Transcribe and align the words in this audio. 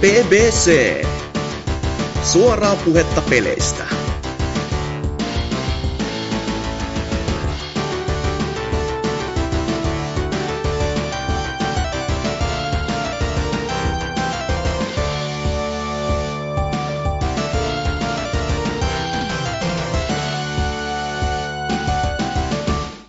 BBC. 0.00 1.04
Suoraa 2.22 2.76
puhetta 2.76 3.22
peleistä. 3.30 3.84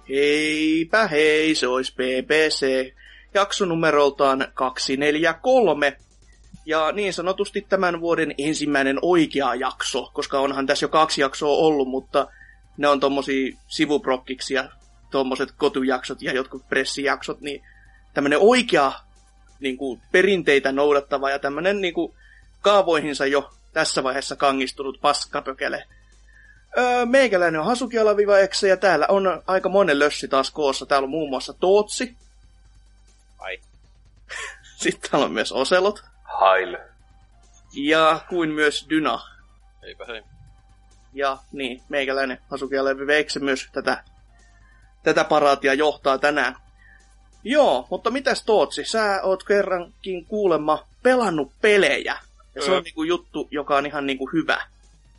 Heipä 0.10 1.08
hei, 1.08 1.56
se 1.56 1.68
olisi 1.68 1.94
BBC. 1.96 2.94
Jakso 3.34 3.66
numeroltaan 3.66 4.48
243. 4.54 5.98
Ja 6.68 6.92
niin 6.92 7.14
sanotusti 7.14 7.66
tämän 7.70 8.02
vuoden 8.02 8.36
ensimmäinen 8.38 9.00
oikea 9.02 9.56
jakso, 9.56 10.12
koska 10.14 10.40
onhan 10.40 10.68
tässä 10.68 10.84
jo 10.84 10.90
kaksi 10.90 11.22
jaksoa 11.22 11.58
ollut, 11.58 11.88
mutta 11.88 12.28
ne 12.78 12.88
on 12.88 13.00
tommosia 13.00 13.58
sivuprokkiksi 13.68 14.54
ja 14.54 14.70
tommoset 15.12 15.52
kotujaksot 15.52 16.22
ja 16.22 16.34
jotkut 16.34 16.70
pressijaksot, 16.70 17.42
niin 17.42 17.64
tämmönen 18.14 18.40
oikea 18.42 18.92
niin 19.60 19.78
kuin, 19.78 20.02
perinteitä 20.12 20.72
noudattava 20.72 21.30
ja 21.30 21.40
tämmönen 21.40 21.82
niin 21.82 21.94
kuin, 21.94 22.14
kaavoihinsa 22.62 23.26
jo 23.26 23.50
tässä 23.74 24.04
vaiheessa 24.04 24.36
kangistunut 24.36 25.02
paskapökele. 25.02 25.88
Öö, 26.78 27.06
meikäläinen 27.06 27.60
on 27.60 27.68
Hasuki 27.68 28.00
alaviva 28.00 28.40
Exe, 28.40 28.68
ja 28.68 28.78
täällä 28.78 29.06
on 29.10 29.44
aika 29.48 29.70
monen 29.70 30.00
lössi 30.00 30.28
taas 30.28 30.52
koossa. 30.52 30.86
Täällä 30.86 31.06
on 31.06 31.10
muun 31.12 31.30
muassa 31.30 31.54
Tootsi. 31.54 32.16
Ai. 33.38 33.60
Sitten 34.82 35.12
täällä 35.12 35.26
on 35.26 35.34
myös 35.34 35.52
Oselot. 35.52 36.17
Hail. 36.40 36.78
Ja 37.74 38.22
kuin 38.30 38.50
myös 38.50 38.86
Dyna. 38.90 39.20
Eipä 39.84 40.06
hei. 40.06 40.24
Ja 41.14 41.38
niin, 41.52 41.84
meikäläinen 41.90 42.42
Hasuki 42.52 42.78
alaviva 42.78 43.12
Exe 43.12 43.40
myös 43.40 43.70
tätä, 43.72 44.04
tätä 45.04 45.24
paraatia 45.24 45.74
johtaa 45.74 46.18
tänään. 46.18 46.56
Joo, 47.44 47.88
mutta 47.90 48.10
mitäs 48.10 48.44
Tootsi? 48.44 48.86
Sä 48.86 49.20
oot 49.24 49.44
kerrankin 49.44 50.26
kuulemma 50.26 50.88
pelannut 51.04 51.52
pelejä. 51.62 52.20
Ja 52.56 52.62
se 52.62 52.72
on 52.72 52.84
niinku 52.84 53.04
juttu, 53.04 53.48
joka 53.52 53.78
on 53.78 53.86
ihan 53.86 54.06
niinku 54.06 54.30
hyvä. 54.34 54.68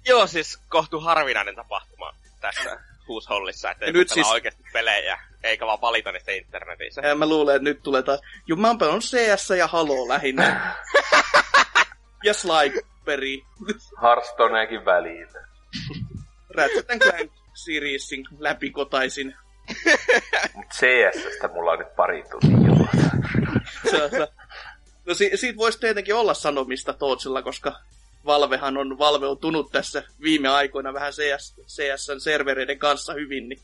Joo, 0.07 0.27
siis 0.27 0.59
kohtu 0.69 1.01
harvinainen 1.01 1.55
tapahtuma 1.55 2.15
tässä 2.41 2.81
huushollissa, 3.09 3.71
että 3.71 3.93
nyt 3.93 4.09
siis- 4.09 4.27
oikeasti 4.27 4.63
pelejä, 4.73 5.19
eikä 5.43 5.67
vaan 5.67 5.81
valita 5.81 6.13
niistä 6.13 6.33
internetissä. 6.33 7.01
Ja 7.01 7.15
mä 7.15 7.27
luulen, 7.29 7.57
että 7.57 7.65
nyt 7.65 7.83
tulee 7.83 8.03
taas... 8.03 8.21
Juu, 8.47 8.59
mä 8.59 8.69
oon 8.69 8.79
pelannut 8.79 9.05
CS 9.05 9.51
ja 9.59 9.67
Halo 9.67 10.09
lähinnä. 10.09 10.75
ja 12.25 12.35
Sliperi. 12.35 13.43
Hearthstoneekin 14.03 14.85
väliin. 14.85 15.29
Ratchet 16.55 16.87
Clank 16.87 17.33
Seriesin 17.55 18.25
läpikotaisin. 18.39 19.35
Mut 20.55 20.67
CSstä 20.75 21.49
mulla 21.49 21.73
on 21.73 21.79
nyt 21.79 21.97
pari 21.97 22.25
tuntia 22.31 22.69
No 25.07 25.15
si- 25.15 25.31
siitä 25.37 25.57
voisi 25.57 25.81
tietenkin 25.81 26.15
olla 26.15 26.35
sanomista 26.35 26.93
Tootsilla, 26.93 27.43
koska 27.43 27.73
Valvehan 28.29 28.77
on 28.77 28.99
valveutunut 28.99 29.73
tässä 29.73 30.03
viime 30.23 30.49
aikoina 30.49 30.95
vähän 30.95 31.13
CS, 31.13 31.55
CSn 31.67 32.21
servereiden 32.21 32.79
kanssa 32.79 33.13
hyvin, 33.13 33.49
niin 33.49 33.61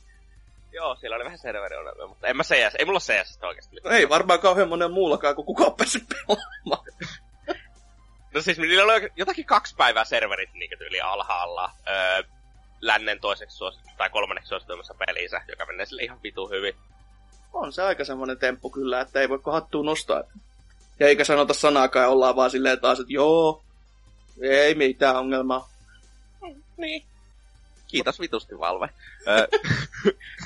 Joo, 0.72 0.96
siellä 0.96 1.16
oli 1.16 1.24
vähän 1.24 1.38
serveriongelmia, 1.38 2.06
mutta 2.06 2.26
en 2.26 2.36
mä 2.36 2.42
CS, 2.42 2.74
ei 2.78 2.84
mulla 2.84 3.00
CS 3.00 3.38
oikeasti. 3.42 3.76
no 3.84 3.90
ei 3.90 4.08
varmaan 4.08 4.40
kauhean 4.40 4.68
monen 4.68 4.92
muullakaan, 4.92 5.34
kun 5.34 5.44
kukaan 5.44 5.74
päässyt 5.76 6.02
pelaamaan. 6.08 6.86
No 8.34 8.40
siis 8.40 8.58
niillä 8.58 8.84
oli 8.84 9.10
jotakin 9.16 9.44
kaksi 9.44 9.74
päivää 9.76 10.04
serverit 10.04 10.52
niin 10.52 10.78
tyyli 10.78 11.00
alhaalla. 11.00 11.70
Öö, 11.88 12.22
lännen 12.80 13.20
toiseksi 13.20 13.56
suosittu, 13.56 13.90
tai 13.96 14.10
kolmanneksi 14.10 14.48
suosituimmassa 14.48 14.94
pelissä, 14.94 15.40
joka 15.48 15.66
menee 15.66 15.86
sille 15.86 16.02
ihan 16.02 16.22
vitu 16.22 16.48
hyvin. 16.48 16.74
On 17.52 17.72
se 17.72 17.82
aika 17.82 18.04
semmoinen 18.04 18.38
temppu 18.38 18.70
kyllä, 18.70 19.00
että 19.00 19.20
ei 19.20 19.28
voi 19.28 19.40
hattua 19.46 19.84
nostaa. 19.84 20.22
Ja 21.00 21.06
eikä 21.08 21.24
sanota 21.24 21.54
sanaakaan 21.54 22.10
ollaan 22.10 22.36
vaan 22.36 22.50
silleen 22.50 22.80
taas, 22.80 23.00
että 23.00 23.12
joo, 23.12 23.64
ei 24.40 24.74
mitään 24.74 25.16
ongelmaa. 25.16 25.68
Niin. 26.76 27.04
Kiitos 27.86 28.20
vitusti 28.20 28.58
Valve. 28.58 28.88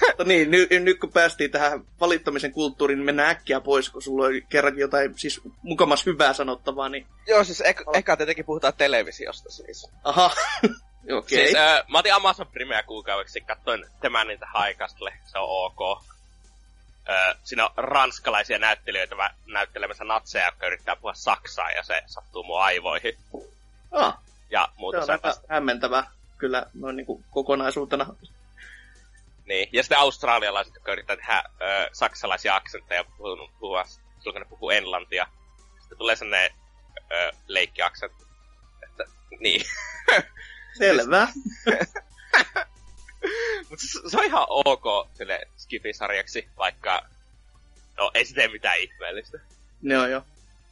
Mutta 0.09 0.25
niin, 0.31 0.51
nyt, 0.51 0.71
nyt 0.71 1.01
kun 1.01 1.13
päästiin 1.13 1.51
tähän 1.51 1.85
valittamisen 2.01 2.53
kulttuuriin, 2.53 2.99
niin 2.99 3.07
mennään 3.07 3.31
äkkiä 3.31 3.61
pois, 3.61 3.91
kun 3.91 4.03
sulla 4.03 4.27
oli 4.27 4.47
kerrankin 4.49 4.81
jotain 4.81 5.19
siis 5.19 5.41
mukamas 5.63 6.07
hyvää 6.07 6.33
sanottavaa, 6.33 6.89
niin 6.89 7.07
joo, 7.27 7.45
siis 7.45 7.61
ek- 7.61 7.85
eka 7.95 8.17
tietenkin 8.17 8.45
puhutaan 8.45 8.75
televisiosta 8.77 9.51
siis. 9.51 9.91
aha, 10.05 10.27
okei. 10.63 11.17
Okay. 11.19 11.29
Siis, 11.29 11.55
öö, 11.55 11.85
mä 11.89 11.99
otin 11.99 12.15
Amazon 12.15 12.47
Primea 12.47 12.83
kuukaudeksi, 12.83 13.41
katsoin 13.41 13.87
tämän 14.01 14.27
niitä 14.27 14.47
Haikastle, 14.47 15.13
se 15.27 15.39
on 15.39 15.49
ok. 15.49 16.03
Öö, 17.09 17.35
siinä 17.45 17.65
on 17.65 17.71
ranskalaisia 17.77 18.59
näyttelijöitä 18.59 19.17
näyttelemässä 19.47 20.05
natseja, 20.05 20.47
jotka 20.47 20.67
yrittää 20.67 20.97
puhua 20.97 21.15
saksaa, 21.15 21.71
ja 21.71 21.83
se 21.83 22.03
sattuu 22.07 22.43
mun 22.43 22.63
aivoihin. 22.63 23.19
Ah, 23.91 24.19
Ja 24.51 24.69
se 24.75 24.81
muuta 24.81 24.99
on 24.99 25.11
aika 25.11 25.17
sellaista. 25.17 25.47
hämmentävää 25.55 26.11
kyllä 26.39 26.67
noin 26.75 26.97
niin 26.97 27.07
kuin 27.07 27.25
kokonaisuutena. 27.31 28.07
Niin. 29.45 29.69
Ja 29.73 29.83
sitten 29.83 29.99
australialaiset, 29.99 30.75
jotka 30.75 30.93
yrittää 30.93 31.17
tehdä 31.17 31.43
öö, 31.63 31.89
saksalaisia 31.93 32.57
aksentteja 32.57 33.05
puhua, 33.05 33.49
puhua, 33.61 33.85
silloin 33.85 34.33
kun 34.35 34.35
ne 34.35 34.45
puhuu 34.45 34.71
englantia. 34.71 35.27
Sitten 35.81 35.99
tulee 35.99 36.17
sellainen 36.17 36.51
öö, 37.13 37.31
leikkiaksentti. 37.47 38.25
Että, 38.83 39.05
niin. 39.41 39.65
Selvä. 40.79 41.29
Mutta 43.71 43.85
se, 43.87 44.11
se, 44.11 44.19
on 44.19 44.25
ihan 44.25 44.47
ok 44.49 45.09
sille 45.15 45.41
Skifi-sarjaksi, 45.57 46.49
vaikka 46.57 47.09
no 47.97 48.11
ei 48.15 48.25
se 48.25 48.35
tee 48.35 48.49
mitään 48.49 48.79
ihmeellistä. 48.79 49.39
ne 49.83 49.99
on 49.99 50.11
jo. 50.11 50.23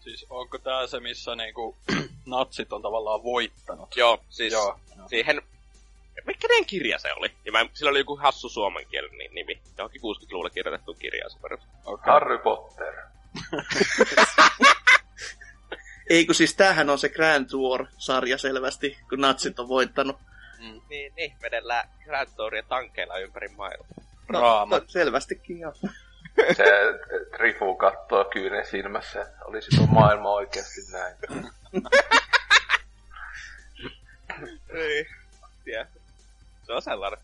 Siis 0.06 0.26
onko 0.30 0.58
tää 0.58 0.86
se, 0.86 1.00
missä 1.00 1.36
niinku 1.36 1.76
natsit 2.26 2.72
on 2.72 2.82
tavallaan 2.82 3.22
voittanut? 3.22 3.96
Joo, 3.96 4.24
siis 4.28 4.52
Joo. 4.52 4.80
siihen... 5.06 5.42
Kenen 6.40 6.66
kirja 6.66 6.98
se 6.98 7.12
oli? 7.12 7.32
Ja 7.44 7.52
mä, 7.52 7.66
sillä 7.74 7.90
oli 7.90 7.98
joku 7.98 8.16
hassu 8.16 8.48
suomenkielinen 8.48 9.34
nimi. 9.34 9.62
Johonkin 9.78 10.00
60-luvulla 10.00 10.50
kirjoitettu 10.50 10.94
kirja 10.94 11.28
se 11.28 11.38
perus. 11.38 11.60
Okay. 11.84 12.12
Harry 12.12 12.38
Potter. 12.38 12.94
Ei 16.10 16.26
kun 16.26 16.34
siis 16.34 16.54
tämähän 16.54 16.90
on 16.90 16.98
se 16.98 17.08
Grand 17.08 17.50
War-sarja 17.50 18.38
selvästi, 18.38 18.98
kun 19.08 19.20
natsit 19.20 19.58
on 19.58 19.68
voittanut. 19.68 20.16
Niin, 20.88 21.12
niin, 21.16 21.36
vedellään 21.42 21.88
Grand 22.04 22.28
Touria 22.36 22.62
tankeilla 22.62 23.18
ympäri 23.18 23.48
maailmaa. 23.48 23.88
Raama. 24.28 24.78
No, 24.78 24.84
selvästikin 24.86 25.60
joo. 25.60 25.72
Se 26.56 26.64
Trifu 27.36 27.74
kattoo 27.74 28.24
kyynen 28.24 28.66
silmässä, 28.66 29.22
että 29.22 29.44
olisi 29.44 29.76
tuo 29.76 29.86
maailma 29.86 30.30
oikeasti 30.30 30.80
näin. 30.92 31.16
Ei. 34.68 35.06
Tiedä. 35.64 35.86
Se 36.66 36.72
on 36.72 36.82
sellainen. 36.82 37.18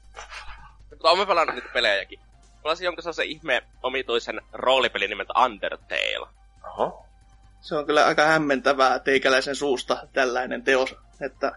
Mutta 0.91 1.17
mä 1.17 1.27
pelannut 1.27 1.55
niitä 1.55 1.69
pelejäkin. 1.73 2.21
Pelasin 2.63 2.85
jonkun 2.85 3.03
sellaisen 3.03 3.27
ihme 3.27 3.63
omituisen 3.83 4.41
roolipelin 4.53 5.11
nimeltä 5.11 5.33
Undertale. 5.45 6.29
Oho. 6.65 7.07
Se 7.61 7.75
on 7.75 7.87
kyllä 7.87 8.07
aika 8.07 8.25
hämmentävää 8.25 8.99
teikäläisen 8.99 9.57
suusta 9.57 10.09
tällainen 10.13 10.63
teos, 10.63 10.97
että 11.21 11.53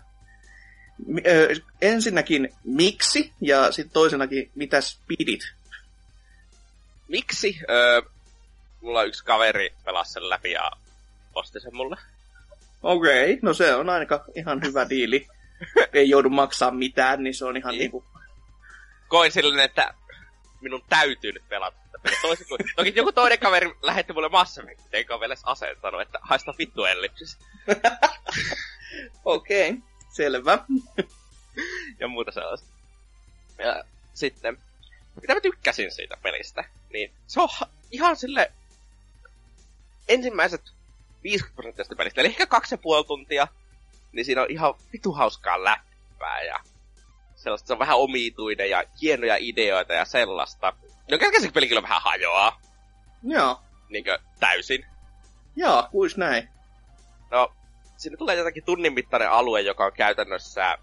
ensinnäkin 1.81 2.49
miksi 2.63 3.33
ja 3.41 3.71
sitten 3.71 3.93
toisenakin 3.93 4.51
mitäs 4.55 5.01
pidit. 5.07 5.41
Miksi? 7.07 7.59
Öö, 7.69 8.01
mulla 8.81 9.03
yksi 9.03 9.25
kaveri 9.25 9.73
pelasi 9.85 10.13
sen 10.13 10.29
läpi 10.29 10.51
ja 10.51 10.71
osti 11.35 11.59
sen 11.59 11.75
mulle. 11.75 11.95
Okei, 12.83 13.23
okay, 13.33 13.39
no 13.41 13.53
se 13.53 13.75
on 13.75 13.89
aika 13.89 14.25
ihan 14.35 14.61
hyvä 14.61 14.89
diili. 14.89 15.27
Ei 15.93 16.09
joudu 16.09 16.29
maksaa 16.29 16.71
mitään, 16.71 17.23
niin 17.23 17.33
se 17.33 17.45
on 17.45 17.57
ihan 17.57 17.71
Niin. 17.71 17.79
niinku... 17.79 18.05
Koin 19.07 19.31
silleen, 19.31 19.65
että 19.65 19.93
minun 20.61 20.83
täytyy 20.89 21.31
nyt 21.31 21.49
pelata 21.49 21.77
tätä. 21.91 22.17
Toisin 22.21 22.47
kuin, 22.47 22.59
toki 22.75 22.93
joku 22.95 23.11
toinen 23.11 23.39
kaveri 23.39 23.75
lähetti 23.81 24.13
mulle 24.13 24.29
Mass 24.29 24.57
Effect, 24.57 24.81
eikä 24.93 25.13
ole 25.13 25.19
vielä 25.19 25.33
edes 25.33 25.79
sanonut, 25.81 26.01
että 26.01 26.19
haista 26.21 26.53
vittu 26.57 26.85
ellipsis. 26.85 27.37
Okei, 29.25 29.69
okay, 29.69 29.81
selvä. 30.13 30.59
ja 31.99 32.07
muuta 32.07 32.31
sellaista. 32.31 32.67
Ja 33.57 33.83
sitten, 34.13 34.57
mitä 35.21 35.33
mä 35.33 35.41
tykkäsin 35.41 35.91
siitä 35.91 36.17
pelistä, 36.23 36.63
niin 36.93 37.13
se 37.27 37.41
on 37.41 37.49
ha- 37.51 37.69
ihan 37.91 38.15
sille 38.15 38.51
ensimmäiset 40.07 40.61
50 41.23 41.55
prosenttia 41.55 41.85
sitä 41.85 41.95
pelistä, 41.95 42.21
eli 42.21 42.27
ehkä 42.27 42.45
kaksi 42.47 42.73
ja 42.73 42.77
puoli 42.77 43.03
tuntia, 43.03 43.47
niin 44.11 44.25
siinä 44.25 44.41
on 44.41 44.51
ihan 44.51 44.73
vitu 44.93 45.11
hauskaa 45.11 45.63
läppää 45.63 46.41
ja 46.41 46.59
sellaista, 47.35 47.67
se 47.67 47.73
on 47.73 47.79
vähän 47.79 47.97
omituinen 47.97 48.69
ja 48.69 48.83
hienoja 49.01 49.35
ideoita 49.39 49.93
ja 49.93 50.05
sellaista. 50.05 50.73
No 51.11 51.17
kerkeästi 51.17 51.49
peli 51.49 51.67
kyllä 51.67 51.81
vähän 51.81 52.01
hajoaa, 52.01 52.61
Joo, 53.23 53.61
niinkö 53.89 54.19
täysin. 54.39 54.85
joo, 55.55 55.87
kuis 55.91 56.17
näin. 56.17 56.49
No, 57.31 57.53
sinne 57.97 58.17
tulee 58.17 58.35
jotakin 58.35 58.63
tunnin 58.63 58.93
mittainen 58.93 59.31
alue, 59.31 59.61
joka 59.61 59.85
on 59.85 59.93
käytännössä 59.93 60.77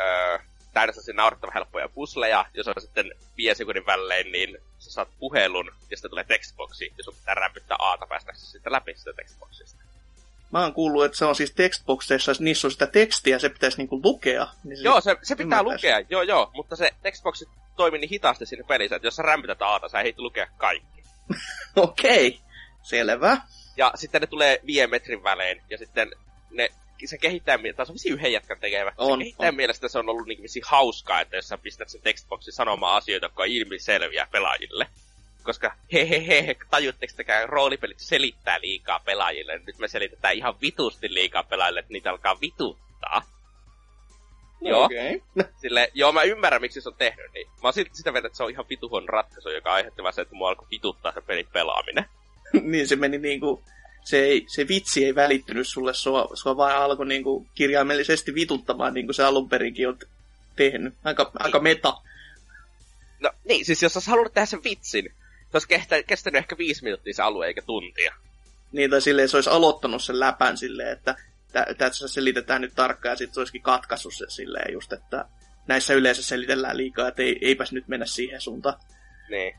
öö, 0.00 0.38
täynnä 0.78 0.92
sellaisia 0.92 1.14
naurettavan 1.14 1.54
helppoja 1.54 1.88
pusleja, 1.88 2.46
jos 2.54 2.68
on 2.68 2.74
sitten 2.78 3.12
viiden 3.36 3.56
sekunnin 3.56 3.86
välein, 3.86 4.32
niin 4.32 4.58
sä 4.78 4.90
saat 4.90 5.08
puhelun, 5.18 5.66
ja 5.90 5.96
sitten 5.96 6.10
tulee 6.10 6.24
textboxi, 6.24 6.92
ja 6.98 7.04
sun 7.04 7.14
pitää 7.14 7.34
rämpyttää 7.34 7.76
aata 7.80 8.06
päästäksesi 8.06 8.50
sitten 8.50 8.72
läpi 8.72 8.94
sitä 8.96 9.12
textboxista. 9.12 9.82
Mä 10.52 10.60
oon 10.60 10.74
kuullut, 10.74 11.04
että 11.04 11.18
se 11.18 11.24
on 11.24 11.34
siis 11.34 11.52
textboxeissa, 11.52 12.32
niissä 12.38 12.66
on 12.66 12.72
sitä 12.72 12.86
tekstiä, 12.86 13.38
se 13.38 13.48
pitäisi 13.48 13.78
niinku 13.78 14.00
lukea. 14.04 14.48
Niin 14.64 14.76
se 14.76 14.82
Joo, 14.82 15.00
se, 15.00 15.16
se 15.22 15.36
pitää 15.36 15.62
lukea, 15.62 16.00
joo 16.10 16.22
joo, 16.22 16.50
mutta 16.54 16.76
se 16.76 16.90
textboxi 17.02 17.48
toimii 17.76 18.00
niin 18.00 18.10
hitaasti 18.10 18.46
siinä 18.46 18.64
pelissä, 18.68 18.96
että 18.96 19.06
jos 19.06 19.16
sä 19.16 19.22
rämpytät 19.22 19.62
aata, 19.62 19.88
sä 19.88 20.00
ehdit 20.00 20.18
lukea 20.18 20.46
kaikki. 20.56 21.02
Okei, 21.76 22.40
selvä. 22.82 23.36
Ja 23.76 23.92
sitten 23.94 24.20
ne 24.20 24.26
tulee 24.26 24.60
viiden 24.66 24.90
metrin 24.90 25.22
välein, 25.22 25.62
ja 25.70 25.78
sitten 25.78 26.10
ne, 26.50 26.68
se 27.04 27.18
kehittää, 27.18 27.58
se 27.58 27.82
on 27.82 27.94
vissiin 27.94 28.14
yhden 28.14 28.32
jätkän 28.32 28.60
tekevä. 28.60 28.92
On, 28.98 29.18
se 29.18 29.22
kehittää 29.24 29.48
on. 29.48 29.54
mielestä 29.54 29.88
se 29.88 29.98
on 29.98 30.08
ollut 30.08 30.26
niin 30.26 30.42
vissiin 30.42 30.64
hauskaa, 30.66 31.20
että 31.20 31.36
jos 31.36 31.48
sä 31.48 31.58
pistät 31.58 31.88
sen 31.88 32.00
textboxin 32.00 32.52
sanomaan 32.52 32.96
asioita, 32.96 33.26
jotka 33.26 33.42
on 33.42 33.48
ilmiselviä 33.48 34.26
pelaajille. 34.30 34.86
Koska 35.42 35.74
he 35.92 36.08
he 36.08 36.26
he, 36.26 36.46
he 36.46 36.56
tajutteko 36.70 37.12
tekään 37.16 37.48
roolipelit 37.48 37.98
selittää 37.98 38.60
liikaa 38.60 39.00
pelaajille. 39.00 39.58
Nyt 39.66 39.78
me 39.78 39.88
selitetään 39.88 40.34
ihan 40.34 40.60
vitusti 40.60 41.14
liikaa 41.14 41.42
pelaajille, 41.42 41.80
että 41.80 41.92
niitä 41.92 42.10
alkaa 42.10 42.40
vituttaa. 42.40 43.22
Joo. 44.60 44.84
Okei. 44.84 45.22
Sille, 45.60 45.90
joo, 45.94 46.12
mä 46.12 46.22
ymmärrän, 46.22 46.60
miksi 46.60 46.80
se 46.80 46.88
on 46.88 46.94
tehnyt 46.98 47.32
niin. 47.34 47.46
Mä 47.46 47.54
oon 47.62 47.72
silti 47.72 47.90
sitä 47.94 48.12
mieltä, 48.12 48.26
että 48.26 48.36
se 48.36 48.44
on 48.44 48.50
ihan 48.50 48.68
vituhon 48.70 49.08
ratkaisu, 49.08 49.50
joka 49.50 49.72
aiheutti 49.72 50.02
vaan 50.02 50.14
se, 50.14 50.22
että 50.22 50.34
mua 50.34 50.48
alkoi 50.48 50.68
vituttaa 50.70 51.12
se 51.12 51.20
pelin 51.20 51.48
pelaaminen. 51.52 52.04
niin 52.62 52.88
se 52.88 52.96
meni 52.96 53.18
niinku, 53.18 53.64
se, 54.08 54.18
ei, 54.18 54.44
se 54.48 54.68
vitsi 54.68 55.04
ei 55.04 55.14
välittynyt 55.14 55.68
sulle, 55.68 55.94
sua, 55.94 56.28
sua 56.34 56.56
vaan 56.56 56.76
alkoi 56.76 57.06
niinku 57.06 57.46
kirjaimellisesti 57.54 58.34
vituttamaan, 58.34 58.94
niin 58.94 59.06
kuin 59.06 59.14
se 59.14 59.24
alun 59.24 59.48
perinkin 59.48 59.88
on 59.88 59.98
tehnyt. 60.56 60.94
Aika, 61.04 61.30
aika 61.34 61.60
meta. 61.60 61.94
No 63.20 63.30
niin, 63.44 63.64
siis 63.64 63.82
jos 63.82 63.96
olisi 63.96 64.10
halunnut 64.10 64.34
tehdä 64.34 64.46
sen 64.46 64.64
vitsin, 64.64 65.04
se 65.40 65.50
olisi 65.52 65.68
kehtä, 65.68 66.02
kestänyt 66.02 66.38
ehkä 66.38 66.58
viisi 66.58 66.84
minuuttia 66.84 67.14
se 67.14 67.22
alue 67.22 67.46
eikä 67.46 67.62
tuntia. 67.62 68.14
Niin, 68.72 68.90
tai 68.90 69.00
silleen 69.00 69.28
se 69.28 69.36
olisi 69.36 69.50
aloittanut 69.50 70.02
sen 70.02 70.20
läpän 70.20 70.58
silleen, 70.58 70.92
että 70.92 71.16
tä- 71.52 71.66
tässä 71.78 72.08
selitetään 72.08 72.60
nyt 72.60 72.74
tarkkaan, 72.74 73.12
ja 73.12 73.16
sitten 73.16 73.34
se 73.34 73.40
olisikin 73.40 73.62
katkaissut 73.62 74.14
sen 74.14 74.30
silleen 74.30 74.72
just, 74.72 74.92
että 74.92 75.24
näissä 75.66 75.94
yleensä 75.94 76.22
selitellään 76.22 76.76
liikaa, 76.76 77.08
että 77.08 77.22
ei, 77.22 77.38
eipäs 77.40 77.72
nyt 77.72 77.88
mennä 77.88 78.06
siihen 78.06 78.40
suuntaan. 78.40 78.80
Niin, 79.30 79.54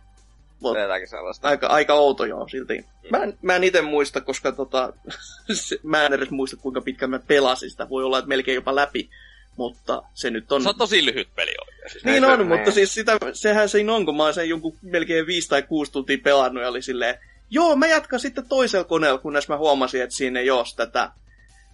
Jotakin 0.63 1.07
sellaista. 1.07 1.47
aika, 1.47 1.67
aika 1.67 1.93
outo 1.93 2.25
joo 2.25 2.47
silti. 2.47 2.85
Mä 3.11 3.17
en, 3.23 3.37
mä 3.41 3.55
en 3.55 3.63
itse 3.63 3.81
muista, 3.81 4.21
koska 4.21 4.51
tota, 4.51 4.93
mä 5.83 6.05
en 6.05 6.13
edes 6.13 6.29
muista 6.29 6.57
kuinka 6.57 6.81
pitkään 6.81 7.09
mä 7.09 7.19
pelasin 7.27 7.69
sitä. 7.71 7.89
Voi 7.89 8.03
olla, 8.03 8.17
että 8.17 8.29
melkein 8.29 8.55
jopa 8.55 8.75
läpi. 8.75 9.09
Mutta 9.57 10.01
se 10.13 10.29
nyt 10.31 10.51
on... 10.51 10.63
Se 10.63 10.69
on 10.69 10.75
tosi 10.77 11.05
lyhyt 11.05 11.35
peli 11.35 11.53
oikein. 11.67 11.89
Siis 11.91 12.05
Niin 12.05 12.25
on, 12.25 12.37
se- 12.37 12.43
mutta 12.43 12.63
niin. 12.63 12.73
siis 12.73 12.93
sitä, 12.93 13.17
sehän 13.33 13.69
siinä 13.69 13.93
on, 13.93 14.05
kun 14.05 14.17
mä 14.17 14.23
oon 14.23 14.33
sen 14.33 14.49
jonkun 14.49 14.77
melkein 14.81 15.27
viisi 15.27 15.49
tai 15.49 15.61
kuusi 15.63 15.91
tuntia 15.91 16.17
pelannut 16.23 16.63
ja 16.63 16.69
oli 16.69 16.81
silleen, 16.81 17.15
joo, 17.49 17.75
mä 17.75 17.87
jatkan 17.87 18.19
sitten 18.19 18.49
toisella 18.49 18.83
koneella, 18.85 19.17
kunnes 19.19 19.47
mä 19.49 19.57
huomasin, 19.57 20.01
että 20.01 20.15
siinä 20.15 20.39
ei 20.39 20.49
ole 20.51 20.65
tätä 20.75 21.11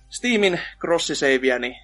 Steamin 0.09 0.59
crossisavea, 0.79 1.59
niin, 1.59 1.75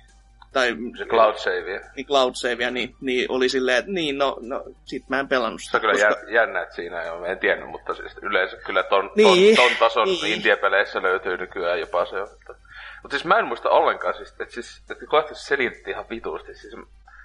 tai 0.53 0.75
Se 0.97 1.05
cloud 1.05 1.35
save. 1.35 1.81
niin 1.95 2.05
cloud 2.05 2.31
savea, 2.35 2.71
niin, 2.71 2.95
niin 3.01 3.31
oli 3.31 3.49
silleen, 3.49 3.77
että 3.77 3.91
niin, 3.91 4.17
no, 4.17 4.37
no 4.41 4.63
sit 4.85 5.09
mä 5.09 5.19
en 5.19 5.27
pelannut 5.27 5.61
Se 5.61 5.65
sitä. 5.65 5.77
on 5.77 5.81
kyllä 5.81 5.93
koska- 5.93 6.31
jännä, 6.31 6.61
että 6.61 6.75
siinä 6.75 7.01
ei 7.01 7.09
ole, 7.09 7.27
en 7.27 7.39
tiennyt, 7.39 7.69
mutta 7.69 7.93
siis 7.93 8.17
yleensä 8.21 8.57
kyllä 8.65 8.83
ton, 8.83 9.11
Niin, 9.15 9.55
ton, 9.55 9.65
ton 9.65 9.75
tason 9.79 10.07
niin. 10.07 10.25
indie-peleissä 10.33 11.01
löytyy 11.01 11.37
nykyään 11.37 11.79
jopa 11.79 12.05
se. 12.05 12.19
Mutta, 12.19 12.53
mutta 13.01 13.17
siis 13.17 13.25
mä 13.25 13.39
en 13.39 13.45
muista 13.45 13.69
ollenkaan, 13.69 14.13
siis, 14.13 14.31
että, 14.31 14.45
siis, 14.49 14.81
että 14.91 15.05
kohta 15.05 15.35
se 15.35 15.45
selitti 15.45 15.91
ihan 15.91 16.05
vitusti. 16.09 16.55
Siis, 16.55 16.75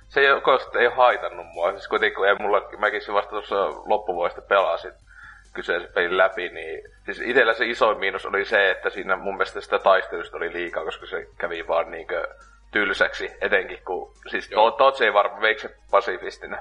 se 0.08 0.20
ei, 0.20 0.30
ole, 0.32 0.80
ei 0.80 0.86
ole 0.86 0.94
haitannut 0.94 1.46
mua. 1.46 1.70
Siis 1.70 1.88
kuitenkin, 1.88 2.24
ei 2.24 2.34
mulla, 2.34 2.68
mäkin 2.78 3.02
se 3.02 3.12
vasta 3.12 3.30
tuossa 3.30 3.66
loppuvuodesta 3.66 4.40
pelasin 4.42 4.92
kyseisen 5.54 5.92
pelin 5.94 6.16
läpi, 6.16 6.48
niin 6.48 6.82
siis 7.04 7.20
itsellä 7.20 7.54
se 7.54 7.66
isoin 7.66 7.98
miinus 7.98 8.26
oli 8.26 8.44
se, 8.44 8.70
että 8.70 8.90
siinä 8.90 9.16
mun 9.16 9.34
mielestä 9.34 9.60
sitä 9.60 9.78
taistelusta 9.78 10.36
oli 10.36 10.52
liikaa, 10.52 10.84
koska 10.84 11.06
se 11.06 11.26
kävi 11.38 11.68
vaan 11.68 11.90
niinkö 11.90 12.28
tylsäksi, 12.70 13.30
etenkin 13.40 13.84
kun, 13.84 14.12
siis 14.30 14.50
Joo. 14.50 14.70
to, 14.70 14.76
Tots 14.76 15.00
ei 15.00 15.12
varmaan 15.12 15.42
veikö 15.42 15.60
se 15.60 15.76
pasifistina. 15.90 16.58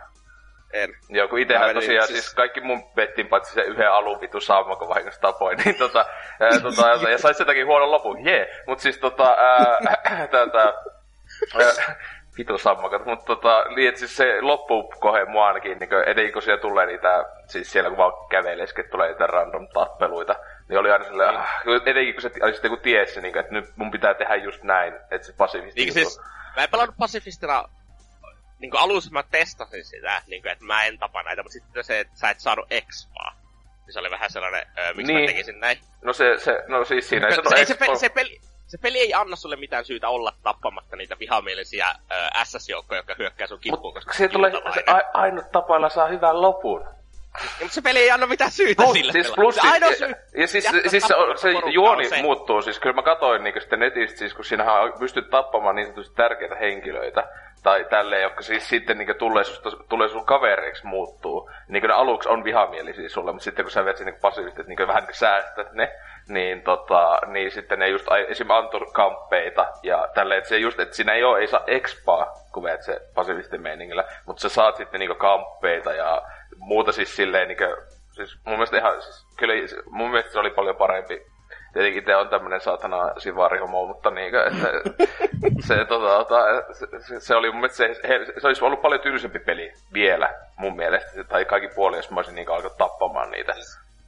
En. 0.73 0.89
Joo, 1.09 1.27
kun 1.27 1.39
menin 1.39 1.75
tosiaan, 1.75 2.07
siis- 2.07 2.19
siis... 2.19 2.35
kaikki 2.35 2.61
mun 2.61 2.83
bettin 2.95 3.27
paitsi 3.27 3.53
se 3.53 3.61
yhden 3.61 3.91
alun 3.91 4.21
vitu 4.21 4.39
saama, 4.39 4.75
kun 4.75 4.87
vahingossa 4.89 5.21
tapoin, 5.21 5.57
niin 5.65 5.75
tota, 5.75 6.05
ää, 6.39 6.59
tota 6.69 7.09
ja 7.09 7.17
sais 7.17 7.37
sitäkin 7.37 7.67
huonon 7.67 7.91
lopun, 7.91 8.25
jee. 8.25 8.35
Yeah. 8.35 8.67
Mut 8.67 8.79
siis 8.79 8.97
tota, 8.97 9.35
ää, 9.39 9.77
tätä, 10.31 10.73
ää, 11.59 11.95
vitu 12.37 12.57
sammakat, 12.57 13.05
mutta 13.05 13.25
tota, 13.25 13.63
niin, 13.75 13.97
siis 13.97 14.17
se 14.17 14.41
loppukohe 14.41 15.25
mua 15.25 15.47
ainakin, 15.47 15.79
niin 15.79 15.89
etenkin 16.05 16.33
kun 16.33 16.41
siellä 16.41 16.61
tulee 16.61 16.85
niitä, 16.85 17.25
siis 17.47 17.71
siellä 17.71 17.89
kun 17.89 17.97
vaan 17.97 18.27
kävelee, 18.29 18.65
tulee 18.91 19.09
niitä 19.09 19.27
random 19.27 19.67
tappeluita, 19.73 20.35
niin 20.69 20.79
oli 20.79 20.91
aina 20.91 21.05
silleen, 21.05 21.37
ah, 21.37 21.49
etenkin 21.85 22.13
kun 22.13 22.21
se 22.21 22.31
oli 22.41 22.53
sitten 22.53 22.71
kun 22.71 22.79
tiesi, 22.79 23.21
niin, 23.21 23.37
että 23.37 23.53
nyt 23.53 23.65
mun 23.75 23.91
pitää 23.91 24.13
tehdä 24.13 24.35
just 24.35 24.63
näin, 24.63 24.93
että 25.11 25.27
se 25.27 25.33
pasifisti 25.33 25.81
Niin 25.81 25.93
siis, 25.93 26.19
mä 26.55 26.63
en 26.63 26.69
pelannut 26.69 26.97
Pacifistina 26.97 27.69
niin 28.59 28.71
kuin 28.71 28.81
alussa 28.81 29.11
mä 29.11 29.23
testasin 29.23 29.85
sitä, 29.85 30.21
niin 30.27 30.41
kuin, 30.41 30.51
että 30.51 30.65
mä 30.65 30.83
en 30.83 30.99
tapa 30.99 31.23
näitä, 31.23 31.43
mutta 31.43 31.53
sitten 31.53 31.83
se, 31.83 31.99
että 31.99 32.17
sä 32.17 32.29
et 32.29 32.39
saanut 32.39 32.65
expaa. 32.69 33.35
Niin 33.85 33.93
se 33.93 33.99
oli 33.99 34.11
vähän 34.11 34.31
sellainen, 34.31 34.67
öö, 34.77 34.93
miksi 34.93 35.13
niin. 35.13 35.17
Niin. 35.17 35.29
mä 35.29 35.33
tekisin 35.33 35.59
näin. 35.59 35.79
No 36.01 36.13
se, 36.13 36.35
se, 36.37 36.63
no 36.67 36.85
siis 36.85 37.09
siinä 37.09 37.27
ei 37.27 37.35
se, 37.35 37.41
se, 37.65 37.73
expo- 37.73 37.77
peli, 37.79 37.97
se, 37.97 38.09
peli, 38.09 38.41
se 38.67 38.77
peli 38.77 38.99
ei 38.99 39.13
anna 39.13 39.35
sulle 39.35 39.55
mitään 39.55 39.85
syytä 39.85 40.09
olla 40.09 40.33
tappamatta 40.43 40.95
niitä 40.95 41.19
vihamielisiä 41.19 41.87
öö, 42.11 42.43
SS-joukkoja, 42.43 42.99
jotka 42.99 43.15
hyökkää 43.19 43.47
sun 43.47 43.59
kimppuun, 43.59 43.93
Mutta 43.93 44.05
koska 44.05 44.17
se 44.17 44.27
tulee, 44.27 44.51
se 44.73 44.83
a, 44.87 45.01
ainut 45.13 45.51
tapa, 45.51 45.75
jolla 45.75 45.89
saa 45.89 46.07
hyvän 46.07 46.41
lopun. 46.41 46.85
Ja, 47.43 47.49
mutta 47.59 47.73
se 47.73 47.81
peli 47.81 47.99
ei 47.99 48.11
anna 48.11 48.27
mitään 48.27 48.51
syytä 48.51 48.83
Plus, 48.83 48.93
sille 48.93 49.11
siis 49.11 49.31
plus, 49.35 49.55
se 49.55 49.61
siis, 49.61 49.73
ainoa 49.73 49.93
syy, 49.93 50.13
ja 50.37 50.47
siis, 50.47 50.65
jättää 50.65 50.89
siis 50.91 51.03
se, 51.07 51.13
se 51.35 51.51
juoni 51.71 52.09
se. 52.09 52.21
muuttuu, 52.21 52.61
siis 52.61 52.79
kyllä 52.79 52.95
mä 52.95 53.01
katsoin 53.01 53.43
niin 53.43 53.61
sitten 53.61 53.79
netistä, 53.79 54.17
siis 54.17 54.33
kun 54.33 54.45
siinähän 54.45 54.93
pystyt 54.99 55.29
tappamaan 55.29 55.75
niin 55.75 55.85
sanotusti 55.85 56.15
tärkeitä 56.15 56.55
henkilöitä, 56.55 57.27
tai 57.65 57.85
tälleen, 57.89 58.21
jotka 58.21 58.41
siis 58.41 58.69
sitten 58.69 58.97
niin 58.97 59.15
tulee, 59.17 59.43
susta, 59.43 59.69
tulee 59.89 60.09
sun 60.09 60.25
kavereiksi 60.25 60.85
muuttuu. 60.85 61.49
Niin 61.67 61.83
ne 61.83 61.93
aluksi 61.93 62.29
on 62.29 62.43
vihamielisiä 62.43 63.09
sulle, 63.09 63.31
mutta 63.31 63.43
sitten 63.43 63.65
kun 63.65 63.71
sä 63.71 63.85
vet 63.85 63.97
sinne 63.97 64.11
passiivisesti, 64.11 64.63
niin 64.63 64.87
vähän 64.87 65.03
niin 65.03 65.15
säästät 65.15 65.73
ne, 65.73 65.91
niin, 66.27 66.61
tota, 66.61 67.19
niin 67.27 67.51
sitten 67.51 67.79
ne 67.79 67.87
just 67.87 68.07
esim. 68.27 68.49
antoi 68.49 68.81
kamppeita 68.93 69.67
ja 69.83 70.07
tälleen, 70.13 70.37
että 70.37 70.49
se 70.49 70.57
just, 70.57 70.79
että 70.79 70.95
siinä 70.95 71.13
ei 71.13 71.23
ole, 71.23 71.39
ei 71.39 71.47
saa 71.47 71.63
expaa, 71.67 72.33
kun 72.53 72.63
veet 72.63 72.81
se 72.81 73.01
passiivisten 73.15 73.61
meiningillä, 73.61 74.03
mutta 74.25 74.41
sä 74.41 74.49
saat 74.49 74.75
sitten 74.75 74.99
niinku 74.99 75.15
kamppeita 75.15 75.93
ja 75.93 76.21
muuta 76.57 76.91
siis 76.91 77.15
silleen 77.15 77.47
niinku, 77.47 77.63
siis 78.11 78.37
mun 78.45 78.55
mielestä 78.55 78.77
ihan, 78.77 79.01
siis 79.01 79.27
kyllä 79.37 79.53
mun 79.85 80.09
mielestä 80.09 80.31
se 80.31 80.39
oli 80.39 80.49
paljon 80.49 80.75
parempi. 80.75 81.34
Tietenkin 81.75 81.99
itse 81.99 82.15
on 82.15 82.29
tämmönen 82.29 82.61
saatana 82.61 83.11
sivarihomo, 83.17 83.85
mutta 83.85 84.09
niinkö, 84.11 84.43
että 84.45 84.67
se, 85.67 85.85
tota, 85.85 86.25
se, 87.07 87.19
se, 87.19 87.35
oli 87.35 87.51
mun 87.51 87.59
mielestä 87.61 87.77
se, 87.77 88.07
he, 88.07 88.19
se 88.41 88.47
olisi 88.47 88.65
ollut 88.65 88.81
paljon 88.81 89.01
tylsempi 89.01 89.39
peli 89.39 89.73
vielä 89.93 90.33
mun 90.55 90.75
mielestä, 90.75 91.23
tai 91.23 91.45
kaikki 91.45 91.69
puoli, 91.75 91.97
jos 91.97 92.09
mä 92.11 92.15
olisin 92.19 92.35
niinkö 92.35 92.53
alkanut 92.53 92.77
tappamaan 92.77 93.31
niitä. 93.31 93.55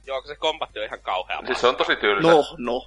Joo, 0.06 0.22
se 0.26 0.36
kombatti 0.36 0.78
on 0.78 0.84
ihan 0.84 1.00
kauhea. 1.02 1.40
Siis 1.46 1.60
se 1.60 1.66
on 1.66 1.76
tosi 1.76 1.96
tylsä. 1.96 2.28
No, 2.28 2.44
no. 2.58 2.86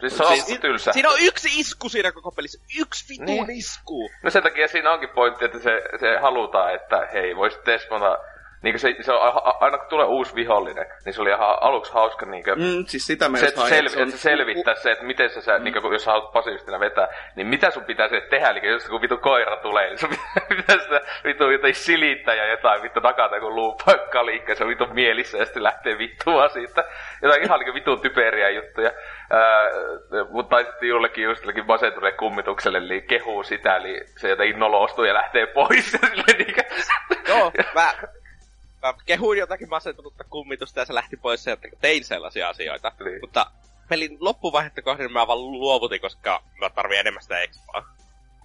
Siis 0.00 0.16
se 0.16 0.24
on 0.24 0.36
Siis- 0.36 0.60
tylsä. 0.60 0.92
Siinä 0.92 1.08
on 1.10 1.16
yksi 1.20 1.60
isku 1.60 1.88
siinä 1.88 2.12
koko 2.12 2.30
pelissä. 2.30 2.60
Yksi 2.80 3.08
vitun 3.08 3.26
Niin. 3.26 3.50
isku. 3.50 4.10
No 4.22 4.30
sen 4.30 4.42
takia 4.42 4.68
siinä 4.68 4.90
onkin 4.92 5.08
pointti, 5.08 5.44
että 5.44 5.58
se, 5.58 5.82
se 6.00 6.18
halutaan, 6.18 6.74
että 6.74 7.08
hei, 7.12 7.36
voisit 7.36 7.66
Desmonta... 7.66 8.18
Niin 8.62 8.78
se, 8.78 8.94
se 9.00 9.12
on, 9.12 9.20
aina 9.60 9.78
kun 9.78 9.86
tulee 9.88 10.06
uusi 10.06 10.34
vihollinen, 10.34 10.86
niin 11.04 11.12
se 11.12 11.20
oli 11.22 11.30
ihan 11.30 11.62
aluksi 11.62 11.92
hauska 11.92 12.26
niin 12.26 12.44
kuin, 12.44 12.58
Mm, 12.58 12.84
siis 12.86 13.06
sitä 13.06 13.30
se, 13.36 13.46
että, 13.46 13.60
sel, 13.68 13.88
se 13.88 13.96
on- 13.96 14.02
että 14.02 14.16
se 14.16 14.22
selvittää 14.22 14.74
se, 14.74 14.90
että 14.90 15.04
miten 15.04 15.30
sä, 15.30 15.58
mm. 15.58 15.64
niin 15.64 15.74
kuin, 15.82 15.92
jos 15.92 16.04
sä 16.04 16.10
haluat 16.10 16.32
passiivistina 16.32 16.80
vetää, 16.80 17.08
niin 17.36 17.46
mitä 17.46 17.70
sun 17.70 17.84
pitää 17.84 18.08
se 18.08 18.20
tehdä, 18.20 18.48
eli 18.50 18.68
jos 18.68 18.88
kun 18.88 19.00
vitu 19.02 19.16
koira 19.18 19.56
tulee, 19.56 19.86
niin 19.88 19.98
sun 19.98 20.10
pitää 20.48 20.78
sitä 20.78 21.00
vitu 21.24 21.50
jotain 21.50 21.74
silittää 21.74 22.34
ja 22.34 22.50
jotain 22.50 22.82
vittu 22.82 23.00
nakata 23.00 23.34
joku 23.34 23.54
luupakka 23.54 24.26
liikkeä, 24.26 24.54
se 24.54 24.64
on 24.64 24.70
vitu 24.70 24.86
mielissä 24.92 25.38
ja 25.38 25.44
sitten 25.44 25.62
lähtee 25.62 25.98
vittua 25.98 26.48
siitä. 26.48 26.84
Jotain 27.22 27.42
ihan 27.42 27.60
niin 27.60 27.74
vitun 27.74 28.00
typeriä 28.00 28.50
juttuja. 28.50 28.90
Ää, 29.30 29.68
mutta 30.30 30.62
sitten 30.62 30.88
jollekin 30.88 31.24
just 31.24 31.42
jollekin 31.42 31.66
masentuneelle 31.66 32.16
kummitukselle, 32.18 32.78
eli 32.78 33.02
kehuu 33.02 33.42
sitä, 33.42 33.76
eli 33.76 34.00
se 34.16 34.28
jotenkin 34.28 34.58
nolostuu 34.58 35.04
ja 35.04 35.14
lähtee 35.14 35.46
pois. 35.46 35.92
Ja 36.02 36.08
silleen 36.08 36.38
niin 36.38 36.54
kuin, 36.54 37.28
Joo, 37.28 37.52
mä, 37.74 37.90
mä 38.82 38.94
kehuin 39.06 39.38
jotakin 39.38 39.68
masentunutta 39.68 40.24
kummitusta 40.24 40.80
ja 40.80 40.86
se 40.86 40.94
lähti 40.94 41.16
pois 41.16 41.44
kun 41.44 41.78
tein 41.80 42.04
sellaisia 42.04 42.48
asioita. 42.48 42.92
Niin. 43.04 43.20
Mutta 43.20 43.46
pelin 43.88 44.16
loppuvaihetta 44.20 44.82
kohden 44.82 45.12
mä 45.12 45.26
vaan 45.26 45.52
luovutin, 45.52 46.00
koska 46.00 46.42
mä 46.60 46.70
tarvii 46.70 46.98
enemmän 46.98 47.22
sitä 47.22 47.40
expaa. 47.40 47.94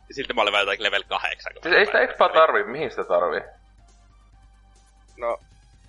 Ja 0.07 0.15
silti 0.15 0.33
mä 0.33 0.41
olin 0.41 0.51
vaan 0.51 0.61
jotakin 0.61 0.83
level 0.83 1.03
8. 1.03 1.53
kun 1.53 1.63
Siis 1.63 1.75
ei 1.75 1.85
sitä 1.85 2.01
expaa 2.01 2.29
tarvii, 2.29 2.63
mihin 2.63 2.89
sitä 2.89 3.03
tarvii? 3.03 3.41
No, 5.17 5.39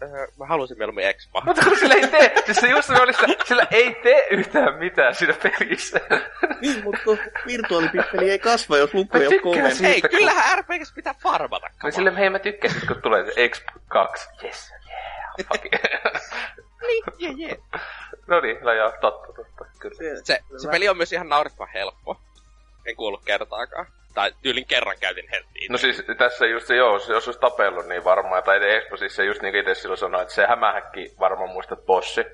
öö, 0.02 0.26
mä 0.38 0.46
halusin 0.46 0.78
mieluummin 0.78 1.06
Expa. 1.06 1.42
Mutta 1.46 1.64
kun 1.64 1.78
sillä 1.78 1.94
ei 1.94 2.08
tee, 2.08 2.34
siis 2.44 2.56
se 2.56 2.66
just 2.68 2.90
oli 2.90 3.12
sitä, 3.12 3.26
sillä 3.44 3.66
ei 3.70 3.94
tee 4.02 4.26
yhtään 4.30 4.74
mitään 4.74 5.14
siinä 5.14 5.34
pelissä. 5.42 6.00
Niin, 6.60 6.84
mutta 6.84 7.00
virtuaalipippeli 7.46 8.30
ei 8.30 8.38
kasva, 8.38 8.78
jos 8.78 8.94
luku 8.94 9.10
Mä 9.18 9.20
ei 9.20 9.26
ole 9.26 9.34
tykkään 9.34 9.54
kovempi. 9.54 9.74
siitä. 9.74 9.92
Ei, 9.94 10.00
kun- 10.00 10.10
kyllähän 10.10 10.58
RPGs 10.58 10.92
pitää 10.94 11.14
farmata. 11.22 11.66
No 11.82 11.90
sille 11.90 12.16
hei 12.16 12.30
mä 12.30 12.38
tykkäsin, 12.38 12.86
kun 12.88 13.02
tulee 13.02 13.24
se 13.24 13.46
X2. 13.48 14.44
Yes, 14.44 14.72
yeah, 14.88 15.48
fuck 15.52 15.64
it. 15.66 15.72
Niin, 16.86 17.04
jee, 17.18 17.32
jee. 17.48 17.58
no 18.26 18.40
niin, 18.40 18.58
no 18.60 18.72
joo, 18.72 18.92
totta, 19.00 19.32
totta, 19.32 19.64
kyllä. 19.78 19.96
Se, 20.24 20.38
se 20.62 20.68
peli 20.70 20.88
on 20.88 20.96
myös 20.96 21.12
ihan 21.12 21.28
naurettavan 21.28 21.68
helppo. 21.74 22.20
En 22.86 22.96
kuullut 22.96 23.24
kertaakaan. 23.24 23.86
Tai 24.16 24.32
tyylin 24.42 24.66
kerran 24.66 24.96
käytin 25.00 25.28
helttiin. 25.30 25.72
No 25.72 25.78
siis 25.78 26.04
tässä 26.18 26.46
just 26.46 26.66
se, 26.66 26.76
joo, 26.76 26.92
jos 26.92 27.28
olisi 27.28 27.40
tapellut 27.40 27.86
niin 27.86 28.04
varmaan, 28.04 28.42
tai 28.42 28.76
Expo 28.76 28.96
siis 28.96 29.16
se 29.16 29.24
just 29.24 29.42
niin 29.42 29.52
kuin 29.52 29.60
itse 29.60 29.74
silloin 29.74 29.98
sanoi, 29.98 30.22
että 30.22 30.34
se 30.34 30.46
hämähäkki, 30.46 31.12
varmaan 31.20 31.50
muistat 31.50 31.86
bossi. 31.86 32.26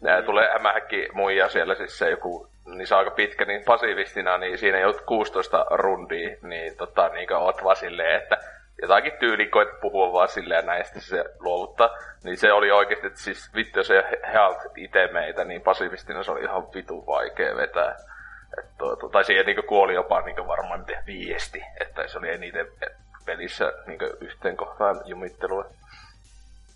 Ja 0.00 0.22
tulee 0.22 0.52
hämähäkki 0.52 1.08
muija 1.12 1.48
siellä 1.48 1.74
siis 1.74 1.98
se 1.98 2.10
joku, 2.10 2.48
niin 2.66 2.86
se 2.86 2.94
on 2.94 2.98
aika 2.98 3.10
pitkä, 3.10 3.44
niin 3.44 3.64
pasiivistina, 3.64 4.38
niin 4.38 4.58
siinä 4.58 4.78
jout 4.78 5.00
16 5.00 5.66
rundia, 5.70 6.36
niin 6.42 6.76
tota, 6.76 7.08
niin 7.08 7.28
kuin 7.28 7.36
oot 7.36 7.64
vaan 7.64 7.76
silleen, 7.76 8.22
että 8.22 8.38
jotakin 8.82 9.12
tyyliin 9.20 9.50
koet 9.50 9.80
puhua 9.80 10.12
vaan 10.12 10.28
silleen 10.28 10.84
sitten 10.84 11.02
se 11.02 11.24
luovuttaa. 11.40 11.90
Niin 12.24 12.36
se 12.36 12.52
oli 12.52 12.70
oikeasti, 12.70 13.06
että 13.06 13.20
siis 13.20 13.54
vittu, 13.54 13.78
jos 13.78 13.90
ei 13.90 14.02
healt 14.32 14.58
itse 14.76 15.08
meitä, 15.12 15.44
niin 15.44 15.62
pasiivistina 15.62 16.22
se 16.22 16.30
oli 16.30 16.42
ihan 16.42 16.72
vitu 16.74 17.06
vaikea 17.06 17.56
vetää. 17.56 17.96
Et, 18.58 18.78
tuota, 18.78 19.08
tai 19.08 19.24
siihen 19.24 19.46
niin 19.46 19.66
kuoli 19.68 19.94
jopa 19.94 20.20
niin 20.20 20.46
varmaan 20.46 20.80
miten 20.80 21.06
viesti, 21.06 21.62
että 21.80 22.08
se 22.08 22.18
oli 22.18 22.30
eniten 22.30 22.66
pelissä 23.24 23.72
niin 23.86 23.98
yhteen 24.20 24.56
kohtaan 24.56 25.00
jumittelua. 25.04 25.64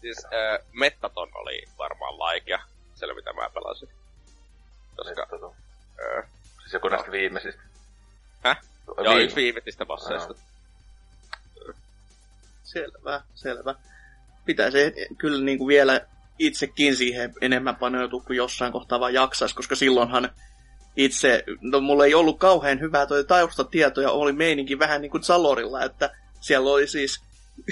Siis 0.00 0.26
öö, 0.32 0.58
Mettaton 0.72 1.28
oli 1.34 1.64
varmaan 1.78 2.18
laikea. 2.18 2.62
Siellä 2.94 3.14
mitä 3.14 3.32
mä 3.32 3.50
pelasin. 3.54 3.88
Koska, 4.96 5.26
öö, 6.00 6.22
siis 6.60 6.72
joku 6.72 6.88
näistä 6.88 7.10
viimeisistä. 7.10 7.62
Häh? 8.44 8.62
joo, 8.86 8.96
Viime- 8.96 9.22
yksi 9.22 9.36
viimeisistä 9.36 9.86
bosseista. 9.86 10.34
Selvä, 12.62 13.22
selvä. 13.34 13.74
Pitäisi 14.44 14.78
kyllä 15.18 15.44
niin 15.44 15.58
kuin 15.58 15.68
vielä 15.68 16.00
itsekin 16.38 16.96
siihen 16.96 17.34
enemmän 17.40 17.76
paneutua 17.76 18.22
kuin 18.22 18.36
jossain 18.36 18.72
kohtaa 18.72 19.00
vaan 19.00 19.14
jaksaisi, 19.14 19.54
koska 19.54 19.74
silloinhan 19.74 20.30
itse, 20.96 21.44
no 21.60 21.80
mulla 21.80 22.04
ei 22.04 22.14
ollut 22.14 22.38
kauhean 22.38 22.80
hyvää 22.80 23.06
toi 23.06 23.24
taustatietoja, 23.24 24.10
oli 24.10 24.32
meininki 24.32 24.78
vähän 24.78 25.00
niin 25.00 25.10
kuin 25.10 25.22
Salorilla, 25.22 25.84
että 25.84 26.10
siellä 26.40 26.70
oli 26.70 26.86
siis 26.86 27.22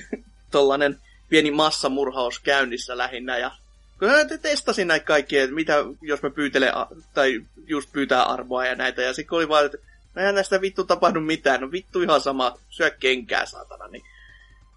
tollanen 0.50 1.00
pieni 1.28 1.50
massamurhaus 1.50 2.38
käynnissä 2.38 2.98
lähinnä 2.98 3.38
ja 3.38 3.50
kyllä 3.98 4.12
mä 4.12 4.24
testasin 4.24 4.88
näitä 4.88 5.06
kaikkia, 5.06 5.42
että 5.42 5.54
mitä 5.54 5.74
jos 6.00 6.22
mä 6.22 6.30
pyytelen, 6.30 6.72
tai 7.14 7.40
just 7.66 7.92
pyytää 7.92 8.22
arvoa 8.22 8.66
ja 8.66 8.74
näitä, 8.74 9.02
ja 9.02 9.14
sitten 9.14 9.36
oli 9.36 9.48
vaan, 9.48 9.66
että 9.66 9.78
no 10.14 10.20
eihän 10.22 10.34
näistä 10.34 10.60
vittu 10.60 10.84
tapahdu 10.84 11.20
mitään, 11.20 11.60
no 11.60 11.70
vittu 11.72 12.02
ihan 12.02 12.20
sama, 12.20 12.58
syö 12.68 12.90
kenkää 12.90 13.46
saatana, 13.46 13.88
niin 13.88 14.02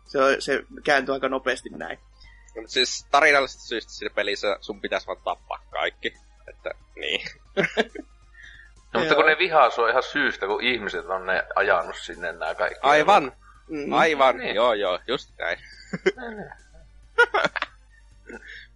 se, 0.06 0.20
se 0.40 0.64
kääntyy 0.84 1.14
aika 1.14 1.30
nopeasti 1.30 1.70
näin. 1.70 2.00
Mut 2.56 2.70
siis 2.70 3.06
tarinallisesta 3.12 3.64
syystä 3.64 3.92
siinä 3.92 4.16
pelissä 4.16 4.58
sun 4.62 4.82
pitäisi 4.82 5.08
vaan 5.08 5.22
tappaa 5.24 5.66
kaikki. 5.72 6.14
Että, 6.48 6.72
niin. 6.96 7.22
No, 8.94 9.00
mutta 9.00 9.16
kun 9.16 9.26
ne 9.26 9.38
vihaa 9.38 9.70
sua 9.70 9.90
ihan 9.90 10.04
syystä, 10.04 10.46
kun 10.48 10.64
ihmiset 10.64 11.06
on 11.06 11.26
ne 11.26 11.44
ajanut 11.56 11.96
sinne 11.96 12.32
nämä 12.32 12.56
kaikki. 12.56 12.80
Aivan, 12.82 13.32
Mm. 13.68 13.94
aivan, 13.94 14.38
Niin. 14.38 14.56
joo 14.56 14.74
joo, 14.74 15.00
just 15.08 15.30
näin. 15.40 15.58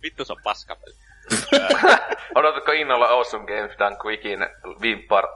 Vittu 0.03 0.25
se 0.25 0.33
on 0.33 0.39
paskapeli. 0.43 0.95
Odotatko 2.35 2.71
innolla 2.71 3.05
Awesome 3.07 3.45
Games 3.45 3.79
Done 3.79 3.97
Quickin 4.05 4.39
vimpar 4.81 5.27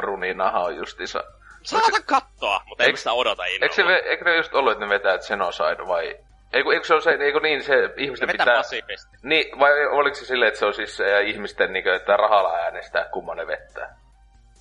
runinaha 0.00 0.60
on 0.60 0.76
justiinsa? 0.76 1.24
Saatan 1.62 2.02
kattoa, 2.06 2.60
mutta 2.66 2.84
en 2.84 2.86
Eikö- 2.86 2.98
sitä 2.98 3.12
odota 3.12 3.44
Eikö, 3.46 3.68
se, 3.74 3.82
innolla. 3.82 4.00
ve- 4.00 4.04
eikö 4.04 4.24
ne 4.24 4.36
just 4.36 4.54
ollut, 4.54 4.72
että 4.72 4.84
ne 4.84 4.88
vetää 4.90 5.18
Xenocide 5.18 5.86
vai... 5.86 6.18
Eikö, 6.52 6.72
eikö 6.72 6.86
se 6.86 6.94
ole 6.94 7.02
se, 7.02 7.10
eikö 7.10 7.40
niin 7.40 7.62
se 7.64 7.74
ihmisten 7.96 8.28
Vetää 8.28 8.44
pitää... 8.62 8.96
Niin, 9.22 9.58
vai 9.58 9.86
oliko 9.86 10.16
se 10.16 10.24
silleen, 10.24 10.48
että 10.48 10.60
se 10.60 10.66
on 10.66 10.74
siis 10.74 11.00
äh, 11.00 11.24
ihmisten 11.26 11.72
niin 11.72 11.88
että 11.88 12.16
rahalla 12.16 12.54
äänestää, 12.54 13.04
kumman 13.12 13.36
ne 13.36 13.46
vettää? 13.46 13.96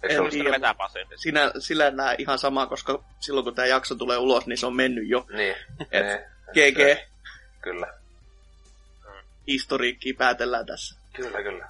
Eikö 0.04 0.24
se 0.24 0.30
tiedä. 0.30 0.44
sitä? 0.44 0.52
Vetää 0.52 0.74
pasiivisesti. 0.74 1.24
Sinä, 1.24 1.52
sillä 1.60 1.92
näe 1.92 2.16
ihan 2.20 2.40
sama, 2.40 2.68
koska 2.68 3.04
silloin 3.20 3.44
kun 3.44 3.56
tämä 3.56 3.66
jakso 3.66 3.96
tulee 3.96 4.18
ulos, 4.18 4.48
niin 4.48 4.58
se 4.58 4.66
on 4.66 4.76
mennyt 4.76 5.10
jo. 5.10 5.26
Niin. 5.30 5.56
Et 5.92 6.06
niin. 6.06 6.74
GG, 6.74 7.10
Kyllä. 7.62 7.94
historiikkiä 9.48 10.14
päätellään 10.18 10.66
tässä. 10.66 10.96
Kyllä, 11.14 11.44
kyllä. 11.44 11.68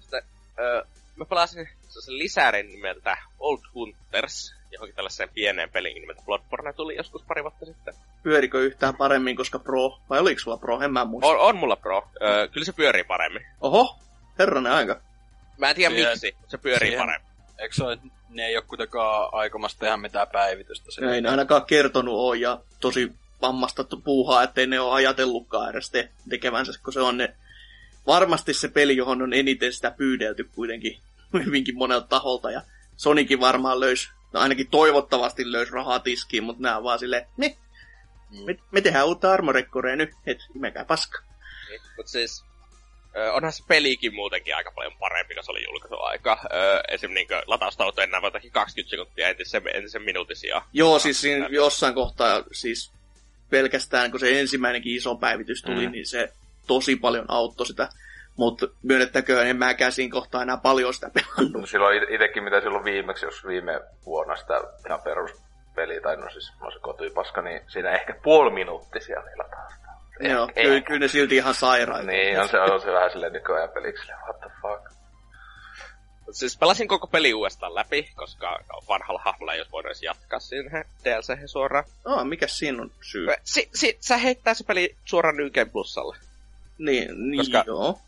Sitten, 0.00 0.22
öö, 0.58 0.82
mä 1.16 1.24
pelasin 1.24 1.68
sellaisen 1.88 2.18
lisärin 2.18 2.68
nimeltä 2.68 3.16
Old 3.38 3.60
Hunters, 3.74 4.54
johonkin 4.72 4.96
tällaiseen 4.96 5.28
pieneen 5.28 5.70
peliin 5.70 6.00
nimeltä 6.00 6.22
Bloodborne 6.26 6.72
tuli 6.72 6.96
joskus 6.96 7.22
pari 7.22 7.42
vuotta 7.42 7.66
sitten. 7.66 7.94
Pyörikö 8.22 8.60
yhtään 8.60 8.96
paremmin, 8.96 9.36
koska 9.36 9.58
Pro, 9.58 9.98
vai 10.10 10.18
oliko 10.20 10.40
sulla 10.40 10.56
Pro, 10.56 10.80
en 10.80 10.92
mä 10.92 11.04
muista. 11.04 11.28
On, 11.28 11.38
on 11.38 11.56
mulla 11.56 11.76
pro. 11.76 12.08
Öö, 12.22 12.48
kyllä 12.48 12.64
se 12.64 12.72
pyörii 12.72 13.04
paremmin. 13.04 13.46
Oho, 13.60 13.96
herranen 14.38 14.72
aika. 14.72 15.00
Mä 15.58 15.70
en 15.70 15.76
tiedä 15.76 15.94
Siihen- 15.94 16.10
miksi, 16.12 16.36
se 16.48 16.58
pyörii 16.58 16.88
siihen- 16.88 17.06
paremmin. 17.06 17.30
Eikö 17.58 17.74
se 17.74 17.84
ole, 17.84 17.98
ne 18.28 18.46
ei 18.46 18.56
ole 18.56 18.64
kuitenkaan 18.64 19.28
aikomassa 19.32 19.78
tehdä 19.78 19.96
mitään 19.96 20.28
päivitystä? 20.32 20.90
sinne? 20.90 21.14
Ei 21.14 21.20
ne 21.20 21.28
ainakaan 21.28 21.66
kertonut 21.66 22.14
ole 22.14 22.36
ja 22.36 22.60
tosi 22.80 23.12
vammasta 23.42 23.84
puuhaa, 24.04 24.42
ettei 24.42 24.66
ne 24.66 24.80
ole 24.80 24.94
ajatellutkaan 24.94 25.70
edes 25.70 25.90
te, 25.90 26.08
tekevänsä, 26.28 26.72
kun 26.84 26.92
se 26.92 27.00
on 27.00 27.16
ne, 27.16 27.34
varmasti 28.06 28.54
se 28.54 28.68
peli, 28.68 28.96
johon 28.96 29.22
on 29.22 29.32
eniten 29.32 29.72
sitä 29.72 29.90
pyydelty 29.90 30.44
kuitenkin 30.54 30.98
hyvinkin 31.44 31.76
monelta 31.78 32.06
taholta. 32.06 32.50
Ja 32.50 32.62
Sonikin 32.96 33.40
varmaan 33.40 33.80
löysi, 33.80 34.08
no 34.32 34.40
ainakin 34.40 34.68
toivottavasti 34.70 35.52
löysi 35.52 35.72
rahaa 35.72 36.00
tiskiin, 36.00 36.44
mutta 36.44 36.62
nämä 36.62 36.76
on 36.76 36.84
vaan 36.84 36.98
silleen, 36.98 37.26
me, 37.36 37.56
me, 38.44 38.56
me 38.70 38.80
tehdään 38.80 39.06
uutta 39.06 39.32
armorekkorea 39.32 39.96
nyt, 39.96 40.10
et 40.26 40.38
imekää 40.54 40.84
paska. 40.84 41.22
Niin, 41.70 41.80
mutta 41.96 42.12
siis 42.12 42.44
onhan 43.32 43.52
se 43.52 43.64
pelikin 43.68 44.14
muutenkin 44.14 44.56
aika 44.56 44.72
paljon 44.72 44.92
parempi, 45.00 45.34
kun 45.34 45.44
se 45.44 45.50
oli 45.50 45.64
julkaisuaika. 45.64 46.38
Ö, 46.54 46.80
esim. 46.88 47.10
Niin 47.10 47.28
lataustaut 47.46 47.98
enää 47.98 48.20
jotakin 48.24 48.52
20 48.52 48.90
sekuntia 48.90 49.28
entisen, 49.28 49.62
entisen 49.74 50.02
minuutin 50.02 50.36
sijaan. 50.36 50.62
Joo, 50.72 50.98
siis 50.98 51.20
siinä 51.20 51.46
jossain 51.50 51.94
kohtaa, 51.94 52.42
siis 52.52 52.92
pelkästään 53.50 54.10
kun 54.10 54.20
se 54.20 54.40
ensimmäinenkin 54.40 54.96
iso 54.96 55.14
päivitys 55.16 55.62
tuli, 55.62 55.86
Mm. 55.86 55.92
niin 55.92 56.06
se 56.06 56.32
tosi 56.66 56.96
paljon 56.96 57.24
auttoi 57.28 57.66
sitä. 57.66 57.88
Mutta 58.36 58.66
myönnettäköön, 58.82 59.46
en 59.46 59.56
mäkään 59.56 59.92
siinä 59.92 60.12
kohtaa 60.12 60.42
enää 60.42 60.56
paljon 60.56 60.94
sitä 60.94 61.10
pelannut. 61.14 61.60
No 61.60 61.66
silloin 61.66 62.02
it- 62.02 62.10
itekin 62.10 62.42
mitä 62.44 62.60
silloin 62.60 62.84
viimeksi, 62.84 63.24
jos 63.24 63.46
viime 63.46 63.80
vuonna 64.06 64.36
sitä 64.36 64.60
ihan 64.86 65.00
peruspeliä, 65.02 66.00
tai 66.00 66.16
no 66.16 66.30
siis 66.30 66.52
no 66.60 66.70
se 66.70 66.78
kotipaska, 66.78 67.42
niin 67.42 67.60
siinä 67.68 67.90
ehkä 67.90 68.14
puoli 68.22 68.50
minuuttisia 68.50 69.20
niillä 69.20 69.44
taas. 69.50 69.72
Joo, 70.20 70.42
Ehkä. 70.48 70.62
kyllä, 70.62 70.80
kyllä 70.80 70.98
ne 71.00 71.08
silti 71.08 71.36
ihan 71.36 71.54
sairaita. 71.54 72.06
Niin, 72.06 72.40
on 72.40 72.48
se, 72.48 72.60
on 72.60 72.80
se 72.80 72.92
vähän 72.92 73.10
silleen 73.10 73.32
nykyajan 73.32 73.68
peliksi, 73.68 74.00
silleen, 74.00 74.18
what 74.20 74.40
the 74.40 74.50
fuck. 74.62 74.96
Mut 76.26 76.36
siis 76.36 76.56
pelasin 76.56 76.88
koko 76.88 77.06
peli 77.06 77.34
uudestaan 77.34 77.74
läpi, 77.74 78.10
koska 78.14 78.58
vanhalla 78.88 79.20
hahmolla 79.24 79.52
ei 79.54 79.60
olisi 79.60 79.72
voinut 79.72 79.86
edes 79.90 80.02
jatkaa 80.02 80.40
siihen 80.40 80.84
DLC 81.04 81.50
suoraan. 81.50 81.84
Oh, 82.04 82.24
mikä 82.24 82.46
siinä 82.46 82.82
on 82.82 82.90
syy? 83.00 83.26
Si, 83.44 83.68
si, 83.74 83.96
sä 84.00 84.16
heittää 84.16 84.54
se 84.54 84.64
peli 84.64 84.96
suoraan 85.04 85.36
New 85.36 85.50
Game 85.50 85.70
Plusalle. 85.70 86.16
Niin, 86.78 87.30
niin 87.30 87.38
Koska- 87.40 87.64
joo. 87.66 87.98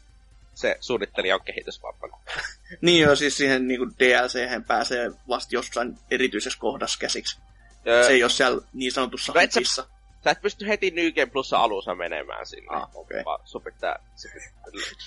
Se 0.55 0.77
suunnittelija 0.81 1.35
on 1.35 1.41
kehitysvampana. 1.45 2.17
Niin 2.81 3.03
joo, 3.03 3.17
siis 3.17 3.37
siihen 3.37 3.69
niin 3.69 3.81
DLC 3.99 4.67
pääsee 4.67 5.11
vasta 5.29 5.55
jossain 5.55 5.99
erityisessä 6.11 6.59
kohdassa 6.59 6.99
käsiksi. 6.99 7.39
Öö, 7.87 8.05
Se 8.05 8.11
ei 8.13 8.23
ole 8.23 8.31
siellä 8.31 8.63
niin 8.73 8.93
sanotussa 8.93 9.33
No 9.33 9.41
et 9.41 9.53
sä- 9.53 9.61
hutissa. 9.61 9.87
Sä 10.29 10.33
et 10.33 10.43
pysty 10.43 10.67
heti 10.69 10.93
Game 11.15 11.27
Plusa 11.27 11.59
alussa 11.59 11.95
menemään 11.95 12.47
sinne. 12.47 12.67
Ah, 12.77 12.89
okei. 12.97 13.25
Vaan 13.25 13.41
sun 13.45 13.63
pitää... 13.63 13.99
Se, 14.17 14.29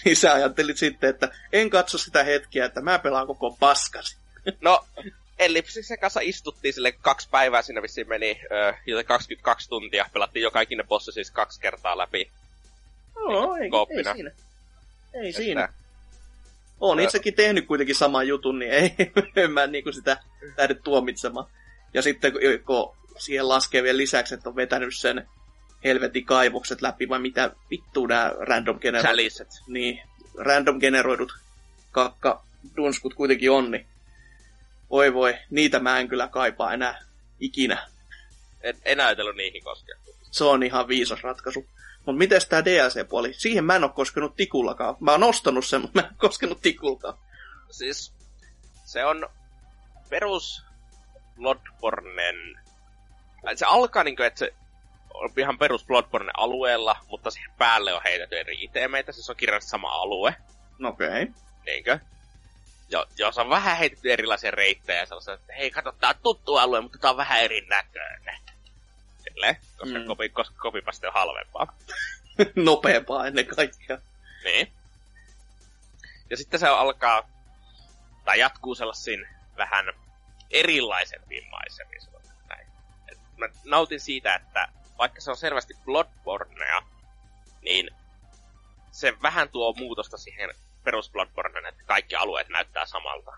Niin 0.06 0.16
sä 0.16 0.34
ajattelit 0.34 0.78
sitten, 0.78 1.10
että 1.10 1.30
en 1.54 1.70
katso 1.70 1.98
sitä 1.98 2.24
hetkeä, 2.24 2.66
että 2.66 2.82
mä 2.82 3.00
pelaan 3.00 3.28
koko 3.28 3.52
paskasi. 3.60 4.18
no, 4.62 4.86
Ellipsiksen 5.40 6.00
kanssa 6.00 6.20
istuttiin 6.24 6.74
sille 6.74 6.92
kaksi 6.92 7.28
päivää, 7.32 7.62
siinä 7.62 7.82
vissiin 7.82 8.10
meni 8.10 8.42
ö, 8.52 8.74
joten 8.86 9.06
22 9.06 9.70
tuntia. 9.70 10.06
Pelattiin 10.14 10.44
joka 10.44 10.62
ikinen 10.62 10.88
bossi 10.88 11.12
siis 11.12 11.32
kaksi 11.32 11.60
kertaa 11.62 11.98
läpi. 11.98 12.32
No, 13.16 13.56
ei, 13.56 13.70
ei 13.98 14.04
siinä. 14.14 14.32
Ei 15.14 15.34
siinä. 15.34 15.64
Että- 15.64 15.76
Olen 16.80 16.98
Joo. 17.04 17.06
itsekin 17.06 17.34
tehnyt 17.34 17.68
kuitenkin 17.68 17.96
saman 17.96 18.28
jutun, 18.28 18.60
niin 18.60 18.72
ei, 18.72 18.96
en 19.44 19.52
mä 19.52 19.68
niinku 19.68 19.92
sitä 19.92 20.18
lähde 20.58 20.74
tuomitsemaan. 20.74 21.46
Ja 21.94 22.02
sitten 22.02 22.34
kun 22.66 22.96
siihen 23.22 23.50
laskee 23.50 23.84
vielä 23.84 23.98
lisäksi, 23.98 24.34
että 24.34 24.50
on 24.50 24.56
vetänyt 24.56 24.96
sen 24.98 25.28
helvetin 25.84 26.26
kaivokset 26.26 26.82
läpi, 26.82 27.10
vai 27.10 27.20
mitä 27.20 27.52
vittu 27.70 28.06
nämä 28.06 28.34
random 28.40 28.80
generoidut, 28.80 29.48
niin, 29.68 30.02
random 30.38 30.80
generoidut 30.80 31.38
kakka 31.92 32.44
dunskut 32.78 33.14
kuitenkin 33.14 33.52
on, 33.52 33.72
niin 33.72 33.88
oi 34.90 35.14
voi, 35.14 35.38
niitä 35.50 35.80
mä 35.80 36.00
en 36.00 36.08
kyllä 36.08 36.28
kaipaa 36.28 36.74
enää 36.74 37.04
ikinä. 37.40 37.88
En, 38.62 38.78
en 38.86 39.00
ajatellut 39.00 39.36
niihin 39.36 39.64
koskea. 39.64 39.96
Se 40.32 40.44
on 40.44 40.64
ihan 40.64 40.88
viisas 40.88 41.24
ratkaisu. 41.24 41.66
Mutta 42.06 42.18
miten 42.18 42.42
tämä 42.50 42.66
DLC-puoli? 42.66 43.34
Siihen 43.34 43.66
mä 43.66 43.76
en 43.76 43.84
ole 43.84 43.92
koskenut 43.92 44.36
tikullakaan. 44.36 44.96
Mä 45.00 45.12
oon 45.12 45.24
ostanut 45.24 45.66
sen, 45.66 45.82
mutta 45.82 46.02
mä 46.02 46.08
en 46.08 46.12
ole 46.12 46.18
koskenut 46.18 46.62
tikullakaan. 46.62 47.18
Siis 47.72 48.14
se 48.86 49.06
on 49.06 49.30
perus 50.10 50.64
Bloodbornen... 51.36 52.62
Se 53.56 53.66
alkaa 53.66 54.04
niinku, 54.04 54.24
että 54.24 54.40
se 54.40 54.54
on 55.14 55.32
ihan 55.38 55.58
perus 55.58 55.86
Bloodborne 55.86 56.32
alueella, 56.38 56.96
mutta 57.08 57.32
siihen 57.32 57.52
päälle 57.58 57.94
on 57.94 58.02
heitetty 58.04 58.40
eri 58.40 58.64
itemeitä, 58.64 59.12
siis 59.12 59.30
on 59.30 59.36
kirjallisesti 59.36 59.72
sama 59.72 59.92
alue. 59.92 60.36
Okei. 60.84 61.08
Okay. 61.08 61.28
Niinkö? 61.66 62.00
Jo, 62.90 63.06
jos 63.18 63.38
on 63.38 63.50
vähän 63.50 63.78
heitetty 63.78 64.14
erilaisia 64.14 64.52
reittejä 64.52 65.06
sellaisia, 65.06 65.34
että 65.34 65.54
hei, 65.54 65.72
kato, 65.72 65.92
tää 65.92 66.10
on 66.10 66.16
tuttu 66.24 66.56
alue, 66.56 66.82
mutta 66.82 66.98
tää 66.98 67.12
on 67.12 67.18
vähän 67.18 67.42
erinäköinen. 67.42 68.40
Silleen, 69.24 69.58
koska, 69.78 70.00
mm. 70.00 70.06
kopi, 70.06 70.30
koska 70.30 70.56
kopipaste 70.60 71.08
on 71.08 71.14
halvempaa. 71.14 71.78
Nopeampaa 72.56 73.28
ennen 73.28 73.46
kaikkea. 73.46 73.98
Niin. 74.44 74.72
Ja 76.30 76.38
sitten 76.38 76.60
se 76.60 76.68
alkaa, 76.68 77.30
tai 78.26 78.40
jatkuu 78.40 78.76
sellaisiin 78.76 79.28
vähän 79.58 79.86
erilaisempiin 80.52 81.50
maisemiin, 81.50 82.02
mä 83.48 83.54
nautin 83.66 84.00
siitä, 84.00 84.36
että 84.36 84.68
vaikka 84.98 85.22
se 85.22 85.32
on 85.32 85.38
selvästi 85.38 85.74
Bloodbornea, 85.86 86.82
niin 87.62 87.90
se 88.92 89.14
vähän 89.22 89.50
tuo 89.50 89.74
muutosta 89.74 90.18
siihen 90.18 90.50
perus 90.84 91.12
Bloodborneen, 91.12 91.66
että 91.66 91.84
kaikki 91.86 92.16
alueet 92.16 92.50
näyttää 92.50 92.86
samalta. 92.86 93.32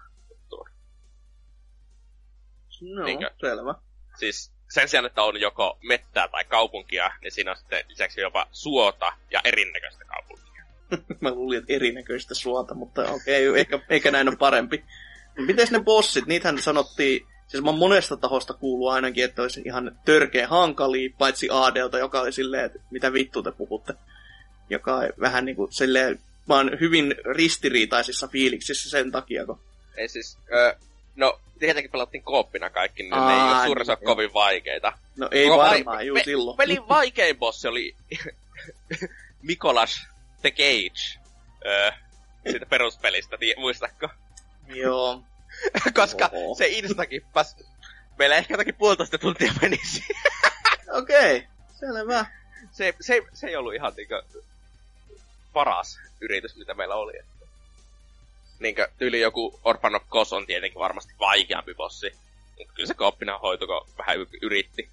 No, 2.82 3.06
Niinkö? 3.06 3.32
selvä. 3.40 3.76
Siis 4.20 4.54
sen 4.70 4.90
sijaan, 4.90 5.06
että 5.06 5.24
on 5.24 5.42
joko 5.42 5.78
mettää 5.84 6.28
tai 6.28 6.46
kaupunkia, 6.46 7.12
niin 7.22 7.32
siinä 7.32 7.52
on 7.52 7.58
sitten 7.58 7.86
lisäksi 7.88 8.22
jopa 8.22 8.48
suota 8.52 9.14
ja 9.32 9.42
erinäköistä 9.44 10.06
kaupunkia. 10.06 10.64
Mä 11.22 11.32
luulin, 11.32 11.60
että 11.60 11.74
erinäköistä 11.74 12.34
suota, 12.34 12.76
mutta 12.76 13.02
okei, 13.02 13.50
okay, 13.50 13.60
ehkä, 13.60 13.80
ehkä 13.90 14.12
näin 14.12 14.28
on 14.28 14.38
parempi. 14.38 14.84
Miten 15.38 15.68
ne 15.72 15.80
bossit, 15.80 16.26
niitähän 16.26 16.62
sanottiin, 16.62 17.28
siis 17.48 17.64
mä 17.64 17.72
monesta 17.72 18.18
tahosta 18.18 18.54
kuuluu 18.54 18.88
ainakin, 18.88 19.24
että 19.24 19.42
olisi 19.42 19.62
ihan 19.66 20.00
törkeä 20.06 20.48
hankali, 20.48 21.16
paitsi 21.18 21.48
Aadelta, 21.52 21.98
joka 21.98 22.22
oli 22.22 22.32
silleen, 22.32 22.66
että 22.66 22.80
mitä 22.92 23.14
vittu 23.14 23.44
te 23.44 23.52
puhutte. 23.52 23.94
Joka 24.70 25.00
vähän 25.20 25.46
niin 25.46 25.56
kuin 25.56 25.74
silleen, 25.74 26.20
mä 26.48 26.56
oon 26.56 26.72
hyvin 26.80 27.16
ristiriitaisissa 27.36 28.28
fiiliksissä 28.28 28.90
sen 28.90 29.12
takia, 29.12 29.46
kun... 29.46 29.60
Ei 29.98 30.08
siis, 30.08 30.38
öö, 30.54 30.74
no 31.16 31.40
tietenkin 31.60 31.92
pelattiin 31.92 32.24
kooppina 32.24 32.70
kaikki, 32.70 33.04
niin 33.04 33.14
Aa, 33.14 33.28
ne 33.28 33.34
ei 33.36 33.58
ole 33.58 33.66
suurin 33.66 33.88
niin, 33.88 34.06
kovin 34.06 34.34
vaikeita. 34.34 34.94
No 35.18 35.28
ei 35.32 35.48
Ko- 35.48 35.58
varmaan, 35.58 36.08
juu 36.08 36.18
silloin. 36.24 36.58
Pelin 36.58 36.88
vaikein 36.88 37.38
bossi 37.38 37.68
oli 37.68 37.96
Mikolas 39.42 40.08
the 40.42 40.52
Cage 40.52 41.20
öö, 41.66 41.92
siitä 42.52 42.66
peruspelistä, 42.66 43.38
tii, 43.38 43.56
muistatko? 43.58 44.10
Joo. 44.68 45.24
Koska 46.02 46.30
Oho. 46.34 46.56
se 46.56 46.68
instakippas, 46.68 47.56
meillä 48.18 48.36
ehkä 48.36 48.54
jotakin 48.54 48.76
puolitoista 48.76 49.18
tuntia 49.18 49.54
menisi. 49.62 50.04
Okei, 51.00 51.38
okay, 51.38 51.50
selvä. 51.80 52.26
Se, 52.72 52.94
se, 53.02 53.22
se 53.34 53.48
ei 53.48 53.56
ollut 53.56 53.74
ihan 53.74 53.94
niinku 53.98 54.44
paras 55.54 56.00
yritys, 56.22 56.56
mitä 56.56 56.74
meillä 56.74 56.96
oli. 56.96 57.18
Että. 57.20 57.48
Niinkö 58.60 58.88
tyyli 58.98 59.20
joku 59.20 59.60
Orphan 59.64 59.96
of 59.96 60.04
Kos 60.10 60.34
on 60.34 60.46
tietenkin 60.46 60.80
varmasti 60.80 61.14
vaikeampi 61.20 61.74
bossi. 61.74 62.16
Mutta 62.58 62.74
kyllä 62.74 62.88
se 62.88 62.94
kooppina 62.94 63.38
hoitui, 63.38 63.68
kun 63.68 63.88
vähän 63.98 64.18
yritti 64.42 64.90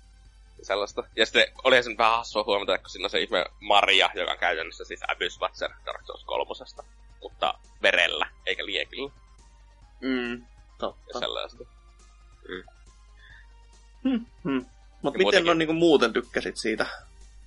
sellaista. 0.62 1.03
Ja 1.17 1.27
sitten 1.27 1.47
oli 1.65 1.83
sen 1.83 1.99
vähän 1.99 2.17
hassua 2.17 2.45
huomata, 2.45 2.79
kun 2.79 2.91
siinä 2.91 3.07
on 3.07 3.11
se 3.11 3.21
ihme 3.21 3.47
Maria, 3.61 4.11
joka 4.15 4.33
on 4.33 4.39
käytännössä 4.39 4.85
siis 4.85 5.00
Abyss 5.09 5.41
Watcher 5.41 5.71
Dark 5.87 6.07
Souls 6.07 6.25
kolmosesta. 6.25 6.85
Mutta 7.23 7.55
verellä, 7.83 8.31
eikä 8.47 8.67
liekillä. 8.67 9.11
Mm, 10.00 10.47
totta. 10.81 11.11
Ja 11.15 11.21
sellaista. 11.21 11.65
Mm. 12.49 12.63
Hmm, 14.04 14.26
hmm. 14.45 14.67
Mutta 15.02 15.19
miten 15.19 15.25
muutenkin... 15.25 15.50
on 15.50 15.59
niinku 15.59 15.73
muuten 15.73 16.13
tykkäsit 16.13 16.57
siitä 16.57 16.87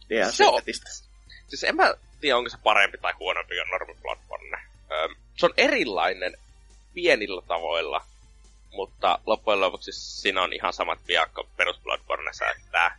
DLC-setistä? 0.10 0.90
Siis 1.48 1.64
en 1.64 1.76
mä 1.76 1.94
tiedä, 2.22 2.38
onko 2.38 2.50
se 2.50 2.58
parempi 2.64 2.98
tai 2.98 3.14
huonompi 3.20 3.56
kuin 3.56 3.70
normi 3.72 4.02
Bloodborne. 4.02 4.58
Öö, 4.92 5.08
se 5.36 5.46
on 5.46 5.54
erilainen 5.58 6.38
pienillä 6.94 7.42
tavoilla, 7.48 8.06
mutta 8.72 9.20
loppujen 9.26 9.62
lopuksi 9.62 9.92
siinä 9.92 10.42
on 10.42 10.54
ihan 10.54 10.74
samat 10.74 11.00
viat 11.08 11.32
kuin 11.36 11.48
perus 11.58 11.80
Bloodborneissa, 11.80 12.46
että 12.46 12.92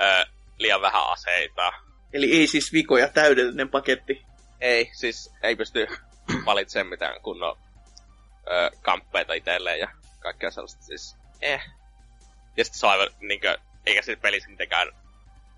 öö, 0.00 0.24
liian 0.58 0.82
vähän 0.82 1.06
aseita. 1.06 1.72
Eli 2.12 2.32
ei 2.32 2.46
siis 2.46 2.72
vikoja, 2.72 3.08
täydellinen 3.08 3.68
paketti. 3.68 4.22
Ei, 4.60 4.90
siis 4.92 5.32
ei 5.42 5.56
pysty 5.56 5.86
valitsemaan 6.46 6.90
mitään 6.90 7.20
kunnon 7.20 7.58
öö, 8.50 8.70
kamppeita 8.82 9.34
itselleen 9.34 9.78
ja 9.78 9.88
kaikkea 10.20 10.50
sellaista. 10.50 10.82
Siis, 10.82 11.16
eh. 11.40 11.62
Ja 12.56 12.64
sitten 12.64 12.80
se 12.80 12.86
on 12.86 12.92
aivan, 12.92 13.08
niinkö, 13.20 13.58
eikä 13.86 14.02
se 14.02 14.16
pelissä 14.16 14.48
mitenkään 14.50 14.92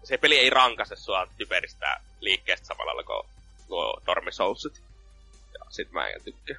se 0.05 0.19
peli 0.19 0.39
ei 0.39 0.51
rankase 0.51 0.97
sua 0.97 1.27
typeristä 1.39 2.01
liikkeestä 2.21 2.67
samalla 2.67 3.03
kuin 3.03 3.27
nuo 3.69 4.01
Dormi 4.07 4.33
Soulsit. 4.33 4.83
Ja 5.55 5.65
sit 5.71 5.93
mä 5.93 6.09
en 6.09 6.25
tykkää. 6.25 6.57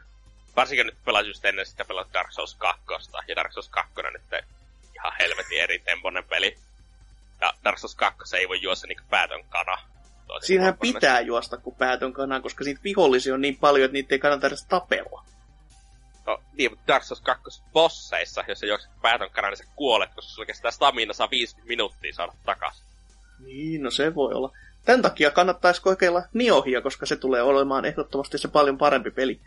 Varsinkin 0.56 0.86
nyt 0.86 0.98
pelasin 1.06 1.28
just 1.28 1.46
ennen 1.46 1.66
sitä 1.66 1.86
pelat 1.86 2.14
Dark 2.14 2.32
Souls 2.32 2.56
2. 2.56 2.84
Ja 3.28 3.36
Dark 3.36 3.54
Souls 3.54 3.70
2 3.70 3.94
on 3.98 4.14
nyt 4.14 4.44
ihan 4.96 5.14
helvetin 5.20 5.62
eri 5.62 5.80
temponen 5.80 6.24
peli. 6.24 6.58
Ja 7.42 7.54
Dark 7.64 7.78
Souls 7.78 7.96
2 7.96 8.38
ei 8.38 8.50
voi 8.50 8.62
juosta 8.62 8.88
niinku 8.88 9.04
päätön 9.10 9.44
kana. 9.50 9.78
Siinähän 10.42 10.78
pitää 10.78 11.20
juosta 11.20 11.58
kuin 11.58 11.76
päätön 11.76 12.14
kana, 12.14 12.42
koska 12.42 12.64
siitä 12.64 12.84
vihollisia 12.84 13.34
on 13.34 13.42
niin 13.42 13.58
paljon, 13.58 13.86
että 13.86 13.94
niitä 13.94 14.16
ei 14.16 14.20
kannata 14.20 14.48
edes 14.48 14.66
tapella. 14.66 15.26
No 16.28 16.38
niin, 16.54 16.72
mutta 16.72 16.88
Dark 16.88 17.04
Souls 17.04 17.22
2 17.22 17.64
bosseissa, 17.74 18.44
jos 18.48 18.60
sä 18.60 18.66
juokset 18.66 18.92
päätön 19.02 19.30
kana, 19.30 19.50
niin 19.50 19.58
sä 19.58 19.64
kuolet, 19.76 20.14
koska 20.16 20.32
sulla 20.32 20.46
kestää 20.46 20.72
stamina 20.72 21.14
saa 21.14 21.30
5 21.32 21.56
minuuttia 21.64 22.14
saada 22.14 22.34
takas. 22.46 22.84
Niin, 23.40 23.84
no 23.84 23.92
se 23.92 24.16
voi 24.16 24.34
olla. 24.34 24.52
Tämän 24.86 25.02
takia 25.02 25.32
kannattaisi 25.32 25.82
kokeilla 25.82 26.24
Niohia, 26.34 26.82
koska 26.82 27.06
se 27.06 27.16
tulee 27.16 27.42
olemaan 27.42 27.86
ehdottomasti 27.86 28.38
se 28.38 28.48
paljon 28.48 28.78
parempi 28.78 29.12
peli 29.12 29.42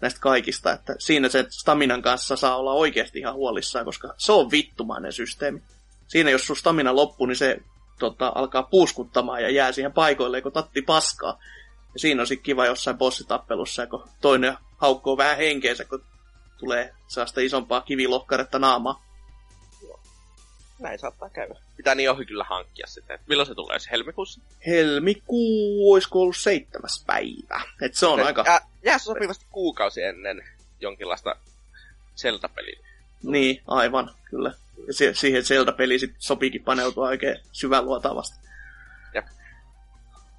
näistä 0.00 0.20
kaikista. 0.20 0.72
Että 0.72 0.94
siinä 0.98 1.28
se 1.28 1.46
staminan 1.48 2.02
kanssa 2.02 2.36
saa 2.36 2.56
olla 2.56 2.72
oikeasti 2.72 3.18
ihan 3.18 3.34
huolissaan, 3.34 3.84
koska 3.84 4.14
se 4.18 4.32
on 4.32 4.50
vittumainen 4.50 5.12
systeemi. 5.12 5.62
Siinä 6.08 6.30
jos 6.30 6.46
sun 6.46 6.56
stamina 6.56 6.96
loppuu, 6.96 7.26
niin 7.26 7.36
se 7.36 7.58
tota, 7.98 8.32
alkaa 8.34 8.62
puuskuttamaan 8.62 9.42
ja 9.42 9.50
jää 9.50 9.72
siihen 9.72 9.92
paikoille, 9.92 10.42
kun 10.42 10.52
tatti 10.52 10.82
paskaa. 10.82 11.38
Ja 11.94 12.00
siinä 12.00 12.20
on 12.20 12.26
sitten 12.26 12.44
kiva 12.44 12.66
jossain 12.66 12.98
bossitappelussa, 12.98 13.86
kun 13.86 14.08
toinen 14.20 14.56
haukkoo 14.76 15.16
vähän 15.16 15.36
henkeensä, 15.36 15.84
kun 15.84 16.04
tulee 16.62 16.94
sellaista 17.08 17.40
isompaa 17.40 17.80
kivilohkaretta 17.80 18.58
naamaa 18.58 19.12
näin 20.82 20.98
saattaa 20.98 21.30
käydä. 21.30 21.54
Pitää 21.76 21.94
niin 21.94 22.10
ohi 22.10 22.26
kyllä 22.26 22.44
hankkia 22.44 22.86
sitten. 22.86 23.18
Milloin 23.26 23.46
se 23.46 23.54
tulee? 23.54 23.78
Se 23.78 23.90
helmikuussa? 23.90 24.40
Helmikuu, 24.66 25.92
olisiko 25.92 26.20
ollut 26.20 26.36
seitsemäs 26.36 27.04
päivä. 27.06 27.60
Et 27.82 27.94
se 27.94 28.06
on 28.06 28.18
se, 28.18 28.24
aika... 28.24 28.44
Jää, 28.46 28.60
jää 28.82 28.98
sopivasti 28.98 29.46
kuukausi 29.50 30.02
ennen 30.02 30.44
jonkinlaista 30.80 31.36
Zelda-peliä. 32.16 32.78
Niin, 33.22 33.62
aivan, 33.66 34.14
kyllä. 34.30 34.52
Ja 34.86 34.94
se, 34.94 35.14
siihen 35.14 35.42
Zelda-peliin 35.42 36.00
sit 36.00 36.14
sopiikin 36.18 36.64
paneutua 36.64 37.08
oikein 37.08 37.40
syväluotavasti. 37.52 38.48
Jep. 39.14 39.26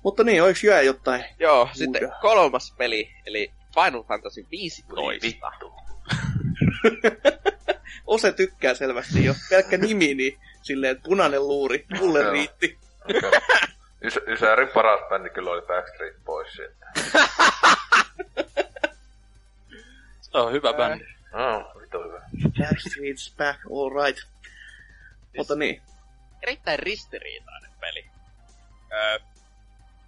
Mutta 0.03 0.23
niin, 0.23 0.43
oliko 0.43 0.59
jää 0.63 0.81
jotain? 0.81 1.25
Joo, 1.39 1.65
muuta? 1.65 1.77
sitten 1.77 2.11
kolmas 2.21 2.73
peli, 2.77 3.09
eli 3.25 3.51
Final 3.75 4.03
Fantasy 4.03 4.45
15. 4.51 5.51
Ose 8.07 8.31
tykkää 8.31 8.73
selvästi 8.73 9.25
jo. 9.25 9.35
Pelkkä 9.49 9.77
nimi, 9.77 10.13
niin 10.13 10.39
silleen 10.61 11.01
punainen 11.01 11.47
luuri. 11.47 11.85
Mulle 11.99 12.31
riitti. 12.31 12.77
Ys- 14.05 14.27
Ysärin 14.27 14.67
paras 14.67 14.99
bändi 15.09 15.29
kyllä 15.29 15.51
oli 15.51 15.61
Backstreet 15.61 16.15
Boys. 16.25 16.57
Se 20.21 20.37
on 20.37 20.51
hyvä 20.53 20.73
bändi. 20.73 21.03
Oh, 21.33 21.81
vittu 21.81 22.03
hyvä. 22.03 22.21
Backstreet's 22.47 23.33
back, 23.37 23.59
all 23.71 24.05
right. 24.05 24.27
Mutta 25.37 25.55
niin. 25.55 25.81
Erittäin 26.43 26.79
ristiriitainen 26.79 27.71
peli. 27.79 28.05
Öö, 28.93 29.19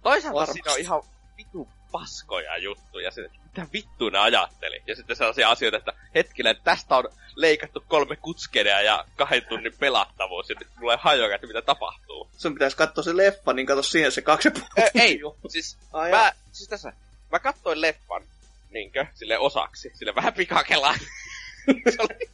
toisaalta 0.02 0.34
Varmasti. 0.34 0.52
siinä 0.62 0.72
on 0.72 0.78
ihan 0.80 1.02
vitu 1.36 1.68
paskoja 1.92 2.58
juttuja, 2.58 3.10
se, 3.10 3.30
mitä 3.56 3.72
vittu 3.72 4.08
ne 4.08 4.18
ajatteli. 4.18 4.82
Ja 4.86 4.96
sitten 4.96 5.16
sellaisia 5.16 5.50
asioita, 5.50 5.76
että 5.76 5.92
hetkinen, 6.14 6.56
tästä 6.64 6.96
on 6.96 7.08
leikattu 7.34 7.84
kolme 7.88 8.16
kutskeneja 8.16 8.82
ja 8.82 9.04
kahden 9.16 9.44
tunnin 9.44 9.72
pelattavuus, 9.78 10.50
ja 10.50 10.56
nyt 10.58 10.68
mulla 10.76 10.92
ei 10.92 10.98
hajoa, 11.02 11.34
että 11.34 11.46
mitä 11.46 11.62
tapahtuu. 11.62 12.30
Sun 12.36 12.54
pitäisi 12.54 12.76
katsoa 12.76 13.04
se 13.04 13.16
leffa, 13.16 13.52
niin 13.52 13.66
katso 13.66 13.82
siihen 13.82 14.12
se 14.12 14.22
kaksi 14.22 14.48
Ei, 14.76 14.90
ei, 14.94 15.20
siis, 15.48 15.78
Ai 15.92 16.10
mä, 16.10 16.32
siis 16.52 16.68
tässä, 16.68 16.92
mä 17.32 17.38
katsoin 17.38 17.80
leffan, 17.80 18.22
niinkö, 18.70 19.06
sille 19.14 19.38
osaksi, 19.38 19.90
sille 19.94 20.14
vähän 20.14 20.34
pikakelaan. 20.34 20.98
se 21.96 21.96
oli... 21.98 22.30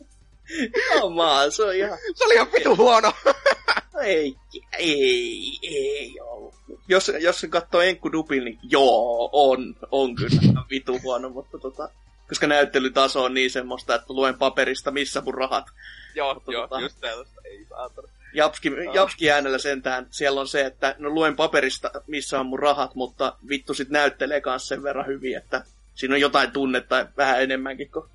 Joo, 0.95 1.51
se 1.51 1.65
on 1.65 1.75
ihan... 1.77 1.99
Se 2.15 2.25
oli 2.25 2.35
ihan 2.35 2.53
vitu 2.53 2.77
huono. 2.77 3.13
ei, 4.01 4.37
ei, 4.79 5.59
ei 5.63 6.21
ollut 6.21 6.55
jos, 6.89 7.13
jos 7.21 7.47
katsoo 7.51 7.81
Enkku 7.81 8.13
Dupin, 8.13 8.45
niin 8.45 8.59
joo, 8.63 9.31
on, 9.33 9.77
on 9.91 10.15
kyllä 10.15 10.63
vitu 10.71 11.01
huono, 11.03 11.29
mutta 11.29 11.59
tota, 11.59 11.89
koska 12.29 12.47
näyttelytaso 12.47 13.25
on 13.25 13.35
niin 13.35 13.51
semmoista, 13.51 13.95
että 13.95 14.15
luen 14.15 14.39
paperista, 14.39 14.91
missä 14.91 15.21
mun 15.21 15.35
rahat. 15.35 15.67
Joo, 16.15 16.35
Mutta 16.35 16.53
joo, 16.53 16.67
tota- 16.67 16.81
just 16.81 16.97
tällaista. 17.01 17.41
Ei 17.45 17.67
saatana. 17.69 18.09
Japski, 18.35 18.73
Japski 18.95 19.31
äänellä 19.31 19.59
sentään, 19.59 20.07
siellä 20.11 20.41
on 20.41 20.49
se, 20.49 20.67
että 20.67 20.95
no 20.99 21.11
luen 21.11 21.37
paperista, 21.37 21.91
missä 22.07 22.41
on 22.41 22.47
mun 22.47 22.59
rahat, 22.59 22.95
mutta 22.95 23.37
vittu 23.49 23.75
sit 23.75 23.89
näyttelee 23.89 24.41
kanssa 24.41 24.69
sen 24.69 24.83
verran 24.83 25.07
hyvin, 25.07 25.37
että 25.37 25.65
siinä 25.95 26.15
on 26.15 26.21
jotain 26.21 26.51
tunnetta 26.53 27.07
vähän 27.17 27.43
enemmänkin 27.43 27.91
kuin 27.91 28.07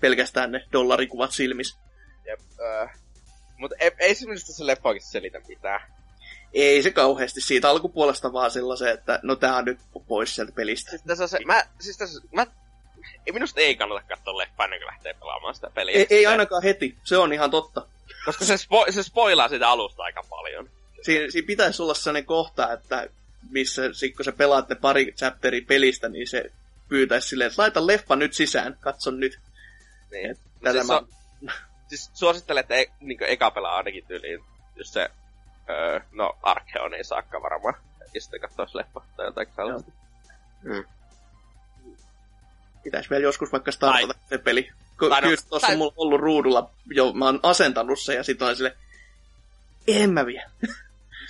pelkästään 0.00 0.52
ne 0.52 0.66
dollarikuvat 0.72 1.32
silmissä. 1.32 1.78
Jep, 2.26 2.40
öö. 2.60 2.86
Mutta 3.60 3.76
ei, 3.80 3.90
ei 3.98 4.14
se 4.14 4.26
minusta 4.26 4.52
se 4.52 4.66
leffa 4.66 4.88
oikeesti 4.88 5.10
selitä 5.10 5.40
mitään. 5.48 5.80
Ei 6.52 6.82
se 6.82 6.90
kauheasti 6.90 7.40
siitä 7.40 7.70
alkupuolesta 7.70 8.32
vaan 8.32 8.50
sellaisen, 8.50 8.88
että 8.88 9.20
no 9.22 9.36
tää 9.36 9.56
on 9.56 9.64
nyt 9.64 9.78
pois 10.08 10.34
sieltä 10.34 10.52
pelistä. 10.52 10.90
Siis 10.90 11.02
tässä 11.02 11.24
on 11.24 11.28
se, 11.28 11.38
mä, 11.44 11.64
siis 11.80 11.96
tässä, 11.98 12.20
mä, 12.32 12.46
ei, 13.26 13.32
minusta 13.32 13.60
ei 13.60 13.76
kannata 13.76 14.06
katsoa 14.08 14.38
leffaa 14.38 14.64
ennen 14.64 14.80
kuin 14.80 14.86
lähtee 14.86 15.14
pelaamaan 15.14 15.54
sitä 15.54 15.70
peliä. 15.74 15.94
Ei, 15.94 16.06
ei 16.10 16.26
ainakaan 16.26 16.62
heti, 16.62 16.96
se 17.04 17.16
on 17.16 17.32
ihan 17.32 17.50
totta. 17.50 17.86
Koska 18.24 18.44
se, 18.44 18.56
spo, 18.56 18.86
se 18.90 19.02
spoilaa 19.02 19.48
sitä 19.48 19.68
alusta 19.68 20.02
aika 20.02 20.22
paljon. 20.30 20.70
Siinä, 21.02 21.30
siinä 21.30 21.46
pitäisi 21.46 21.82
olla 21.82 21.94
sellainen 21.94 22.26
kohta, 22.26 22.72
että 22.72 23.08
missä 23.50 23.82
sit 23.92 24.16
kun 24.16 24.24
sä 24.24 24.32
pelaat 24.32 24.68
ne 24.68 24.74
pari 24.74 25.12
chapteri 25.12 25.60
pelistä, 25.60 26.08
niin 26.08 26.28
se 26.28 26.52
pyytäisi 26.88 27.28
silleen, 27.28 27.48
että 27.48 27.62
laita 27.62 27.86
leffa 27.86 28.16
nyt 28.16 28.34
sisään, 28.34 28.76
katso 28.80 29.10
nyt. 29.10 29.38
Niin. 30.10 30.36
Tätä 30.62 30.72
siis, 30.72 30.86
mä- 30.86 30.98
so, 30.98 31.19
siis 31.90 32.10
suosittelen, 32.14 32.60
että 32.60 32.74
e, 32.74 32.84
niin 33.00 33.22
eka 33.22 33.50
pelaa 33.50 33.76
ainakin 33.76 34.06
tyyliin, 34.06 34.44
jos 34.76 34.92
se, 34.92 35.08
öö, 35.70 36.00
no 36.12 36.38
Arkeoniin 36.42 37.04
saakka 37.04 37.42
varmaan. 37.42 37.74
Ja 38.14 38.20
sitten 38.20 38.40
katsoo 38.40 38.66
se 38.66 38.78
leffa 38.78 39.00
tai 39.16 39.26
jotain 39.26 39.46
sellaista. 39.56 39.92
Pitäisi 42.82 43.10
vielä 43.10 43.22
joskus 43.22 43.52
vaikka 43.52 43.72
startata 43.72 44.14
se 44.28 44.38
peli. 44.38 44.70
Tai 45.08 45.20
no- 45.22 45.28
Kyllä 45.28 45.42
tuossa 45.48 45.66
tai- 45.66 45.74
on 45.74 45.78
mulla 45.78 45.92
ollut 45.96 46.20
ruudulla 46.20 46.70
jo, 46.90 47.12
mä 47.12 47.24
oon 47.24 47.40
asentanut 47.42 48.00
sen 48.00 48.16
ja 48.16 48.24
sit 48.24 48.42
on 48.42 48.56
sille, 48.56 48.76
en 49.86 50.12
mä 50.12 50.26
vie. 50.26 50.42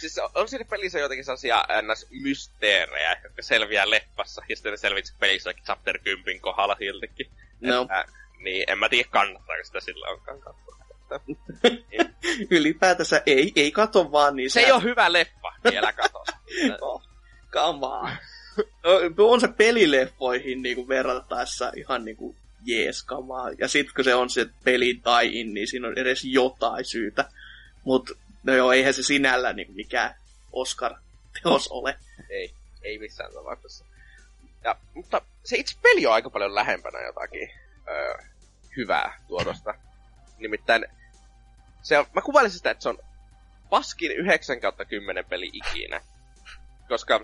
Siis 0.01 0.19
on, 0.19 0.31
on 0.35 0.49
siinä 0.49 0.65
pelissä 0.65 0.99
jotenkin 0.99 1.25
sellaisia 1.25 1.65
ns. 1.83 2.07
mysteerejä, 2.11 3.17
jotka 3.25 3.43
selviää 3.43 3.91
leffassa, 3.91 4.43
ja 4.49 4.57
sitten 4.57 4.71
ne 4.73 4.77
selviää 4.77 5.05
pelissä 5.19 5.53
chapter 5.65 5.99
10 5.99 6.41
kohdalla 6.41 6.77
siltikin. 6.79 7.31
No, 7.61 7.83
Että, 7.83 8.05
niin, 8.41 8.65
en 8.71 8.79
mä 8.79 8.89
tiedä 8.89 9.09
kannattaako 9.11 9.65
sitä 9.65 9.81
sillä 9.81 10.09
onkaan 10.09 10.41
katsoa. 10.41 10.81
ylipäätänsä 12.51 13.23
ei, 13.27 13.53
ei 13.57 13.73
kato 13.73 14.13
vaan 14.13 14.37
niin 14.37 14.51
Se 14.51 14.61
ei 14.61 14.73
ole 14.73 14.83
hyvä 14.83 15.13
leffa, 15.13 15.53
niin 15.65 15.79
älä 15.79 15.93
katso. 15.93 16.25
Oh, 16.81 17.03
come 17.51 17.87
on. 17.87 18.11
No, 19.17 19.29
on 19.29 19.41
se 19.41 19.49
pelileffoihin 19.49 20.63
niinku 20.63 20.89
verrattaessa 20.89 21.73
ihan 21.77 22.05
niinku 22.05 22.37
jees 22.65 23.03
kamaa. 23.03 23.51
Ja 23.59 23.69
sit 23.69 23.93
kun 23.93 24.05
se 24.05 24.15
on 24.15 24.31
se 24.31 24.47
peli 24.65 25.01
tai 25.03 25.29
niin 25.29 25.69
siinä 25.69 25.89
on 25.89 25.99
edes 25.99 26.25
jotain 26.25 26.85
syytä. 26.85 27.25
Mut 27.85 28.11
no 28.43 28.55
joo, 28.55 28.73
eihän 28.73 28.95
se 28.95 29.03
sinällä 29.03 29.53
niinku 29.53 29.73
mikään 29.73 30.15
Oscar-teos 30.53 31.69
ole. 31.69 31.99
ei, 32.31 32.53
ei 32.83 32.99
missään 32.99 33.33
tapauksessa. 33.35 33.85
Ja, 34.65 34.77
mutta 34.95 35.23
se 35.45 35.57
itse 35.57 35.77
peli 35.83 36.07
on 36.07 36.13
aika 36.13 36.31
paljon 36.31 36.55
lähempänä 36.55 37.01
jotakin 37.01 37.51
öö, 37.89 38.15
hyvää 38.77 39.19
tuotosta. 39.29 39.75
Nimittäin 40.39 40.87
se 41.83 41.99
on, 41.99 42.07
mä 42.13 42.21
kuvailisin 42.23 42.57
sitä, 42.59 42.71
että 42.71 42.83
se 42.83 42.89
on 42.89 42.99
paskin 43.71 44.13
9 44.13 44.61
kautta 44.61 44.85
10 44.85 45.25
peli 45.25 45.51
ikinä. 45.53 46.01
Koska 46.89 47.21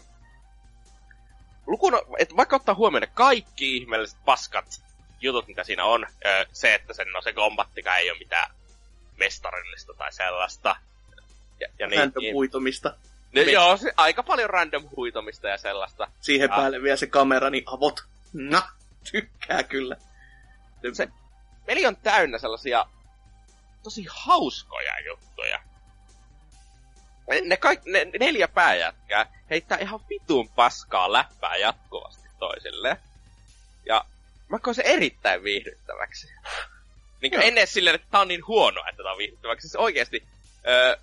lukuna, 1.66 1.98
että 2.18 2.36
vaikka 2.36 2.56
ottaa 2.56 2.74
huomioon 2.74 3.00
ne 3.00 3.10
kaikki 3.14 3.76
ihmeelliset 3.76 4.18
paskat 4.24 4.82
jutut, 5.20 5.46
mitä 5.48 5.64
siinä 5.64 5.84
on, 5.84 6.06
se, 6.52 6.74
että 6.74 6.92
sen, 6.92 7.06
no, 7.12 7.22
se 7.22 7.32
kombattikaan 7.32 7.98
ei 7.98 8.10
ole 8.10 8.18
mitään 8.18 8.50
mestarillista 9.16 9.94
tai 9.94 10.12
sellaista. 10.12 10.76
Ja, 11.60 11.68
ja 11.78 11.86
niin, 11.86 11.98
Random 12.00 12.22
niin, 12.22 12.34
huitomista. 12.34 12.96
No, 13.34 13.42
joo, 13.42 13.76
se, 13.76 13.92
aika 13.96 14.22
paljon 14.22 14.50
random 14.50 14.88
huitomista 14.96 15.48
ja 15.48 15.58
sellaista. 15.58 16.08
Siihen 16.20 16.52
Ah. 16.52 16.56
päälle 16.58 16.82
vielä 16.82 16.96
se 16.96 17.06
kamera, 17.06 17.50
niin 17.50 17.64
avot. 17.66 18.04
Na, 18.32 18.62
tykkää 19.12 19.62
kyllä. 19.62 19.96
Se- 20.92 21.08
Peli 21.66 21.86
on 21.86 21.96
täynnä 21.96 22.38
sellaisia 22.38 22.86
tosi 23.82 24.06
hauskoja 24.08 25.00
juttuja. 25.06 25.60
Ne, 27.28 27.40
ne, 27.40 27.56
kaik, 27.56 27.84
ne 27.84 28.04
ne 28.04 28.18
neljä 28.20 28.48
pääjätkää 28.48 29.32
heittää 29.50 29.78
ihan 29.78 30.00
vitun 30.08 30.48
paskaa 30.48 31.12
läppää 31.12 31.56
jatkuvasti 31.56 32.28
toisille. 32.38 32.96
Ja 33.86 34.04
mä 34.48 34.58
koen 34.58 34.74
se 34.74 34.82
erittäin 34.82 35.42
viihdyttäväksi. 35.42 36.28
Niin 37.22 37.32
Joo. 37.32 37.42
ennen 37.42 37.66
silleen, 37.66 37.94
että 37.94 38.06
tää 38.10 38.20
on 38.20 38.28
niin 38.28 38.46
huono, 38.46 38.84
että 38.88 39.02
tää 39.02 39.12
on 39.12 39.18
viihdyttäväksi. 39.18 39.68
Siis 39.68 39.76
oikeesti, 39.76 40.26
öö, 40.66 40.96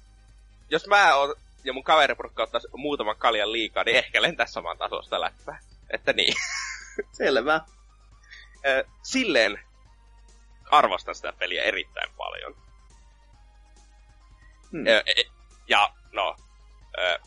jos 0.69 0.87
mä 0.87 1.15
oon 1.15 1.35
ja 1.63 1.73
mun 1.73 1.83
kaveriporukka 1.83 2.43
ottais 2.43 2.67
muutaman 2.75 3.17
kaljan 3.17 3.51
liikaa, 3.51 3.83
niin 3.83 3.97
ehkä 3.97 4.21
lentää 4.21 4.45
saman 4.45 4.77
tasosta 4.77 5.21
läppää. 5.21 5.59
Että 5.89 6.13
niin. 6.13 6.33
Selvä. 7.11 7.61
Silleen 9.03 9.59
arvostan 10.73 11.15
sitä 11.15 11.33
peliä 11.33 11.63
erittäin 11.63 12.13
paljon. 12.17 12.55
Hmm. 14.71 14.87
Ö, 14.87 15.03
e- 15.05 15.31
ja 15.67 15.93
no, 16.11 16.35
ö, 16.97 17.19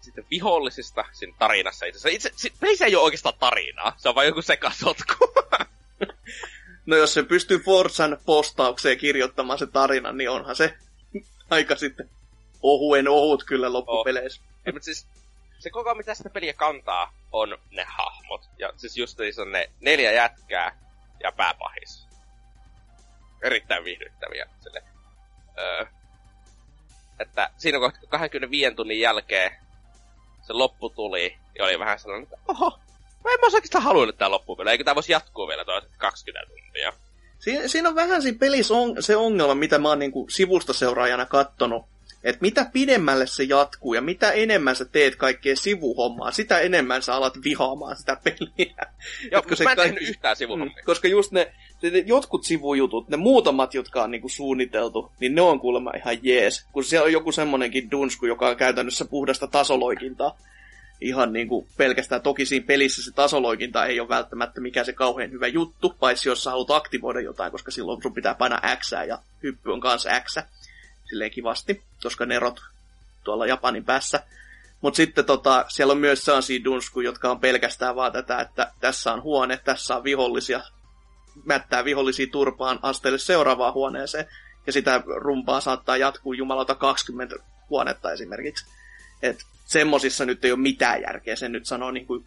sitten 0.00 0.26
vihollisista 0.30 1.04
siinä 1.12 1.34
tarinassa 1.38 1.86
itse 1.86 2.08
asiassa. 2.08 2.28
Itse, 2.28 2.48
pelissä 2.60 2.86
ei 2.86 2.96
ole 2.96 3.04
oikeastaan 3.04 3.38
tarinaa, 3.40 3.94
se 3.96 4.08
on 4.08 4.14
vain 4.14 4.28
joku 4.28 4.42
sekasotku. 4.42 5.14
No 6.86 6.96
jos 6.96 7.14
se 7.14 7.22
pystyy 7.22 7.58
Forzan 7.58 8.18
postaukseen 8.26 8.98
kirjoittamaan 8.98 9.58
se 9.58 9.66
tarina, 9.66 10.12
niin 10.12 10.30
onhan 10.30 10.56
se 10.56 10.74
aika 11.50 11.76
sitten 11.76 12.10
ohuen 12.62 13.08
ohut 13.08 13.44
kyllä 13.44 13.72
loppupeleissä. 13.72 14.42
Ei, 14.66 14.72
mutta 14.72 14.84
siis 14.84 15.06
se 15.58 15.70
koko 15.70 15.94
mitä 15.94 16.14
sitä 16.14 16.30
peliä 16.30 16.52
kantaa 16.52 17.14
on 17.32 17.58
ne 17.70 17.84
hahmot. 17.84 18.50
Ja 18.58 18.72
siis 18.76 18.96
just 18.96 19.18
niissä 19.18 19.42
on 19.42 19.52
ne 19.52 19.70
neljä 19.80 20.12
jätkää 20.12 20.78
ja 21.22 21.32
pääpahis. 21.32 22.07
Erittäin 23.42 23.84
viihdyttäviä. 23.84 24.48
Sille. 24.60 24.82
Öö, 25.58 25.86
että 27.20 27.50
siinä 27.56 27.78
kun 27.78 27.92
25 28.08 28.74
tunnin 28.74 29.00
jälkeen 29.00 29.50
se 30.46 30.52
loppu 30.52 30.90
tuli, 30.90 31.36
ja 31.58 31.64
oli 31.64 31.78
vähän 31.78 31.98
sellainen, 31.98 32.22
että 32.22 32.36
oho, 32.48 32.70
mä 33.24 33.30
en 33.30 33.40
mä 33.40 33.46
oikeastaan 33.54 33.84
halunnut 33.84 34.18
tää 34.18 34.30
loppuun 34.30 34.58
vielä. 34.58 34.70
Eikö 34.70 34.84
tää 34.84 34.94
voisi 34.94 35.12
jatkuu 35.12 35.48
vielä 35.48 35.64
toiset 35.64 35.90
20 35.98 36.48
tuntia? 36.48 36.92
Siinä, 37.38 37.68
siinä 37.68 37.88
on 37.88 37.94
vähän 37.94 38.22
siinä 38.22 38.38
pelissä 38.38 38.74
on, 38.74 39.02
se 39.02 39.16
ongelma, 39.16 39.54
mitä 39.54 39.78
mä 39.78 39.88
oon 39.88 39.98
niinku 39.98 40.26
sivusta 40.30 40.72
seuraajana 40.72 41.26
kattonut. 41.26 41.86
Että 42.24 42.38
mitä 42.40 42.66
pidemmälle 42.72 43.26
se 43.26 43.42
jatkuu 43.42 43.94
ja 43.94 44.00
mitä 44.00 44.30
enemmän 44.32 44.76
sä 44.76 44.84
teet 44.84 45.16
kaikkea 45.16 45.56
sivuhommaa, 45.56 46.30
sitä 46.30 46.60
enemmän 46.60 47.02
sä 47.02 47.14
alat 47.14 47.34
vihaamaan 47.44 47.96
sitä 47.96 48.16
peliä. 48.24 48.76
Joo, 49.32 49.42
se 49.54 49.64
mä 49.64 49.70
en 49.70 49.76
kaikki- 49.76 50.04
yhtään 50.04 50.36
sivuhommia. 50.36 50.76
Mm, 50.76 50.84
koska 50.84 51.08
just 51.08 51.32
ne, 51.32 51.54
ne, 51.82 51.90
ne 51.90 51.98
jotkut 51.98 52.44
sivujutut, 52.44 53.08
ne 53.08 53.16
muutamat, 53.16 53.74
jotka 53.74 54.02
on 54.02 54.10
niinku 54.10 54.28
suunniteltu, 54.28 55.12
niin 55.20 55.34
ne 55.34 55.40
on 55.40 55.60
kuulemma 55.60 55.92
ihan 55.96 56.18
jees. 56.22 56.66
Kun 56.72 56.84
siellä 56.84 57.04
on 57.04 57.12
joku 57.12 57.32
semmonenkin 57.32 57.90
dunsku, 57.90 58.26
joka 58.26 58.48
on 58.48 58.56
käytännössä 58.56 59.04
puhdasta 59.04 59.46
tasoloikintaa. 59.46 60.38
Ihan 61.00 61.32
niinku 61.32 61.66
pelkästään, 61.76 62.22
toki 62.22 62.46
siinä 62.46 62.66
pelissä 62.66 63.02
se 63.02 63.12
tasoloikinta 63.14 63.86
ei 63.86 64.00
ole 64.00 64.08
välttämättä 64.08 64.60
mikään 64.60 64.86
se 64.86 64.92
kauhean 64.92 65.30
hyvä 65.30 65.46
juttu, 65.46 65.94
paitsi 66.00 66.28
jos 66.28 66.44
sä 66.44 66.50
haluat 66.50 66.70
aktivoida 66.70 67.20
jotain, 67.20 67.52
koska 67.52 67.70
silloin 67.70 68.02
sun 68.02 68.14
pitää 68.14 68.34
painaa 68.34 68.76
X 68.76 68.92
ja 69.08 69.18
hyppy 69.42 69.72
on 69.72 69.80
kanssa 69.80 70.20
X. 70.20 70.36
Silleen 71.08 71.30
kivasti, 71.30 71.82
koska 72.02 72.26
nerot 72.26 72.60
tuolla 73.24 73.46
Japanin 73.46 73.84
päässä. 73.84 74.22
Mutta 74.80 74.96
sitten 74.96 75.24
tota, 75.24 75.64
siellä 75.68 75.92
on 75.92 75.98
myös 75.98 76.24
sellaisia 76.24 76.64
dunsku, 76.64 77.00
jotka 77.00 77.30
on 77.30 77.40
pelkästään 77.40 77.96
vaan 77.96 78.12
tätä, 78.12 78.40
että 78.40 78.72
tässä 78.80 79.12
on 79.12 79.22
huone, 79.22 79.56
tässä 79.64 79.96
on 79.96 80.04
vihollisia, 80.04 80.60
mättää 81.44 81.84
vihollisia 81.84 82.26
turpaan 82.32 82.78
asteelle 82.82 83.18
seuraavaan 83.18 83.74
huoneeseen, 83.74 84.26
ja 84.66 84.72
sitä 84.72 85.02
rumpaa 85.16 85.60
saattaa 85.60 85.96
jatkuu 85.96 86.32
jumalauta 86.32 86.74
20 86.74 87.36
huonetta 87.70 88.12
esimerkiksi. 88.12 88.66
Et 89.22 89.38
semmosissa 89.66 90.24
nyt 90.24 90.44
ei 90.44 90.52
ole 90.52 90.60
mitään 90.60 91.02
järkeä, 91.02 91.36
sen 91.36 91.52
nyt 91.52 91.66
sanoo 91.66 91.90
niin 91.90 92.06
kuin, 92.06 92.24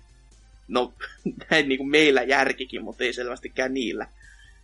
no 0.68 0.94
näin 1.50 1.70
niin 1.70 1.78
kuin 1.78 1.90
meillä 1.90 2.22
järkikin, 2.22 2.84
mutta 2.84 3.04
ei 3.04 3.14
selvästikään 3.14 3.74
niillä. 3.74 4.08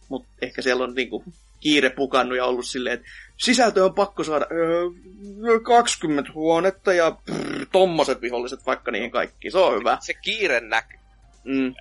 Mutta 0.10 0.30
ehkä 0.42 0.62
siellä 0.62 0.84
on 0.84 0.96
niin 0.96 1.10
kuin 1.10 1.24
kiire 1.60 1.90
pukannut 1.90 2.38
ja 2.38 2.46
ollut 2.46 2.66
silleen, 2.66 2.94
että 2.94 3.08
sisältö 3.38 3.86
on 3.86 3.94
pakko 3.94 4.24
saada 4.24 4.48
öö, 4.52 5.60
20 5.60 6.32
huonetta 6.34 6.94
ja 6.94 7.12
prr, 7.26 7.66
tommoset 7.72 8.22
viholliset 8.22 8.66
vaikka 8.66 8.92
niihin 8.92 9.12
kaikkiin. 9.12 9.52
Se 9.52 9.58
on 9.58 9.80
hyvä. 9.80 9.98
Se 10.02 10.14
kiire 10.14 10.60
näkyy. 10.60 11.00
Mm. 11.44 11.74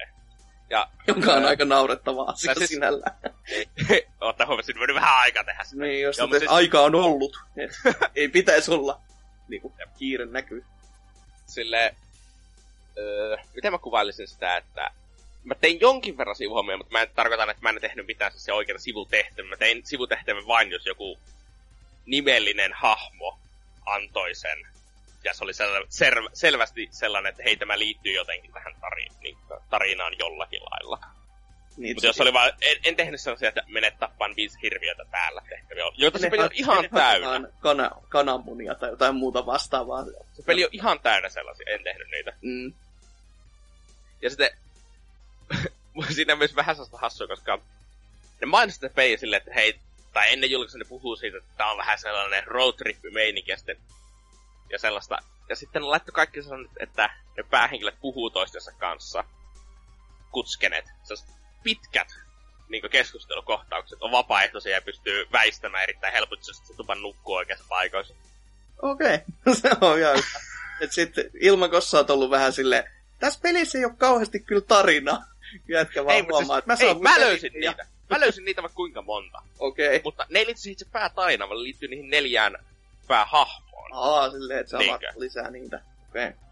Ja 0.70 0.88
Joka 1.06 1.32
on 1.32 1.42
Ää, 1.42 1.48
aika 1.48 1.64
naurettava 1.64 2.22
asia 2.22 2.54
siis- 2.54 2.70
sinällään. 2.70 3.16
ottaa 4.20 4.46
huomioon, 4.46 4.60
että 4.70 4.78
mennyt 4.80 4.94
vähän 4.94 5.18
aikaa 5.18 5.44
tehdä 5.44 5.64
sitä. 5.64 5.82
Niin, 5.82 6.02
jos 6.02 6.18
Joo, 6.18 6.28
siis- 6.28 6.50
aika 6.50 6.80
on 6.80 6.94
ollut. 6.94 7.36
Ei 8.16 8.28
pitäisi 8.28 8.70
olla. 8.70 9.00
Niin 9.48 9.62
kuin, 9.62 9.74
kiire 9.98 10.26
näkyy. 10.26 10.64
sille 11.46 11.94
öö, 12.98 13.36
miten 13.54 13.72
mä 13.72 13.78
kuvailisin 13.78 14.28
sitä, 14.28 14.56
että 14.56 14.90
mä 15.44 15.54
tein 15.54 15.80
jonkin 15.80 16.18
verran 16.18 16.36
sivuhommia, 16.36 16.76
mutta 16.76 16.92
mä 16.92 17.02
en 17.02 17.08
tarkoita, 17.14 17.42
että 17.50 17.62
mä 17.62 17.70
en 17.70 17.80
tehnyt 17.80 18.06
mitään 18.06 18.32
se 18.36 18.52
oikeita 18.52 18.82
sivutehtävää. 18.82 19.48
Mä 19.50 19.56
tein 19.56 19.86
sivutehtävän 19.86 20.46
vain, 20.46 20.70
jos 20.70 20.86
joku 20.86 21.18
nimellinen 22.06 22.72
hahmo 22.72 23.38
antoi 23.86 24.34
sen. 24.34 24.58
Ja 25.26 25.34
se 25.34 25.44
oli 25.44 25.52
sel- 25.52 25.86
sel- 25.88 26.30
selvästi 26.32 26.88
sellainen, 26.90 27.30
että 27.30 27.42
hei, 27.42 27.56
tämä 27.56 27.78
liittyy 27.78 28.12
jotenkin 28.12 28.52
tähän 28.52 28.74
tari- 28.80 29.20
niin, 29.20 29.38
tarinaan 29.70 30.18
jollakin 30.18 30.62
lailla. 30.62 31.00
Niin, 31.76 31.96
Mutta 31.96 32.06
jos 32.06 32.20
oli 32.20 32.32
vaan, 32.32 32.52
en, 32.60 32.76
en 32.84 32.96
tehnyt 32.96 33.20
sellaisia, 33.20 33.48
että 33.48 33.62
menet 33.66 33.98
tappaan 33.98 34.36
viisi 34.36 34.58
hirviötä 34.62 35.04
täällä 35.10 35.42
tehtäviä, 35.48 35.84
joita 35.96 36.18
se 36.18 36.30
peli 36.30 36.42
on 36.42 36.50
ihan 36.52 36.88
täynnä. 36.94 37.48
Kana, 37.60 37.90
kananmunia 38.08 38.74
tai 38.74 38.90
jotain 38.90 39.14
muuta 39.14 39.46
vastaavaa. 39.46 40.04
Se 40.32 40.42
peli 40.42 40.64
on 40.64 40.70
ihan 40.72 41.00
täynnä 41.00 41.28
sellaisia, 41.28 41.66
en 41.68 41.84
tehnyt 41.84 42.08
niitä. 42.10 42.32
Mm. 42.42 42.72
Ja 44.22 44.30
sitten 44.30 44.50
siinä 46.14 46.32
on 46.32 46.38
myös 46.38 46.56
vähän 46.56 46.74
sellaista 46.76 46.98
hassua, 46.98 47.26
koska 47.26 47.58
ne 48.40 48.46
mainosti 48.46 48.88
peli 48.88 49.18
silleen, 49.18 49.42
että 49.42 49.54
hei, 49.54 49.80
tai 50.12 50.32
ennen 50.32 50.50
julkaisen 50.50 50.78
ne 50.78 50.84
puhuu 50.84 51.16
siitä, 51.16 51.38
että 51.38 51.50
tää 51.56 51.70
on 51.70 51.78
vähän 51.78 51.98
sellainen 51.98 52.46
road 52.46 52.74
trip 52.74 52.98
meininki 53.12 53.50
ja, 53.50 53.56
sitten, 53.56 53.76
ja 54.70 54.78
sellaista. 54.78 55.18
Ja 55.48 55.56
sitten 55.56 55.82
ne 55.82 55.88
laittoi 55.88 56.12
kaikki 56.12 56.42
sellainen, 56.42 56.70
että 56.80 57.10
ne 57.36 57.42
päähenkilöt 57.42 58.00
puhuu 58.00 58.30
toistensa 58.30 58.72
kanssa. 58.72 59.24
Kutskenet. 60.30 60.84
Sellaiset 61.02 61.36
pitkät 61.62 62.08
niin 62.68 62.90
keskustelukohtaukset 62.90 64.02
on 64.02 64.10
vapaaehtoisia 64.10 64.74
ja 64.74 64.82
pystyy 64.82 65.26
väistämään 65.32 65.82
erittäin 65.82 66.12
helposti, 66.12 66.50
jos 66.50 66.62
se 66.64 66.76
tupan 66.76 67.02
nukkuu 67.02 67.34
oikeassa 67.34 67.64
paikoissa. 67.68 68.14
Okei, 68.82 69.14
okay. 69.14 69.54
se 69.60 69.70
on 69.80 69.98
ihan. 69.98 70.22
Et 70.80 70.92
sitten 70.92 71.30
Ilmakossa 71.40 71.98
on 71.98 72.06
ollut 72.08 72.30
vähän 72.30 72.52
sille 72.52 72.90
tässä 73.18 73.40
pelissä 73.42 73.78
ei 73.78 73.84
ole 73.84 73.94
kauheasti 73.98 74.40
kyllä 74.40 74.60
tarinaa. 74.60 75.24
Jätkä 75.68 76.04
vaan 76.04 76.16
ei, 76.16 76.22
huomaa, 76.22 76.56
siis, 76.56 76.58
että 76.58 76.84
mä 76.84 77.10
ei, 77.10 77.18
mä 77.18 77.20
löysin 77.20 77.52
ja... 77.54 77.70
niitä. 77.70 77.86
Mä 78.10 78.20
löysin 78.20 78.44
niitä 78.44 78.62
vaikka 78.62 78.76
kuinka 78.76 79.02
monta. 79.02 79.42
Okei. 79.58 79.86
Okay. 79.86 80.00
Mutta 80.04 80.26
ne 80.30 80.38
ei 80.38 80.46
liitty 80.46 80.70
itse 80.70 80.86
päätarinaan, 80.92 81.48
vaan 81.48 81.62
liittyy 81.62 81.88
niihin 81.88 82.10
neljään 82.10 82.58
päähahmoon. 83.08 83.90
Aa, 83.92 84.30
silleen, 84.30 84.60
että 84.60 84.70
sä 84.70 84.78
Niinkö? 84.78 85.12
lisää 85.16 85.50
niitä. 85.50 85.80
Okei. 86.10 86.28
Okay. 86.28 86.46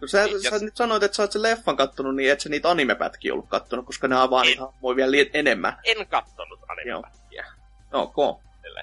No 0.00 0.08
sä, 0.08 0.24
niin, 0.24 0.42
sä 0.42 0.58
nyt 0.58 0.76
sanoit, 0.76 1.02
että 1.02 1.16
sä 1.16 1.22
oot 1.22 1.32
sen 1.32 1.42
leffan 1.42 1.76
kattonut, 1.76 2.16
niin 2.16 2.32
et 2.32 2.40
sä 2.40 2.48
niitä 2.48 2.70
animepätkiä 2.70 3.32
ollut 3.32 3.48
kattonut, 3.48 3.86
koska 3.86 4.08
ne 4.08 4.16
avaa 4.16 4.42
niitä 4.42 4.62
voi 4.82 4.96
vielä 4.96 5.10
li- 5.10 5.30
enemmän. 5.34 5.78
En 5.84 6.06
kattonut 6.06 6.60
animepätkiä. 6.68 7.46
Ok. 7.92 8.40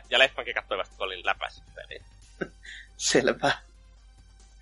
Ja 0.10 0.20
leffankin 0.20 0.56
kattoi 0.56 0.78
vasta, 0.78 0.96
kun 0.98 1.06
olin 1.06 1.26
läpäisyt 1.26 1.64
peliin. 1.76 2.04
Selvä. 2.98 3.52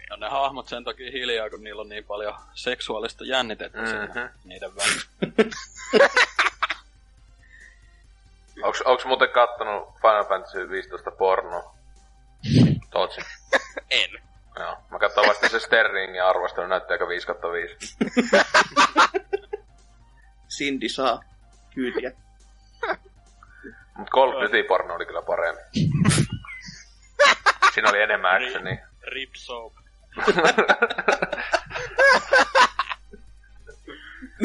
No 0.09 0.15
ne 0.15 0.29
hahmot 0.29 0.67
sen 0.67 0.83
takia 0.83 1.11
hiljaa, 1.11 1.49
kun 1.49 1.63
niillä 1.63 1.81
on 1.81 1.89
niin 1.89 2.03
paljon 2.03 2.35
seksuaalista 2.53 3.25
jännitettä 3.25 3.81
mm-hmm. 3.81 4.29
niiden 4.43 4.75
välissä. 4.75 5.07
onks, 8.61 8.81
onks 8.81 9.05
muuten 9.05 9.29
kattonut 9.29 9.93
Final 10.01 10.25
Fantasy 10.25 10.69
15 10.69 11.11
porno? 11.11 11.73
Tootsi. 12.89 13.21
en. 13.89 14.09
Joo, 14.59 14.77
mä 14.91 14.99
katsoin 14.99 15.27
vasta 15.29 15.49
se 15.49 15.59
Sterling 15.59 16.15
ja 16.15 16.29
arvostelun 16.29 16.69
näyttääkö 16.69 17.07
5 17.07 17.27
5. 17.27 17.97
Cindy 20.57 20.89
saa 20.89 21.23
kyytiä. 21.75 22.11
Mut 23.97 24.09
Call 24.09 24.35
of 24.35 24.41
Duty 24.41 24.63
porno 24.63 24.95
oli 24.95 25.05
kyllä 25.05 25.21
parempi. 25.21 25.61
Siinä 27.73 27.89
oli 27.89 28.01
enemmän 28.01 28.35
actionia. 28.35 28.87
Rip 29.01 29.29
soap. 29.35 29.73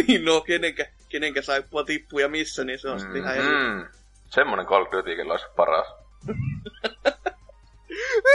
niin 0.06 0.24
no, 0.24 0.40
kenenkä, 0.40 0.86
kenenkä 1.08 1.42
saippua 1.42 1.84
tippuu 1.84 2.18
ja 2.18 2.28
missä, 2.28 2.64
niin 2.64 2.78
se 2.78 2.88
on 2.88 3.00
sitten 3.00 3.22
ihan 3.22 3.36
eri. 3.36 3.46
Mm. 4.28 4.30
Semmonen 4.30 4.66
Call 4.66 4.82
of 4.82 4.92
Duty 4.92 5.22
olisi 5.22 5.46
paras. 5.56 5.86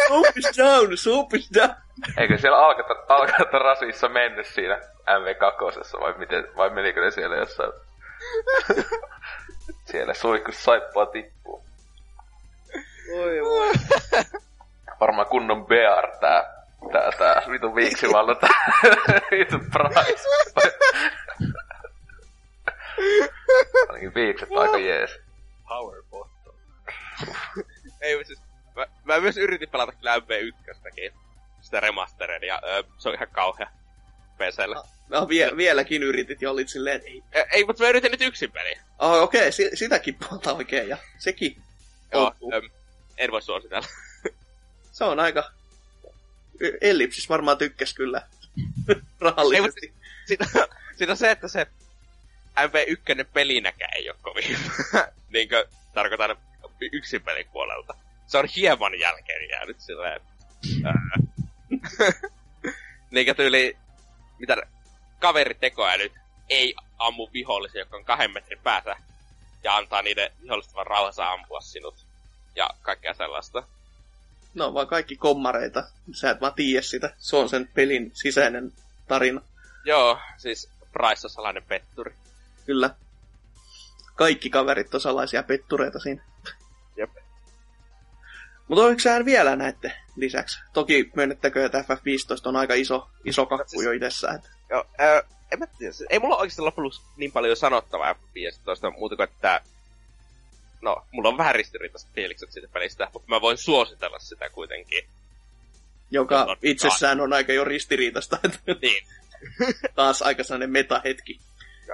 soap 0.08 0.38
is 0.38 0.58
down, 0.58 0.98
soap 0.98 1.34
is 1.34 1.50
down. 1.54 1.76
Eikö 2.18 2.38
siellä 2.38 2.58
alkata, 2.58 2.96
alkata 3.10 3.60
rasissa 3.60 4.10
mennyt 4.10 4.48
siinä 4.48 4.76
MV2 5.08 6.02
vai, 6.02 6.14
miten, 6.18 6.48
vai 6.58 6.70
menikö 6.70 7.02
ne 7.02 7.12
siellä 7.12 7.36
jossain? 7.36 7.72
siellä 9.92 10.14
suihkus 10.14 10.64
saippua 10.64 11.06
tippuu. 11.06 11.64
Oi 13.16 13.42
voi. 13.42 13.72
Varmaan 15.00 15.28
kunnon 15.28 15.66
bear 15.66 16.18
tää 16.20 16.64
tää, 16.92 17.12
tää 17.18 17.42
vitu 17.52 17.76
viiksivallo 17.76 18.36
tää 18.36 18.64
vitu 19.32 19.60
price. 19.60 20.24
Ainakin 23.90 24.14
viikset 24.16 24.50
aika 24.60 24.78
jees. 24.78 25.20
Power 25.68 26.04
bottom. 26.10 26.56
Ei 28.02 28.26
siis, 28.26 28.40
mä, 28.76 28.86
mä, 29.04 29.20
myös 29.20 29.38
yritin 29.38 29.70
pelata 29.70 29.92
kyllä 29.92 30.18
MV1 30.18 31.14
sitä 31.62 31.80
remasteria, 31.80 32.46
ja 32.46 32.62
ö, 32.64 32.84
se 32.98 33.10
on 33.10 33.16
ihan 33.16 33.28
kauhea 33.32 33.68
PClle. 34.38 34.76
No, 34.76 34.84
no 35.10 35.30
vie, 35.30 35.58
vieläkin 35.58 36.04
yritit 36.04 36.42
ja 36.42 36.52
olit 36.52 36.70
silleen, 36.70 36.96
että 36.96 37.10
ei. 37.10 37.24
Ei, 37.52 37.66
mutta 37.66 37.84
mä 37.84 37.90
yritin 37.90 38.12
nyt 38.12 38.22
yksin 38.22 38.52
peliä. 38.52 38.82
Oh, 39.00 39.22
okei, 39.24 39.40
okay, 39.40 39.52
si- 39.52 39.72
sitäkin 39.74 40.16
puolta 40.16 40.54
oikein, 40.54 40.90
ja 40.90 40.98
sekin. 41.18 41.62
Joo, 42.14 42.36
ö, 42.54 42.62
en 43.18 43.32
voi 43.32 43.42
suositella. 43.42 43.88
se 44.92 45.04
on 45.04 45.20
aika 45.20 45.52
Ellipsis 46.82 47.30
varmaan 47.30 47.58
tykkäs 47.58 47.94
kyllä 47.94 48.28
rahallisesti. 49.20 49.94
Ei, 50.30 50.38
siinä 50.96 51.12
on 51.12 51.18
se, 51.18 51.32
että 51.32 51.48
se 51.48 51.68
MV1 52.60 53.26
pelinäkään 53.34 53.92
ei 53.96 54.10
ole 54.10 54.18
kovin, 54.22 54.58
niin 55.34 55.50
kuin 55.50 55.64
tarkoitan 55.94 56.38
yksin 56.92 57.22
pelin 57.22 57.50
puolelta. 57.52 57.94
Se 58.28 58.38
on 58.38 58.46
hieman 58.56 59.00
jälkeen 59.00 59.50
jäänyt 59.50 59.80
silleen, 59.80 60.22
niin 63.12 63.26
kuin 63.26 63.36
tyyli, 63.36 63.78
mitä 64.40 64.56
nyt 65.98 66.14
ei 66.50 66.76
ammu 66.98 67.30
vihollisia, 67.34 67.82
jotka 67.82 67.98
on 67.98 68.06
kahden 68.06 68.32
metrin 68.32 68.60
päässä, 68.64 68.96
ja 69.64 69.78
antaa 69.78 70.02
niiden 70.02 70.32
vihollisten 70.44 70.76
vaan 70.76 70.88
rauhassa 70.88 71.32
ampua 71.32 71.62
sinut, 71.62 72.06
ja 72.56 72.70
kaikkea 72.82 73.14
sellaista. 73.14 73.64
No 74.54 74.74
vaan 74.74 74.88
kaikki 74.88 75.16
kommareita. 75.16 75.84
Sä 76.12 76.30
et 76.30 76.42
vaan 76.42 76.54
tiedä 76.54 76.82
sitä. 76.82 77.14
Se 77.18 77.36
on 77.36 77.50
sen 77.50 77.68
pelin 77.68 78.12
sisäinen 78.14 78.74
tarina. 79.08 79.42
Joo, 79.86 80.20
siis 80.38 80.70
Price 80.92 81.28
on 81.28 81.30
salainen 81.30 81.64
petturi. 81.64 82.16
Kyllä. 82.66 82.96
Kaikki 84.16 84.50
kaverit 84.50 84.94
on 84.94 85.02
salaisia 85.02 85.44
pettureita 85.44 86.00
siinä. 86.00 86.24
Jep. 86.98 87.10
Mutta 88.68 88.84
oliko 88.84 89.26
vielä 89.26 89.56
näette 89.56 89.92
lisäksi? 90.16 90.60
Toki 90.74 91.12
myönnettäkö, 91.16 91.66
että 91.66 91.86
FF15 91.90 92.42
on 92.46 92.56
aika 92.56 92.74
iso, 92.74 93.10
iso 93.26 93.46
kakku 93.46 93.70
siis, 93.70 93.84
jo 93.84 93.92
itsessään. 93.92 94.42
Joo, 94.70 94.86
äh, 95.02 95.24
en 95.52 95.60
mä 95.60 95.68
tiedä. 95.68 95.94
Ei 96.10 96.20
mulla 96.20 96.38
oikeasti 96.38 96.62
lopuksi 96.62 97.02
niin 97.18 97.32
paljon 97.32 97.56
sanottavaa 97.56 98.14
FF15, 98.14 98.98
muuta 98.98 99.16
kuin, 99.16 99.30
että 99.30 99.62
no, 100.82 101.06
mulla 101.12 101.30
on 101.30 101.38
vähän 101.38 101.56
ristiriitaiset 101.56 102.10
fiilikset 102.16 102.52
siitä 102.52 102.68
pelistä, 102.68 103.10
mutta 103.14 103.30
mä 103.30 103.42
voin 103.42 103.58
suositella 103.58 104.20
sitä 104.20 104.50
kuitenkin. 104.50 105.04
Joka 106.12 106.44
on 106.44 106.58
itsessään 106.62 107.22
on 107.22 107.34
aika 107.34 107.54
jo 107.54 107.66
ristiriitaista. 107.66 108.40
niin. 108.82 109.08
Taas 109.96 110.22
aika 110.22 110.44
sellainen 110.44 110.72
metahetki. 110.72 111.40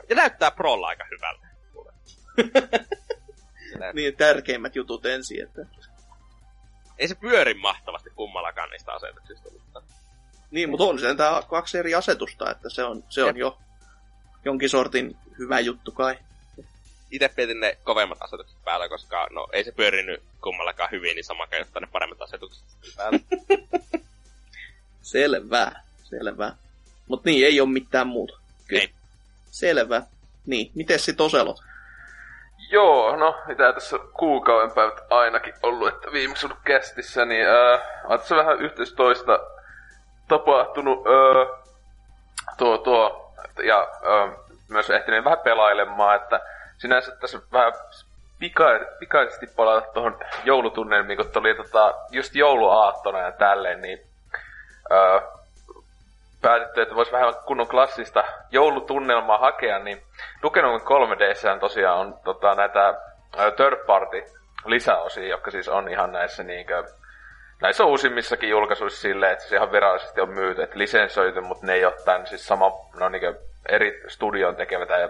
Ja 0.09 0.15
näyttää 0.15 0.51
prolla 0.51 0.87
aika 0.87 1.05
hyvältä. 1.11 1.48
Niin, 3.93 4.15
tärkeimmät 4.15 4.75
jutut 4.75 5.05
ensin, 5.05 5.43
että... 5.43 5.65
Ei 6.97 7.07
se 7.07 7.15
pyöri 7.15 7.53
mahtavasti 7.53 8.09
kummallakaan 8.09 8.69
niistä 8.69 8.93
asetuksista, 8.93 9.49
mutta... 9.51 9.81
Niin, 10.51 10.69
mutta 10.69 10.83
on 10.83 10.99
sen 10.99 11.17
tää 11.17 11.41
kaksi 11.49 11.77
eri 11.77 11.95
asetusta, 11.95 12.51
että 12.51 12.69
se 12.69 12.83
on, 12.83 13.03
se 13.09 13.23
on 13.23 13.37
jo 13.37 13.57
jonkin 14.45 14.69
sortin 14.69 15.17
hyvä 15.37 15.59
juttu 15.59 15.91
kai 15.91 16.19
itse 17.11 17.29
pietin 17.29 17.59
ne 17.59 17.77
kovemmat 17.83 18.17
asetukset 18.21 18.57
päällä, 18.65 18.89
koska 18.89 19.27
no 19.31 19.47
ei 19.51 19.63
se 19.63 19.71
pyörinyt 19.71 20.23
kummallakaan 20.41 20.91
hyvin, 20.91 21.15
niin 21.15 21.25
sama 21.25 21.47
kai 21.47 21.65
ne 21.81 21.87
paremmat 21.91 22.21
asetukset 22.21 22.63
päällä. 22.95 23.19
selvä, 25.01 25.71
selvä. 26.03 26.55
Mut 27.07 27.25
niin, 27.25 27.45
ei 27.45 27.61
ole 27.61 27.69
mitään 27.69 28.07
muuta. 28.07 28.39
Kyllä. 28.67 28.81
Ei. 28.81 28.89
Selvä. 29.51 30.01
Niin, 30.45 30.71
miten 30.75 30.99
sit 30.99 31.21
Oselot? 31.21 31.61
Joo, 32.71 33.15
no 33.15 33.35
mitä 33.47 33.73
tässä 33.73 33.99
kuukauden 34.13 34.71
päivät 34.71 35.03
ainakin 35.09 35.53
ollut, 35.63 35.87
että 35.87 36.11
viimeksi 36.11 36.45
ollut 36.45 36.59
kästissä, 36.63 37.25
niin 37.25 37.47
äh, 37.47 37.81
on 38.03 38.19
tässä 38.19 38.35
vähän 38.35 38.59
yhteistoista 38.59 39.39
tapahtunut 40.27 40.99
äh, 41.07 41.63
tuo, 42.57 42.77
tuo, 42.77 43.33
ja 43.63 43.81
äh, 43.81 44.37
myös 44.69 44.89
ehtinyt 44.89 45.25
vähän 45.25 45.39
pelailemaan, 45.39 46.15
että 46.15 46.39
sinänsä 46.77 47.15
tässä 47.15 47.39
vähän 47.51 47.73
pika, 48.39 48.65
pikaisesti 48.99 49.47
palata 49.47 49.87
tuohon 49.93 50.19
joulutunnelmiin, 50.43 51.17
kun 51.17 51.31
tuli 51.31 51.55
tota, 51.55 51.93
just 52.11 52.35
jouluaattona 52.35 53.19
ja 53.19 53.31
tälleen, 53.31 53.81
niin 53.81 53.99
öö, 54.91 55.21
päätetty, 56.41 56.81
että 56.81 56.95
voisi 56.95 57.11
vähän 57.11 57.33
kunnon 57.45 57.67
klassista 57.67 58.23
joulutunnelmaa 58.51 59.37
hakea, 59.37 59.79
niin 59.79 60.01
Duke 60.43 60.61
Nukem 60.61 60.85
3 60.85 61.15
d 61.15 61.59
tosiaan 61.59 61.99
on 61.99 62.19
tota, 62.23 62.55
näitä 62.55 62.93
third 63.55 63.85
party 63.85 64.23
lisäosia, 64.65 65.27
jotka 65.27 65.51
siis 65.51 65.69
on 65.69 65.89
ihan 65.89 66.11
näissä 66.11 66.43
niinkö, 66.43 66.83
näissä 67.61 67.85
uusimmissakin 67.85 68.49
julkaisuissa 68.49 69.01
silleen, 69.01 69.31
että 69.31 69.45
se 69.45 69.55
ihan 69.55 69.71
virallisesti 69.71 70.21
on 70.21 70.29
myyty, 70.29 70.63
että 70.63 70.77
lisensoitu, 70.77 71.41
mutta 71.41 71.65
ne 71.65 71.73
ei 71.73 71.85
ole 71.85 71.95
tämän 72.05 72.27
siis 72.27 72.47
sama, 72.47 72.71
no 72.99 73.09
niinkö 73.09 73.33
eri 73.69 74.03
studion 74.07 74.55
tekevät 74.55 74.89
ja, 74.89 75.09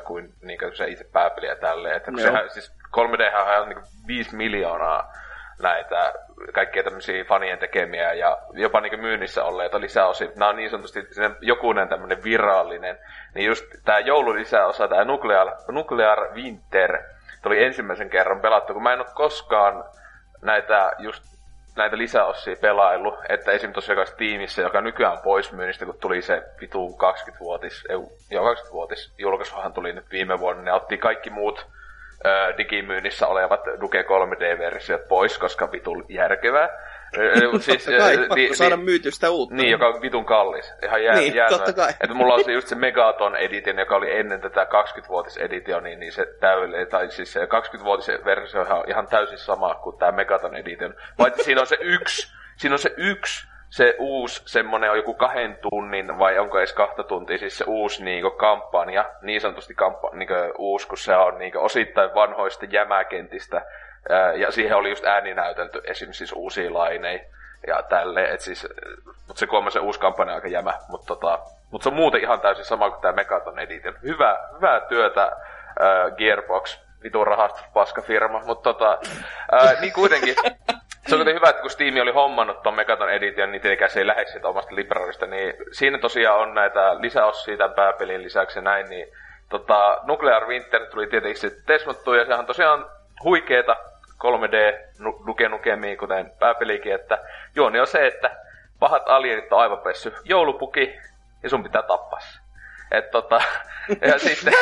kuin 0.00 0.32
niinkö 0.42 0.74
se 0.74 0.86
itse 0.86 1.04
pääpeli 1.12 1.46
ja 1.46 1.56
tälleen. 1.56 1.96
Että 1.96 2.12
sehän, 2.22 2.50
siis 2.50 2.72
3D 2.96 3.36
on 3.60 3.68
niinku 3.68 3.84
5 4.06 4.36
miljoonaa 4.36 5.12
näitä 5.62 6.12
kaikkia 6.52 6.82
tämmöisiä 6.82 7.24
fanien 7.24 7.58
tekemiä 7.58 8.12
ja 8.12 8.38
jopa 8.52 8.80
niin 8.80 9.00
myynnissä 9.00 9.44
olleita 9.44 9.80
lisäosia. 9.80 10.28
Nämä 10.36 10.48
on 10.48 10.56
niin 10.56 10.70
sanotusti 10.70 11.00
jokunen 11.40 11.88
tämmöinen 11.88 12.24
virallinen. 12.24 12.98
Niin 13.34 13.46
just 13.46 13.64
tämä 13.84 13.98
joululisäosa, 13.98 14.88
tämä 14.88 15.04
Nuclear, 15.04 15.48
Nuclear 15.68 16.34
Winter, 16.34 17.02
tuli 17.42 17.64
ensimmäisen 17.64 18.10
kerran 18.10 18.40
pelattu, 18.40 18.72
kun 18.72 18.82
mä 18.82 18.92
en 18.92 19.00
ole 19.00 19.06
koskaan 19.14 19.84
näitä 20.42 20.92
just 20.98 21.34
näitä 21.76 21.98
lisäosia 21.98 22.56
pelailu, 22.60 23.18
että 23.28 23.52
esim. 23.52 23.72
tosiaan 23.72 24.06
tiimissä, 24.16 24.62
joka 24.62 24.80
nykyään 24.80 25.18
pois 25.18 25.52
myynnistä, 25.52 25.86
kun 25.86 25.98
tuli 26.00 26.22
se 26.22 26.42
vitu 26.60 26.98
20-vuotis, 27.02 27.84
ei, 27.88 27.96
20-vuotis 28.38 29.14
julkaisuhan 29.18 29.72
tuli 29.72 29.92
nyt 29.92 30.10
viime 30.10 30.38
vuonna, 30.38 30.62
ne 30.62 30.72
otti 30.72 30.98
kaikki 30.98 31.30
muut 31.30 31.66
digimyynnissä 32.58 33.26
olevat 33.26 33.60
Duke 33.80 34.02
3D-versiot 34.02 35.08
pois, 35.08 35.38
koska 35.38 35.72
vitul 35.72 36.02
järkevää. 36.08 36.68
siis, 37.60 37.84
totta 37.84 37.98
kai, 37.98 38.18
pakko 38.18 38.34
niin, 38.34 38.56
saada 38.56 38.76
myytyä 38.76 39.10
sitä 39.10 39.30
uutta. 39.30 39.54
Niin, 39.54 39.70
joka 39.70 39.86
on 39.86 40.02
vitun 40.02 40.24
kallis. 40.24 40.72
Ihan 40.82 41.04
jää, 41.04 41.14
niin, 41.14 41.34
totta 41.48 41.72
kai. 41.72 41.90
Että 41.90 42.14
mulla 42.14 42.34
on 42.34 42.44
se 42.44 42.52
just 42.52 42.68
se 42.68 42.74
Megaton 42.74 43.36
edition, 43.36 43.78
joka 43.78 43.96
oli 43.96 44.18
ennen 44.18 44.40
tätä 44.40 44.64
20-vuotis 44.64 45.36
edition, 45.36 45.84
niin 45.84 46.12
se 46.12 46.26
täydellinen, 46.40 46.86
tai 46.86 47.10
siis 47.10 47.32
se 47.32 47.44
20-vuotis 47.44 48.24
versio 48.24 48.60
on 48.60 48.84
ihan 48.88 49.06
täysin 49.06 49.38
sama 49.38 49.74
kuin 49.74 49.98
tämä 49.98 50.12
Megaton 50.12 50.56
edition. 50.56 50.94
Paitsi 51.16 51.44
siinä 51.44 51.60
on 51.60 51.66
se 51.66 51.76
yksi, 51.80 52.34
siinä 52.56 52.74
on 52.74 52.78
se 52.78 52.94
yksi 52.96 53.53
se 53.74 53.94
uusi 53.98 54.42
semmonen 54.46 54.90
on 54.90 54.96
joku 54.96 55.14
kahden 55.14 55.58
tunnin 55.62 56.18
vai 56.18 56.38
onko 56.38 56.58
edes 56.58 56.72
kahta 56.72 57.02
tuntia, 57.02 57.38
siis 57.38 57.58
se 57.58 57.64
uusi 57.66 58.04
niinku 58.04 58.30
kampanja, 58.30 59.04
niin 59.22 59.40
sanotusti 59.40 59.74
kampa, 59.74 60.10
niinku 60.12 60.34
uusi, 60.58 60.88
kun 60.88 60.98
se 60.98 61.16
on 61.16 61.38
niinku 61.38 61.58
osittain 61.58 62.14
vanhoista 62.14 62.66
jämäkentistä, 62.70 63.62
ja 64.36 64.50
siihen 64.50 64.76
oli 64.76 64.88
just 64.88 65.04
ääni 65.04 65.34
näytelty 65.34 65.80
esimerkiksi 65.84 66.18
siis 66.18 66.32
uusia 66.32 66.74
laineja 66.74 67.20
ja 67.66 67.82
tälleen, 67.82 68.34
et 68.34 68.40
siis, 68.40 68.68
mutta 69.06 69.40
se 69.40 69.46
kuulemma 69.46 69.70
se 69.70 69.78
uusi 69.78 70.00
kampanja 70.00 70.32
on 70.32 70.34
aika 70.34 70.48
jämä, 70.48 70.72
mutta 70.88 71.06
tota, 71.06 71.38
mut 71.70 71.82
se 71.82 71.88
on 71.88 71.94
muuten 71.94 72.20
ihan 72.20 72.40
täysin 72.40 72.64
sama 72.64 72.90
kuin 72.90 73.00
tämä 73.00 73.12
Megaton 73.12 73.58
Edition. 73.58 73.94
Hyvä, 74.02 74.38
hyvää 74.56 74.80
työtä 74.80 75.32
Gearbox, 76.16 76.78
vitun 77.02 77.26
rahastuspaska 77.26 78.02
firma, 78.02 78.42
mutta 78.46 78.72
tota, 78.72 78.98
ää, 79.52 79.80
niin 79.80 79.92
kuitenkin, 79.92 80.34
se 81.06 81.14
on 81.14 81.26
hyvä, 81.26 81.48
että 81.48 81.62
kun 81.62 81.70
Steam 81.70 81.96
oli 82.02 82.12
hommannut 82.12 82.62
ton 82.62 82.74
Megaton 82.74 83.10
Edition, 83.10 83.52
niin 83.52 83.62
tietenkään 83.62 83.90
se 83.90 83.98
ei 84.00 84.06
lähde 84.06 84.26
siitä 84.26 84.48
omasta 84.48 84.74
librarista, 84.74 85.26
niin 85.26 85.54
siinä 85.72 85.98
tosiaan 85.98 86.40
on 86.40 86.54
näitä 86.54 87.00
lisäosia 87.00 87.56
tämän 87.56 87.74
pääpelin 87.74 88.22
lisäksi 88.22 88.58
ja 88.58 88.62
näin, 88.62 88.88
niin 88.88 89.08
tota, 89.48 90.00
Nuclear 90.02 90.46
Winter 90.46 90.86
tuli 90.86 91.06
tietenkin 91.06 91.40
sitten 91.40 91.64
tesmattu, 91.66 92.14
ja 92.14 92.24
sehän 92.24 92.40
on 92.40 92.46
tosiaan 92.46 92.86
huikeeta 93.24 93.76
3D 94.24 94.56
Duke 95.26 95.48
Nukemiin, 95.48 95.98
kuten 95.98 96.32
pääpelikin, 96.38 96.94
että 96.94 97.18
juoni 97.56 97.80
on 97.80 97.86
se, 97.86 98.06
että 98.06 98.36
pahat 98.78 99.02
alienit 99.08 99.52
on 99.52 99.60
aivan 99.60 99.78
pessy 99.78 100.12
joulupuki, 100.24 100.98
ja 101.42 101.50
sun 101.50 101.62
pitää 101.62 101.82
tappaa 101.82 102.20
se. 102.20 102.43
Et 102.90 103.10
tota, 103.10 103.40
ja 104.08 104.18
sitten 104.18 104.54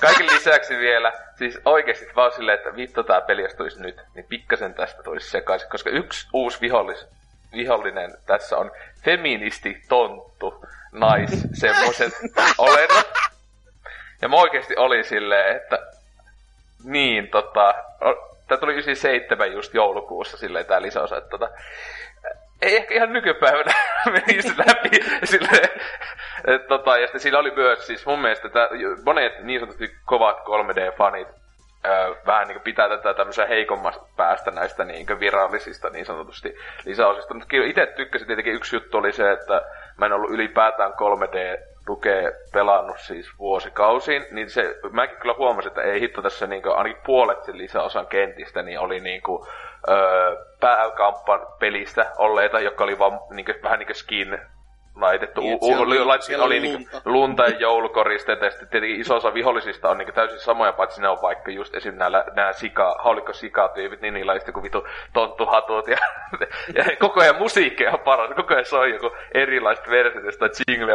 kaiken 0.00 0.26
lisäksi 0.26 0.78
vielä, 0.78 1.12
siis 1.34 1.60
oikeasti 1.64 2.06
vaan 2.16 2.32
silleen, 2.32 2.58
että 2.58 2.76
vittu 2.76 3.04
tää 3.04 3.20
peli 3.20 3.42
jos 3.42 3.54
tulisi 3.54 3.82
nyt, 3.82 4.00
niin 4.14 4.26
pikkasen 4.28 4.74
tästä 4.74 5.02
tulisi 5.02 5.30
sekaisin, 5.30 5.68
koska 5.68 5.90
yksi 5.90 6.28
uusi 6.32 6.60
vihollis, 6.60 7.06
vihollinen 7.52 8.14
tässä 8.26 8.58
on 8.58 8.70
feministi 9.04 9.82
tonttu 9.88 10.64
nais 10.92 11.30
semmoset 11.60 12.12
olennot. 12.58 13.12
Ja 14.22 14.28
mä 14.28 14.36
oikeesti 14.36 14.76
olin 14.76 15.04
silleen, 15.04 15.56
että 15.56 15.78
niin 16.84 17.28
tota, 17.28 17.74
tää 18.48 18.58
tuli 18.58 18.72
97 18.72 19.52
just 19.52 19.74
joulukuussa 19.74 20.36
silleen 20.36 20.66
tää 20.66 20.82
lisäosa, 20.82 21.16
että 21.16 21.30
tota, 21.30 21.48
ei 22.62 22.76
ehkä 22.76 22.94
ihan 22.94 23.12
nykypäivänä 23.12 23.72
menisi 24.26 24.54
läpi. 24.58 24.90
Sille, 25.24 25.62
et, 26.46 26.66
tota, 26.68 26.98
ja 26.98 27.06
sitten 27.06 27.20
siinä 27.20 27.38
oli 27.38 27.50
myös 27.50 27.86
siis 27.86 28.06
mun 28.06 28.18
mielestä 28.22 28.46
että 28.48 28.68
monet 29.04 29.44
niin 29.44 29.60
sanotusti 29.60 29.96
kovat 30.04 30.38
3D-fanit 30.38 31.28
öö, 31.86 32.14
vähän 32.26 32.48
niin 32.48 32.60
pitää 32.60 32.88
tätä 32.88 33.14
tämmöisen 33.14 33.48
heikommasta 33.48 34.06
päästä 34.16 34.50
näistä 34.50 34.84
niin 34.84 35.20
virallisista 35.20 35.90
niin 35.90 36.06
sanotusti 36.06 36.56
lisäosista. 36.84 37.34
Mutta 37.34 37.56
itse 37.64 37.86
tykkäsin 37.86 38.26
tietenkin 38.26 38.54
yksi 38.54 38.76
juttu 38.76 38.98
oli 38.98 39.12
se, 39.12 39.32
että 39.32 39.62
mä 39.98 40.06
en 40.06 40.12
ollut 40.12 40.30
ylipäätään 40.30 40.92
3D 40.92 41.71
lukee 41.88 42.32
pelannut 42.52 42.98
siis 42.98 43.38
vuosikausiin, 43.38 44.26
niin 44.30 44.50
se, 44.50 44.76
mäkin 44.90 45.16
kyllä 45.16 45.34
huomasin, 45.38 45.68
että 45.68 45.82
ei 45.82 46.00
hitto 46.00 46.22
tässä 46.22 46.46
niin 46.46 46.62
kuin, 46.62 46.76
ainakin 46.76 47.02
puolet 47.06 47.44
sen 47.44 47.58
lisäosan 47.58 48.06
kentistä, 48.06 48.62
niin 48.62 48.80
oli 48.80 49.00
niin 49.00 49.22
kuin, 49.22 49.46
öö, 49.88 50.36
pääkampan 50.60 51.46
pelistä 51.60 52.12
olleita, 52.18 52.60
jotka 52.60 52.84
oli 52.84 52.98
vaan 52.98 53.20
niin 53.30 53.46
kuin, 53.46 53.62
vähän 53.62 53.78
niin 53.78 53.86
kuin 53.86 53.96
skin 53.96 54.38
laitettu. 55.00 55.40
Niin, 55.40 55.58
u- 55.62 55.82
oli, 55.82 55.98
oli, 55.98 55.98
oli, 55.98 56.36
oli 56.38 56.60
niinku 56.60 56.78
lunta. 56.78 56.92
Niin 56.92 57.12
lunta 57.12 57.42
ja 57.42 57.58
joulukoristeita, 57.58 58.44
ja 58.44 58.50
sitten 58.50 58.68
tietenkin 58.68 59.00
iso 59.00 59.16
osa 59.16 59.34
vihollisista 59.34 59.88
on 59.90 59.98
niinku 59.98 60.12
täysin 60.12 60.38
samoja, 60.38 60.72
paitsi 60.72 61.00
ne 61.00 61.08
on 61.08 61.18
vaikka 61.22 61.50
just 61.50 61.74
esim. 61.74 61.94
nämä, 61.94 62.24
nämä 62.34 62.52
sika, 62.52 62.96
haulikko 62.98 63.32
sikatyypit, 63.32 64.00
niin 64.00 64.14
niillä 64.14 64.32
on 64.32 64.38
sitten 64.38 64.52
joku 64.52 64.62
vitu 64.62 64.86
tonttuhatut, 65.12 65.88
ja, 65.88 65.96
ja 66.76 66.84
koko 66.98 67.20
ajan 67.20 67.36
musiikki 67.36 67.86
on 67.86 67.98
paras, 67.98 68.30
koko 68.36 68.54
ajan 68.54 68.66
soi 68.66 68.92
joku 68.92 69.16
erilaiset 69.34 69.90
versiot 69.90 70.24
jostain 70.24 70.50
jingle, 70.68 70.92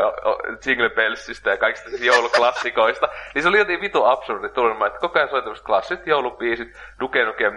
jingle 0.65 0.89
bellsistä 0.89 1.49
ja 1.49 1.57
kaikista 1.57 1.89
jouluklassikoista. 1.99 3.09
niin 3.35 3.43
se 3.43 3.49
oli 3.49 3.57
jotenkin 3.57 3.81
vitu 3.81 4.05
absurdi 4.05 4.49
tunnelma, 4.49 4.87
että 4.87 4.99
koko 4.99 5.19
ajan 5.19 5.29
soi 5.29 5.41
tämmöiset 5.41 5.65
klassit 5.65 6.07
joulupiisit, 6.07 6.67
Duke 6.99 7.25
Nukem, 7.25 7.53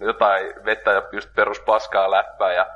jotain 0.00 0.52
vettä 0.64 0.90
ja 0.90 1.02
just 1.12 1.34
perus 1.34 1.60
paskaa 1.60 2.10
läppää 2.10 2.52
ja 2.52 2.66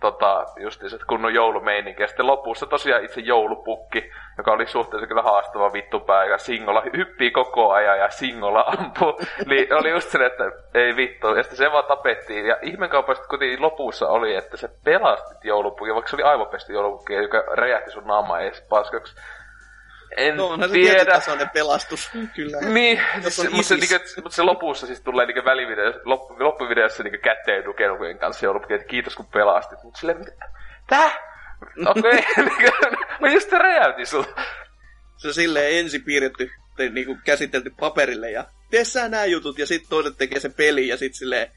tota, 0.00 0.46
se 0.70 0.98
kunnon 1.06 1.34
joulumeininki. 1.34 2.02
Ja 2.02 2.06
sitten 2.06 2.26
lopussa 2.26 2.66
tosiaan 2.66 3.04
itse 3.04 3.20
joulupukki, 3.20 4.10
joka 4.38 4.52
oli 4.52 4.66
suhteellisen 4.66 5.08
kyllä 5.08 5.22
haastava 5.22 5.72
vittupää, 5.72 6.24
ja 6.24 6.38
Singolla 6.38 6.82
hyppii 6.96 7.30
koko 7.30 7.72
ajan 7.72 7.98
ja 7.98 8.10
Singolla 8.10 8.60
ampuu. 8.60 9.20
Eli 9.46 9.68
oli 9.80 9.90
just 9.90 10.08
se, 10.08 10.26
että 10.26 10.44
ei 10.74 10.96
vittu. 10.96 11.34
Ja 11.34 11.42
sitten 11.42 11.58
se 11.58 11.72
vaan 11.72 11.84
tapettiin. 11.84 12.46
Ja 12.46 12.56
ihmeenkaupasta 12.62 13.28
kuitenkin 13.28 13.62
lopussa 13.62 14.08
oli, 14.08 14.34
että 14.34 14.56
se 14.56 14.68
pelastit 14.84 15.44
joulupukki, 15.44 15.94
vaikka 15.94 16.10
se 16.10 16.16
oli 16.16 16.22
aivopesti 16.22 16.72
joulupukki, 16.72 17.14
joka 17.14 17.44
räjähti 17.52 17.90
sun 17.90 18.06
naama 18.06 18.40
ees 18.40 18.60
paskaksi. 18.68 19.16
En 20.16 20.36
no, 20.36 20.46
onhan 20.46 20.70
tiedä. 20.70 21.20
se 21.20 21.48
pelastus, 21.54 22.10
kyllä. 22.34 22.58
Niin, 22.74 23.00
siis, 23.22 23.50
mutta, 23.50 23.62
se, 23.62 23.76
niinku, 23.76 23.94
mutta 24.22 24.36
se 24.36 24.42
lopussa 24.42 24.86
siis 24.86 25.00
tulee 25.00 25.26
niinku 25.26 25.44
välivideossa, 25.44 26.00
loppu, 26.04 26.36
loppuvideossa 26.38 27.02
niinku 27.02 27.18
käteen 27.22 27.64
Dukenukujen 27.64 28.18
kanssa 28.18 28.46
joulupukin, 28.46 28.76
että 28.76 28.88
kiitos 28.88 29.14
kun 29.14 29.26
pelastit. 29.26 29.82
Mutta 29.82 30.00
silleen, 30.00 30.26
tää? 30.86 31.10
Okei, 31.86 32.24
okay. 32.40 32.96
mä 33.20 33.28
just 33.28 33.52
räjäytin 33.52 34.06
sun. 34.06 34.26
Se 35.16 35.28
on 35.28 35.34
silleen 35.34 35.78
ensin 35.78 36.02
piirretty, 36.02 36.50
niinku 36.78 37.18
käsitelty 37.24 37.72
paperille 37.80 38.30
ja 38.30 38.44
tee 38.70 38.84
sä 38.84 39.08
nää 39.08 39.26
jutut 39.26 39.58
ja 39.58 39.66
sitten 39.66 39.90
toiset 39.90 40.18
tekee 40.18 40.40
se 40.40 40.48
peli 40.48 40.88
ja 40.88 40.96
sitten 40.96 41.18
silleen, 41.18 41.50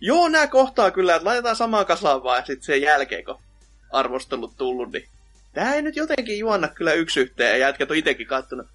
joo 0.00 0.28
nää 0.28 0.46
kohtaa 0.46 0.90
kyllä, 0.90 1.14
että 1.14 1.28
laitetaan 1.28 1.56
samaan 1.56 1.86
kasaan 1.86 2.22
vaan 2.22 2.38
ja 2.38 2.44
sitten 2.44 2.64
sen 2.64 2.82
jälkeen 2.82 3.24
kun 3.24 3.38
arvostelut 3.92 4.56
tullut, 4.56 4.92
niin 4.92 5.08
Tää 5.52 5.74
ei 5.74 5.82
nyt 5.82 5.96
jotenkin 5.96 6.38
juonna 6.38 6.68
kyllä 6.68 6.92
yksi 6.92 7.20
yhteen, 7.20 7.50
ja 7.50 7.66
jätkät 7.66 7.90
on 7.90 7.96
itekin 7.96 8.26
kattonut. 8.26 8.66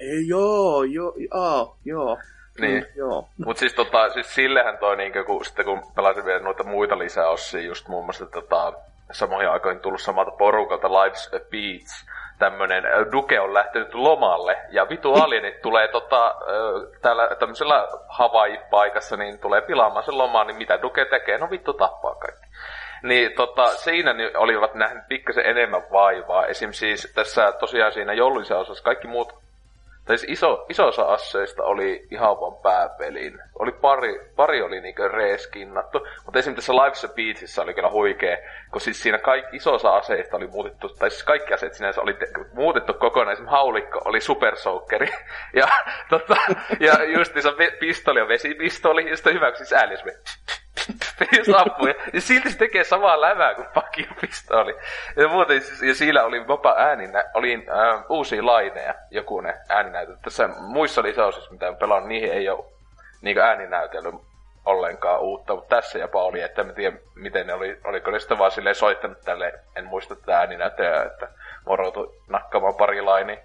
Ei 0.00 0.28
joo, 0.28 0.82
joo, 0.82 1.14
joo, 1.34 1.76
joo. 1.84 2.18
Niin. 2.60 2.78
Mm, 2.78 2.86
joo. 2.96 3.28
Mut 3.44 3.56
siis, 3.56 3.74
tota, 3.74 4.10
siis 4.10 4.34
sillehän 4.34 4.78
toi 4.78 4.96
niinkö, 4.96 5.24
kun, 5.24 5.44
sitten 5.44 5.64
kun 5.64 5.82
pelasin 5.94 6.24
vielä 6.24 6.42
noita 6.42 6.64
muita 6.64 6.98
lisäossia, 6.98 7.60
just 7.60 7.88
muun 7.88 8.04
muassa 8.04 8.26
tota, 8.26 8.72
samoihin 9.12 9.50
aikoihin 9.50 9.80
tullut 9.80 10.00
samalta 10.00 10.30
porukalta 10.30 10.88
Life's 10.88 11.36
a 11.36 11.40
Beats, 11.50 12.06
tämmönen 12.38 12.84
Duke 13.12 13.40
on 13.40 13.54
lähtenyt 13.54 13.94
lomalle, 13.94 14.56
ja 14.70 14.88
vitu 14.88 15.14
alienit 15.14 15.62
tulee 15.62 15.88
tota, 15.88 16.34
täällä 17.02 17.36
tämmöisellä 17.38 17.88
Hawaii-paikassa, 18.08 19.16
niin 19.16 19.38
tulee 19.38 19.60
pilaamaan 19.60 20.04
sen 20.04 20.18
lomaan, 20.18 20.46
niin 20.46 20.56
mitä 20.56 20.82
Duke 20.82 21.04
tekee? 21.04 21.38
No 21.38 21.50
vittu 21.50 21.72
tappaa 21.72 22.14
kaikki. 22.14 22.47
Niin 23.02 23.32
tota, 23.32 23.66
siinä 23.66 24.12
niin 24.12 24.36
olivat 24.36 24.74
nähneet 24.74 25.08
pikkasen 25.08 25.46
enemmän 25.46 25.82
vaivaa. 25.92 26.46
Esim. 26.46 26.72
siis 26.72 27.12
tässä 27.14 27.52
tosiaan 27.52 27.92
siinä 27.92 28.12
joululisän 28.12 28.58
osassa 28.58 28.84
kaikki 28.84 29.08
muut 29.08 29.32
tai 30.08 30.18
siis 30.18 30.32
iso, 30.32 30.66
iso 30.68 30.86
osa 30.86 31.02
asseista 31.02 31.62
oli 31.62 32.06
ihan 32.10 32.40
vaan 32.40 32.62
pääpeliin. 32.62 33.38
Oli 33.58 33.72
pari, 33.72 34.30
pari 34.36 34.62
oli 34.62 34.80
niinkö 34.80 35.08
reeskinnattu, 35.08 36.06
mutta 36.24 36.38
esimerkiksi 36.38 36.66
tässä 36.66 36.72
Lives 36.72 37.06
Beatsissä 37.16 37.62
oli 37.62 37.74
kyllä 37.74 37.90
huikea, 37.90 38.36
kun 38.72 38.80
siis 38.80 39.02
siinä 39.02 39.18
kaikki, 39.18 39.56
iso 39.56 39.74
osa 39.74 39.90
aseista 39.90 40.36
oli 40.36 40.46
muutettu, 40.46 40.88
tai 40.88 41.10
siis 41.10 41.24
kaikki 41.24 41.54
aseet 41.54 41.74
sinänsä 41.74 42.00
oli 42.00 42.14
te, 42.14 42.26
muutettu 42.52 42.94
kokonaan, 42.94 43.32
esimerkiksi 43.32 43.56
haulikko 43.56 44.02
oli 44.04 44.20
Super 44.20 44.56
Soakeri, 44.56 45.08
ja, 45.60 45.68
tota, 46.10 46.36
ja 46.80 46.94
se 47.40 47.52
pistoli 47.80 48.18
ja 48.18 48.28
vesipistoli, 48.28 49.10
ja 49.10 49.16
sitten 49.16 49.34
hyväksi 49.34 49.64
siis 49.64 49.80
sammuja. 51.52 51.94
Ja 52.12 52.20
silti 52.20 52.50
se 52.50 52.58
tekee 52.58 52.84
samaa 52.84 53.20
lävää 53.20 53.54
kuin 53.54 53.66
pistoli. 54.20 54.74
Ja, 55.16 55.28
muuten, 55.28 55.60
siis- 55.60 55.82
ja 55.82 55.94
siinä 55.94 56.24
oli 56.24 56.48
vapaa 56.48 56.74
ääni, 56.76 57.08
oli 57.34 57.54
äh, 57.54 58.04
uusia 58.08 58.46
laineja, 58.46 58.94
joku 59.10 59.40
ne 59.40 59.54
ääninäytöt. 59.68 60.22
Tässä 60.22 60.48
muissa 60.58 61.02
lisäosissa, 61.02 61.50
mitä 61.50 61.68
on 61.68 61.76
pelannut, 61.76 62.08
niihin 62.08 62.32
ei 62.32 62.48
ole 62.48 62.64
niin 63.22 63.38
ääninäytellyt 63.38 64.14
ollenkaan 64.64 65.20
uutta, 65.20 65.54
mutta 65.54 65.76
tässä 65.76 65.98
jopa 65.98 66.22
oli, 66.22 66.40
että 66.40 66.62
en 66.62 66.74
tiedä 66.74 66.96
miten 67.14 67.46
ne 67.46 67.54
oli, 67.54 67.80
oliko 67.84 68.10
ne 68.10 68.18
sitten 68.18 68.38
vaan 68.38 68.50
soittanut 68.72 69.20
tälle, 69.24 69.52
en 69.76 69.84
muista 69.84 70.16
tätä 70.16 70.38
ääninäytöä, 70.38 71.02
että 71.02 71.28
moroutui 71.66 72.14
nakkamaan 72.28 72.74
pari 72.74 73.00
lainia. 73.02 73.36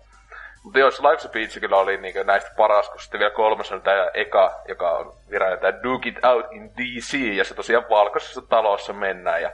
Mutta 0.64 0.80
jos 0.80 1.02
Life 1.02 1.30
Beach 1.30 1.60
kyllä 1.60 1.78
oli 1.78 1.98
niinku 1.98 2.24
näistä 2.24 2.52
paras, 2.58 2.90
kun 2.90 3.00
sitten 3.00 3.20
vielä 3.20 3.34
kolmas 3.34 3.72
on 3.72 3.82
tämä 3.82 4.10
eka, 4.14 4.62
joka 4.68 4.92
on 4.92 5.14
virallinen 5.32 5.62
tämä 5.62 5.84
Duke 5.84 6.10
It 6.10 6.26
Out 6.26 6.46
in 6.52 6.72
DC, 6.78 7.38
ja 7.38 7.44
se 7.44 7.56
tosiaan 7.56 7.86
valkoisessa 7.90 8.42
talossa 8.42 8.94
mennään, 8.94 9.42
ja 9.42 9.52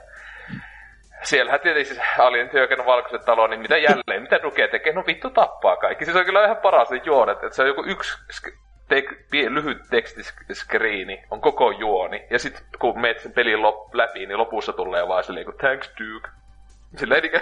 siellähän 1.22 1.60
tietysti 1.60 1.94
siis 1.94 2.06
Alien 2.18 2.52
hyökännyt 2.52 2.86
valkoisen 2.86 3.24
taloon, 3.24 3.50
niin 3.50 3.60
mitä 3.60 3.76
jälleen, 3.76 4.22
mitä 4.22 4.42
Duke 4.42 4.68
tekee? 4.68 4.92
No 4.92 5.04
vittu 5.06 5.30
tappaa 5.30 5.76
kaikki. 5.76 6.04
Siis 6.04 6.16
on 6.16 6.24
kyllä 6.24 6.44
ihan 6.44 6.56
paras 6.56 6.90
ne 6.90 7.00
että 7.32 7.50
se 7.50 7.62
on 7.62 7.68
joku 7.68 7.84
yksi 7.86 8.18
tek, 8.88 9.04
lyhyt 9.32 9.78
tekstiskriini, 9.90 11.24
on 11.30 11.40
koko 11.40 11.70
juoni. 11.70 12.26
Ja 12.30 12.38
sitten 12.38 12.62
kun 12.78 13.00
meet 13.00 13.20
sen 13.20 13.32
pelin 13.32 13.62
lop, 13.62 13.94
läpi, 13.94 14.26
niin 14.26 14.38
lopussa 14.38 14.72
tulee 14.72 15.08
vaan 15.08 15.24
silleen, 15.24 15.46
kun 15.46 15.58
thanks 15.58 15.90
Duke. 16.00 16.28
Silleen 16.96 17.22
niinkö... 17.22 17.40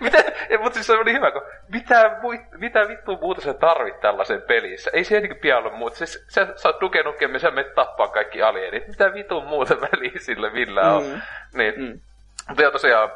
mitä, 0.00 0.18
mutta 0.58 0.74
siis 0.74 0.86
se 0.86 0.92
oli 0.92 1.12
hyvä, 1.12 1.30
kun 1.30 1.42
mitä, 1.68 2.18
mitä 2.58 2.88
vittu 2.88 3.16
muuta 3.16 3.40
sä 3.40 3.54
tarvit 3.54 4.00
tällaisen 4.00 4.42
pelissä? 4.42 4.90
Ei 4.92 5.04
se 5.04 5.20
niinku 5.20 5.38
pian 5.40 5.64
ole 5.64 5.72
muuta. 5.72 5.96
Siis, 5.96 6.24
sä, 6.28 6.46
sä 6.56 6.68
oot 6.68 6.80
Duke 6.80 7.02
Nukem 7.02 7.32
ja 7.32 7.38
sä 7.38 7.50
menet 7.50 7.74
tappaa 7.74 8.08
kaikki 8.08 8.42
alienit. 8.42 8.88
Mitä 8.88 9.14
vitun 9.14 9.46
muuta 9.46 9.76
väliä 9.92 10.18
sille 10.18 10.50
millään 10.50 10.94
on? 10.94 11.02
Mm. 11.02 11.20
Niin. 11.54 11.74
Mm. 11.76 12.00
Mutta 12.48 12.70
tosiaan, 12.70 13.10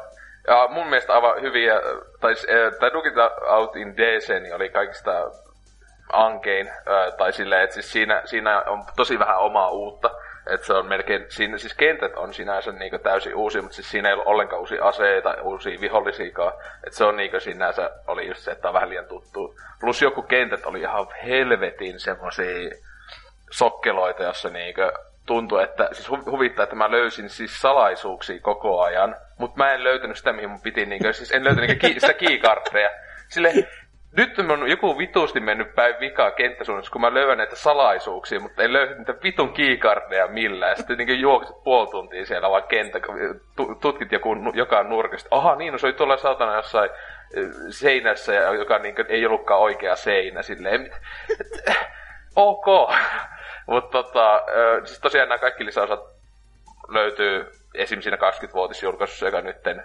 ja 0.47 0.67
mun 0.71 0.87
mielestä 0.87 1.13
aivan 1.13 1.41
hyviä, 1.41 1.73
tai, 2.19 2.33
tai 2.79 2.93
Duke 2.93 3.11
Out 3.47 3.75
in 3.75 3.97
DC 3.97 4.29
niin 4.29 4.55
oli 4.55 4.69
kaikista 4.69 5.31
ankein, 6.13 6.69
tai 7.17 7.33
silleen, 7.33 7.63
että 7.63 7.73
siis 7.73 7.91
siinä, 7.91 8.21
siinä 8.25 8.61
on 8.61 8.85
tosi 8.95 9.19
vähän 9.19 9.39
omaa 9.39 9.69
uutta. 9.69 10.11
Että 10.47 10.67
se 10.67 10.73
on 10.73 10.87
melkein, 10.87 11.25
siinä 11.29 11.57
siis 11.57 11.73
kentät 11.73 12.15
on 12.15 12.33
sinänsä 12.33 12.71
niinku 12.71 12.97
täysin 12.97 13.35
uusi, 13.35 13.61
mutta 13.61 13.75
siis 13.75 13.91
siinä 13.91 14.09
ei 14.09 14.15
ole 14.15 14.23
ollenkaan 14.25 14.59
uusia 14.59 14.85
aseita, 14.85 15.35
uusia 15.41 15.81
vihollisiakaan. 15.81 16.53
Että 16.87 16.97
se 16.97 17.03
on 17.03 17.17
niinku 17.17 17.39
sinänsä 17.39 17.91
oli 18.07 18.27
just 18.27 18.41
se, 18.41 18.51
että 18.51 18.67
on 18.67 18.73
vähän 18.73 18.89
liian 18.89 19.05
tuttu. 19.05 19.55
Plus 19.79 20.01
joku 20.01 20.21
kentät 20.21 20.65
oli 20.65 20.79
ihan 20.79 21.07
helvetin 21.25 21.99
semmosia 21.99 22.69
sokkeloita, 23.51 24.23
jossa 24.23 24.49
niinku 24.49 24.81
tuntui, 25.25 25.63
että 25.63 25.89
siis 25.91 26.09
huvittaa, 26.09 26.63
että 26.63 26.75
mä 26.75 26.91
löysin 26.91 27.29
siis 27.29 27.61
salaisuuksia 27.61 28.39
koko 28.41 28.81
ajan, 28.81 29.15
mutta 29.37 29.57
mä 29.57 29.73
en 29.73 29.83
löytänyt 29.83 30.17
sitä, 30.17 30.33
mihin 30.33 30.49
mun 30.49 30.61
piti, 30.61 30.85
niinku, 30.85 31.13
siis 31.13 31.31
en 31.31 31.43
löytänyt 31.43 31.79
ki- 31.79 31.99
sitä 31.99 32.13
kiikartteja. 32.13 32.89
Sille 33.29 33.53
nyt 34.17 34.39
on 34.39 34.69
joku 34.69 34.97
vitusti 34.97 35.39
mennyt 35.39 35.75
päin 35.75 35.95
vikaa 35.99 36.31
kenttäsuunnassa, 36.31 36.91
kun 36.91 37.01
mä 37.01 37.13
löydän 37.13 37.37
näitä 37.37 37.55
salaisuuksia, 37.55 38.39
mutta 38.39 38.63
en 38.63 38.73
löydy 38.73 38.95
niitä 38.95 39.13
vitun 39.23 39.53
kiikardeja 39.53 40.27
millään. 40.27 40.77
Sitten 40.77 40.97
niin 40.97 41.19
juokset 41.19 41.63
puoli 41.63 41.87
tuntia 41.87 42.25
siellä 42.25 42.49
vaan 42.49 42.63
kenttä, 42.63 42.99
tutkit 43.81 44.11
joku, 44.11 44.35
joka 44.53 44.83
nurkasta. 44.83 45.27
Aha, 45.31 45.55
niin, 45.55 45.71
no 45.71 45.77
se 45.77 45.87
oli 45.87 45.93
tuolla 45.93 46.17
saatana 46.17 46.55
jossain 46.55 46.89
seinässä, 47.69 48.33
joka 48.33 48.79
niin 48.79 48.95
kuin, 48.95 49.05
ei 49.09 49.25
ollutkaan 49.25 49.61
oikea 49.61 49.95
seinä. 49.95 50.41
Silleen, 50.41 50.91
ok. 52.35 52.65
Mutta 53.67 54.03
tota, 54.03 54.43
siis 54.83 54.99
tosiaan 54.99 55.29
nämä 55.29 55.39
kaikki 55.39 55.65
lisäosat 55.65 55.99
löytyy 56.87 57.51
esim. 57.75 58.01
siinä 58.01 58.17
20-vuotisjulkaisussa, 58.17 59.25
joka 59.25 59.41
nytten 59.41 59.83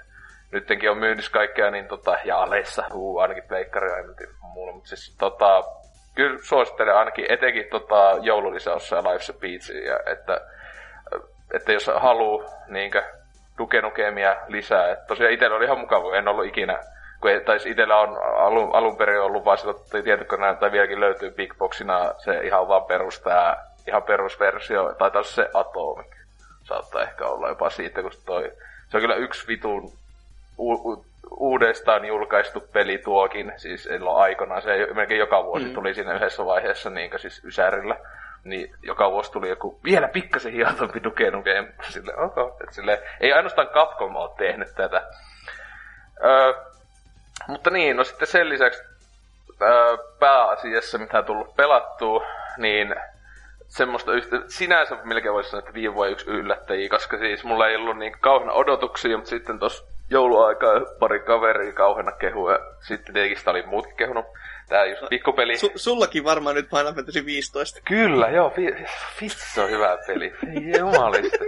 nyttenkin 0.52 0.90
on 0.90 0.98
myynnissä 0.98 1.32
kaikkea, 1.32 1.70
niin 1.70 1.88
tota, 1.88 2.18
ja 2.24 2.42
Alessa, 2.42 2.84
uu, 2.94 3.18
ainakin 3.18 3.48
pleikkaria, 3.48 3.96
en 3.96 4.16
tiedä 4.16 4.32
muulla, 4.42 4.72
mutta 4.72 4.88
siis 4.88 5.16
tota, 5.18 5.64
kyllä 6.14 6.38
suosittelen 6.42 6.96
ainakin 6.96 7.26
etenkin 7.28 7.66
tota, 7.70 8.16
joululisäossa 8.20 8.96
ja 8.96 9.02
Life's 9.02 9.38
Beachia, 9.40 9.98
että, 10.06 10.40
että 11.54 11.72
jos 11.72 11.90
haluaa 11.96 12.50
niinkö 12.68 13.02
Duke 13.58 13.80
Nukemia 13.80 14.36
lisää, 14.48 14.92
että 14.92 15.06
tosiaan 15.06 15.32
itsellä 15.32 15.56
oli 15.56 15.64
ihan 15.64 15.78
mukava, 15.78 16.16
en 16.16 16.28
ollut 16.28 16.46
ikinä 16.46 16.78
kun 17.20 17.30
ei, 17.30 17.40
taisi 17.40 17.70
itsellä 17.70 17.96
on 17.96 18.18
alun, 18.38 18.74
alun 18.74 18.96
perin 18.96 19.20
ollut 19.20 19.44
vaan 19.44 19.58
sillä 19.58 19.74
tietokoneen, 20.04 20.56
tai 20.56 20.72
vieläkin 20.72 21.00
löytyy 21.00 21.30
Big 21.30 21.58
Boxina 21.58 22.14
se 22.18 22.40
ihan 22.40 22.68
vaan 22.68 22.84
perus 22.84 23.20
tää, 23.20 23.64
ihan 23.88 24.02
perusversio, 24.02 24.94
tai 24.98 25.10
taas 25.10 25.34
se 25.34 25.50
Atomic. 25.54 26.16
Saattaa 26.62 27.02
ehkä 27.02 27.26
olla 27.26 27.48
jopa 27.48 27.70
siitä, 27.70 28.02
kun 28.02 28.10
toi, 28.26 28.52
se 28.88 28.96
on 28.96 29.00
kyllä 29.00 29.14
yksi 29.14 29.48
vitun 29.48 29.92
u- 30.58 31.04
uudestaan 31.30 32.04
julkaistu 32.04 32.60
peli 32.60 32.98
tuokin, 32.98 33.52
siis 33.56 33.82
silloin 33.82 34.22
aikana, 34.22 34.60
se 34.60 34.88
melkein 34.94 35.20
joka 35.20 35.44
vuosi 35.44 35.66
mm. 35.66 35.74
tuli 35.74 35.94
siinä 35.94 36.14
yhdessä 36.14 36.46
vaiheessa 36.46 36.90
niin 36.90 37.10
siis 37.16 37.44
Ysärillä, 37.44 37.96
niin 38.44 38.74
joka 38.82 39.10
vuosi 39.10 39.32
tuli 39.32 39.48
joku 39.48 39.80
vielä 39.84 40.08
pikkasen 40.08 40.52
hiotompi 40.52 41.02
Duke 41.04 41.30
Nukem, 41.30 41.72
sille, 41.88 42.16
okay. 42.16 42.44
että 42.60 42.74
sille, 42.74 43.02
ei 43.20 43.32
ainoastaan 43.32 43.68
Capcom 43.68 44.16
ole 44.16 44.30
tehnyt 44.38 44.74
tätä. 44.74 45.02
Öö, 46.24 46.52
mutta 47.48 47.70
niin, 47.70 47.96
no 47.96 48.04
sitten 48.04 48.28
sen 48.28 48.48
lisäksi 48.48 48.82
öö, 49.62 49.96
pääasiassa, 50.18 50.98
mitä 50.98 51.18
on 51.18 51.24
tullut 51.24 51.56
pelattua, 51.56 52.26
niin 52.56 52.94
semmoista 53.68 54.12
yhtä, 54.12 54.36
sinänsä 54.46 54.96
melkein 55.04 55.34
voisi 55.34 55.50
sanoa, 55.50 55.58
että 55.58 55.74
viime 55.74 56.08
yksi 56.08 56.30
yllättäjiä, 56.30 56.88
koska 56.88 57.18
siis 57.18 57.44
mulla 57.44 57.68
ei 57.68 57.76
ollut 57.76 57.98
niin 57.98 58.16
kauhean 58.20 58.50
odotuksia, 58.50 59.16
mutta 59.16 59.30
sitten 59.30 59.58
tuossa 59.58 59.97
jouluaikaa 60.10 60.80
pari 60.98 61.20
kaveria 61.20 61.72
kauheana 61.72 62.12
kehu 62.12 62.50
ja 62.50 62.58
sitten 62.80 63.14
tietenkin 63.14 63.38
sitä 63.38 63.50
oli 63.50 63.66
muutkin 63.66 63.96
kehunut. 63.96 64.26
Tää 64.68 64.84
just 64.84 65.02
pikkupeli. 65.08 65.54
Su- 65.54 65.72
sullakin 65.76 66.24
varmaan 66.24 66.56
nyt 66.56 66.70
Final 66.70 66.94
Fantasy 66.94 67.26
15. 67.26 67.80
Kyllä, 67.84 68.28
joo. 68.28 68.52
Vitsi, 69.20 69.60
on 69.60 69.70
hyvä 69.70 69.98
peli. 70.06 70.34
Jumalista. 70.78 71.44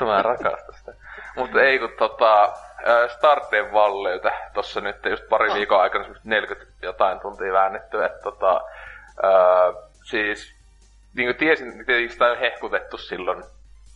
Mä 0.00 0.22
rakastan 0.22 0.74
sitä. 0.74 0.92
Mutta 1.36 1.62
ei 1.62 1.78
kun 1.78 1.92
tota, 1.98 2.52
Starden 3.08 3.72
Valleytä 3.72 4.32
tossa 4.54 4.80
nyt 4.80 4.96
just 5.04 5.28
pari 5.28 5.50
ah. 5.50 5.56
viikon 5.56 5.80
aikana 5.80 6.04
40 6.24 6.72
jotain 6.82 7.20
tuntia 7.20 7.52
väännetty, 7.52 8.04
että 8.04 8.18
tota, 8.22 8.60
ää, 9.22 9.72
siis 10.04 10.54
niin 11.14 11.26
kuin 11.26 11.36
tiesin, 11.36 11.72
tietenkin 11.86 12.10
sitä 12.10 12.26
on 12.26 12.38
hehkutettu 12.38 12.98
silloin 12.98 13.44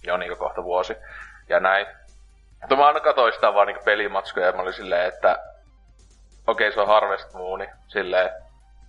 jo 0.06 0.16
niin 0.16 0.38
kohta 0.38 0.64
vuosi 0.64 0.94
ja 1.48 1.60
näin. 1.60 1.86
Mutta 2.60 2.76
mä 2.76 2.86
aina 2.86 3.00
katsoin 3.00 3.32
sitä 3.32 3.54
vaan 3.54 3.66
niinku 3.66 3.84
pelimatskuja 3.84 4.46
ja 4.46 4.52
mä 4.52 4.62
olin 4.62 4.72
silleen, 4.72 5.08
että 5.08 5.38
okei 6.46 6.68
okay, 6.68 6.74
se 6.74 6.80
on 6.80 6.86
Harvest 6.86 7.34
Moon, 7.34 7.66
silleen, 7.88 8.30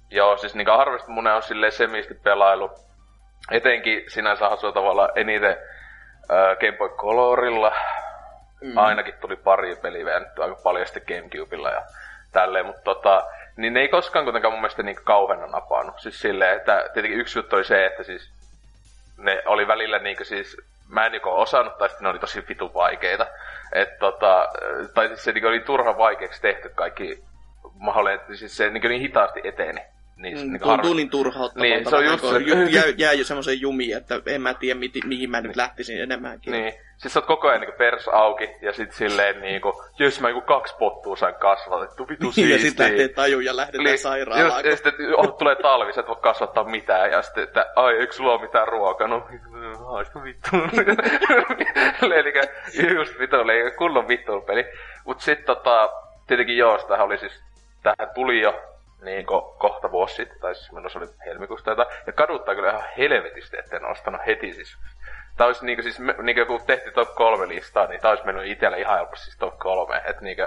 joo, 0.09 0.38
siis 0.38 0.55
niinku 0.55 0.72
Harvest 0.72 1.07
Moon 1.07 1.28
on 1.28 1.43
silleen 1.43 1.72
semisti 1.72 2.13
pelailu. 2.13 2.72
Etenkin 3.51 4.03
sinänsä 4.07 4.49
hasua 4.49 4.72
tavalla 4.72 5.09
eniten 5.15 5.51
äh, 5.51 6.57
Game 6.59 6.78
Boy 6.78 6.89
Colorilla. 6.89 7.76
Mm. 8.61 8.78
Ainakin 8.78 9.13
tuli 9.22 9.36
pari 9.36 9.76
peliä 9.76 10.05
väännetty 10.05 10.43
aika 10.43 10.55
paljon 10.63 10.88
sitten 10.88 11.03
Gamecubella 11.07 11.69
ja 11.69 11.82
tälleen, 12.32 12.65
mutta 12.65 12.82
tota, 12.84 13.28
niin 13.57 13.74
ne 13.74 13.80
ei 13.80 13.88
koskaan 13.88 14.26
kuitenkaan 14.26 14.53
mun 14.53 14.61
mielestä 14.61 14.84
niin 14.84 15.03
kauheena 15.03 15.47
napannut. 15.47 15.99
Siis 15.99 16.22
silleen, 16.22 16.57
että 16.57 16.89
tietenkin 16.93 17.19
yksi 17.19 17.39
juttu 17.39 17.55
oli 17.55 17.63
se, 17.63 17.86
että 17.86 18.03
siis 18.03 18.32
ne 19.17 19.43
oli 19.45 19.67
välillä 19.67 19.99
niinku 19.99 20.24
siis 20.24 20.57
mä 20.91 21.05
en 21.05 21.13
joko 21.13 21.41
osannut, 21.41 21.77
tai 21.77 21.89
sitten 21.89 22.03
ne 22.03 22.09
oli 22.09 22.19
tosi 22.19 22.43
vitu 22.49 22.73
vaikeita. 22.73 23.27
Et 23.73 23.99
tota, 23.99 24.49
tai 24.93 25.07
siis 25.07 25.23
se 25.23 25.31
niin 25.31 25.45
oli 25.45 25.59
turha 25.59 25.97
vaikeaksi 25.97 26.41
tehty 26.41 26.69
kaikki 26.69 27.23
mahdollinen, 27.73 28.37
siis 28.37 28.57
se 28.57 28.69
niin, 28.69 28.89
niin 28.89 29.01
hitaasti 29.01 29.41
eteni. 29.43 29.81
Niin, 30.16 30.38
mm, 30.38 30.51
niin 30.51 30.62
tuntuu 30.62 30.93
niin 30.93 31.09
turhauttavaa. 31.09 31.64
Niin, 31.64 31.89
se 31.89 31.95
on 31.95 32.05
just 32.05 32.26
se. 32.26 32.70
Jää, 32.70 32.86
jää 32.97 33.14
jo 33.22 33.26
semmoiseen 33.26 33.62
jumiin, 33.62 33.97
että 33.97 34.22
en 34.26 34.41
mä 34.41 34.53
tiedä, 34.53 34.80
mi- 34.80 34.91
mihin 35.05 35.30
mä 35.30 35.41
nyt 35.41 35.55
lähtisin 35.55 36.01
enemmänkin. 36.01 36.51
Niin. 36.51 36.74
Siis 36.97 37.14
sä 37.14 37.20
oot 37.20 37.26
koko 37.26 37.47
ajan 37.47 37.62
niin 37.62 37.74
pers 37.78 38.07
auki, 38.07 38.49
ja 38.62 38.74
sit 38.74 38.91
silleen 38.91 39.41
niinku, 39.41 39.84
jos 39.99 40.22
mä 40.22 40.28
niinku 40.28 40.41
kaksi 40.41 40.76
pottua 40.80 41.16
sain 41.16 41.36
kasvatettu, 41.36 42.07
vitu 42.09 42.24
niin, 42.24 42.34
siistiä. 42.34 42.55
ja 42.57 42.62
sit 42.62 42.80
lähtee 42.80 43.07
taju 43.07 43.39
ja 43.39 43.55
lähdetään 43.55 43.84
niin, 43.84 43.97
sairaalaan. 43.97 44.64
Ja, 44.66 44.70
ja 44.70 44.76
sitten 44.76 44.93
oh, 45.18 45.38
tulee 45.38 45.55
talvi, 45.55 45.93
sä 45.93 46.01
et 46.01 46.07
voi 46.07 46.16
kasvattaa 46.22 46.64
mitään, 46.64 47.12
ja 47.12 47.22
sitten, 47.22 47.43
että 47.43 47.66
ai, 47.76 47.93
eikö 47.93 48.14
sulla 48.14 48.34
ole 48.34 48.41
mitään 48.41 48.68
ruokaa? 48.68 49.07
No, 49.07 49.28
haista 49.91 50.24
vittu. 50.24 50.49
eli 52.20 52.34
just 52.95 53.20
vittu, 53.20 53.36
eli 53.36 53.72
kunnon 53.72 54.07
vittu 54.07 54.41
peli. 54.41 54.66
Mut 55.05 55.22
sit 55.22 55.45
tota, 55.45 55.89
tietenkin 56.28 56.57
joo, 56.57 56.78
sitä 56.78 57.03
oli 57.03 57.18
siis, 57.18 57.43
tähän 57.84 58.14
tuli 58.16 58.41
jo 58.41 58.70
niin 59.01 59.25
ko, 59.25 59.55
kohta 59.59 59.91
vuosi 59.91 60.15
sitten, 60.15 60.39
tai 60.39 60.55
siis 60.55 60.71
se 60.91 60.97
oli 60.97 61.07
helmikuusta 61.25 61.69
jotain, 61.69 61.89
ja 62.07 62.13
kaduttaa 62.13 62.55
kyllä 62.55 62.69
ihan 62.69 62.83
helvetisti, 62.97 63.57
että 63.57 63.77
en 63.77 63.85
ostanut 63.85 64.21
heti 64.25 64.53
siis. 64.53 64.77
Tää 65.37 65.47
olisi 65.47 65.65
niinku 65.65 65.83
siis, 65.83 65.99
niinku 65.99 66.45
kun 66.45 66.61
tehtiin 66.67 66.93
top 66.93 67.15
kolme 67.15 67.47
listaa, 67.47 67.87
niin 67.87 68.01
tää 68.01 68.11
olisi 68.11 68.25
mennyt 68.25 68.47
itsellä 68.47 68.77
ihan 68.77 68.97
helposti 68.97 69.25
siis 69.25 69.37
top 69.37 69.59
kolme, 69.59 69.97
että 70.05 70.21
niinku, 70.21 70.43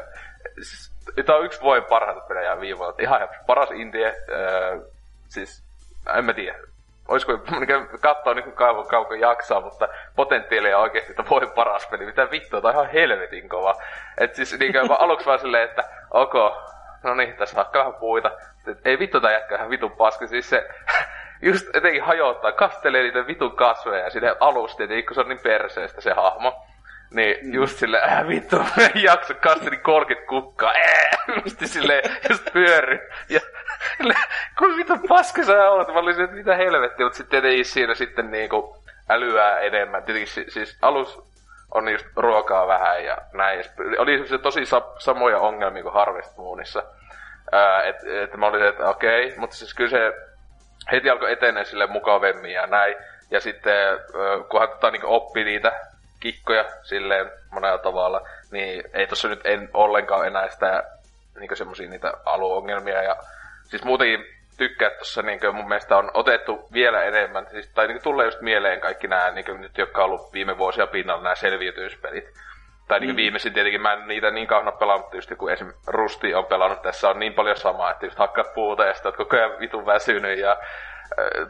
siis, 0.63 0.93
tää 1.27 1.37
on 1.37 1.45
yksi 1.45 1.61
vuoden 1.61 1.85
parhaita 1.85 2.21
pelejä 2.21 2.61
viime 2.61 2.79
vuonna, 2.79 2.95
ihan 3.01 3.19
helposti, 3.19 3.45
paras 3.47 3.71
indie, 3.71 4.09
äh, 4.09 4.81
siis, 5.29 5.65
en 6.17 6.25
mä 6.25 6.33
tiedä, 6.33 6.59
olisiko 7.09 7.33
niin 7.33 7.89
katsoa 8.01 8.35
niin 8.35 8.53
kauan 8.53 8.87
kauan 8.87 9.21
jaksaa, 9.21 9.61
mutta 9.61 9.89
potentiaalia 10.17 10.79
oikeasti, 10.79 11.13
että 11.13 11.25
voi 11.31 11.53
paras 11.55 11.87
peli. 11.87 12.07
Mitä 12.07 12.31
vittua, 12.31 12.61
tämä 12.61 12.71
on 12.71 12.75
ihan 12.75 12.93
helvetin 12.93 13.49
kova. 13.49 13.75
Et 14.19 14.35
siis 14.35 14.59
niin 14.59 14.73
kuin, 14.73 14.93
aluksi 14.99 15.27
vaan 15.27 15.39
silleen, 15.39 15.69
että 15.69 15.85
ok, 16.11 16.35
no 17.05 17.15
niin, 17.15 17.37
tässä 17.37 17.57
hakkaa 17.57 17.85
vähän 17.85 18.01
puita. 18.01 18.31
Et, 18.67 18.79
ei 18.85 18.99
vittu 18.99 19.21
tää 19.21 19.33
jätkä 19.33 19.55
ihan 19.55 19.71
vitun 19.71 19.91
paska. 19.91 20.27
Siis 20.27 20.51
se 20.51 20.69
just 21.43 21.77
etenkin 21.77 22.03
hajottaa, 22.03 22.53
kastelee 22.53 23.03
niitä 23.03 23.27
vitun 23.27 23.57
kasveja 23.57 24.05
ja 24.05 24.11
sinne 24.11 24.37
alusta, 24.41 24.83
kun 25.07 25.15
se 25.15 25.21
on 25.21 25.29
niin 25.29 25.41
perseestä 25.43 26.01
se 26.01 26.13
hahmo. 26.13 26.67
Niin 27.11 27.37
mm. 27.43 27.55
just 27.55 27.79
sille, 27.79 28.03
äh 28.03 28.29
vittu, 28.29 28.57
jakso 28.95 29.35
kasteli 29.35 29.77
30 29.77 30.29
kukkaa, 30.29 30.71
äh, 30.71 31.43
just 31.45 31.61
silleen, 31.65 32.11
just 32.29 32.53
pyöry. 32.53 32.99
Ja 33.29 33.41
kun 34.59 34.77
mitä 34.77 34.99
paska 35.09 35.45
sä 35.45 35.71
oot, 35.71 35.89
mä 35.89 35.95
olisin, 35.95 36.25
että 36.25 36.37
mitä 36.37 36.57
helvettiä, 36.57 37.07
mutta 37.07 37.17
sitten 37.17 37.43
tietenkin 37.43 37.65
siinä 37.65 37.95
sitten 37.95 38.31
niinku 38.31 38.77
älyää 39.09 39.59
enemmän. 39.59 40.03
Tietenkin 40.03 40.45
siis 40.49 40.79
alus 40.83 41.34
on 41.75 41.89
just 41.89 42.07
ruokaa 42.17 42.67
vähän 42.67 43.05
ja 43.05 43.19
näin. 43.33 43.65
Oli 43.99 44.29
se 44.29 44.39
tosi 44.39 44.67
sa- 44.67 44.93
samoja 44.99 45.39
ongelmia 45.39 45.83
kuin 45.83 45.95
Harvest 45.95 46.37
Moonissa. 46.37 46.83
että 47.85 48.23
et 48.23 48.37
mä 48.37 48.47
olin, 48.47 48.63
että 48.67 48.89
okei, 48.89 49.27
okay, 49.27 49.39
mutta 49.39 49.57
siis 49.57 49.75
kyllä 49.75 49.91
se 49.91 50.13
heti 50.93 51.11
alkoi 51.11 51.33
etenee 51.33 51.65
sille 51.65 51.87
mukavemmin 51.87 52.53
ja 52.53 52.67
näin. 52.67 52.95
Ja 53.31 53.41
sitten 53.41 53.99
kunhan 54.51 54.69
tota, 54.69 54.91
niin 54.91 55.05
oppi 55.05 55.45
niitä 55.45 55.73
kikkoja 56.21 56.65
silleen 56.83 57.31
monella 57.51 57.79
tavalla, 57.79 58.29
niin 58.51 58.85
ei 58.93 59.07
tossa 59.07 59.29
nyt 59.29 59.41
en 59.45 59.71
ollenkaan 59.75 60.27
enää 60.27 60.49
sitä 60.49 60.85
niin 61.41 61.57
semmosia 61.57 61.91
niitä 61.91 62.13
aluongelmia 62.25 63.03
ja 63.03 63.17
siis 63.65 63.85
muutenkin 63.85 64.34
tykkää, 64.57 64.91
tuossa 64.91 65.23
niin 65.23 65.41
mun 65.53 65.69
mielestä 65.69 65.97
on 65.97 66.11
otettu 66.15 66.69
vielä 66.73 67.03
enemmän, 67.03 67.47
siis, 67.51 67.69
tai 67.69 67.87
niin 67.87 68.03
tulee 68.03 68.25
just 68.27 68.41
mieleen 68.41 68.81
kaikki 68.81 69.09
nämä, 69.09 69.31
niin 69.31 69.61
nyt, 69.61 69.79
jotka 69.79 70.05
on 70.05 70.11
ollut 70.11 70.33
viime 70.33 70.59
vuosia 70.59 70.87
pinnalla, 70.87 71.23
nämä 71.23 71.35
selviytymispelit. 71.35 72.25
Tai 72.89 73.01
niin 73.01 73.11
mm. 73.11 73.17
viimeisin 73.17 73.53
tietenkin 73.53 73.81
mä 73.81 73.93
en 73.93 74.09
niitä 74.09 74.31
niin 74.31 74.47
kauan 74.47 74.73
pelannut, 74.79 75.15
just 75.15 75.33
kun 75.39 75.51
esim. 75.51 75.73
Rusti 75.87 76.35
on 76.35 76.47
pelannut, 76.47 76.83
tässä 76.83 77.11
on 77.11 77.19
niin 77.19 77.35
paljon 77.35 77.57
samaa, 77.57 77.91
että 77.91 78.07
just 78.07 78.19
hakkaat 78.19 78.55
puuta 78.55 78.85
ja 78.85 78.95
sitten 78.95 79.13
koko 79.13 79.37
ajan 79.37 79.59
vitun 79.61 79.87
väsynyt 79.87 80.39
ja 80.39 80.57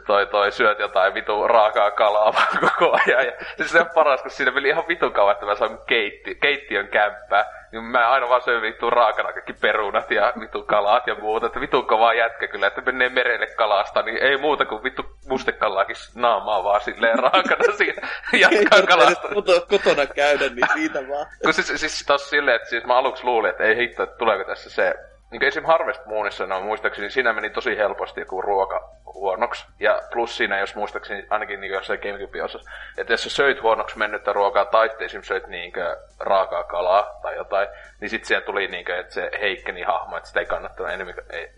toi, 0.07 0.27
toi 0.27 0.51
syöt 0.51 0.79
jotain 0.79 1.13
vitu 1.13 1.47
raakaa 1.47 1.91
kalaa 1.91 2.33
vaan 2.33 2.47
koko 2.79 2.97
ajan. 3.07 3.25
Ja 3.25 3.31
siis 3.57 3.71
se 3.71 3.79
on 3.79 3.89
paras, 3.95 4.21
kun 4.21 4.31
siinä 4.31 4.51
meni 4.51 4.69
ihan 4.69 4.87
vitun 4.87 5.13
kauan, 5.13 5.33
että 5.33 5.45
mä 5.45 5.55
sain 5.55 5.77
keitti, 5.87 6.35
keittiön 6.35 6.87
kämppää. 6.87 7.65
Niin 7.71 7.83
mä 7.83 8.09
aina 8.09 8.29
vaan 8.29 8.41
söin 8.41 8.61
vittu 8.61 8.89
raakana 8.89 9.33
kaikki 9.33 9.53
perunat 9.53 10.11
ja 10.11 10.33
vittu 10.39 10.63
kalat 10.63 11.07
ja 11.07 11.15
muuta. 11.15 11.45
Että 11.45 11.59
vitun 11.59 11.87
kovaa 11.87 12.13
jätkä 12.13 12.47
kyllä, 12.47 12.67
että 12.67 12.81
menee 12.81 13.09
merelle 13.09 13.47
kalasta, 13.47 14.01
niin 14.01 14.17
ei 14.17 14.37
muuta 14.37 14.65
kuin 14.65 14.83
vittu 14.83 15.05
mustekalaakin 15.29 15.95
naamaa 16.15 16.63
vaan 16.63 16.81
silleen 16.81 17.19
raakana 17.19 17.73
siinä. 17.77 18.07
Jatkaa 18.33 18.81
kalasta. 18.81 19.27
kotona 19.69 20.05
käydä, 20.05 20.45
niin 20.45 20.67
siitä 20.73 20.99
vaan. 21.09 21.25
Kun 21.43 21.53
siis, 21.53 21.73
siis 21.75 22.03
tos 22.07 22.29
silleen, 22.29 22.55
että 22.55 22.69
siis 22.69 22.85
mä 22.85 22.97
aluksi 22.97 23.23
luulin, 23.23 23.49
että 23.49 23.63
ei 23.63 23.75
hitto, 23.75 24.03
että 24.03 24.17
tuleeko 24.17 24.43
tässä 24.43 24.69
se 24.69 24.95
niin 25.31 25.43
esim. 25.43 25.63
Harvest 25.63 26.05
Moonissa, 26.05 26.45
no 26.45 26.61
muistaakseni 26.61 27.09
siinä 27.09 27.33
meni 27.33 27.49
tosi 27.49 27.77
helposti 27.77 28.21
joku 28.21 28.41
ruoka 28.41 28.89
huonoksi. 29.13 29.65
Ja 29.79 30.01
plus 30.11 30.37
siinä, 30.37 30.59
jos 30.59 30.75
muistaakseni 30.75 31.27
ainakin 31.29 31.61
niin 31.61 31.73
jossain 31.73 31.99
Gamecube 31.99 32.43
osassa, 32.43 32.71
että 32.97 33.13
jos 33.13 33.23
sä 33.23 33.29
söit 33.29 33.61
huonoksi 33.61 33.97
mennyttä 33.97 34.33
ruokaa 34.33 34.65
tai 34.65 34.89
esim. 34.99 35.21
söit 35.21 35.47
niin 35.47 35.73
raakaa 36.19 36.63
kalaa 36.63 37.19
tai 37.21 37.35
jotain, 37.35 37.67
niin 38.01 38.09
sitten 38.09 38.27
siellä 38.27 38.45
tuli 38.45 38.67
niin 38.67 38.85
kuin, 38.85 38.99
että 38.99 39.13
se 39.13 39.31
heikkeni 39.41 39.81
hahmo, 39.81 40.17
että 40.17 40.27
sitä 40.27 40.39
ei 40.39 40.45
kannattanut 40.45 40.91
enemmän, 40.91 41.15
ei, 41.29 41.51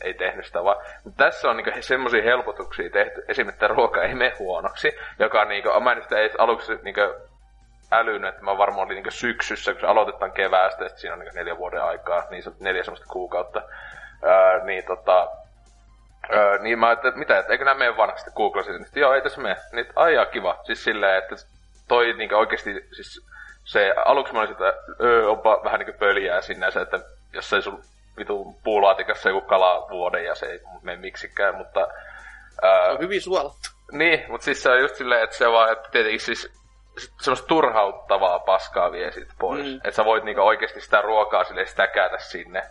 ei 0.00 0.14
tehnyt 0.14 0.46
sitä 0.46 0.64
vaan. 0.64 0.84
Mutta 1.04 1.24
tässä 1.24 1.50
on 1.50 1.56
niinku 1.56 1.70
semmoisia 1.80 2.22
helpotuksia 2.22 2.90
tehty, 2.90 3.24
esimerkiksi 3.28 3.64
että 3.64 3.74
ruoka 3.74 4.02
ei 4.02 4.14
mene 4.14 4.32
huonoksi, 4.38 4.98
joka 5.18 5.40
on 5.40 5.48
niinku, 5.48 5.80
mä 5.80 5.92
en 5.92 6.02
sitä 6.02 6.18
edes 6.18 6.36
aluksi 6.38 6.72
niinku 6.82 7.00
älynyt, 7.92 8.28
että 8.28 8.44
mä 8.44 8.58
varmaan 8.58 8.86
olin 8.86 9.02
niin 9.02 9.12
syksyssä, 9.12 9.72
kun 9.72 9.80
se 9.80 9.86
aloitetaan 9.86 10.32
keväästä, 10.32 10.86
että 10.86 10.98
siinä 10.98 11.14
on 11.14 11.20
niin 11.20 11.34
neljä 11.34 11.58
vuoden 11.58 11.82
aikaa, 11.82 12.24
niin 12.30 12.42
se 12.42 12.50
neljä 12.60 12.82
semmoista 12.82 13.06
kuukautta. 13.12 13.62
Öö, 14.24 14.64
niin 14.64 14.84
tota, 14.84 15.28
öö, 16.34 16.58
niin 16.58 16.78
mä 16.78 16.92
että 16.92 17.10
mitä, 17.10 17.38
että 17.38 17.52
eikö 17.52 17.64
nämä 17.64 17.78
mene 17.78 17.96
vanhaksi, 17.96 18.22
sitten 18.22 18.36
googlasin, 18.36 18.74
niin 18.74 18.86
joo, 18.94 19.14
ei 19.14 19.22
tässä 19.22 19.40
mene. 19.40 19.56
Niin, 19.72 19.86
aijaa 19.96 20.26
kiva. 20.26 20.60
Siis 20.64 20.84
silleen, 20.84 21.18
että 21.18 21.34
toi 21.88 22.12
niin 22.12 22.34
oikeasti, 22.34 22.88
siis 22.96 23.26
se 23.64 23.94
aluksi 24.04 24.32
mä 24.32 24.38
olin 24.38 24.52
sitä, 24.52 24.74
öö, 25.00 25.28
onpa 25.28 25.60
vähän 25.64 25.80
niin 25.80 25.98
pöljää 25.98 26.40
sinänsä, 26.40 26.80
että 26.80 27.00
jos 27.32 27.52
ei 27.52 27.62
sun 27.62 27.82
vitu 28.18 28.56
puulaatikassa 28.64 29.28
joku 29.28 29.46
kala 29.46 29.88
vuoden 29.90 30.24
ja 30.24 30.34
se 30.34 30.46
ei 30.46 30.60
mene 30.82 31.00
miksikään, 31.00 31.54
mutta... 31.54 31.80
Öö, 32.64 32.84
se 32.84 32.90
on 32.90 33.00
hyvin 33.00 33.22
suolattu. 33.22 33.68
Niin, 33.92 34.24
mutta 34.28 34.44
siis 34.44 34.62
se 34.62 34.70
on 34.70 34.80
just 34.80 34.96
silleen, 34.96 35.24
että 35.24 35.36
se 35.36 35.52
vaan, 35.52 35.72
että 35.72 35.88
tietenkin 35.92 36.20
siis 36.20 36.56
semmoista 36.98 37.46
turhauttavaa 37.46 38.38
paskaa 38.38 38.92
vie 38.92 39.12
sit 39.12 39.28
pois. 39.38 39.66
Mm. 39.66 39.76
Että 39.76 39.90
sä 39.90 40.04
voit 40.04 40.24
niinku 40.24 40.42
oikeasti 40.42 40.80
sitä 40.80 41.00
ruokaa 41.00 41.44
sille 41.44 41.66
stäkätä 41.66 42.18
sinne 42.18 42.62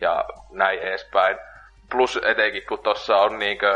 ja 0.00 0.24
näin 0.50 0.80
edespäin. 0.80 1.38
Plus 1.90 2.20
etenkin, 2.22 2.66
kun 2.68 2.78
tossa 2.78 3.16
on 3.16 3.38
niinku 3.38 3.66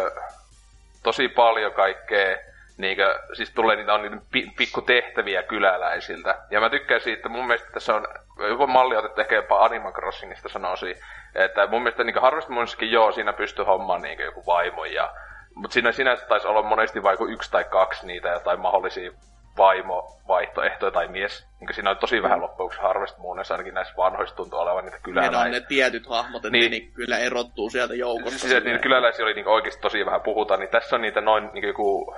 tosi 1.02 1.28
paljon 1.28 1.72
kaikkea, 1.72 2.36
niinku, 2.78 3.02
siis 3.32 3.50
tulee 3.50 3.76
niitä 3.76 3.94
on 3.94 4.02
niitä 4.02 4.16
pikku 4.56 4.82
tehtäviä 4.82 5.42
kyläläisiltä. 5.42 6.38
Ja 6.50 6.60
mä 6.60 6.70
tykkään 6.70 7.00
siitä, 7.00 7.28
mun 7.28 7.46
mielestä 7.46 7.72
tässä 7.72 7.94
on, 7.94 8.06
joku 8.48 8.66
malli 8.66 8.96
otettu 8.96 9.20
ehkä 9.20 9.34
jopa 9.34 9.64
Animal 9.64 9.92
Crossingista 9.92 10.48
sanoisin, 10.48 10.96
että 11.34 11.66
mun 11.66 11.82
mielestä 11.82 12.04
niinku 12.04 12.20
Harvest 12.20 12.48
Moonskin 12.48 12.92
joo, 12.92 13.12
siinä 13.12 13.32
pystyy 13.32 13.64
hommaan 13.64 14.02
niinku 14.02 14.22
joku 14.22 14.46
vaimo 14.46 14.84
ja 14.84 15.14
mutta 15.54 15.74
siinä 15.74 15.92
sinänsä 15.92 16.26
taisi 16.26 16.46
olla 16.46 16.62
monesti 16.62 17.02
vaikka 17.02 17.24
yksi 17.24 17.50
tai 17.50 17.64
kaksi 17.64 18.06
niitä 18.06 18.28
jotain 18.28 18.60
mahdollisia 18.60 19.10
vaimo, 19.56 20.16
vaihtoehtoja 20.28 20.90
tai 20.90 21.08
mies. 21.08 21.46
Niin 21.60 21.74
siinä 21.74 21.90
on 21.90 21.96
tosi 21.96 22.22
vähän 22.22 22.40
loppujen 22.40 22.80
Harvest 22.80 23.18
Moonissa, 23.18 23.54
ainakin 23.54 23.74
näissä 23.74 23.94
vanhoissa 23.96 24.36
tuntuu 24.36 24.58
olevan 24.58 24.84
niitä 24.84 24.98
kyläläisiä. 25.02 25.38
Niin 25.38 25.46
on 25.46 25.52
ne 25.52 25.60
tietyt 25.60 26.06
hahmot, 26.06 26.44
että 26.44 26.58
niin, 26.58 26.70
niin 26.70 26.92
kyllä 26.92 27.18
erottuu 27.18 27.70
sieltä 27.70 27.94
joukosta. 27.94 28.38
Siis, 28.38 28.64
niitä 28.64 28.78
kyläläisiä 28.78 29.24
oli 29.24 29.34
niin 29.34 29.48
oikeasti 29.48 29.80
tosi 29.80 30.06
vähän 30.06 30.20
puhuta, 30.20 30.56
niin 30.56 30.68
tässä 30.68 30.96
on 30.96 31.02
niitä 31.02 31.20
noin 31.20 31.50
niin 31.52 31.66
joku... 31.66 32.14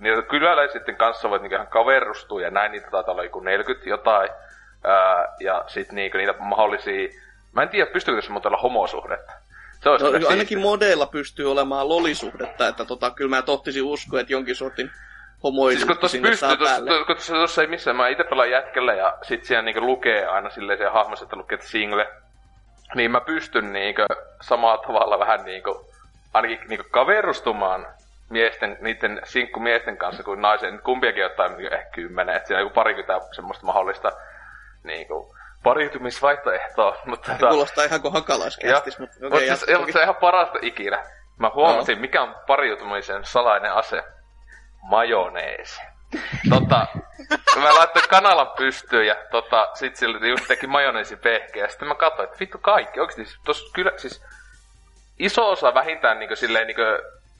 Niitä 0.00 0.22
kyläläisten 0.22 0.96
kanssa 0.96 1.30
voit 1.30 1.42
niin 1.42 1.52
ihan 1.52 1.66
kaverustua 1.66 2.42
ja 2.42 2.50
näin, 2.50 2.72
niitä 2.72 2.90
taitaa 2.90 3.12
olla 3.12 3.24
joku 3.24 3.40
40 3.40 3.88
jotain. 3.88 4.30
Ää, 4.84 5.34
ja 5.40 5.64
sitten 5.66 5.96
niin 5.96 6.12
niitä 6.14 6.34
mahdollisia... 6.38 7.08
Mä 7.52 7.62
en 7.62 7.68
tiedä, 7.68 7.90
pystyykö 7.90 8.20
tässä 8.20 8.32
muuten 8.32 8.48
olla 8.48 8.62
homosuhdetta. 8.62 9.32
Se 9.82 9.88
olisi 9.88 10.18
no, 10.18 10.28
ainakin 10.28 10.58
modeilla 10.58 11.06
pystyy 11.06 11.50
olemaan 11.50 11.88
lolisuhdetta, 11.88 12.68
että 12.68 12.84
tota, 12.84 13.10
kyllä 13.10 13.36
mä 13.36 13.42
tohtisin 13.42 13.82
uskoa, 13.82 14.20
että 14.20 14.32
jonkin 14.32 14.56
sortin 14.56 14.90
homoilu 15.44 15.70
siis 15.70 15.84
kun 15.84 15.98
tuossa 15.98 16.18
pystyy, 16.22 16.56
kun 17.06 17.16
tuossa 17.26 17.62
ei 17.62 17.68
missään, 17.68 17.96
mä 17.96 18.08
itse 18.08 18.24
pelaan 18.24 18.50
jätkellä 18.50 18.94
ja 18.94 19.18
sit 19.22 19.44
siellä 19.44 19.62
niinku 19.62 19.80
lukee 19.80 20.26
aina 20.26 20.50
silleen 20.50 20.78
siellä 20.78 20.92
hahmossa, 20.92 21.24
että 21.24 21.36
lukee 21.36 21.58
single. 21.60 22.08
Niin 22.94 23.10
mä 23.10 23.20
pystyn 23.20 23.72
niinku 23.72 24.02
samalla 24.40 24.82
tavalla 24.86 25.18
vähän 25.18 25.44
niinku, 25.44 25.90
ainakin 26.34 26.68
niinku 26.68 26.86
kaverustumaan 26.90 27.86
miesten, 28.30 28.78
niiden 28.80 29.20
sinkkumiesten 29.24 29.96
kanssa 29.96 30.22
kuin 30.22 30.42
naisen. 30.42 30.80
Kumpiakin 30.82 31.26
ottaa 31.26 31.48
niinku 31.48 31.74
ehkä 31.74 31.90
kymmenen, 31.90 32.36
että 32.36 32.46
siinä 32.46 32.58
on 32.58 32.66
joku 32.66 32.74
parikymmentä 32.74 33.26
semmoista 33.32 33.66
mahdollista 33.66 34.12
niinku, 34.84 35.34
pariutumisvaihtoehtoa. 35.62 36.96
Mutta 37.06 37.32
tota... 37.32 37.48
Kuulostaa 37.48 37.84
ihan 37.84 38.02
kuin 38.02 38.12
hakalaiskästis, 38.12 38.98
mutta 38.98 39.16
okay, 39.26 39.40
mutta 39.40 39.66
se, 39.66 39.78
mutta 39.78 39.92
se 39.92 39.98
on 39.98 40.02
ihan 40.02 40.16
parasta 40.16 40.58
ikinä. 40.62 41.04
Mä 41.38 41.50
huomasin, 41.54 41.94
no. 41.94 42.00
mikä 42.00 42.22
on 42.22 42.34
pariutumisen 42.46 43.24
salainen 43.24 43.72
ase 43.72 44.02
majoneesi. 44.88 45.80
Tota, 46.50 46.86
mä 47.56 47.74
laittoin 47.74 48.08
kanalan 48.08 48.50
pystyyn 48.56 49.06
ja 49.06 49.16
tota, 49.30 49.68
sit 49.74 49.94
just 50.28 50.48
teki 50.48 50.66
majoneesipehkeä. 50.66 51.64
Ja 51.64 51.68
sitten 51.68 51.88
mä 51.88 51.94
katsoin, 51.94 52.26
että 52.26 52.40
vittu 52.40 52.58
kaikki. 52.58 53.00
Oikeesti 53.00 53.24
siis, 53.24 53.40
tos 53.44 53.72
kyllä, 53.74 53.92
siis 53.96 54.24
iso 55.18 55.50
osa 55.50 55.74
vähintään 55.74 56.18
niinku 56.18 56.36
silleen 56.36 56.66
niinku 56.66 56.82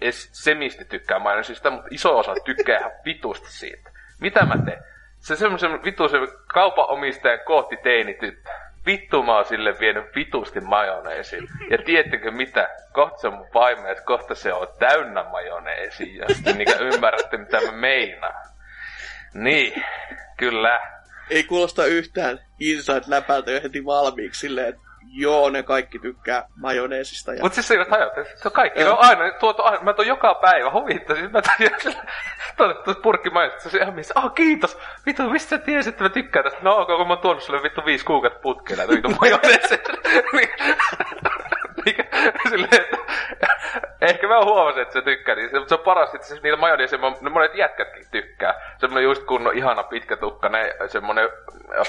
edes 0.01 0.31
semisti 0.33 0.85
tykkää 0.85 1.19
majoneesista, 1.19 1.71
mutta 1.71 1.89
iso 1.91 2.19
osa 2.19 2.35
tykkää 2.45 2.79
ihan 2.79 2.93
vitusti 3.05 3.53
siitä. 3.53 3.91
Mitä 4.21 4.45
mä 4.45 4.55
teen? 4.65 4.85
Se 5.19 5.37
semmoisen 5.37 5.85
vitu 5.85 6.09
se 6.09 6.17
kaupan 6.47 6.91
omistajan 6.91 7.41
kohti 7.45 7.77
teinityttö 7.77 8.51
vittu 8.89 9.23
mä 9.23 9.37
oon 9.37 9.45
sille 9.45 9.79
vienyt 9.81 10.05
vitusti 10.17 10.61
majoneesin. 10.61 11.49
Ja 11.71 11.79
tiedättekö 11.79 12.31
mitä? 12.31 12.69
Kohta 12.93 13.19
se 13.19 13.27
on 13.27 13.35
mun 13.35 13.49
vaimo, 13.55 13.89
että 13.89 14.05
kohta 14.05 14.35
se 14.35 14.53
on 14.53 14.69
täynnä 14.79 15.25
majoneesi. 15.25 16.17
Ja 16.17 16.27
sitten 16.35 16.59
niin 16.59 16.69
ymmärrätte, 16.81 17.37
mitä 17.37 17.61
mä 17.61 17.73
meinaan. 17.73 18.49
Niin, 19.35 19.85
kyllä. 20.37 20.81
Ei 21.31 21.45
kuulosta 21.45 21.85
yhtään 21.85 22.41
inside 22.61 23.03
läpältä 23.07 23.51
jo 23.51 23.61
heti 23.63 23.85
valmiiksi 23.85 24.41
silleen, 24.41 24.69
että 24.69 24.88
Joo, 25.13 25.51
ne 25.51 25.63
kaikki 25.63 25.99
tykkää 25.99 26.47
majoneesista. 26.57 27.35
Ja... 27.35 27.43
Mut 27.43 27.55
siis 27.55 27.69
se 27.69 27.75
ei 27.75 27.85
hajoa, 27.91 28.11
se 28.25 28.49
on 28.49 28.53
kaikki, 28.53 28.79
ne 28.79 28.89
on 28.89 28.99
aina 28.99 29.33
tuotu, 29.33 29.63
aina, 29.63 29.83
mä 29.83 29.93
tuon 29.93 30.09
joka 30.09 30.35
päivä, 30.35 30.71
huvittaa, 30.71 31.17
siis 31.17 31.33
mä 31.33 31.43
tuon 32.57 32.75
tuon 32.85 32.97
purkki 33.03 33.31
majoneesista, 33.31 33.71
se 33.71 33.77
on 33.77 33.83
ihan 33.83 33.95
missä, 33.95 34.15
oh 34.17 34.35
kiitos, 34.35 34.79
vittu, 35.07 35.31
mistä 35.31 35.49
sä 35.49 35.59
tiesit, 35.59 35.95
että 35.95 36.05
mä 36.05 36.11
tykkään 36.11 36.45
tästä, 36.45 36.59
no 36.63 36.77
ok, 36.77 36.87
kun 36.87 37.07
mä 37.07 37.13
oon 37.13 37.19
tuonut 37.19 37.43
sulle 37.43 37.63
vittu 37.63 37.83
viisi 37.85 38.05
kuukautta 38.05 38.41
putkeen 38.41 38.79
näitä 38.79 38.93
vittu 38.93 39.09
majoneeseja. 39.09 39.81
silleen, 42.51 42.75
että 42.75 42.97
ehkä 44.01 44.29
mä 44.29 44.45
huomasin, 44.45 44.83
että 44.83 44.93
se 44.93 45.03
tykkää, 45.03 45.35
niin 45.35 45.51
se, 45.51 45.57
se 45.67 45.75
on 45.75 45.81
paras, 45.81 46.15
että 46.15 46.27
siis 46.27 46.43
niillä 46.43 46.59
majoneeseja, 46.59 47.03
ne 47.21 47.31
monet 47.31 47.55
jätkätkin 47.55 48.07
tykkää. 48.11 48.55
Semmonen 48.79 49.05
just 49.05 49.25
kunnon 49.25 49.57
ihana 49.57 49.83
pitkä 49.83 50.17
tukka, 50.17 50.49
ne, 50.49 50.75
semmonen 50.87 51.29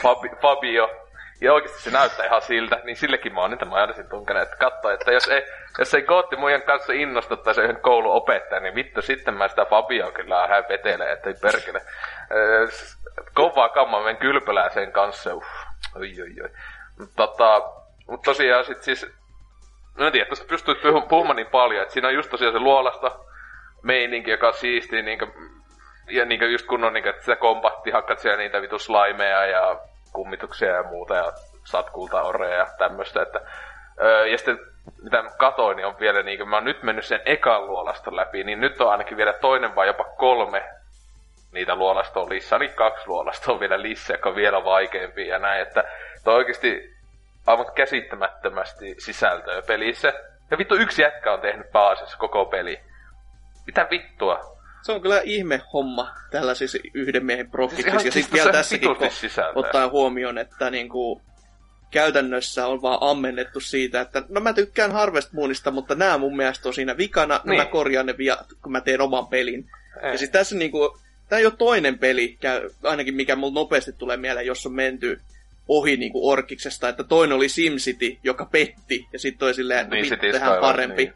Fabi, 0.02 0.30
Fabio, 0.42 1.09
ja 1.42 1.54
oikeasti 1.54 1.82
se 1.82 1.92
näyttää 1.92 2.26
ihan 2.26 2.42
siltä, 2.42 2.80
niin 2.84 2.96
sillekin 2.96 3.34
mä 3.34 3.42
oon 3.42 3.52
niitä 3.52 3.66
majoneesin 3.66 4.10
tunkenut, 4.10 4.44
että 4.44 4.56
katso, 4.56 4.90
että 4.90 5.12
jos 5.12 5.28
ei, 5.28 5.44
jos 5.80 5.94
ei 5.94 6.02
kootti 6.02 6.36
muiden 6.36 6.62
kanssa 6.62 6.94
innosta 6.94 7.38
tai 7.38 7.54
se 7.54 7.62
yhden 7.62 7.82
kouluopettaja, 7.82 8.62
niin 8.62 8.76
vittu 8.76 9.02
sitten 9.02 9.34
mä 9.34 9.48
sitä 9.48 9.66
Fabioa 9.66 10.12
kyllä 10.12 10.48
hän 10.48 10.66
vetelee, 10.70 11.12
ettei 11.12 11.34
perkele. 11.42 11.82
Kovaa 13.34 13.70
kammaa 13.70 14.00
menen 14.04 14.18
kylpälää 14.18 14.70
sen 14.70 14.92
kanssa, 14.92 15.36
uff, 15.36 15.48
oi 15.96 16.14
oi 16.22 16.44
oi. 16.44 16.50
Tota, 17.16 17.62
mutta 18.08 18.26
tosiaan 18.26 18.66
sit 18.66 18.84
siis 18.84 19.20
No 20.00 20.06
en 20.06 20.12
tiedä, 20.12 20.26
tuosta 20.26 20.46
pystyy 20.50 20.76
puhumaan 21.10 21.36
niin 21.36 21.48
paljon, 21.48 21.82
että 21.82 21.94
siinä 21.94 22.08
on 22.08 22.14
just 22.14 22.30
tosiaan 22.30 22.54
se 22.54 22.60
luolasta 22.60 23.12
meininki, 23.82 24.32
joka 24.32 24.48
on 24.48 24.54
siisti, 24.54 25.02
niin 25.02 25.20
kuin, 25.20 25.32
ja 26.10 26.26
niin 26.26 26.40
kuin 26.40 26.52
just 26.52 26.68
kun 26.68 26.84
on, 26.84 26.94
niin 26.94 27.04
kuin, 27.04 27.10
että 27.10 27.22
sitä 27.22 27.36
kompatti, 27.36 27.92
hakkat 27.92 28.20
siellä 28.20 28.38
niitä 28.38 28.62
vitu 28.62 28.80
slimeja 28.80 29.46
ja 29.46 29.80
kummituksia 30.14 30.70
ja 30.70 30.84
muuta, 30.84 31.16
ja 31.16 31.32
saat 31.64 31.90
kultaoreja 31.90 32.58
ja 32.58 32.68
tämmöistä, 32.78 33.22
että 33.22 33.42
öö, 34.02 34.28
ja 34.28 34.38
sitten 34.38 34.60
mitä 35.04 35.22
mä 35.22 35.30
katoin, 35.38 35.78
niin 35.78 35.88
on 35.88 36.00
vielä 36.00 36.24
niin 36.24 36.50
mä 36.50 36.56
oon 36.56 36.66
nyt 36.66 36.84
mennyt 36.84 37.06
sen 37.06 37.22
ekan 37.26 37.68
luolaston 37.68 38.16
läpi, 38.16 38.44
niin 38.44 38.62
nyt 38.62 38.82
on 38.82 38.92
ainakin 38.92 39.18
vielä 39.18 39.34
toinen 39.34 39.76
vai 39.76 39.88
jopa 39.88 40.04
kolme 40.04 40.64
niitä 41.52 41.76
luolastoa 41.76 42.30
lisää, 42.30 42.60
niin 42.60 42.74
kaksi 42.74 43.08
luolastoa 43.08 43.60
vielä 43.60 43.82
lisää, 43.82 44.14
joka 44.14 44.30
on 44.30 44.36
vielä 44.36 44.64
vaikeampi 44.64 45.28
ja 45.28 45.40
näin, 45.40 45.62
että 45.62 45.84
toi 46.24 46.36
oikeasti 46.36 46.96
aivan 47.48 47.72
käsittämättömästi 47.76 48.96
sisältöä 48.98 49.62
pelissä. 49.62 50.14
Ja 50.52 50.58
vittu 50.58 50.76
yksi 50.76 51.02
jätkä 51.02 51.34
on 51.34 51.42
tehnyt 51.42 51.72
pääasiassa 51.72 52.18
koko 52.18 52.46
peli. 52.46 52.80
Mitä 53.66 53.88
vittua? 53.90 54.59
Se 54.82 54.92
on 54.92 55.02
kyllä 55.02 55.22
ihme 55.24 55.62
homma 55.74 56.16
tällaisissa 56.32 56.78
yhden 56.94 57.26
miehen 57.26 57.52
prokkissa. 57.52 57.92
Siis 57.92 58.06
ja 58.06 58.12
sitten 58.12 58.34
vielä 58.34 58.52
tässäkin 58.52 58.90
ottaa 59.56 59.90
huomioon, 59.90 60.38
että 60.38 60.70
niinku, 60.70 61.22
käytännössä 61.92 62.68
on 62.68 62.82
vaan 62.82 62.98
ammennettu 63.02 63.60
siitä, 63.60 64.02
että 64.02 64.24
no 64.30 64.42
mä 64.42 64.54
tykkään 64.54 64.92
Harvest 64.92 65.34
Moonista, 65.34 65.72
mutta 65.72 65.96
nämä 65.96 66.18
mun 66.18 66.36
mielestä 66.36 66.70
on 66.70 66.74
siinä 66.74 66.98
vikana, 66.98 67.42
niin. 67.44 67.58
mä 67.58 67.66
korjaan 67.66 68.06
ne 68.06 68.18
via, 68.18 68.38
kun 68.62 68.72
mä 68.72 68.82
teen 68.82 69.02
oman 69.02 69.28
pelin. 69.28 69.70
Ei. 70.04 70.12
Ja 70.12 70.18
siis 70.18 70.32
tässä 70.32 70.56
niinku, 70.56 70.98
tämä 71.30 71.40
ei 71.40 71.46
ole 71.46 71.54
toinen 71.58 72.00
peli, 72.00 72.38
ainakin 72.84 73.16
mikä 73.16 73.36
mulla 73.36 73.54
nopeasti 73.54 73.94
tulee 73.94 74.18
mieleen, 74.18 74.46
jos 74.46 74.66
on 74.66 74.74
menty 74.74 75.22
ohi 75.68 75.98
niin 75.98 76.12
kuin 76.12 76.32
Orkiksesta, 76.32 76.90
että 76.90 77.04
toinen 77.04 77.38
oli 77.38 77.50
SimCity, 77.50 78.18
joka 78.24 78.46
petti, 78.46 79.08
ja 79.14 79.20
sitten 79.20 79.40
toi 79.40 79.54
silleen, 79.54 79.80
että 79.80 79.96
niin, 79.96 80.20
tehdään 80.20 80.62
parempi. 80.62 81.04
Niin. 81.04 81.14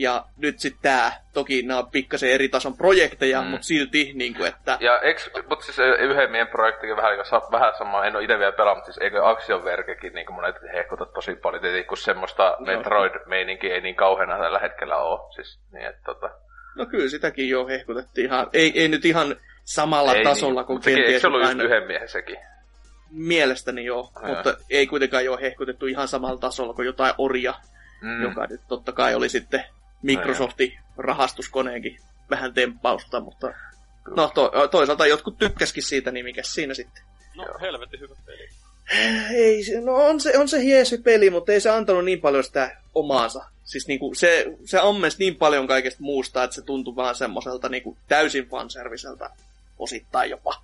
Ja 0.00 0.24
nyt 0.36 0.58
sitten 0.58 0.82
tämä, 0.82 1.12
toki 1.32 1.62
nämä 1.62 1.78
on 1.78 1.90
pikkasen 1.90 2.30
eri 2.30 2.48
tason 2.48 2.76
projekteja, 2.76 3.42
mm. 3.42 3.48
mutta 3.48 3.66
silti, 3.66 4.12
niin 4.14 4.34
kuin, 4.34 4.48
että... 4.48 4.78
Ja 4.80 5.00
eks, 5.00 5.30
mutta 5.48 5.64
siis 5.64 5.78
yhden 5.78 6.30
meidän 6.30 6.48
projektikin 6.48 6.96
vähän, 6.96 7.18
vähän 7.50 7.72
sama, 7.78 8.04
en 8.04 8.16
ole 8.16 8.24
itse 8.24 8.38
vielä 8.38 8.52
pelannut, 8.52 8.84
siis 8.84 8.98
eikö 8.98 9.28
Action 9.28 9.64
Vergekin 9.64 10.12
niin 10.12 10.32
monet 10.32 10.56
hehkutat 10.72 11.12
tosi 11.12 11.34
paljon, 11.34 11.62
tietysti 11.62 11.84
kun 11.84 11.96
semmoista 11.96 12.56
no. 12.58 12.66
Metroid-meininkiä 12.66 13.74
ei 13.74 13.80
niin 13.80 13.94
kauheana 13.94 14.38
tällä 14.38 14.58
hetkellä 14.58 14.96
ole. 14.96 15.34
Siis, 15.34 15.58
niin, 15.72 15.86
että, 15.86 16.00
tota... 16.04 16.30
No 16.76 16.86
kyllä 16.86 17.08
sitäkin 17.08 17.48
jo 17.48 17.66
hehkutettiin 17.66 18.26
ihan, 18.26 18.46
ei, 18.52 18.72
ei 18.74 18.88
nyt 18.88 19.04
ihan 19.04 19.36
samalla 19.64 20.14
ei 20.14 20.24
tasolla 20.24 20.60
niin, 20.60 20.66
kuin 20.66 20.80
kenties... 20.80 21.22
Se 21.22 21.26
ollut 21.26 21.42
just 21.42 21.60
yhden 21.60 21.86
miehen 21.86 22.08
sekin. 22.08 22.36
Mielestäni 23.10 23.84
joo, 23.84 24.10
ja. 24.22 24.28
mutta 24.28 24.54
ei 24.70 24.86
kuitenkaan 24.86 25.28
ole 25.28 25.40
hehkutettu 25.40 25.86
ihan 25.86 26.08
samalla 26.08 26.38
tasolla 26.38 26.74
kuin 26.74 26.86
jotain 26.86 27.14
Oria, 27.18 27.54
mm. 28.02 28.22
joka 28.22 28.46
nyt 28.46 28.60
totta 28.68 28.92
kai 28.92 29.14
oli 29.14 29.28
sitten 29.28 29.64
Microsoftin 30.02 30.78
rahastuskoneenkin 30.96 32.00
vähän 32.30 32.54
temppausta, 32.54 33.20
mutta 33.20 33.54
no 34.16 34.30
to, 34.34 34.52
toisaalta 34.70 35.06
jotkut 35.06 35.38
tykkäskin 35.38 35.82
siitä, 35.82 36.10
niin 36.10 36.24
mikä 36.24 36.42
siinä 36.42 36.74
sitten. 36.74 37.02
No 37.36 37.44
helvetin 37.60 38.00
hyvä 38.00 38.14
peli. 38.26 38.48
Ei, 39.34 39.64
no 39.84 39.94
on 39.94 40.20
se, 40.20 40.38
on 40.38 40.48
se 40.48 40.60
hiesi 40.62 40.98
peli, 40.98 41.30
mutta 41.30 41.52
ei 41.52 41.60
se 41.60 41.70
antanut 41.70 42.04
niin 42.04 42.20
paljon 42.20 42.44
sitä 42.44 42.76
omaansa. 42.94 43.44
Siis 43.64 43.86
niinku, 43.86 44.14
se, 44.14 44.46
se 44.64 44.78
ammensi 44.78 45.18
niin 45.18 45.36
paljon 45.36 45.66
kaikesta 45.66 46.02
muusta, 46.02 46.44
että 46.44 46.54
se 46.54 46.62
tuntui 46.62 46.96
vaan 46.96 47.14
semmoiselta 47.14 47.68
niinku, 47.68 47.96
täysin 48.08 48.48
fanserviseltä 48.48 49.30
osittain 49.78 50.30
jopa. 50.30 50.62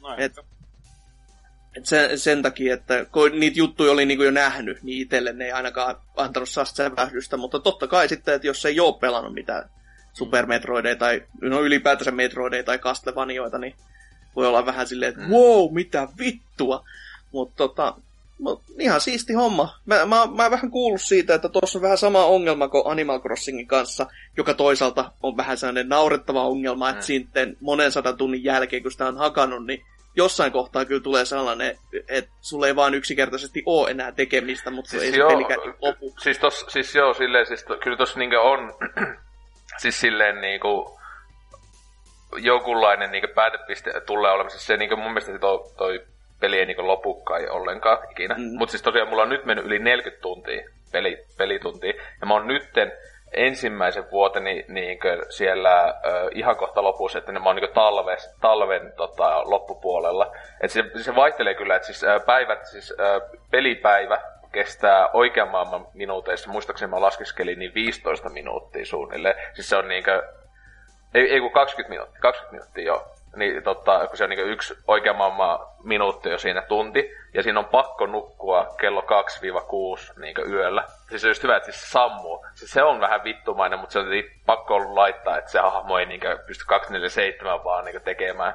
No, 0.00 0.14
Et, 0.14 0.38
et 0.38 0.44
sen, 1.82 2.18
sen 2.18 2.42
takia, 2.42 2.74
että 2.74 3.04
kun 3.04 3.40
niitä 3.40 3.58
juttuja 3.58 3.92
oli 3.92 4.06
niinku 4.06 4.24
jo 4.24 4.30
nähnyt, 4.30 4.82
niin 4.82 5.02
itselle 5.02 5.32
ne 5.32 5.44
ei 5.44 5.52
ainakaan 5.52 5.96
antanut 6.16 6.48
sävähdystä, 6.64 7.36
mutta 7.36 7.58
totta 7.58 7.86
kai 7.86 8.08
sitten, 8.08 8.34
että 8.34 8.46
jos 8.46 8.64
ei 8.64 8.80
ole 8.80 8.98
pelannut 9.00 9.34
mitään 9.34 9.70
Super 10.12 10.46
Metroideja 10.46 10.96
tai 10.96 11.22
no 11.40 11.60
ylipäätänsä 11.60 12.10
Metroideja 12.10 12.64
tai 12.64 12.78
Castlevanioita, 12.78 13.58
niin 13.58 13.74
voi 14.36 14.46
olla 14.46 14.66
vähän 14.66 14.86
silleen, 14.86 15.08
että 15.08 15.22
mm. 15.22 15.30
wow, 15.30 15.74
mitä 15.74 16.08
vittua. 16.18 16.84
Mutta 17.32 17.56
tota, 17.56 17.94
mut 18.38 18.62
ihan 18.78 19.00
siisti 19.00 19.32
homma. 19.32 19.78
Mä, 19.86 20.06
mä, 20.06 20.26
mä 20.26 20.50
vähän 20.50 20.70
kuullut 20.70 21.00
siitä, 21.00 21.34
että 21.34 21.48
tuossa 21.48 21.78
on 21.78 21.82
vähän 21.82 21.98
sama 21.98 22.24
ongelma 22.24 22.68
kuin 22.68 22.82
Animal 22.86 23.20
Crossingin 23.20 23.66
kanssa, 23.66 24.06
joka 24.36 24.54
toisaalta 24.54 25.12
on 25.22 25.36
vähän 25.36 25.58
sellainen 25.58 25.88
naurettava 25.88 26.44
ongelma, 26.44 26.90
että 26.90 27.02
mm. 27.02 27.06
sitten 27.06 27.56
monen 27.60 27.92
sadan 27.92 28.16
tunnin 28.16 28.44
jälkeen, 28.44 28.82
kun 28.82 28.92
sitä 28.92 29.06
on 29.06 29.16
hakannut, 29.16 29.66
niin 29.66 29.84
jossain 30.16 30.52
kohtaa 30.52 30.84
kyllä 30.84 31.02
tulee 31.02 31.24
sellainen, 31.24 31.78
että 32.08 32.30
sulla 32.40 32.66
ei 32.66 32.76
vaan 32.76 32.94
yksinkertaisesti 32.94 33.62
ole 33.66 33.90
enää 33.90 34.12
tekemistä, 34.12 34.70
mutta 34.70 34.90
siis 34.90 35.02
ei 35.02 35.18
joo, 35.18 35.30
se 35.30 35.34
pelikään 35.34 35.74
lopu. 35.82 36.14
Siis, 36.18 36.38
tos, 36.38 36.66
siis 36.68 36.94
joo, 36.94 37.14
silleen, 37.14 37.46
siis 37.46 37.64
to, 37.64 37.78
kyllä 37.78 37.96
tossa 37.96 38.18
niinku 38.18 38.36
on, 38.36 38.74
siis 39.82 40.00
silleen 40.00 40.40
niinku, 40.40 41.00
jokunlainen 42.36 43.10
niinku 43.10 43.28
päätepiste 43.34 43.92
tulee 44.06 44.32
olemaan. 44.32 44.50
Siis 44.50 44.66
se 44.66 44.76
niinku 44.76 44.96
mun 44.96 45.12
mielestä 45.12 45.38
toi, 45.38 45.60
toi 45.76 46.04
peli 46.40 46.58
ei 46.58 46.66
niinku 46.66 46.86
lopukaan 46.86 47.50
ollenkaan 47.50 47.98
ikinä. 48.10 48.34
Mm. 48.34 48.58
Mutta 48.58 48.70
siis 48.70 48.82
tosiaan 48.82 49.08
mulla 49.08 49.22
on 49.22 49.28
nyt 49.28 49.44
mennyt 49.44 49.66
yli 49.66 49.78
40 49.78 50.22
tuntia 50.22 50.68
peli, 50.92 51.24
pelituntia. 51.38 51.92
Ja 52.20 52.26
mä 52.26 52.34
oon 52.34 52.46
nytten 52.46 52.92
ensimmäisen 53.32 54.10
vuoteni 54.10 54.64
niin 54.68 54.98
siellä 55.28 55.84
ö, 56.06 56.28
ihan 56.34 56.56
kohta 56.56 56.82
lopussa, 56.82 57.18
että 57.18 57.32
ne 57.32 57.40
oon 57.44 57.56
niin 57.56 57.74
talves, 57.74 58.34
talven 58.40 58.92
tota, 58.96 59.50
loppupuolella. 59.50 60.36
Et 60.60 60.70
se, 60.70 60.84
se 60.96 61.14
vaihtelee 61.16 61.54
kyllä, 61.54 61.76
että 61.76 61.86
siis, 61.86 62.04
ö, 62.04 62.20
päivät, 62.20 62.66
siis 62.66 62.94
ö, 63.00 63.20
pelipäivä 63.50 64.18
kestää 64.52 65.08
oikean 65.12 65.48
maailman 65.48 65.86
minuuteissa, 65.94 66.50
muistaakseni 66.50 66.90
mä 66.90 67.00
laskeskelin, 67.00 67.58
niin 67.58 67.74
15 67.74 68.28
minuuttia 68.28 68.84
suunnilleen. 68.86 69.34
Siis 69.54 69.68
se 69.68 69.76
on 69.76 69.88
niinkö, 69.88 70.22
ei, 71.14 71.32
ei 71.32 71.40
kun 71.40 71.52
20 71.52 71.90
minuuttia, 71.90 72.20
20 72.20 72.50
minuuttia 72.50 72.84
joo 72.84 73.21
niin 73.36 73.62
tota, 73.62 74.06
kun 74.06 74.16
se 74.16 74.24
on 74.24 74.30
niin 74.30 74.46
yksi 74.46 74.74
oikea 74.88 75.12
maailman 75.12 75.58
minuutti 75.84 76.30
jo 76.30 76.38
siinä 76.38 76.62
tunti, 76.62 77.10
ja 77.34 77.42
siinä 77.42 77.58
on 77.58 77.64
pakko 77.64 78.06
nukkua 78.06 78.74
kello 78.80 79.00
2-6 79.00 80.20
niin 80.20 80.34
yöllä. 80.50 80.84
Siis 81.08 81.22
se 81.22 81.26
on 81.26 81.30
just 81.30 81.42
hyvä, 81.42 81.56
että 81.56 81.72
siis 81.72 81.90
sammuu. 81.90 82.46
Siis 82.54 82.70
se 82.70 82.82
on 82.82 83.00
vähän 83.00 83.24
vittumainen, 83.24 83.78
mutta 83.78 83.92
se 83.92 83.98
on 83.98 84.06
pakko 84.46 84.74
ollut 84.74 84.94
laittaa, 84.94 85.38
että 85.38 85.50
se 85.50 85.58
hahmo 85.58 85.98
ei 85.98 86.06
niin 86.06 86.20
pysty 86.46 86.64
247 86.66 87.64
vaan 87.64 87.84
niin 87.84 88.02
tekemään. 88.02 88.54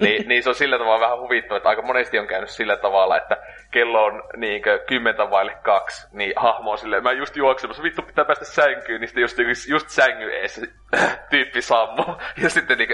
niin, 0.00 0.24
niin 0.28 0.42
se 0.42 0.48
on 0.48 0.54
sillä 0.54 0.78
tavalla 0.78 1.00
vähän 1.00 1.20
huvittava, 1.20 1.56
että 1.56 1.68
aika 1.68 1.82
monesti 1.82 2.18
on 2.18 2.26
käynyt 2.26 2.50
sillä 2.50 2.76
tavalla, 2.76 3.16
että 3.16 3.36
kello 3.70 4.04
on 4.04 4.22
niin 4.36 4.62
kymmentä 4.86 5.30
vaille 5.30 5.56
kaksi, 5.62 6.08
niin 6.12 6.32
hahmo 6.36 6.70
on 6.70 6.78
silleen, 6.78 7.02
mä 7.02 7.12
just 7.12 7.36
juoksemassa, 7.36 7.82
vittu 7.82 8.02
pitää 8.02 8.24
päästä 8.24 8.44
sänkyyn, 8.44 9.00
niin 9.00 9.08
sitten 9.08 9.22
just, 9.22 9.68
just 9.68 9.88
sängy 9.88 10.30
ees 10.30 10.60
tyyppi 11.30 11.62
sammu. 11.62 12.04
Ja 12.42 12.50
sitten 12.50 12.78
niin, 12.78 12.88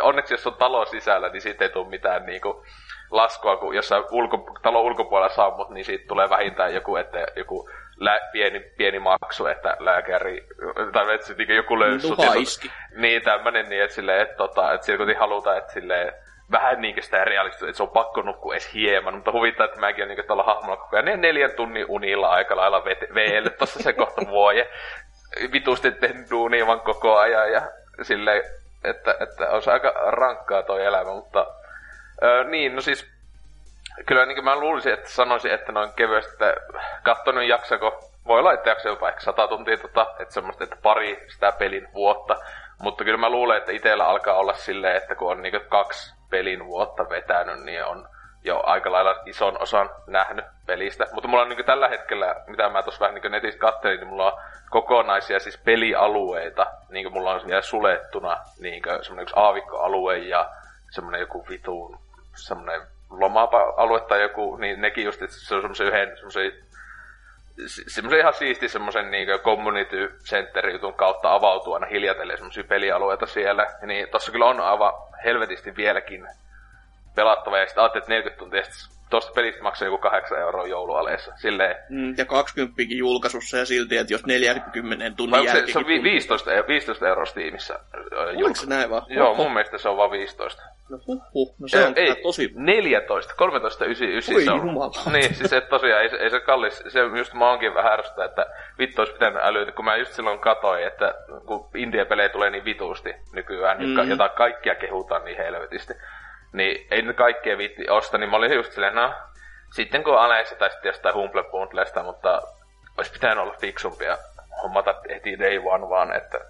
onneksi 0.00 0.34
jos 0.34 0.46
on 0.46 0.54
talon 0.54 0.86
sisällä, 0.86 1.28
niin 1.28 1.42
siitä 1.42 1.64
ei 1.64 1.70
tule 1.70 1.88
mitään 1.88 2.26
niin 2.26 2.40
kuin, 2.40 2.66
laskua, 3.10 3.56
kun 3.56 3.74
jossain 3.74 4.04
ulko, 4.10 4.58
talon 4.62 4.82
ulkopuolella 4.82 5.34
sammut, 5.34 5.70
niin 5.70 5.84
siitä 5.84 6.04
tulee 6.08 6.30
vähintään 6.30 6.74
joku, 6.74 6.96
että 6.96 7.26
joku 7.36 7.70
lä- 7.96 8.28
pieni, 8.32 8.60
pieni 8.60 8.98
maksu, 8.98 9.46
että 9.46 9.76
lääkäri, 9.78 10.46
tai 10.92 11.14
että 11.14 11.34
niin 11.38 11.56
joku 11.56 11.78
löysi 11.78 12.08
sut. 12.08 12.18
Niin, 12.96 13.22
tämmönen, 13.22 13.68
niin 13.68 13.82
että 13.82 13.94
silleen, 13.94 14.22
että, 14.22 14.36
tota, 14.36 14.72
että 14.72 14.84
siellä 14.84 14.96
kuitenkin 14.96 15.20
halutaan, 15.20 15.58
että 15.58 15.72
silleen, 15.72 16.12
vähän 16.50 16.80
niinkö 16.80 17.02
sitä 17.02 17.24
realistista, 17.24 17.66
että 17.66 17.76
se 17.76 17.82
on 17.82 17.88
pakko 17.88 18.22
nukkua 18.22 18.54
edes 18.54 18.74
hieman, 18.74 19.14
mutta 19.14 19.32
huvittaa, 19.32 19.64
että 19.66 19.80
mäkin 19.80 20.04
olen 20.04 20.16
niin 20.16 20.26
tuolla 20.26 20.42
hahmolla 20.42 20.76
koko 20.76 20.96
ajan 20.96 21.04
ne 21.04 21.16
neljän 21.16 21.52
tunnin 21.56 21.86
unilla 21.88 22.28
aika 22.28 22.56
lailla 22.56 22.84
veelle 23.14 23.50
tossa 23.50 23.82
se 23.82 23.92
kohta 23.92 24.22
vuoje. 24.28 24.70
Vitusti 25.52 25.92
tehnyt 25.92 26.30
duunia 26.30 26.66
vaan 26.66 26.80
koko 26.80 27.16
ajan 27.16 27.52
ja 27.52 27.62
silleen, 28.02 28.42
että, 28.84 29.14
että 29.20 29.50
olisi 29.50 29.70
aika 29.70 29.92
rankkaa 30.06 30.62
toi 30.62 30.84
elämä, 30.84 31.12
mutta 31.12 31.46
öö, 32.22 32.44
niin, 32.44 32.74
no 32.74 32.80
siis 32.80 33.16
kyllä 34.06 34.26
niin 34.26 34.44
mä 34.44 34.56
luulisin, 34.56 34.92
että 34.92 35.08
sanoisin, 35.08 35.50
että 35.50 35.72
noin 35.72 35.92
kevyesti, 35.92 36.32
että 36.32 36.54
katsonut 37.02 37.44
jaksako, 37.44 38.10
voi 38.26 38.54
että 38.54 38.70
jakso 38.70 38.88
jopa 38.88 39.08
ehkä 39.08 39.20
sata 39.20 39.48
tuntia, 39.48 39.76
tota, 39.76 40.06
että 40.20 40.34
semmoista, 40.34 40.64
että 40.64 40.76
pari 40.82 41.24
sitä 41.28 41.52
pelin 41.52 41.88
vuotta. 41.94 42.36
Mutta 42.78 43.04
kyllä 43.04 43.18
mä 43.18 43.30
luulen, 43.30 43.56
että 43.56 43.72
itsellä 43.72 44.04
alkaa 44.06 44.34
olla 44.34 44.54
silleen, 44.54 44.96
että 44.96 45.14
kun 45.14 45.30
on 45.30 45.42
niin 45.42 45.60
kaksi 45.68 46.15
pelin 46.30 46.66
vuotta 46.66 47.08
vetänyt, 47.08 47.64
niin 47.64 47.84
on 47.84 48.08
jo 48.44 48.62
aika 48.66 48.92
lailla 48.92 49.22
ison 49.26 49.62
osan 49.62 49.90
nähnyt 50.06 50.44
pelistä. 50.66 51.06
Mutta 51.12 51.28
mulla 51.28 51.42
on 51.42 51.48
niin 51.48 51.64
tällä 51.64 51.88
hetkellä, 51.88 52.36
mitä 52.46 52.68
mä 52.68 52.82
tuossa 52.82 53.00
vähän 53.00 53.14
niin 53.14 53.32
netistä 53.32 53.60
katselin, 53.60 54.00
niin 54.00 54.08
mulla 54.08 54.32
on 54.32 54.40
kokonaisia 54.70 55.40
siis 55.40 55.58
pelialueita. 55.58 56.66
Niin 56.88 57.12
mulla 57.12 57.34
on 57.34 57.40
vielä 57.46 57.62
sulettuna 57.62 58.36
niin 58.60 58.82
semmoinen 59.02 59.22
yksi 59.22 59.34
aavikkoalue 59.36 60.18
ja 60.18 60.50
semmoinen 60.90 61.20
joku 61.20 61.46
vituun 61.48 61.98
semmoinen 62.36 62.82
loma-alue 63.10 64.00
tai 64.00 64.22
joku, 64.22 64.56
niin 64.56 64.80
nekin 64.80 65.04
just, 65.04 65.22
että 65.22 65.36
se 65.36 65.54
on 65.54 65.60
semmoisen 65.60 65.86
yhden 65.86 66.16
semmoisen 66.16 66.52
semmoisen 67.66 68.20
ihan 68.20 68.34
siisti 68.34 68.68
semmoisen 68.68 69.10
niin 69.10 69.28
community 69.44 70.18
center 70.24 70.70
jutun 70.70 70.94
kautta 70.94 71.34
avautuu 71.34 71.74
aina 71.74 71.86
hiljatellen 71.86 72.36
semmoisia 72.36 72.64
pelialueita 72.64 73.26
siellä. 73.26 73.66
Niin 73.82 74.08
tossa 74.08 74.32
kyllä 74.32 74.46
on 74.46 74.60
aivan 74.60 74.92
helvetisti 75.24 75.76
vieläkin 75.76 76.28
pelattava, 77.14 77.58
ja 77.58 77.66
sitten 77.66 77.82
ajattelin, 77.82 78.02
että 78.02 78.12
40 78.12 78.38
tuntia, 78.38 78.62
tuosta 79.10 79.32
pelistä 79.32 79.62
maksaa 79.62 79.88
joku 79.88 79.98
8 79.98 80.38
euroa 80.38 80.66
joulualeessa. 80.66 81.32
Silleen... 81.36 81.76
Mm, 81.88 82.14
ja 82.18 82.24
20 82.24 82.82
julkaisussa 82.88 83.56
ja 83.56 83.66
silti, 83.66 83.96
että 83.96 84.12
jos 84.12 84.26
40 84.26 85.16
tunnin 85.16 85.44
jälkeen... 85.44 85.66
Se, 85.66 85.72
se 85.72 85.78
on 85.78 85.86
15, 85.86 86.50
15 86.68 87.08
euroa 87.08 87.24
Steamissa. 87.24 87.78
Oliko 88.16 88.54
se 88.54 88.66
näin 88.66 88.90
vaan? 88.90 89.02
Joo, 89.08 89.34
mun 89.34 89.52
mielestä 89.52 89.78
se 89.78 89.88
on 89.88 89.96
vaan 89.96 90.10
15. 90.10 90.62
No 90.88 90.98
huh, 91.06 91.22
huh. 91.34 91.54
no 91.58 91.68
se 91.68 91.78
ei, 91.78 91.84
on 91.84 91.92
ei, 91.96 92.16
tosi... 92.22 92.52
14, 92.54 93.34
13,99 94.30 94.34
Oi 94.34 94.44
se 94.44 94.50
on. 94.50 94.66
jumala. 94.66 94.90
Niin, 95.12 95.34
siis 95.34 95.52
et 95.52 95.68
tosiaan, 95.68 96.02
ei, 96.02 96.10
ei 96.18 96.30
se 96.30 96.40
kallis, 96.40 96.82
se 96.88 97.00
just 97.18 97.34
mä 97.34 97.50
oonkin 97.50 97.74
vähän 97.74 97.92
ärsytä, 97.92 98.24
että 98.24 98.46
vittu 98.78 99.00
olisi 99.00 99.12
pitänyt 99.12 99.42
älytä, 99.42 99.72
kun 99.72 99.84
mä 99.84 99.96
just 99.96 100.12
silloin 100.12 100.38
katoin, 100.38 100.86
että 100.86 101.14
kun 101.46 101.68
India-pelejä 101.74 102.28
tulee 102.28 102.50
niin 102.50 102.64
vituusti 102.64 103.14
nykyään, 103.32 103.78
mm. 103.78 104.10
jota 104.10 104.28
kaikkia 104.28 104.74
kehutaan 104.74 105.24
niin 105.24 105.36
helvetisti, 105.36 105.94
niin 106.56 106.86
ei 106.90 107.02
nyt 107.02 107.16
kaikkea 107.16 107.58
viitti 107.58 107.90
osta, 107.90 108.18
niin 108.18 108.30
mä 108.30 108.36
olin 108.36 108.54
just 108.54 108.72
silleen, 108.72 108.94
no, 108.94 109.14
sitten 109.72 110.04
kun 110.04 110.18
Alexa 110.18 110.56
tai 110.56 110.70
sitten 110.70 110.88
jostain 110.88 111.14
Humble 111.14 111.44
Bundlesta, 111.44 112.02
mutta 112.02 112.42
olisi 112.98 113.12
pitänyt 113.12 113.38
olla 113.38 113.54
fiksumpia 113.60 114.18
hommata 114.62 114.94
heti 115.08 115.38
day 115.38 115.58
one 115.64 115.88
vaan, 115.88 116.16
että 116.16 116.40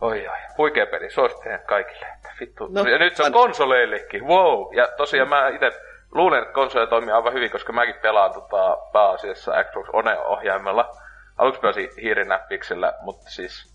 Oi 0.00 0.28
oi, 0.28 0.36
huikea 0.58 0.86
peli, 0.86 1.10
suosittelen 1.10 1.60
kaikille. 1.66 2.06
Että 2.16 2.28
vittu. 2.40 2.66
No, 2.66 2.82
ja 2.82 2.98
nyt 2.98 3.16
se 3.16 3.22
on 3.22 3.32
konsoleillekin, 3.32 4.24
wow. 4.24 4.76
Ja 4.76 4.88
tosiaan 4.96 5.28
mä 5.28 5.48
itse 5.48 5.72
luulen, 6.12 6.42
että 6.42 6.54
konsoli 6.54 6.86
toimii 6.86 7.12
aivan 7.12 7.32
hyvin, 7.32 7.50
koska 7.50 7.72
mäkin 7.72 7.94
pelaan 8.02 8.32
tota, 8.32 8.76
pääasiassa 8.92 9.64
Xbox 9.64 9.88
One-ohjaimella. 9.92 10.96
Aluksi 11.38 11.60
pelasin 11.60 11.90
hiirinäppiksellä, 12.02 12.92
mutta 13.00 13.30
siis 13.30 13.69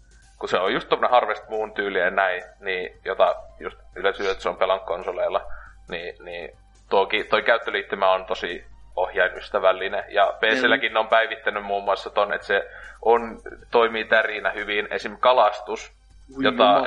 kun 0.46 0.50
se 0.50 0.60
on 0.60 0.74
just 0.74 0.90
tommonen 0.90 1.12
Harvest 1.12 1.50
Moon 1.50 1.74
tyyli 1.74 2.00
ja 2.00 2.10
näin, 2.10 2.44
niin, 2.60 3.00
jota 3.06 3.36
just 3.60 3.78
yleensä 3.96 4.32
että 4.32 4.44
se 4.44 4.50
on 4.50 4.58
pelannut 4.58 4.88
konsoleilla, 4.88 5.42
niin, 5.90 6.16
niin 6.24 6.58
toki, 6.90 7.24
toi 7.24 7.44
käyttöliittymä 7.44 8.12
on 8.12 8.26
tosi 8.26 8.66
ohjainystävällinen. 8.96 10.04
Ja 10.08 10.34
PClläkin 10.40 10.92
mm. 10.92 10.98
on 10.98 11.08
päivittänyt 11.08 11.66
muun 11.66 11.84
muassa 11.84 12.10
ton, 12.10 12.34
että 12.34 12.48
se 12.48 12.70
on, 13.02 13.40
toimii 13.72 14.06
tärinä 14.06 14.50
hyvin. 14.50 14.88
Esim. 14.92 15.18
kalastus, 15.18 15.92
Ui, 16.38 16.44
jota 16.44 16.78
äh, 16.78 16.84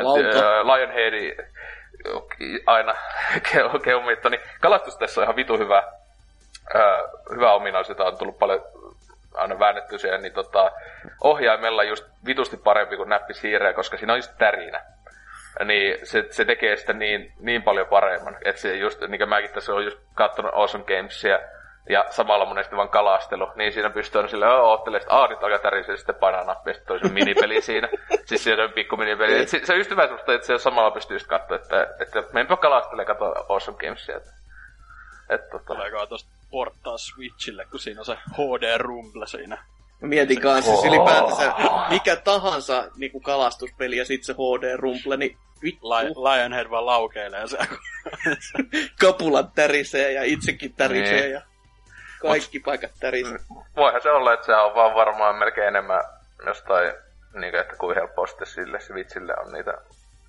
Lionheadi 0.64 1.36
aina 2.66 2.94
keumittu, 3.84 4.28
niin 4.28 4.40
kalastus 4.60 4.96
tässä 4.96 5.20
on 5.20 5.24
ihan 5.24 5.36
vitu 5.36 5.58
hyvä, 5.58 5.78
äh, 6.76 7.00
hyvä 7.34 7.52
ominaisuus, 7.52 7.98
jota 7.98 8.10
on 8.10 8.18
tullut 8.18 8.38
paljon 8.38 8.60
aina 9.34 9.58
väännetty 9.58 9.98
siihen, 9.98 10.22
niin 10.22 10.32
tota, 10.32 10.72
ohjaimella 11.24 11.84
just 11.84 12.06
vitusti 12.26 12.56
parempi 12.56 12.96
kuin 12.96 13.08
näppi 13.08 13.34
siirreä, 13.34 13.72
koska 13.72 13.96
siinä 13.96 14.12
on 14.12 14.18
just 14.18 14.38
tärinä. 14.38 14.84
Niin 15.64 16.06
se, 16.06 16.24
se 16.30 16.44
tekee 16.44 16.76
sitä 16.76 16.92
niin, 16.92 17.32
niin 17.40 17.62
paljon 17.62 17.86
paremmin. 17.86 18.36
Että 18.44 18.60
se 18.60 18.76
just, 18.76 19.00
niin 19.00 19.18
kuin 19.18 19.28
mäkin 19.28 19.50
tässä 19.50 19.72
olen 19.72 19.84
just 19.84 19.98
katsonut 20.14 20.54
Awesome 20.54 20.84
Gamesia, 20.84 21.38
ja 21.88 22.04
samalla 22.10 22.44
monesti 22.44 22.76
vaan 22.76 22.88
kalastelu, 22.88 23.52
niin 23.56 23.72
siinä 23.72 23.90
pystyy 23.90 24.18
aina 24.18 24.28
silleen, 24.28 24.52
oottelee, 24.52 25.00
että 25.00 25.14
aah, 25.14 25.30
nyt 25.30 25.42
aika 25.42 25.58
tärisee, 25.58 25.96
sitten 25.96 26.14
painaa 26.14 26.44
nappia, 26.44 26.74
sitten 26.74 26.88
toisen 26.88 27.12
minipeli 27.12 27.60
siinä. 27.68 27.88
siis 28.24 28.44
siinä 28.44 28.64
on 28.64 28.72
pikku 28.72 28.96
minipeli. 28.96 29.40
Et 29.40 29.48
se, 29.48 29.60
se, 29.64 29.72
on 29.72 29.78
just 29.78 29.90
hyvä 29.90 30.02
semmoista, 30.02 30.34
että 30.34 30.46
se 30.46 30.58
samalla 30.58 30.90
pystyy 30.90 31.14
just 31.14 31.26
katsoa, 31.26 31.56
että, 31.56 31.86
että 32.00 32.22
menpä 32.32 32.56
kalastelemaan 32.56 33.06
katsoa 33.06 33.46
Awesome 33.48 33.78
Gamesia. 33.78 34.16
Että, 34.16 34.30
että, 35.30 35.50
tota... 35.50 35.64
Tuleekohan 35.64 36.08
tosta 36.08 36.37
porttaa 36.50 36.98
Switchille, 36.98 37.64
kun 37.70 37.80
siinä 37.80 38.00
on 38.00 38.04
se 38.04 38.14
HD-rumble 38.14 39.26
siinä. 39.26 39.64
Mietin 40.00 40.40
kanssa, 40.40 40.70
siis 40.70 40.84
ylipäätänsä 40.84 41.54
mikä 41.88 42.16
tahansa 42.16 42.84
niin 42.96 43.12
kuin 43.12 43.22
kalastuspeli 43.22 43.96
ja 43.96 44.04
sitten 44.04 44.26
se 44.26 44.32
HD-rumple, 44.32 45.16
niin 45.16 45.38
vittu. 45.62 45.88
Lionhead 46.24 46.70
vaan 46.70 46.86
laukeilee 46.86 47.46
se. 47.46 47.58
Kapulat 49.00 49.54
tärisee 49.54 50.12
ja 50.12 50.22
itsekin 50.24 50.74
tärisee 50.74 51.20
niin. 51.20 51.32
ja 51.32 51.40
kaikki 52.20 52.58
Mut, 52.58 52.64
paikat 52.64 52.90
tärisee. 53.00 53.38
Voihan 53.76 54.02
se 54.02 54.10
olla, 54.10 54.32
että 54.32 54.46
se 54.46 54.54
on 54.54 54.74
vaan 54.74 54.94
varmaan 54.94 55.36
melkein 55.36 55.68
enemmän 55.68 56.04
jostain, 56.46 56.94
niin 57.32 57.50
kuin, 57.50 57.60
että 57.60 57.76
kuin 57.76 57.94
helppo 57.94 58.26
sille 58.44 58.80
Switchille 58.80 59.34
on 59.36 59.52
niitä 59.52 59.78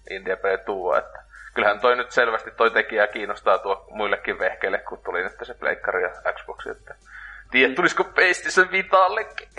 indie-pelejä 0.09 0.57
tuua, 0.57 0.97
että 0.97 1.23
kyllähän 1.59 1.79
toi 1.79 1.95
nyt 1.95 2.11
selvästi 2.11 2.51
toi 2.51 2.71
tekijä 2.71 3.07
kiinnostaa 3.07 3.57
tuo 3.57 3.85
muillekin 3.89 4.39
vehkeille, 4.39 4.77
kun 4.77 5.01
tuli 5.05 5.23
nyt 5.23 5.33
se 5.43 5.53
Pleikkari 5.53 6.03
ja 6.03 6.09
Xbox, 6.33 6.67
että 6.67 6.95
Tiedät, 7.51 7.75
tulisiko 7.75 8.03
PlayStation 8.03 8.71
Vitallekin? 8.71 9.49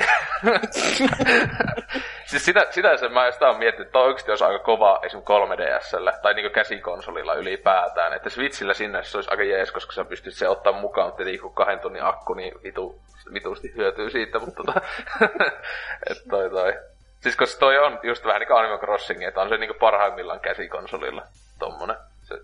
siis 2.31 2.45
sitä, 2.45 2.67
sitä 2.71 2.97
sen 2.97 3.13
mä 3.13 3.31
sitä 3.31 3.49
on 3.49 3.59
miettinyt, 3.59 3.89
että 3.89 3.99
oikeasti 3.99 4.31
olisi 4.31 4.45
aika 4.45 4.59
kova 4.59 5.01
esim. 5.03 5.21
3DSllä 5.21 6.21
tai 6.23 6.35
niin 6.35 6.51
käsikonsolilla 6.51 7.35
ylipäätään. 7.35 8.13
Että 8.13 8.31
Switchillä 8.31 8.75
sinne 8.75 9.03
se 9.03 9.19
olisi 9.19 9.31
aika 9.31 9.43
jees, 9.43 9.73
koska 9.73 9.93
sä 9.93 10.05
pystyt 10.05 10.35
se 10.35 10.49
ottaa 10.49 10.73
mukaan, 10.73 11.07
mutta 11.07 11.23
kun 11.41 11.55
kahden 11.55 11.81
tunnin 11.81 12.05
akku, 12.05 12.35
niin 12.35 12.55
vitu, 12.63 13.01
vitusti 13.33 13.73
hyötyy 13.77 14.11
siitä, 14.11 14.39
mutta 14.39 14.63
tota, 14.65 14.81
että 16.11 16.25
toi 16.31 16.51
toi. 16.51 16.75
Siis 17.21 17.37
koska 17.37 17.61
toi 17.61 17.79
on 17.79 17.99
just 18.03 18.25
vähän 18.25 18.41
niin 18.41 18.49
kuin 18.49 18.59
Animal 18.59 18.79
Crossing, 18.79 19.23
että 19.23 19.41
on 19.41 19.49
se 19.49 19.57
niin 19.57 19.75
parhaimmillaan 19.81 20.41
käsikonsolilla 20.41 21.23
tommonen. 21.61 21.97
Se, 22.23 22.35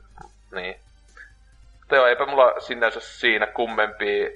niin. 0.55 0.81
Teo, 1.89 2.07
eipä 2.07 2.27
mulla 2.27 2.61
sinänsä 2.61 3.01
siinä 3.01 3.47
kummempia 3.47 4.31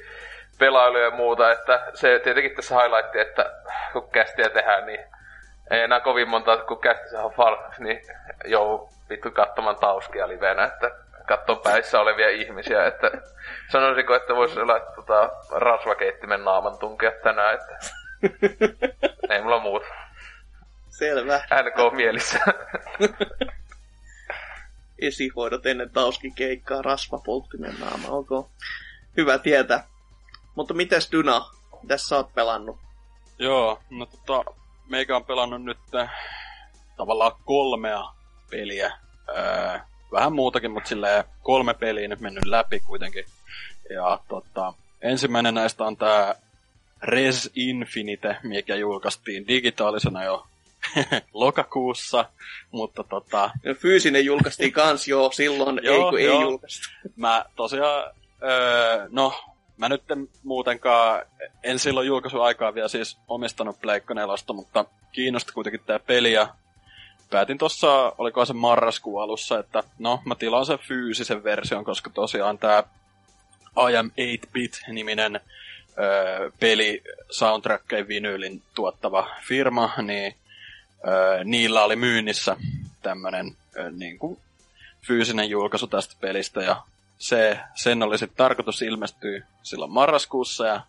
pelailuja 0.59 1.05
ja 1.05 1.11
muuta, 1.11 1.53
että 1.53 1.91
se 1.95 2.20
tietenkin 2.24 2.57
tässä 2.57 2.74
highlightti, 2.74 3.20
että 3.20 3.53
kun 3.93 4.11
kästiä 4.11 4.49
tehdään, 4.49 4.87
niin 4.87 5.05
ei 5.70 5.81
enää 5.81 6.01
kovin 6.01 6.28
monta, 6.28 6.57
kun 6.57 6.81
kästi 6.81 7.09
saa 7.09 7.28
fal, 7.28 7.57
niin 7.78 8.01
joo, 8.45 8.91
vittu 9.11 9.31
katsomaan 9.31 9.76
tauskia 9.76 10.28
livenä, 10.28 10.64
että 10.64 10.91
katson 11.26 11.59
päissä 11.59 12.01
olevia 12.01 12.28
ihmisiä, 12.28 12.87
että 12.87 13.11
sanoisiko, 13.72 14.14
että 14.14 14.37
voisi 14.37 14.61
olla 14.61 14.81
tota, 14.81 15.31
rasvakeittimen 15.53 16.45
naaman 16.45 16.78
tunkea 16.78 17.12
tänään, 17.22 17.55
että 17.55 17.78
ei 19.35 19.43
mulla 19.43 19.61
muuta. 19.61 19.87
Selvä. 20.89 21.37
NK 21.39 21.93
mielissä. 21.93 22.39
Esihoidot 25.01 25.66
ennen 25.66 25.90
tauskikeikkaa, 25.90 26.82
rasvapolttimen 26.82 27.80
naama, 27.80 28.09
onko 28.09 28.51
hyvä 29.16 29.38
tietää. 29.38 29.86
Mutta 30.55 30.74
mites 30.74 31.12
Dyna? 31.12 31.51
Mitäs 31.82 32.09
sä 32.09 32.16
oot 32.16 32.34
pelannut? 32.34 32.78
Joo, 33.38 33.80
no 33.90 34.07
tota, 34.07 34.44
meikä 34.88 35.16
on 35.16 35.24
pelannut 35.24 35.64
nyt 35.64 35.78
äh, 35.94 36.11
tavallaan 36.96 37.32
kolmea 37.44 38.05
peliä. 38.51 38.98
Öö, 39.28 39.78
vähän 40.12 40.32
muutakin, 40.32 40.70
mutta 40.70 40.88
silleen 40.88 41.24
kolme 41.42 41.74
peliä 41.74 42.09
nyt 42.09 42.20
mennyt 42.20 42.46
läpi 42.46 42.80
kuitenkin. 42.80 43.24
Ja 43.94 44.18
tota, 44.28 44.74
ensimmäinen 45.03 45.55
näistä 45.55 45.84
on 45.84 45.96
tää 45.96 46.34
Res 47.03 47.51
Infinite, 47.55 48.36
mikä 48.42 48.76
julkaistiin 48.76 49.48
digitaalisena 49.48 50.24
jo 50.24 50.46
lokakuussa, 51.32 52.24
mutta 52.70 53.05
tota... 53.05 53.51
Ja 53.64 53.74
fyysinen 53.74 54.24
julkaistiin 54.24 54.72
kans 54.72 55.09
jo 55.09 55.30
silloin, 55.32 55.80
joo, 55.84 55.95
ei 55.95 56.11
kun 56.11 56.22
joo. 56.22 56.38
ei 56.38 56.43
julkaistu. 56.43 56.88
Mä 57.16 57.45
tosiaan, 57.57 58.14
öö, 58.43 59.09
no 59.11 59.32
Mä 59.80 59.88
nyt 59.88 60.11
en 60.11 60.28
muutenkaan, 60.43 61.22
en 61.62 61.78
silloin 61.78 62.07
julkaisuaikaa 62.07 62.74
vielä 62.74 62.88
siis 62.88 63.18
omistanut 63.28 63.80
Pleikka 63.80 64.14
4, 64.14 64.34
mutta 64.53 64.84
kiinnosti 65.12 65.53
kuitenkin 65.53 65.80
tää 65.86 65.99
peli 65.99 66.32
ja 66.32 66.49
päätin 67.30 67.59
tossa, 67.59 68.12
oliko 68.18 68.45
se 68.45 68.53
marraskuun 68.53 69.22
alussa, 69.22 69.59
että 69.59 69.82
no, 69.99 70.22
mä 70.24 70.34
tilaan 70.34 70.66
sen 70.66 70.78
fyysisen 70.78 71.45
version, 71.45 71.84
koska 71.84 72.11
tosiaan 72.11 72.59
tää 72.59 72.84
I 73.91 73.97
am 73.97 74.11
8-bit-niminen 74.11 75.41
öö, 75.99 76.51
peli 76.61 77.03
soundtrackein 77.30 78.09
vinyylin 78.09 78.62
tuottava 78.74 79.30
firma, 79.49 79.93
niin 80.03 80.34
öö, 81.09 81.44
niillä 81.44 81.84
oli 81.84 81.96
myynnissä 81.96 82.57
tämmönen 83.03 83.57
öö, 83.76 83.90
niin 83.90 84.18
kuin 84.18 84.38
fyysinen 85.07 85.51
julkaisu 85.51 85.86
tästä 85.86 86.14
pelistä 86.20 86.62
ja 86.62 86.82
se, 87.18 87.61
sen 87.74 88.03
oli 88.03 88.18
sitten 88.18 88.36
tarkoitus 88.36 88.82
ilmestyä 88.82 89.46
silloin 89.62 89.92
marraskuussa 89.92 90.66
ja 90.66 90.80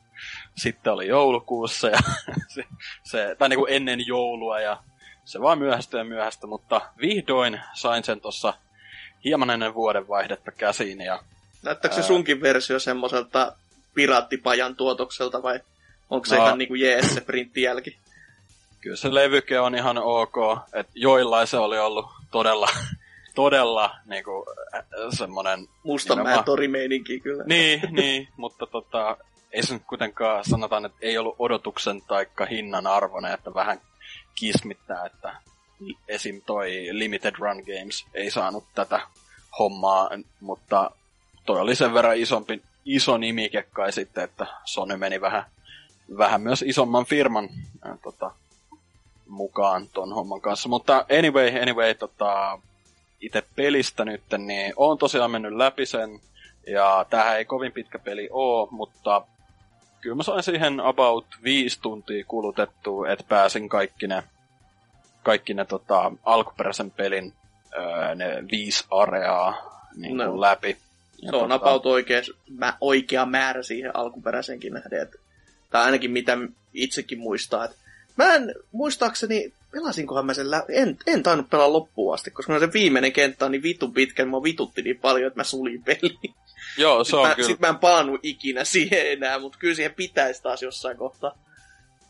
sitten 0.57 0.93
oli 0.93 1.07
joulukuussa 1.07 1.87
ja 1.87 1.99
se, 2.55 2.63
se, 3.03 3.35
tai 3.39 3.49
niin 3.49 3.59
kuin 3.59 3.73
ennen 3.73 4.07
joulua 4.07 4.59
ja 4.59 4.83
se 5.25 5.41
vaan 5.41 5.59
myöhästyi 5.59 5.99
ja 5.99 6.03
myöhästyi, 6.03 6.49
mutta 6.49 6.81
vihdoin 7.01 7.59
sain 7.73 8.03
sen 8.03 8.21
tuossa 8.21 8.53
hieman 9.25 9.49
ennen 9.49 9.73
vuodenvaihdetta 9.73 10.51
käsiin 10.51 11.01
ja 11.01 11.23
Näyttääkö 11.63 11.95
se 11.95 12.03
sunkin 12.03 12.41
versio 12.41 12.79
semmoiselta 12.79 13.55
piraattipajan 13.93 14.75
tuotokselta 14.75 15.43
vai 15.43 15.59
onko 16.09 16.25
se 16.25 16.35
no, 16.35 16.45
ihan 16.45 16.57
niinku 16.57 16.75
jees 16.75 17.13
se 17.13 17.21
printtijälki? 17.21 17.97
Kyllä 18.81 18.95
se 18.95 19.13
levyke 19.13 19.59
on 19.59 19.75
ihan 19.75 19.97
ok, 19.97 20.35
että 20.73 20.91
joillain 20.95 21.47
se 21.47 21.57
oli 21.57 21.79
ollut 21.79 22.05
todella, 22.31 22.67
todella 23.35 23.95
niinku 24.05 24.45
semmonen... 25.09 25.67
Mustanmäen 25.83 26.43
torimeininki 26.43 27.19
kyllä. 27.19 27.43
Niin, 27.43 27.81
niin, 28.01 28.27
mutta 28.37 28.67
tota, 28.67 29.17
ei 29.51 29.63
se 29.63 29.73
nyt 29.73 29.83
kuitenkaan 29.87 30.45
sanotaan, 30.45 30.85
että 30.85 30.97
ei 31.01 31.17
ollut 31.17 31.35
odotuksen 31.39 32.01
taikka 32.01 32.45
hinnan 32.45 32.87
arvoinen, 32.87 33.33
että 33.33 33.53
vähän 33.53 33.81
kismittää, 34.35 35.05
että 35.05 35.35
esim. 36.07 36.41
toi 36.45 36.87
Limited 36.91 37.35
Run 37.37 37.57
Games 37.57 38.05
ei 38.13 38.31
saanut 38.31 38.63
tätä 38.75 38.99
hommaa, 39.59 40.09
mutta 40.39 40.91
toi 41.45 41.59
oli 41.59 41.75
sen 41.75 41.93
verran 41.93 42.17
isompi, 42.17 42.61
iso 42.85 43.17
nimike 43.17 43.63
kai 43.73 43.91
sitten, 43.91 44.23
että 44.23 44.45
Sony 44.65 44.97
meni 44.97 45.21
vähän, 45.21 45.43
vähän 46.17 46.41
myös 46.41 46.61
isomman 46.67 47.05
firman 47.05 47.49
ää, 47.81 47.97
tota, 48.03 48.31
mukaan 49.31 49.87
ton 49.93 50.13
homman 50.13 50.41
kanssa. 50.41 50.69
Mutta 50.69 51.05
anyway, 51.19 51.61
anyway, 51.61 51.93
tota, 51.93 52.59
itse 53.21 53.43
pelistä 53.55 54.05
nyt, 54.05 54.21
niin 54.37 54.73
on 54.75 54.97
tosiaan 54.97 55.31
mennyt 55.31 55.53
läpi 55.53 55.85
sen, 55.85 56.19
ja 56.67 57.05
tähän 57.09 57.37
ei 57.37 57.45
kovin 57.45 57.71
pitkä 57.71 57.99
peli 57.99 58.29
oo, 58.31 58.67
mutta 58.71 59.21
kyllä 60.01 60.15
mä 60.15 60.23
sain 60.23 60.43
siihen 60.43 60.79
about 60.79 61.25
viisi 61.43 61.79
tuntia 61.81 62.25
kulutettua, 62.27 63.09
että 63.09 63.25
pääsin 63.29 63.69
kaikki 63.69 64.07
ne, 64.07 64.23
kaikki 65.23 65.53
ne 65.53 65.65
tota, 65.65 66.11
alkuperäisen 66.23 66.91
pelin 66.91 67.33
öö, 67.73 68.15
ne 68.15 68.43
viisi 68.51 68.85
areaa 68.91 69.71
niin 69.95 70.17
no. 70.17 70.41
läpi. 70.41 70.77
Ja 71.21 71.29
se 71.29 71.35
on 71.35 71.41
tota... 71.41 71.55
about 71.55 71.85
oikea, 71.85 72.21
mä, 72.49 72.77
oikea 72.81 73.25
määrä 73.25 73.63
siihen 73.63 73.95
alkuperäisenkin 73.95 74.73
nähden. 74.73 75.01
Että, 75.01 75.17
tai 75.69 75.85
ainakin 75.85 76.11
mitä 76.11 76.37
itsekin 76.73 77.19
muistaa. 77.19 77.65
Että 77.65 77.77
mä 78.21 78.35
en, 78.35 78.55
muistaakseni, 78.71 79.53
pelasinkohan 79.71 80.25
mä 80.25 80.33
sen 80.33 80.51
lä- 80.51 80.65
en, 80.69 80.97
en 81.07 81.23
tainnut 81.23 81.49
pelaa 81.49 81.73
loppuun 81.73 82.13
asti, 82.13 82.31
koska 82.31 82.59
se 82.59 82.73
viimeinen 82.73 83.11
kenttä 83.11 83.45
on 83.45 83.51
niin 83.51 83.63
vitu 83.63 83.87
pitkä, 83.87 84.23
niin 84.23 84.31
mä 84.31 84.43
vitutti 84.43 84.81
niin 84.81 84.99
paljon, 84.99 85.27
että 85.27 85.39
mä 85.39 85.43
sulin 85.43 85.83
peliin. 85.83 86.35
Joo, 86.77 87.03
se 87.03 87.15
on 87.15 87.27
mä, 87.27 87.35
kyllä. 87.35 87.47
Sitten 87.47 87.67
mä 87.67 87.73
en 87.73 87.79
palannut 87.79 88.19
ikinä 88.23 88.63
siihen 88.63 89.11
enää, 89.11 89.39
mutta 89.39 89.57
kyllä 89.57 89.75
siihen 89.75 89.93
pitäisi 89.93 90.43
taas 90.43 90.61
jossain 90.61 90.97
kohtaa. 90.97 91.37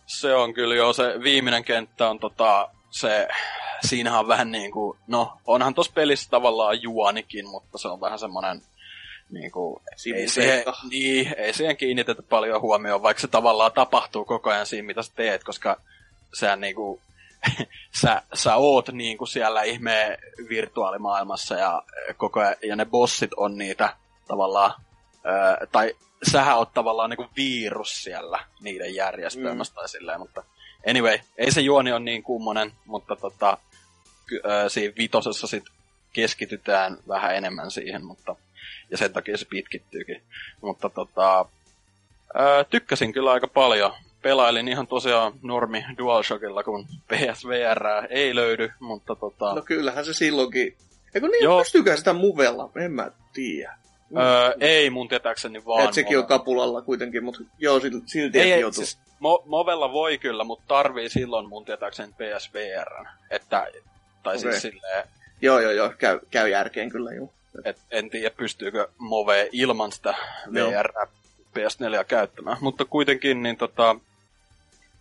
Se 0.05 0.33
on 0.33 0.53
kyllä 0.53 0.75
jo, 0.75 0.93
se 0.93 1.03
viimeinen 1.23 1.63
kenttä 1.63 2.09
on 2.09 2.19
tota, 2.19 2.69
se, 2.89 3.27
siinähän 3.87 4.19
on 4.19 4.27
vähän 4.27 4.51
niin 4.51 4.71
kuin, 4.71 4.97
no 5.07 5.37
onhan 5.47 5.73
tossa 5.73 5.91
pelissä 5.95 6.29
tavallaan 6.29 6.81
juonikin, 6.81 7.47
mutta 7.47 7.77
se 7.77 7.87
on 7.87 8.01
vähän 8.01 8.19
semmonen 8.19 8.61
niin 9.29 9.51
kuin, 9.51 9.81
ei, 10.15 10.27
siihen, 10.27 10.63
niin, 10.89 11.33
ei 11.37 11.53
siihen 11.53 11.77
kiinnitetä 11.77 12.21
paljon 12.21 12.61
huomioon, 12.61 13.03
vaikka 13.03 13.21
se 13.21 13.27
tavallaan 13.27 13.71
tapahtuu 13.71 14.25
koko 14.25 14.49
ajan 14.49 14.65
siinä, 14.65 14.85
mitä 14.85 15.01
sä 15.01 15.11
teet, 15.15 15.43
koska 15.43 15.81
sehän 16.33 16.61
niin 16.61 16.75
kuin, 16.75 17.01
sä, 18.01 18.21
sä 18.33 18.55
oot 18.55 18.89
niin 18.89 19.17
kuin 19.17 19.27
siellä 19.27 19.63
ihme 19.63 20.17
virtuaalimaailmassa 20.49 21.55
ja, 21.55 21.83
koko 22.17 22.39
ajan, 22.39 22.55
ja 22.63 22.75
ne 22.75 22.85
bossit 22.85 23.33
on 23.37 23.57
niitä 23.57 23.95
tavallaan, 24.27 24.73
ää, 25.23 25.57
tai 25.71 25.95
sähän 26.31 26.57
oot 26.57 26.73
tavallaan 26.73 27.09
niin 27.09 27.17
kuin 27.17 27.29
virus 27.35 28.03
siellä 28.03 28.39
niiden 28.61 28.95
järjestelmästä 28.95 29.73
mm. 29.73 29.75
tai 29.75 29.89
silleen, 29.89 30.19
mutta 30.19 30.43
anyway, 30.89 31.19
ei 31.37 31.51
se 31.51 31.61
juoni 31.61 31.91
on 31.91 32.05
niin 32.05 32.23
kummonen, 32.23 32.71
mutta 32.85 33.15
tota, 33.15 33.57
ää, 34.43 34.69
siinä 34.69 34.93
vitosessa 34.97 35.47
sit 35.47 35.63
keskitytään 36.13 36.97
vähän 37.07 37.35
enemmän 37.35 37.71
siihen, 37.71 38.05
mutta 38.05 38.35
ja 38.91 38.97
sen 38.97 39.13
takia 39.13 39.37
se 39.37 39.45
pitkittyykin. 39.45 40.21
Mutta 40.61 40.89
tota, 40.89 41.45
ää, 42.33 42.63
tykkäsin 42.63 43.13
kyllä 43.13 43.31
aika 43.31 43.47
paljon. 43.47 43.93
Pelailin 44.21 44.67
ihan 44.67 44.87
tosiaan 44.87 45.33
normi 45.41 45.85
DualShockilla, 45.97 46.63
kun 46.63 46.85
PSVR 47.07 48.07
ei 48.09 48.35
löydy, 48.35 48.71
mutta 48.79 49.15
tota... 49.15 49.55
No 49.55 49.61
kyllähän 49.61 50.05
se 50.05 50.13
silloinkin... 50.13 50.77
Eikö 51.15 51.27
niin, 51.27 51.43
Joo. 51.43 51.59
pystyykö 51.59 51.97
sitä 51.97 52.13
muvella? 52.13 52.69
En 52.75 52.91
mä 52.91 53.11
tiedä. 53.33 53.77
Öö, 54.17 54.55
ei 54.59 54.89
mun 54.89 55.07
tietääkseni 55.07 55.65
vaan. 55.65 55.85
Et 55.85 55.93
sekin 55.93 56.19
on 56.19 56.25
kapulalla 56.25 56.81
kuitenkin, 56.81 57.23
mutta 57.23 57.41
joo, 57.59 57.79
silti 58.05 58.39
ei, 58.39 58.51
ei 58.51 58.73
siis, 58.73 58.99
mo- 59.13 59.43
Movella 59.45 59.91
voi 59.91 60.17
kyllä, 60.17 60.43
mutta 60.43 60.65
tarvii 60.67 61.09
silloin 61.09 61.49
mun 61.49 61.65
tietääkseni 61.65 62.13
PSVR. 62.13 63.05
Että, 63.29 63.67
tai 64.23 64.37
okay. 64.37 64.51
siis 64.51 64.61
silleen... 64.61 65.07
Joo, 65.41 65.59
joo, 65.59 65.71
joo, 65.71 65.93
käy, 65.97 66.19
käy 66.31 66.49
järkeen 66.49 66.89
kyllä, 66.89 67.11
joo. 67.13 67.33
Et 67.63 67.77
en 67.91 68.09
tiedä, 68.09 68.35
pystyykö 68.37 68.87
Move 68.97 69.49
ilman 69.51 69.91
sitä 69.91 70.13
VR 70.53 70.89
PS4 71.57 72.05
käyttämään. 72.07 72.57
Mutta 72.61 72.85
kuitenkin, 72.85 73.43
niin 73.43 73.57
tota, 73.57 73.95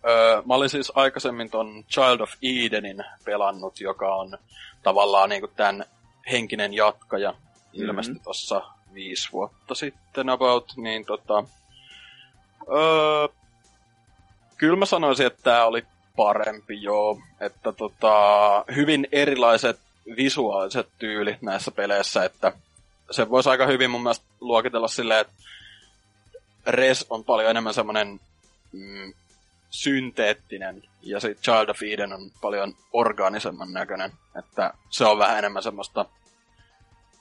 öö, 0.07 0.41
mä 0.45 0.53
olin 0.53 0.69
siis 0.69 0.91
aikaisemmin 0.95 1.49
ton 1.49 1.83
Child 1.83 2.19
of 2.19 2.31
Edenin 2.41 3.03
pelannut, 3.25 3.79
joka 3.79 4.15
on 4.15 4.37
tavallaan 4.83 5.29
niinku 5.29 5.47
tämän 5.47 5.85
henkinen 6.31 6.73
jatkaja. 6.73 7.31
Mm-hmm. 7.31 7.83
Ilmestyi 7.83 8.19
tuossa 8.23 8.61
viisi 8.93 9.31
vuotta 9.31 9.75
sitten 9.75 10.29
about, 10.29 10.73
niin 10.77 11.05
tota... 11.05 11.43
Öö, 12.71 13.27
kyllä 14.57 14.75
mä 14.75 14.85
sanoisin, 14.85 15.27
että 15.27 15.43
tämä 15.43 15.65
oli 15.65 15.85
parempi, 16.15 16.81
joo. 16.81 17.19
Että 17.39 17.71
tota, 17.71 18.13
hyvin 18.75 19.07
erilaiset 19.11 19.79
visuaaliset 20.17 20.89
tyylit 20.99 21.41
näissä 21.41 21.71
peleissä, 21.71 22.25
että 22.25 22.51
se 23.11 23.29
voisi 23.29 23.49
aika 23.49 23.67
hyvin 23.67 23.91
mun 23.91 24.03
mielestä 24.03 24.25
luokitella 24.39 24.87
silleen, 24.87 25.21
että 25.21 25.33
Res 26.65 27.05
on 27.09 27.23
paljon 27.23 27.49
enemmän 27.49 27.73
semmoinen 27.73 28.19
mm, 28.71 29.13
synteettinen, 29.71 30.83
ja 31.01 31.19
sitten 31.19 31.43
Child 31.43 31.69
of 31.69 31.83
Eden 31.83 32.13
on 32.13 32.31
paljon 32.41 32.73
orgaanisemman 32.93 33.73
näköinen, 33.73 34.11
että 34.39 34.73
se 34.89 35.05
on 35.05 35.17
vähän 35.17 35.37
enemmän 35.37 35.63
semmoista 35.63 36.05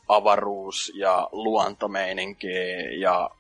avaruus- 0.09 0.92
ja 0.94 1.28
luontomeininkiä, 1.32 2.90
ja 2.98 3.30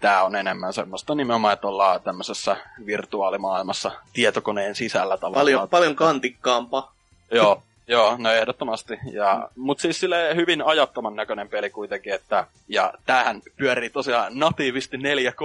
tämä 0.00 0.22
on 0.22 0.36
enemmän 0.36 0.72
semmoista 0.72 1.14
nimenomaan, 1.14 1.54
että 1.54 1.68
ollaan 1.68 2.00
tämmöisessä 2.00 2.56
virtuaalimaailmassa 2.86 3.90
tietokoneen 4.12 4.74
sisällä 4.74 5.16
tavallaan. 5.16 5.44
Paljon, 5.44 5.68
paljon 5.68 5.96
kantikkaampaa. 5.96 6.94
Joo, 7.30 7.62
Joo, 7.90 8.16
no 8.18 8.32
ehdottomasti. 8.32 8.98
Ja, 9.12 9.48
mm. 9.56 9.62
Mut 9.62 9.80
siis 9.80 10.00
sille 10.00 10.34
hyvin 10.34 10.62
ajattoman 10.62 11.16
näköinen 11.16 11.48
peli 11.48 11.70
kuitenkin, 11.70 12.12
että 12.12 12.46
ja 12.68 12.94
tämähän 13.06 13.42
pyörii 13.56 13.90
tosiaan 13.90 14.38
natiivisti 14.38 14.98
4 14.98 15.32
k 15.32 15.40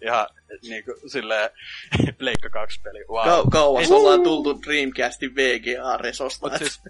ja 0.00 0.28
niinku 0.68 0.92
sille 1.06 1.52
Pleikka 2.18 2.50
2 2.50 2.80
peli. 2.80 3.04
Wow. 3.08 3.26
Kau- 3.26 3.50
kauas 3.50 3.90
Ei, 3.90 3.96
ollaan 3.96 4.22
tultu 4.22 4.62
Dreamcastin 4.62 5.34
VGA-resosta. 5.34 6.48
Mut 6.48 6.58
siis, 6.58 6.82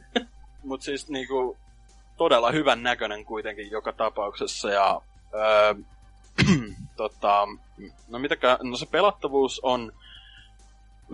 mut 0.64 0.82
siis 0.82 1.09
niinku 1.09 1.57
todella 2.16 2.50
hyvän 2.50 2.82
näköinen 2.82 3.24
kuitenkin 3.24 3.70
joka 3.70 3.92
tapauksessa 3.92 4.70
ja 4.70 5.00
öö, 5.34 5.74
tota, 6.96 7.48
no 8.09 8.18
mitäkään, 8.18 8.59
no 8.62 8.76
se 8.76 8.86
pelattavuus 8.86 9.61
on 9.62 9.92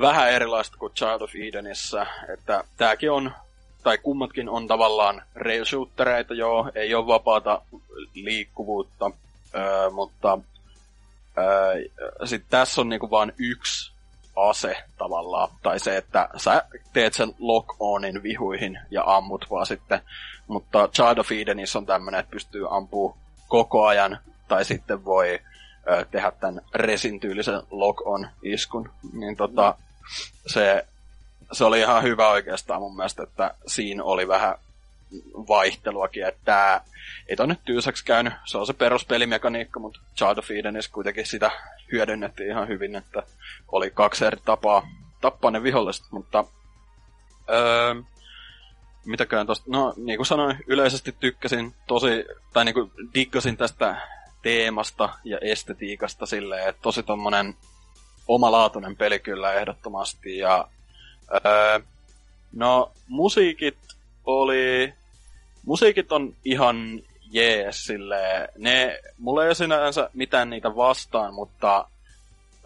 vähän 0.01 0.31
erilaista 0.31 0.77
kuin 0.77 0.93
Child 0.93 1.21
of 1.21 1.35
Edenissä, 1.35 2.07
että 2.35 2.65
tääkin 2.77 3.11
on 3.11 3.33
tai 3.83 3.99
kummatkin 3.99 4.49
on 4.49 4.67
tavallaan 4.67 5.23
rail 5.35 5.65
joo, 6.37 6.71
ei 6.75 6.95
ole 6.95 7.07
vapaata 7.07 7.63
liikkuvuutta, 8.15 9.11
öö, 9.55 9.91
mutta 9.91 10.39
öö, 11.39 11.85
sitten 12.25 12.51
tässä 12.51 12.81
on 12.81 12.89
niinku 12.89 13.11
vain 13.11 13.33
yksi 13.39 13.93
ase 14.37 14.77
tavallaan, 14.99 15.49
tai 15.63 15.81
se, 15.81 15.97
että 15.97 16.29
sä 16.37 16.65
teet 16.93 17.15
sen 17.15 17.35
lock-onin 17.39 18.23
vihuihin 18.23 18.79
ja 18.91 19.03
ammut 19.07 19.47
vaan 19.51 19.67
sitten, 19.67 20.01
mutta 20.47 20.89
Child 20.89 21.19
of 21.19 21.33
Edenissä 21.33 21.79
on 21.79 21.87
tämmönen, 21.87 22.21
että 22.21 22.31
pystyy 22.31 22.77
ampuu 22.77 23.17
koko 23.49 23.87
ajan, 23.87 24.19
tai 24.49 24.65
sitten 24.65 25.05
voi 25.05 25.41
ö, 25.91 26.05
tehdä 26.11 26.31
tämän 26.31 26.61
resin 26.75 27.21
tyylisen 27.21 27.63
lock-on 27.71 28.29
iskun, 28.43 28.91
niin 29.13 29.37
tota, 29.37 29.75
se 30.47 30.87
se 31.53 31.65
oli 31.65 31.81
ihan 31.81 32.03
hyvä 32.03 32.29
oikeastaan 32.29 32.81
mun 32.81 32.97
mielestä, 32.97 33.23
että 33.23 33.55
siinä 33.67 34.05
oli 34.05 34.29
vähän 34.29 34.55
vaihteluakin, 35.49 36.27
että 36.27 36.41
tämä 36.45 36.81
ei 37.29 37.37
tonne 37.37 37.57
tyysäksi 37.65 38.05
käynyt. 38.05 38.33
Se 38.45 38.59
on 38.59 38.67
se 38.67 38.73
peruspelimekaniikka, 38.73 39.81
mutta 39.81 40.01
Child 40.17 40.39
of 40.39 40.51
Edenissä 40.51 40.93
kuitenkin 40.93 41.27
sitä 41.27 41.51
hyödynnettiin 41.93 42.51
ihan 42.51 42.69
hyvin, 42.69 42.97
että 42.97 43.23
oli 43.73 43.91
kaksi 43.91 44.25
eri 44.25 44.39
tapaa 44.45 44.87
tappaa 45.23 45.51
ne 45.51 45.63
viholliset, 45.63 46.07
mutta 46.11 46.45
öö, 47.51 47.95
mitäkään 49.05 49.47
tosta, 49.47 49.65
no 49.69 49.95
niin 49.97 50.17
kuin 50.19 50.27
sanoin, 50.27 50.57
yleisesti 50.67 51.17
tykkäsin 51.21 51.75
tosi, 51.87 52.25
tai 52.53 52.65
niin 52.65 52.75
kuin 52.75 52.91
diggasin 53.15 53.57
tästä 53.57 53.97
teemasta 54.43 55.09
ja 55.25 55.39
estetiikasta 55.41 56.27
silleen, 56.27 56.69
että 56.69 56.83
tosi 56.83 57.03
tommonen 57.03 57.55
omalaatuinen 58.29 58.97
peli 58.97 59.19
kyllä 59.19 59.53
ehdottomasti. 59.53 60.39
Ja, 60.39 60.69
öö, 61.47 61.81
no, 62.53 62.93
musiikit 63.09 63.79
oli... 64.25 64.95
Musiikit 65.67 66.13
on 66.13 66.37
ihan 66.45 67.03
jees 67.31 67.85
silleen. 67.85 68.49
Ne, 68.59 69.01
mulla 69.19 69.43
ei 69.43 69.49
ole 69.49 69.55
sinänsä 69.55 70.11
mitään 70.13 70.51
niitä 70.51 70.77
vastaan, 70.77 71.35
mutta 71.35 71.89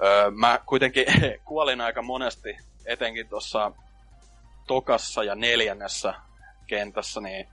öö, 0.02 0.30
mä 0.30 0.60
kuitenkin 0.66 1.04
kuolin 1.44 1.80
aika 1.80 2.02
monesti, 2.02 2.56
etenkin 2.86 3.28
tuossa 3.28 3.72
tokassa 4.66 5.24
ja 5.24 5.34
neljännessä 5.34 6.14
kentässä, 6.66 7.20
niin 7.20 7.48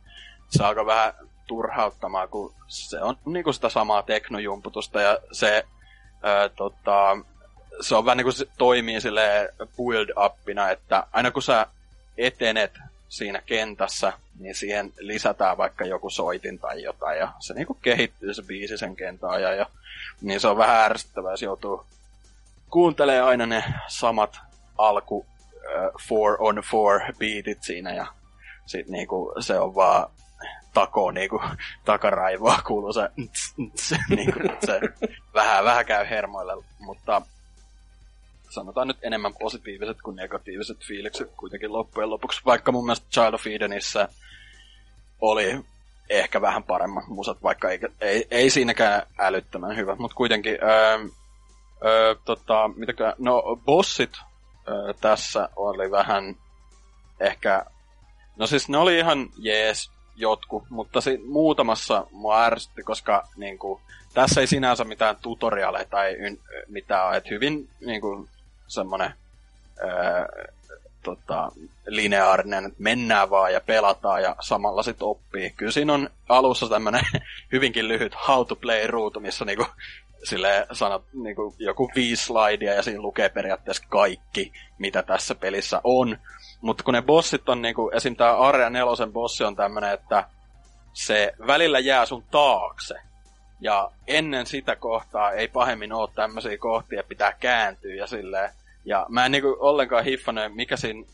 se 0.49 0.63
alkoi 0.63 0.85
vähän 0.85 1.13
turhauttamaan, 1.47 2.29
kun 2.29 2.53
se 2.67 3.01
on 3.01 3.17
niinku 3.25 3.53
sitä 3.53 3.69
samaa 3.69 4.03
teknojumputusta 4.03 5.01
ja 5.01 5.19
se, 5.31 5.63
ää, 6.23 6.49
tota, 6.49 7.17
se 7.81 7.95
on 7.95 8.05
vähän 8.05 8.17
niinku 8.17 8.31
se 8.31 8.45
toimii 8.57 9.01
sille 9.01 9.53
build 9.77 10.09
upina, 10.25 10.69
että 10.69 11.07
aina 11.11 11.31
kun 11.31 11.41
sä 11.41 11.67
etenet 12.17 12.71
siinä 13.09 13.41
kentässä, 13.45 14.13
niin 14.39 14.55
siihen 14.55 14.93
lisätään 14.97 15.57
vaikka 15.57 15.85
joku 15.85 16.09
soitin 16.09 16.59
tai 16.59 16.83
jotain, 16.83 17.19
ja 17.19 17.31
se 17.39 17.53
niinku 17.53 17.73
kehittyy 17.73 18.33
se 18.33 18.41
biisi 18.41 18.77
sen 18.77 18.95
kentän 18.95 19.29
ajan, 19.29 19.57
ja 19.57 19.65
niin 20.21 20.39
se 20.39 20.47
on 20.47 20.57
vähän 20.57 20.91
ärsyttävää, 20.91 21.37
se 21.37 21.45
joutuu 21.45 21.85
kuuntelee 22.69 23.21
aina 23.21 23.45
ne 23.45 23.63
samat 23.87 24.39
alku 24.77 25.17
uh, 25.17 25.25
four 26.07 26.37
on 26.39 26.55
four 26.71 26.99
beatit 27.19 27.63
siinä, 27.63 27.93
ja 27.93 28.07
sit 28.65 28.87
niinku 28.87 29.33
se 29.39 29.59
on 29.59 29.75
vaan 29.75 30.11
takoo 30.73 31.11
niinku 31.11 31.41
takaraivoa 31.85 32.59
kuuluu 32.67 32.93
se, 32.93 33.09
ns, 33.21 33.53
ns, 33.73 33.93
niinku, 34.09 34.39
se 34.65 34.79
vähän, 35.33 35.63
vähän 35.63 35.85
käy 35.85 36.09
hermoille, 36.09 36.63
mutta 36.79 37.21
sanotaan 38.53 38.87
nyt 38.87 38.97
enemmän 39.01 39.33
positiiviset 39.39 40.01
kuin 40.01 40.15
negatiiviset 40.15 40.77
fiilikset 40.87 41.31
kuitenkin 41.37 41.73
loppujen 41.73 42.09
lopuksi. 42.09 42.41
Vaikka 42.45 42.71
mun 42.71 42.85
mielestä 42.85 43.07
Child 43.11 43.33
of 43.33 43.47
Edenissä 43.47 44.09
oli 45.21 45.65
ehkä 46.09 46.41
vähän 46.41 46.63
paremmat 46.63 47.07
musat, 47.07 47.43
vaikka 47.43 47.69
ei, 47.69 47.79
ei, 48.01 48.27
ei 48.31 48.49
siinäkään 48.49 49.01
älyttömän 49.19 49.75
hyvä, 49.75 49.95
mutta 49.95 50.15
kuitenkin 50.15 50.57
öö, 50.63 50.97
öö, 51.85 52.15
tota, 52.25 52.69
mitäkään, 52.75 53.13
no 53.17 53.43
bossit 53.65 54.13
öö, 54.67 54.93
tässä 55.01 55.49
oli 55.55 55.91
vähän 55.91 56.35
ehkä, 57.19 57.65
no 58.35 58.47
siis 58.47 58.69
ne 58.69 58.77
oli 58.77 58.97
ihan 58.97 59.29
jees 59.37 59.91
jotkut, 60.15 60.69
mutta 60.69 61.01
si- 61.01 61.21
muutamassa 61.25 62.07
mua 62.11 62.43
ärsytti, 62.43 62.83
koska 62.83 63.27
niin 63.35 63.57
tässä 64.13 64.41
ei 64.41 64.47
sinänsä 64.47 64.83
mitään 64.83 65.15
tutorialeja 65.21 65.85
tai 65.85 66.15
yn, 66.19 66.39
mitään 66.67 67.15
että 67.15 67.29
hyvin 67.29 67.69
niin 67.85 68.01
kuin, 68.01 68.29
semmoinen 68.73 69.13
öö, 69.83 70.25
tota, 71.03 71.51
lineaarinen, 71.87 72.65
että 72.65 72.83
mennään 72.83 73.29
vaan 73.29 73.53
ja 73.53 73.61
pelataan 73.61 74.21
ja 74.23 74.35
samalla 74.39 74.83
sit 74.83 75.01
oppii. 75.01 75.49
Kyllä 75.49 75.71
siinä 75.71 75.93
on 75.93 76.09
alussa 76.29 76.69
tämmönen 76.69 77.01
hyvinkin 77.53 77.87
lyhyt 77.87 78.15
how 78.27 78.47
to 78.47 78.55
play 78.55 78.87
ruutu, 78.87 79.19
missä 79.19 79.45
niinku, 79.45 79.65
sille 80.23 80.67
sanot 80.71 81.03
niinku, 81.13 81.55
joku 81.59 81.91
viisi 81.95 82.23
slidea 82.23 82.73
ja 82.73 82.83
siinä 82.83 83.01
lukee 83.01 83.29
periaatteessa 83.29 83.83
kaikki, 83.89 84.53
mitä 84.77 85.03
tässä 85.03 85.35
pelissä 85.35 85.81
on. 85.83 86.17
Mutta 86.61 86.83
kun 86.83 86.93
ne 86.93 87.01
bossit 87.01 87.49
on 87.49 87.61
niinku, 87.61 87.91
esim. 87.93 88.15
tää 88.15 88.37
Area 88.37 88.69
4 88.69 89.07
bossi 89.11 89.43
on 89.43 89.55
tämmönen, 89.55 89.91
että 89.91 90.29
se 90.93 91.33
välillä 91.47 91.79
jää 91.79 92.05
sun 92.05 92.23
taakse. 92.31 92.95
Ja 93.61 93.91
ennen 94.07 94.45
sitä 94.45 94.75
kohtaa 94.75 95.31
ei 95.31 95.47
pahemmin 95.47 95.93
ole 95.93 96.09
tämmöisiä 96.15 96.57
kohtia, 96.57 97.03
pitää 97.03 97.33
kääntyä 97.39 97.95
ja 97.95 98.07
silleen. 98.07 98.49
Ja 98.85 99.05
mä 99.09 99.25
en 99.25 99.31
niinku 99.31 99.57
ollenkaan 99.59 100.03
hiffannut, 100.03 100.55
mikä 100.55 100.77
siinä, 100.77 101.05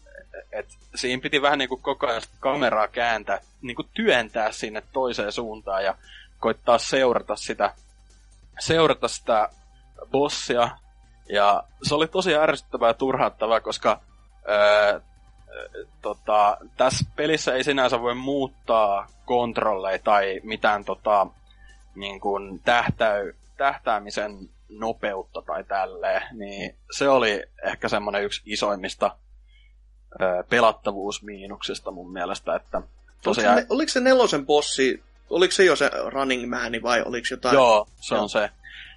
että 0.51 0.73
siinä 0.95 1.21
piti 1.21 1.41
vähän 1.41 1.59
niinku 1.59 1.77
koko 1.77 2.07
ajan 2.07 2.21
kameraa 2.39 2.87
kääntää, 2.87 3.39
niinku 3.61 3.83
työntää 3.93 4.51
sinne 4.51 4.83
toiseen 4.93 5.31
suuntaan 5.31 5.83
ja 5.83 5.95
koittaa 6.39 6.77
seurata 6.77 7.35
sitä, 7.35 7.73
seurata 8.59 9.07
sitä 9.07 9.49
bossia. 10.11 10.69
Ja 11.29 11.63
se 11.83 11.95
oli 11.95 12.07
tosi 12.07 12.35
ärsyttävää 12.35 12.89
ja 12.89 12.93
turhauttavaa, 12.93 13.61
koska 13.61 14.01
öö, 14.49 14.99
tota, 16.01 16.57
tässä 16.77 17.05
pelissä 17.15 17.53
ei 17.53 17.63
sinänsä 17.63 18.01
voi 18.01 18.15
muuttaa 18.15 19.07
kontrolleja 19.25 19.99
tai 19.99 20.39
mitään 20.43 20.85
tota, 20.85 21.27
niin 21.95 22.19
kuin 22.19 22.59
tähtäy, 22.59 23.35
tähtäämisen 23.57 24.49
nopeutta 24.69 25.41
tai 25.41 25.63
tälleen, 25.63 26.21
niin 26.31 26.75
se 26.91 27.09
oli 27.09 27.43
ehkä 27.63 27.89
semmoinen 27.89 28.23
yksi 28.23 28.41
isoimmista 28.45 29.15
ö, 30.21 30.43
pelattavuusmiinuksista 30.49 31.91
mun 31.91 32.13
mielestä, 32.13 32.55
että 32.55 32.81
tosiaan... 33.23 33.53
Oliko 33.53 33.67
se, 33.67 33.73
oliko 33.73 33.89
se 33.89 33.99
nelosen 33.99 34.45
bossi, 34.45 35.03
oliko 35.29 35.51
se 35.51 35.65
jo 35.65 35.75
se 35.75 35.91
running 36.05 36.49
man 36.49 36.71
vai 36.83 37.01
oliko 37.01 37.27
jotain? 37.31 37.53
Joo, 37.53 37.87
se 38.01 38.15
on 38.15 38.29
se. 38.29 38.49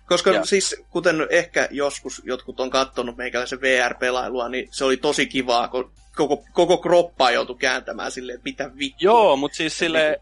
Koska 0.06 0.30
ja. 0.30 0.44
siis, 0.44 0.82
kuten 0.90 1.26
ehkä 1.30 1.68
joskus 1.70 2.22
jotkut 2.24 2.60
on 2.60 2.70
katsonut 2.70 3.16
meikäläisen 3.16 3.60
VR-pelailua, 3.60 4.48
niin 4.48 4.68
se 4.70 4.84
oli 4.84 4.96
tosi 4.96 5.26
kivaa, 5.26 5.68
kun 5.68 5.92
koko, 6.16 6.44
koko 6.52 6.78
kroppaa 6.78 7.30
joutui 7.30 7.56
kääntämään 7.58 8.12
silleen, 8.12 8.34
että 8.34 8.44
mitä 8.44 8.70
vittua. 8.78 8.98
Joo, 9.00 9.36
mutta 9.36 9.56
siis 9.56 9.78
sille 9.78 10.20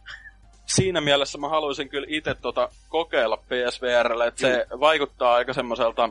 siinä 0.75 1.01
mielessä 1.01 1.39
mä 1.39 1.49
haluaisin 1.49 1.89
kyllä 1.89 2.07
itse 2.11 2.35
tota 2.35 2.69
kokeilla 2.89 3.37
PSVRlle, 3.37 4.27
että 4.27 4.41
se 4.41 4.67
mm. 4.71 4.81
vaikuttaa 4.81 5.35
aika 5.35 5.53
semmoiselta, 5.53 6.09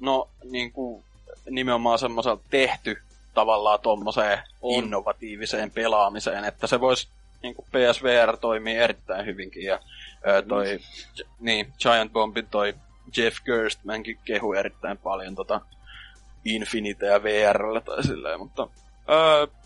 no 0.00 0.28
niin 0.44 0.72
kuin 0.72 1.04
nimenomaan 1.50 1.98
semmoiselta 1.98 2.42
tehty 2.50 3.02
tavallaan 3.34 3.80
tommoseen 3.80 4.38
innovatiiviseen 4.62 5.70
pelaamiseen, 5.70 6.44
että 6.44 6.66
se 6.66 6.80
voisi 6.80 7.08
niin 7.42 7.54
kuin 7.54 7.66
PSVR 7.66 8.36
toimii 8.36 8.76
erittäin 8.76 9.26
hyvinkin 9.26 9.64
ja 9.64 9.80
ää, 10.24 10.42
toi, 10.42 10.76
mm. 10.76 11.24
niin, 11.40 11.72
Giant 11.78 12.12
Bombin 12.12 12.46
toi 12.46 12.74
Jeff 13.16 13.36
Gerstmankin 13.44 14.18
kehu 14.24 14.52
erittäin 14.52 14.98
paljon 14.98 15.34
tota 15.34 15.60
Infinite 16.44 17.06
ja 17.06 17.22
VRlle 17.22 17.80
tai 17.80 18.02
silleen, 18.02 18.40
mutta 18.40 18.68
ää, 19.08 19.60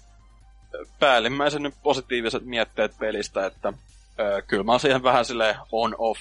päällimmäisen 0.99 1.63
nyt 1.63 1.75
positiiviset 1.83 2.45
mietteet 2.45 2.93
pelistä, 2.99 3.47
että 3.47 3.73
öö, 4.21 4.43
kyllä 4.43 4.63
mä 4.63 4.73
oon 4.73 4.81
siihen 4.81 5.03
vähän 5.03 5.25
sille 5.25 5.57
on-off 5.73 6.21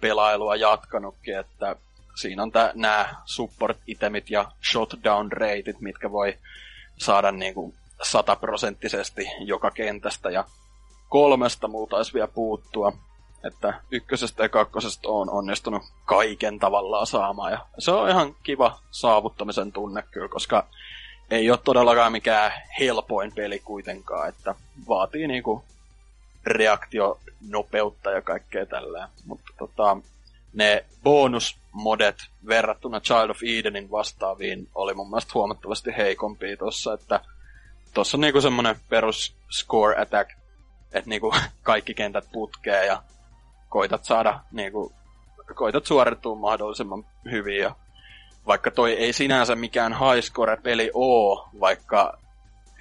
pelailua 0.00 0.56
jatkanutkin, 0.56 1.38
että 1.38 1.76
siinä 2.14 2.42
on 2.42 2.52
nämä 2.74 3.14
support-itemit 3.24 4.30
ja 4.30 4.50
shotdown 4.70 5.32
rateit, 5.32 5.80
mitkä 5.80 6.12
voi 6.12 6.38
saada 6.98 7.32
niinku 7.32 7.74
sataprosenttisesti 8.02 9.26
joka 9.40 9.70
kentästä 9.70 10.30
ja 10.30 10.44
kolmesta 11.08 11.68
multa 11.68 11.96
olisi 11.96 12.14
vielä 12.14 12.28
puuttua. 12.28 12.92
Että 13.44 13.80
ykkösestä 13.90 14.42
ja 14.42 14.48
kakkosesta 14.48 15.08
on 15.08 15.30
onnistunut 15.30 15.82
kaiken 16.04 16.58
tavallaan 16.58 17.06
saamaan. 17.06 17.52
Ja 17.52 17.66
se 17.78 17.90
on 17.90 18.08
ihan 18.08 18.34
kiva 18.42 18.78
saavuttamisen 18.90 19.72
tunne 19.72 20.02
kyllä, 20.10 20.28
koska 20.28 20.66
ei 21.30 21.50
ole 21.50 21.58
todellakaan 21.64 22.12
mikään 22.12 22.52
helpoin 22.80 23.32
peli 23.34 23.58
kuitenkaan, 23.58 24.28
että 24.28 24.54
vaatii 24.88 25.26
niinku 25.26 25.64
reaktionopeutta 26.46 28.10
ja 28.10 28.22
kaikkea 28.22 28.66
tällä. 28.66 29.08
Mutta 29.24 29.52
tota, 29.58 29.96
ne 30.52 30.84
bonusmodet 31.02 32.16
verrattuna 32.46 33.00
Child 33.00 33.30
of 33.30 33.40
Edenin 33.42 33.90
vastaaviin 33.90 34.68
oli 34.74 34.94
mun 34.94 35.10
mielestä 35.10 35.30
huomattavasti 35.34 35.90
heikompia 35.96 36.56
tossa, 36.56 36.94
että 36.94 37.20
tossa 37.94 38.16
on 38.16 38.20
niinku 38.20 38.40
semmonen 38.40 38.76
perus 38.88 39.34
score 39.50 40.00
attack, 40.00 40.30
että 40.92 41.10
niinku 41.10 41.34
kaikki 41.62 41.94
kentät 41.94 42.24
putkee 42.32 42.86
ja 42.86 43.02
koitat 43.68 44.04
saada 44.04 44.40
niinku, 44.52 44.92
koitat 45.54 45.86
suorittua 45.86 46.34
mahdollisimman 46.34 47.06
hyvin 47.30 47.58
ja 47.58 47.74
vaikka 48.46 48.70
toi 48.70 48.92
ei 48.92 49.12
sinänsä 49.12 49.54
mikään 49.54 49.92
high 49.92 50.24
score 50.24 50.56
peli 50.56 50.90
oo, 50.94 51.48
vaikka 51.60 52.18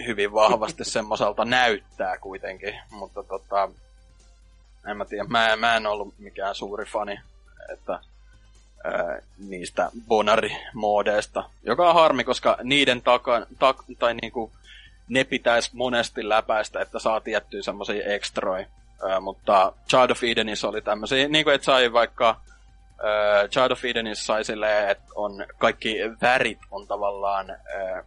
hyvin 0.05 0.33
vahvasti 0.33 0.85
semmoiselta 0.85 1.45
näyttää 1.45 2.17
kuitenkin, 2.17 2.79
mutta 2.91 3.23
tota, 3.23 3.69
en 4.87 4.97
mä 4.97 5.05
tiedä, 5.05 5.23
mä, 5.23 5.55
mä 5.55 5.75
en 5.75 5.87
ollut 5.87 6.13
mikään 6.19 6.55
suuri 6.55 6.85
fani, 6.85 7.19
että 7.73 7.99
ää, 8.83 9.19
niistä 9.37 9.91
bonari-moodeista, 10.07 11.43
joka 11.63 11.89
on 11.89 11.95
harmi, 11.95 12.23
koska 12.23 12.57
niiden 12.63 13.01
takan, 13.01 13.45
tak, 13.59 13.77
tai 13.99 14.13
niinku, 14.13 14.51
ne 15.09 15.23
pitäisi 15.23 15.69
monesti 15.73 16.29
läpäistä, 16.29 16.81
että 16.81 16.99
saa 16.99 17.21
tiettyä 17.21 17.61
semmoisia 17.61 18.05
ekstroja. 18.05 18.65
mutta 19.21 19.73
Child 19.89 20.09
of 20.09 20.23
Edenissä 20.23 20.67
oli 20.67 20.81
tämmöisiä, 20.81 21.27
niin 21.27 21.43
kuin 21.43 21.55
et 21.55 21.63
sai 21.63 21.93
vaikka 21.93 22.29
äh, 22.29 23.49
Child 23.49 23.71
of 23.71 23.85
Edenissä 23.85 24.25
sai 24.25 24.43
silleen, 24.43 24.89
että 24.89 25.05
on 25.15 25.45
kaikki 25.57 25.97
värit 26.21 26.59
on 26.71 26.87
tavallaan 26.87 27.49
äh, 27.49 28.05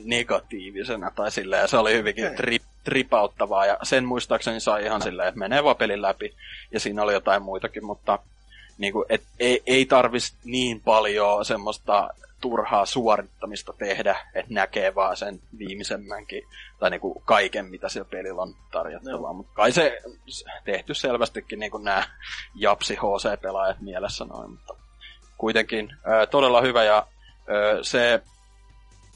negatiivisena 0.00 1.10
tai 1.10 1.30
silleen, 1.30 1.68
se 1.68 1.76
oli 1.76 1.94
hyvinkin 1.94 2.36
trip, 2.36 2.62
tripauttavaa, 2.84 3.66
ja 3.66 3.78
sen 3.82 4.04
muistaakseni 4.04 4.60
sai 4.60 4.84
ihan 4.84 5.02
silleen, 5.02 5.28
että 5.28 5.38
menee 5.38 5.64
vaan 5.64 5.76
pelin 5.76 6.02
läpi, 6.02 6.34
ja 6.72 6.80
siinä 6.80 7.02
oli 7.02 7.12
jotain 7.12 7.42
muitakin, 7.42 7.84
mutta 7.84 8.18
niin 8.78 8.92
kuin, 8.92 9.06
et 9.08 9.22
ei, 9.38 9.62
ei 9.66 9.86
tarvitsisi 9.86 10.36
niin 10.44 10.80
paljon 10.80 11.44
semmoista 11.44 12.08
turhaa 12.40 12.86
suorittamista 12.86 13.72
tehdä, 13.72 14.16
että 14.34 14.54
näkee 14.54 14.94
vaan 14.94 15.16
sen 15.16 15.40
viimeisemmänkin, 15.58 16.42
tai 16.78 16.90
niin 16.90 17.00
kuin 17.00 17.22
kaiken, 17.24 17.66
mitä 17.66 17.88
siellä 17.88 18.08
pelillä 18.10 18.42
on 18.42 18.54
tarjottavaa. 18.72 19.30
No. 19.30 19.34
Mutta 19.34 19.52
kai 19.54 19.72
se 19.72 20.00
tehty 20.64 20.94
selvästikin 20.94 21.58
niin 21.58 21.70
kuin 21.70 21.84
nämä 21.84 22.02
Japsi 22.54 22.94
HC-pelaajat 22.94 23.80
mielessä 23.80 24.24
noin, 24.24 24.50
mutta 24.50 24.74
kuitenkin 25.38 25.92
ö, 25.92 26.26
todella 26.26 26.60
hyvä, 26.60 26.84
ja 26.84 27.06
ö, 27.48 27.78
se 27.82 28.22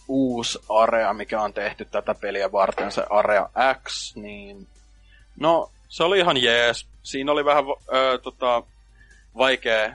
uusi 0.09 0.59
area, 0.69 1.15
mikä 1.15 1.43
on 1.43 1.53
tehty 1.53 1.85
tätä 1.85 2.15
peliä 2.15 2.53
varten, 2.53 2.93
se 2.93 3.03
Area 3.11 3.51
X, 3.85 4.17
niin 4.17 4.67
no, 5.41 5.71
se 5.89 6.05
oli 6.05 6.19
ihan 6.19 6.43
jees. 6.43 6.87
Siinä 7.03 7.33
oli 7.33 7.45
vähän 7.45 7.65
ö, 7.95 8.19
tota, 8.19 8.63
vaikea 9.37 9.93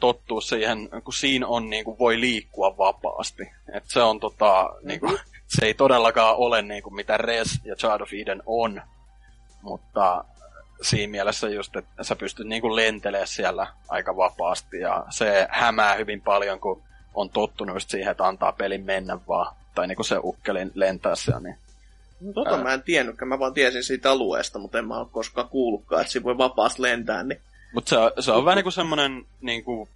tottua 0.00 0.40
siihen, 0.40 0.88
kun 1.04 1.12
siinä 1.12 1.46
on 1.46 1.70
niin 1.70 1.84
kuin, 1.84 1.98
voi 1.98 2.20
liikkua 2.20 2.78
vapaasti. 2.78 3.50
Et 3.72 3.84
se 3.86 4.02
on 4.02 4.20
tota, 4.20 4.74
niin 4.82 5.00
kuin, 5.00 5.18
se 5.46 5.66
ei 5.66 5.74
todellakaan 5.74 6.36
ole 6.36 6.62
niin 6.62 6.82
kuin, 6.82 6.94
mitä 6.94 7.16
Res 7.16 7.60
ja 7.64 7.76
Child 7.76 8.00
of 8.00 8.12
Eden 8.12 8.42
on, 8.46 8.82
mutta 9.62 10.24
siinä 10.82 11.10
mielessä 11.10 11.48
just, 11.48 11.76
että 11.76 12.04
sä 12.04 12.16
pystyt 12.16 12.46
niin 12.46 12.62
kuin 12.62 12.76
lentelemään 12.76 13.26
siellä 13.26 13.66
aika 13.88 14.16
vapaasti 14.16 14.78
ja 14.78 15.04
se 15.10 15.46
hämää 15.50 15.94
hyvin 15.94 16.20
paljon, 16.20 16.60
kun 16.60 16.82
on 17.14 17.30
tottunut 17.30 17.76
just 17.76 17.90
siihen, 17.90 18.10
että 18.10 18.26
antaa 18.26 18.52
pelin 18.52 18.84
mennä 18.84 19.18
vaan, 19.28 19.56
tai 19.74 19.86
niin 19.86 19.96
kuin 19.96 20.06
se 20.06 20.16
ukkelin 20.22 20.70
lentää 20.74 21.16
siellä, 21.16 21.40
niin 21.40 21.56
No, 22.20 22.32
tota 22.32 22.56
ää... 22.56 22.62
mä 22.62 22.74
en 22.74 22.82
tiennytkään, 22.82 23.28
mä 23.28 23.38
vaan 23.38 23.54
tiesin 23.54 23.84
siitä 23.84 24.10
alueesta, 24.10 24.58
mutta 24.58 24.78
en 24.78 24.88
mä 24.88 24.98
ole 24.98 25.06
koskaan 25.12 25.48
kuullutkaan, 25.48 26.00
että 26.00 26.12
siinä 26.12 26.24
voi 26.24 26.38
vapaasti 26.38 26.82
lentää, 26.82 27.22
niin 27.22 27.40
mutta 27.74 27.88
se, 27.88 28.22
se 28.22 28.32
on 28.32 28.44
vähän 28.44 28.56
niinku 28.56 28.70
semmonen 28.70 29.26
niinku, 29.40 29.88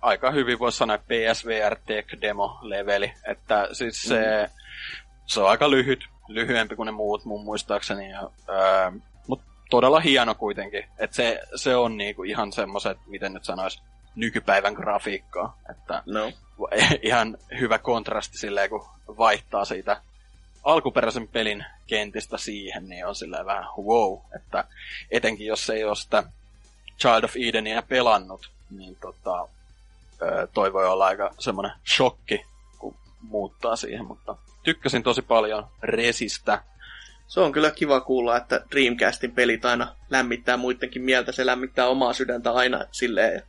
aika 0.00 0.30
hyvin 0.30 0.58
voisi 0.58 0.78
sanoa 0.78 0.98
PSVR 0.98 1.76
Tech 1.86 2.20
Demo 2.20 2.58
leveli, 2.62 3.12
että 3.24 3.68
siis 3.72 4.02
se, 4.02 4.20
mm. 4.20 4.60
se 5.26 5.40
on 5.40 5.50
aika 5.50 5.70
lyhyt, 5.70 6.04
lyhyempi 6.28 6.76
kuin 6.76 6.86
ne 6.86 6.92
muut 6.92 7.24
mun 7.24 7.44
muistaakseni, 7.44 8.10
ja, 8.10 8.30
ää, 8.48 8.92
mut 9.26 9.40
todella 9.70 10.00
hieno 10.00 10.34
kuitenkin, 10.34 10.84
että 10.98 11.16
se, 11.16 11.40
se 11.56 11.76
on 11.76 11.96
niinku 11.96 12.22
ihan 12.22 12.52
semmoset, 12.52 12.98
miten 13.06 13.32
nyt 13.32 13.44
sanois, 13.44 13.82
nykypäivän 14.16 14.74
grafiikkaa, 14.74 15.58
että 15.70 16.02
no. 16.06 16.32
ihan 17.02 17.38
hyvä 17.60 17.78
kontrasti 17.78 18.38
silleen, 18.38 18.70
kun 18.70 18.86
vaihtaa 19.08 19.64
siitä 19.64 20.00
alkuperäisen 20.64 21.28
pelin 21.28 21.64
kentistä 21.86 22.38
siihen, 22.38 22.88
niin 22.88 23.06
on 23.06 23.14
silleen 23.14 23.46
vähän 23.46 23.64
wow, 23.82 24.18
että 24.36 24.64
etenkin 25.10 25.46
jos 25.46 25.70
ei 25.70 25.84
ole 25.84 25.96
sitä 25.96 26.22
Child 26.98 27.24
of 27.24 27.36
Edenia 27.48 27.82
pelannut, 27.82 28.50
niin 28.70 28.96
tota, 28.96 29.48
toi 30.54 30.72
voi 30.72 30.86
olla 30.86 31.06
aika 31.06 31.30
semmoinen 31.38 31.72
shokki, 31.96 32.44
kun 32.78 32.96
muuttaa 33.22 33.76
siihen, 33.76 34.04
mutta 34.04 34.36
tykkäsin 34.62 35.02
tosi 35.02 35.22
paljon 35.22 35.66
Resistä. 35.82 36.62
Se 37.26 37.40
on 37.40 37.52
kyllä 37.52 37.70
kiva 37.70 38.00
kuulla, 38.00 38.36
että 38.36 38.60
Dreamcastin 38.70 39.32
pelit 39.32 39.64
aina 39.64 39.96
lämmittää 40.10 40.56
muidenkin 40.56 41.02
mieltä, 41.02 41.32
se 41.32 41.46
lämmittää 41.46 41.88
omaa 41.88 42.12
sydäntä 42.12 42.52
aina 42.52 42.84
silleen, 42.92 43.42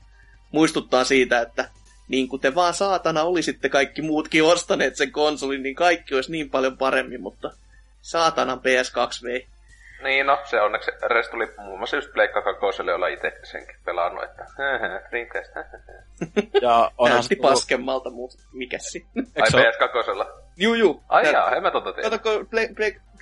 muistuttaa 0.55 1.03
siitä, 1.03 1.41
että 1.41 1.69
niin 2.07 2.27
kuin 2.27 2.41
te 2.41 2.55
vaan 2.55 2.73
saatana 2.73 3.23
olisitte 3.23 3.69
kaikki 3.69 4.01
muutkin 4.01 4.43
ostaneet 4.43 4.95
sen 4.95 5.11
konsolin, 5.11 5.63
niin 5.63 5.75
kaikki 5.75 6.15
olisi 6.15 6.31
niin 6.31 6.49
paljon 6.49 6.77
paremmin, 6.77 7.21
mutta 7.21 7.51
saatanan 8.01 8.57
PS2 8.59 9.23
vei. 9.23 9.47
Niin, 10.03 10.25
no, 10.25 10.39
se 10.43 10.61
onneksi 10.61 10.91
Res 11.01 11.29
tuli 11.29 11.47
muun 11.57 11.79
muassa 11.79 11.95
just 11.95 12.13
Pleikka 12.13 12.41
kakoselle, 12.41 12.93
olla 12.93 13.07
itse 13.07 13.39
senkin 13.43 13.75
pelannut, 13.85 14.23
että 14.23 14.45
Dreamcast. 15.09 15.51
ja 16.61 16.91
onhan 16.97 17.17
Näytti 17.17 17.35
paskemmalta, 17.35 18.09
mutta 18.09 18.37
mikä 18.53 18.77
sitten? 18.77 19.27
Ai 19.41 19.49
ps 19.49 19.77
kakosella? 19.79 20.27
Juu, 20.57 20.73
juu. 20.73 21.03
Ai 21.09 21.31
jaa, 21.31 21.55
en 21.55 21.63
mä 21.63 21.71
tota 21.71 21.93
tiedä. 21.93 22.19
Play, 22.49 22.67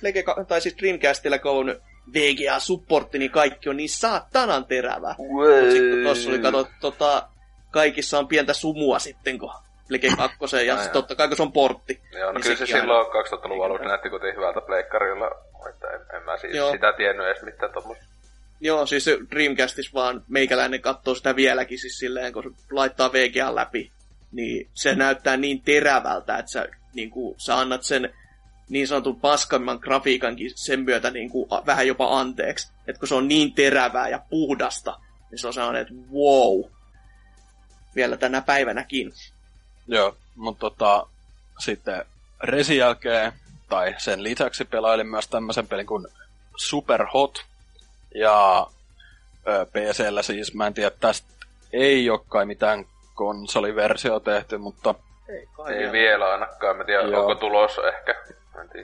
Play, 0.00 0.12
tai 0.48 0.60
siis 0.60 0.76
Dreamcastilla, 0.78 1.38
kun 1.38 1.50
on 1.52 1.80
VGA-supportti, 2.12 3.18
niin 3.18 3.30
kaikki 3.30 3.68
on 3.68 3.76
niin 3.76 3.88
saatanan 3.88 4.64
terävää. 4.64 5.14
Mutta 5.18 5.70
sitten 5.70 6.04
tossa 6.04 6.30
oli, 6.30 6.38
kato, 6.38 6.68
tota, 6.80 7.28
kaikissa 7.70 8.18
on 8.18 8.28
pientä 8.28 8.52
sumua 8.52 8.98
sitten, 8.98 9.38
kun 9.38 9.52
Plege 9.88 10.08
2 10.16 10.66
ja 10.66 10.76
totta 10.92 11.14
kai 11.14 11.28
kun 11.28 11.36
se 11.36 11.42
on 11.42 11.52
portti. 11.52 12.00
Joo, 12.12 12.26
no 12.26 12.32
niin 12.32 12.42
kyllä 12.42 12.56
se 12.56 12.66
silloin 12.66 13.06
2000-luvun 13.06 13.66
alussa 13.66 13.88
näytti 13.88 14.10
kuitenkin 14.10 14.36
hyvältä 14.36 14.60
pleikkarilla 14.60 15.30
että 15.68 15.88
en, 15.88 16.16
en 16.16 16.22
mä 16.22 16.36
siis 16.36 16.54
Joo. 16.54 16.72
sitä 16.72 16.92
tiennyt 16.92 17.26
edes 17.26 17.42
mitään 17.42 17.72
tuommoista. 17.72 18.04
Joo, 18.60 18.86
siis 18.86 19.06
Dreamcastis 19.30 19.94
vaan 19.94 20.24
meikäläinen 20.28 20.80
katsoo 20.80 21.14
sitä 21.14 21.36
vieläkin 21.36 21.78
siis 21.78 21.98
silleen, 21.98 22.32
kun 22.32 22.42
se 22.42 22.50
laittaa 22.70 23.12
VGA 23.12 23.54
läpi, 23.54 23.92
niin 24.32 24.68
se 24.74 24.94
näyttää 24.94 25.36
niin 25.36 25.62
terävältä, 25.62 26.38
että 26.38 26.50
sä, 26.50 26.68
niin 26.94 27.10
kuin, 27.10 27.34
sä 27.38 27.58
annat 27.58 27.82
sen 27.82 28.14
niin 28.68 28.88
sanotun 28.88 29.20
paskamman 29.20 29.78
grafiikankin 29.82 30.52
sen 30.54 30.80
myötä 30.80 31.10
niin 31.10 31.30
kuin, 31.30 31.48
vähän 31.66 31.86
jopa 31.86 32.18
anteeksi. 32.18 32.72
Että 32.86 32.98
kun 32.98 33.08
se 33.08 33.14
on 33.14 33.28
niin 33.28 33.52
terävää 33.52 34.08
ja 34.08 34.18
puhdasta, 34.30 35.00
niin 35.30 35.38
se 35.38 35.46
on 35.46 35.54
sellainen, 35.54 35.82
että 35.82 35.94
wow. 36.12 36.70
Vielä 37.96 38.16
tänä 38.16 38.40
päivänäkin. 38.40 39.12
Joo, 39.88 40.16
mutta 40.36 40.60
tota, 40.60 41.06
sitten 41.58 42.04
Resin 42.42 42.76
jälkeen 42.76 43.32
tai 43.68 43.94
sen 43.98 44.22
lisäksi 44.22 44.64
pelailin 44.64 45.06
myös 45.06 45.28
tämmöisen 45.28 45.68
pelin 45.68 45.86
kuin 45.86 46.06
Super 46.56 47.06
Hot. 47.14 47.44
Ja 48.14 48.66
ö, 49.48 49.66
PCllä 49.66 50.22
siis, 50.22 50.54
mä 50.54 50.66
en 50.66 50.74
tiedä, 50.74 50.90
tästä 51.00 51.28
ei 51.72 52.10
ole 52.10 52.20
kai 52.28 52.46
mitään 52.46 52.84
konsoliversio 53.14 54.20
tehty, 54.20 54.58
mutta... 54.58 54.94
Ei, 55.28 55.48
kai 55.56 55.74
ei 55.74 55.92
vielä 55.92 56.30
ainakaan, 56.32 56.76
mä 56.76 56.84
tiedä, 56.84 57.02
Joo. 57.02 57.20
onko 57.20 57.34
tulossa 57.34 57.82
ehkä. 57.88 58.14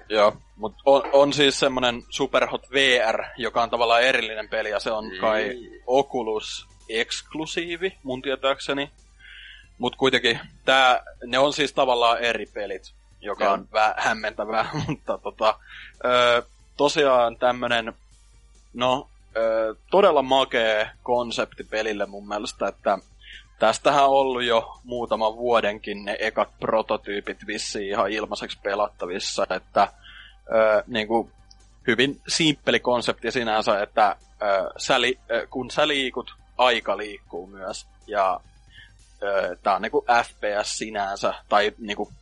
Joo, 0.08 0.36
mutta 0.56 0.82
on, 0.84 1.02
on 1.12 1.32
siis 1.32 1.58
semmonen 1.58 2.02
Superhot 2.08 2.70
VR, 2.70 3.24
joka 3.36 3.62
on 3.62 3.70
tavallaan 3.70 4.02
erillinen 4.02 4.48
peli, 4.48 4.70
ja 4.70 4.80
se 4.80 4.90
on 4.90 5.04
kai 5.20 5.58
Oculus 5.86 6.66
eksklusiivi, 6.88 7.98
mun 8.02 8.22
tietääkseni. 8.22 8.90
Mutta 9.78 9.98
kuitenkin, 9.98 10.40
tää, 10.64 11.02
ne 11.26 11.38
on 11.38 11.52
siis 11.52 11.72
tavallaan 11.72 12.18
eri 12.18 12.46
pelit 12.46 12.94
joka 13.20 13.44
Joo. 13.44 13.52
on 13.52 13.68
vähän 13.72 13.94
hämmentävää, 13.98 14.70
mutta 14.86 15.18
tota, 15.18 15.58
ö, 16.04 16.42
tosiaan 16.76 17.36
tämmönen, 17.36 17.92
no, 18.74 19.08
ö, 19.36 19.74
todella 19.90 20.22
makea 20.22 20.90
konsepti 21.02 21.64
pelille 21.64 22.06
mun 22.06 22.28
mielestä, 22.28 22.68
että 22.68 22.98
tästähän 23.60 24.04
on 24.04 24.10
ollut 24.10 24.42
jo 24.42 24.80
muutaman 24.84 25.36
vuodenkin 25.36 26.04
ne 26.04 26.16
ekat 26.20 26.48
prototyypit 26.60 27.46
vissiin 27.46 27.88
ihan 27.88 28.10
ilmaiseksi 28.10 28.58
pelattavissa, 28.62 29.46
että 29.50 29.88
ö, 30.52 30.84
niin 30.86 31.08
kuin 31.08 31.32
hyvin 31.86 32.20
simppeli 32.28 32.80
konsepti 32.80 33.30
sinänsä, 33.30 33.82
että 33.82 34.16
ö, 34.42 34.70
sä 34.76 35.00
li, 35.00 35.18
ö, 35.30 35.46
kun 35.50 35.70
sä 35.70 35.88
liikut, 35.88 36.34
aika 36.58 36.96
liikkuu 36.96 37.46
myös. 37.46 37.86
Ja 38.06 38.40
ö, 39.22 39.56
tää 39.62 39.74
on 39.74 39.82
niinku 39.82 40.04
FPS 40.24 40.78
sinänsä, 40.78 41.34
tai 41.48 41.72
niinku 41.78 42.12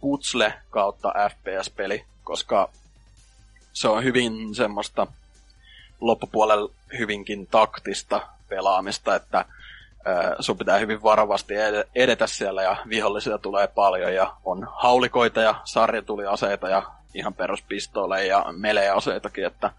putsle 0.00 0.54
kautta 0.70 1.12
FPS-peli, 1.30 2.04
koska 2.24 2.70
se 3.72 3.88
on 3.88 4.04
hyvin 4.04 4.54
semmoista 4.54 5.06
loppupuolella 6.00 6.74
hyvinkin 6.98 7.46
taktista 7.46 8.28
pelaamista, 8.48 9.14
että 9.14 9.44
sun 10.40 10.58
pitää 10.58 10.78
hyvin 10.78 11.02
varovasti 11.02 11.54
edetä 11.94 12.26
siellä 12.26 12.62
ja 12.62 12.76
vihollisia 12.88 13.38
tulee 13.38 13.68
paljon 13.68 14.14
ja 14.14 14.36
on 14.44 14.68
haulikoita 14.72 15.40
ja 15.40 15.54
sarjatuliaseita 15.64 16.68
ja 16.68 16.82
ihan 17.14 17.34
peruspistooleja 17.34 18.26
ja 18.26 18.44
meleaseitakin, 18.52 19.46
että 19.46 19.70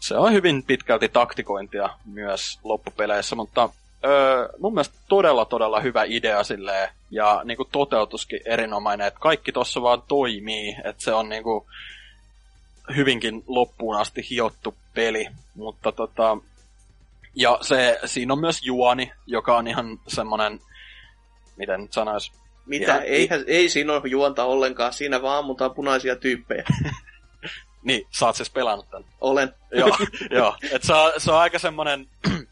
se 0.00 0.16
on 0.16 0.32
hyvin 0.32 0.62
pitkälti 0.62 1.08
taktikointia 1.08 1.88
myös 2.04 2.58
loppupeleissä, 2.64 3.36
mutta 3.36 3.68
öö, 4.04 4.48
mun 4.58 4.74
mielestä 4.74 4.94
todella 5.08 5.44
todella 5.44 5.80
hyvä 5.80 6.04
idea 6.06 6.44
silleen, 6.44 6.88
ja 7.10 7.40
niinku 7.44 7.64
toteutuskin 7.64 8.40
erinomainen, 8.44 9.06
että 9.06 9.20
kaikki 9.20 9.52
tossa 9.52 9.82
vaan 9.82 10.02
toimii, 10.08 10.76
että 10.84 11.02
se 11.04 11.14
on 11.14 11.28
niinku 11.28 11.66
hyvinkin 12.96 13.44
loppuun 13.46 13.96
asti 13.96 14.26
hiottu 14.30 14.74
peli, 14.94 15.28
mutta 15.54 15.92
tota, 15.92 16.36
ja 17.34 17.58
se, 17.60 18.00
siinä 18.04 18.32
on 18.32 18.40
myös 18.40 18.62
juoni, 18.62 19.12
joka 19.26 19.56
on 19.56 19.68
ihan 19.68 20.00
semmonen, 20.08 20.60
miten 21.56 21.80
nyt 21.80 21.92
sanois, 21.92 22.32
mitä? 22.66 22.94
Ihan, 22.94 23.02
Eihän, 23.04 23.44
ei 23.46 23.68
siinä 23.68 23.92
ole 23.92 24.02
juonta 24.08 24.44
ollenkaan, 24.44 24.92
siinä 24.92 25.22
vaan 25.22 25.38
ammutaan 25.38 25.74
punaisia 25.74 26.16
tyyppejä. 26.16 26.64
niin, 27.82 28.06
sä 28.10 28.26
oot 28.26 28.36
siis 28.36 28.50
pelannut 28.50 28.90
tän. 28.90 29.04
Olen. 29.20 29.54
joo, 29.70 29.96
joo. 30.30 30.56
Et 30.72 30.82
se, 30.82 30.94
on, 30.94 31.12
se 31.18 31.32
on 31.32 31.38
aika 31.38 31.58
semmonen 31.58 32.08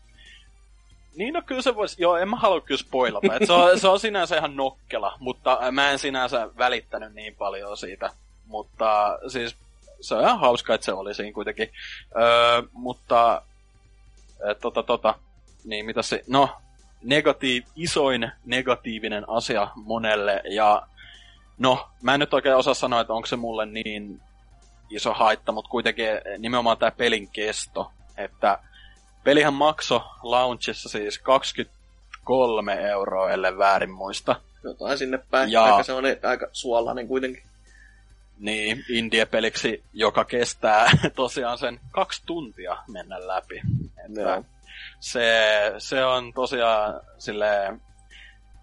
niin 1.19 1.35
no 1.35 1.43
kyllä 1.43 1.63
se 1.63 1.75
voisi, 1.75 2.03
joo 2.03 2.17
en 2.17 2.29
mä 2.29 2.37
halua 2.37 2.61
kyllä 2.61 2.79
spoilata. 2.79 3.35
Et 3.35 3.47
se, 3.47 3.53
on, 3.53 3.81
se 3.81 3.89
on 3.89 4.01
sinänsä 4.01 4.37
ihan 4.37 4.57
nokkela, 4.57 5.17
mutta 5.21 5.59
mä 5.73 5.91
en 5.91 5.99
sinänsä 5.99 6.49
välittänyt 6.59 7.15
niin 7.15 7.37
paljon 7.37 7.77
siitä. 7.77 8.11
Mutta 8.47 9.19
siis 9.29 9.57
se 10.01 10.15
on 10.15 10.23
ihan 10.23 10.41
hauska, 10.41 10.75
että 10.75 10.85
se 10.85 10.93
oli 10.93 11.15
siinä 11.15 11.33
kuitenkin. 11.33 11.71
Öö, 12.17 12.63
mutta 12.73 13.43
tota, 14.61 14.83
tota, 14.83 15.15
niin 15.65 15.87
mitä 15.87 16.03
se, 16.03 16.25
no, 16.29 16.49
negatiiv, 17.03 17.65
isoin 17.77 18.33
negatiivinen 18.45 19.29
asia 19.29 19.69
monelle, 19.75 20.43
ja 20.51 20.83
no, 21.59 21.89
mä 22.03 22.15
en 22.15 22.21
nyt 22.21 22.35
oikein 22.35 22.57
osaa 22.57 22.75
sanoa, 22.75 23.01
että 23.01 23.13
onko 23.13 23.27
se 23.27 23.37
mulle 23.37 23.67
niin 23.67 24.21
iso 24.91 25.15
haitta, 25.15 25.53
mutta 25.53 25.71
kuitenkin 25.71 26.07
nimenomaan 26.39 26.79
tämä 26.79 26.91
pelin 26.91 27.29
kesto, 27.29 27.91
että 28.17 28.59
pelihän 29.25 29.55
makso 29.55 30.05
launchissa 30.23 30.89
siis 30.89 31.19
23 31.19 32.75
euroa, 32.75 33.31
ellei 33.31 33.59
väärin 33.59 33.91
muista. 33.91 34.37
Jotain 34.65 34.99
sinne 34.99 35.19
päin, 35.31 35.53
Ja- 35.53 35.65
aika 35.65 35.83
se 35.83 35.93
on 35.93 36.05
aika 36.23 36.49
suolainen 36.53 37.09
kuitenkin. 37.09 37.43
Niin, 38.39 38.85
indie-peliksi, 38.89 39.85
joka 39.93 40.25
kestää 40.25 40.91
tosiaan 41.17 41.59
sen 41.59 41.81
kaksi 41.91 42.23
tuntia 42.27 42.77
mennä 42.89 43.27
läpi. 43.27 43.61
Että 44.05 44.43
se, 45.01 45.43
se 45.79 46.05
on 46.05 46.33
tosiaan 46.33 47.01
silleen, 47.19 47.81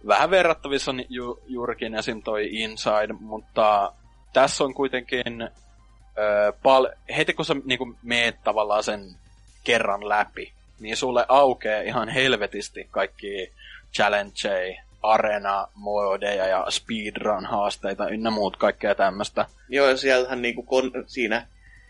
vähän 0.07 0.29
verrattavissa 0.29 0.91
on 0.91 1.03
ju, 1.09 1.39
juurikin 1.47 1.95
esim. 1.95 2.23
toi 2.23 2.47
Inside, 2.51 3.13
mutta 3.19 3.93
tässä 4.33 4.63
on 4.63 4.73
kuitenkin 4.73 5.41
ö, 5.41 6.53
pal- 6.63 6.95
heti 7.17 7.33
kun 7.33 7.45
sä 7.45 7.55
niinku 7.65 7.95
meet 8.03 8.43
tavallaan 8.43 8.83
sen 8.83 9.15
kerran 9.63 10.09
läpi, 10.09 10.53
niin 10.79 10.97
sulle 10.97 11.25
aukeaa 11.27 11.81
ihan 11.81 12.09
helvetisti 12.09 12.87
kaikki 12.91 13.51
challengeja, 13.93 14.83
arena, 15.05 15.67
modeja 15.73 16.47
ja 16.47 16.65
speedrun-haasteita 16.69 18.09
ynnä 18.11 18.31
muut 18.31 18.57
kaikkea 18.57 18.95
tämmöistä. 18.95 19.45
Joo, 19.69 19.89
ja 19.89 19.97
siellähän 19.97 20.41
niinku 20.41 20.63
kon, 20.63 20.91
siinä 21.07 21.47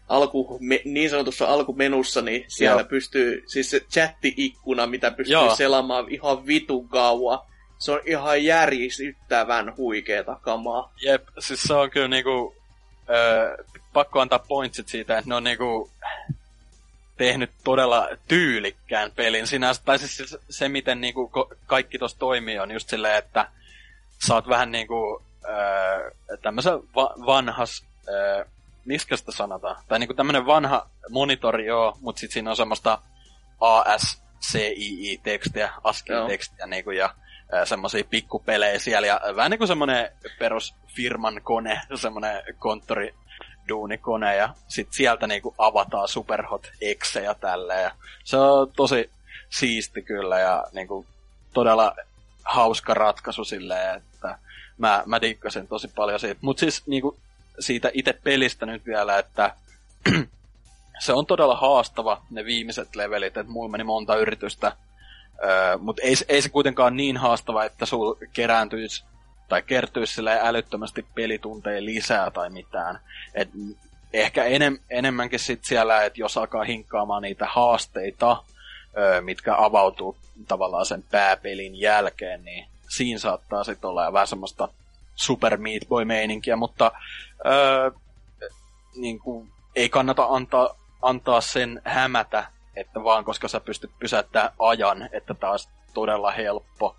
alku, 0.09 0.57
me, 0.61 0.81
niin 0.85 1.09
sanotussa 1.09 1.45
alkumenussa, 1.45 2.21
niin 2.21 2.45
siellä 2.47 2.81
Joo. 2.81 2.89
pystyy, 2.89 3.43
siis 3.45 3.69
se 3.69 3.79
chatti-ikkuna, 3.79 4.87
mitä 4.87 5.11
pystyy 5.11 5.33
Joo. 5.33 5.55
selaamaan 5.55 6.09
ihan 6.09 6.47
vitun 6.47 6.89
kauan. 6.89 7.39
Se 7.77 7.91
on 7.91 8.01
ihan 8.05 8.43
järisyttävän 8.43 9.77
huikeeta 9.77 10.37
kamaa. 10.41 10.93
Jep, 11.01 11.27
siis 11.39 11.63
se 11.63 11.73
on 11.73 11.89
kyllä 11.91 12.07
niinku, 12.07 12.55
öö, 13.09 13.57
pakko 13.93 14.19
antaa 14.19 14.39
pointsit 14.39 14.87
siitä, 14.87 15.17
että 15.17 15.29
ne 15.29 15.35
on 15.35 15.43
niinku 15.43 15.89
tehnyt 17.17 17.51
todella 17.63 18.07
tyylikkään 18.27 19.11
pelin 19.11 19.47
sinänsä. 19.47 19.81
Tai 19.85 19.99
siis 19.99 20.37
se, 20.49 20.69
miten 20.69 21.01
niinku 21.01 21.31
kaikki 21.65 21.99
tuossa 21.99 22.19
toimii, 22.19 22.59
on 22.59 22.71
just 22.71 22.89
silleen, 22.89 23.17
että 23.17 23.47
sä 24.27 24.33
oot 24.33 24.49
vähän 24.49 24.71
niinku 24.71 25.23
öö, 25.49 26.11
tämmöisen 26.41 26.79
va- 26.95 27.13
vanhas, 27.25 27.85
öö, 28.07 28.45
miskä 28.85 29.17
sitä 29.17 29.31
sanotaan? 29.31 29.83
Tai 29.87 29.99
niinku 29.99 30.13
tämmönen 30.13 30.45
vanha 30.45 30.89
monitori 31.09 31.65
joo, 31.65 31.97
mutta 32.01 32.19
sit 32.19 32.31
siinä 32.31 32.49
on 32.49 32.55
semmoista 32.55 33.01
ASCII-tekstiä, 33.59 35.73
ASCII-tekstiä 35.83 36.65
niinku, 36.65 36.91
ja 36.91 37.15
ö, 37.53 37.65
semmosia 37.65 38.03
pikkupelejä 38.09 38.79
siellä, 38.79 39.07
ja 39.07 39.21
vähän 39.35 39.51
niinku 39.51 39.67
semmonen 39.67 40.11
perus 40.39 40.75
firman 40.95 41.41
kone, 41.43 41.81
semmonen 41.95 42.43
konttori 42.59 43.13
duunikone, 43.69 44.35
ja 44.35 44.49
sit 44.67 44.87
sieltä 44.91 45.27
niinku 45.27 45.55
avataan 45.57 46.07
superhot 46.07 46.71
Xejä 47.03 47.33
tälleen, 47.33 47.83
ja 47.83 47.91
se 48.23 48.37
on 48.37 48.71
tosi 48.75 49.09
siisti 49.49 50.01
kyllä, 50.01 50.39
ja 50.39 50.63
niinku 50.73 51.05
todella 51.53 51.95
hauska 52.43 52.93
ratkaisu 52.93 53.45
silleen, 53.45 53.95
että 53.97 54.37
mä, 54.77 55.03
mä 55.05 55.21
dikkasin 55.21 55.67
tosi 55.67 55.87
paljon 55.87 56.19
siitä. 56.19 56.39
Mut 56.41 56.57
siis 56.57 56.87
niinku 56.87 57.17
siitä 57.59 57.91
itse 57.93 58.13
pelistä 58.23 58.65
nyt 58.65 58.85
vielä, 58.85 59.19
että 59.19 59.55
se 61.05 61.13
on 61.13 61.25
todella 61.25 61.55
haastava 61.55 62.21
ne 62.29 62.45
viimeiset 62.45 62.95
levelit, 62.95 63.37
että 63.37 63.51
mulla 63.51 63.69
meni 63.69 63.83
monta 63.83 64.15
yritystä, 64.15 64.71
öö, 65.43 65.77
mutta 65.77 66.01
ei, 66.01 66.15
ei 66.27 66.41
se 66.41 66.49
kuitenkaan 66.49 66.97
niin 66.97 67.17
haastava, 67.17 67.65
että 67.65 67.85
sul 67.85 68.13
kerääntyisi 68.33 69.03
tai 69.47 69.61
kertyisi 69.61 70.13
silleen 70.13 70.45
älyttömästi 70.45 71.05
pelitunteja 71.15 71.85
lisää 71.85 72.31
tai 72.31 72.49
mitään. 72.49 72.99
Et 73.33 73.49
ehkä 74.13 74.43
enem, 74.43 74.79
enemmänkin 74.89 75.39
sit 75.39 75.65
siellä, 75.65 76.03
että 76.03 76.19
jos 76.19 76.37
alkaa 76.37 76.63
hinkkaamaan 76.63 77.21
niitä 77.21 77.45
haasteita, 77.45 78.43
öö, 78.97 79.21
mitkä 79.21 79.55
avautuu 79.57 80.17
tavallaan 80.47 80.85
sen 80.85 81.03
pääpelin 81.11 81.79
jälkeen, 81.79 82.45
niin 82.45 82.67
siinä 82.87 83.19
saattaa 83.19 83.63
sitten 83.63 83.89
olla 83.89 84.13
vähän 84.13 84.27
semmoista 84.27 84.67
Super 85.15 85.57
Meat 85.57 85.83
Boy-meininkiä, 85.89 86.55
mutta 86.55 86.91
öö, 87.45 87.91
niin 88.95 89.19
kuin, 89.19 89.51
ei 89.75 89.89
kannata 89.89 90.25
antaa, 90.29 90.75
antaa 91.01 91.41
sen 91.41 91.81
hämätä, 91.85 92.45
että 92.75 93.03
vaan 93.03 93.25
koska 93.25 93.47
sä 93.47 93.59
pystyt 93.59 93.91
pysäyttämään 93.99 94.53
ajan, 94.59 95.09
että 95.11 95.33
taas 95.33 95.69
todella 95.93 96.31
helppo. 96.31 96.95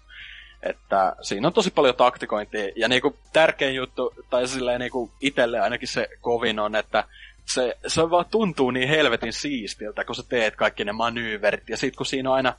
Että 0.62 1.16
siinä 1.22 1.46
on 1.46 1.52
tosi 1.52 1.70
paljon 1.70 1.94
taktikointia. 1.94 2.68
Ja 2.76 2.88
niinku 2.88 3.16
tärkein 3.32 3.74
juttu, 3.74 4.14
tai 4.30 4.48
silleen 4.48 4.80
niinku 4.80 5.10
itselle 5.20 5.60
ainakin 5.60 5.88
se 5.88 6.08
kovin 6.20 6.58
on, 6.58 6.76
että 6.76 7.04
se, 7.46 7.76
se 7.86 8.10
vaan 8.10 8.24
tuntuu 8.30 8.70
niin 8.70 8.88
helvetin 8.88 9.32
siistiltä, 9.32 10.04
kun 10.04 10.14
sä 10.14 10.22
teet 10.28 10.56
kaikki 10.56 10.84
ne 10.84 10.92
manyyverit. 10.92 11.68
Ja 11.68 11.76
sit 11.76 11.96
kun 11.96 12.06
siinä 12.06 12.30
on 12.30 12.36
aina 12.36 12.54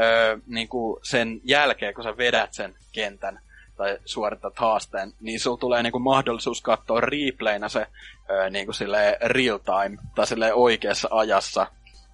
öö, 0.00 0.38
niinku 0.46 1.00
sen 1.02 1.40
jälkeen, 1.44 1.94
kun 1.94 2.04
sä 2.04 2.16
vedät 2.16 2.54
sen 2.54 2.74
kentän, 2.92 3.40
tai 3.76 3.98
suoritat 4.04 4.58
haasteen, 4.58 5.12
niin 5.20 5.40
sulla 5.40 5.56
tulee 5.56 5.82
niinku 5.82 5.98
mahdollisuus 5.98 6.62
katsoa 6.62 7.00
replayna 7.00 7.68
se 7.68 7.86
öö, 8.30 8.50
niinku 8.50 8.72
real 9.24 9.58
time, 9.58 9.98
tai 10.14 10.52
oikeassa 10.54 11.08
ajassa. 11.10 11.66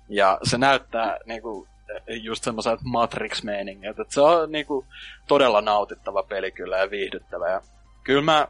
Ja 0.08 0.38
se 0.42 0.58
näyttää 0.58 1.18
niinku 1.24 1.68
just 2.08 2.44
semmoiselta 2.44 2.82
Matrix-meiningiltä. 2.84 4.02
että 4.02 4.14
Se 4.14 4.20
on 4.20 4.52
niinku 4.52 4.86
todella 5.28 5.60
nautittava 5.60 6.22
peli 6.22 6.50
kyllä 6.52 6.78
ja 6.78 6.90
viihdyttävä. 6.90 7.50
Ja 7.50 7.60
kyllä 8.04 8.22
mä, 8.22 8.48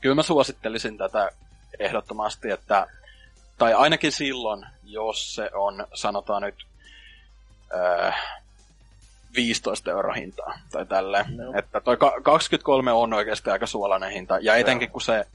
kyllä 0.00 0.14
mä 0.14 0.22
suosittelisin 0.22 0.98
tätä 0.98 1.30
ehdottomasti, 1.78 2.50
että 2.50 2.86
tai 3.58 3.74
ainakin 3.74 4.12
silloin, 4.12 4.66
jos 4.84 5.34
se 5.34 5.50
on, 5.54 5.86
sanotaan 5.94 6.42
nyt, 6.42 6.66
öö, 7.74 8.12
15 9.36 9.90
euro 9.90 10.12
hintaa 10.12 10.58
tai 10.72 10.86
tälleen. 10.86 11.26
Joo. 11.36 11.52
Että 11.58 11.80
toi 11.80 11.96
ka- 11.96 12.20
23 12.22 12.92
on 12.92 13.12
oikeasti 13.14 13.50
aika 13.50 13.66
suolainen 13.66 14.10
hinta. 14.10 14.38
Ja 14.40 14.56
etenkin 14.56 14.90
kun 14.90 15.00
se 15.02 15.26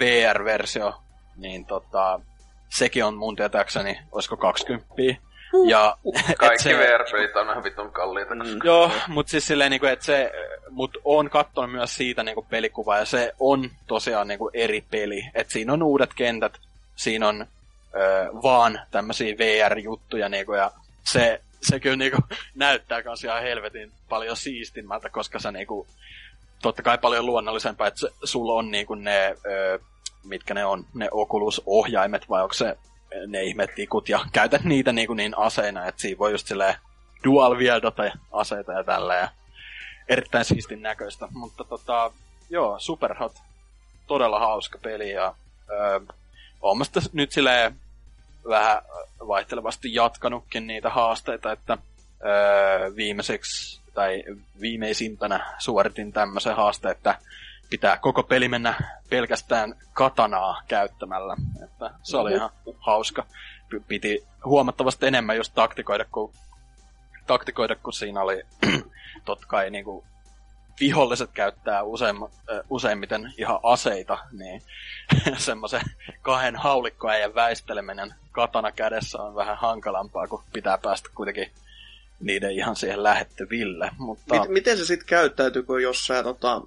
VR-versio, 0.00 1.02
niin 1.36 1.66
tota, 1.66 2.20
sekin 2.68 3.04
on 3.04 3.14
mun 3.16 3.36
tietääkseni, 3.36 3.98
olisiko 4.12 4.36
20. 4.36 4.94
Ja, 5.68 5.96
Kaikki 6.38 6.62
se- 6.62 6.78
VR-pelit 6.78 7.36
on 7.36 7.50
ihan 7.50 7.64
vitun 7.64 7.92
kalliita. 7.92 8.34
koska- 8.36 8.54
Mm. 8.54 8.60
Joo, 8.64 8.90
mutta 9.08 9.30
siis 9.30 9.46
silleen, 9.46 9.70
niinku, 9.70 9.86
että 9.86 10.04
se, 10.04 10.32
mut 10.70 10.98
on 11.04 11.30
katsonut 11.30 11.72
myös 11.72 11.94
siitä 11.94 12.22
niinku 12.22 12.46
pelikuvaa, 12.50 12.98
ja 12.98 13.04
se 13.04 13.32
on 13.40 13.70
tosiaan 13.86 14.28
niinku 14.28 14.50
eri 14.54 14.84
peli. 14.90 15.22
Et 15.34 15.50
siinä 15.50 15.72
on 15.72 15.82
uudet 15.82 16.10
kentät, 16.14 16.52
siinä 16.96 17.28
on 17.28 17.46
ö, 17.94 18.28
vaan 18.42 18.80
tämmöisiä 18.90 19.34
VR-juttuja, 19.38 20.28
niinku, 20.28 20.52
ja 20.52 20.70
se, 21.04 21.40
se 21.62 21.80
kyllä 21.80 21.96
niinku, 21.96 22.18
näyttää 22.54 23.02
kans 23.02 23.24
ihan 23.24 23.42
helvetin 23.42 23.92
paljon 24.08 24.36
siistimmältä, 24.36 25.08
koska 25.08 25.38
se 25.38 25.52
niinku, 25.52 25.86
totta 26.62 26.82
kai 26.82 26.98
paljon 26.98 27.26
luonnollisempaa, 27.26 27.86
että 27.86 28.06
sulla 28.24 28.52
on 28.52 28.70
niinku 28.70 28.94
ne, 28.94 29.34
ö, 29.46 29.78
mitkä 30.24 30.54
ne 30.54 30.64
on, 30.64 30.84
ne 30.94 31.08
Oculus-ohjaimet, 31.10 32.28
vai 32.28 32.42
onko 32.42 32.52
se 32.54 32.76
ne 33.26 33.42
ihmetikut, 33.42 34.08
ja 34.08 34.20
käytät 34.32 34.64
niitä 34.64 34.92
niinku 34.92 35.14
niin 35.14 35.38
aseina, 35.38 35.86
että 35.86 36.00
siinä 36.00 36.18
voi 36.18 36.32
just 36.32 36.46
silleen 36.46 36.74
dual 37.24 37.58
wieldata 37.58 38.02
aseita 38.32 38.72
ja 38.72 38.84
tällä 38.84 39.14
ja 39.14 39.28
erittäin 40.08 40.44
siistin 40.44 40.82
näköistä. 40.82 41.28
Mutta 41.30 41.64
tota, 41.64 42.12
joo, 42.50 42.78
Superhot, 42.78 43.32
todella 44.06 44.38
hauska 44.38 44.78
peli 44.82 45.10
ja 45.10 45.34
öö, 45.70 46.00
mä 46.78 46.84
sitä 46.84 47.00
nyt 47.12 47.32
silleen 47.32 47.76
vähän 48.48 48.82
vaihtelevasti 49.28 49.94
jatkanutkin 49.94 50.66
niitä 50.66 50.90
haasteita, 50.90 51.52
että 51.52 51.78
öö, 52.24 52.96
viimeiseksi 52.96 53.80
tai 53.94 54.24
viimeisimpänä 54.60 55.54
suoritin 55.58 56.12
tämmöisen 56.12 56.56
haasteen, 56.56 56.92
että 56.92 57.18
pitää 57.72 57.96
koko 57.96 58.22
peli 58.22 58.48
mennä 58.48 58.74
pelkästään 59.10 59.74
katanaa 59.92 60.62
käyttämällä. 60.68 61.36
Että 61.64 61.90
se 62.02 62.16
oli 62.16 62.32
ihan 62.32 62.50
hauska. 62.78 63.26
Piti 63.88 64.24
huomattavasti 64.44 65.06
enemmän 65.06 65.36
just 65.36 65.54
taktikoida, 65.54 66.04
kun 66.04 66.32
taktikoida, 67.26 67.76
kun 67.76 67.92
siinä 67.92 68.20
oli 68.20 68.42
totta 69.24 69.46
kai 69.46 69.70
niin 69.70 69.84
kuin, 69.84 70.04
viholliset 70.80 71.30
käyttää 71.34 71.82
useim, 71.82 72.16
useimmiten 72.70 73.32
ihan 73.38 73.60
aseita, 73.62 74.18
niin 74.32 74.62
semmoisen 75.36 75.82
kahden 76.22 76.56
haulikkoäijän 76.56 77.34
väisteleminen 77.34 78.14
katana 78.32 78.72
kädessä 78.72 79.22
on 79.22 79.34
vähän 79.34 79.56
hankalampaa, 79.56 80.28
kun 80.28 80.44
pitää 80.52 80.78
päästä 80.78 81.10
kuitenkin 81.14 81.50
niiden 82.20 82.50
ihan 82.50 82.76
siihen 82.76 83.02
lähettyville. 83.02 83.90
Mutta 83.98 84.40
Mit, 84.40 84.48
miten 84.48 84.78
se 84.78 84.84
sitten 84.84 85.08
käyttäytyy, 85.08 85.62
kun 85.62 85.82
jos 85.82 86.06
sä 86.06 86.22
tota, 86.22 86.62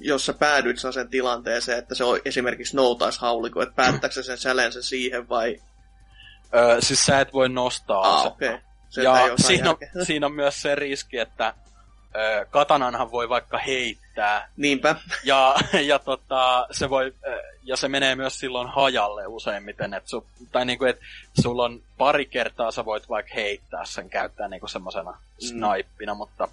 jos 0.00 0.26
sä 0.26 0.32
päädyt 0.32 0.76
sen 0.78 1.08
tilanteeseen, 1.08 1.78
että 1.78 1.94
se 1.94 2.04
on 2.04 2.20
esimerkiksi 2.24 2.76
noutaisi 2.76 3.20
hauliko, 3.20 3.62
että 3.62 3.74
päättääkö 3.74 4.14
se 4.14 4.22
sen 4.22 4.38
säleensä 4.38 4.82
siihen 4.82 5.28
vai... 5.28 5.60
Öö, 6.54 6.80
siis 6.80 7.04
sä 7.04 7.20
et 7.20 7.32
voi 7.32 7.48
nostaa 7.48 8.00
Ah, 8.00 8.14
asetta. 8.14 8.28
okei. 8.34 8.58
Se 8.90 9.02
ja 9.02 9.14
siinä 9.36 9.70
on, 9.70 9.76
järkeä. 9.80 10.04
siinä 10.06 10.26
on 10.26 10.32
myös 10.32 10.62
se 10.62 10.74
riski, 10.74 11.18
että 11.18 11.54
ö, 12.16 12.46
katananhan 12.50 13.10
voi 13.10 13.28
vaikka 13.28 13.58
heittää, 13.58 14.48
Niinpä. 14.56 14.96
ja, 15.24 15.54
ja, 15.90 15.98
tota, 15.98 16.66
se 16.70 16.90
voi, 16.90 17.14
ja 17.62 17.76
se 17.76 17.88
menee 17.88 18.14
myös 18.16 18.38
silloin 18.40 18.68
hajalle 18.68 19.26
useimmiten, 19.26 19.94
että 19.94 20.10
su, 20.10 20.26
tai 20.52 20.64
niinku, 20.64 20.84
et 20.84 20.98
sulla 21.42 21.64
on 21.64 21.82
pari 21.98 22.26
kertaa 22.26 22.70
sä 22.70 22.84
voit 22.84 23.08
vaikka 23.08 23.32
heittää 23.34 23.84
sen, 23.84 24.10
käyttää 24.10 24.48
niinku 24.48 24.68
semmosena 24.68 25.18
snaippina, 25.38 26.14
mutta 26.14 26.48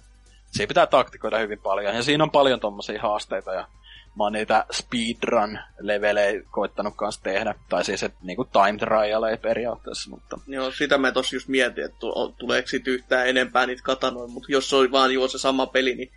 siinä 0.50 0.68
pitää 0.68 0.86
taktikoida 0.86 1.38
hyvin 1.38 1.58
paljon, 1.58 1.94
ja 1.94 2.02
siinä 2.02 2.24
on 2.24 2.30
paljon 2.30 2.60
tommosia 2.60 3.02
haasteita, 3.02 3.52
ja 3.52 3.68
mä 4.16 4.24
oon 4.24 4.32
niitä 4.32 4.64
speedrun-levelejä 4.72 6.42
koittanut 6.50 6.94
kanssa 6.96 7.22
tehdä, 7.22 7.54
tai 7.68 7.84
siis 7.84 8.02
et, 8.02 8.14
niinku 8.22 8.44
time 8.44 8.78
trialeja 8.78 9.36
periaatteessa, 9.36 10.10
mutta 10.10 10.38
Joo, 10.46 10.70
sitä 10.70 10.98
mä 10.98 11.12
tossa 11.12 11.36
just 11.36 11.48
mietin, 11.48 11.84
että 11.84 11.96
tu- 11.98 12.34
tuleeko 12.38 12.68
sit 12.68 12.88
yhtään 12.88 13.28
enempää 13.28 13.66
niitä 13.66 13.82
katanoja, 13.82 14.28
mutta 14.28 14.52
jos 14.52 14.70
se 14.70 14.76
oli 14.76 14.92
vaan 14.92 15.12
juo 15.12 15.28
se 15.28 15.38
sama 15.38 15.66
peli, 15.66 15.94
niin 15.94 16.10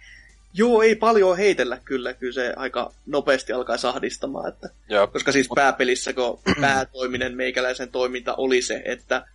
joo, 0.53 0.81
ei 0.81 0.95
paljon 0.95 1.37
heitellä 1.37 1.77
kyllä, 1.85 2.13
kyllä 2.13 2.33
se 2.33 2.53
aika 2.55 2.91
nopeasti 3.05 3.53
alkaa 3.53 3.77
sahdistamaan, 3.77 4.49
että 4.49 4.69
joo, 4.89 5.07
Koska 5.07 5.31
siis 5.31 5.49
pääpelissä, 5.55 6.13
kun 6.13 6.39
päätoiminen 6.61 7.37
meikäläisen 7.37 7.91
toiminta 7.91 8.35
oli 8.35 8.61
se, 8.61 8.81
että 8.85 9.25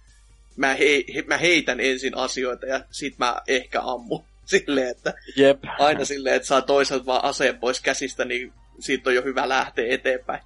mä, 0.56 0.74
hei, 0.74 1.14
he, 1.14 1.24
mä 1.26 1.36
heitän 1.36 1.80
ensin 1.80 2.16
asioita 2.16 2.66
ja 2.66 2.80
sit 2.90 3.18
mä 3.18 3.36
ehkä 3.46 3.80
ammun. 3.82 4.24
Silleen, 4.48 4.90
että 4.90 5.14
jep, 5.36 5.64
aina 5.78 6.04
silleen, 6.04 6.36
että 6.36 6.48
saa 6.48 6.62
toisaalta 6.62 7.06
vaan 7.06 7.24
aseen 7.24 7.58
pois 7.58 7.80
käsistä, 7.80 8.24
niin 8.24 8.52
siitä 8.80 9.10
on 9.10 9.14
jo 9.14 9.22
hyvä 9.22 9.48
lähteä 9.48 9.94
eteenpäin. 9.94 10.40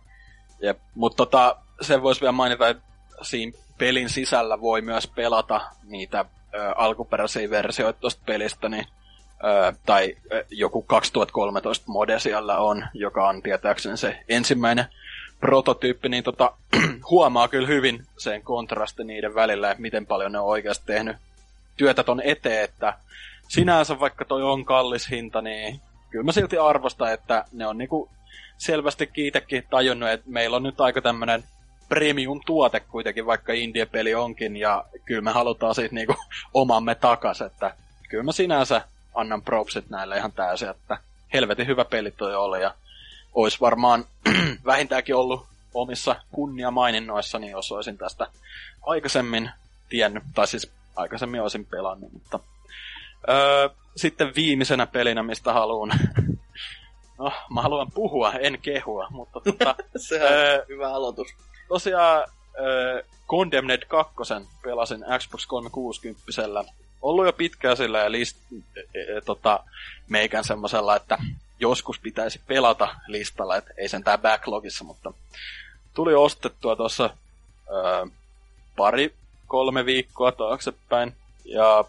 Jep, 0.63 0.79
mutta 0.95 1.17
tota, 1.17 1.57
sen 1.81 2.03
voisi 2.03 2.21
vielä 2.21 2.33
mainita, 2.33 2.69
että 2.69 2.83
siinä 3.23 3.53
pelin 3.79 4.09
sisällä 4.09 4.61
voi 4.61 4.81
myös 4.81 5.07
pelata 5.07 5.61
niitä 5.83 6.25
ö, 6.55 6.73
alkuperäisiä 6.77 7.51
versioita 7.51 8.01
tuosta 8.01 8.23
pelistä, 8.27 8.69
niin, 8.69 8.87
ö, 9.45 9.73
tai 9.87 10.17
joku 10.51 10.83
2013 10.83 11.85
mode 11.89 12.19
siellä 12.19 12.59
on, 12.59 12.87
joka 12.95 13.29
on 13.29 13.43
tietääkseni 13.43 13.97
se 13.97 14.19
ensimmäinen 14.29 14.87
prototyyppi, 15.41 16.09
niin 16.09 16.25
tota, 16.25 16.53
huomaa 17.11 17.49
kyllä 17.49 17.69
hyvin 17.69 18.07
sen 18.19 18.43
kontrasti 18.43 19.05
niiden 19.05 19.35
välillä, 19.35 19.71
että 19.71 19.83
miten 19.83 20.07
paljon 20.07 20.33
ne 20.33 20.39
on 20.39 20.47
oikeasti 20.47 20.87
tehnyt 20.87 21.17
työtä 21.77 22.05
ton 22.05 22.21
eteen, 22.25 22.65
että 22.65 22.95
sinänsä 23.53 24.01
vaikka 24.01 24.25
toi 24.25 24.43
on 24.43 24.65
kallis 24.65 25.11
hinta, 25.11 25.43
niin 25.43 25.81
kyllä 26.11 26.25
mä 26.25 26.33
silti 26.33 26.59
arvostan, 26.59 27.13
että 27.13 27.45
ne 27.53 27.67
on 27.67 27.79
niinku 27.79 28.11
selvästikin 28.59 29.27
itsekin 29.27 29.65
tajunnut, 29.71 30.09
että 30.09 30.31
meillä 30.31 30.57
on 30.57 30.63
nyt 30.63 30.81
aika 30.81 31.03
tämmönen 31.03 31.45
premium-tuote 31.89 32.81
kuitenkin, 32.81 33.27
vaikka 33.27 33.53
indie-peli 33.53 34.15
onkin, 34.15 34.57
ja 34.57 34.85
kyllä 35.05 35.21
me 35.21 35.31
halutaan 35.31 35.75
siitä 35.75 35.95
niinku 35.95 36.15
omamme 36.55 36.95
takas, 36.95 37.41
että 37.41 37.75
kyllä 38.09 38.25
mä 38.25 38.33
sinänsä 38.33 38.83
annan 39.15 39.43
propsit 39.43 39.91
näille 39.91 40.17
ihan 40.17 40.33
täysin, 40.33 40.69
että 40.69 40.99
helvetin 41.33 41.67
hyvä 41.67 41.85
peli 41.85 42.11
toi 42.11 42.37
oli, 42.37 42.63
ja 42.63 42.75
olisi 43.33 43.61
varmaan 43.61 44.05
vähintäänkin 44.65 45.17
ollut 45.17 45.47
omissa 45.75 46.17
kunniamaininnoissani, 46.31 47.51
jos 47.51 47.73
olisin 47.73 47.99
tästä 47.99 48.27
aikaisemmin 48.83 49.51
tiennyt, 49.89 50.25
tai 50.35 50.47
siis 50.47 50.73
aikaisemmin 50.97 51.43
olisin 51.43 51.67
pelannut, 51.67 52.13
mutta 52.13 52.41
öö, 53.29 53.69
sitten 53.97 54.33
viimeisenä 54.37 54.87
pelinä, 54.87 55.23
mistä 55.23 55.53
haluan 55.53 55.91
No, 57.19 57.33
mä 57.55 57.63
haluan 57.63 57.91
puhua, 57.95 58.33
en 58.33 58.59
kehua, 58.63 59.07
mutta 59.11 59.41
tota, 59.41 59.75
Se 59.97 60.25
on 60.25 60.33
Öö, 60.33 60.65
hyvä 60.69 60.95
aloitus. 60.95 61.29
tosiaan 61.69 62.23
äh, 62.23 63.09
Condemned 63.29 63.83
2 63.89 64.15
pelasin 64.63 65.05
Xbox 65.19 65.47
360 65.47 66.23
Ollut 67.03 67.27
jo 67.27 67.33
pitkään 67.33 67.77
sillä 67.77 67.99
ja 67.99 68.13
list, 68.13 68.37
äh, 68.53 68.85
tota, 69.25 69.65
meikän 70.09 70.45
semmosella, 70.45 70.97
että 70.97 71.19
joskus 71.61 71.99
pitäisi 71.99 72.41
pelata 72.47 72.89
listalla, 73.07 73.57
että 73.57 73.71
ei 73.77 73.89
sen 73.89 74.05
tää 74.05 74.19
backlogissa, 74.19 74.85
mutta 74.85 75.13
tuli 75.95 76.15
ostettua 76.15 76.77
tuossa 76.77 77.11
pari, 78.77 79.15
kolme 79.47 79.87
viikkoa 79.87 80.33
taaksepäin 80.33 81.15
ja, 81.45 81.85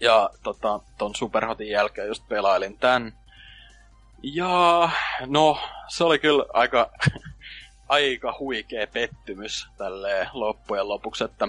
ja 0.00 0.30
tota, 0.42 0.80
ton 0.98 1.14
Superhotin 1.14 1.68
jälkeen 1.68 2.08
just 2.08 2.28
pelailin 2.28 2.78
tän. 2.78 3.12
Ja 4.22 4.90
no, 5.26 5.58
se 5.88 6.04
oli 6.04 6.18
kyllä 6.18 6.44
aika 6.52 6.90
aika 7.88 8.36
huikea 8.38 8.86
pettymys 8.86 9.68
tälleen 9.78 10.26
loppujen 10.32 10.88
lopuksi, 10.88 11.24
että 11.24 11.48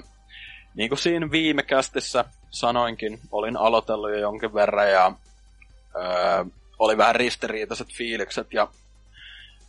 niin 0.75 0.89
kuin 0.89 0.99
siinä 0.99 1.31
viime 1.31 1.63
kästissä 1.63 2.25
sanoinkin, 2.49 3.19
olin 3.31 3.57
aloitellut 3.57 4.11
jo 4.11 4.17
jonkin 4.17 4.53
verran 4.53 4.91
ja 4.91 5.11
öö, 5.95 6.45
oli 6.79 6.97
vähän 6.97 7.15
ristiriitaiset 7.15 7.93
fiilikset 7.93 8.53
ja 8.53 8.67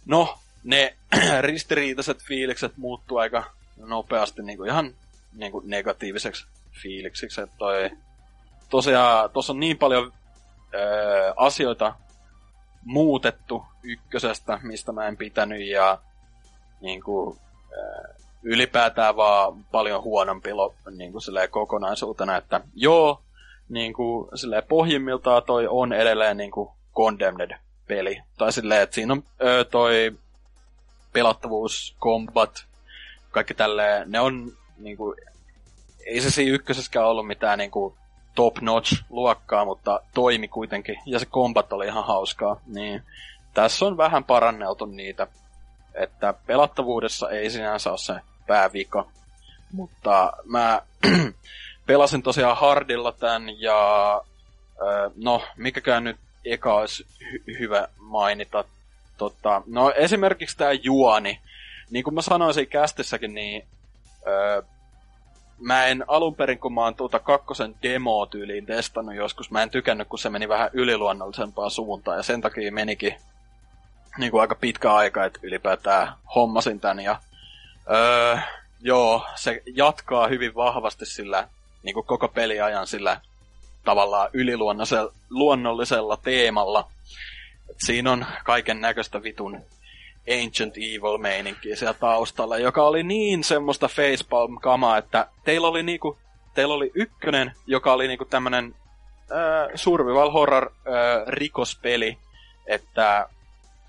no, 0.07 0.39
ne 0.65 0.97
ristiriitaiset 1.41 2.23
fiilikset 2.23 2.77
muuttuu 2.77 3.19
aika 3.19 3.45
nopeasti 3.77 4.43
niin 4.43 4.59
kuin 4.59 4.71
ihan 4.71 4.95
niin 5.33 5.53
kuin 5.53 5.71
negatiiviseksi 5.71 6.47
fiiliksiksi, 6.83 7.41
että 7.41 7.57
toi, 7.59 7.91
tosiaan 8.73 9.31
tuossa 9.31 9.53
on 9.53 9.61
niin 9.61 9.79
paljon 9.79 10.13
öö, 10.75 11.33
asioita 11.37 11.95
muutettu 12.85 13.65
ykkösestä, 13.83 14.59
mistä 14.63 14.93
mä 14.93 15.07
en 15.07 15.17
pitänyt 15.17 15.67
ja 15.67 15.99
niin 16.81 17.03
kuin, 17.03 17.39
äh, 17.73 18.17
ylipäätään 18.43 19.17
vaan 19.17 19.65
paljon 19.65 20.03
huonompi 20.03 20.53
lo, 20.53 20.75
niin 20.91 21.13
kuin 21.13 21.23
kokonaisuutena, 21.51 22.37
että 22.37 22.61
joo, 22.75 23.23
niin 23.69 23.93
kuin, 23.93 24.29
pohjimmiltaan 24.69 25.43
toi 25.43 25.67
on 25.71 25.93
edelleen 25.93 26.37
niin 26.37 26.51
kuin 26.51 26.69
Condemned-peli. 26.95 28.23
Tai 28.39 28.53
silleen, 28.53 28.83
että 28.83 28.95
siinä 28.95 29.13
on 29.13 29.23
ö, 29.43 29.65
toi 29.65 30.13
pelattavuus, 31.13 31.97
combat, 32.01 32.65
kaikki 33.31 33.55
tälleen, 33.55 34.11
ne 34.11 34.21
on 34.21 34.53
niin 34.79 34.97
kuin, 34.97 35.17
ei 36.07 36.21
se 36.21 36.31
siinä 36.31 36.55
ykkösessäkään 36.55 37.07
ollut 37.07 37.27
mitään 37.27 37.59
niin 37.59 37.71
kuin 38.33 38.55
top-notch 38.55 39.05
luokkaa, 39.11 39.65
mutta 39.65 40.01
toimi 40.15 40.49
kuitenkin, 40.49 40.99
ja 41.07 41.19
se 41.19 41.27
combat 41.27 41.73
oli 41.73 41.87
ihan 41.87 42.05
hauskaa, 42.05 42.61
niin 42.67 43.03
tässä 43.55 43.85
on 43.85 43.97
vähän 43.97 44.25
paranneltu 44.25 44.85
niitä 44.85 45.27
että 45.95 46.35
pelattavuudessa 46.47 47.31
ei 47.31 47.51
sinänsä 47.51 47.91
ole 47.91 47.99
se 47.99 48.15
päävika. 48.47 49.07
Mutta 49.73 50.33
mä 50.45 50.83
pelasin 51.87 52.23
tosiaan 52.23 52.57
hardilla 52.57 53.13
tän 53.13 53.61
ja 53.61 54.21
no, 55.17 55.43
mikäkään 55.57 56.05
nyt 56.05 56.17
eka 56.45 56.75
olisi 56.75 57.07
hy- 57.23 57.59
hyvä 57.59 57.89
mainita. 57.97 58.65
Tota, 59.19 59.63
no 59.67 59.91
esimerkiksi 59.91 60.57
tämä 60.57 60.73
juoni. 60.73 61.41
Niin 61.91 62.05
kuin 62.05 62.15
mä 62.15 62.23
sanoin 62.23 62.55
siinä 62.55 62.71
kästissäkin, 62.71 63.35
niin 63.35 63.67
mä 65.59 65.87
en 65.87 66.05
alun 66.09 66.35
perin, 66.35 66.59
kun 66.59 66.75
mä 66.75 66.81
oon 66.81 66.95
tuota 66.95 67.19
kakkosen 67.19 67.75
demo-tyyliin 67.83 68.67
testannut 68.67 69.15
joskus, 69.15 69.51
mä 69.51 69.63
en 69.63 69.71
tykännyt, 69.71 70.09
kun 70.09 70.19
se 70.19 70.31
meni 70.31 70.49
vähän 70.49 70.71
yliluonnollisempaan 70.73 71.71
suuntaan, 71.71 72.17
ja 72.17 72.23
sen 72.23 72.41
takia 72.41 72.73
menikin 72.73 73.15
niin 74.19 74.31
kuin 74.31 74.41
aika 74.41 74.55
pitkä 74.55 74.95
aika, 74.95 75.25
että 75.25 75.41
ylipäätään 75.43 76.13
hommasin 76.35 76.81
tän 76.81 77.01
ja 77.01 77.21
öö, 77.91 78.37
joo, 78.81 79.27
se 79.35 79.63
jatkaa 79.75 80.29
hyvin 80.29 80.55
vahvasti 80.55 81.07
sillä 81.07 81.49
niin 81.83 81.95
kuin 81.95 82.07
koko 82.07 82.29
peliajan 82.29 82.87
sillä 82.87 83.21
tavallaan 83.85 84.31
yliluonnollisella 84.33 85.13
luonnollisella 85.31 86.17
teemalla. 86.17 86.89
Et 87.71 87.77
siinä 87.79 88.13
on 88.13 88.27
kaiken 88.45 88.81
näköistä 88.81 89.23
vitun 89.23 89.61
Ancient 90.29 90.77
Evil 90.77 91.19
meininkiä 91.19 91.77
siellä 91.77 91.95
taustalla, 91.95 92.59
joka 92.59 92.83
oli 92.83 93.03
niin 93.03 93.45
semmoista 93.45 93.89
facepalm-kamaa, 93.89 94.99
että 94.99 95.27
teillä 95.45 95.69
oli 95.69 95.83
niinku, 95.83 96.19
teillä 96.55 96.75
oli 96.75 96.91
ykkönen, 96.95 97.53
joka 97.67 97.93
oli 97.93 98.09
niinku 98.09 98.25
tämmönen 98.25 98.75
äh, 99.33 99.71
survival 99.75 100.31
horror 100.31 100.73
äh, 100.73 101.27
rikospeli, 101.27 102.19
että 102.67 103.29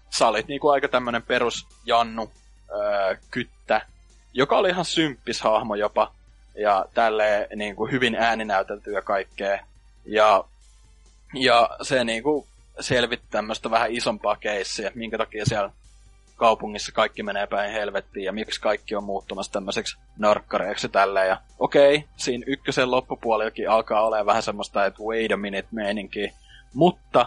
sä 0.10 0.28
olit 0.28 0.48
niinku 0.48 0.70
aika 0.70 0.88
tämmönen 0.88 1.24
perus 1.24 1.68
Jannu 1.86 2.32
öö, 2.72 3.16
kyttä, 3.32 3.82
joka 4.34 4.58
oli 4.58 4.70
ihan 4.70 4.86
symppis 4.86 5.42
hahmo 5.42 5.76
jopa, 5.76 6.12
ja 6.56 6.86
tälleen 6.94 7.48
niinku 7.56 7.86
hyvin 7.86 8.16
ääninäytelty 8.16 8.92
ja 8.92 9.02
kaikkea. 9.02 9.66
Ja, 10.06 10.44
ja 11.34 11.70
se 11.82 12.04
niinku 12.04 12.48
selvitti 12.80 13.28
tämmöistä 13.30 13.72
vähän 13.72 13.92
isompaa 13.92 14.36
keissiä, 14.36 14.92
minkä 14.96 15.18
takia 15.18 15.46
siellä 15.46 15.72
kaupungissa 16.36 16.92
kaikki 16.92 17.24
menee 17.24 17.48
päin 17.48 17.72
helvettiin 17.72 18.24
ja 18.24 18.34
miksi 18.34 18.62
kaikki 18.62 18.96
on 18.96 19.04
muuttumassa 19.04 19.52
tämmöiseksi 19.52 19.98
narkkareiksi 20.18 20.90
tälleen. 20.90 21.28
Ja 21.28 21.38
okei, 21.60 21.96
okay, 21.96 22.08
siinä 22.18 22.44
ykkösen 22.48 22.92
loppupuolikin 22.92 23.70
alkaa 23.70 24.06
olemaan 24.06 24.26
vähän 24.26 24.44
semmoista, 24.44 24.86
että 24.86 25.04
wait 25.04 25.32
a 25.32 25.38
minute 25.38 25.68
meininki. 25.72 26.34
Mutta 26.74 27.26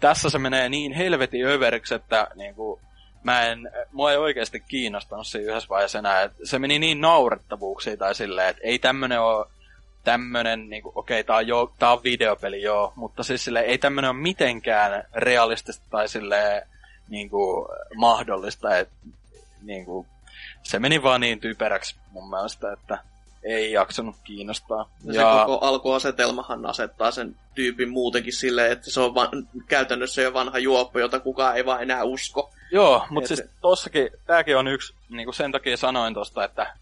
tässä 0.00 0.30
se 0.30 0.38
menee 0.38 0.68
niin 0.68 0.92
helvetin 0.92 1.46
överiksi, 1.46 1.94
että 1.94 2.28
niinku, 2.34 2.80
mä 3.22 3.42
en, 3.42 3.70
mua 3.92 4.10
ei 4.10 4.16
oikeasti 4.16 4.60
kiinnostanut 4.60 5.26
siinä 5.26 5.50
yhdessä 5.50 5.68
vaiheessa 5.68 5.98
enää. 5.98 6.22
Et 6.22 6.32
se 6.44 6.58
meni 6.58 6.78
niin 6.78 7.00
naurettavuuksiin 7.00 7.98
tai 7.98 8.14
silleen, 8.14 8.48
että 8.48 8.62
ei 8.64 8.78
tämmönen 8.78 9.20
ole 9.20 9.46
tämmönen, 10.04 10.70
niinku, 10.70 10.92
okei, 10.94 11.20
okay, 11.20 11.26
tää 11.26 11.36
on, 11.36 11.46
jo, 11.46 11.72
tää 11.78 11.92
on 11.92 12.02
videopeli 12.02 12.62
joo, 12.62 12.92
mutta 12.96 13.22
siis 13.22 13.44
silleen, 13.44 13.66
ei 13.66 13.78
tämmönen 13.78 14.10
ole 14.10 14.18
mitenkään 14.18 15.04
realistista 15.14 15.86
tai 15.90 16.08
silleen, 16.08 16.68
niinku, 17.12 17.68
mahdollista, 17.94 18.78
että 18.78 18.94
niinku, 19.62 20.06
se 20.62 20.78
meni 20.78 21.02
vaan 21.02 21.20
niin 21.20 21.40
typeräksi 21.40 21.96
mun 22.10 22.30
mielestä, 22.30 22.72
että 22.72 22.98
ei 23.42 23.72
jaksanut 23.72 24.16
kiinnostaa. 24.24 24.90
Ja, 25.04 25.14
ja... 25.14 25.20
se 25.20 25.46
koko 25.46 25.66
alkuasetelmahan 25.66 26.66
asettaa 26.66 27.10
sen 27.10 27.36
tyypin 27.54 27.90
muutenkin 27.90 28.32
silleen, 28.32 28.72
että 28.72 28.90
se 28.90 29.00
on 29.00 29.14
van, 29.14 29.28
käytännössä 29.68 30.22
jo 30.22 30.32
vanha 30.32 30.58
juoppo, 30.58 30.98
jota 30.98 31.20
kukaan 31.20 31.56
ei 31.56 31.66
vaan 31.66 31.82
enää 31.82 32.04
usko. 32.04 32.50
Joo, 32.72 33.06
mutta 33.10 33.28
siis 33.28 33.42
tossakin, 33.60 34.10
tääkin 34.26 34.56
on 34.56 34.68
yksi, 34.68 34.94
niin 35.08 35.26
kuin 35.26 35.34
sen 35.34 35.52
takia 35.52 35.76
sanoin 35.76 36.14
tosta, 36.14 36.44
että 36.44 36.74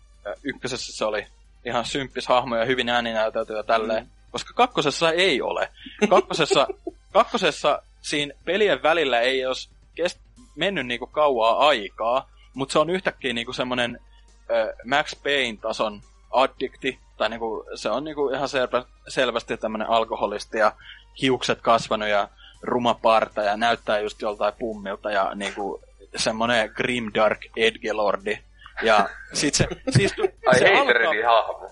ykkösessä 0.43 0.93
se 0.97 1.05
oli 1.05 1.27
ihan 1.65 1.85
symppis 1.85 2.27
hahmo 2.27 2.57
ja 2.57 2.65
hyvin 2.65 2.89
ääninäytelty 2.89 3.53
ja 3.53 3.63
tälleen. 3.63 4.05
Mm. 4.05 4.11
Koska 4.31 4.55
kakkosessa 4.55 5.11
ei 5.11 5.43
ole. 5.43 5.69
Kakkosessa, 6.09 6.67
kakkosessa 7.13 7.83
siinä 8.03 8.35
pelien 8.45 8.83
välillä 8.83 9.21
ei 9.21 9.47
olisi 9.47 9.71
kest, 9.95 10.21
mennyt 10.57 10.87
niinku 10.87 11.07
kauaa 11.07 11.69
aikaa, 11.69 12.31
mutta 12.55 12.73
se 12.73 12.79
on 12.79 12.91
yhtäkkiä 12.91 13.33
niinku 13.33 13.53
semmonen 13.53 14.01
äh, 14.51 14.69
Max 14.85 15.23
Payne-tason 15.23 16.01
addikti, 16.31 16.99
tai 17.17 17.29
niinku, 17.29 17.65
se 17.75 17.91
on 17.91 18.05
niinku 18.05 18.29
ihan 18.29 18.49
selvä, 18.49 18.85
selvästi 19.09 19.57
tämmönen 19.57 19.89
alkoholisti 19.89 20.59
ja 20.59 20.73
hiukset 21.23 21.61
kasvanut 21.61 22.09
ja 22.09 22.29
ruma 22.63 22.95
parta 22.95 23.43
ja 23.43 23.57
näyttää 23.57 23.99
just 23.99 24.23
joltain 24.23 24.55
pummilta 24.59 25.11
ja 25.11 25.35
niinku 25.35 25.83
semmonen 26.17 26.71
grimdark 26.75 27.41
edgelordi. 27.57 28.39
Ja 28.83 29.09
sit 29.33 29.55
se, 29.55 29.69
siis, 29.91 30.15
Ai 30.47 30.59
se 30.59 30.75
alkaa... 30.75 31.43
hahmo. 31.43 31.71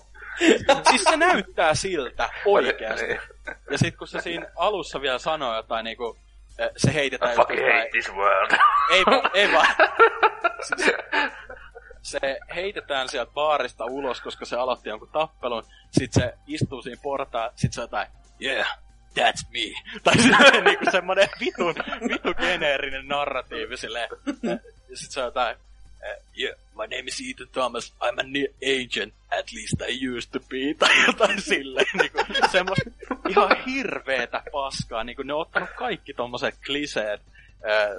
siis 0.89 1.03
se 1.03 1.17
näyttää 1.17 1.75
siltä 1.75 2.29
oikeasti. 2.45 3.07
Niin. 3.07 3.21
Ja 3.71 3.77
sit 3.77 3.95
kun 3.97 4.07
se 4.07 4.21
siinä 4.21 4.45
alussa 4.55 5.01
vielä 5.01 5.19
sanoo 5.19 5.55
jotain 5.55 5.83
niinku, 5.83 6.17
se 6.77 6.93
heitetään... 6.93 7.33
I 7.33 7.35
fucking 7.35 7.61
hate 7.61 7.89
this 7.91 8.13
world. 8.13 8.51
Ei, 8.91 9.03
ei 9.41 9.51
vaan. 9.51 9.67
Siis, 10.61 10.91
se 12.11 12.39
heitetään 12.55 13.09
sieltä 13.09 13.31
baarista 13.31 13.85
ulos, 13.85 14.21
koska 14.21 14.45
se 14.45 14.55
aloitti 14.55 14.89
jonkun 14.89 15.09
tappelun. 15.09 15.63
Sitten 15.91 16.23
se 16.23 16.33
istuu 16.47 16.81
siinä 16.81 17.01
portaan, 17.03 17.51
sit 17.55 17.73
se 17.73 17.81
jotain, 17.81 18.07
yeah, 18.41 18.77
that's 19.19 19.45
me. 19.51 19.81
Tai 20.03 20.17
sitten 20.17 20.63
niinku 20.63 20.85
semmonen 20.91 21.29
vitun, 21.39 21.75
vitu 22.09 22.33
geneerinen 22.33 23.07
narratiivi 23.07 23.77
silleen. 23.77 24.09
Sitten 24.93 25.11
se 25.11 25.21
jotain, 25.21 25.57
yeah, 26.39 26.57
my 26.79 26.87
name 26.87 27.07
is 27.07 27.21
Ethan 27.21 27.47
Thomas, 27.51 27.93
I'm 28.01 28.19
an 28.19 28.33
agent, 28.61 29.13
at 29.31 29.51
least 29.53 29.81
I 29.81 29.91
used 29.91 30.31
to 30.31 30.39
be, 30.39 30.73
tai 30.79 31.05
jotain 31.07 31.41
silleen, 31.41 31.85
niinku, 31.93 32.19
semmoista 32.51 32.89
ihan 33.29 33.57
hirveetä 33.65 34.43
paskaa, 34.51 35.03
niinku 35.03 35.23
ne 35.23 35.33
on 35.33 35.41
ottanut 35.41 35.69
kaikki 35.69 36.13
tommoset 36.13 36.55
kliseet, 36.65 37.21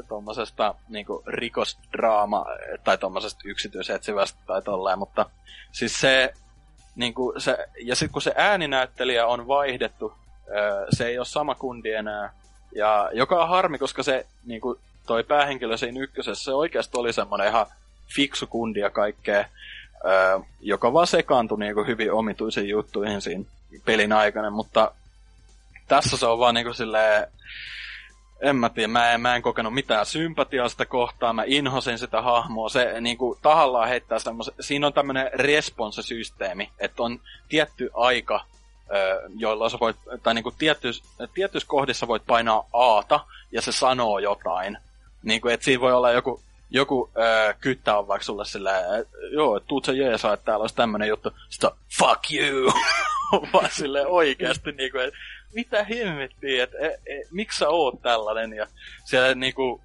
tuommoisesta 0.09 0.74
niinku, 0.89 1.23
rikosdraama 1.27 2.47
tai 2.85 2.98
tuommoisesta 2.98 3.40
yksityisetsivästä 3.44 4.39
tai 4.47 4.62
tolleen, 4.62 4.98
mutta 4.98 5.31
siis 5.73 6.01
se, 6.01 6.32
niinku, 6.97 7.35
se 7.39 7.57
ja 7.82 7.97
sitten 7.97 8.12
kun 8.12 8.23
se 8.23 8.32
ääninäyttelijä 8.36 9.27
on 9.27 9.48
vaihdettu, 9.48 10.12
se 10.90 11.07
ei 11.07 11.19
ole 11.19 11.27
sama 11.27 11.55
kundi 11.55 11.93
enää, 11.93 12.32
ja 12.74 13.11
joka 13.12 13.43
on 13.43 13.48
harmi, 13.48 13.78
koska 13.78 14.02
se 14.02 14.27
niinku, 14.44 14.81
toi 15.07 15.24
päähenkilö 15.24 15.77
siinä 15.77 16.01
ykkösessä, 16.01 16.44
se 16.44 16.55
oikeasti 16.55 16.98
oli 16.98 17.12
semmoinen 17.12 17.48
ihan 17.48 17.66
fiksu 18.14 18.46
kundi 18.46 18.80
ja 18.80 18.90
kaikkea, 18.90 19.44
joka 20.60 20.92
vaan 20.92 21.06
sekaantui 21.06 21.58
niinku 21.58 21.84
hyvin 21.84 22.12
omituisiin 22.12 22.68
juttuihin 22.68 23.20
siinä 23.20 23.44
pelin 23.84 24.12
aikana, 24.12 24.50
mutta 24.50 24.92
tässä 25.88 26.16
se 26.16 26.26
on 26.26 26.38
vaan 26.38 26.54
niinku 26.54 26.72
silleen, 26.72 27.26
en 28.40 28.56
mä 28.56 28.68
tiedä, 28.68 28.88
mä 28.88 29.10
en, 29.10 29.20
mä 29.20 29.36
en 29.36 29.42
kokenut 29.42 29.74
mitään 29.74 30.06
sympatiaa 30.06 30.68
sitä 30.68 30.86
kohtaa, 30.86 31.32
mä 31.32 31.42
inhosin 31.46 31.98
sitä 31.98 32.22
hahmoa, 32.22 32.68
se 32.68 33.00
niinku 33.00 33.38
tahallaan 33.42 33.88
heittää 33.88 34.18
semmoisen, 34.18 34.54
siinä 34.60 34.86
on 34.86 34.92
tämmönen 34.92 35.30
response-systeemi, 35.34 36.70
että 36.78 37.02
on 37.02 37.20
tietty 37.48 37.90
aika, 37.94 38.44
joilla 39.36 39.68
sä 39.68 39.78
voit, 39.80 39.96
tai 40.22 40.34
niinku 40.34 40.50
tiettyis, 40.50 41.02
tiettyis 41.34 41.64
kohdissa 41.64 42.08
voit 42.08 42.22
painaa 42.26 42.66
Aata, 42.72 43.20
ja 43.52 43.62
se 43.62 43.72
sanoo 43.72 44.18
jotain. 44.18 44.78
Niinku, 45.22 45.48
että 45.48 45.64
siinä 45.64 45.80
voi 45.80 45.92
olla 45.92 46.12
joku, 46.12 46.40
joku 46.70 47.10
öö, 47.16 47.55
kyttä 47.60 47.98
on 47.98 48.09
vaikka 48.09 48.24
sulle 48.24 48.70
joo, 49.32 49.56
että 49.56 49.66
tuut 49.66 49.84
sä 49.84 49.92
jeesaa, 49.92 50.34
että 50.34 50.44
täällä 50.44 50.62
olisi 50.62 50.76
tämmönen 50.76 51.09
juttu. 51.09 51.30
Sitten 51.48 51.70
fuck 51.98 52.20
you! 52.32 52.72
Vaan 53.52 53.70
silleen 53.70 54.06
oikeasti 54.06 54.72
niinku, 54.72 54.98
että 54.98 55.18
mitä 55.55 55.84
hemmettiä, 55.84 56.64
että 56.64 56.78
e, 56.78 56.86
e, 56.86 57.22
miksi 57.30 57.59
sä 57.59 57.68
oot 57.68 58.02
tällainen, 58.02 58.52
ja 58.52 58.66
siellä 59.05 59.34
niinku, 59.34 59.80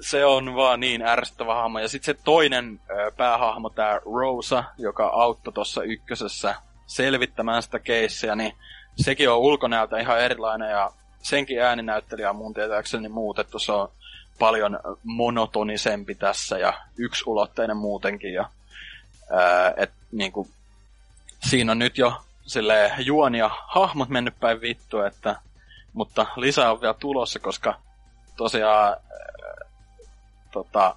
se 0.00 0.24
on 0.24 0.54
vaan 0.54 0.80
niin 0.80 1.02
ärsyttävä 1.02 1.54
hahmo. 1.54 1.78
Ja 1.78 1.88
sitten 1.88 2.14
se 2.16 2.22
toinen 2.24 2.80
ö, 2.90 3.12
päähahmo, 3.16 3.70
tämä 3.70 4.00
Rosa, 4.14 4.64
joka 4.78 5.06
auttoi 5.06 5.52
tuossa 5.52 5.82
ykkösessä 5.82 6.54
selvittämään 6.86 7.62
sitä 7.62 7.78
keissiä, 7.78 8.34
niin 8.34 8.52
sekin 8.96 9.30
on 9.30 9.38
ulkonäöltä 9.38 9.98
ihan 9.98 10.20
erilainen 10.20 10.70
ja 10.70 10.90
senkin 11.22 11.62
ääninäyttelijä 11.62 12.30
on 12.30 12.36
mun 12.36 12.54
tietääkseni 12.54 13.08
muutettu. 13.08 13.58
Se 13.58 13.72
on 13.72 13.88
paljon 14.38 14.80
monotonisempi 15.02 16.14
tässä 16.14 16.58
ja 16.58 16.72
yksulotteinen 16.96 17.76
muutenkin. 17.76 18.32
Ja, 18.32 18.50
ää, 19.30 19.74
et, 19.76 19.90
niinku, 20.12 20.48
siinä 21.48 21.72
on 21.72 21.78
nyt 21.78 21.98
jo 21.98 22.12
sille 22.46 22.92
juoni 22.98 23.38
ja 23.38 23.50
hahmot 23.66 24.08
mennyt 24.08 24.40
päin 24.40 24.60
vittu, 24.60 25.00
että, 25.00 25.36
mutta 25.92 26.26
lisää 26.36 26.72
on 26.72 26.80
vielä 26.80 26.94
tulossa, 26.94 27.38
koska 27.38 27.80
tosiaan 28.36 28.92
äh, 28.92 29.68
tota, 30.52 30.96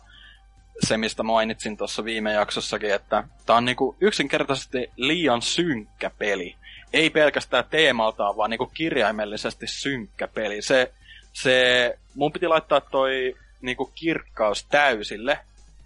se, 0.87 0.97
mistä 0.97 1.23
mainitsin 1.23 1.77
tuossa 1.77 2.03
viime 2.03 2.33
jaksossakin, 2.33 2.93
että 2.93 3.23
tämä 3.45 3.57
on 3.57 3.65
niinku 3.65 3.95
yksinkertaisesti 4.01 4.91
liian 4.95 5.41
synkkä 5.41 6.11
peli. 6.17 6.55
Ei 6.93 7.09
pelkästään 7.09 7.63
teemaltaan, 7.69 8.37
vaan 8.37 8.49
niinku 8.49 8.65
kirjaimellisesti 8.65 9.67
synkkä 9.67 10.27
peli. 10.27 10.61
Se, 10.61 10.93
se, 11.33 11.97
mun 12.15 12.31
piti 12.31 12.47
laittaa 12.47 12.81
toi 12.81 13.35
niinku 13.61 13.91
kirkkaus 13.95 14.65
täysille 14.65 15.39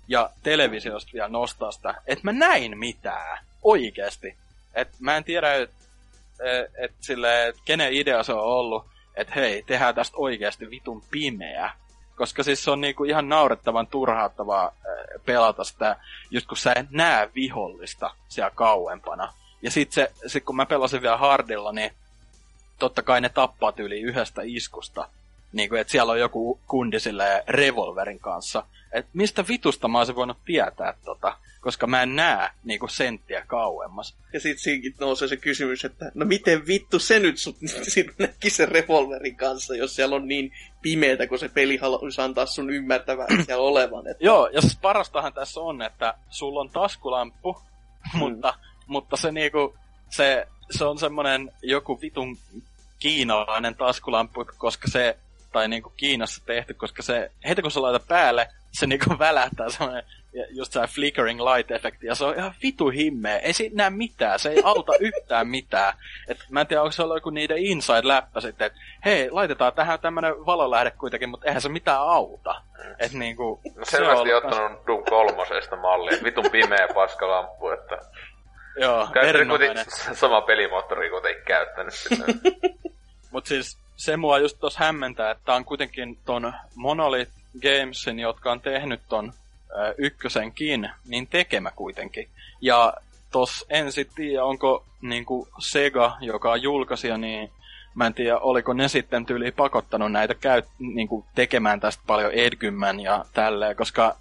ja 0.07 0.29
televisiosta 0.43 1.11
vielä 1.13 1.27
nostaa 1.27 1.71
sitä, 1.71 2.01
että 2.07 2.23
mä 2.23 2.31
näin 2.31 2.77
mitään. 2.77 3.45
Oikeesti. 3.63 4.35
Et 4.73 4.89
mä 4.99 5.17
en 5.17 5.23
tiedä, 5.23 5.53
että 5.55 5.75
et, 6.77 6.91
sille, 6.99 7.47
et 7.47 7.55
kenen 7.65 7.93
idea 7.93 8.23
se 8.23 8.33
on 8.33 8.43
ollut, 8.43 8.85
että 9.15 9.33
hei, 9.35 9.63
tehdään 9.63 9.95
tästä 9.95 10.17
oikeasti 10.17 10.69
vitun 10.69 11.03
pimeä. 11.11 11.71
Koska 12.15 12.43
siis 12.43 12.63
se 12.63 12.71
on 12.71 12.81
niinku 12.81 13.03
ihan 13.03 13.29
naurettavan 13.29 13.87
turhauttavaa 13.87 14.75
pelata 15.25 15.63
sitä, 15.63 15.95
just 16.31 16.47
kun 16.47 16.57
sä 16.57 16.73
et 16.75 16.91
näe 16.91 17.29
vihollista 17.35 18.15
siellä 18.27 18.51
kauempana. 18.55 19.33
Ja 19.61 19.71
sit 19.71 19.91
se, 19.91 20.11
sit 20.27 20.43
kun 20.43 20.55
mä 20.55 20.65
pelasin 20.65 21.01
vielä 21.01 21.17
hardilla, 21.17 21.71
niin 21.71 21.91
totta 22.79 23.01
kai 23.01 23.21
ne 23.21 23.29
tappaa 23.29 23.73
yli 23.77 24.01
yhdestä 24.01 24.41
iskusta. 24.45 25.09
Niin 25.55 25.69
kuin, 25.69 25.81
että 25.81 25.91
siellä 25.91 26.11
on 26.11 26.19
joku 26.19 26.59
kundi 26.67 26.97
revolverin 27.47 28.19
kanssa. 28.19 28.63
Et 28.91 29.05
mistä 29.13 29.45
vitusta 29.47 29.87
mä 29.87 29.97
olisin 29.97 30.15
voinut 30.15 30.37
tietää 30.45 30.93
tota 31.05 31.37
koska 31.65 31.87
mä 31.87 32.03
en 32.03 32.15
näe 32.15 32.49
niinku 32.63 32.87
senttiä 32.87 33.43
kauemmas. 33.47 34.15
Ja 34.33 34.39
sit 34.39 34.59
siinkin 34.59 34.95
nousee 34.99 35.27
se 35.27 35.37
kysymys, 35.37 35.85
että 35.85 36.11
no 36.13 36.25
miten 36.25 36.67
vittu 36.67 36.99
se 36.99 37.19
nyt 37.19 37.37
sut 37.37 37.57
näki 38.19 38.49
sen 38.49 38.67
revolverin 38.67 39.35
kanssa, 39.35 39.75
jos 39.75 39.95
siellä 39.95 40.15
on 40.15 40.27
niin 40.27 40.51
pimeätä, 40.81 41.27
kun 41.27 41.39
se 41.39 41.49
peli 41.49 41.77
haluaisi 41.77 42.21
antaa 42.21 42.45
sun 42.45 42.69
ymmärtävää 42.69 43.27
siellä 43.45 43.63
olevan. 43.63 44.07
Että... 44.07 44.25
Joo, 44.25 44.49
ja 44.53 44.61
siis 44.61 44.77
parastahan 44.81 45.33
tässä 45.33 45.59
on, 45.59 45.81
että 45.81 46.13
sulla 46.29 46.59
on 46.59 46.69
taskulamppu, 46.69 47.53
hmm. 47.53 48.19
mutta, 48.19 48.53
mutta 48.87 49.17
se 49.17 49.31
niinku, 49.31 49.75
se, 50.09 50.47
se 50.71 50.85
on 50.85 50.99
semmonen 50.99 51.51
joku 51.61 52.01
vitun 52.01 52.37
kiinalainen 52.99 53.75
taskulamppu, 53.75 54.45
koska 54.57 54.87
se, 54.87 55.17
tai 55.55 55.67
niinku 55.67 55.93
Kiinassa 55.97 56.45
tehty, 56.45 56.73
koska 56.73 57.01
se, 57.01 57.31
heti 57.47 57.61
kun 57.61 57.71
sä 57.71 57.81
laitat 57.81 58.07
päälle, 58.07 58.47
se 58.71 58.87
niinku 58.87 59.15
välähtää 59.19 59.69
semmoinen 59.69 60.03
just 60.49 60.73
se 60.73 60.79
flickering 60.87 61.39
light-efekti, 61.39 62.05
ja 62.05 62.15
se 62.15 62.25
on 62.25 62.35
ihan 62.35 62.53
vitu 62.63 62.89
himmeä. 62.89 63.37
Ei 63.37 63.53
siinä 63.53 63.75
näe 63.75 63.89
mitään, 63.89 64.39
se 64.39 64.49
ei 64.49 64.61
auta 64.63 64.93
yhtään 65.07 65.47
mitään. 65.47 65.93
Et 66.27 66.37
mä 66.49 66.61
en 66.61 66.67
tiedä, 66.67 66.81
onko 66.81 66.91
se 66.91 67.03
ollut 67.03 67.17
joku 67.17 67.29
niiden 67.29 67.57
inside-läppä 67.57 68.41
sitten, 68.41 68.67
että 68.67 68.79
hei, 69.05 69.31
laitetaan 69.31 69.73
tähän 69.73 69.99
tämmönen 69.99 70.45
valolähde 70.45 70.91
kuitenkin, 70.91 71.29
mutta 71.29 71.47
eihän 71.47 71.61
se 71.61 71.69
mitään 71.69 72.01
auta. 72.01 72.61
Et 72.99 73.13
niinku, 73.13 73.61
no 73.75 73.85
selvästi 73.85 74.27
se 74.29 74.35
ottanut 74.35 74.71
ollut... 74.71 74.87
Doom 74.87 75.03
kolmosesta 75.03 75.75
mallia, 75.75 76.23
vitun 76.23 76.51
pimeä 76.51 76.87
paskalamppu, 76.93 77.69
että... 77.69 77.97
Joo, 78.79 79.07
erinomainen. 79.23 79.85
sama 80.13 80.41
pelimoottori 80.41 81.09
kuitenkin 81.09 81.45
käyttänyt 81.45 81.93
Mut 83.31 83.45
siis 83.45 83.84
se 83.95 84.17
mua 84.17 84.39
just 84.39 84.59
tuossa 84.59 84.79
hämmentää, 84.79 85.31
että 85.31 85.53
on 85.53 85.65
kuitenkin 85.65 86.17
ton 86.25 86.53
Monolith 86.75 87.31
Gamesin, 87.61 88.19
jotka 88.19 88.51
on 88.51 88.61
tehnyt 88.61 89.01
ton 89.09 89.33
ö, 89.69 89.95
ykkösenkin, 89.97 90.89
niin 91.07 91.27
tekemä 91.27 91.71
kuitenkin. 91.75 92.27
Ja 92.61 92.93
tos 93.31 93.65
en 93.69 93.91
sit 93.91 94.09
tiedä, 94.15 94.43
onko 94.43 94.83
niinku 95.01 95.47
Sega, 95.59 96.17
joka 96.21 96.51
on 96.51 96.61
julkaisija, 96.61 97.17
niin 97.17 97.51
mä 97.95 98.07
en 98.07 98.13
tiedä, 98.13 98.37
oliko 98.37 98.73
ne 98.73 98.87
sitten 98.87 99.25
tyyli 99.25 99.51
pakottanut 99.51 100.11
näitä 100.11 100.33
käy, 100.33 100.61
niinku, 100.79 101.25
tekemään 101.35 101.79
tästä 101.79 102.03
paljon 102.07 102.31
Edgymän 102.31 102.99
ja 102.99 103.25
tälleen, 103.33 103.75
koska 103.75 104.15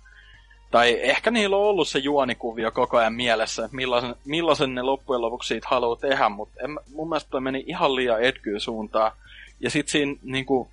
tai 0.71 0.99
ehkä 1.03 1.31
niillä 1.31 1.57
on 1.57 1.63
ollut 1.63 1.89
se 1.89 1.99
juonikuvio 1.99 2.71
koko 2.71 2.97
ajan 2.97 3.13
mielessä, 3.13 3.65
että 3.65 3.77
millaisen, 3.77 4.15
millaisen 4.25 4.75
ne 4.75 4.83
loppujen 4.83 5.21
lopuksi 5.21 5.49
siitä 5.49 5.69
haluaa 5.71 5.97
tehdä, 5.97 6.29
mutta 6.29 6.61
en, 6.65 6.79
mun 6.95 7.09
mielestä 7.09 7.31
toi 7.31 7.41
meni 7.41 7.65
ihan 7.67 7.95
liian 7.95 8.21
Edgyyn 8.21 8.61
suuntaan. 8.61 9.13
Ja 9.65 9.70
sit 9.70 9.89
siinä 9.89 10.15
niinku, 10.23 10.70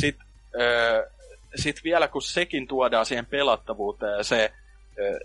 sit, 0.00 0.16
öö, 0.60 1.06
sit 1.54 1.84
vielä 1.84 2.08
kun 2.08 2.22
sekin 2.22 2.66
tuodaan 2.66 3.06
siihen 3.06 3.26
pelattavuuteen 3.26 4.24
se 4.24 4.52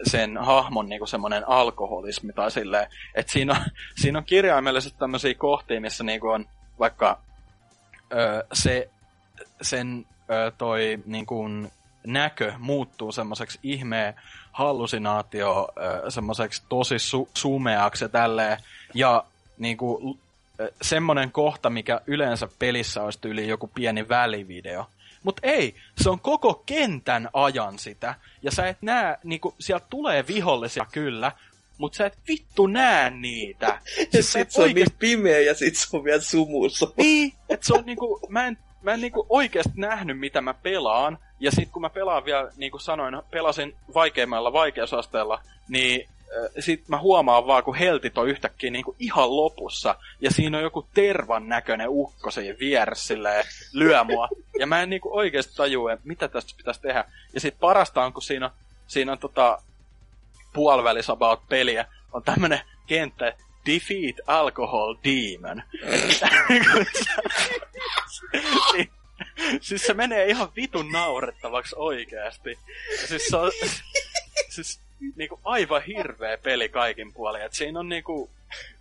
sen 0.03 0.37
hahmon 0.37 0.89
niinku 0.89 1.05
semmoinen 1.05 1.47
alkoholismi 1.47 2.33
tai 2.33 2.51
silleen, 2.51 2.87
että 3.15 3.31
siinä 3.31 3.53
on, 3.53 3.59
siinä 4.01 4.19
on 4.19 4.25
kirjaimellisesti 4.25 4.99
tämmöisiä 4.99 5.33
kohtia, 5.33 5.81
missä 5.81 6.03
niinku 6.03 6.27
on 6.27 6.45
vaikka 6.79 7.19
ö, 8.13 8.45
se, 8.53 8.89
sen 9.61 10.05
ö, 10.29 10.51
toi 10.57 10.99
niinku 11.05 11.45
näkö 12.07 12.53
muuttuu 12.57 13.11
semmoiseksi 13.11 13.59
ihmeen 13.63 14.13
hallusinaatio, 14.51 15.69
ö, 16.05 16.11
semmoiseksi 16.11 16.63
tosi 16.69 16.95
su- 16.95 17.29
sumeaksi 17.33 18.05
ja 18.05 18.09
tälleen, 18.09 18.57
ja 18.93 19.23
niinku 19.57 20.17
semmoinen 20.81 21.31
kohta, 21.31 21.69
mikä 21.69 22.01
yleensä 22.07 22.49
pelissä 22.59 23.03
olisi 23.03 23.21
tyyli 23.21 23.47
joku 23.47 23.67
pieni 23.67 24.09
välivideo, 24.09 24.85
mutta 25.23 25.41
ei, 25.43 25.75
se 25.97 26.09
on 26.09 26.19
koko 26.19 26.63
kentän 26.65 27.29
ajan 27.33 27.79
sitä. 27.79 28.15
Ja 28.41 28.51
sä 28.51 28.67
et 28.67 28.77
näe, 28.81 29.17
niinku, 29.23 29.55
sieltä 29.59 29.85
tulee 29.89 30.27
vihollisia 30.27 30.85
kyllä, 30.91 31.31
mutta 31.77 31.95
sä 31.95 32.05
et 32.05 32.17
vittu 32.27 32.67
näe 32.67 33.09
niitä. 33.09 33.65
ja 33.97 34.05
siis 34.11 34.31
sit 34.31 34.51
se 34.51 34.61
on 34.61 34.67
oikeasti... 34.67 34.95
niin 35.01 35.17
pimeä 35.17 35.39
ja 35.39 35.53
sit 35.53 35.75
se 35.75 35.97
on 35.97 36.03
vielä 36.03 36.21
sumussa. 36.21 36.91
Niin, 36.97 37.33
että 37.49 37.67
se 37.67 37.73
on 37.73 37.85
niinku, 37.85 38.19
mä 38.29 38.47
en, 38.47 38.57
mä 38.81 38.93
en 38.93 39.01
niinku 39.01 39.25
oikeasti 39.29 39.73
nähnyt 39.75 40.19
mitä 40.19 40.41
mä 40.41 40.53
pelaan. 40.53 41.17
Ja 41.39 41.51
sit 41.51 41.69
kun 41.69 41.81
mä 41.81 41.89
pelaan 41.89 42.25
vielä, 42.25 42.51
niin 42.57 42.71
kuin 42.71 42.81
sanoin, 42.81 43.21
pelasin 43.31 43.75
vaikeimmalla 43.93 44.53
vaikeusasteella, 44.53 45.41
niin 45.67 46.09
sit 46.59 46.87
mä 46.87 46.99
huomaan 46.99 47.47
vaan, 47.47 47.63
kun 47.63 47.75
heltit 47.75 48.17
on 48.17 48.27
yhtäkkiä 48.27 48.71
niinku 48.71 48.95
ihan 48.99 49.35
lopussa, 49.35 49.95
ja 50.21 50.31
siinä 50.31 50.57
on 50.57 50.63
joku 50.63 50.87
tervan 50.93 51.49
näköinen 51.49 51.87
ukko 51.89 52.31
siinä 52.31 52.59
vieressä 52.59 53.07
silleen, 53.07 53.45
lyö 53.73 54.03
mua. 54.03 54.27
Ja 54.59 54.67
mä 54.67 54.81
en 54.81 54.89
niinku 54.89 55.17
oikeesti 55.17 55.55
tajua, 55.55 55.97
mitä 56.03 56.27
tästä 56.27 56.53
pitäisi 56.57 56.81
tehdä. 56.81 57.05
Ja 57.33 57.39
sit 57.39 57.59
parasta 57.59 58.03
on, 58.03 58.13
kun 58.13 58.21
siinä 58.21 58.45
on, 58.45 58.51
siinä 58.87 59.11
on 59.11 59.19
tota, 59.19 59.61
puolivälis 60.53 61.09
about 61.09 61.47
peliä, 61.49 61.85
on 62.13 62.23
tämmönen 62.23 62.61
kenttä, 62.87 63.33
Defeat 63.65 64.15
Alcohol 64.27 64.95
Demon. 65.03 65.63
siis 69.61 69.81
se 69.81 69.93
menee 69.93 70.25
ihan 70.25 70.49
vitun 70.55 70.91
naurettavaksi 70.91 71.75
oikeasti. 71.77 72.59
Ja 73.01 73.07
siis 73.07 73.27
se 73.27 73.37
on, 73.37 73.51
siis 74.49 74.79
niinku 75.15 75.39
aivan 75.43 75.81
hirveä 75.81 76.37
peli 76.37 76.69
kaikin 76.69 77.13
puolin. 77.13 77.41
Et 77.41 77.53
siinä 77.53 77.79
on 77.79 77.89
niinku, 77.89 78.29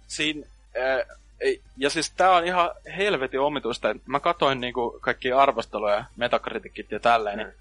siinä, 0.07 0.47
ää, 0.77 1.19
ja 1.77 1.91
siis 1.91 2.11
tää 2.11 2.31
on 2.31 2.45
ihan 2.45 2.71
helvetin 2.97 3.41
omituista. 3.41 3.97
Mä 4.07 4.21
katoin 4.21 4.61
niinku 4.61 4.99
kaikki 5.01 5.33
arvosteluja, 5.33 6.05
metakritikit 6.17 6.91
ja 6.91 7.01
tälleen, 7.01 7.39
niin 7.39 7.53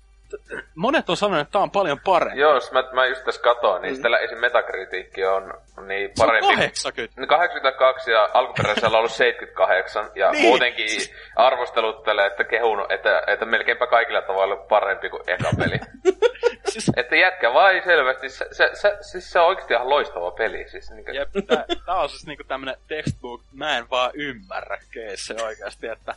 monet 0.75 1.09
on 1.09 1.17
sanonut, 1.17 1.41
että 1.41 1.51
tää 1.51 1.61
on 1.61 1.71
paljon 1.71 1.99
parempi. 2.05 2.39
Joo, 2.39 2.59
mä, 2.71 2.83
mä 2.93 3.05
just 3.05 3.23
tässä 3.23 3.41
katoin, 3.41 3.81
niin 3.81 3.95
mm. 3.95 4.01
tällä 4.01 4.17
esim. 4.17 4.37
metakritiikki 4.37 5.25
on 5.25 5.53
niin 5.87 6.11
parempi. 6.17 6.47
Se 6.73 6.87
on 6.87 6.93
80. 6.93 7.27
82 7.27 8.11
ja 8.11 8.29
alkuperäisellä 8.33 8.95
on 8.95 8.99
ollut 8.99 9.11
78 9.11 10.09
ja 10.15 10.31
niin. 10.31 10.43
muutenkin 10.43 10.87
arvosteluttelee, 11.35 12.25
että 12.27 12.43
kehunut, 12.43 12.91
että, 12.91 13.23
että 13.27 13.45
melkeinpä 13.45 13.87
kaikilla 13.87 14.21
tavalla 14.21 14.55
parempi 14.55 15.09
kuin 15.09 15.23
eka 15.27 15.49
peli. 15.57 15.79
siis... 16.71 16.91
Että 16.95 17.15
jätkä 17.15 17.53
vai 17.53 17.81
selvästi, 17.81 18.29
se, 18.29 18.45
se, 18.51 18.69
se, 18.73 18.97
siis 19.01 19.31
se 19.31 19.39
on 19.39 19.47
oikeasti 19.47 19.73
ihan 19.73 19.89
loistava 19.89 20.31
peli. 20.31 20.69
Siis, 20.69 20.91
niin 20.91 21.15
Jep, 21.15 21.29
tää, 21.47 21.65
tää 21.85 21.95
on 21.95 22.09
siis 22.09 22.27
niinku 22.27 22.43
tämmönen 22.43 22.75
textbook, 22.87 23.41
mä 23.53 23.77
en 23.77 23.89
vaan 23.89 24.11
ymmärrä 24.13 24.77
keisse 24.91 25.35
oikeasti, 25.43 25.87
että 25.87 26.15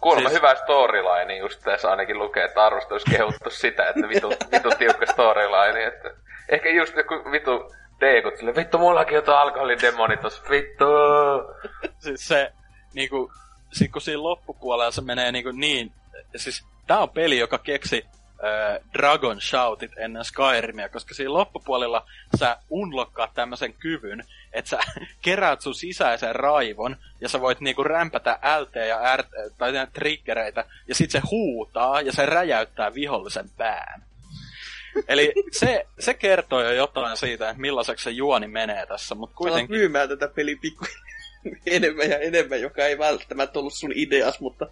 Kuulemma 0.00 0.28
siis... 0.28 0.42
hyvä 0.42 0.54
storyline, 0.54 1.24
niin 1.24 1.40
just 1.40 1.60
tässä 1.64 1.90
ainakin 1.90 2.18
lukee, 2.18 2.44
että 2.44 2.66
arvostelussa 2.66 3.10
kehuttu 3.10 3.50
sitä, 3.50 3.88
että 3.88 4.08
vitu, 4.08 4.28
vitu 4.52 4.70
tiukka 4.78 5.06
storyline. 5.06 5.84
Että 5.84 6.10
ehkä 6.48 6.68
just 6.68 6.96
joku 6.96 7.14
vitu 7.14 7.74
teekut 7.98 8.36
sille, 8.36 8.54
vittu 8.54 8.78
mullakin 8.78 9.18
on 9.18 9.24
tuo 9.24 9.34
alkoholidemoni 9.34 10.16
tossa, 10.16 10.42
vittu. 10.50 10.84
siis 11.98 12.28
se, 12.28 12.52
niinku, 12.94 13.32
sit 13.72 13.92
kun 13.92 14.02
siinä 14.02 14.22
loppupuolella 14.22 14.90
se 14.90 15.00
menee 15.00 15.32
niinku 15.32 15.50
niin, 15.50 15.92
siis 16.36 16.66
tää 16.86 16.98
on 16.98 17.10
peli, 17.10 17.38
joka 17.38 17.58
keksi 17.58 18.04
äh, 18.44 18.78
Dragon 18.92 19.40
Shoutit 19.40 19.92
ennen 19.96 20.24
Skyrimia, 20.24 20.88
koska 20.88 21.14
siinä 21.14 21.32
loppupuolella 21.32 22.06
sä 22.38 22.56
unlokkaat 22.70 23.34
tämmöisen 23.34 23.74
kyvyn, 23.74 24.24
että 24.52 24.68
sä 24.68 24.78
keräät 25.22 25.60
sun 25.60 25.74
sisäisen 25.74 26.34
raivon, 26.36 26.96
ja 27.20 27.28
sä 27.28 27.40
voit 27.40 27.60
niinku 27.60 27.84
rämpätä 27.84 28.38
LT 28.60 28.74
ja 28.88 29.16
R, 29.16 29.24
tai 29.58 29.72
triggereitä, 29.92 30.64
ja 30.88 30.94
sit 30.94 31.10
se 31.10 31.22
huutaa, 31.30 32.00
ja 32.00 32.12
se 32.12 32.26
räjäyttää 32.26 32.94
vihollisen 32.94 33.50
pään. 33.56 34.02
Eli 35.08 35.32
se, 35.52 35.86
se 35.98 36.14
kertoo 36.14 36.62
jo 36.62 36.72
jotain 36.72 37.16
siitä, 37.16 37.50
että 37.50 37.60
millaiseksi 37.60 38.04
se 38.04 38.10
juoni 38.10 38.48
menee 38.48 38.86
tässä, 38.86 39.14
mutta 39.14 39.36
kuitenkin... 39.36 39.76
Sä 39.76 39.78
myymään 39.78 40.08
tätä 40.08 40.28
peliä 40.28 40.56
pikku 40.60 40.84
enemmän 41.66 42.10
ja 42.10 42.18
enemmän, 42.18 42.60
joka 42.60 42.84
ei 42.84 42.98
välttämättä 42.98 43.58
ollut 43.58 43.74
sun 43.74 43.92
ideas, 43.94 44.40
mutta 44.40 44.66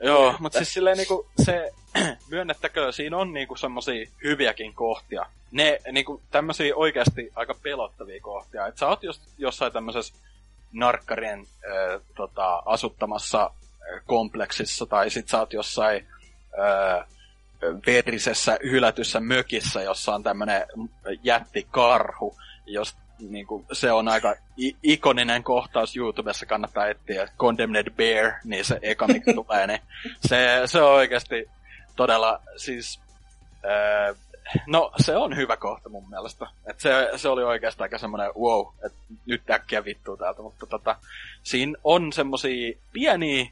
Joo, 0.00 0.34
mutta 0.38 0.58
siis 0.58 0.72
silleen 0.72 0.96
niinku 0.96 1.28
se, 1.44 1.72
myönnettäkö, 2.30 2.92
siinä 2.92 3.16
on 3.16 3.32
niinku 3.32 3.56
semmosia 3.56 4.06
hyviäkin 4.24 4.74
kohtia. 4.74 5.26
Ne 5.50 5.78
niinku 5.92 6.22
tämmösiä 6.30 6.76
oikeasti 6.76 7.32
aika 7.34 7.54
pelottavia 7.62 8.20
kohtia. 8.20 8.66
Että 8.66 8.78
sä 8.78 8.88
oot 8.88 9.02
just, 9.02 9.22
jossain 9.38 9.72
tämmöisessä 9.72 10.14
narkkarien 10.72 11.38
äh, 11.40 12.00
tota, 12.16 12.62
asuttamassa 12.64 13.50
kompleksissa, 14.06 14.86
tai 14.86 15.10
sit 15.10 15.28
sä 15.28 15.38
oot 15.38 15.52
jossain 15.52 16.06
äh, 16.58 17.06
verisessä 17.86 18.58
hylätyssä 18.62 19.20
mökissä, 19.20 19.82
jossa 19.82 20.14
on 20.14 20.22
tämmönen 20.22 20.66
jättikarhu, 21.22 22.36
jos 22.66 22.96
niin 23.18 23.46
kuin, 23.46 23.66
se 23.72 23.92
on 23.92 24.08
aika 24.08 24.34
i- 24.58 24.76
ikoninen 24.82 25.42
kohtaus 25.42 25.96
YouTubessa, 25.96 26.46
kannattaa 26.46 26.86
etsiä 26.86 27.28
Condemned 27.38 27.90
Bear, 27.90 28.32
niin 28.44 28.64
se 28.64 28.78
eka 28.82 29.06
mikä 29.06 29.32
tulee, 29.44 29.66
niin 29.66 29.80
se, 30.26 30.62
se 30.66 30.82
on 30.82 30.92
oikeasti 30.92 31.50
todella, 31.96 32.40
siis, 32.56 33.00
ää, 33.64 34.14
no 34.66 34.92
se 35.00 35.16
on 35.16 35.36
hyvä 35.36 35.56
kohta 35.56 35.88
mun 35.88 36.08
mielestä. 36.10 36.46
Et 36.66 36.80
se, 36.80 37.10
se 37.16 37.28
oli 37.28 37.42
oikeastaan 37.42 37.84
aika 37.84 37.98
semmoinen 37.98 38.30
wow, 38.34 38.66
että 38.86 38.98
nyt 39.26 39.50
äkkiä 39.50 39.84
vittuu 39.84 40.16
täältä, 40.16 40.42
mutta 40.42 40.66
tota, 40.66 40.96
siinä 41.42 41.78
on 41.84 42.12
semmosia 42.12 42.78
pieniä 42.92 43.46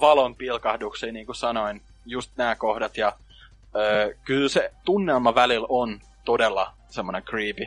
valon 0.00 0.34
pilkahduksia, 0.36 1.12
niin 1.12 1.26
kuin 1.26 1.36
sanoin, 1.36 1.82
just 2.06 2.30
nämä 2.36 2.56
kohdat, 2.56 2.96
ja 2.96 3.06
ää, 3.06 4.08
kyllä 4.24 4.48
se 4.48 4.72
tunnelma 4.84 5.34
välillä 5.34 5.66
on 5.70 6.00
todella 6.24 6.72
semmoinen 6.88 7.22
creepy. 7.22 7.66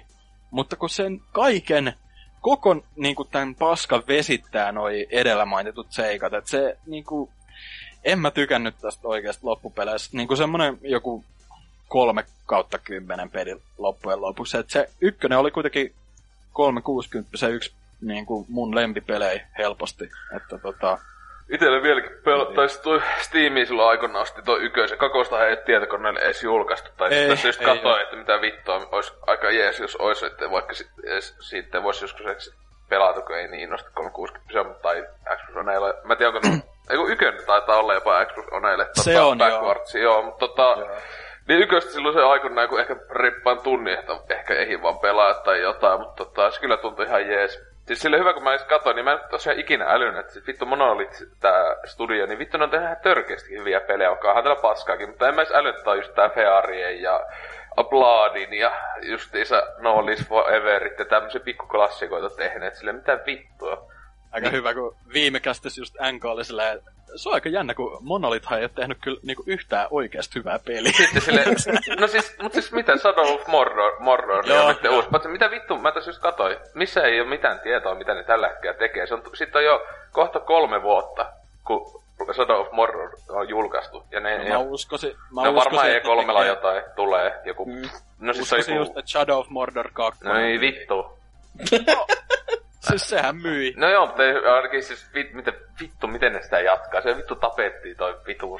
Mutta 0.52 0.76
kun 0.76 0.90
sen 0.90 1.22
kaiken, 1.32 1.94
koko 2.42 2.84
niin 2.96 3.16
kuin 3.16 3.30
tämän 3.32 3.56
paskan 3.56 4.04
vesittää 4.08 4.72
noi 4.72 5.08
edellä 5.10 5.46
mainitut 5.46 5.88
seikat, 5.90 6.34
että 6.34 6.50
se 6.50 6.78
niin 6.86 7.04
kuin, 7.04 7.30
en 8.04 8.20
mä 8.20 8.32
tykännyt 8.32 8.76
tästä 8.82 9.08
oikeasta 9.08 9.48
loppupeleissä. 9.48 10.10
Niin 10.14 10.28
kuin 10.28 10.38
semmonen 10.38 10.78
joku 10.82 11.24
kolme 11.88 12.26
kautta 12.46 12.80
kymmenen 12.80 13.30
peli 13.30 13.62
loppujen 13.78 14.22
lopuksi. 14.22 14.58
Et 14.58 14.70
se 14.70 14.90
ykkönen 15.02 15.38
oli 15.38 15.52
kuitenkin 15.52 15.94
360 16.54 17.38
se 17.38 17.50
yksi 17.50 17.74
niin 18.02 18.26
kuin 18.26 18.46
mun 18.50 18.76
lempipelejä 18.76 19.48
helposti. 19.58 20.10
Että 20.36 20.58
tota, 20.58 21.00
Itelle 21.54 21.84
vieläkin 21.84 22.12
pel- 22.12 22.56
tai 22.56 22.68
toi 22.84 23.02
Steamia 23.18 23.66
silloin 23.66 23.90
aikoinaan 23.90 24.22
osti 24.22 24.42
toi 24.42 24.60
ykkösen. 24.60 24.98
Kakosta 24.98 25.48
ei 25.48 25.58
tietokoneelle 25.58 26.20
edes 26.20 26.44
julkaistu. 26.44 26.90
Tai 26.98 27.14
ei, 27.14 27.30
tässä 27.30 27.48
just 27.48 27.62
katsoin, 27.62 28.02
että 28.02 28.16
mitä 28.16 28.42
vittua 28.42 28.88
olisi 28.92 29.14
aika 29.28 29.52
jees, 29.52 29.80
jos 29.80 29.96
olisi, 29.96 30.26
että 30.26 30.52
vaikka 30.52 30.74
sit, 30.74 30.88
sitten 31.40 31.84
voisi 31.84 32.04
joskus 32.04 32.54
pelata, 32.90 33.22
kun 33.22 33.38
ei 33.38 33.48
niin 33.48 33.64
innosta 33.64 33.90
360 33.94 34.82
tai 34.82 35.06
Xbox 35.36 35.56
Oneille. 35.56 35.94
Mä 36.04 36.16
tiedän, 36.16 36.36
onko 36.36 36.48
no, 36.48 36.54
ei 36.90 36.98
kun 36.98 37.12
ykkönen 37.12 37.46
taitaa 37.46 37.78
olla 37.78 37.94
jopa 37.94 38.26
Xbox 38.26 38.46
Oneille. 38.52 38.86
Tota, 38.86 39.02
se 39.02 39.20
on 39.20 39.38
backwards, 39.38 39.96
joo. 39.96 40.04
joo 40.04 40.24
mutta 40.24 40.48
tota, 40.48 40.76
joo. 40.80 40.96
Niin 41.48 41.62
yköstä 41.62 41.92
silloin 41.92 42.14
se 42.14 42.24
aikoinaan, 42.24 42.70
kun 42.70 42.80
ehkä 42.80 42.96
rippaan 43.12 43.62
tunni, 43.62 43.94
että 43.94 44.14
ehkä 44.30 44.54
ei 44.54 44.82
vaan 44.82 45.00
pelaa 45.00 45.34
tai 45.34 45.62
jotain, 45.62 46.00
mutta 46.00 46.26
tota, 46.26 46.52
se 46.52 46.60
kyllä 46.60 46.78
tuntui 46.78 47.06
ihan 47.06 47.28
jees. 47.30 47.64
Siis 47.88 48.02
sille 48.02 48.20
hyvä, 48.20 48.34
kun 48.34 48.44
mä 48.44 48.50
edes 48.50 48.64
katsoin, 48.64 48.96
niin 48.96 49.06
mä 49.06 49.12
en 49.12 49.20
tosiaan 49.30 49.60
ikinä 49.60 49.86
älynyt, 49.86 50.20
että 50.20 50.40
vittu 50.48 50.66
Monolith, 50.66 51.24
tää 51.40 51.76
studio, 51.86 52.26
niin 52.26 52.40
vittu 52.40 52.58
ne 52.58 52.64
on 52.64 52.70
tehnyt 52.70 53.02
törkeästi 53.02 53.58
hyviä 53.58 53.80
pelejä, 53.80 54.12
onhan 54.12 54.44
täällä 54.44 54.62
paskaakin, 54.62 55.10
mutta 55.10 55.28
en 55.28 55.36
mä 55.36 55.42
edes 55.42 55.54
älynyt, 55.54 55.78
että 55.78 55.90
on 55.90 55.98
just 55.98 56.16
tää 56.16 56.30
Fearien 56.30 57.02
ja 57.02 57.20
Applaudin 57.78 58.54
ja 58.54 58.72
justiinsa 59.02 59.64
No 59.78 60.06
Lives 60.06 60.28
Foreverit 60.28 61.00
ja 61.00 61.06
tämmöisiä 61.06 61.42
pikkuklassikoita 61.42 62.30
tehneet, 62.30 62.76
sille 62.76 62.92
mitä 62.92 63.20
vittua. 63.26 63.92
Aika 64.32 64.48
Niin. 64.48 64.54
hyvä, 64.54 64.74
kun 64.74 64.96
viime 65.14 65.40
kästis 65.40 65.78
just 65.78 65.96
NK 66.12 66.26
oli 66.26 66.46
silleen, 66.46 66.80
se 67.16 67.30
on 67.30 67.36
aika 67.36 67.50
jännä, 67.50 67.74
kun 67.74 67.98
Monolithhan 68.02 68.60
ei 68.60 68.64
ole 68.64 68.72
tehnyt 68.76 68.98
kyllä 69.02 69.20
niinku 69.24 69.44
yhtään 69.48 69.88
oikeasti 69.92 70.36
hyvää 70.36 70.60
peliä. 70.66 70.92
Sitten 70.92 71.22
sille, 71.22 71.44
no 72.00 72.08
siis, 72.08 72.36
mut 72.42 72.54
siis 72.54 72.72
mitä, 72.72 72.98
Shadow 72.98 73.26
of 73.34 73.48
Mordor, 73.48 74.00
Mordor 74.00 74.48
Joo, 74.50 74.62
on 74.66 74.68
nyt 74.76 74.84
joo. 74.84 74.96
uusi. 74.96 75.08
Mutta 75.12 75.30
mitä 75.30 75.52
vittu, 75.52 75.78
mä 75.78 75.92
tässä 75.92 76.10
just 76.10 76.22
katsoin, 76.22 76.58
missä 76.74 77.02
ei 77.02 77.22
ole 77.22 77.30
mitään 77.30 77.60
tietoa, 77.60 77.96
mitä 77.96 78.14
ne 78.14 78.24
tällä 78.24 78.48
hetkellä 78.50 78.78
tekee. 78.78 79.08
Se 79.08 79.14
on, 79.14 79.24
sitten 79.34 79.60
on 79.60 79.66
jo 79.66 79.86
kohta 80.12 80.40
kolme 80.40 80.82
vuotta, 80.84 81.26
kun 81.64 82.04
Shadow 82.36 82.60
of 82.62 82.72
Mordor 82.72 83.10
on 83.30 83.50
julkaistu. 83.50 84.04
Ja 84.12 84.20
ne, 84.20 84.38
Mä 84.38 84.44
ja, 84.44 84.60
uskoisin, 84.60 85.12
mä 85.32 85.42
no 85.44 85.56
varmaan 85.56 85.58
uskoisin, 85.68 85.98
että 85.98 86.10
E3 86.10 86.28
tekee- 86.28 86.48
jotain 86.48 86.84
tulee, 86.96 87.40
joku, 87.46 87.66
Mm. 87.66 87.82
no 88.20 88.34
siis 88.34 88.50
se 88.50 88.56
on 88.56 88.60
Uskoisin 88.60 88.76
joku, 88.76 88.82
just, 88.88 88.98
että 88.98 89.12
Shadow 89.12 89.40
of 89.40 89.48
Mordor 89.50 89.90
2. 89.94 90.26
no 90.26 90.40
ei 90.40 90.60
vittu. 90.60 91.06
Siis 92.90 93.10
sehän 93.10 93.36
myi. 93.36 93.74
No 93.78 93.90
joo, 93.90 94.06
mutta 94.08 94.24
ainakin 94.56 94.84
siis 94.84 95.14
vit, 95.14 95.34
miten, 95.34 95.54
vittu, 95.82 96.08
miten 96.08 96.34
ne 96.34 96.42
sitä 96.42 96.60
jatkaa. 96.60 97.02
Se 97.02 97.18
vittu 97.18 97.36
tapettiin 97.36 97.98
toi 97.98 98.20
vittu, 98.28 98.60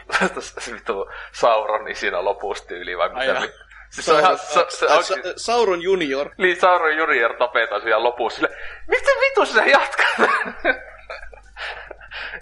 se 0.60 0.74
vittu 0.74 1.10
Sauroni 1.32 1.96
siinä 1.96 2.24
lopussa 2.24 2.68
tyyli, 2.68 2.98
vai 2.98 3.10
Ai 3.14 3.28
mitä 3.28 3.42
vittu. 3.42 3.58
Siis 3.90 4.06
se 4.06 4.14
on 4.14 4.20
ihan, 4.20 4.38
se, 4.38 4.60
Äh, 4.86 4.98
oikeesti- 4.98 5.28
Sa- 5.30 5.34
Sauron 5.38 5.82
junior. 5.82 6.30
Niin 6.38 6.60
Sauron 6.60 6.98
Junior 6.98 7.34
tapetaan 7.34 7.82
siellä 7.82 8.04
lopussa 8.04 8.36
sille, 8.36 8.58
miten 8.88 9.16
vitu 9.22 9.46
sä 9.46 9.66
jatkat? 9.66 10.08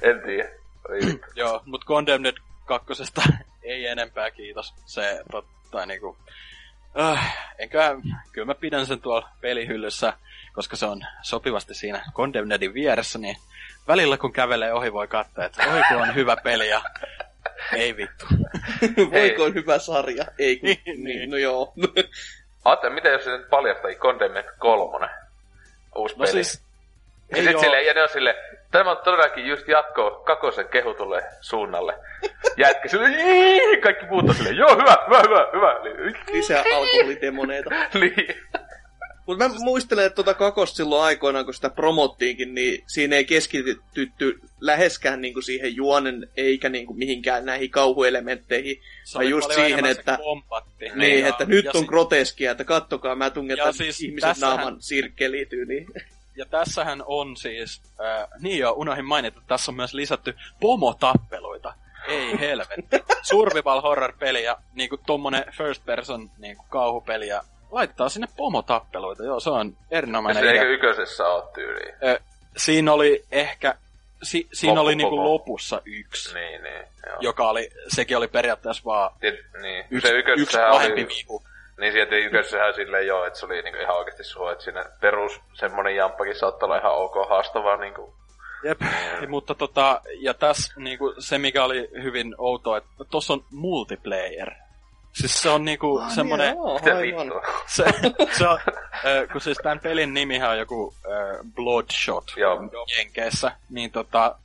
en 0.01 0.21
tiedä. 0.25 0.49
Vittu. 0.91 1.27
Joo, 1.41 1.61
mut 1.65 1.85
Condemned 1.85 2.33
kakkosesta 2.65 3.21
ei 3.63 3.87
enempää, 3.87 4.31
kiitos. 4.31 4.73
Se, 4.85 5.19
totta, 5.31 5.85
niinku... 5.85 6.17
Äh, 6.99 7.37
enkä, 7.57 7.95
kyllä 8.31 8.45
mä 8.45 8.55
pidän 8.55 8.85
sen 8.85 9.01
tuolla 9.01 9.29
pelihyllyssä, 9.41 10.13
koska 10.55 10.75
se 10.75 10.85
on 10.85 11.01
sopivasti 11.21 11.73
siinä 11.73 12.01
Condemnedin 12.13 12.73
vieressä, 12.73 13.19
niin 13.19 13.37
välillä 13.87 14.17
kun 14.17 14.33
kävelee 14.33 14.73
ohi 14.73 14.93
voi 14.93 15.07
katsoa, 15.07 15.45
että 15.45 15.63
oi 15.73 15.81
kun 15.87 16.01
on 16.01 16.15
hyvä 16.15 16.37
peli 16.43 16.69
ja 16.69 16.81
ei 17.73 17.97
vittu. 17.97 18.25
Voiko 19.11 19.43
on 19.43 19.53
hyvä 19.53 19.79
sarja? 19.79 20.25
Ei 20.39 20.57
kun, 20.57 20.67
Niin, 20.67 21.03
niin, 21.03 21.31
no 21.31 21.37
joo. 21.37 21.73
Aatte, 22.65 22.89
mitä 22.89 23.09
jos 23.09 23.23
se 23.23 23.37
nyt 23.37 23.49
paljastaa 23.49 23.91
Condemned 23.91 24.45
kolmonen? 24.59 25.09
Uusi 25.95 26.15
No 26.15 26.19
peli. 26.19 26.31
siis, 26.31 26.61
ja, 27.31 27.37
ei 27.37 27.43
sit 27.43 27.55
oo. 27.55 27.61
sille, 27.61 27.83
ja 27.83 27.93
ne 27.93 28.01
on 28.03 28.09
sille, 28.09 28.35
tämä 28.71 28.91
on 28.91 28.97
todellakin 29.03 29.47
just 29.47 29.67
jatko 29.67 30.11
kakosen 30.25 30.67
kehutulle 30.67 31.23
suunnalle. 31.41 31.93
Jätkä 32.57 32.87
sille, 32.87 33.07
kaikki 33.83 34.05
muut 34.05 34.29
on 34.29 34.35
silleen, 34.35 34.57
joo 34.57 34.75
hyvä, 34.75 34.97
hyvä, 35.07 35.21
hyvä, 35.21 35.47
hyvä. 35.53 36.13
Lisää 36.31 36.63
alkoholidemoneita. 36.75 37.69
Niin. 37.93 38.15
Mutta 39.25 39.49
mä 39.49 39.55
muistelen, 39.59 40.05
että 40.05 40.15
tuota 40.15 40.33
kakosta 40.33 40.75
silloin 40.75 41.03
aikoinaan, 41.03 41.45
kun 41.45 41.53
sitä 41.53 41.69
promottiinkin, 41.69 42.55
niin 42.55 42.83
siinä 42.87 43.15
ei 43.15 43.25
keskitytty 43.25 44.39
läheskään 44.61 45.21
niinku 45.21 45.41
siihen 45.41 45.75
juonen 45.75 46.27
eikä 46.37 46.69
niinku 46.69 46.93
mihinkään 46.93 47.45
näihin 47.45 47.69
kauhuelementteihin. 47.71 48.81
se 49.03 49.17
oli 49.17 49.29
just 49.29 49.51
siihen, 49.53 49.85
että- 49.85 50.17
Kompatti. 50.23 50.89
Niin, 50.95 51.19
Ja- 51.21 51.27
että 51.27 51.45
nyt 51.45 51.65
ja 51.65 51.71
on 51.75 51.81
si- 51.81 51.87
groteskia, 51.87 52.51
että 52.51 52.63
kattokaa, 52.63 53.15
mä 53.15 53.29
tungetan 53.29 53.73
siis 53.73 54.01
ihmisen 54.01 54.29
tässähän- 54.29 54.55
naaman 54.57 54.81
sirkkeliin 54.81 55.47
tyyliin. 55.47 55.87
Ja 56.35 56.45
tässähän 56.45 57.03
on 57.05 57.37
siis, 57.37 57.81
äh, 58.05 58.27
niin 58.39 58.59
joo, 58.59 58.73
unohdin 58.77 59.05
mainita, 59.05 59.37
että 59.39 59.47
tässä 59.47 59.71
on 59.71 59.75
myös 59.75 59.93
lisätty 59.93 60.35
pomotappeluita. 60.61 61.73
Ei 62.07 62.39
helvetti. 62.39 62.97
Survival 63.29 63.81
horror-peli 63.81 64.43
ja 64.43 64.57
niinku 64.73 64.97
tommonen 64.97 65.43
first 65.57 65.85
person 65.85 66.31
niinku 66.37 66.65
kauhupeli 66.69 67.27
ja 67.27 67.41
laitetaan 67.75 68.09
sinne 68.09 68.27
pomotappeluita. 68.37 69.23
Joo, 69.23 69.39
se 69.39 69.49
on 69.49 69.67
Ja 69.91 69.97
erinomainen 69.97 70.43
se 70.43 70.49
idea. 70.49 70.61
eikö 70.61 70.73
yköisessä 70.73 71.27
ole 71.27 71.43
tyyliin? 71.53 71.93
Ö, 72.03 72.19
siinä 72.57 72.93
oli 72.93 73.23
ehkä, 73.31 73.75
si, 74.23 74.47
siinä 74.53 74.81
oli 74.81 74.95
niinku 74.95 75.23
lopussa 75.23 75.81
yksi, 75.85 76.33
Niin, 76.33 76.63
niin. 76.63 76.83
Joo. 77.05 77.17
joka 77.19 77.49
oli, 77.49 77.69
sekin 77.87 78.17
oli 78.17 78.27
periaatteessa 78.27 78.83
vaan 78.85 79.11
Tiet- 79.19 79.61
niin. 79.61 79.85
yksi, 79.91 80.07
se 80.07 80.13
yksi 80.37 80.57
pahempi 80.71 81.01
oli, 81.01 81.09
viiku. 81.15 81.43
Niin 81.79 81.93
sieltä 81.93 82.15
ykkössähän 82.15 82.73
silleen 82.73 83.07
joo, 83.07 83.25
että 83.25 83.39
se 83.39 83.45
oli 83.45 83.61
niinku 83.61 83.79
ihan 83.79 83.95
oikeesti 83.97 84.23
sua, 84.23 84.51
että 84.51 84.63
siinä 84.63 84.85
perus 85.01 85.41
semmonen 85.53 85.95
jamppakin 85.95 86.35
saattaa 86.35 86.67
olla 86.67 86.77
ihan 86.77 86.95
ok 86.95 87.29
haastavaa 87.29 87.77
niinku. 87.77 88.13
Jep, 88.63 88.81
ja, 89.21 89.27
mutta 89.27 89.55
tota, 89.55 90.01
ja 90.19 90.33
tässä 90.33 90.73
niinku, 90.77 91.13
se 91.19 91.37
mikä 91.37 91.63
oli 91.63 91.89
hyvin 92.03 92.35
outoa, 92.37 92.77
että 92.77 92.89
tossa 93.11 93.33
on 93.33 93.43
multiplayer. 93.51 94.51
Siis 95.15 95.41
se 95.41 95.49
on 95.49 95.65
niinku 95.65 95.99
Ah, 95.99 96.11
semmonen, 96.11 96.47
niin, 96.47 96.55
joo, 96.57 96.79
Mitä 96.79 96.95
aivan. 96.97 97.25
vittua? 97.25 97.41
se, 97.67 97.83
se 98.37 98.47
on, 98.47 98.59
äh, 98.93 99.27
kun 99.31 99.41
siis 99.41 99.57
tämän 99.63 99.79
pelin 99.79 100.13
nimihän 100.13 100.49
on 100.49 100.57
joku 100.57 100.93
äh, 101.05 101.37
Bloodshot 101.55 102.23
Joo. 102.37 102.59
Jenkeissä, 102.97 103.51
niin 103.69 103.91
tota, 103.91 104.35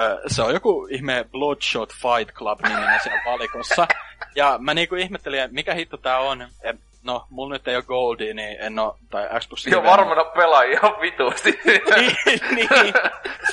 äh, 0.00 0.18
se 0.26 0.42
on 0.42 0.54
joku 0.54 0.86
ihme 0.90 1.24
Bloodshot 1.32 1.92
Fight 1.92 2.34
Club 2.34 2.60
niminen 2.62 3.00
siellä 3.02 3.22
valikossa. 3.26 3.88
Ja 4.34 4.58
mä 4.58 4.74
niinku 4.74 4.94
ihmettelin, 4.94 5.40
että 5.40 5.54
mikä 5.54 5.74
hitto 5.74 5.96
tää 5.96 6.18
on. 6.18 6.48
Et, 6.62 6.76
no, 7.02 7.26
mulla 7.30 7.52
nyt 7.54 7.68
ei 7.68 7.76
ole 7.76 7.84
Goldia, 7.84 8.34
niin 8.34 8.56
en 8.60 8.78
oo, 8.78 8.98
tai 9.10 9.28
Xbox 9.40 9.66
Joo, 9.66 9.84
varmana 9.84 10.24
pelaa 10.24 10.62
ihan 10.62 10.92
vitusti. 11.00 11.60
niin, 11.66 12.40
niin. 12.54 12.68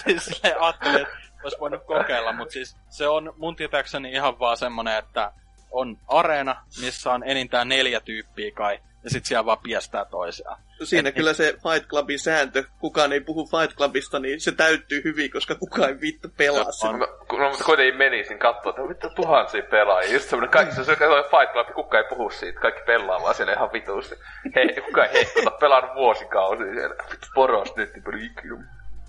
Siis 0.03 0.25
silleen 0.25 0.61
ajattelin, 0.61 1.01
että 1.01 1.17
olisi 1.43 1.59
voinut 1.59 1.83
kokeilla, 1.85 2.33
mutta 2.33 2.51
siis 2.51 2.77
se 2.89 3.07
on 3.07 3.33
mun 3.37 3.55
tietääkseni 3.55 4.11
ihan 4.11 4.39
vaan 4.39 4.57
semmonen, 4.57 4.97
että 4.97 5.31
on 5.71 5.97
areena, 6.07 6.55
missä 6.81 7.11
on 7.11 7.23
enintään 7.23 7.67
neljä 7.69 7.99
tyyppiä 7.99 8.51
kai, 8.51 8.79
ja 9.03 9.09
sit 9.09 9.25
siellä 9.25 9.45
vaan 9.45 9.57
piestää 9.63 10.05
toisiaan. 10.05 10.59
Siinä 10.83 11.09
Et- 11.09 11.15
kyllä 11.15 11.33
se 11.33 11.53
Fight 11.53 11.89
Clubin 11.89 12.19
sääntö, 12.19 12.63
kukaan 12.79 13.13
ei 13.13 13.19
puhu 13.21 13.45
Fight 13.45 13.77
Clubista, 13.77 14.19
niin 14.19 14.41
se 14.41 14.51
täyttyy 14.51 15.01
hyvin, 15.03 15.31
koska 15.31 15.55
kukaan 15.55 15.89
ei 15.89 16.01
vittu 16.01 16.29
pelaa 16.37 16.71
sitä. 16.71 16.91
No, 16.97 17.07
kun- 17.27 17.39
no, 17.39 17.49
mutta 17.49 17.63
kuitenkin 17.63 17.95
menisin 17.97 18.39
katsoa, 18.39 18.69
että 18.69 18.89
vittu 18.89 19.09
tuhansia 19.09 19.63
pelaajia. 19.63 20.13
Just 20.13 20.29
semmonen, 20.29 20.49
kaikki 20.49 20.75
se 20.75 20.81
on 20.81 21.23
Fight 21.23 21.53
Club, 21.53 21.67
kukaan 21.75 22.03
ei 22.03 22.09
puhu 22.09 22.29
siitä. 22.29 22.59
Kaikki 22.59 22.81
pelaa 22.85 23.21
vaan 23.21 23.35
siellä 23.35 23.53
ihan 23.53 23.71
vitusti. 23.73 24.15
Hei, 24.55 24.81
kukaan 24.85 25.07
ei 25.07 25.13
hehkuta, 25.13 25.51
pelannut 25.51 25.95
vuosikausia 25.95 26.73
siellä. 26.73 26.95
Vittu 27.11 27.27
poros 27.35 27.75
nyt. 27.75 27.91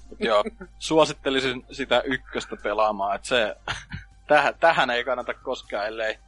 Mut 0.09 0.21
joo, 0.21 0.45
suosittelisin 0.79 1.65
sitä 1.71 2.03
ykköstä 2.05 2.57
pelaamaan, 2.63 3.17
että 3.17 3.29
se, 3.29 3.57
tähän, 4.29 4.55
tähän 4.61 4.91
ei 4.91 5.05
kannata 5.05 5.35
koskaan, 5.35 5.87
ellei 5.87 6.19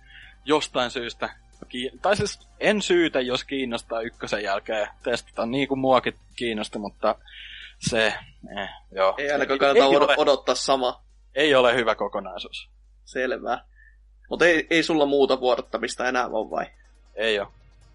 jostain 0.45 0.91
syystä, 0.91 1.31
tai 2.03 2.17
siis 2.17 2.49
en 2.61 2.83
syytä, 2.83 3.21
jos 3.21 3.45
kiinnostaa 3.45 4.01
ykkösen 4.01 4.43
jälkeen 4.43 4.89
testata, 5.03 5.47
niin 5.47 5.69
kuin 5.69 5.81
muakin 5.81 6.15
kiinnosti, 6.37 6.79
mutta 6.79 7.15
se, 7.79 8.07
eh, 8.07 8.69
joo. 8.93 9.15
Ei 9.19 9.31
ainakaan 9.31 9.59
kannata 9.59 9.85
ei, 9.85 9.97
ole, 9.97 10.15
odottaa 10.17 10.55
sama. 10.55 11.03
ei 11.35 11.55
ole 11.55 11.75
hyvä 11.75 11.95
kokonaisuus. 11.95 12.71
Selvää. 13.05 13.65
Mutta 14.31 14.47
ei, 14.47 14.67
ei 14.71 14.83
sulla 14.83 15.07
muuta 15.07 15.41
vuodattamista 15.41 16.09
enää 16.09 16.27
ole 16.27 16.51
vai? 16.51 16.67
Ei 17.15 17.41
ole. 17.41 17.49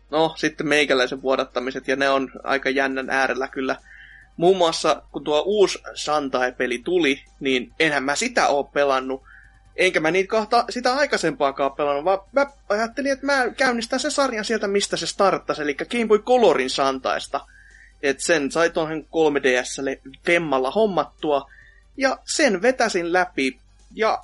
No, 0.10 0.34
sitten 0.38 0.68
meikäläisen 0.68 1.22
vuodattamiset, 1.22 1.88
ja 1.88 1.96
ne 1.96 2.10
on 2.10 2.32
aika 2.44 2.70
jännän 2.70 3.10
äärellä 3.10 3.48
kyllä. 3.48 3.76
Muun 4.38 4.58
muassa, 4.58 5.02
kun 5.12 5.24
tuo 5.24 5.44
uusi 5.46 5.80
Santai-peli 5.94 6.78
tuli, 6.78 7.24
niin 7.40 7.74
enhän 7.80 8.04
mä 8.04 8.16
sitä 8.16 8.48
oo 8.48 8.64
pelannut. 8.64 9.24
Enkä 9.76 9.99
mä 9.99 10.11
niitä 10.11 10.30
kahta, 10.30 10.65
sitä 10.69 10.95
aikaisempaakaan 10.95 11.72
pelannut, 11.72 12.06
vaan 12.06 12.19
mä 12.31 12.45
ajattelin, 12.69 13.11
että 13.11 13.26
mä 13.26 13.49
käynnistän 13.57 13.99
sen 13.99 14.11
sarjan 14.11 14.45
sieltä, 14.45 14.68
mistä 14.68 14.97
se 14.97 15.07
starttasi, 15.07 15.61
eli 15.61 15.76
Game 15.76 16.07
Boy 16.07 16.19
Colorin 16.19 16.69
Santaista. 16.69 17.45
Et 18.03 18.19
sen 18.19 18.52
sai 18.52 18.69
tuohon 18.69 19.03
3DSlle 19.03 20.11
Femmalla 20.26 20.72
hommattua, 20.72 21.52
ja 21.97 22.18
sen 22.26 22.61
vetäsin 22.61 23.14
läpi, 23.14 23.60
ja 23.95 24.19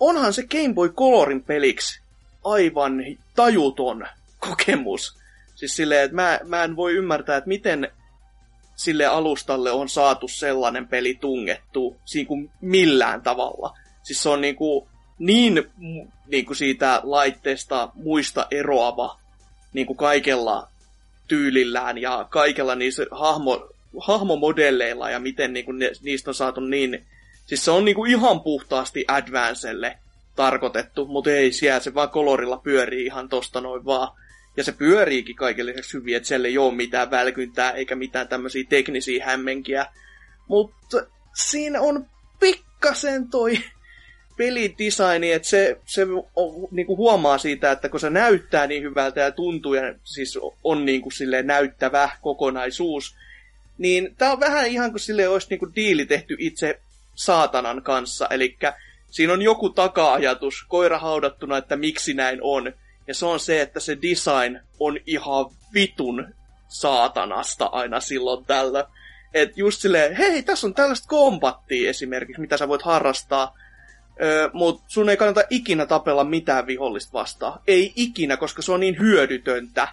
onhan 0.00 0.32
se 0.32 0.42
Game 0.42 0.74
Boy 0.74 0.88
Colorin 0.88 1.42
peliksi 1.44 2.00
aivan 2.44 3.04
tajuton 3.34 4.06
kokemus. 4.38 5.18
Siis 5.54 5.76
silleen, 5.76 6.04
että 6.04 6.14
mä, 6.14 6.40
mä 6.44 6.64
en 6.64 6.76
voi 6.76 6.92
ymmärtää, 6.92 7.36
että 7.36 7.48
miten 7.48 7.92
sille 8.76 9.06
alustalle 9.06 9.70
on 9.70 9.88
saatu 9.88 10.28
sellainen 10.28 10.88
peli 10.88 11.14
tungettu 11.14 11.96
siinä 12.04 12.28
kuin 12.28 12.50
millään 12.60 13.22
tavalla. 13.22 13.78
Siis 14.02 14.22
se 14.22 14.28
on 14.28 14.40
niin, 14.40 14.56
kuin 14.56 14.88
niin, 15.22 15.70
niin 16.26 16.46
kuin 16.46 16.56
siitä 16.56 17.00
laitteesta 17.02 17.88
muista 17.94 18.46
eroava 18.50 19.18
niin 19.72 19.86
kuin 19.86 19.96
kaikella 19.96 20.68
tyylillään 21.28 21.98
ja 21.98 22.26
kaikella 22.30 22.74
niissä 22.74 23.06
hahmo, 23.10 23.68
hahmomodelleilla 24.00 25.10
ja 25.10 25.20
miten 25.20 25.52
niin 25.52 25.64
kuin 25.64 25.78
ne, 25.78 25.90
niistä 26.02 26.30
on 26.30 26.34
saatu 26.34 26.60
niin... 26.60 27.06
Siis 27.46 27.64
se 27.64 27.70
on 27.70 27.84
niin 27.84 27.94
kuin 27.94 28.10
ihan 28.10 28.40
puhtaasti 28.40 29.04
Advancelle 29.08 29.98
tarkoitettu, 30.36 31.06
mutta 31.06 31.30
ei 31.30 31.52
siellä 31.52 31.80
se 31.80 31.94
vaan 31.94 32.10
kolorilla 32.10 32.56
pyörii 32.56 33.04
ihan 33.04 33.28
tosta 33.28 33.60
noin 33.60 33.84
vaan. 33.84 34.08
Ja 34.56 34.64
se 34.64 34.72
pyöriikin 34.72 35.36
kaiken 35.36 35.66
lisäksi 35.66 35.98
hyvin, 35.98 36.16
että 36.16 36.28
siellä 36.28 36.48
ei 36.48 36.58
ole 36.58 36.74
mitään 36.74 37.10
välkyntää 37.10 37.70
eikä 37.70 37.94
mitään 37.94 38.28
tämmöisiä 38.28 38.64
teknisiä 38.68 39.26
hämmenkiä. 39.26 39.86
Mutta 40.48 41.06
siinä 41.34 41.80
on 41.80 42.06
pikkasen 42.40 43.28
toi 43.28 43.58
pelidesigni, 44.42 45.32
että 45.32 45.48
se, 45.48 45.78
se 45.86 46.06
on, 46.36 46.68
niinku 46.70 46.96
huomaa 46.96 47.38
siitä, 47.38 47.70
että 47.70 47.88
kun 47.88 48.00
se 48.00 48.10
näyttää 48.10 48.66
niin 48.66 48.82
hyvältä 48.82 49.20
ja 49.20 49.30
tuntuu 49.30 49.74
ja 49.74 49.94
siis 50.04 50.38
on 50.64 50.84
niinku 50.84 51.10
silleen 51.10 51.46
näyttävä 51.46 52.10
kokonaisuus, 52.22 53.16
niin 53.78 54.14
tää 54.18 54.32
on 54.32 54.40
vähän 54.40 54.66
ihan 54.66 54.90
kuin 54.90 55.00
sille 55.00 55.28
olisi 55.28 55.46
niinku 55.50 55.68
diili 55.76 56.06
tehty 56.06 56.36
itse 56.38 56.80
saatanan 57.14 57.82
kanssa, 57.82 58.28
eli 58.30 58.56
siinä 59.10 59.32
on 59.32 59.42
joku 59.42 59.70
taka-ajatus 59.70 60.64
koira 60.68 60.98
haudattuna, 60.98 61.56
että 61.56 61.76
miksi 61.76 62.14
näin 62.14 62.38
on, 62.42 62.72
ja 63.06 63.14
se 63.14 63.26
on 63.26 63.40
se, 63.40 63.60
että 63.60 63.80
se 63.80 63.98
design 64.02 64.60
on 64.80 64.98
ihan 65.06 65.46
vitun 65.74 66.34
saatanasta 66.68 67.66
aina 67.66 68.00
silloin 68.00 68.44
tällä. 68.44 68.86
että 69.34 69.60
just 69.60 69.80
silleen, 69.80 70.16
hei, 70.16 70.42
tässä 70.42 70.66
on 70.66 70.74
tällaista 70.74 71.08
kombattia 71.08 71.90
esimerkiksi, 71.90 72.40
mitä 72.40 72.56
sä 72.56 72.68
voit 72.68 72.82
harrastaa, 72.82 73.54
Öö, 74.22 74.50
mutta 74.52 74.84
sun 74.88 75.08
ei 75.08 75.16
kannata 75.16 75.42
ikinä 75.50 75.86
tapella 75.86 76.24
mitään 76.24 76.66
vihollista 76.66 77.12
vastaan. 77.12 77.60
Ei 77.66 77.92
ikinä, 77.96 78.36
koska 78.36 78.62
se 78.62 78.72
on 78.72 78.80
niin 78.80 78.98
hyödytöntä 78.98 79.88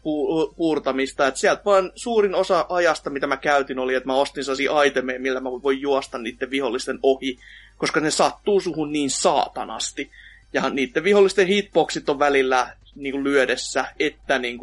pu- 0.00 0.54
puurtamista. 0.56 1.26
Et 1.26 1.36
sieltä 1.36 1.62
vaan 1.64 1.92
suurin 1.94 2.34
osa 2.34 2.66
ajasta, 2.68 3.10
mitä 3.10 3.26
mä 3.26 3.36
käytin, 3.36 3.78
oli, 3.78 3.94
että 3.94 4.06
mä 4.06 4.14
ostin 4.14 4.44
sellaisia 4.44 4.82
itemeja, 4.82 5.20
millä 5.20 5.40
mä 5.40 5.50
voin 5.50 5.80
juosta 5.80 6.18
niiden 6.18 6.50
vihollisten 6.50 6.98
ohi, 7.02 7.38
koska 7.76 8.00
ne 8.00 8.10
sattuu 8.10 8.60
suhun 8.60 8.92
niin 8.92 9.10
saatanasti. 9.10 10.10
Ja 10.52 10.70
niiden 10.70 11.04
vihollisten 11.04 11.46
hitboxit 11.46 12.08
on 12.08 12.18
välillä 12.18 12.76
niin 12.94 13.24
lyödessä, 13.24 13.84
että 13.98 14.38
niin 14.38 14.58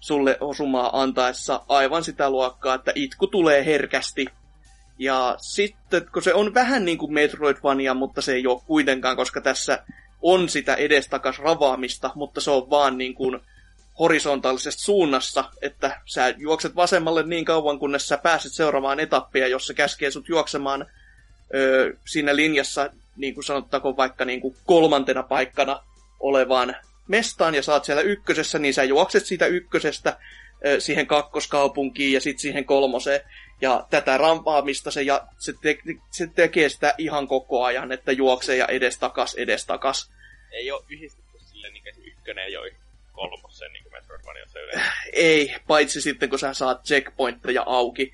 sulle 0.00 0.36
osumaa 0.40 1.02
antaessa 1.02 1.60
aivan 1.68 2.04
sitä 2.04 2.30
luokkaa, 2.30 2.74
että 2.74 2.92
itku 2.94 3.26
tulee 3.26 3.64
herkästi 3.64 4.26
ja 4.98 5.34
sitten, 5.38 6.06
kun 6.12 6.22
se 6.22 6.34
on 6.34 6.54
vähän 6.54 6.84
niin 6.84 6.98
kuin 6.98 7.12
Metroidvania, 7.12 7.94
mutta 7.94 8.22
se 8.22 8.32
ei 8.32 8.46
ole 8.46 8.62
kuitenkaan, 8.66 9.16
koska 9.16 9.40
tässä 9.40 9.82
on 10.22 10.48
sitä 10.48 10.74
edestakas 10.74 11.38
ravaamista, 11.38 12.10
mutta 12.14 12.40
se 12.40 12.50
on 12.50 12.70
vaan 12.70 12.98
niin 12.98 13.14
kuin 13.14 13.40
horisontaalisesta 13.98 14.82
suunnassa, 14.82 15.44
että 15.62 16.00
sä 16.04 16.34
juokset 16.36 16.76
vasemmalle 16.76 17.22
niin 17.22 17.44
kauan, 17.44 17.78
kunnes 17.78 18.08
sä 18.08 18.18
pääset 18.18 18.52
seuraavaan 18.52 19.00
etappia, 19.00 19.48
jossa 19.48 19.74
käskee 19.74 20.10
sut 20.10 20.28
juoksemaan 20.28 20.86
ö, 21.54 21.96
siinä 22.04 22.36
linjassa, 22.36 22.90
niin 23.16 23.34
kuin 23.34 23.44
sanottako 23.44 23.96
vaikka 23.96 24.24
niin 24.24 24.40
kuin 24.40 24.56
kolmantena 24.66 25.22
paikkana 25.22 25.82
olevaan 26.20 26.76
mestaan, 27.08 27.54
ja 27.54 27.62
saat 27.62 27.84
siellä 27.84 28.02
ykkösessä, 28.02 28.58
niin 28.58 28.74
sä 28.74 28.84
juokset 28.84 29.26
siitä 29.26 29.46
ykkösestä 29.46 30.16
ö, 30.66 30.80
siihen 30.80 31.06
kakkoskaupunkiin 31.06 32.12
ja 32.12 32.20
sitten 32.20 32.42
siihen 32.42 32.64
kolmoseen. 32.64 33.20
Ja 33.60 33.86
tätä 33.90 34.16
rampaamista 34.16 34.90
se, 34.90 35.02
ja 35.02 35.26
se, 35.38 35.52
te, 35.62 35.78
se 36.10 36.26
tekee 36.26 36.68
sitä 36.68 36.94
ihan 36.98 37.28
koko 37.28 37.64
ajan, 37.64 37.92
että 37.92 38.12
juoksee 38.12 38.56
ja 38.56 38.66
edestakas, 38.66 39.34
edestakas. 39.34 40.10
Ei 40.52 40.70
ole 40.70 40.84
yhdistetty 40.88 41.38
silleen 41.38 41.72
niin 41.72 41.82
kuin 41.82 42.06
ykkönen 42.06 42.44
ei 42.44 42.56
ole 42.56 42.74
kolmosen 43.12 43.72
niin 43.72 43.82
kuin 43.82 43.92
Metroidvaniassa 43.92 44.60
yleensä. 44.60 44.92
Ei, 45.12 45.54
paitsi 45.66 46.00
sitten 46.00 46.30
kun 46.30 46.38
sä 46.38 46.54
saat 46.54 46.84
checkpointteja 46.84 47.62
auki. 47.66 48.12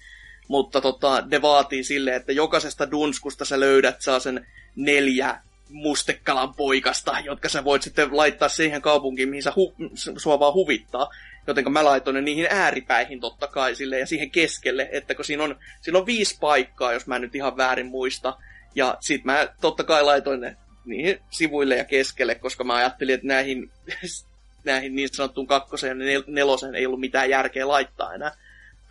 Mutta 0.48 0.81
tota, 0.81 1.23
ne 1.31 1.43
vaatii 1.43 1.85
silleen, 1.85 2.16
että 2.16 2.32
jokaisesta 2.32 2.90
dunskusta 2.90 3.44
sä 3.44 3.60
löydät 3.60 4.02
saa 4.02 4.20
sen 4.20 4.47
neljä 4.77 5.40
mustekalan 5.69 6.55
poikasta, 6.55 7.20
jotka 7.24 7.48
sä 7.48 7.64
voit 7.64 7.82
sitten 7.82 8.16
laittaa 8.16 8.48
siihen 8.48 8.82
kaupunkiin, 8.82 9.28
mihin 9.28 9.43
sä 9.43 9.51
hu- 9.51 10.19
sua 10.19 10.39
vaan 10.39 10.55
huvittaa. 10.55 11.10
Joten 11.47 11.73
mä 11.73 11.85
laitoin 11.85 12.14
ne 12.14 12.20
niihin 12.20 12.47
ääripäihin 12.51 13.20
totta 13.20 13.47
kai 13.47 13.74
sille 13.74 13.98
ja 13.98 14.06
siihen 14.06 14.31
keskelle, 14.31 14.89
että 14.93 15.14
kun 15.14 15.24
siinä 15.24 15.44
on, 15.44 15.59
siinä 15.81 15.98
on 15.98 16.06
viisi 16.06 16.36
paikkaa, 16.40 16.93
jos 16.93 17.06
mä 17.06 17.19
nyt 17.19 17.35
ihan 17.35 17.56
väärin 17.56 17.86
muista. 17.86 18.39
Ja 18.74 18.97
sit 19.01 19.24
mä 19.24 19.48
totta 19.60 19.85
kai 19.85 20.02
laitoin 20.02 20.40
ne 20.40 20.56
niihin 20.85 21.20
sivuille 21.31 21.77
ja 21.77 21.85
keskelle, 21.85 22.35
koska 22.35 22.64
mä 22.64 22.74
ajattelin, 22.74 23.14
että 23.14 23.27
näihin, 23.27 23.70
näihin 24.64 24.94
niin 24.94 25.09
sanottuun 25.12 25.47
kakkoseen 25.47 26.01
ja 26.01 26.19
nel- 26.19 26.24
neloseen 26.27 26.74
ei 26.74 26.86
ollut 26.86 27.01
mitään 27.01 27.31
järkeä 27.31 27.69
laittaa 27.69 28.14
enää. 28.14 28.36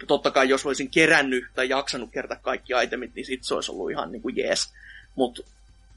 Totta 0.07 0.32
kai 0.32 0.49
jos 0.49 0.65
olisin 0.65 0.91
kerännyt 0.91 1.44
tai 1.56 1.69
jaksanut 1.69 2.11
kerätä 2.11 2.36
kaikki 2.36 2.73
itemit, 2.84 3.15
niin 3.15 3.26
sit 3.26 3.44
se 3.44 3.56
olisi 3.56 3.72
ollut 3.72 3.91
ihan 3.91 4.11
niinku 4.11 4.30
jees. 4.30 4.73
Mut 5.15 5.45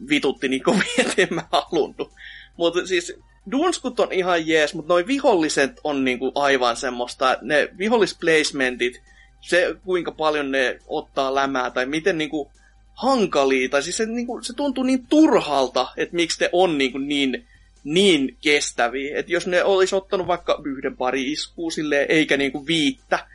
vitutti 0.09 0.49
niin 0.49 0.63
kovin, 0.63 0.83
että 0.99 1.23
en 1.23 1.29
mä 1.31 1.45
halunnut. 1.53 2.13
Mutta 2.57 2.87
siis 2.87 3.19
Dunskut 3.51 4.01
on 4.01 4.13
ihan 4.13 4.47
jees, 4.47 4.75
mutta 4.75 4.93
noi 4.93 5.07
viholliset 5.07 5.81
on 5.85 6.05
niinku 6.05 6.33
aivan 6.35 6.77
semmoista, 6.77 7.39
ne 7.43 7.69
vihollisplacementit, 7.79 9.03
se 9.41 9.77
kuinka 9.85 10.13
paljon 10.13 10.51
ne 10.51 10.79
ottaa 10.87 11.35
lämää 11.35 11.71
tai 11.71 11.87
miten 11.87 12.19
niinku 12.19 12.51
hankalia, 12.95 13.69
tai 13.69 13.83
siis 13.83 13.97
se, 13.97 14.07
niinku, 14.07 14.43
se 14.43 14.53
tuntuu 14.53 14.85
niin 14.85 15.07
turhalta, 15.07 15.89
että 15.97 16.17
miksi 16.17 16.39
te 16.39 16.51
on 16.53 16.79
niinku 16.79 16.99
niin, 16.99 17.47
niin 17.85 18.37
kestäviä. 18.41 19.19
Että 19.19 19.33
jos 19.33 19.47
ne 19.47 19.65
olisi 19.65 19.97
ottanut 19.97 20.27
vaikka 20.27 20.61
yhden 20.65 20.97
pari 20.97 21.33
iskua 21.33 21.71
silleen, 21.71 22.07
eikä 22.09 22.37
niinku 22.37 22.67
viittä, 22.67 23.27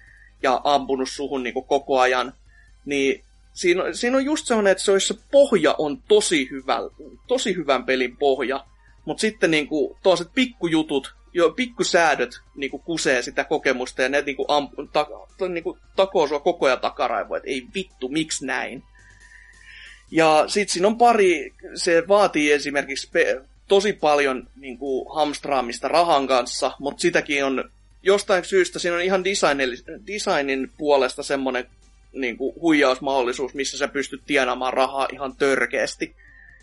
ja 0.43 0.61
ampunut 0.63 1.09
suhun 1.09 1.43
niinku 1.43 1.61
koko 1.61 1.99
ajan, 1.99 2.33
niin 2.85 3.23
siinä, 3.53 3.93
siinä 3.93 4.17
on 4.17 4.25
just 4.25 4.47
sellainen, 4.47 4.71
että 4.71 4.83
se, 4.83 4.91
olisi, 4.91 5.07
se 5.07 5.15
pohja 5.31 5.75
on 5.77 6.01
tosi, 6.07 6.47
hyvä, 6.51 6.77
tosi 7.27 7.55
hyvän 7.55 7.85
pelin 7.85 8.17
pohja, 8.17 8.65
mutta 9.09 9.21
sitten 9.21 9.51
niinku, 9.51 9.97
tuollaiset 10.03 10.33
pikkujutut, 10.33 11.15
jo 11.33 11.51
pikkusäädöt 11.51 12.39
niinku 12.55 12.79
kusee 12.79 13.21
sitä 13.21 13.43
kokemusta 13.43 14.01
ja 14.01 14.09
ne 14.09 14.21
niinku, 14.21 14.45
ampu, 14.47 14.87
ta, 14.93 15.07
ta, 15.37 15.49
niinku 15.49 15.77
takoo 15.95 16.27
sua 16.27 16.39
koko 16.39 16.65
ajan 16.65 16.79
takaraivoa, 16.79 17.37
että 17.37 17.49
ei 17.49 17.67
vittu, 17.75 18.09
miksi 18.09 18.45
näin. 18.45 18.83
Ja 20.11 20.43
sitten 20.47 20.73
siinä 20.73 20.87
on 20.87 20.97
pari, 20.97 21.53
se 21.75 22.03
vaatii 22.07 22.51
esimerkiksi 22.51 23.09
pe- 23.11 23.41
tosi 23.67 23.93
paljon 23.93 24.47
niinku, 24.55 25.13
hamstraamista 25.15 25.87
rahan 25.87 26.27
kanssa, 26.27 26.71
mutta 26.79 27.01
sitäkin 27.01 27.45
on 27.45 27.71
jostain 28.03 28.45
syystä, 28.45 28.79
siinä 28.79 28.95
on 28.95 29.03
ihan 29.03 29.23
designin 30.07 30.71
puolesta 30.77 31.23
semmoinen 31.23 31.67
niinku, 32.13 32.53
huijausmahdollisuus, 32.61 33.53
missä 33.53 33.77
sä 33.77 33.87
pystyt 33.87 34.21
tienaamaan 34.25 34.73
rahaa 34.73 35.07
ihan 35.13 35.35
törkeästi. 35.35 36.15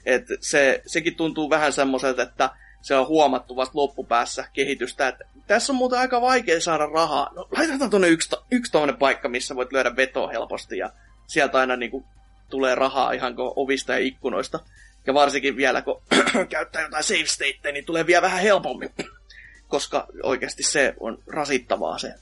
Et 0.06 0.26
se, 0.40 0.82
sekin 0.86 1.14
tuntuu 1.14 1.50
vähän 1.50 1.72
semmoiselta, 1.72 2.22
että 2.22 2.50
se 2.82 2.94
on 2.94 3.06
huomattu 3.06 3.56
vasta 3.56 3.78
loppupäässä 3.78 4.44
kehitystä, 4.52 5.08
että 5.08 5.24
tässä 5.46 5.72
on 5.72 5.76
muuten 5.76 5.98
aika 5.98 6.20
vaikea 6.20 6.60
saada 6.60 6.86
rahaa. 6.86 7.32
No, 7.34 7.48
laitetaan 7.56 7.90
tuonne 7.90 8.08
yksi, 8.08 8.36
yksi 8.50 8.72
tuonne 8.72 8.92
paikka, 8.92 9.28
missä 9.28 9.56
voit 9.56 9.72
lyödä 9.72 9.96
vetoa 9.96 10.28
helposti 10.28 10.78
ja 10.78 10.90
sieltä 11.26 11.58
aina 11.58 11.76
niin 11.76 11.90
kuin, 11.90 12.04
tulee 12.50 12.74
rahaa 12.74 13.12
ihan 13.12 13.34
ovista 13.36 13.92
ja 13.92 13.98
ikkunoista. 13.98 14.60
Ja 15.06 15.14
varsinkin 15.14 15.56
vielä, 15.56 15.82
kun 15.82 16.02
käyttää 16.48 16.82
jotain 16.82 17.04
save 17.04 17.26
stateja, 17.26 17.72
niin 17.72 17.84
tulee 17.84 18.06
vielä 18.06 18.22
vähän 18.22 18.42
helpommin. 18.42 18.90
Koska 19.68 20.06
oikeasti 20.22 20.62
se 20.62 20.94
on 21.00 21.22
rasittavaa 21.26 21.98
se. 21.98 22.14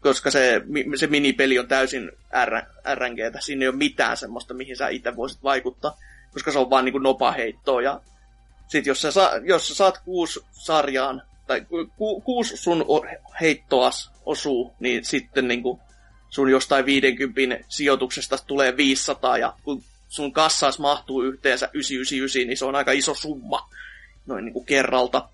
Koska 0.00 0.30
se, 0.30 0.62
se 0.96 1.06
minipeli 1.06 1.58
on 1.58 1.68
täysin 1.68 2.12
RNGtä. 2.94 3.40
Siinä 3.40 3.62
ei 3.62 3.68
ole 3.68 3.76
mitään 3.76 4.16
semmoista, 4.16 4.54
mihin 4.54 4.76
sä 4.76 4.88
itse 4.88 5.16
voisit 5.16 5.42
vaikuttaa 5.42 5.98
koska 6.36 6.52
se 6.52 6.58
on 6.58 6.70
vaan 6.70 6.84
niinku 6.84 6.98
nopaheittoa. 6.98 7.82
Ja 7.82 8.00
sit 8.68 8.86
jos 8.86 9.02
sä, 9.02 9.10
sa, 9.10 9.30
jos 9.44 9.68
sä 9.68 9.74
saat 9.74 9.98
kuusi 9.98 10.40
sarjaan, 10.52 11.22
tai 11.46 11.66
ku, 11.96 12.20
kuusi 12.20 12.56
sun 12.56 12.84
heittoas 13.40 14.10
osuu, 14.26 14.74
niin 14.80 15.04
sitten 15.04 15.48
niinku 15.48 15.80
sun 16.28 16.50
jostain 16.50 16.86
50 16.86 17.64
sijoituksesta 17.68 18.38
tulee 18.46 18.76
500, 18.76 19.38
ja 19.38 19.52
kun 19.62 19.82
sun 20.08 20.32
kassaas 20.32 20.78
mahtuu 20.78 21.22
yhteensä 21.22 21.68
999, 21.72 22.48
niin 22.48 22.56
se 22.56 22.64
on 22.64 22.76
aika 22.76 22.92
iso 22.92 23.14
summa 23.14 23.68
noin 24.26 24.44
niinku 24.44 24.64
kerralta. 24.64 25.28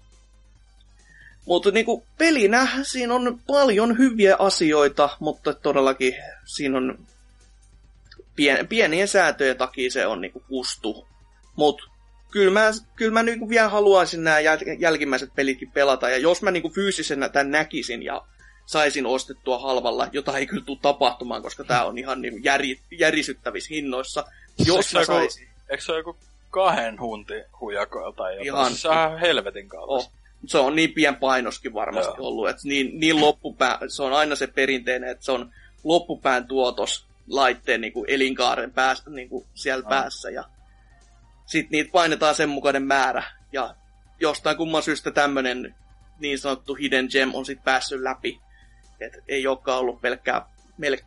Mutta 1.47 1.70
niinku 1.70 2.07
pelinä 2.19 2.69
siinä 2.83 3.15
on 3.15 3.41
paljon 3.47 3.99
hyviä 3.99 4.37
asioita, 4.39 5.16
mutta 5.20 5.55
todellakin 5.55 6.15
siinä 6.45 6.79
on 6.79 6.99
pien, 8.37 8.69
pienien 8.69 9.09
säätöjen 9.09 9.57
takia 9.57 9.91
se 9.91 10.07
on 10.07 10.21
niinku 10.21 10.43
kustu. 10.49 11.09
Mut 11.57 11.83
kyllä 12.31 12.51
mä, 12.61 12.71
kyllä 12.97 13.13
mä 13.13 13.23
niinku 13.23 13.49
vielä 13.49 13.69
haluaisin 13.69 14.25
nämä 14.25 14.41
jäl, 14.41 14.59
jälkimmäiset 14.79 15.35
pelitkin 15.35 15.71
pelata. 15.71 16.11
Ja 16.11 16.17
jos 16.17 16.43
mä 16.43 16.51
niinku 16.51 16.71
fyysisenä 16.71 17.29
tämän 17.29 17.51
näkisin 17.51 18.03
ja 18.03 18.23
saisin 18.67 19.07
ostettua 19.07 19.59
halvalla, 19.59 20.09
jota 20.13 20.39
ei 20.39 20.47
kyllä 20.47 20.65
tule 20.65 20.79
tapahtumaan, 20.83 21.43
koska 21.43 21.65
tämä 21.65 21.85
on 21.85 21.99
ihan 21.99 22.23
niinku 22.23 22.41
järi, 22.43 22.81
järisyttävissä 22.99 23.75
hinnoissa. 23.75 24.25
Jos 24.67 24.95
mä 24.95 25.05
saisin... 25.05 25.49
Eikö 25.71 25.85
se 25.85 25.93
ole 25.93 26.01
joku 26.01 26.17
kahden 26.51 27.01
hunti 27.01 27.35
tai 27.35 28.05
jotain? 28.05 28.43
Ihan, 28.43 28.75
se 28.75 28.89
on 28.89 29.21
helvetin 29.21 29.69
kallis. 29.69 30.05
Oh, 30.05 30.13
se 30.47 30.59
on 30.59 30.77
niin 30.77 30.93
pien 30.93 31.17
painoskin 31.17 31.75
varmasti 31.75 32.15
Joo. 32.19 32.29
ollut, 32.29 32.49
että 32.49 32.63
niin, 32.65 33.01
niin 33.01 33.21
loppupää, 33.21 33.79
se 33.89 34.03
on 34.03 34.13
aina 34.13 34.37
se 34.37 34.47
perinteinen, 34.47 35.11
että 35.11 35.25
se 35.25 35.33
on 35.33 35.51
loppupään 35.85 36.47
tuotos 36.47 37.07
laitteen 37.28 37.81
niin 37.81 37.93
kuin 37.93 38.11
elinkaaren 38.11 38.73
päässä, 38.73 39.11
niin 39.11 39.28
kuin 39.28 39.47
siellä 39.55 39.89
päässä. 39.89 40.31
Ja 40.31 40.44
sitten 41.47 41.70
niitä 41.70 41.93
painetaan 41.93 42.35
sen 42.35 42.49
mukainen 42.49 42.82
määrä. 42.82 43.23
Ja 43.53 43.74
jostain 44.20 44.57
kumman 44.57 44.82
syystä 44.82 45.11
tämmöinen 45.11 45.74
niin 46.20 46.39
sanottu 46.39 46.74
hidden 46.74 47.09
gem 47.12 47.35
on 47.35 47.47
sitten 47.47 47.65
päässyt 47.65 48.01
läpi. 48.01 48.40
Et 49.01 49.12
ei 49.28 49.47
olekaan 49.47 49.78
ollut 49.78 50.01
pelkkää, 50.01 50.47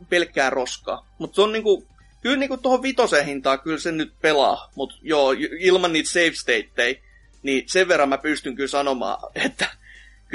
pelkkää 0.09 0.49
roskaa. 0.49 1.07
Mutta 1.17 1.35
se 1.35 1.41
on 1.41 1.51
niinku, 1.51 1.87
kyllä 2.21 2.37
niinku 2.37 2.57
tuohon 2.57 2.81
vitosen 2.81 3.25
hintaan 3.25 3.59
kyllä 3.59 3.77
se 3.77 3.91
nyt 3.91 4.13
pelaa, 4.21 4.71
mutta 4.75 4.95
joo, 5.01 5.31
ilman 5.59 5.93
niitä 5.93 6.09
save 6.09 6.31
stateja, 6.33 6.95
niin 7.43 7.63
sen 7.67 7.87
verran 7.87 8.09
mä 8.09 8.17
pystyn 8.17 8.55
kyllä 8.55 8.67
sanomaan, 8.67 9.31
että 9.45 9.67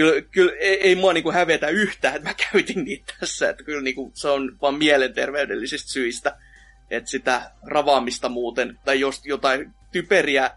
kyllä, 0.01 0.20
kyllä 0.20 0.52
ei, 0.59 0.81
ei 0.81 0.94
mua 0.94 1.12
niinku 1.12 1.32
hävetä 1.32 1.68
yhtään, 1.68 2.16
että 2.16 2.28
mä 2.28 2.35
käytin 2.52 2.85
niitä 2.85 3.14
tässä, 3.20 3.51
että 3.51 3.64
kyllä 3.64 3.82
niinku 3.82 4.10
se 4.14 4.28
on 4.28 4.59
vaan 4.62 4.74
mielenterveydellisistä 4.74 5.90
syistä, 5.90 6.36
että 6.90 7.10
sitä 7.10 7.51
ravaamista 7.66 8.28
muuten, 8.28 8.78
tai 8.85 9.01
jos 9.01 9.20
jotain 9.24 9.70
typeriä 9.93 10.51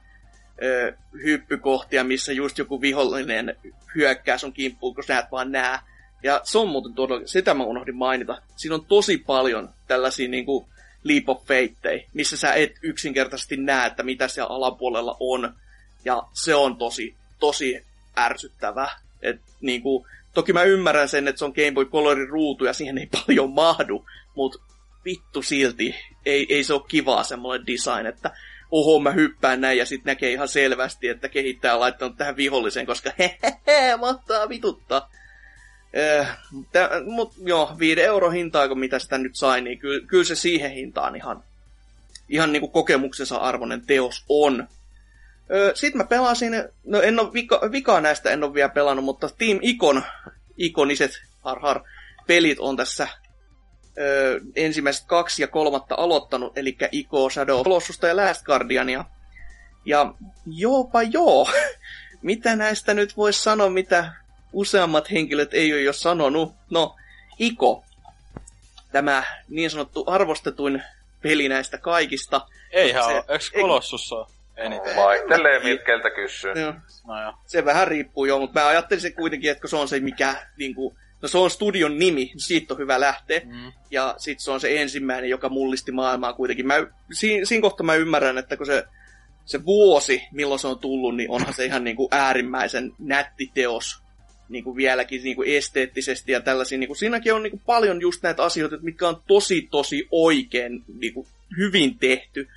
ö, 0.64 0.94
hyppykohtia, 1.24 2.04
missä 2.04 2.34
just 2.34 2.58
joku 2.58 2.82
vihollinen 2.82 3.56
hyökkää 3.96 4.38
sun 4.38 4.54
kimppuun, 4.54 4.96
kun 4.96 5.04
sä 5.04 5.20
et 5.20 5.32
vaan 5.32 5.52
nää. 5.52 5.84
Ja 6.24 6.42
se 6.44 6.58
on 6.58 6.70
muuten 6.70 6.94
todella, 6.94 7.28
sitä 7.28 7.54
mä 7.54 7.64
unohdin 7.64 7.96
mainita. 7.96 8.42
Siinä 8.56 8.76
on 8.76 8.86
tosi 8.86 9.18
paljon 9.18 9.70
tällaisia 9.88 10.30
niinku 10.30 10.70
leap 11.04 11.30
of 11.30 11.46
faithei, 11.46 12.08
missä 12.14 12.38
sä 12.38 12.54
et 12.54 12.72
yksinkertaisesti 12.82 13.58
näe, 13.58 13.88
että 13.88 14.04
mitä 14.04 14.28
siellä 14.28 14.56
alapuolella 14.56 15.18
on. 15.20 15.54
Ja 16.06 16.24
se 16.34 16.56
on 16.56 16.78
tosi, 16.78 17.16
tosi 17.40 17.86
ärsyttävää. 18.18 19.00
Et 19.24 19.42
niinku, 19.62 20.08
toki 20.34 20.54
mä 20.54 20.64
ymmärrän 20.64 21.10
sen, 21.10 21.28
että 21.28 21.40
se 21.40 21.46
on 21.46 21.54
Game 21.56 21.72
Boy 21.72 21.86
Colorin 21.86 22.30
ruutu 22.30 22.66
ja 22.66 22.74
siihen 22.74 22.98
ei 22.98 23.10
paljon 23.26 23.52
mahdu, 23.52 24.06
mutta 24.36 24.60
vittu 25.06 25.42
silti 25.42 25.96
ei, 26.26 26.46
ei 26.50 26.64
se 26.64 26.74
ole 26.74 26.82
kivaa 26.88 27.24
semmoinen 27.24 27.68
design, 27.68 28.06
että 28.06 28.32
oho 28.72 29.00
mä 29.00 29.12
hyppään 29.12 29.62
näin 29.62 29.78
ja 29.78 29.86
sitten 29.86 30.12
näkee 30.12 30.32
ihan 30.32 30.48
selvästi, 30.48 31.08
että 31.08 31.30
kehittäjä 31.30 31.74
on 31.74 31.80
laittanut 31.80 32.18
tähän 32.18 32.38
viholliseen, 32.38 32.86
koska 32.86 33.12
hehehe, 33.20 33.98
mahtaa 33.98 34.50
vituttaa. 34.50 35.10
Eh, 35.94 36.28
Mutta 37.06 37.36
joo, 37.44 37.76
5 37.80 38.02
euro 38.02 38.30
hintaa, 38.30 38.68
kun 38.68 38.80
mitä 38.80 39.00
sitä 39.00 39.18
nyt 39.18 39.36
sai, 39.36 39.62
niin 39.62 39.80
kyllä, 39.80 40.08
kyllä 40.08 40.24
se 40.24 40.36
siihen 40.36 40.72
hintaan 40.72 41.16
ihan, 41.16 41.44
ihan 42.30 42.52
niin 42.52 42.60
kuin 42.62 42.72
kokemuksensa 42.72 43.38
arvoinen 43.38 43.86
teos 43.86 44.26
on. 44.30 44.68
Sitten 45.74 45.98
mä 45.98 46.04
pelasin, 46.04 46.54
no 46.84 47.02
en 47.02 47.20
ole 47.20 47.34
vika, 47.34 47.62
vikaa 47.72 48.02
näistä 48.02 48.30
en 48.30 48.44
ole 48.44 48.54
vielä 48.54 48.70
pelannut, 48.70 49.06
mutta 49.06 49.30
Team 49.38 49.60
Icon, 49.62 50.04
ikoniset 50.58 51.12
har, 51.42 51.60
har 51.60 51.82
pelit 52.28 52.60
on 52.60 52.78
tässä 52.78 53.08
ö, 53.98 54.40
ensimmäiset 54.56 55.06
kaksi 55.08 55.42
ja 55.42 55.48
kolmatta 55.48 55.96
aloittanut, 55.98 56.58
eli 56.58 56.78
Ico, 56.92 57.30
Shadow 57.30 57.64
Colossusta 57.64 58.08
ja 58.08 58.16
Last 58.16 58.44
Guardiania. 58.46 59.06
Ja 59.86 60.14
joopa 60.46 61.02
joo, 61.02 61.50
mitä 62.22 62.56
näistä 62.56 62.94
nyt 62.94 63.18
voisi 63.18 63.44
sanoa, 63.44 63.70
mitä 63.70 64.14
useammat 64.54 65.12
henkilöt 65.12 65.54
ei 65.54 65.74
ole 65.74 65.82
jo 65.82 65.94
sanonut. 65.94 66.54
No, 66.70 66.96
Iko, 67.40 67.84
tämä 68.92 69.24
niin 69.50 69.70
sanottu 69.70 70.04
arvostetuin 70.08 70.84
peli 71.22 71.50
näistä 71.50 71.78
kaikista. 71.78 72.42
Eihän 72.72 73.04
se, 73.04 73.10
ole, 73.10 73.26
eikö 73.30 73.62
Colossus 73.62 74.12
ole 74.12 74.28
eniten? 74.58 74.96
Vaihtelee 74.96 75.64
mitkeltä 75.64 76.10
kysyy. 76.10 76.54
Joo. 76.56 76.74
No 77.08 77.22
joo. 77.22 77.34
Se 77.46 77.66
vähän 77.66 77.88
riippuu 77.88 78.26
jo, 78.26 78.40
mutta 78.40 78.60
mä 78.60 78.68
ajattelisin 78.68 79.14
kuitenkin, 79.14 79.52
että 79.52 79.68
se 79.68 79.76
on 79.76 79.88
se, 79.88 80.00
mikä 80.00 80.36
niin 80.58 80.76
kuin, 80.76 80.98
No 81.24 81.28
se 81.28 81.38
on 81.38 81.50
studion 81.50 82.00
nimi, 82.00 82.32
siitä 82.38 82.74
on 82.74 82.78
hyvä 82.78 83.00
lähteä. 83.00 83.42
Mm. 83.46 83.72
Ja 83.92 84.16
sitten 84.18 84.44
se 84.44 84.52
on 84.52 84.60
se 84.60 84.82
ensimmäinen, 84.82 85.30
joka 85.30 85.50
mullisti 85.50 85.92
maailmaa 85.92 86.34
kuitenkin. 86.34 86.68
Mä, 86.68 86.74
siinä, 87.12 87.46
siinä 87.46 87.62
kohtaa 87.62 87.86
mä 87.86 87.96
ymmärrän, 87.96 88.38
että 88.38 88.58
kun 88.58 88.66
se, 88.66 88.84
se 89.46 89.66
vuosi, 89.66 90.22
milloin 90.32 90.60
se 90.60 90.68
on 90.68 90.80
tullut, 90.80 91.16
niin 91.16 91.30
onhan 91.30 91.54
se 91.54 91.66
ihan 91.66 91.84
niin 91.84 91.96
kuin 91.96 92.08
äärimmäisen 92.12 92.92
nätti 93.00 93.52
teos 93.54 94.04
niin 94.50 94.64
kuin 94.64 94.76
vieläkin 94.76 95.24
niin 95.24 95.36
kuin 95.36 95.50
esteettisesti 95.50 96.32
ja 96.32 96.42
tällaisia. 96.42 96.78
Niin 96.78 96.88
kuin, 96.88 96.98
siinäkin 96.98 97.34
on 97.34 97.44
niin 97.44 97.52
kuin 97.52 97.64
paljon 97.66 98.02
just 98.02 98.24
näitä 98.24 98.44
asioita, 98.44 98.78
mitkä 98.82 99.08
on 99.08 99.24
tosi 99.28 99.68
tosi 99.72 100.08
oikein 100.12 100.84
niin 101.00 101.14
kuin, 101.14 101.28
hyvin 101.58 102.00
tehty. 102.00 102.48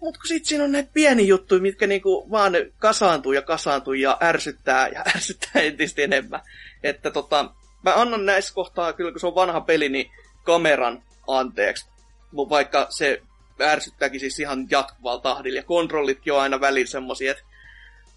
Mutta 0.00 0.20
kun 0.20 0.28
sitten 0.28 0.48
siinä 0.48 0.64
on 0.64 0.72
näitä 0.72 0.90
pieniä 0.94 1.26
juttuja, 1.26 1.60
mitkä 1.60 1.86
niinku 1.86 2.30
vaan 2.30 2.52
kasaantuu 2.78 3.32
ja 3.32 3.42
kasaantuu 3.42 3.92
ja 3.92 4.18
ärsyttää 4.20 4.88
ja 4.88 5.02
ärsyttää 5.16 5.62
entistä 5.62 6.02
enemmän. 6.02 6.40
Että 6.82 7.10
tota, 7.10 7.50
mä 7.82 7.94
annan 7.94 8.26
näissä 8.26 8.54
kohtaa, 8.54 8.92
kyllä 8.92 9.10
kun 9.12 9.20
se 9.20 9.26
on 9.26 9.34
vanha 9.34 9.60
peli, 9.60 9.88
niin 9.88 10.10
kameran 10.44 11.02
anteeksi. 11.28 11.86
Mutta 12.32 12.50
vaikka 12.50 12.86
se 12.90 13.22
ärsyttääkin 13.62 14.20
siis 14.20 14.40
ihan 14.40 14.66
jatkuvalla 14.70 15.20
tahdilla. 15.20 15.58
Ja 15.58 15.62
kontrollitkin 15.62 16.32
on 16.32 16.40
aina 16.40 16.60
välillä 16.60 16.86
semmosia, 16.86 17.30
että 17.30 17.44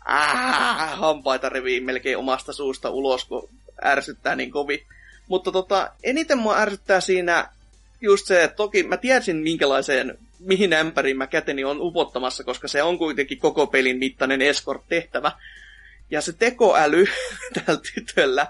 äh, 0.09 0.99
hampaita 0.99 1.49
revii 1.49 1.81
melkein 1.81 2.17
omasta 2.17 2.53
suusta 2.53 2.89
ulos, 2.89 3.25
kun 3.25 3.49
ärsyttää 3.83 4.35
niin 4.35 4.51
kovin. 4.51 4.79
Mutta 5.27 5.51
tota, 5.51 5.91
eniten 6.03 6.37
mua 6.37 6.57
ärsyttää 6.57 7.01
siinä 7.01 7.49
just 8.01 8.27
se, 8.27 8.43
että 8.43 8.55
toki 8.55 8.83
mä 8.83 8.97
tiesin 8.97 9.37
minkälaiseen, 9.37 10.17
mihin 10.39 10.73
ämpäriin 10.73 11.17
mä 11.17 11.27
käteni 11.27 11.63
on 11.63 11.77
upottamassa, 11.81 12.43
koska 12.43 12.67
se 12.67 12.83
on 12.83 12.97
kuitenkin 12.97 13.39
koko 13.39 13.67
pelin 13.67 13.97
mittainen 13.97 14.41
escort-tehtävä. 14.41 15.31
Ja 16.11 16.21
se 16.21 16.33
tekoäly 16.33 17.05
tällä 17.65 17.81
tytöllä 17.93 18.47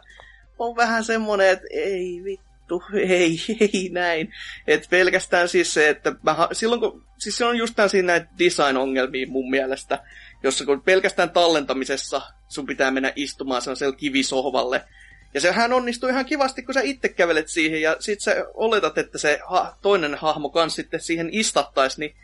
on 0.60 0.76
vähän 0.76 1.04
semmonen, 1.04 1.50
että 1.50 1.68
ei 1.72 2.22
vittu, 2.24 2.84
ei, 2.94 3.40
ei 3.60 3.90
näin. 3.92 4.34
Et 4.68 4.88
pelkästään 4.90 5.50
siis 5.50 5.74
se, 5.74 5.90
että 5.90 6.16
mä, 6.24 6.48
silloin 6.52 6.82
kun, 6.82 7.06
siis 7.18 7.38
se 7.38 7.46
on 7.46 7.58
just 7.58 7.76
siinä 7.88 8.08
näitä 8.08 8.28
design-ongelmia 8.40 9.28
mun 9.30 9.50
mielestä, 9.50 10.04
jossa 10.44 10.66
kun 10.66 10.82
pelkästään 10.82 11.30
tallentamisessa 11.30 12.22
sun 12.48 12.66
pitää 12.66 12.92
mennä 12.92 13.14
istumaan 13.16 13.62
sellaiselle 13.62 13.96
kivisohvalle, 13.96 14.86
ja 15.34 15.42
sehän 15.42 15.74
onnistuu 15.74 16.10
ihan 16.10 16.26
kivasti, 16.26 16.64
kun 16.64 16.74
sä 16.74 16.82
itse 16.82 17.10
kävelet 17.10 17.48
siihen, 17.48 17.82
ja 17.82 17.96
sit 18.00 18.22
sä 18.22 18.46
oletat, 18.54 18.98
että 18.98 19.18
se 19.18 19.40
ha- 19.46 19.78
toinen 19.82 20.16
hahmo 20.16 20.50
kans 20.50 20.76
sitten 20.76 21.02
siihen 21.02 21.30
istattaisi, 21.32 22.00
niin 22.00 22.16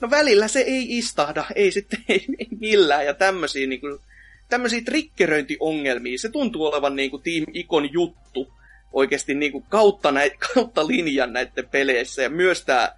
no 0.00 0.10
välillä 0.10 0.48
se 0.48 0.60
ei 0.60 0.98
istahda, 0.98 1.44
ei 1.54 1.72
sitten 1.72 2.04
ei, 2.08 2.26
ei 2.38 2.48
millään, 2.60 3.06
ja 3.06 3.14
tämmösiä 3.14 3.66
niinku, 3.66 4.00
tämmöisiä 4.48 4.80
triggeröintiongelmia. 4.84 6.18
Se 6.18 6.28
tuntuu 6.28 6.66
olevan 6.66 6.96
niin 6.96 7.10
kuin 7.10 7.22
Team 7.22 7.44
Icon 7.52 7.92
juttu 7.92 8.52
oikeasti 8.92 9.34
niin 9.34 9.52
kuin 9.52 9.64
kautta, 9.68 10.12
näit, 10.12 10.32
kautta 10.54 10.86
linjan 10.86 11.32
näiden 11.32 11.68
peleissä. 11.68 12.22
Ja 12.22 12.30
myös 12.30 12.64
tämä 12.64 12.92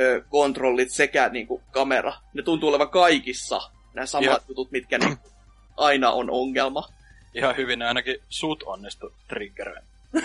ö, 0.00 0.22
kontrollit 0.28 0.90
sekä 0.90 1.28
niin 1.28 1.46
kuin 1.46 1.62
kamera. 1.70 2.12
Ne 2.34 2.42
tuntuu 2.42 2.68
olevan 2.68 2.90
kaikissa 2.90 3.60
nämä 3.94 4.06
samat 4.06 4.26
ja. 4.26 4.40
jutut, 4.48 4.70
mitkä 4.70 4.98
niin 4.98 5.16
aina 5.76 6.10
on 6.10 6.30
ongelma. 6.30 6.88
Ihan 7.34 7.56
hyvin 7.56 7.82
ainakin 7.82 8.16
sut 8.28 8.62
onnistu 8.62 9.12
triggeröin. 9.28 9.84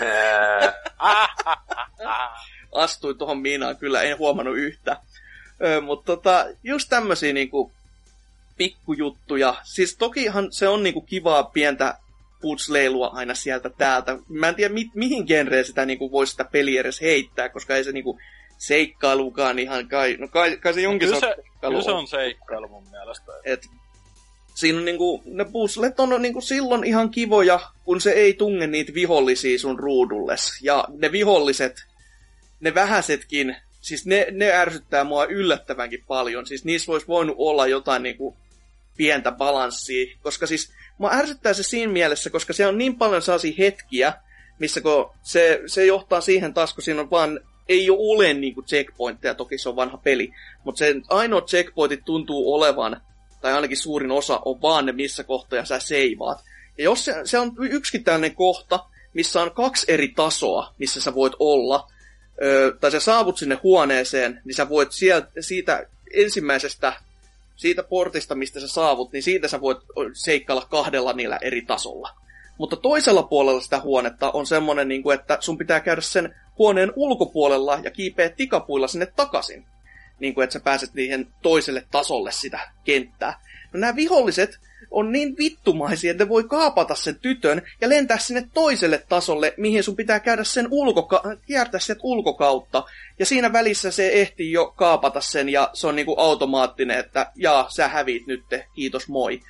Astui 2.72 3.14
tuohon 3.14 3.38
miinaan, 3.38 3.76
kyllä 3.76 4.02
en 4.02 4.18
huomannut 4.18 4.56
yhtä. 4.56 4.96
Mutta 5.82 6.06
tota, 6.06 6.46
just 6.64 6.88
tämmöisiä 6.88 7.32
niinku 7.32 7.72
pikkujuttuja. 8.56 9.54
Siis 9.62 9.96
tokihan 9.96 10.52
se 10.52 10.68
on 10.68 10.82
niinku 10.82 11.00
kivaa 11.00 11.42
pientä 11.42 11.98
putsleilua 12.40 13.06
aina 13.06 13.34
sieltä 13.34 13.70
täältä. 13.70 14.18
Mä 14.28 14.48
en 14.48 14.54
tiedä, 14.54 14.74
mi- 14.74 14.90
mihin 14.94 15.24
genreen 15.26 15.64
sitä 15.64 15.86
niinku 15.86 16.12
voisi 16.12 16.30
sitä 16.30 16.44
peliä 16.44 16.80
edes 16.80 17.00
heittää, 17.00 17.48
koska 17.48 17.76
ei 17.76 17.84
se 17.84 17.92
niinku 17.92 18.18
seikkailukaan 18.58 19.58
ihan 19.58 19.88
kai... 19.88 20.16
No 20.20 20.28
kai, 20.28 20.56
kai 20.56 20.74
se 20.74 20.80
jonkin 20.80 21.08
kyllä 21.08 21.20
se, 21.20 21.34
kyllä 21.60 21.82
se 21.82 21.90
on 21.90 22.06
seikkailu 22.06 22.68
mun 22.68 22.88
mielestä. 22.90 23.32
Et, 23.44 23.66
siinä 24.56 24.78
on 24.78 24.84
niinku, 24.84 25.22
ne 25.24 25.44
puzzlet 25.44 26.00
on 26.00 26.22
niinku 26.22 26.40
silloin 26.40 26.84
ihan 26.84 27.10
kivoja, 27.10 27.60
kun 27.84 28.00
se 28.00 28.10
ei 28.10 28.34
tunge 28.34 28.66
niitä 28.66 28.94
vihollisia 28.94 29.58
sun 29.58 29.78
ruudulles. 29.78 30.58
Ja 30.62 30.84
ne 30.98 31.12
viholliset, 31.12 31.86
ne 32.60 32.74
vähäsetkin, 32.74 33.56
siis 33.80 34.06
ne, 34.06 34.26
ne 34.30 34.52
ärsyttää 34.52 35.04
mua 35.04 35.24
yllättävänkin 35.24 36.04
paljon. 36.08 36.46
Siis 36.46 36.64
niissä 36.64 36.86
voisi 36.86 37.08
voinut 37.08 37.36
olla 37.38 37.66
jotain 37.66 38.02
niinku 38.02 38.36
pientä 38.96 39.32
balanssia, 39.32 40.16
koska 40.22 40.46
siis 40.46 40.72
mä 40.98 41.08
ärsyttää 41.08 41.52
se 41.52 41.62
siinä 41.62 41.92
mielessä, 41.92 42.30
koska 42.30 42.52
se 42.52 42.66
on 42.66 42.78
niin 42.78 42.96
paljon 42.96 43.22
sellaisia 43.22 43.54
hetkiä, 43.58 44.12
missä 44.58 44.80
kun 44.80 45.10
se, 45.22 45.60
se 45.66 45.86
johtaa 45.86 46.20
siihen 46.20 46.54
taas, 46.54 46.74
kun 46.74 46.82
siinä 46.82 47.00
on 47.00 47.10
vaan, 47.10 47.40
ei 47.68 47.90
ole 47.90 48.34
niin 48.34 48.54
kuin 48.54 48.66
checkpointteja, 48.66 49.34
toki 49.34 49.58
se 49.58 49.68
on 49.68 49.76
vanha 49.76 49.96
peli, 49.96 50.32
mutta 50.64 50.78
se 50.78 50.94
ainoa 51.08 51.40
checkpointit 51.40 52.04
tuntuu 52.04 52.54
olevan, 52.54 53.00
tai 53.46 53.54
ainakin 53.54 53.76
suurin 53.76 54.10
osa 54.10 54.40
on 54.44 54.62
vaan 54.62 54.86
ne, 54.86 54.92
missä 54.92 55.24
kohtaa 55.24 55.64
sä 55.64 55.78
seivaat. 55.78 56.44
Ja 56.78 56.84
jos 56.84 57.04
se, 57.04 57.14
se 57.24 57.38
on 57.38 57.52
yksikin 57.58 58.04
tällainen 58.04 58.34
kohta, 58.34 58.84
missä 59.14 59.42
on 59.42 59.50
kaksi 59.50 59.86
eri 59.88 60.08
tasoa, 60.08 60.74
missä 60.78 61.00
sä 61.00 61.14
voit 61.14 61.32
olla, 61.38 61.90
ö, 62.42 62.76
tai 62.80 62.90
sä 62.90 63.00
saavut 63.00 63.38
sinne 63.38 63.58
huoneeseen, 63.62 64.40
niin 64.44 64.54
sä 64.54 64.68
voit 64.68 64.92
sieltä, 64.92 65.28
siitä 65.40 65.86
ensimmäisestä 66.14 66.92
siitä 67.56 67.82
portista, 67.82 68.34
mistä 68.34 68.60
sä 68.60 68.68
saavut, 68.68 69.12
niin 69.12 69.22
siitä 69.22 69.48
sä 69.48 69.60
voit 69.60 69.78
seikkailla 70.12 70.66
kahdella 70.70 71.12
niillä 71.12 71.38
eri 71.42 71.62
tasolla. 71.62 72.10
Mutta 72.58 72.76
toisella 72.76 73.22
puolella 73.22 73.60
sitä 73.60 73.80
huonetta 73.80 74.30
on 74.30 74.46
semmonen, 74.46 74.88
niin 74.88 75.02
kuin, 75.02 75.18
että 75.18 75.38
sun 75.40 75.58
pitää 75.58 75.80
käydä 75.80 76.00
sen 76.00 76.34
huoneen 76.58 76.92
ulkopuolella 76.96 77.80
ja 77.82 77.90
kiipeä 77.90 78.28
tikapuilla 78.28 78.88
sinne 78.88 79.06
takaisin. 79.06 79.66
Niin 80.20 80.34
kuin, 80.34 80.44
että 80.44 80.52
sä 80.52 80.60
pääset 80.60 80.94
niihin 80.94 81.28
toiselle 81.42 81.86
tasolle 81.90 82.32
sitä 82.32 82.60
kenttää. 82.84 83.40
No 83.72 83.80
nämä 83.80 83.96
viholliset, 83.96 84.58
on 84.90 85.12
niin 85.12 85.36
vittumaisia, 85.38 86.10
että 86.10 86.24
ne 86.24 86.28
voi 86.28 86.44
kaapata 86.44 86.94
sen 86.94 87.18
tytön 87.18 87.62
ja 87.80 87.88
lentää 87.88 88.18
sinne 88.18 88.48
toiselle 88.54 89.04
tasolle, 89.08 89.54
mihin 89.56 89.82
sun 89.82 89.96
pitää 89.96 90.20
käydä 90.20 90.44
sen 90.44 90.68
ulkoka- 90.70 91.36
kiertää 91.46 91.80
sieltä 91.80 92.00
ulkokautta. 92.04 92.84
Ja 93.18 93.26
siinä 93.26 93.52
välissä 93.52 93.90
se 93.90 94.10
ehtii 94.12 94.52
jo 94.52 94.66
kaapata 94.76 95.20
sen 95.20 95.48
ja 95.48 95.70
se 95.72 95.86
on 95.86 95.96
niinku 95.96 96.14
automaattinen, 96.18 96.98
että 96.98 97.32
jaa, 97.34 97.70
sä 97.70 97.88
hävit 97.88 98.26
nyt, 98.26 98.44
kiitos 98.74 99.08
moi. 99.08 99.40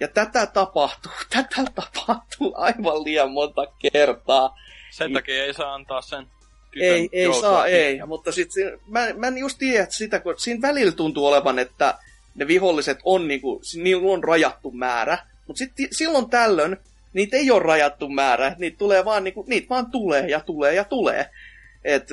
Ja 0.00 0.08
tätä 0.08 0.46
tapahtuu, 0.46 1.12
tätä 1.36 1.64
tapahtuu 1.74 2.54
aivan 2.56 3.04
liian 3.04 3.30
monta 3.30 3.66
kertaa. 3.92 4.58
Sen 4.90 5.12
takia 5.12 5.44
ei 5.44 5.54
saa 5.54 5.74
antaa 5.74 6.02
sen 6.02 6.26
tytön 6.70 6.88
Ei, 6.88 7.08
ei 7.12 7.34
saa, 7.40 7.66
ei. 7.66 8.00
Mutta 8.06 8.32
sit, 8.32 8.50
mä, 8.86 9.06
mä 9.16 9.26
en 9.26 9.38
just 9.38 9.58
tiedä 9.58 9.82
että 9.82 9.94
sitä, 9.94 10.20
kun 10.20 10.34
siinä 10.38 10.62
välillä 10.62 10.92
tuntuu 10.92 11.26
olevan, 11.26 11.58
että 11.58 11.98
ne 12.34 12.46
viholliset 12.46 12.98
on 13.04 13.28
niinku, 13.28 13.62
niillä 13.82 14.12
on 14.12 14.24
rajattu 14.24 14.70
määrä. 14.70 15.18
Mutta 15.46 15.58
sitten 15.58 15.86
silloin 15.90 16.30
tällöin 16.30 16.76
niitä 17.12 17.36
ei 17.36 17.50
ole 17.50 17.62
rajattu 17.62 18.08
määrä. 18.08 18.54
Niitä 18.58 18.78
tulee 18.78 19.04
vaan 19.04 19.24
niinku, 19.24 19.44
niitä 19.48 19.68
vaan 19.68 19.90
tulee 19.90 20.28
ja 20.28 20.40
tulee 20.40 20.74
ja 20.74 20.84
tulee. 20.84 21.30
Et 21.84 22.08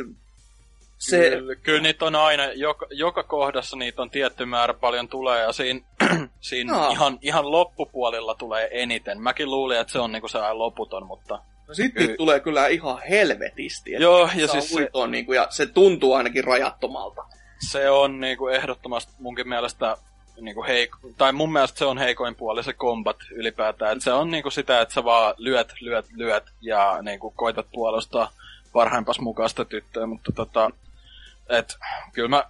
se, 0.97 1.29
Kyllä, 1.29 1.55
kyllä 1.55 1.81
niitä 1.81 2.05
on 2.05 2.15
aina, 2.15 2.45
joka, 2.45 2.85
joka 2.89 3.23
kohdassa 3.23 3.77
niitä 3.77 4.01
on 4.01 4.09
tietty 4.09 4.45
määrä 4.45 4.73
paljon 4.73 5.07
tulee 5.07 5.41
ja 5.41 5.51
siinä, 5.51 5.79
siinä 6.39 6.75
Aa. 6.75 6.91
ihan, 6.91 7.19
ihan 7.21 7.51
loppupuolilla 7.51 8.35
tulee 8.35 8.69
eniten. 8.71 9.21
Mäkin 9.21 9.51
luulin, 9.51 9.79
että 9.79 9.93
se 9.93 9.99
on 9.99 10.11
niinku 10.11 10.27
sellainen 10.27 10.59
loputon, 10.59 11.07
mutta 11.07 11.39
no 11.68 11.73
sit 11.73 11.94
Kyllä. 11.94 12.07
niitä 12.07 12.18
tulee 12.18 12.39
kyllä 12.39 12.68
ihan 12.68 13.02
helvetisti. 13.10 13.95
Et 13.95 14.02
Joo, 14.02 14.30
ja 14.35 14.48
siis 14.48 14.69
se, 14.69 14.76
huitoa 14.76 15.07
niinku, 15.07 15.34
ja 15.34 15.48
se 15.49 15.65
tuntuu 15.65 16.14
ainakin 16.14 16.44
rajattomalta. 16.44 17.26
se 17.69 17.89
on 17.89 18.19
niinku 18.19 18.48
ehdottomasti 18.48 19.14
munkin 19.19 19.49
mielestä 19.49 19.98
niinku 20.41 20.64
heik- 20.64 21.14
tai 21.18 21.31
mun 21.31 21.53
mielestä 21.53 21.80
se 21.80 21.85
on 21.85 21.98
heikoin 21.98 22.35
puoli 22.35 22.64
se 22.64 22.73
kombat 22.73 23.18
ylipäätään. 23.31 23.98
Et 23.98 24.03
se 24.03 24.11
on 24.14 24.31
niinku 24.31 24.52
sitä, 24.52 24.81
että 24.81 24.94
sä 24.94 25.03
vaan 25.03 25.34
lyöt, 25.38 25.73
lyöt, 25.81 26.06
lyöt 26.15 26.44
ja 26.61 26.98
niinku 27.02 27.31
koitat 27.31 27.68
puolustaa 27.73 28.31
parhaimpas 28.73 29.19
mukaista 29.19 29.65
tyttöä, 29.65 30.06
mutta 30.06 30.31
tota, 30.31 30.72
et 31.49 31.77
kyllä 32.14 32.30
mä 32.30 32.44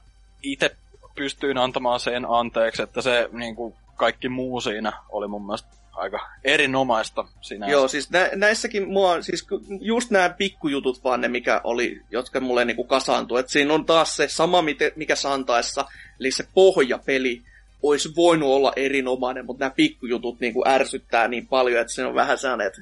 itse 0.44 0.76
pystyin 1.16 1.58
antamaan 1.58 2.00
sen 2.00 2.26
anteeksi, 2.30 2.82
että 2.82 3.02
se 3.02 3.30
niinku 3.32 3.76
kaikki 3.96 4.30
muu 4.30 4.62
siinä 4.62 4.94
oli 5.10 5.28
mun 5.28 5.46
mielestä 5.46 5.70
aika 5.98 6.30
erinomaista 6.44 7.26
sinänsä. 7.42 7.72
Joo, 7.72 7.88
siis 7.88 8.10
nä- 8.10 8.30
näissäkin 8.36 8.88
mua, 8.88 9.22
siis 9.22 9.48
just 9.82 10.12
nämä 10.12 10.30
pikkujutut 10.30 11.04
vaan 11.04 11.22
ne, 11.22 11.28
mikä 11.28 11.62
oli, 11.64 12.02
jotka 12.12 12.40
mulle 12.40 12.66
niinku 12.66 12.84
kasaantui. 12.84 13.40
Et 13.40 13.50
siinä 13.50 13.74
on 13.74 13.86
taas 13.86 14.16
se 14.16 14.28
sama, 14.28 14.64
mikä 14.96 15.16
Santaessa, 15.16 15.86
eli 16.20 16.32
se 16.32 16.48
pohjapeli 16.54 17.42
olisi 17.84 18.16
voinut 18.16 18.50
olla 18.50 18.74
erinomainen, 18.76 19.46
mutta 19.46 19.66
nämä 19.66 19.76
pikkujutut 19.76 20.40
niinku 20.40 20.64
ärsyttää 20.68 21.28
niin 21.28 21.48
paljon, 21.48 21.82
että 21.82 21.94
se 21.94 22.06
on 22.06 22.16
vähän 22.16 22.38
sellainen, 22.38 22.68
että 22.68 22.82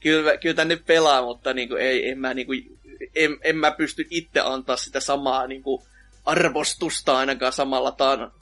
kyllä, 0.00 0.36
kyllä 0.36 0.54
tänne 0.54 0.76
pelaa, 0.76 1.22
mutta 1.22 1.54
niinku 1.54 1.74
ei, 1.74 2.08
en, 2.08 2.18
mä, 2.18 2.34
niinku, 2.34 2.52
en, 3.14 3.36
en 3.42 3.56
mä 3.56 3.70
pysty 3.70 4.06
itse 4.10 4.40
antaa 4.40 4.76
sitä 4.76 5.00
samaa 5.00 5.46
niinku 5.46 5.82
arvostusta 6.24 7.18
ainakaan 7.18 7.52
samalla 7.52 7.96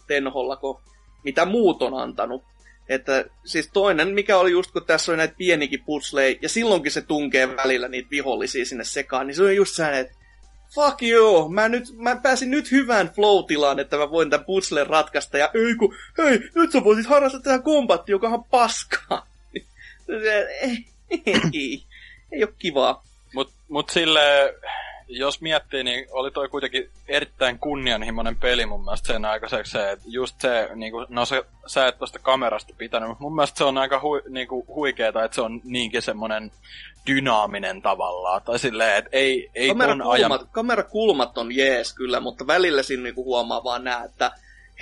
tenholla 0.07 0.57
kuin 0.57 0.79
mitä 1.25 1.45
muut 1.45 1.83
on 1.83 1.95
antanut. 1.95 2.45
Että 2.89 3.25
siis 3.45 3.71
toinen, 3.73 4.09
mikä 4.09 4.39
oli 4.39 4.51
just 4.51 4.71
kun 4.71 4.85
tässä 4.85 5.13
oli 5.13 5.17
näitä 5.17 5.35
pienikin 5.39 5.85
puzzleja, 5.85 6.37
ja 6.43 6.49
silloinkin 6.49 6.93
se 6.93 7.01
tunkee 7.01 7.57
välillä 7.57 7.89
niitä 7.89 8.11
vihollisia 8.11 8.65
sinne 8.65 8.85
sekaan, 8.85 9.27
niin 9.27 9.35
se 9.35 9.43
on 9.43 9.57
just 9.57 9.75
sellainen, 9.75 10.01
että 10.01 10.15
fuck 10.75 11.03
you, 11.03 11.49
mä, 11.49 11.69
nyt, 11.69 11.85
mä 11.97 12.17
pääsin 12.17 12.51
nyt 12.51 12.71
hyvään 12.71 13.11
flow-tilaan, 13.11 13.79
että 13.79 13.97
mä 13.97 14.11
voin 14.11 14.31
tämän 14.31 14.47
puzzlen 14.47 14.87
ratkaista, 14.87 15.39
ja 15.39 15.51
ei 15.55 15.75
kun, 15.75 15.95
hei, 16.19 16.41
nyt 16.55 16.73
sä 16.73 16.85
voisit 16.85 17.07
harrastaa 17.07 17.41
tätä 17.41 17.65
kombatti, 17.65 18.13
joka 18.13 18.29
on 18.29 18.45
paskaa. 18.45 19.27
ei, 20.61 20.87
ei, 21.27 21.83
ei 22.33 22.45
ole 22.45 22.55
kivaa. 22.59 23.05
Mut, 23.35 23.53
mut 23.69 23.91
sille, 23.91 24.55
jos 25.09 25.41
miettii, 25.41 25.85
niin 25.85 26.07
oli 26.11 26.31
toi 26.31 26.49
kuitenkin 26.49 26.91
erittäin 27.09 27.59
kunnianhimoinen 27.59 28.37
peli 28.37 28.67
mun 28.67 28.85
mielestä 28.85 29.07
sen 29.07 29.25
aikaiseksi 29.25 29.73
se, 29.73 29.91
että 29.91 30.05
just 30.09 30.41
se, 30.41 30.69
niinku, 30.75 31.07
no 31.09 31.25
se, 31.25 31.45
sä 31.67 31.87
et 31.87 31.99
tosta 31.99 32.19
kamerasta 32.19 32.75
pitänyt, 32.79 33.09
mutta 33.09 33.23
mun 33.23 33.35
mielestä 33.35 33.59
se 33.59 33.65
on 33.65 33.79
aika 33.79 34.01
hu, 34.01 34.21
niinku, 34.29 34.65
huikeeta, 34.69 35.25
että 35.25 35.35
se 35.35 35.41
on 35.41 35.61
niinkin 35.65 36.03
semmonen 36.03 36.51
dynaaminen 37.07 37.83
tavallaan, 37.83 38.43
tai 38.43 38.59
silleen, 38.59 38.97
että 38.97 39.11
ei, 39.13 39.51
ei 39.55 39.69
ton 39.69 39.81
ajan... 39.81 40.01
Kamerakulmat, 40.03 40.49
kamerakulmat 40.53 41.39
on 41.39 41.57
jees 41.57 41.95
kyllä, 41.95 42.21
mutta 42.21 42.47
välillä 42.47 42.83
siinä 42.83 43.03
niinku 43.03 43.25
huomaa 43.25 43.65
vaan 43.65 43.85
nää, 43.85 44.05
että 44.05 44.33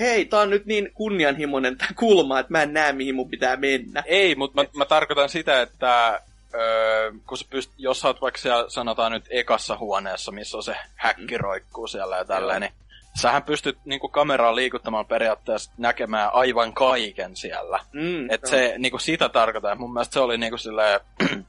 hei, 0.01 0.25
tää 0.25 0.41
on 0.41 0.51
nyt 0.51 0.67
niin 0.67 0.91
kunnianhimoinen 0.95 1.79
tää 1.79 1.89
kulma, 1.97 2.39
että 2.39 2.53
mä 2.53 2.63
en 2.63 2.73
näe 2.73 2.93
mihin 2.93 3.15
mun 3.15 3.31
pitää 3.31 3.57
mennä. 3.57 4.03
Ei, 4.07 4.35
mutta 4.35 4.63
mä, 4.63 4.69
mä 4.77 4.85
tarkoitan 4.85 5.29
sitä, 5.29 5.63
että 5.63 6.21
öö, 6.55 7.13
kun 7.27 7.39
sä 7.39 7.45
pyst, 7.51 7.71
jos 7.79 8.01
sä 8.01 8.09
oot 8.09 8.21
vaikka 8.21 8.41
siellä, 8.41 8.65
sanotaan 8.69 9.13
nyt 9.13 9.25
ekassa 9.31 9.79
huoneessa, 9.79 10.33
missä 10.33 10.57
on 10.57 10.63
se 10.63 10.77
häkki 10.95 11.39
roikkuu 11.39 11.87
siellä 11.87 12.17
ja 12.17 12.25
tälleen, 12.25 12.61
niin 12.61 12.73
sähän 13.21 13.43
pystyt 13.43 13.79
niinku 13.85 14.09
kameraa 14.09 14.57
liikuttamaan 14.57 15.07
periaatteessa 15.07 15.73
näkemään 15.79 16.31
aivan 16.33 16.75
kaiken 16.75 17.37
siellä. 17.37 17.81
Mm, 17.93 18.31
Et 18.31 18.47
se 18.47 18.75
niinku 18.79 18.99
sitä 18.99 19.29
tarkoittaa. 19.29 19.75
Mun 19.75 19.93
mielestä 19.93 20.13
se 20.13 20.21
oli 20.21 20.39
niinku 20.39 20.59
silleen 20.59 21.01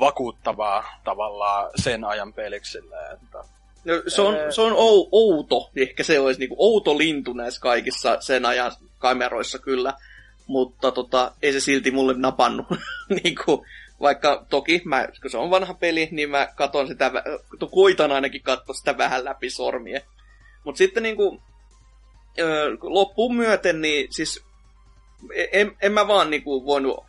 vakuuttavaa 0.00 0.84
tavallaan 1.04 1.70
sen 1.76 2.04
ajan 2.04 2.32
peliksi 2.32 2.72
silleen, 2.72 3.12
että 3.12 3.44
No, 3.84 3.94
se 4.08 4.22
on, 4.22 4.36
se 4.50 4.60
on 4.60 4.72
ou, 4.76 5.08
outo, 5.12 5.70
ehkä 5.76 6.04
se 6.04 6.20
olisi 6.20 6.40
niinku 6.40 6.56
outo 6.58 6.98
lintu 6.98 7.32
näissä 7.32 7.60
kaikissa 7.60 8.20
sen 8.20 8.46
ajan 8.46 8.72
kameroissa 8.98 9.58
kyllä, 9.58 9.94
mutta 10.46 10.92
tota, 10.92 11.32
ei 11.42 11.52
se 11.52 11.60
silti 11.60 11.90
mulle 11.90 12.14
napannut. 12.16 12.66
niinku, 13.24 13.64
vaikka 14.02 14.46
toki, 14.50 14.82
mä, 14.84 15.08
kun 15.22 15.30
se 15.30 15.38
on 15.38 15.50
vanha 15.50 15.74
peli, 15.74 16.08
niin 16.10 16.30
mä 16.30 16.48
katon 16.56 16.88
sitä, 16.88 17.10
koitan 17.70 18.12
ainakin 18.12 18.42
katsoa 18.42 18.74
sitä 18.74 18.98
vähän 18.98 19.24
läpi 19.24 19.50
sormien. 19.50 20.02
Mutta 20.64 20.78
sitten 20.78 21.02
niinku, 21.02 21.42
ö, 22.38 22.76
loppuun 22.80 23.36
myöten, 23.36 23.80
niin 23.80 24.12
siis 24.12 24.44
en, 25.52 25.76
en 25.82 25.92
mä 25.92 26.08
vaan 26.08 26.30
niinku 26.30 26.64
voinut, 26.66 27.04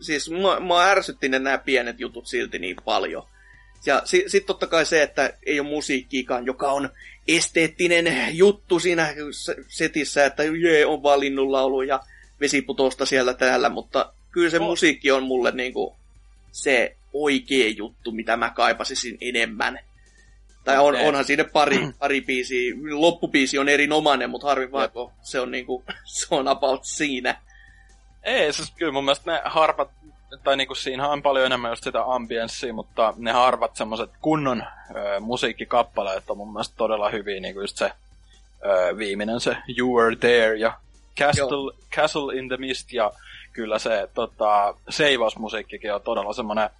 siis 0.00 0.30
mua, 0.30 0.60
mua 0.60 0.84
ärsytti 0.84 1.28
ne 1.28 1.38
nämä 1.38 1.58
pienet 1.58 2.00
jutut 2.00 2.26
silti 2.26 2.58
niin 2.58 2.76
paljon. 2.84 3.28
Ja 3.86 4.02
sitten 4.04 4.30
sit 4.30 4.46
totta 4.46 4.66
kai 4.66 4.86
se, 4.86 5.02
että 5.02 5.32
ei 5.46 5.60
ole 5.60 5.68
musiikkiikaan, 5.68 6.46
joka 6.46 6.72
on 6.72 6.90
esteettinen 7.28 8.36
juttu 8.36 8.80
siinä 8.80 9.14
se- 9.30 9.56
setissä, 9.68 10.24
että 10.24 10.42
jee, 10.44 10.86
on 10.86 11.02
valinnut 11.02 11.48
laulu 11.50 11.82
ja 11.82 12.00
vesiputosta 12.40 13.06
siellä 13.06 13.34
täällä, 13.34 13.68
mutta 13.68 14.12
kyllä 14.30 14.50
se 14.50 14.58
No. 14.58 14.64
musiikki 14.64 15.10
on 15.10 15.22
mulle 15.22 15.50
niinku 15.50 15.96
se 16.52 16.96
oikea 17.12 17.68
juttu, 17.68 18.12
mitä 18.12 18.36
mä 18.36 18.50
kaipasisin 18.50 19.18
enemmän. 19.20 19.78
Tai 20.64 20.78
on, 20.78 20.96
onhan 20.96 21.24
siinä 21.24 21.44
pari, 21.44 21.78
pari 21.98 22.20
biisiä, 22.20 22.74
loppubiisi 22.90 23.58
on 23.58 23.68
erinomainen, 23.68 24.30
mutta 24.30 24.46
harvi 24.46 24.72
vaan, 24.72 24.90
kun 24.90 25.12
se 25.22 25.40
on 25.40 25.50
niinku, 25.50 25.84
se 26.04 26.26
on 26.30 26.48
about 26.48 26.84
siinä. 26.84 27.40
Ei, 28.22 28.52
siis 28.52 28.70
kyllä 28.70 28.92
mun 28.92 29.04
mielestä 29.04 29.32
ne 29.32 29.40
harvat, 29.44 29.90
tai 30.44 30.56
niinku 30.56 30.74
siinä 30.74 31.08
on 31.08 31.22
paljon 31.22 31.46
enemmän 31.46 31.70
just 31.70 31.84
sitä 31.84 32.04
ambienssia, 32.04 32.74
mutta 32.74 33.14
ne 33.16 33.32
harvat 33.32 33.76
semmoset 33.76 34.10
kunnon 34.20 34.62
ö, 34.96 35.20
musiikkikappaleet 35.20 36.30
on 36.30 36.36
mun 36.36 36.52
mielestä 36.52 36.74
todella 36.76 37.10
hyviä, 37.10 37.40
niinku 37.40 37.60
just 37.60 37.76
se 37.76 37.92
ö, 38.66 38.96
viimeinen 38.96 39.40
se 39.40 39.56
You 39.78 39.96
Were 39.96 40.16
There 40.16 40.56
ja 40.56 40.78
Castle, 41.18 41.72
Castle 41.94 42.38
in 42.38 42.48
the 42.48 42.56
Mist 42.56 42.92
ja 42.92 43.12
kyllä 43.58 43.78
se 43.78 44.08
tota, 44.14 44.74
seivausmusiikkikin 44.88 45.94
on 45.94 46.02
todella 46.02 46.32
semmonen, 46.32 46.70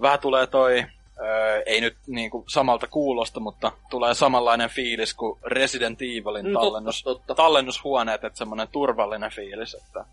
vähän 0.00 0.18
tulee 0.18 0.46
toi, 0.46 0.84
ö, 1.18 1.62
ei 1.66 1.80
nyt 1.80 1.96
niinku 2.06 2.44
samalta 2.48 2.86
kuulosta, 2.86 3.40
mutta 3.40 3.72
tulee 3.90 4.14
samanlainen 4.14 4.70
fiilis 4.70 5.14
kuin 5.14 5.38
Resident 5.44 6.02
Evilin 6.02 6.46
Mm, 6.46 6.52
tallennus, 6.52 7.02
totta, 7.02 7.26
totta. 7.26 7.42
tallennushuoneet, 7.42 8.24
että 8.24 8.38
semmonen 8.38 8.68
turvallinen 8.68 9.30
fiilis, 9.30 9.74
että 9.74 10.04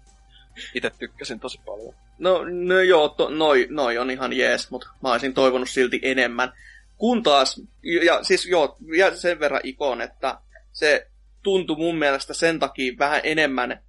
itse 0.74 0.92
tykkäsin 1.00 1.40
tosi 1.40 1.60
paljon. 1.66 1.94
No, 2.20 2.44
no 2.44 2.80
joo, 2.80 3.10
to, 3.10 3.30
noi, 3.30 3.68
noi 3.70 3.98
on 3.98 4.12
ihan 4.12 4.34
jees, 4.34 4.72
mutta 4.72 4.88
mä 5.04 5.12
olisin 5.12 5.34
toivonut 5.34 5.70
silti 5.70 6.00
enemmän. 6.04 6.54
Kun 6.98 7.24
taas, 7.24 7.62
ja 8.06 8.24
siis 8.24 8.46
joo, 8.46 8.78
ja 8.98 9.16
sen 9.16 9.40
verran 9.40 9.62
ikon, 9.64 10.02
että 10.02 10.38
se 10.72 11.08
tuntui 11.44 11.78
mun 11.78 11.98
mielestä 11.98 12.34
sen 12.34 12.60
takia 12.60 12.94
vähän 13.00 13.22
enemmän 13.24 13.84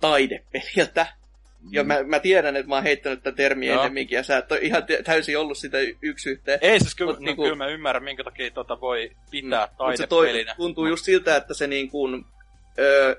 taidepeliltä. 0.00 1.19
Ja 1.70 1.84
mä, 1.84 2.02
mä 2.02 2.20
tiedän, 2.20 2.56
että 2.56 2.68
mä 2.68 2.74
oon 2.74 2.84
heittänyt 2.84 3.22
tätä 3.22 3.36
termiä 3.36 3.72
Joo. 3.72 3.80
ennemminkin, 3.80 4.16
ja 4.16 4.22
sä 4.22 4.38
et 4.38 4.52
ole 4.52 4.60
ihan 4.62 4.82
täysin 5.04 5.38
ollut 5.38 5.58
sitä 5.58 5.78
yksi 6.02 6.30
yhteen. 6.30 6.58
Ei 6.62 6.80
siis 6.80 6.94
kyllä, 6.94 7.12
Mut 7.12 7.20
no, 7.20 7.26
niinku- 7.26 7.42
kyllä 7.42 7.56
mä 7.56 7.66
ymmärrän, 7.66 8.04
minkä 8.04 8.24
takia 8.24 8.50
tota 8.50 8.80
voi 8.80 9.10
pitää 9.30 9.66
mm, 9.66 9.86
Mut 9.86 9.96
se 9.96 10.06
toi, 10.06 10.26
taidepelinä. 10.26 10.54
tuntuu 10.56 10.86
just 10.86 11.04
siltä, 11.04 11.36
että 11.36 11.54
se, 11.54 11.66
niin 11.66 11.90
kuin, 11.90 12.24
ö, 12.78 13.16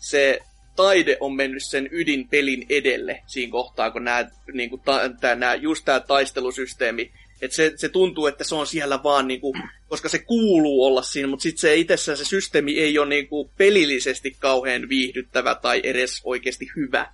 se 0.00 0.38
taide 0.76 1.16
on 1.20 1.36
mennyt 1.36 1.64
sen 1.64 1.88
ydinpelin 1.92 2.66
edelle 2.70 3.22
siinä 3.26 3.52
kohtaa, 3.52 3.90
kun 3.90 4.04
nää, 4.04 4.30
niin 4.52 4.70
kuin, 4.70 4.82
ta, 4.84 5.00
tää, 5.20 5.34
nää, 5.34 5.54
just 5.54 5.84
tämä 5.84 6.00
taistelusysteemi, 6.00 7.12
että 7.42 7.54
se, 7.54 7.72
se 7.76 7.88
tuntuu, 7.88 8.26
että 8.26 8.44
se 8.44 8.54
on 8.54 8.66
siellä 8.66 9.02
vaan, 9.02 9.28
niin 9.28 9.40
kuin, 9.40 9.62
koska 9.88 10.08
se 10.08 10.18
kuuluu 10.18 10.84
olla 10.84 11.02
siinä, 11.02 11.28
mutta 11.28 11.42
sitten 11.42 11.60
se 11.60 11.76
itsessään 11.76 12.18
se 12.18 12.24
systeemi 12.24 12.78
ei 12.78 12.98
ole 12.98 13.08
niin 13.08 13.28
kuin, 13.28 13.50
pelillisesti 13.56 14.36
kauhean 14.38 14.88
viihdyttävä 14.88 15.54
tai 15.54 15.80
edes 15.84 16.20
oikeasti 16.24 16.66
hyvä. 16.76 17.06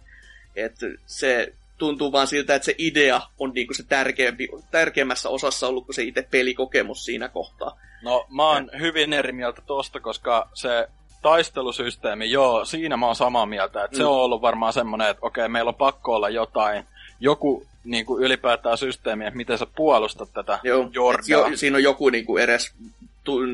Että 0.56 0.86
se 1.06 1.52
tuntuu 1.78 2.12
vaan 2.12 2.26
siltä, 2.26 2.54
että 2.54 2.66
se 2.66 2.74
idea 2.78 3.20
on 3.38 3.52
niinku 3.54 3.74
se 3.74 3.82
tärkeämpi, 3.82 4.48
tärkeämmässä 4.70 5.28
osassa 5.28 5.68
ollut 5.68 5.84
kuin 5.86 5.94
se 5.94 6.02
itse 6.02 6.22
pelikokemus 6.30 7.04
siinä 7.04 7.28
kohtaa. 7.28 7.80
No, 8.02 8.26
mä 8.28 8.48
oon 8.48 8.70
hyvin 8.78 9.12
eri 9.12 9.32
mieltä 9.32 9.62
tosta, 9.66 10.00
koska 10.00 10.48
se 10.54 10.88
taistelusysteemi, 11.22 12.30
joo, 12.30 12.64
siinä 12.64 12.96
mä 12.96 13.06
oon 13.06 13.16
samaa 13.16 13.46
mieltä. 13.46 13.84
Että 13.84 13.96
mm. 13.96 13.98
Se 13.98 14.04
on 14.04 14.16
ollut 14.16 14.42
varmaan 14.42 14.72
semmoinen, 14.72 15.08
että 15.08 15.26
okei, 15.26 15.48
meillä 15.48 15.68
on 15.68 15.74
pakko 15.74 16.14
olla 16.14 16.28
jotain, 16.28 16.86
joku 17.20 17.66
niin 17.84 18.06
kuin 18.06 18.22
ylipäätään 18.22 18.78
systeemi, 18.78 19.26
että 19.26 19.36
miten 19.36 19.58
sä 19.58 19.66
puolustat 19.76 20.32
tätä 20.32 20.58
joo. 20.62 20.90
Jo, 21.26 21.56
siinä 21.56 21.76
on 21.76 21.82
joku 21.82 22.08
niin 22.08 22.26
kuin 22.26 22.42
edes 22.44 22.72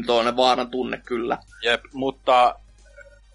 tuonne 0.06 0.36
vaaran 0.36 0.70
tunne 0.70 1.00
kyllä. 1.04 1.38
Jep, 1.62 1.80
mutta 1.92 2.54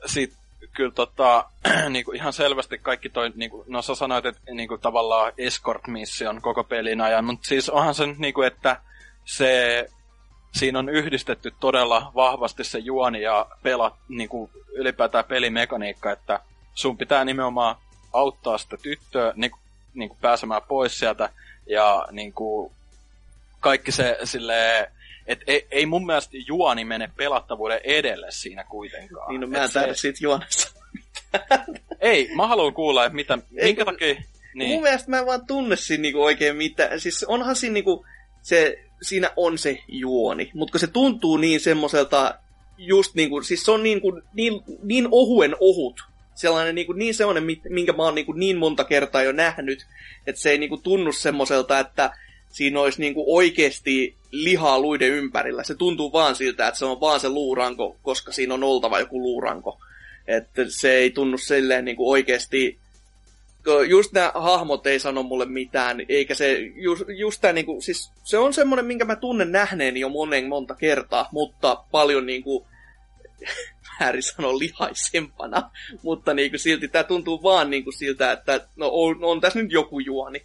sit 0.05 0.33
kyllä 0.73 0.91
tota, 0.91 1.45
niin 1.89 2.05
kuin 2.05 2.15
ihan 2.15 2.33
selvästi 2.33 2.77
kaikki 2.77 3.09
toi, 3.09 3.31
niin 3.35 3.51
kuin, 3.51 3.63
no 3.67 3.81
sä 3.81 3.95
sanoit, 3.95 4.25
että 4.25 4.41
niin 4.51 4.67
kuin, 4.67 4.81
tavallaan 4.81 5.31
escort 5.37 5.87
mission 5.87 6.41
koko 6.41 6.63
pelin 6.63 7.01
ajan, 7.01 7.25
mutta 7.25 7.47
siis 7.47 7.69
onhan 7.69 7.95
se 7.95 8.07
niin 8.17 8.33
kuin, 8.33 8.47
että 8.47 8.81
se 9.25 9.85
siinä 10.51 10.79
on 10.79 10.89
yhdistetty 10.89 11.53
todella 11.59 12.11
vahvasti 12.15 12.63
se 12.63 12.79
juoni 12.79 13.21
ja 13.21 13.45
pelat, 13.63 13.95
kuin 14.29 14.51
ylipäätään 14.71 15.25
pelimekaniikka, 15.25 16.11
että 16.11 16.39
sun 16.73 16.97
pitää 16.97 17.25
nimenomaan 17.25 17.75
auttaa 18.13 18.57
sitä 18.57 18.77
tyttöä 18.77 19.33
niin, 19.35 19.51
niin 19.93 20.09
kuin 20.09 20.19
pääsemään 20.21 20.61
pois 20.67 20.99
sieltä 20.99 21.29
ja 21.65 22.07
niin 22.11 22.33
kuin, 22.33 22.71
kaikki 23.59 23.91
se 23.91 24.17
silleen, 24.23 24.91
et 25.31 25.43
ei, 25.47 25.67
ei 25.71 25.85
mun 25.85 26.05
mielestä 26.05 26.37
juoni 26.47 26.85
mene 26.85 27.09
pelattavuuden 27.17 27.81
edelle 27.83 28.27
siinä 28.29 28.63
kuitenkaan. 28.63 29.29
Niin, 29.29 29.41
no 29.41 29.47
mä 29.47 29.63
en 29.63 29.69
se... 29.69 29.93
siitä 29.93 30.19
juonessa 30.21 30.81
Ei, 31.99 32.29
mä 32.35 32.47
haluan 32.47 32.73
kuulla, 32.73 33.05
että 33.05 33.15
mitä, 33.15 33.37
ei, 33.57 33.65
minkä 33.65 33.85
kun, 33.85 33.93
takia... 33.93 34.15
Niin. 34.53 34.69
Mun 34.69 34.81
mielestä 34.81 35.09
mä 35.09 35.19
en 35.19 35.25
vaan 35.25 35.47
tunne 35.47 35.75
siinä 35.75 36.01
niinku 36.01 36.23
oikein 36.23 36.55
mitään. 36.55 36.99
Siis 36.99 37.23
onhan 37.23 37.55
siinä 37.55 37.73
niinku, 37.73 38.05
se, 38.41 38.83
siinä 39.01 39.31
on 39.35 39.57
se 39.57 39.79
juoni, 39.87 40.51
mutta 40.53 40.79
se 40.79 40.87
tuntuu 40.87 41.37
niin 41.37 41.59
semmoiselta, 41.59 42.39
just 42.77 43.15
niinku, 43.15 43.41
siis 43.41 43.65
se 43.65 43.71
on 43.71 43.83
niin, 43.83 44.01
kuin, 44.01 44.21
niin, 44.33 44.61
niin 44.83 45.07
ohuen 45.11 45.55
ohut, 45.59 46.03
sellainen 46.35 46.75
niin, 46.75 46.87
kuin, 46.87 46.99
niin 46.99 47.13
sellainen, 47.13 47.57
minkä 47.69 47.93
mä 47.93 48.03
oon 48.03 48.15
niin, 48.15 48.25
kuin, 48.25 48.39
niin 48.39 48.57
monta 48.57 48.83
kertaa 48.83 49.23
jo 49.23 49.31
nähnyt, 49.31 49.87
että 50.27 50.41
se 50.41 50.51
ei 50.51 50.57
niin 50.57 50.69
kuin, 50.69 50.81
tunnu 50.81 51.11
semmoiselta, 51.11 51.79
että 51.79 52.11
siinä 52.51 52.79
olisi 52.79 53.01
niin 53.01 53.13
kuin, 53.13 53.25
oikeasti 53.27 54.15
lihaa 54.31 54.79
luiden 54.79 55.09
ympärillä. 55.09 55.63
Se 55.63 55.75
tuntuu 55.75 56.11
vaan 56.11 56.35
siltä, 56.35 56.67
että 56.67 56.77
se 56.77 56.85
on 56.85 57.01
vaan 57.01 57.19
se 57.19 57.29
luuranko, 57.29 57.97
koska 58.01 58.31
siinä 58.31 58.53
on 58.53 58.63
oltava 58.63 58.99
joku 58.99 59.21
luuranko. 59.21 59.79
Että 60.27 60.61
se 60.67 60.93
ei 60.93 61.11
tunnu 61.11 61.37
silleen 61.37 61.85
niin 61.85 61.97
kuin 61.97 62.09
oikeasti 62.09 62.79
just 63.87 64.11
nämä 64.11 64.31
hahmot 64.35 64.87
ei 64.87 64.99
sano 64.99 65.23
mulle 65.23 65.45
mitään, 65.45 65.97
eikä 66.09 66.35
se, 66.35 66.59
just, 66.75 67.03
just 67.17 67.41
tää 67.41 67.53
niinku, 67.53 67.81
siis 67.81 68.11
se 68.23 68.37
on 68.37 68.53
semmoinen, 68.53 68.85
minkä 68.85 69.05
mä 69.05 69.15
tunnen 69.15 69.51
nähneeni 69.51 69.99
jo 69.99 70.09
monen 70.09 70.49
monta 70.49 70.75
kertaa, 70.75 71.29
mutta 71.31 71.83
paljon 71.91 72.25
niinku, 72.25 72.67
väärin 73.99 74.23
sanoa 74.23 74.59
lihaisempana, 74.59 75.71
mutta 76.03 76.33
niinku 76.33 76.57
silti 76.57 76.87
tämä 76.87 77.03
tuntuu 77.03 77.43
vaan 77.43 77.69
niinku 77.69 77.91
siltä, 77.91 78.31
että 78.31 78.67
no 78.75 78.89
on, 78.93 79.23
on 79.23 79.41
tässä 79.41 79.61
nyt 79.61 79.71
joku 79.71 79.99
juoni. 79.99 80.43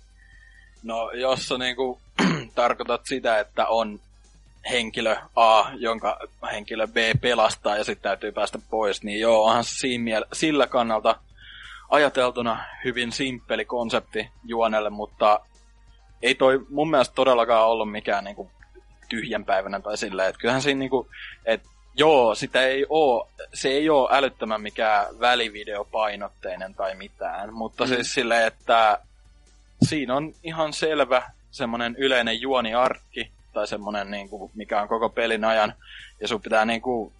No 0.86 1.10
jos 1.10 1.48
sä 1.48 1.58
niinku 1.58 2.00
tarkoitat 2.54 3.00
sitä, 3.04 3.38
että 3.38 3.66
on 3.66 4.00
henkilö 4.70 5.16
A, 5.36 5.64
jonka 5.74 6.18
henkilö 6.52 6.86
B 6.86 6.96
pelastaa 7.20 7.76
ja 7.76 7.84
sitten 7.84 8.02
täytyy 8.02 8.32
päästä 8.32 8.58
pois, 8.70 9.02
niin 9.02 9.20
joo, 9.20 9.44
onhan 9.44 9.64
siinä 9.64 10.04
miele- 10.04 10.28
sillä 10.32 10.66
kannalta 10.66 11.20
ajateltuna 11.88 12.64
hyvin 12.84 13.12
simppeli 13.12 13.64
konsepti 13.64 14.30
juonelle, 14.44 14.90
mutta 14.90 15.40
ei 16.22 16.34
toi 16.34 16.66
mun 16.68 16.90
mielestä 16.90 17.14
todellakaan 17.14 17.66
ollut 17.66 17.92
mikään 17.92 18.24
niinku 18.24 18.50
tyhjänpäiväinen 19.08 19.82
tai 19.82 19.96
silleen, 19.96 20.28
että 20.28 20.40
kyllähän 20.40 20.62
siinä 20.62 20.78
niinku, 20.78 21.08
että 21.44 21.68
joo, 21.94 22.34
sitä 22.34 22.62
ei 22.62 22.86
oo, 22.88 23.28
se 23.54 23.68
ei 23.68 23.90
oo 23.90 24.08
älyttömän 24.12 24.60
mikään 24.60 25.20
välivideopainotteinen 25.20 26.74
tai 26.74 26.94
mitään, 26.94 27.54
mutta 27.54 27.84
mm. 27.84 27.88
siis 27.88 28.12
silleen, 28.12 28.46
että 28.46 28.98
siinä 29.82 30.14
on 30.14 30.32
ihan 30.42 30.72
selvä 30.72 31.22
semmonen 31.50 31.96
yleinen 31.98 32.40
juoniarkki, 32.40 33.30
tai 33.52 33.66
semmonen 33.66 34.10
niinku, 34.10 34.50
mikä 34.54 34.82
on 34.82 34.88
koko 34.88 35.08
pelin 35.08 35.44
ajan, 35.44 35.74
ja 36.20 36.28
sun 36.28 36.42
pitää 36.42 36.64
niinku, 36.64 37.12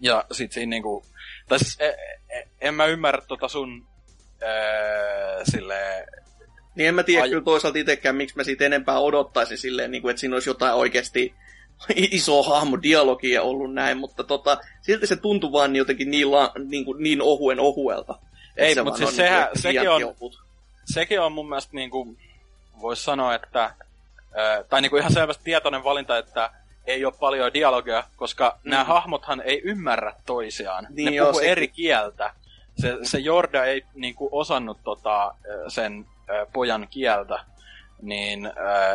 ja 0.00 0.24
sit 0.32 0.52
siinä 0.52 0.70
niinku, 0.70 1.04
tai 1.48 1.58
siis, 1.58 1.80
e, 1.80 1.88
e, 2.28 2.48
en 2.60 2.74
mä 2.74 2.86
ymmärrä 2.86 3.22
tota 3.28 3.48
sun 3.48 3.86
e, 4.40 4.46
sille 5.52 6.06
Niin 6.74 6.88
en 6.88 6.94
mä 6.94 7.02
tiedä 7.02 7.22
Ai... 7.22 7.28
kyllä 7.28 7.44
toisaalta 7.44 7.78
itsekään, 7.78 8.16
miksi 8.16 8.36
mä 8.36 8.44
siitä 8.44 8.64
enempää 8.64 8.98
odottaisin 8.98 9.58
silleen, 9.58 9.90
niin 9.90 10.02
kuin, 10.02 10.10
että 10.10 10.20
siinä 10.20 10.36
olisi 10.36 10.50
jotain 10.50 10.74
oikeasti 10.74 11.34
iso 12.10 12.42
hahmo 12.42 12.78
dialogia 12.82 13.42
ollut 13.42 13.74
näin, 13.74 13.98
mutta 13.98 14.24
tota, 14.24 14.58
silti 14.82 15.06
se 15.06 15.16
tuntuu 15.16 15.52
vaan 15.52 15.76
jotenkin 15.76 16.10
niin, 16.10 16.30
la, 16.30 16.52
niin, 16.64 16.84
kuin, 16.84 17.02
niin 17.02 17.22
ohuen 17.22 17.60
ohuelta. 17.60 18.18
Ei, 18.56 18.74
se 18.74 18.82
mutta 18.82 18.98
siis 18.98 19.10
niin 19.10 19.16
sehän, 19.16 19.48
niin 19.54 19.62
sekin, 19.62 19.90
on, 19.90 20.14
sekin 20.92 21.20
on 21.20 21.32
mun 21.32 21.48
mielestä 21.48 21.70
niin 21.72 21.90
kuin, 21.90 22.18
voisi 22.80 23.04
sanoa, 23.04 23.34
että 23.34 23.74
tai 24.68 24.82
niin 24.82 24.90
kuin 24.90 25.00
ihan 25.00 25.12
selvästi 25.12 25.44
tietoinen 25.44 25.84
valinta, 25.84 26.18
että 26.18 26.50
ei 26.86 27.04
ole 27.04 27.14
paljon 27.20 27.54
dialogia, 27.54 28.04
koska 28.16 28.58
mm. 28.64 28.70
nämä 28.70 28.84
hahmothan 28.84 29.42
ei 29.44 29.60
ymmärrä 29.64 30.12
toisiaan. 30.26 30.86
Niin 30.90 31.06
ne 31.06 31.16
joo, 31.16 31.26
puhuu 31.26 31.40
se... 31.40 31.52
eri 31.52 31.68
kieltä. 31.68 32.32
Se, 32.80 32.96
se 33.02 33.18
Jorda 33.18 33.64
ei 33.64 33.84
niin 33.94 34.14
kuin, 34.14 34.28
osannut 34.32 34.78
tota, 34.84 35.34
sen 35.68 36.06
pojan 36.52 36.88
kieltä, 36.90 37.44
niin 38.02 38.50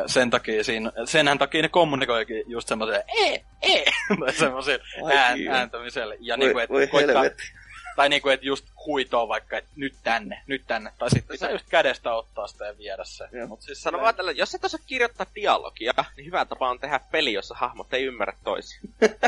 sen 0.08 0.30
takia 0.30 0.64
siinä, 0.64 0.92
senhän 1.06 1.38
takia 1.38 1.62
ne 1.62 1.70
kommunikoikin 1.70 2.44
just 2.48 2.68
semmoisen 2.68 3.04
e, 3.22 3.34
e, 3.62 3.84
tai 5.10 5.48
ääntämiselle. 5.48 6.18
Ja 6.20 6.38
voi, 6.38 6.46
niin 6.46 6.54
kuin, 6.54 6.64
että 6.64 6.92
koittaa, 6.92 7.24
tai 7.96 8.10
niinku, 8.10 8.30
että 8.30 8.46
just 8.46 8.66
huitoo 8.86 9.28
vaikka, 9.28 9.58
että 9.58 9.70
nyt 9.76 9.94
tänne, 10.04 10.42
nyt 10.48 10.64
tänne. 10.68 10.92
Tai 11.00 11.10
sitten 11.10 11.34
pitää 11.34 11.52
just 11.52 11.66
kädestä 11.70 12.14
ottaa 12.14 12.48
sitä 12.48 12.66
ja 12.66 12.78
viedä 12.78 13.04
se. 13.04 13.28
Mut 13.48 13.62
siis 13.62 13.82
sano 13.82 14.02
vaan 14.02 14.16
tällä, 14.16 14.32
jos 14.32 14.56
et 14.56 14.66
osaa 14.66 14.80
kirjoittaa 14.86 15.26
dialogia, 15.36 15.94
niin 16.18 16.26
hyvä 16.26 16.46
tapa 16.46 16.70
on 16.70 16.80
tehdä 16.80 17.00
peli, 17.12 17.34
jossa 17.34 17.56
hahmot 17.56 17.94
ei 17.94 18.06
ymmärrä 18.06 18.34
toisiaan. 18.44 18.88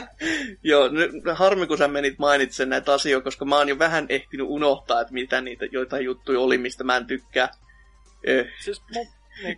Joo, 0.64 0.88
nyt 0.88 1.12
harmi 1.34 1.68
kun 1.68 1.78
sä 1.78 1.88
menit 1.88 2.20
mainitsen 2.20 2.70
näitä 2.70 2.94
asioita, 2.94 3.24
koska 3.24 3.46
mä 3.46 3.58
oon 3.58 3.70
jo 3.70 3.80
vähän 3.80 4.06
ehtinyt 4.10 4.48
unohtaa, 4.50 5.02
että 5.02 5.14
mitä 5.14 5.42
niitä 5.42 5.66
joitain 5.72 6.06
juttuja 6.06 6.40
oli, 6.40 6.58
mistä 6.58 6.84
mä 6.84 6.98
en 6.98 7.08
tykkää. 7.08 7.50
Siis 8.60 8.82
mun... 8.96 9.08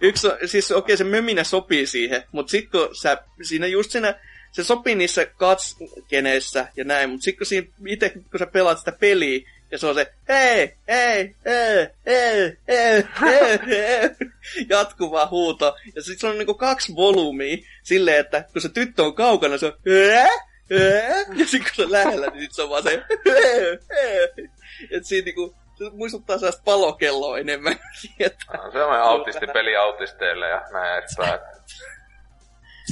Yksi, 0.01 0.27
siis 0.45 0.71
okei, 0.71 0.93
okay, 0.93 0.97
se 0.97 1.03
möminä 1.03 1.43
sopii 1.43 1.87
siihen, 1.87 2.23
mutta 2.31 2.51
sitten 2.51 2.71
kun 2.71 2.95
sä, 2.95 3.17
siinä 3.41 3.67
just 3.67 3.91
siinä 3.91 4.19
se 4.55 4.63
sopii 4.63 4.95
niissä 4.95 5.25
katskeneissä 5.25 6.67
ja 6.77 6.83
näin, 6.83 7.09
mutta 7.09 7.23
sitten 7.23 7.37
kun 7.37 7.45
siinä 7.45 7.67
itse, 7.87 8.09
kun 8.09 8.39
sä 8.39 8.47
pelaat 8.47 8.79
sitä 8.79 8.91
peliä, 8.91 9.49
ja 9.71 9.77
se 9.77 9.87
on 9.87 9.95
se 9.95 10.13
hei, 10.29 10.75
hei, 10.87 11.35
hei, 11.45 11.89
hei, 12.05 12.57
hei, 12.67 13.03
hei, 13.21 13.59
hei, 13.67 14.09
jatkuva 14.69 15.27
huuto. 15.27 15.75
Ja 15.95 16.01
sitten 16.01 16.19
se 16.19 16.27
on 16.27 16.37
niinku 16.37 16.53
kaksi 16.53 16.95
volyymia 16.95 17.57
silleen, 17.83 18.19
että 18.19 18.43
kun 18.53 18.61
se 18.61 18.69
tyttö 18.69 19.03
on 19.03 19.13
kaukana, 19.13 19.57
se 19.57 19.65
on 19.65 19.73
hei, 19.85 20.27
hei, 20.69 21.25
ja 21.39 21.45
sitten 21.45 21.73
kun 21.75 21.85
se 21.85 21.91
lähellä, 21.91 22.27
niin 22.27 22.41
sit 22.41 22.53
se 22.53 22.61
on 22.61 22.69
vaan 22.69 22.83
se 22.83 23.03
hei, 23.25 23.77
hei. 23.89 24.49
Että 24.91 25.07
siinä 25.07 25.25
niinku, 25.25 25.55
se 25.77 25.89
muistuttaa 25.93 26.37
sellaista 26.37 26.61
palokelloa 26.65 27.39
enemmän. 27.39 27.75
No, 28.53 28.71
se 28.71 28.83
on 28.83 28.95
autisti 29.01 29.47
peli 29.47 29.75
autisteille 29.75 30.49
ja 30.49 30.61
näin, 30.71 31.03
että 31.03 31.39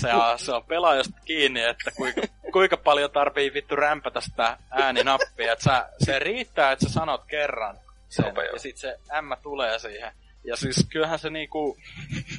se 0.01 0.13
on, 0.13 0.39
se 0.39 0.51
on 0.51 0.63
pelaajasta 0.65 1.19
kiinni, 1.25 1.63
että 1.63 1.91
kuinka, 1.91 2.21
kuinka 2.51 2.77
paljon 2.77 3.11
tarvii 3.11 3.53
vittu 3.53 3.75
rämpätä 3.75 4.21
sitä 4.21 4.57
ääninappia. 4.71 5.53
Että 5.53 5.63
sä, 5.63 5.89
se 5.99 6.19
riittää, 6.19 6.71
että 6.71 6.85
sä 6.87 6.93
sanot 6.93 7.23
kerran 7.27 7.79
sen, 8.09 8.33
ja 8.53 8.59
sit 8.59 8.77
se 8.77 8.99
M 9.21 9.31
tulee 9.43 9.79
siihen. 9.79 10.11
Ja 10.43 10.55
siis 10.55 10.87
kyllähän 10.89 11.19
se 11.19 11.29
niinku 11.29 11.77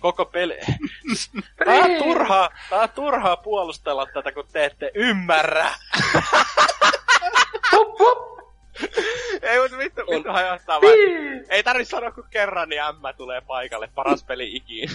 koko 0.01 0.25
peli... 0.25 0.59
tää 1.65 1.75
on 1.75 2.03
turhaa, 2.03 2.51
tää 2.71 2.81
on 2.81 2.89
turhaa 2.89 3.37
puolustella 3.37 4.07
tätä, 4.07 4.33
kun 4.33 4.49
te 4.53 4.65
ette 4.65 4.91
ymmärrä. 4.95 5.71
Ei, 9.43 9.61
mutta 9.61 9.79
vittu, 9.79 10.01
vittu 10.11 10.33
hajottaa 10.33 10.81
vaan. 10.81 10.95
Ei 11.49 11.63
tarvi 11.63 11.85
sanoa 11.85 12.11
kun 12.11 12.27
kerran, 12.31 12.69
niin 12.69 12.83
M 12.83 13.17
tulee 13.17 13.41
paikalle. 13.41 13.89
Paras 13.95 14.25
peli 14.25 14.57
ikinä. 14.57 14.93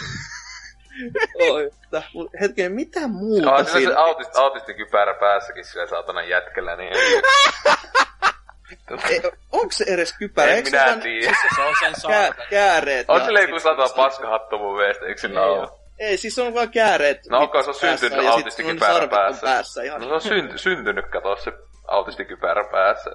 Oi, 1.52 1.72
hetken, 2.42 2.72
mitä 2.72 3.08
muuta 3.08 3.52
on 3.52 3.66
siinä? 3.66 3.92
Se 3.92 3.98
autist, 3.98 4.36
autistikypärä 4.36 5.14
päässäkin 5.14 5.66
sillä 5.66 5.88
saatana 5.88 6.24
jätkellä, 6.24 6.76
niin 6.76 6.94
ei... 6.94 7.22
ei, 9.10 9.22
onko 9.52 9.72
se 9.72 9.84
edes 9.88 10.14
kypärä? 10.18 10.52
En 10.52 10.64
minä 10.64 10.98
tiedä. 11.04 11.26
Siis 11.26 11.56
se 11.56 11.62
on 11.62 11.76
sen 11.80 11.94
Kää, 12.08 12.46
kääreet. 12.50 13.10
On 13.10 13.26
silleen 13.26 13.50
joku 13.50 13.60
satana 13.60 13.90
paskahattu 13.96 14.58
mun 14.58 14.78
veestä, 14.78 15.06
eikö 15.06 15.22
sinä 15.22 15.42
ole? 15.42 15.68
Ei, 16.00 16.18
siis 16.18 16.40
on 16.40 16.54
vaan 16.54 16.70
kääreet. 16.70 17.20
No 17.30 17.40
onko 17.40 17.64
se 17.64 17.70
on 17.70 17.76
syntynyt 17.76 18.28
autistikypärä 18.28 19.08
päässä? 19.08 19.42
päässä 19.48 19.84
ihan. 19.84 20.02
No 20.02 20.08
se 20.08 20.14
on 20.14 20.22
synty, 20.22 20.58
syntynyt, 20.58 21.06
kato 21.10 21.36
se 21.36 21.52
autistikypärä 21.88 22.64
päässä. 22.72 23.10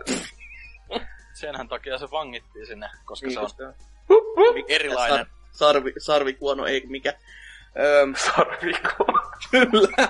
senhän 1.35 1.69
takia 1.69 1.99
se 1.99 2.11
vangittiin 2.11 2.67
sinne, 2.67 2.89
koska 3.05 3.27
Niin, 3.27 3.35
se 3.35 3.41
on 3.41 3.47
koska- 3.47 4.65
erilainen. 4.69 5.27
Sarvi, 5.53 5.93
sarvikuono, 5.99 6.67
ei 6.67 6.83
mikä. 6.87 7.13
Öm, 7.79 8.15
Sarviko. 8.27 9.07
kyllä. 9.51 9.89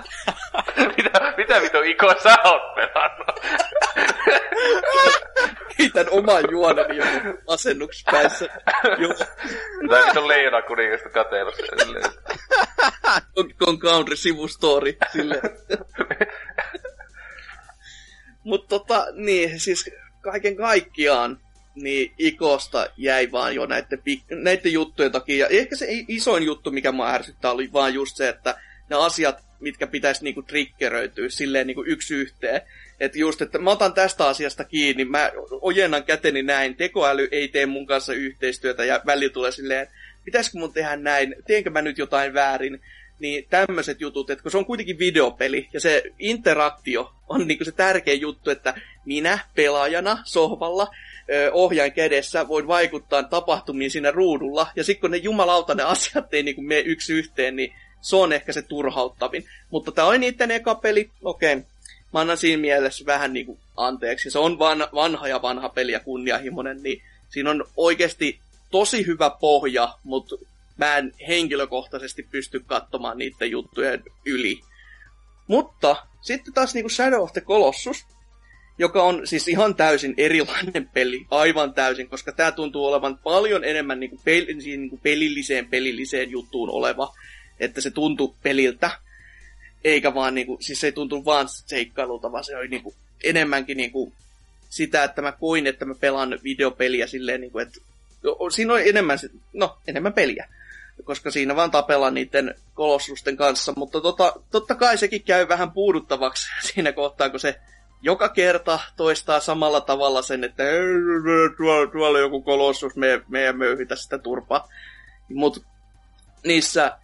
mitä, 0.97 1.33
mitä 1.37 1.61
vitu 1.61 1.81
Iko 1.81 2.13
sä 2.23 2.35
oot 2.43 2.75
pelannut? 2.75 3.27
Kiitän 5.77 6.05
oman 6.11 6.43
juoneni 6.51 6.97
joku 6.97 7.39
asennukspäissä. 7.47 8.45
Joo, 8.97 9.13
Tää 9.89 10.05
vitu 10.05 10.27
leijona 10.27 10.61
kuningasta 10.61 11.09
silleen. 11.79 12.11
Donkey 13.35 13.77
Country 13.77 14.15
sivustori. 14.15 14.97
Silleen. 15.11 15.41
Mutta 18.43 18.67
tota, 18.79 19.05
niin, 19.13 19.59
siis 19.59 19.89
kaiken 20.21 20.57
kaikkiaan, 20.57 21.39
niin 21.75 22.13
Ikosta 22.17 22.89
jäi 22.97 23.31
vaan 23.31 23.55
jo 23.55 23.65
näiden, 23.65 23.99
näiden 24.29 24.73
juttujen 24.73 25.11
takia. 25.11 25.37
Ja 25.37 25.59
ehkä 25.59 25.75
se 25.75 25.87
isoin 26.07 26.43
juttu, 26.43 26.71
mikä 26.71 26.91
mua 26.91 27.09
ärsyttää, 27.09 27.51
oli 27.51 27.73
vaan 27.73 27.93
just 27.93 28.17
se, 28.17 28.29
että 28.29 28.55
ne 28.89 28.95
asiat, 28.95 29.43
mitkä 29.59 29.87
pitäisi 29.87 30.23
niinku 30.23 30.41
triggeröityä 30.41 31.29
silleen 31.29 31.67
niinku 31.67 31.83
yksi 31.87 32.15
yhteen. 32.15 32.61
Että 32.99 33.19
just, 33.19 33.41
että 33.41 33.59
mä 33.59 33.71
otan 33.71 33.93
tästä 33.93 34.27
asiasta 34.27 34.63
kiinni, 34.63 35.05
mä 35.05 35.31
ojennan 35.61 36.03
käteni 36.03 36.43
näin, 36.43 36.75
tekoäly 36.75 37.27
ei 37.31 37.47
tee 37.47 37.65
mun 37.65 37.85
kanssa 37.85 38.13
yhteistyötä 38.13 38.85
ja 38.85 39.01
välillä 39.05 39.33
tulee 39.33 39.51
silleen, 39.51 39.87
pitäisikö 40.25 40.57
mun 40.57 40.73
tehdä 40.73 40.95
näin, 40.95 41.35
teenkö 41.47 41.69
mä 41.69 41.81
nyt 41.81 41.97
jotain 41.97 42.33
väärin, 42.33 42.81
niin 43.19 43.45
tämmöiset 43.49 44.01
jutut, 44.01 44.29
että 44.29 44.41
kun 44.41 44.51
se 44.51 44.57
on 44.57 44.65
kuitenkin 44.65 44.99
videopeli 44.99 45.69
ja 45.73 45.79
se 45.79 46.03
interaktio 46.19 47.13
on 47.29 47.47
niinku 47.47 47.65
se 47.65 47.71
tärkein 47.71 48.21
juttu, 48.21 48.49
että 48.49 48.73
minä 49.05 49.39
pelaajana 49.55 50.17
sohvalla 50.25 50.87
ohjaan 51.51 51.91
kädessä 51.91 52.47
voin 52.47 52.67
vaikuttaa 52.67 53.23
tapahtumiin 53.23 53.91
siinä 53.91 54.11
ruudulla 54.11 54.67
ja 54.75 54.83
sitten 54.83 55.01
kun 55.01 55.11
ne 55.11 55.17
jumalauta 55.17 55.75
ne 55.75 55.83
asiat 55.83 56.33
ei 56.33 56.43
niinku 56.43 56.61
mene 56.61 56.81
yksi 56.81 57.13
yhteen, 57.13 57.55
niin 57.55 57.73
se 58.01 58.15
on 58.15 58.33
ehkä 58.33 58.53
se 58.53 58.61
turhauttavin. 58.61 59.45
Mutta 59.69 59.91
tämä 59.91 60.07
oli 60.07 60.17
niiden 60.17 60.51
eka 60.51 60.75
peli, 60.75 61.09
okei. 61.23 61.55
Mä 62.13 62.19
annan 62.19 62.37
siinä 62.37 62.61
mielessä 62.61 63.05
vähän 63.05 63.33
niinku 63.33 63.59
anteeksi. 63.77 64.31
Se 64.31 64.39
on 64.39 64.59
van, 64.59 64.87
vanha 64.93 65.27
ja 65.27 65.41
vanha 65.41 65.69
peli 65.69 65.91
ja 65.91 65.99
kunnianhimoinen, 65.99 66.83
niin 66.83 67.01
siinä 67.29 67.49
on 67.49 67.65
oikeasti 67.77 68.39
tosi 68.71 69.05
hyvä 69.05 69.29
pohja, 69.29 69.93
mutta 70.03 70.35
mä 70.77 70.97
en 70.97 71.13
henkilökohtaisesti 71.27 72.23
pysty 72.23 72.59
katsomaan 72.59 73.17
niiden 73.17 73.51
juttujen 73.51 74.03
yli. 74.25 74.61
Mutta 75.47 75.95
sitten 76.21 76.53
taas 76.53 76.73
niinku 76.73 76.89
Shadow 76.89 77.21
of 77.21 77.33
the 77.33 77.41
Colossus, 77.41 78.05
joka 78.77 79.03
on 79.03 79.27
siis 79.27 79.47
ihan 79.47 79.75
täysin 79.75 80.13
erilainen 80.17 80.89
peli, 80.93 81.25
aivan 81.31 81.73
täysin, 81.73 82.09
koska 82.09 82.31
tämä 82.31 82.51
tuntuu 82.51 82.85
olevan 82.85 83.17
paljon 83.17 83.63
enemmän 83.63 83.99
niinku 83.99 84.15
pel- 84.15 84.61
siihen 84.61 84.81
niinku 84.81 84.99
pelilliseen 85.03 85.67
pelilliseen 85.67 86.31
juttuun 86.31 86.69
oleva, 86.69 87.13
että 87.59 87.81
se 87.81 87.91
tuntuu 87.91 88.35
peliltä, 88.43 88.91
eikä 89.83 90.13
vaan 90.13 90.35
niinku, 90.35 90.57
siis 90.61 90.81
se 90.81 90.87
ei 90.87 90.91
tuntu 90.91 91.25
vaan 91.25 91.47
seikkailulta, 91.49 92.31
vaan 92.31 92.43
se 92.43 92.57
oli 92.57 92.67
niinku 92.67 92.95
enemmänkin 93.23 93.77
niinku 93.77 94.13
sitä, 94.69 95.03
että 95.03 95.21
mä 95.21 95.31
koin, 95.31 95.67
että 95.67 95.85
mä 95.85 95.95
pelaan 95.95 96.39
videopeliä 96.43 97.07
silleen, 97.07 97.41
niinku, 97.41 97.59
että 97.59 97.79
siinä 98.49 98.73
on 98.73 98.81
enemmän, 98.81 99.19
no, 99.53 99.77
enemmän 99.87 100.13
peliä 100.13 100.47
koska 101.03 101.31
siinä 101.31 101.55
vaan 101.55 101.71
tapellaan 101.71 102.13
niiden 102.13 102.55
kolossusten 102.73 103.37
kanssa, 103.37 103.73
mutta 103.75 104.01
tota, 104.01 104.33
totta 104.51 104.75
kai 104.75 104.97
sekin 104.97 105.23
käy 105.23 105.47
vähän 105.47 105.71
puuduttavaksi 105.71 106.47
siinä 106.73 106.91
kohtaa, 106.91 107.29
kun 107.29 107.39
se 107.39 107.59
joka 108.05 108.29
kerta 108.29 108.79
toistaa 108.97 109.39
samalla 109.39 109.81
tavalla 109.81 110.21
sen, 110.21 110.43
että 110.43 110.63
tuolla, 111.57 111.91
tuolla 111.91 112.19
joku 112.19 112.41
kolossus, 112.41 112.95
me, 112.95 113.21
me 113.27 113.47
emme 113.47 113.65
möyhitä 113.65 113.95
sitä 113.95 114.17
turpaa. 114.17 114.67
Mutta 115.29 115.59
niissä 116.43 116.97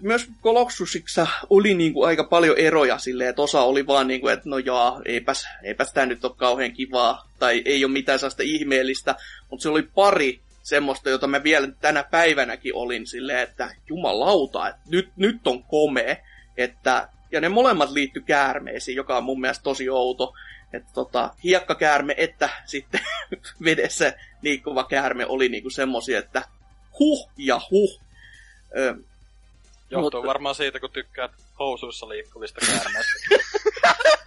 myös 0.00 0.28
kolossusissa 0.40 1.26
oli 1.50 1.74
niinku 1.74 2.02
aika 2.02 2.24
paljon 2.24 2.58
eroja 2.58 2.98
silleen, 2.98 3.30
että 3.30 3.42
osa 3.42 3.62
oli 3.62 3.86
vaan 3.86 4.08
niinku, 4.08 4.28
että 4.28 4.48
no 4.48 4.58
jaa, 4.58 5.00
eipäs, 5.04 5.48
eipäs 5.62 5.92
tää 5.92 6.06
nyt 6.06 6.24
ole 6.24 6.32
kauhean 6.36 6.72
kivaa, 6.72 7.28
tai 7.38 7.62
ei 7.64 7.84
ole 7.84 7.92
mitään 7.92 8.18
sellaista 8.18 8.42
ihmeellistä, 8.42 9.14
mutta 9.50 9.62
se 9.62 9.68
oli 9.68 9.82
pari 9.82 10.40
semmoista, 10.62 11.10
jota 11.10 11.26
mä 11.26 11.42
vielä 11.42 11.68
tänä 11.80 12.04
päivänäkin 12.04 12.74
olin 12.74 13.06
silleen, 13.06 13.40
että 13.40 13.74
jumalauta, 13.88 14.68
että 14.68 14.80
nyt, 14.90 15.08
nyt 15.16 15.46
on 15.46 15.64
komea, 15.64 16.16
että, 16.56 17.08
ja 17.32 17.40
ne 17.40 17.48
molemmat 17.48 17.90
liittyy 17.90 18.22
käärmeisiin, 18.22 18.96
joka 18.96 19.16
on 19.16 19.24
mun 19.24 19.40
mielestä 19.40 19.62
tosi 19.62 19.90
outo, 19.90 20.34
että 20.72 20.90
tota, 20.94 21.34
hiekkakäärme 21.44 22.14
että 22.16 22.48
sitten 22.64 23.00
vedessä 23.64 24.12
liikkuva 24.42 24.84
käärme 24.84 25.26
oli 25.26 25.48
niinku 25.48 25.70
semmosia, 25.70 26.18
että 26.18 26.42
huh 26.98 27.30
ja 27.36 27.60
huh. 27.70 28.00
Ö, 28.78 28.94
Johtuu 29.90 30.20
Mutta- 30.20 30.28
varmaan 30.28 30.54
siitä, 30.54 30.80
kun 30.80 30.90
tykkäät 30.90 31.32
housuissa 31.58 32.08
liikkuvista 32.08 32.60
käärmeistä. 32.66 33.12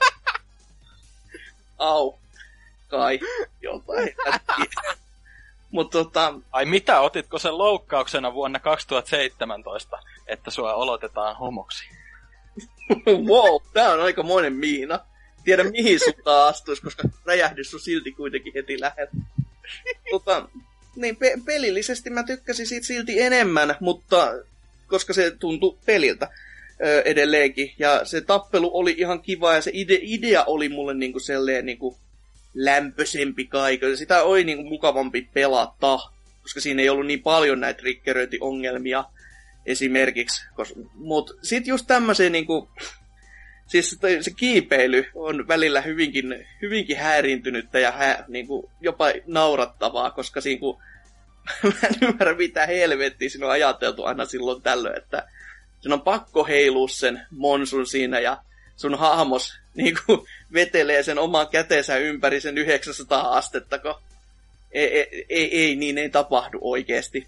au, 1.77 2.19
kai, 2.87 3.19
jotain. 3.61 4.15
Mutta 5.71 5.97
tota, 5.97 6.33
Ai 6.51 6.65
mitä, 6.65 6.99
otitko 6.99 7.39
sen 7.39 7.57
loukkauksena 7.57 8.33
vuonna 8.33 8.59
2017, 8.59 9.99
että 10.27 10.51
sua 10.51 10.73
olotetaan 10.73 11.35
homoksi? 11.35 11.89
wow, 13.29 13.61
tää 13.73 13.93
on 13.93 14.01
aikamoinen 14.01 14.53
miina. 14.53 14.99
Tiedä 15.43 15.63
mihin 15.63 15.99
suuntaan 15.99 16.49
astuisi, 16.49 16.81
koska 16.81 17.09
räjähdys 17.25 17.73
on 17.73 17.79
silti 17.79 18.11
kuitenkin 18.11 18.53
heti 18.55 18.79
lähellä. 18.79 19.11
tota, 20.11 20.49
niin 20.95 21.15
pe- 21.15 21.37
pelillisesti 21.45 22.09
mä 22.09 22.23
tykkäsin 22.23 22.67
siitä 22.67 22.87
silti 22.87 23.21
enemmän, 23.21 23.75
mutta 23.79 24.33
koska 24.87 25.13
se 25.13 25.31
tuntui 25.31 25.77
peliltä 25.85 26.29
ö, 26.85 27.01
edelleenkin. 27.01 27.73
Ja 27.79 28.05
se 28.05 28.21
tappelu 28.21 28.71
oli 28.73 28.95
ihan 28.97 29.21
kiva 29.21 29.53
ja 29.53 29.61
se 29.61 29.71
ide- 29.71 29.99
idea 30.01 30.43
oli 30.43 30.69
mulle 30.69 30.93
niinku 30.93 31.19
selleen 31.19 31.65
niinku 31.65 31.97
lämpöisempi 32.53 33.45
kaiken. 33.45 33.97
Sitä 33.97 34.23
oli 34.23 34.43
niinku 34.43 34.63
mukavampi 34.63 35.29
pelata, 35.33 35.99
koska 36.41 36.61
siinä 36.61 36.81
ei 36.81 36.89
ollut 36.89 37.05
niin 37.05 37.21
paljon 37.23 37.59
näitä 37.59 37.79
triggeröintiongelmia 37.79 39.03
esimerkiksi. 39.65 40.45
Mutta 40.93 41.33
sitten 41.41 41.69
just 41.69 41.87
tämmöisiä 41.87 42.29
niinku, 42.29 42.69
siis 43.67 43.99
se 44.21 44.31
kiipeily 44.31 45.05
on 45.15 45.47
välillä 45.47 45.81
hyvinkin, 45.81 46.47
hyvinkin 46.61 46.97
häiriintynyttä 46.97 47.79
ja 47.79 47.91
hä, 47.91 48.25
niinku, 48.27 48.71
jopa 48.81 49.05
naurattavaa, 49.27 50.11
koska 50.11 50.41
siinä 50.41 50.59
kun, 50.59 50.81
mä 51.63 51.87
en 51.87 52.09
ymmärrä 52.09 52.35
mitä 52.35 52.65
helvettiä 52.65 53.29
siinä 53.29 53.45
on 53.45 53.51
ajateltu 53.51 54.03
aina 54.03 54.25
silloin 54.25 54.61
tällöin, 54.61 54.97
että 54.97 55.27
sun 55.79 55.93
on 55.93 56.01
pakko 56.01 56.43
heilua 56.45 56.87
sen 56.87 57.21
monsun 57.31 57.87
siinä 57.87 58.19
ja 58.19 58.37
sun 58.75 58.99
hahmos 58.99 59.53
niinku, 59.75 60.27
vetelee 60.53 61.03
sen 61.03 61.19
oman 61.19 61.47
käteensä 61.47 61.97
ympäri 61.97 62.41
sen 62.41 62.57
900 62.57 63.37
astetta, 63.37 63.79
kun 63.79 63.95
ei, 64.71 64.99
ei, 64.99 65.25
ei, 65.29 65.59
ei 65.61 65.75
niin 65.75 65.97
ei 65.97 66.09
tapahdu 66.09 66.57
oikeesti. 66.61 67.27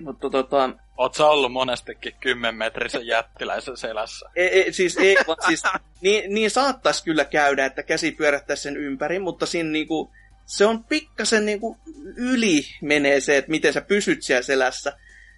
Mutta 0.00 0.30
tota, 0.30 0.70
Oot 0.98 1.14
sä 1.14 1.26
ollut 1.26 1.52
monestikin 1.52 2.14
10 2.20 2.54
metrisen 2.54 3.06
jättiläisen 3.06 3.76
selässä? 3.76 4.30
ei, 4.36 4.48
ei, 4.48 4.72
siis 4.72 4.96
ei, 4.96 5.16
vaan 5.26 5.38
siis, 5.46 5.62
niin, 6.00 6.34
niin 6.34 6.50
saattaisi 6.50 7.04
kyllä 7.04 7.24
käydä, 7.24 7.64
että 7.64 7.82
käsi 7.82 8.12
pyörättäisi 8.12 8.62
sen 8.62 8.76
ympäri, 8.76 9.18
mutta 9.18 9.46
siinä 9.46 9.70
niinku, 9.70 10.12
se 10.46 10.66
on 10.66 10.84
pikkasen 10.84 11.46
niinku 11.46 11.76
yli 12.16 12.62
menee 12.82 13.20
se, 13.20 13.36
että 13.36 13.50
miten 13.50 13.72
sä 13.72 13.80
pysyt 13.80 14.22
siellä 14.22 14.42
selässä. 14.42 14.92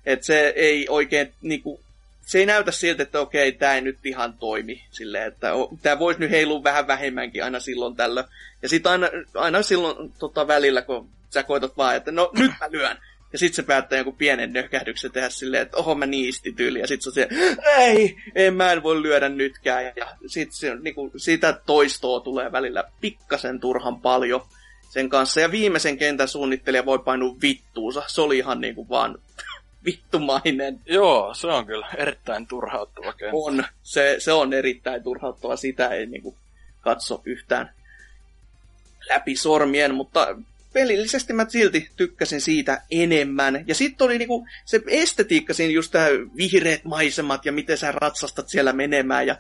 Että 0.06 0.26
se 0.26 0.52
ei 0.56 0.86
oikein 0.88 1.34
niinku, 1.42 1.80
se 2.26 2.38
ei 2.38 2.46
näytä 2.46 2.72
siltä, 2.72 3.02
että 3.02 3.20
okei, 3.20 3.52
tämä 3.52 3.74
ei 3.74 3.80
nyt 3.80 4.06
ihan 4.06 4.34
toimi. 4.38 4.84
Silleen, 4.90 5.28
että 5.28 5.48
tämä 5.82 5.98
voisi 5.98 6.20
nyt 6.20 6.30
heilua 6.30 6.64
vähän 6.64 6.86
vähemmänkin 6.86 7.44
aina 7.44 7.60
silloin 7.60 7.96
tällöin. 7.96 8.26
Ja 8.62 8.68
sitten 8.68 8.92
aina, 8.92 9.08
aina 9.34 9.62
silloin 9.62 10.12
tota, 10.18 10.46
välillä, 10.46 10.82
kun 10.82 11.08
sä 11.30 11.42
koetat 11.42 11.76
vaan, 11.76 11.96
että 11.96 12.12
no 12.12 12.30
nyt 12.38 12.52
mä 12.60 12.70
lyön. 12.70 12.98
Ja 13.32 13.38
sitten 13.38 13.56
se 13.56 13.62
päättää 13.62 13.98
joku 13.98 14.12
pienen 14.12 14.52
nöhkähdyksen 14.52 15.12
tehdä 15.12 15.28
silleen, 15.28 15.62
että 15.62 15.76
oho 15.76 15.94
mä 15.94 16.06
niistin 16.06 16.56
tyyli. 16.56 16.80
Ja 16.80 16.86
sitten 16.86 17.12
se 17.12 17.20
on 17.22 17.28
se, 17.30 17.62
ei, 17.76 18.16
ei 18.34 18.50
mä 18.50 18.72
en 18.72 18.82
voi 18.82 19.02
lyödä 19.02 19.28
nytkään. 19.28 19.84
Ja 19.84 20.16
sitten 20.26 20.56
se, 20.56 20.74
niinku, 20.74 21.10
sitä 21.16 21.52
toistoa 21.66 22.20
tulee 22.20 22.52
välillä 22.52 22.84
pikkasen 23.00 23.60
turhan 23.60 24.00
paljon 24.00 24.42
sen 24.88 25.08
kanssa. 25.08 25.40
Ja 25.40 25.50
viimeisen 25.50 25.98
kentän 25.98 26.28
suunnittelija 26.28 26.86
voi 26.86 26.98
painua 26.98 27.36
vittuunsa. 27.42 28.02
Se 28.06 28.20
oli 28.20 28.38
ihan 28.38 28.60
niinku 28.60 28.88
vaan 28.88 29.18
vittumainen. 29.84 30.80
Joo, 30.86 31.34
se 31.34 31.46
on 31.46 31.66
kyllä 31.66 31.88
erittäin 31.96 32.46
turhauttava 32.46 33.12
kenttä. 33.12 33.36
On. 33.36 33.64
Se, 33.82 34.16
se 34.18 34.32
on 34.32 34.52
erittäin 34.52 35.02
turhauttava. 35.02 35.56
Sitä 35.56 35.88
ei 35.88 36.06
niinku 36.06 36.36
katso 36.80 37.22
yhtään 37.24 37.74
läpi 39.08 39.36
sormien, 39.36 39.94
mutta 39.94 40.36
pelillisesti 40.72 41.32
mä 41.32 41.46
silti 41.48 41.90
tykkäsin 41.96 42.40
siitä 42.40 42.82
enemmän. 42.90 43.64
Ja 43.66 43.74
sitten 43.74 44.04
oli 44.04 44.18
niinku 44.18 44.46
se 44.64 44.80
estetiikka 44.86 45.54
siinä 45.54 45.72
just 45.72 45.92
tää 45.92 46.08
vihreät 46.36 46.84
maisemat 46.84 47.46
ja 47.46 47.52
miten 47.52 47.78
sä 47.78 47.92
ratsastat 47.92 48.48
siellä 48.48 48.72
menemään 48.72 49.26
ja 49.26 49.36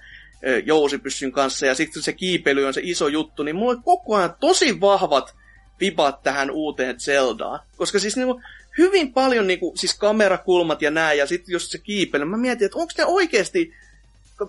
ö, 0.46 0.58
jousipyssyn 0.58 1.32
kanssa 1.32 1.66
ja 1.66 1.74
sitten 1.74 2.02
se 2.02 2.12
kiipeily 2.12 2.64
on 2.64 2.74
se 2.74 2.80
iso 2.84 3.08
juttu, 3.08 3.42
niin 3.42 3.56
mulla 3.56 3.72
oli 3.72 3.80
koko 3.84 4.16
ajan 4.16 4.34
tosi 4.40 4.80
vahvat 4.80 5.34
vibat 5.80 6.22
tähän 6.22 6.50
uuteen 6.50 7.00
Zeldaan. 7.00 7.60
Koska 7.76 7.98
siis 7.98 8.16
niinku, 8.16 8.42
hyvin 8.78 9.12
paljon 9.12 9.46
niinku, 9.46 9.72
siis 9.76 9.98
kamerakulmat 9.98 10.82
ja 10.82 10.90
nää, 10.90 11.12
ja 11.12 11.26
sitten 11.26 11.52
jos 11.52 11.70
se 11.70 11.78
kiipeily, 11.78 12.24
mä 12.24 12.36
mietin, 12.36 12.64
että 12.64 12.78
onko 12.78 12.92
ne 12.98 13.04
oikeasti 13.04 13.74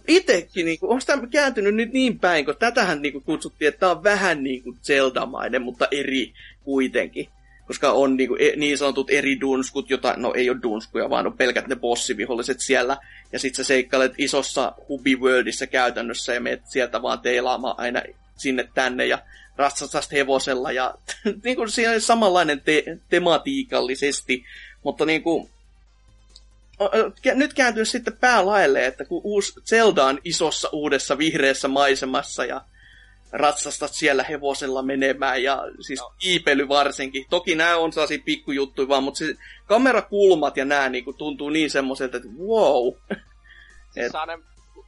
itekin, 0.08 0.66
niinku, 0.66 0.92
onko 0.92 1.04
tämä 1.06 1.28
kääntynyt 1.28 1.76
nyt 1.76 1.94
niin 1.94 2.20
päin, 2.20 2.46
kun 2.46 2.56
tätähän 2.60 3.02
niinku 3.02 3.22
kutsuttiin, 3.22 3.68
että 3.70 3.80
tämä 3.80 3.92
on 3.92 4.04
vähän 4.04 4.44
niinku 4.44 4.76
Zelda-mainen, 4.84 5.62
mutta 5.62 5.88
eri 5.92 6.34
kuitenkin. 6.64 7.28
Koska 7.68 7.92
on 7.92 8.18
niinku, 8.18 8.36
e, 8.40 8.56
niin 8.56 8.78
sanotut 8.78 9.10
eri 9.10 9.42
dunskut, 9.42 9.90
jota, 9.90 10.14
no 10.18 10.34
ei 10.34 10.50
ole 10.50 10.58
dunskuja, 10.64 11.10
vaan 11.10 11.28
on 11.28 11.38
pelkät 11.38 11.68
ne 11.68 11.76
bossiviholliset 11.76 12.60
siellä. 12.60 12.98
Ja 13.32 13.40
sit 13.40 13.56
sä 13.56 13.64
seikkailet 13.64 14.14
isossa 14.18 14.74
Hubi 14.90 15.16
Worldissa 15.16 15.68
käytännössä 15.68 16.34
ja 16.34 16.42
meet 16.42 16.62
sieltä 16.66 17.02
vaan 17.02 17.20
teilaamaan 17.20 17.76
aina 17.78 18.02
sinne 18.38 18.70
tänne 18.74 19.06
ja 19.06 19.20
ratsastat 19.56 20.12
hevosella. 20.12 20.72
Ja 20.72 20.96
niinku 21.44 21.68
siinä 21.68 21.92
on 21.92 22.02
samanlainen 22.02 22.62
te- 22.62 22.98
tematiikallisesti, 23.10 24.46
mutta 24.84 25.06
niinku, 25.06 25.50
nyt 27.34 27.54
kääntyy 27.54 27.86
sitten 27.86 28.18
päälaelle, 28.18 28.86
että 28.86 29.06
kun 29.06 29.22
uusi 29.24 29.54
Zelda 29.66 30.06
on 30.06 30.20
isossa 30.24 30.70
uudessa 30.72 31.18
vihreässä 31.18 31.68
maisemassa 31.68 32.46
ja 32.46 32.62
ratsastat 33.32 33.94
siellä 33.94 34.24
hevosella 34.24 34.82
menemään 34.82 35.44
ja 35.44 35.64
siis 35.80 36.00
no. 36.00 36.14
kiipely 36.18 36.68
varsinkin. 36.68 37.26
Toki 37.30 37.56
nämä 37.56 37.78
on 37.78 37.94
sellaisia 37.94 38.24
pikkujuttuja 38.26 38.88
vaan, 38.88 39.04
mutta 39.04 39.18
se 39.18 39.36
kamerakulmat 39.66 40.58
ja 40.58 40.66
nämä 40.66 40.90
niin 40.90 41.04
kuin, 41.04 41.18
tuntuu 41.18 41.50
niin 41.50 41.70
semmoiselta, 41.70 42.18
että 42.18 42.30
wow. 42.30 42.94
Siis 43.94 44.06
Et... 44.06 44.12
Saanen 44.12 44.44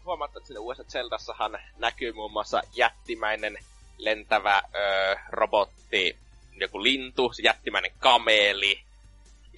huomata, 0.06 0.38
että 0.38 0.48
siinä 0.48 0.60
uudessa 0.60 0.84
Zeldassahan 0.84 1.60
näkyy 1.78 2.12
muun 2.14 2.32
muassa 2.32 2.62
jättimäinen 2.76 3.58
lentävä 3.98 4.62
öö, 4.76 5.16
robotti, 5.30 6.18
joku 6.60 6.84
lintu, 6.84 7.32
jättimäinen 7.44 7.92
kameeli, 8.00 8.80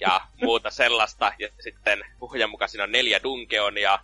ja 0.00 0.20
muuta 0.42 0.70
sellaista. 0.70 1.32
Ja 1.38 1.48
sitten 1.60 2.04
puhujan 2.18 2.50
mukaan 2.50 2.68
siinä 2.68 2.84
on 2.84 2.92
neljä 2.92 3.22
Dunkeonia. 3.22 3.98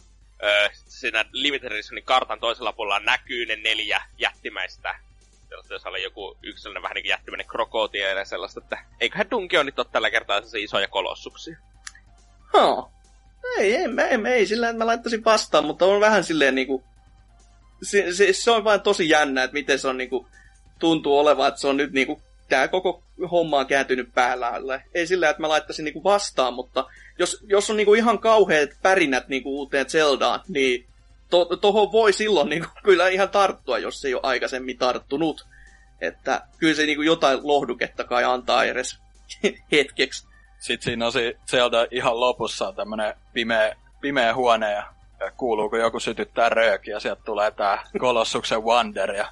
Öö, 0.44 0.68
siinä 0.74 1.24
Limited 1.32 1.72
Editionin 1.72 2.04
kartan 2.04 2.40
toisella 2.40 2.72
puolella 2.72 3.00
näkyy 3.00 3.46
ne 3.46 3.56
neljä 3.56 4.02
jättimäistä. 4.18 4.94
Jos 5.70 5.86
oli 5.86 6.02
joku 6.02 6.38
yksilöinen 6.42 6.82
vähän 6.82 6.94
niin 6.94 7.02
kuin 7.04 7.10
jättimäinen 7.10 7.46
krokotia 7.46 8.08
ja 8.08 8.24
sellaista, 8.24 8.60
että 8.60 8.84
eiköhän 9.00 9.30
Dunkeonit 9.30 9.78
ole 9.78 9.86
tällä 9.92 10.10
kertaa 10.10 10.42
se 10.42 10.60
isoja 10.60 10.88
kolossuksia. 10.88 11.56
Huh. 12.52 12.90
Ei, 13.58 13.76
ei, 13.76 13.84
ei, 13.84 14.18
ei, 14.26 14.32
ei 14.32 14.46
sillä 14.46 14.72
mä 14.72 14.86
laittaisin 14.86 15.24
vastaan, 15.24 15.64
mutta 15.64 15.84
on 15.86 16.00
vähän 16.00 16.24
silleen 16.24 16.54
niinku... 16.54 16.84
Se, 17.82 18.14
se, 18.14 18.32
se 18.32 18.50
on 18.50 18.64
vain 18.64 18.80
tosi 18.80 19.08
jännä, 19.08 19.42
että 19.42 19.52
miten 19.52 19.78
se 19.78 19.88
on 19.88 19.96
niinku... 19.96 20.28
Tuntuu 20.78 21.18
olevan, 21.18 21.48
että 21.48 21.60
se 21.60 21.68
on 21.68 21.76
nyt 21.76 21.92
niinku 21.92 22.22
tämä 22.52 22.68
koko 22.68 23.02
homma 23.30 23.58
on 23.58 23.66
kääntynyt 23.66 24.14
päällä. 24.14 24.80
Ei 24.94 25.06
sillä, 25.06 25.30
että 25.30 25.42
mä 25.42 25.48
laittaisin 25.48 25.84
niinku 25.84 26.04
vastaan, 26.04 26.54
mutta 26.54 26.86
jos, 27.18 27.44
jos 27.46 27.70
on 27.70 27.76
niinku 27.76 27.94
ihan 27.94 28.18
kauheat 28.18 28.70
pärinät 28.82 29.28
niinku 29.28 29.58
uuteen 29.58 29.90
Zeldaan, 29.90 30.40
niin 30.48 30.86
to, 31.30 31.44
tohon 31.44 31.92
voi 31.92 32.12
silloin 32.12 32.48
niinku 32.48 32.68
kyllä 32.84 33.08
ihan 33.08 33.28
tarttua, 33.28 33.78
jos 33.78 34.04
ei 34.04 34.14
ole 34.14 34.22
aikaisemmin 34.24 34.78
tarttunut. 34.78 35.46
Että 36.00 36.42
kyllä 36.58 36.74
se 36.74 36.86
niinku 36.86 37.02
jotain 37.02 37.38
lohduketta 37.42 38.04
kai 38.04 38.24
antaa 38.24 38.64
edes 38.64 38.98
hetkeksi. 39.72 40.26
Sitten 40.58 40.84
siinä 40.84 41.06
on 41.06 41.12
se 41.12 41.36
Zelda 41.50 41.86
ihan 41.90 42.20
lopussa 42.20 42.68
on 42.68 42.74
tämmönen 42.74 43.14
pimeä, 43.32 43.76
pimeä 44.00 44.34
huone 44.34 44.72
ja, 44.72 44.92
kuuluu, 45.36 45.70
kun 45.70 45.78
joku 45.78 46.00
sytyttää 46.00 46.48
rööki 46.48 46.90
ja 46.90 47.00
sieltä 47.00 47.22
tulee 47.24 47.50
tää 47.50 47.86
Kolossuksen 47.98 48.62
Wonder 48.62 49.14
ja 49.14 49.28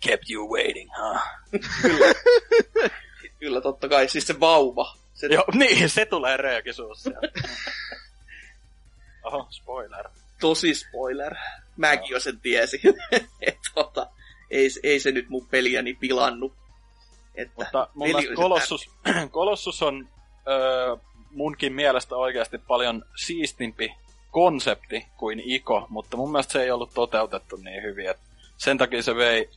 kept 0.00 0.30
you 0.30 0.48
waiting, 0.52 0.90
huh? 0.98 1.20
Kyllä. 1.82 2.06
Kyllä, 3.40 3.60
totta 3.60 3.88
kai. 3.88 4.08
Siis 4.08 4.26
se 4.26 4.40
vauva. 4.40 4.96
Se... 5.14 5.26
Joo, 5.26 5.44
niin, 5.58 5.90
se 5.90 6.06
tulee 6.06 6.36
röökisuussa. 6.36 7.10
Oho, 9.22 9.46
spoiler. 9.50 10.08
Tosi 10.40 10.74
spoiler. 10.74 11.34
Mäkin 11.76 12.10
jo 12.10 12.20
sen 12.20 12.40
tiesin. 12.40 12.80
Et, 13.46 13.58
tota, 13.74 14.06
ei, 14.50 14.68
ei 14.82 15.00
se 15.00 15.10
nyt 15.10 15.28
mun 15.28 15.46
peliäni 15.46 15.94
pilannut. 15.94 16.52
Että 17.34 17.54
Mutta 17.56 17.88
mun 17.94 18.08
mielestä 18.08 18.34
Kolossus, 18.34 18.90
Kolossus 19.30 19.82
on 19.88 20.08
öö, 20.48 20.96
munkin 21.30 21.72
mielestä 21.72 22.16
oikeasti 22.16 22.58
paljon 22.58 23.04
siistimpi 23.16 23.94
konsepti 24.30 25.06
kuin 25.16 25.42
Iko, 25.44 25.86
mutta 25.88 26.16
mun 26.16 26.32
mielestä 26.32 26.52
se 26.52 26.62
ei 26.62 26.70
ollut 26.70 26.94
toteutettu 26.94 27.56
niin 27.56 27.82
hyvin. 27.82 28.10
Et 28.10 28.18
sen 28.56 28.78
takia 28.78 29.02
se 29.02 29.16
vei 29.16 29.50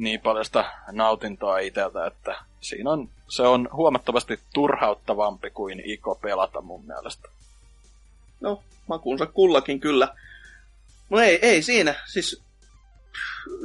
niin 0.00 0.20
paljon 0.20 0.44
sitä 0.44 0.64
nautintoa 0.92 1.58
itseltä, 1.58 2.06
että 2.06 2.36
siinä 2.60 2.90
on, 2.90 3.08
se 3.28 3.42
on 3.42 3.68
huomattavasti 3.72 4.40
turhauttavampi 4.54 5.50
kuin 5.50 5.82
Iko 5.84 6.14
pelata 6.14 6.60
mun 6.60 6.86
mielestä. 6.86 7.28
No, 8.40 8.62
makuunsa 8.88 9.26
kullakin 9.26 9.80
kyllä. 9.80 10.14
No 11.10 11.20
ei, 11.20 11.38
ei 11.42 11.62
siinä. 11.62 11.94
Siis 12.06 12.42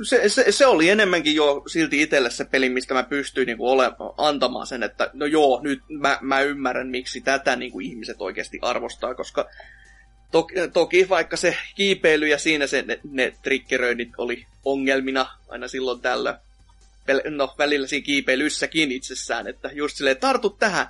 se, 0.04 0.30
se, 0.30 0.52
se, 0.52 0.66
oli 0.66 0.90
enemmänkin 0.90 1.36
jo 1.36 1.64
silti 1.68 2.02
itselle 2.02 2.30
se 2.30 2.46
peli, 2.46 2.70
mistä 2.70 2.94
mä 2.94 3.04
pystyin 3.04 3.46
niinku 3.46 3.70
ole, 3.70 3.92
antamaan 4.18 4.68
sen, 4.68 4.84
että 4.84 5.10
no 5.14 5.26
joo, 5.26 5.60
nyt 5.64 5.82
mä, 5.90 6.20
mä 6.22 6.42
ymmärrän, 6.42 6.88
miksi 6.88 7.22
tätä 7.22 7.56
niinku 7.56 7.80
ihmiset 7.80 8.22
oikeasti 8.22 8.60
arvostaa, 8.62 9.16
koska 9.16 9.46
Toki, 10.36 10.54
toki 10.74 11.10
vaikka 11.10 11.38
se 11.38 11.58
kiipeily 11.76 12.28
ja 12.28 12.38
siinä 12.38 12.68
se, 12.68 12.82
ne, 12.82 13.00
ne 13.04 13.34
triggeröinnit 13.42 14.10
oli 14.18 14.46
ongelmina 14.66 15.28
aina 15.50 15.68
silloin 15.68 16.02
tällä. 16.02 16.40
No, 17.30 17.56
välillä 17.58 17.88
siinä 17.88 18.06
kiipeilyssäkin 18.06 18.92
itsessään, 18.92 19.48
että 19.48 19.70
just 19.74 19.98
silleen, 19.98 20.18
tartu 20.18 20.50
tähän. 20.50 20.88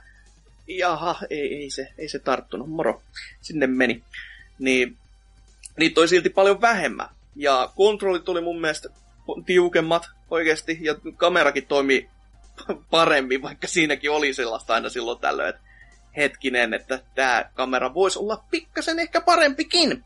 Jaha, 0.68 1.16
ei, 1.30 1.56
ei, 1.56 1.70
se, 1.70 1.88
ei 1.98 2.10
se 2.10 2.20
tarttunut, 2.20 2.70
moro. 2.70 3.04
Sinne 3.42 3.68
meni. 3.68 4.04
Niin, 4.60 4.98
niitä 5.78 6.02
oli 6.02 6.08
silti 6.08 6.30
paljon 6.30 6.62
vähemmän. 6.62 7.10
Ja 7.36 7.72
kontrollit 7.76 8.26
tuli 8.26 8.42
mun 8.42 8.62
mielestä 8.62 8.90
tiukemmat 9.46 10.10
oikeasti, 10.32 10.78
ja 10.82 10.96
kamerakin 11.18 11.68
toimi 11.68 12.10
paremmin, 12.90 13.42
vaikka 13.42 13.68
siinäkin 13.68 14.12
oli 14.12 14.34
sellaista 14.34 14.74
aina 14.74 14.90
silloin 14.90 15.20
tällöin, 15.20 15.50
että 15.50 15.62
hetkinen, 16.18 16.74
että 16.74 17.00
tämä 17.16 17.46
kamera 17.54 17.94
voisi 17.94 18.20
olla 18.20 18.44
pikkasen 18.52 19.00
ehkä 19.00 19.22
parempikin. 19.22 20.04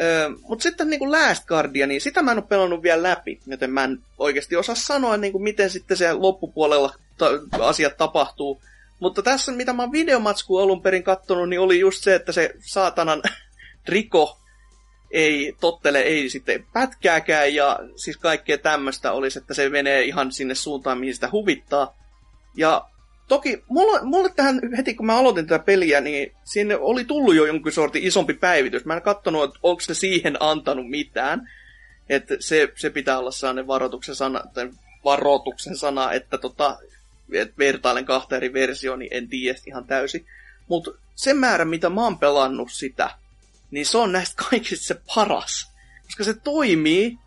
Öö, 0.00 0.30
Mutta 0.48 0.62
sitten 0.62 0.90
niin 0.90 0.98
kuin 0.98 1.12
Last 1.12 1.46
Guardian, 1.46 1.88
niin 1.88 2.00
sitä 2.00 2.22
mä 2.22 2.32
en 2.32 2.38
ole 2.38 2.46
pelannut 2.48 2.82
vielä 2.82 3.02
läpi, 3.02 3.40
joten 3.46 3.70
mä 3.70 3.84
en 3.84 3.98
oikeasti 4.18 4.56
osaa 4.56 4.74
sanoa, 4.74 5.16
niin 5.16 5.32
kuin 5.32 5.44
miten 5.44 5.70
sitten 5.70 5.96
se 5.96 6.12
loppupuolella 6.12 6.94
ta- 7.18 7.30
asiat 7.60 7.96
tapahtuu. 7.96 8.62
Mutta 9.00 9.22
tässä, 9.22 9.52
mitä 9.52 9.72
mä 9.72 9.82
oon 9.82 9.92
videomatskuun 9.92 10.62
alun 10.62 10.82
perin 10.82 11.02
kattonut, 11.02 11.48
niin 11.48 11.60
oli 11.60 11.80
just 11.80 12.02
se, 12.02 12.14
että 12.14 12.32
se 12.32 12.54
saatanan 12.60 13.22
riko 13.88 14.38
ei 15.10 15.56
tottele, 15.60 16.00
ei 16.00 16.28
sitten 16.28 16.66
pätkääkään, 16.72 17.54
ja 17.54 17.78
siis 17.96 18.16
kaikkea 18.16 18.58
tämmöistä 18.58 19.12
olisi, 19.12 19.38
että 19.38 19.54
se 19.54 19.68
menee 19.68 20.02
ihan 20.02 20.32
sinne 20.32 20.54
suuntaan, 20.54 20.98
mihin 20.98 21.14
sitä 21.14 21.28
huvittaa. 21.32 21.96
Ja 22.56 22.88
Toki 23.28 23.64
mulle, 23.68 24.02
mulle 24.02 24.30
tähän 24.36 24.60
heti 24.76 24.94
kun 24.94 25.06
mä 25.06 25.16
aloitin 25.16 25.46
tätä 25.46 25.64
peliä, 25.64 26.00
niin 26.00 26.32
sinne 26.44 26.76
oli 26.76 27.04
tullut 27.04 27.34
jo 27.34 27.46
jonkin 27.46 27.72
sortin 27.72 28.04
isompi 28.04 28.34
päivitys. 28.34 28.84
Mä 28.84 28.94
en 28.94 29.02
katsonut, 29.02 29.44
että 29.44 29.58
onko 29.62 29.80
se 29.80 29.94
siihen 29.94 30.36
antanut 30.40 30.90
mitään. 30.90 31.50
Että 32.08 32.36
se, 32.40 32.72
se 32.74 32.90
pitää 32.90 33.18
olla 33.18 33.30
sellainen 33.30 33.66
varoituksen 33.66 34.14
sana, 34.14 34.40
tai 34.54 34.70
varoituksen 35.04 35.76
sana, 35.76 36.12
että 36.12 36.38
tota, 36.38 36.78
et 37.32 37.58
vertailen 37.58 38.04
kahta 38.04 38.36
eri 38.36 38.52
versioon, 38.52 38.98
niin 38.98 39.14
en 39.14 39.28
tiedä 39.28 39.58
ihan 39.66 39.84
täysin. 39.84 40.26
Mutta 40.68 40.90
se 41.14 41.34
määrä, 41.34 41.64
mitä 41.64 41.90
mä 41.90 42.04
oon 42.04 42.18
pelannut 42.18 42.72
sitä, 42.72 43.10
niin 43.70 43.86
se 43.86 43.98
on 43.98 44.12
näistä 44.12 44.42
kaikista 44.50 44.86
se 44.86 45.00
paras. 45.14 45.72
Koska 46.06 46.24
se 46.24 46.34
toimii, 46.34 47.18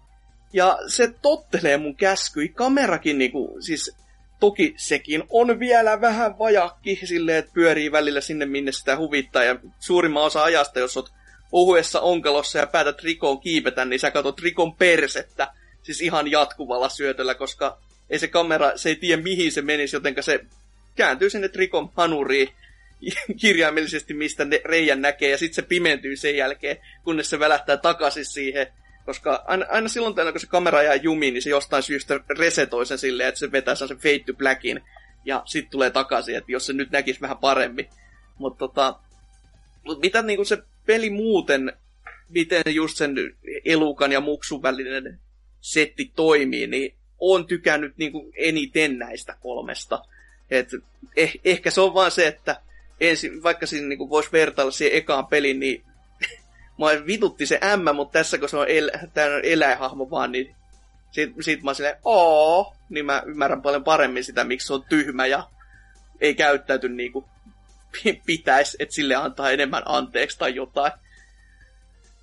ja 0.54 0.80
se 0.88 1.14
tottelee 1.22 1.78
mun 1.78 1.96
käskyi. 1.96 2.50
Kamerakin 2.50 3.18
niinku, 3.18 3.58
siis 3.60 3.96
Toki 4.40 4.74
sekin 4.78 5.24
on 5.30 5.60
vielä 5.60 6.02
vähän 6.02 6.40
vajakki 6.40 7.00
silleen, 7.04 7.38
että 7.38 7.52
pyörii 7.54 7.92
välillä 7.92 8.22
sinne, 8.22 8.46
minne 8.46 8.72
sitä 8.72 8.98
huvittaa. 8.98 9.44
Ja 9.44 9.56
suurimman 9.80 10.24
osa 10.24 10.44
ajasta, 10.44 10.80
jos 10.80 10.98
oot 10.98 11.12
ohuessa 11.52 12.02
onkalossa 12.02 12.60
ja 12.60 12.68
päätät 12.68 13.04
rikoon 13.04 13.40
kiipetä, 13.40 13.86
niin 13.86 14.00
sä 14.00 14.12
katsot 14.12 14.40
rikon 14.40 14.76
persettä. 14.76 15.54
Siis 15.84 16.02
ihan 16.02 16.32
jatkuvalla 16.32 16.90
syötöllä, 16.90 17.36
koska 17.36 17.78
ei 18.10 18.20
se 18.20 18.28
kamera, 18.28 18.78
se 18.78 18.90
ei 18.90 18.96
tiedä 18.96 19.22
mihin 19.22 19.52
se 19.52 19.62
menisi, 19.62 19.96
jotenka 19.96 20.22
se 20.22 20.46
kääntyy 20.96 21.30
sinne 21.30 21.50
rikon 21.56 21.92
hanuriin 21.96 22.50
kirjaimellisesti, 23.42 24.14
mistä 24.14 24.46
ne 24.46 24.62
reijän 24.66 25.02
näkee, 25.02 25.30
ja 25.30 25.38
sitten 25.38 25.56
se 25.56 25.62
pimentyy 25.62 26.16
sen 26.16 26.36
jälkeen, 26.36 26.78
kunnes 27.04 27.30
se 27.30 27.40
välähtää 27.40 27.78
takaisin 27.78 28.26
siihen 28.26 28.68
koska 29.08 29.44
aina, 29.48 29.66
aina 29.70 29.88
silloin 29.88 30.16
tällä, 30.16 30.32
kun 30.32 30.42
se 30.42 30.48
kamera 30.48 30.84
jää 30.84 30.96
jumiin, 30.96 31.34
niin 31.34 31.42
se 31.42 31.50
jostain 31.50 31.84
syystä 31.84 32.20
resetoi 32.38 32.86
sen 32.86 32.98
silleen, 32.98 33.30
että 33.30 33.40
se 33.40 33.52
vetää 33.52 33.76
sen 33.76 33.98
fade 33.98 34.20
to 34.20 34.34
blackin, 34.34 34.82
ja 35.26 35.42
sitten 35.46 35.72
tulee 35.72 35.90
takaisin, 35.90 36.36
että 36.36 36.52
jos 36.52 36.66
se 36.66 36.74
nyt 36.74 36.92
näkisi 36.92 37.22
vähän 37.22 37.38
paremmin. 37.38 37.90
Mutta 38.38 38.60
tota, 38.60 39.00
mut 39.86 40.02
mitä 40.02 40.22
niinku 40.22 40.46
se 40.46 40.58
peli 40.86 41.10
muuten, 41.10 41.74
miten 42.30 42.64
just 42.68 42.98
sen 42.98 43.16
elukan 43.66 44.12
ja 44.12 44.22
muksun 44.22 44.62
välinen 44.62 45.20
setti 45.62 46.12
toimii, 46.16 46.68
niin 46.68 46.96
on 47.20 47.48
tykännyt 47.48 47.98
niin 47.98 48.12
kuin 48.12 48.34
eniten 48.36 49.00
näistä 49.00 49.38
kolmesta. 49.40 50.02
Et 50.50 50.70
eh, 51.16 51.34
ehkä 51.46 51.72
se 51.72 51.82
on 51.82 51.94
vaan 51.94 52.12
se, 52.12 52.28
että 52.28 52.62
ensin, 53.00 53.44
vaikka 53.44 53.66
siinä 53.66 53.88
niin 53.88 54.10
voisi 54.10 54.32
vertailla 54.32 54.72
siihen 54.72 54.98
ekaan 54.98 55.28
peliin, 55.28 55.60
niin 55.60 55.84
mua 56.78 56.92
vitutti 57.06 57.46
se 57.46 57.60
M, 57.78 57.96
mutta 57.96 58.20
tässä 58.20 58.38
kun 58.38 58.50
se 58.50 58.58
on, 58.58 58.66
el, 58.70 58.92
on 59.36 59.42
eläinhahmo 59.44 60.10
vaan, 60.10 60.32
niin 60.32 60.56
sit, 61.12 61.34
sit 61.42 61.64
mä 61.64 61.74
silleen, 61.74 61.98
oo, 62.04 62.76
niin 62.90 63.06
mä 63.06 63.24
ymmärrän 63.26 63.62
paljon 63.62 63.84
paremmin 63.84 64.24
sitä, 64.24 64.44
miksi 64.44 64.68
se 64.68 64.74
on 64.74 64.84
tyhmä 64.90 65.26
ja 65.26 65.50
ei 66.22 66.36
käyttäyty 66.36 66.90
niin 66.90 67.12
kuin 67.12 67.26
pitäisi, 68.26 68.78
että 68.80 68.96
sille 68.96 69.16
antaa 69.16 69.52
enemmän 69.52 69.84
anteeksi 69.86 70.40
tai 70.40 70.56
jotain. 70.56 70.92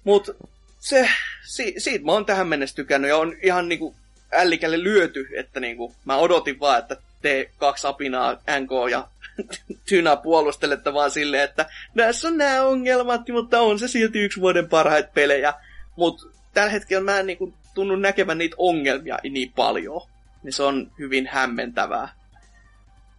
Mutta 0.05 0.33
se, 0.79 1.09
si, 1.45 1.75
siitä 1.79 2.05
mä 2.05 2.13
oon 2.13 2.27
tähän 2.27 2.49
mennessä 2.49 2.77
tykännyt 2.77 3.09
ja 3.09 3.17
on 3.17 3.37
ihan 3.43 3.69
niinku 3.69 3.95
ällikälle 4.33 4.83
lyöty, 4.83 5.29
että 5.37 5.61
niinku, 5.61 5.95
mä 6.05 6.17
odotin 6.17 6.61
vaan, 6.61 6.79
että 6.79 6.97
te 7.25 7.51
kaksi 7.59 7.87
apinaa, 7.87 8.33
NK 8.33 8.71
ja 8.91 9.09
Tyna 9.89 10.17
puolustelette 10.17 10.95
vaan 10.95 11.11
silleen, 11.11 11.43
että 11.43 11.67
tässä 11.97 12.29
on 12.29 12.39
nämä 12.39 12.63
ongelmat, 12.63 13.21
mutta 13.33 13.61
on 13.61 13.79
se 13.79 13.89
silti 13.89 14.19
yksi 14.19 14.41
vuoden 14.41 14.69
parhaita 14.69 15.09
pelejä. 15.15 15.55
Mutta 15.97 16.27
tällä 16.55 16.71
hetkellä 16.71 17.05
mä 17.05 17.19
en 17.19 17.27
niinku 17.27 17.55
tunnu 17.75 17.97
näkevän 17.97 18.39
niitä 18.39 18.57
ongelmia 18.59 19.19
niin 19.31 19.53
paljon. 19.53 20.01
Niin 20.43 20.53
se 20.53 20.63
on 20.63 20.93
hyvin 20.99 21.27
hämmentävää. 21.27 22.09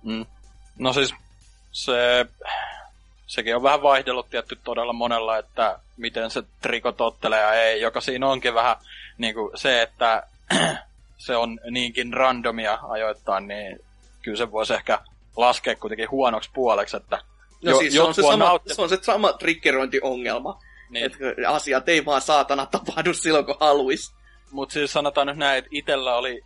Mm. 0.04 0.26
No 0.80 0.94
siis 0.94 1.14
se, 1.72 2.26
sekin 3.28 3.56
on 3.56 3.64
vähän 3.64 3.82
vaihdellut 3.82 4.30
tietty 4.30 4.60
todella 4.64 4.94
monella, 4.94 5.38
että 5.38 5.80
miten 5.98 6.30
se 6.32 6.44
trikotottelee 6.62 7.42
ja 7.42 7.54
ei, 7.54 7.82
joka 7.82 8.02
siinä 8.02 8.28
onkin 8.28 8.54
vähän 8.54 8.76
niin 9.18 9.34
kuin 9.34 9.58
se, 9.58 9.82
että 9.82 10.24
se 11.18 11.36
on 11.36 11.60
niinkin 11.72 12.14
randomia 12.14 12.80
ajoittain, 12.90 13.48
niin 13.48 13.85
kyllä 14.26 14.38
se 14.38 14.52
voisi 14.52 14.74
ehkä 14.74 15.00
laskea 15.36 15.76
kuitenkin 15.76 16.12
huonoksi 16.12 16.50
puoleksi, 16.54 16.98
että 16.98 17.20
No 17.66 17.72
jo, 17.72 17.78
siis 17.78 17.94
se 17.94 18.02
on 18.02 18.14
se, 18.14 18.22
sama, 18.22 18.46
nautti... 18.46 18.74
se 18.74 18.82
on 18.82 18.90
se 18.90 18.98
sama 19.02 19.34
triggerointiongelma. 19.34 20.60
Niin. 20.90 21.06
Että 21.06 21.18
asiat 21.48 21.90
ei 21.90 22.06
vaan 22.06 22.22
saatana 22.22 22.66
tapahdu 22.66 23.14
silloin, 23.14 23.46
kun 23.46 23.58
haluaisi. 23.60 24.14
Mutta 24.52 24.74
siis 24.74 24.94
sanotaan 24.94 25.28
nyt 25.28 25.38
näin, 25.38 25.58
että 25.58 25.70
itellä 25.74 26.16
oli 26.16 26.42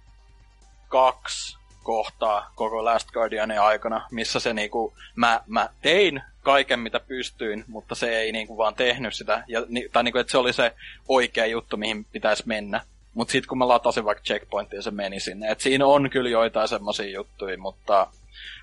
kaksi 0.87 1.57
kohtaa 1.83 2.51
koko 2.55 2.85
Last 2.85 3.11
Guardianin 3.11 3.61
aikana, 3.61 4.07
missä 4.11 4.39
se 4.39 4.53
niinku, 4.53 4.93
mä, 5.15 5.41
mä 5.47 5.69
tein 5.81 6.21
kaiken 6.43 6.79
mitä 6.79 6.99
pystyin, 6.99 7.65
mutta 7.67 7.95
se 7.95 8.19
ei 8.19 8.31
niinku 8.31 8.57
vaan 8.57 8.75
tehnyt 8.75 9.13
sitä, 9.13 9.43
ja, 9.47 9.61
tai 9.91 10.03
niinku, 10.03 10.17
että 10.19 10.31
se 10.31 10.37
oli 10.37 10.53
se 10.53 10.75
oikea 11.07 11.45
juttu, 11.45 11.77
mihin 11.77 12.05
pitäisi 12.05 12.43
mennä. 12.45 12.81
Mutta 13.13 13.31
sitten 13.31 13.49
kun 13.49 13.57
mä 13.57 13.67
latasin 13.67 14.05
vaikka 14.05 14.23
checkpointia, 14.23 14.81
se 14.81 14.91
meni 14.91 15.19
sinne. 15.19 15.51
Et 15.51 15.61
siinä 15.61 15.85
on 15.85 16.09
kyllä 16.09 16.29
joitain 16.29 16.67
semmoisia 16.67 17.09
juttuja, 17.09 17.57
mutta 17.57 18.07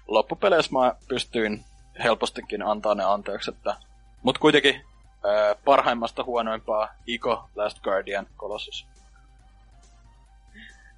loppupeleissä 0.09 0.73
mä 0.73 0.95
pystyin 1.09 1.65
helpostikin 2.05 2.63
antaa 2.63 2.95
ne 2.95 3.05
anteeksi. 3.05 3.51
Että... 3.51 3.77
Mutta 4.23 4.41
kuitenkin 4.41 4.85
ää, 5.25 5.55
parhaimmasta 5.65 6.25
huonoimpaa 6.25 6.89
Iko 7.07 7.49
Last 7.55 7.81
Guardian 7.81 8.27
Colossus. 8.39 8.87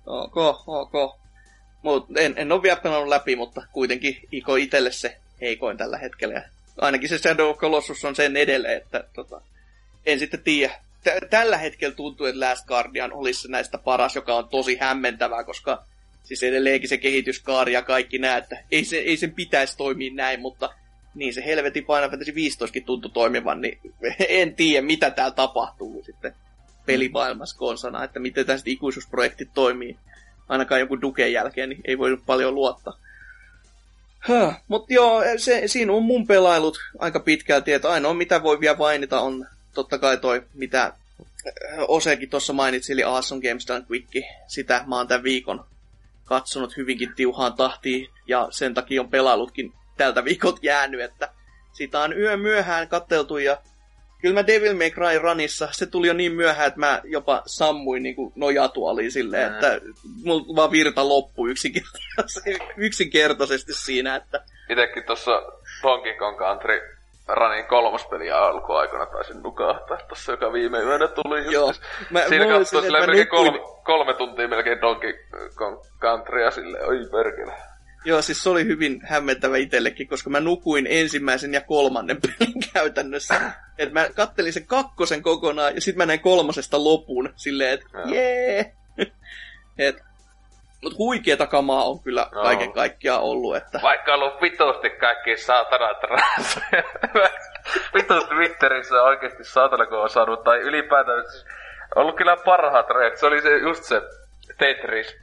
Ok, 0.06 0.36
ok. 0.66 1.18
Mut 1.82 2.06
en, 2.16 2.34
en 2.36 2.52
ole 2.52 2.62
vielä 2.62 2.80
pelannut 2.80 3.08
läpi, 3.08 3.36
mutta 3.36 3.62
kuitenkin 3.72 4.20
Iko 4.32 4.56
itselle 4.56 4.92
se 4.92 5.18
heikoin 5.40 5.76
tällä 5.76 5.98
hetkellä. 5.98 6.34
Ja 6.34 6.42
ainakin 6.80 7.08
se 7.08 7.18
Shadow 7.18 7.54
Colossus 7.54 8.04
on 8.04 8.16
sen 8.16 8.36
edelleen, 8.36 8.76
että 8.76 9.04
tota, 9.14 9.40
en 10.06 10.18
sitten 10.18 10.42
tiedä. 10.42 10.74
Tällä 11.30 11.56
hetkellä 11.56 11.94
tuntuu, 11.94 12.26
että 12.26 12.40
Last 12.40 12.66
Guardian 12.66 13.12
olisi 13.12 13.50
näistä 13.50 13.78
paras, 13.78 14.16
joka 14.16 14.34
on 14.34 14.48
tosi 14.48 14.76
hämmentävää, 14.76 15.44
koska 15.44 15.84
siis 16.22 16.42
edelleenkin 16.42 16.88
se 16.88 16.98
kehityskaari 16.98 17.72
ja 17.72 17.82
kaikki 17.82 18.18
nämä, 18.18 18.36
että 18.36 18.64
ei, 18.70 18.84
se, 18.84 18.96
ei 18.96 19.16
sen 19.16 19.32
pitäisi 19.32 19.76
toimia 19.76 20.14
näin, 20.14 20.40
mutta 20.40 20.70
niin 21.14 21.34
se 21.34 21.44
helvetin 21.44 21.86
Final 21.86 22.10
Fantasy 22.10 22.34
15 22.34 22.78
tuntui 22.86 23.10
toimivan, 23.10 23.60
niin 23.60 23.80
en 24.28 24.54
tiedä, 24.54 24.86
mitä 24.86 25.10
täällä 25.10 25.34
tapahtuu 25.34 26.02
sitten 26.06 26.34
pelimaailmassa 26.86 27.58
konsana, 27.58 28.04
että 28.04 28.20
miten 28.20 28.46
tästä 28.46 28.70
ikuisuusprojektit 28.70 29.48
toimii 29.54 29.98
ainakaan 30.48 30.80
joku 30.80 31.00
Duken 31.00 31.32
jälkeen, 31.32 31.68
niin 31.68 31.80
ei 31.84 31.98
voi 31.98 32.18
paljon 32.26 32.54
luottaa. 32.54 32.98
Huh. 34.28 34.52
Mutta 34.68 34.92
joo, 34.92 35.22
se, 35.36 35.62
siinä 35.66 35.92
on 35.92 36.02
mun 36.02 36.26
pelailut 36.26 36.78
aika 36.98 37.20
pitkälti, 37.20 37.72
että 37.72 37.90
ainoa 37.90 38.14
mitä 38.14 38.42
voi 38.42 38.60
vielä 38.60 38.76
mainita 38.76 39.20
on 39.20 39.46
totta 39.78 39.98
kai 39.98 40.16
toi, 40.16 40.42
mitä 40.54 40.82
äh, 40.82 40.92
Osekin 41.88 42.30
tuossa 42.30 42.52
mainitsi, 42.52 42.92
eli 42.92 43.04
Awesome 43.04 43.48
Games 43.48 43.68
Done 43.68 43.84
Quick. 43.90 44.26
Sitä 44.46 44.84
mä 44.86 44.96
oon 44.96 45.08
tämän 45.08 45.22
viikon 45.22 45.64
katsonut 46.24 46.76
hyvinkin 46.76 47.14
tiuhaan 47.16 47.54
tahtiin, 47.54 48.08
ja 48.26 48.48
sen 48.50 48.74
takia 48.74 49.00
on 49.00 49.10
pelailutkin 49.10 49.72
tältä 49.96 50.24
viikot 50.24 50.58
jäänyt, 50.62 51.00
että 51.00 51.28
sitä 51.72 52.00
on 52.00 52.18
yö 52.18 52.36
myöhään 52.36 52.88
katteltu, 52.88 53.38
ja 53.38 53.56
kyllä 54.20 54.34
mä 54.34 54.46
Devil 54.46 54.74
May 54.74 54.90
Cry 54.90 55.18
Runissa, 55.18 55.68
se 55.72 55.86
tuli 55.86 56.06
jo 56.06 56.14
niin 56.14 56.32
myöhään, 56.32 56.68
että 56.68 56.80
mä 56.80 57.00
jopa 57.04 57.42
sammuin 57.46 58.02
niin 58.02 58.14
kuin 58.14 58.32
nojatuoliin 58.36 59.12
silleen, 59.12 59.52
että 59.52 59.80
mulla 60.24 60.56
vaan 60.56 60.70
virta 60.70 61.08
loppui 61.08 61.50
yksinkertaisesti, 61.50 62.58
yksinkertaisesti 62.86 63.74
siinä, 63.74 64.16
että... 64.16 64.44
Itekin 64.70 65.04
tuossa 65.06 65.30
Donkey 65.82 66.14
Kong 66.14 66.38
Country 66.38 66.97
Runin 67.28 67.64
kolmospeliä 67.64 68.38
alkuaikana 68.38 69.06
taisin 69.06 69.42
nukahtaa 69.42 69.98
tossa, 70.08 70.32
joka 70.32 70.52
viime 70.52 70.78
yönä 70.78 71.08
tuli 71.08 71.44
just. 71.44 71.52
Joo. 71.52 71.72
Mä, 72.10 72.20
Siinä 72.28 72.46
katsoi 72.46 72.82
silleen 72.82 73.06
melkein 73.06 73.28
kolme, 73.28 73.58
kolme 73.84 74.14
tuntia 74.14 74.48
melkein 74.48 74.80
Donkey 74.80 75.14
Kong 75.54 75.78
Countrya 76.00 76.50
silleen, 76.50 76.88
oi 76.88 76.98
perkele. 77.10 77.52
Joo, 78.04 78.22
siis 78.22 78.42
se 78.42 78.50
oli 78.50 78.64
hyvin 78.64 79.00
hämmentävä 79.04 79.56
itsellekin, 79.56 80.08
koska 80.08 80.30
mä 80.30 80.40
nukuin 80.40 80.86
ensimmäisen 80.90 81.54
ja 81.54 81.60
kolmannen 81.60 82.18
pelin 82.22 82.54
käytännössä. 82.72 83.40
että 83.78 83.92
mä 83.92 84.08
kattelin 84.16 84.52
sen 84.52 84.66
kakkosen 84.66 85.22
kokonaan 85.22 85.74
ja 85.74 85.80
sitten 85.80 85.98
mä 85.98 86.06
näin 86.06 86.20
kolmosesta 86.20 86.84
lopun 86.84 87.32
silleen, 87.36 87.74
että 87.74 87.98
jee! 88.04 88.72
et, 89.78 89.96
mut 90.82 90.98
huikeeta 90.98 91.46
kamaa 91.46 91.84
on 91.84 92.00
kyllä 92.02 92.26
no. 92.32 92.42
kaiken 92.42 92.72
kaikkiaan 92.72 93.22
ollut. 93.22 93.56
Että... 93.56 93.80
Vaikka 93.82 94.14
on 94.14 94.22
ollut 94.22 94.42
vitusti 94.42 94.90
kaikki 94.90 95.36
saatana. 95.36 95.88
Vitu 97.94 98.26
Twitterissä 98.26 99.02
oikeasti 99.02 99.44
saatana 99.44 99.86
kun 99.86 99.98
on 99.98 100.10
saanut, 100.10 100.44
tai 100.44 100.58
ylipäätään 100.58 101.30
siis 101.30 101.46
ollut 101.94 102.16
kyllä 102.16 102.36
parhaat 102.36 102.90
rajat. 102.90 103.16
Se 103.16 103.26
oli 103.26 103.42
se, 103.42 103.56
just 103.56 103.84
se 103.84 104.02
Tetris 104.58 105.16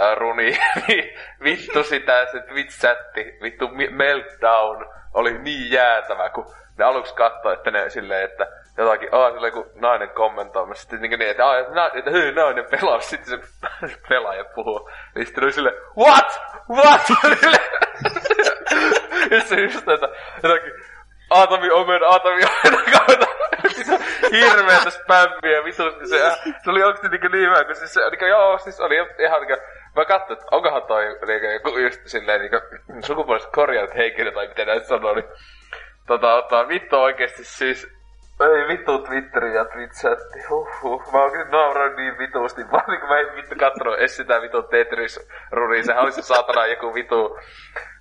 äh, 0.00 0.16
runi, 0.16 0.58
vittu 1.44 1.82
sitä, 1.82 2.26
se 2.32 2.38
Twitch-chatti, 2.38 3.42
vittu 3.42 3.68
meltdown 3.90 4.86
oli 5.14 5.38
niin 5.38 5.72
jäätävä, 5.72 6.30
kun 6.30 6.54
ne 6.78 6.84
aluksi 6.84 7.14
katsoi, 7.14 7.52
että 7.52 7.70
ne 7.70 7.90
silleen, 7.90 8.24
että 8.24 8.46
jotakin, 8.78 9.08
aah, 9.12 9.32
silleen 9.32 9.52
kun 9.52 9.70
nainen 9.74 10.10
kommentoi, 10.10 10.76
sitten 10.76 11.00
niin, 11.00 11.18
niin 11.18 11.30
että, 11.30 11.46
aah, 11.46 11.58
että, 11.58 11.90
että 11.94 12.10
hyi, 12.10 12.32
nainen 12.32 12.66
pelaa, 12.70 13.00
sitten 13.00 13.40
se 13.40 13.48
pelaaja 14.08 14.44
puhuu, 14.54 14.90
niin 15.14 15.26
sitten 15.26 15.44
oli 15.44 15.52
silleen, 15.52 15.76
what? 15.96 16.40
What? 16.70 17.08
ja 19.30 19.40
se 19.40 19.60
just, 19.60 19.88
että 19.88 20.08
jotakin, 20.42 20.72
Aatami 21.30 21.70
Omen, 21.70 22.04
Aatami 22.04 22.42
Omen 22.44 22.92
kautta 22.98 23.26
hirveetä 24.32 24.90
spämmiä, 24.90 25.64
vitusti 25.64 26.06
se, 26.06 26.18
se 26.64 26.70
oli 26.70 26.82
oikeesti 26.82 27.08
niin, 27.08 27.32
niin 27.32 27.46
hyvä, 27.46 27.64
kun 27.64 27.74
siis 27.74 27.94
se, 27.94 28.10
niin, 28.10 28.28
joo, 28.28 28.58
siis 28.58 28.80
oli 28.80 28.94
ihan 29.18 29.42
niin, 29.42 29.58
mä 29.96 30.04
katsoin, 30.04 30.38
että 30.38 30.46
onkohan 30.50 30.82
toi 30.82 31.04
niin, 31.04 31.52
joku 31.52 31.78
just 31.78 32.00
silleen 32.06 32.40
niin, 32.40 33.02
sukupuoliset 33.02 33.50
korjaat 33.52 33.94
henkilö 33.94 34.32
tai 34.32 34.48
miten 34.48 34.66
näitä 34.66 34.86
sanoo, 34.86 35.14
niin 35.14 35.28
tota, 36.06 36.34
ottaa 36.34 36.68
vittu 36.68 36.96
oikeesti 36.96 37.44
siis 37.44 37.97
ei 38.46 38.68
vittu 38.68 38.98
Twitteri 38.98 39.54
ja 39.54 39.64
Twitchatti, 39.64 40.38
huhhuh. 40.50 41.12
Mä 41.12 41.22
oikein 41.22 41.50
nauroin 41.50 41.96
niin 41.96 42.18
vitusti, 42.18 42.70
vaan 42.72 42.84
niin 42.88 43.00
kun 43.00 43.08
mä 43.08 43.20
en 43.20 43.36
vittu 43.36 43.54
kattonut 43.58 43.98
edes 43.98 44.16
sitä 44.16 44.42
vittu 44.42 44.62
Tetris-runia, 44.62 45.84
sehän 45.84 46.02
oli 46.02 46.12
se 46.12 46.22
saatana 46.22 46.66
joku 46.66 46.94
vitu... 46.94 47.38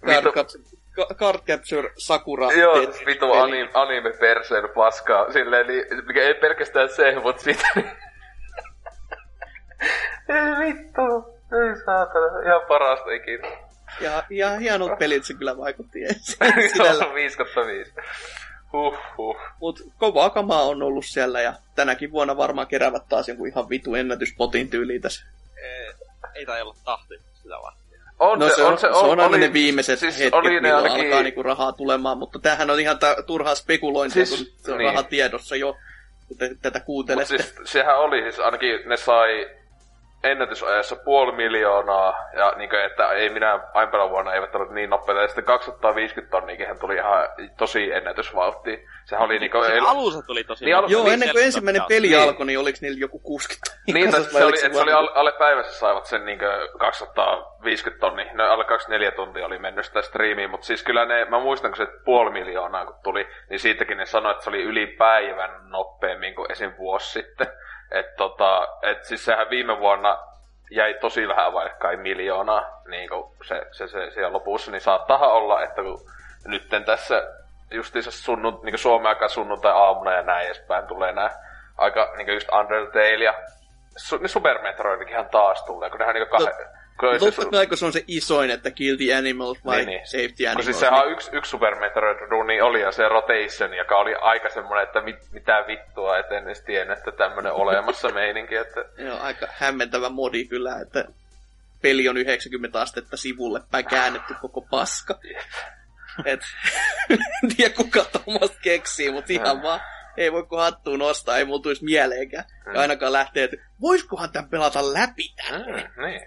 vitu... 0.05 0.31
Card 1.15 1.39
Capture 1.47 1.91
Sakura 1.97 2.51
Joo, 2.51 2.75
vitu 3.05 3.33
anime, 3.33 3.69
anime 3.73 4.13
perseen 4.19 4.69
paskaa, 4.75 5.31
silleen, 5.31 5.67
niin, 5.67 5.85
mikä 6.07 6.21
ei 6.21 6.33
pelkästään 6.33 6.89
se, 6.89 7.15
mutta 7.23 7.41
sitä... 7.41 7.67
ei 10.29 10.65
vittu, 10.65 11.37
ei 11.53 11.75
saatana, 11.85 12.41
ihan 12.45 12.61
parasta 12.67 13.11
ikinä. 13.11 13.47
Ja, 14.01 14.23
ja 14.29 14.49
hienot 14.49 14.99
pelit 14.99 15.23
se 15.23 15.33
kyllä 15.33 15.57
vaikutti. 15.57 15.99
Joo, 16.77 17.13
5 17.13 17.37
5. 17.67 17.93
Huhhuh. 18.77 19.37
Mut 19.61 19.79
kovaa 19.97 20.29
kamaa 20.29 20.63
on 20.63 20.83
ollut 20.83 21.05
siellä 21.05 21.41
ja 21.41 21.53
tänäkin 21.75 22.11
vuonna 22.11 22.37
varmaan 22.37 22.67
keräävät 22.67 23.09
taas 23.09 23.27
jonkun 23.27 23.47
ihan 23.47 23.69
vitu 23.69 23.95
ennätyspotin 23.95 24.69
tyyliin 24.69 25.01
tässä. 25.01 25.25
Ei, 25.63 25.93
ei 26.35 26.45
tai 26.45 26.61
olla 26.61 26.75
tahti 26.83 27.15
sitä 27.33 27.55
vaan. 27.61 27.77
On 28.19 28.39
no 28.39 28.49
se, 28.49 28.55
se, 28.55 28.63
on, 28.63 28.77
se, 28.77 28.87
on, 28.87 28.93
se 28.93 28.99
on 28.99 29.09
aina 29.09 29.25
oli, 29.25 29.37
ne 29.37 29.53
viimeiset 29.53 29.99
siis 29.99 30.19
hetket, 30.19 30.33
oli 30.33 30.61
ne 30.61 30.73
ainakin... 30.73 31.05
alkaa 31.05 31.23
niinku 31.23 31.43
rahaa 31.43 31.71
tulemaan, 31.71 32.17
mutta 32.17 32.39
tämähän 32.39 32.69
on 32.69 32.79
ihan 32.79 32.99
ta- 32.99 33.23
turhaa 33.25 33.55
spekulointia, 33.55 34.25
siis, 34.25 34.39
kun 34.39 34.53
se 34.65 34.71
on 34.71 34.77
niin. 34.77 34.89
raha 34.89 35.03
tiedossa 35.03 35.55
jo, 35.55 35.77
kun 36.27 36.37
te 36.37 36.55
tätä 36.61 36.79
kuuntelette. 36.79 37.33
Mut 37.33 37.41
siis, 37.41 37.71
sehän 37.71 37.99
oli, 37.99 38.21
siis 38.21 38.39
ainakin 38.39 38.89
ne 38.89 38.97
sai 38.97 39.49
ennätysajassa 40.23 40.95
puoli 40.95 41.31
miljoonaa, 41.31 42.13
ja 42.33 42.53
niin 42.57 42.69
kuin, 42.69 42.81
että 42.85 43.11
ei 43.11 43.29
minä 43.29 43.59
aiempana 43.73 44.09
vuonna 44.09 44.33
eivät 44.33 44.55
ole 44.55 44.73
niin 44.73 44.89
nopeita, 44.89 45.21
ja 45.21 45.27
sitten 45.27 45.43
250 45.43 46.31
tonniikin 46.31 46.79
tuli 46.79 46.95
ihan 46.95 47.29
tosi 47.57 47.93
ennätysvauhti. 47.93 48.85
Sehän 49.05 49.25
oli 49.25 49.39
niin 49.39 49.51
kuin... 49.51 49.65
Sen 49.65 49.83
alussa 49.85 50.21
tuli 50.21 50.43
tosi 50.43 50.65
Niin, 50.65 50.75
al- 50.75 50.81
nopea. 50.81 50.93
Joo, 50.93 51.03
niin, 51.03 51.13
ennen 51.13 51.31
kuin 51.31 51.43
ensimmäinen 51.45 51.81
peli 51.87 52.07
Niin. 52.07 52.19
alkoi, 52.19 52.45
niin 52.45 52.59
oliko 52.59 52.77
niillä 52.81 52.99
joku 52.99 53.19
60 53.19 53.71
Niin, 53.93 54.11
tai 54.11 54.23
se 54.23 54.45
oli, 54.45 54.57
se 54.57 54.81
oli 54.81 54.91
alle, 54.91 55.11
alle 55.13 55.31
päivässä 55.31 55.79
saivat 55.79 56.05
sen 56.05 56.25
niin 56.25 56.39
250 56.79 57.99
tonni, 57.99 58.29
no 58.33 58.43
alle 58.43 58.65
24 58.65 59.11
tuntia 59.11 59.45
oli 59.45 59.59
mennyt 59.59 59.85
sitä 59.85 60.01
striimiin, 60.01 60.49
mutta 60.49 60.65
siis 60.67 60.83
kyllä 60.83 61.05
ne, 61.05 61.25
mä 61.25 61.39
muistan, 61.39 61.71
kun 61.71 61.77
se 61.77 61.87
puoli 62.05 62.31
miljoonaa 62.31 62.85
kun 62.85 62.95
tuli, 63.03 63.27
niin 63.49 63.59
siitäkin 63.59 63.97
ne 63.97 64.05
sanoi, 64.05 64.31
että 64.31 64.43
se 64.43 64.49
oli 64.49 64.63
yli 64.63 64.87
päivän 64.87 65.51
nopeammin 65.69 66.35
kuin 66.35 66.51
esim. 66.51 66.71
vuosi 66.77 67.11
sitten. 67.11 67.47
Että 67.91 68.15
tota, 68.17 68.67
et 68.81 69.03
siis 69.03 69.25
sehän 69.25 69.49
viime 69.49 69.79
vuonna 69.79 70.17
jäi 70.71 70.93
tosi 70.93 71.27
vähän 71.27 71.53
vaille 71.53 71.73
kai 71.79 71.97
miljoonaa, 71.97 72.81
niin 72.87 73.09
kuin 73.09 73.31
se, 73.43 73.67
se, 73.71 73.87
se, 73.87 74.11
siellä 74.11 74.33
lopussa, 74.33 74.71
niin 74.71 74.81
saattaa 74.81 75.31
olla, 75.31 75.63
että 75.63 75.81
kun 75.81 76.01
nytten 76.45 76.85
tässä 76.85 77.23
justiinsa 77.71 78.11
sunnun, 78.11 78.59
niin 78.63 78.77
Suomen 78.77 79.07
aika 79.07 79.27
sunnuntai 79.27 79.71
aamuna 79.71 80.13
ja 80.13 80.21
näin 80.21 80.45
edespäin 80.45 80.87
tulee 80.87 81.13
nämä 81.13 81.29
aika 81.77 82.13
niin 82.17 82.33
just 82.33 82.49
Undertale 82.53 83.23
ja 83.23 83.33
su, 83.97 84.17
niin 84.17 84.29
Super 84.29 84.61
Metroidikinhan 84.61 85.29
taas 85.29 85.63
tulee, 85.63 85.89
kun 85.89 85.99
nehän 85.99 86.15
niin 86.15 86.27
kahden... 86.27 86.53
kun 86.55 86.76
oli 87.01 87.19
se 87.19 87.25
Totta 87.25 87.41
su- 87.41 87.51
kai, 87.51 87.67
kun 87.67 87.77
se 87.77 87.85
on 87.85 87.93
se 87.93 88.03
isoin, 88.07 88.51
että 88.51 88.71
kill 88.71 88.97
the 88.97 89.15
animals 89.15 89.65
vai 89.65 89.77
Niin, 89.77 89.87
niin. 89.87 90.07
safety 90.07 90.35
kun 90.37 90.47
animals. 90.47 90.65
siis 90.65 90.79
sehän 90.79 91.01
on 91.05 91.11
yksi, 91.11 91.29
yksi 91.33 91.49
Super 91.49 91.75
Metroid-runi 91.75 92.61
oli 92.61 92.81
ja 92.81 92.91
se 92.91 93.07
Rotation, 93.09 93.73
joka 93.77 93.97
oli 93.97 94.15
aika 94.15 94.49
semmoinen, 94.49 94.83
että 94.83 95.01
mit, 95.01 95.15
mitä 95.31 95.63
vittua, 95.67 96.17
et 96.17 96.31
en 96.31 96.43
edes 96.45 96.61
tiennyt, 96.61 96.97
että 96.97 97.11
tämmönen 97.11 97.51
olemassa 97.63 98.09
meininki, 98.09 98.55
että 98.55 98.85
Joo, 98.97 99.19
aika 99.19 99.47
hämmentävä 99.51 100.09
modi 100.09 100.45
kyllä, 100.45 100.79
että 100.81 101.05
peli 101.81 102.09
on 102.09 102.17
90 102.17 102.81
astetta 102.81 103.17
sivulle 103.17 103.61
päin 103.71 103.85
käännetty 103.85 104.33
koko 104.41 104.61
paska. 104.61 105.19
Et, 106.25 106.41
en 107.09 107.55
tiedä 107.57 107.73
kuka 107.73 108.05
tuommoista 108.05 108.57
keksii, 108.61 109.11
mutta 109.11 109.33
ihan 109.33 109.61
vaan 109.63 109.79
ei 110.17 110.31
voi 110.31 110.43
kun 110.43 110.59
hattuun 110.59 110.99
nostaa, 110.99 111.37
ei 111.37 111.45
mulla 111.45 111.61
tulisi 111.61 111.83
mieleenkään. 111.83 112.43
Ja 112.73 112.81
ainakaan 112.81 113.13
lähtee, 113.13 113.43
että 113.43 113.57
voisikohan 113.81 114.31
tämän 114.31 114.49
pelata 114.49 114.93
läpi 114.93 115.23
tän? 115.35 115.61
mm, 115.61 116.03
niin. 116.03 116.21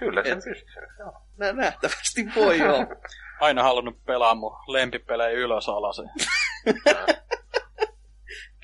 Kyllä 0.00 0.22
sen 0.22 0.38
Et- 0.38 0.44
pystyy, 0.44 0.82
joo. 0.98 1.22
Nä, 1.36 1.52
nähtävästi 1.52 2.26
voi 2.36 2.58
joo. 2.58 2.86
Aina 3.40 3.62
halunnut 3.62 4.04
pelaa 4.04 4.34
mun 4.34 4.56
lempipelejä 4.66 5.30
ylös 5.30 5.68
alas. 5.68 6.02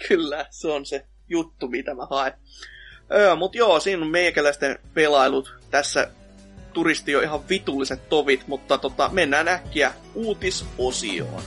Kyllä, 0.09 0.47
se 0.51 0.69
on 0.69 0.87
se 0.87 1.07
juttu, 1.29 1.69
mitä 1.69 1.95
mä 1.95 2.07
haen. 2.11 2.33
Öö, 3.13 3.35
mut 3.37 3.55
joo, 3.55 3.81
siinä 3.81 4.03
on 4.03 4.09
meikäläisten 4.11 4.79
pelailut. 4.95 5.55
Tässä 5.71 6.11
turisti 6.73 7.13
jo 7.13 7.21
ihan 7.21 7.49
vitulliset 7.49 8.09
tovit, 8.09 8.47
mutta 8.47 8.79
tota, 8.79 9.09
mennään 9.13 9.49
äkkiä 9.49 9.93
uutisosioon. 10.15 11.43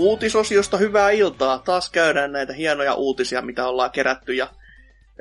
Uutisosiosta 0.00 0.76
hyvää 0.76 1.10
iltaa. 1.10 1.58
Taas 1.58 1.90
käydään 1.90 2.32
näitä 2.32 2.52
hienoja 2.52 2.94
uutisia, 2.94 3.42
mitä 3.42 3.68
ollaan 3.68 3.90
kerätty. 3.90 4.34
Ja, 4.34 4.48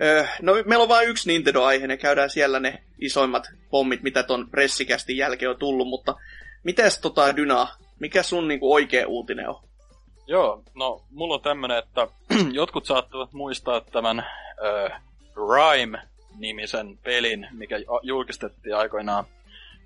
öö, 0.01 0.26
no, 0.41 0.53
meillä 0.65 0.84
on 0.84 0.89
vain 0.89 1.10
yksi 1.10 1.30
Nintendo-aihe, 1.30 1.97
käydään 1.97 2.30
siellä 2.30 2.60
ne 2.60 2.84
isoimmat 2.99 3.47
pommit, 3.69 4.03
mitä 4.03 4.23
ton 4.23 4.49
pressikästin 4.49 5.18
jälkeen 5.18 5.51
on 5.51 5.57
tullut. 5.57 5.88
Mutta 5.88 6.15
mites 6.64 6.99
tota 6.99 7.35
Dyna, 7.35 7.68
mikä 7.99 8.23
sun 8.23 8.47
niinku 8.47 8.73
oikea 8.73 9.07
uutinen 9.07 9.49
on? 9.49 9.64
Joo, 10.27 10.64
no 10.76 11.03
mulla 11.11 11.34
on 11.34 11.41
tämmönen, 11.41 11.77
että 11.77 12.07
jotkut 12.51 12.85
saattavat 12.85 13.34
muistaa 13.34 13.81
tämän 13.81 14.19
äh, 14.19 15.01
Rime-nimisen 15.35 16.97
pelin, 17.03 17.47
mikä 17.51 17.76
julkistettiin 18.01 18.76
aikoinaan 18.76 19.26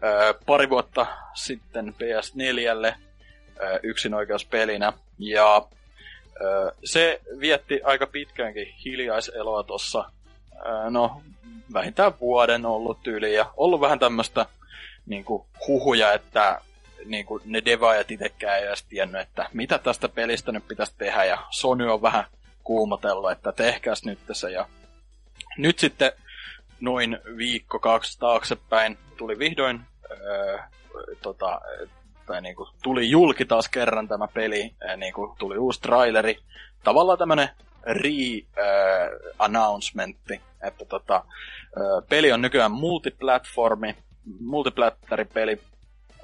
äh, 0.03 0.35
pari 0.45 0.69
vuotta 0.69 1.05
sitten 1.33 1.95
PS4 1.97 2.85
äh, 2.85 2.99
yksinoikeuspelinä. 3.83 4.93
Ja 5.19 5.67
se 6.83 7.21
vietti 7.39 7.81
aika 7.83 8.07
pitkäänkin 8.07 8.67
hiljaiseloa 8.85 9.63
tossa, 9.63 9.99
äh, 10.55 10.91
no 10.91 11.21
vähintään 11.73 12.13
vuoden 12.21 12.65
ollut 12.65 13.07
yli 13.07 13.35
ja 13.35 13.53
ollut 13.57 13.81
vähän 13.81 13.99
tämmöistä 13.99 14.45
niinku 15.05 15.47
huhuja, 15.67 16.13
että 16.13 16.61
niin 17.05 17.25
kuin 17.25 17.41
ne 17.45 17.61
devaajat 17.65 18.11
itsekään 18.11 18.59
ei 18.59 18.65
edes 18.65 18.83
tiennyt, 18.83 19.21
että 19.21 19.49
mitä 19.53 19.77
tästä 19.77 20.09
pelistä 20.09 20.51
nyt 20.51 20.67
pitäisi 20.67 20.93
tehdä, 20.97 21.25
ja 21.25 21.37
Sony 21.49 21.93
on 21.93 22.01
vähän 22.01 22.23
kuumotellut, 22.63 23.31
että 23.31 23.51
tehkääs 23.51 24.05
nyt 24.05 24.19
se, 24.31 24.51
ja 24.51 24.67
nyt 25.57 25.79
sitten 25.79 26.11
noin 26.79 27.19
viikko 27.37 27.79
kaksi 27.79 28.19
taaksepäin 28.19 28.97
tuli 29.17 29.39
vihdoin, 29.39 29.81
öö, 30.11 30.59
tota, 31.21 31.61
tai 32.25 32.41
niin 32.41 32.55
kuin, 32.55 32.69
tuli 32.83 33.09
julki 33.09 33.45
taas 33.45 33.69
kerran 33.69 34.07
tämä 34.07 34.27
peli, 34.27 34.75
niin 34.97 35.13
kuin, 35.13 35.37
tuli 35.37 35.57
uusi 35.57 35.81
traileri, 35.81 36.37
tavallaan 36.83 37.17
tämmönen 37.17 37.49
re-announcementti, 37.85 40.41
että 40.61 40.85
tota, 40.85 41.23
öö, 41.77 42.01
peli 42.09 42.31
on 42.31 42.41
nykyään 42.41 42.71
multiplatformi, 42.71 43.95
multiplattaripeli, 44.39 45.61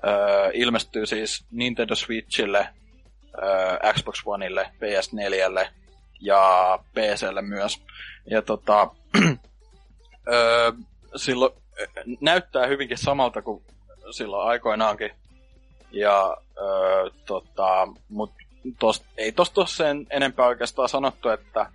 öö, 0.08 0.52
ilmestyy 0.54 1.06
siis 1.06 1.46
Nintendo 1.52 1.96
Switchille, 1.96 2.70
öö, 3.44 3.78
Xbox 3.94 4.22
Oneille, 4.26 4.72
PS4 4.76 5.68
ja 6.22 6.80
PClle 6.94 7.42
myös. 7.42 7.82
Ja 8.26 8.42
tota, 8.42 8.92
öö, 10.34 10.72
silloin 11.16 11.54
näyttää 12.22 12.68
hyvinkin 12.68 12.98
samalta 12.98 13.42
kuin 13.42 13.64
silloin 14.12 14.48
aikoinaankin. 14.48 15.12
Ja 15.92 16.38
öö, 16.58 17.10
tota, 17.26 17.88
mut 18.10 18.32
tost, 18.80 19.06
ei 19.18 19.32
tosta 19.32 19.66
sen 19.66 20.08
enempää 20.10 20.46
oikeastaan 20.46 20.90
sanottu, 20.90 21.30
että 21.30 21.66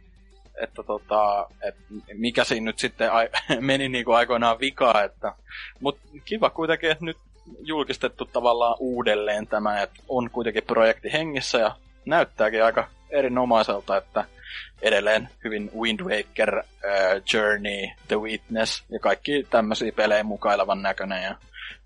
että 0.63 0.83
tota, 0.83 1.47
et 1.63 1.75
mikä 2.15 2.45
siinä 2.45 2.65
nyt 2.65 2.79
sitten 2.79 3.13
ai, 3.13 3.29
meni 3.61 3.89
niinku 3.89 4.13
aikoinaan 4.13 4.61
vikaa, 4.61 5.03
että, 5.03 5.33
mut 5.81 5.99
kiva 6.25 6.51
kuitenkin, 6.51 6.91
että 6.91 7.05
nyt 7.05 7.17
julkistettu 7.61 8.25
tavallaan 8.25 8.77
uudelleen 8.79 9.47
tämä, 9.47 9.83
että 9.83 10.03
on 10.09 10.31
kuitenkin 10.31 10.63
projekti 10.63 11.13
hengissä 11.13 11.59
ja 11.59 11.77
näyttääkin 12.05 12.65
aika 12.65 12.89
erinomaiselta, 13.11 13.97
että 13.97 14.25
edelleen 14.83 15.29
hyvin 15.45 15.71
Wind 15.77 16.01
Waker, 16.01 16.59
äh, 16.59 16.65
Journey, 17.33 17.87
The 18.09 18.17
Witness 18.17 18.85
ja 18.91 18.99
kaikki 18.99 19.47
tämmöisiä 19.51 19.93
pelejä 19.93 20.23
mukailevan 20.23 20.83
näköinen. 20.83 21.23
Ja, 21.23 21.37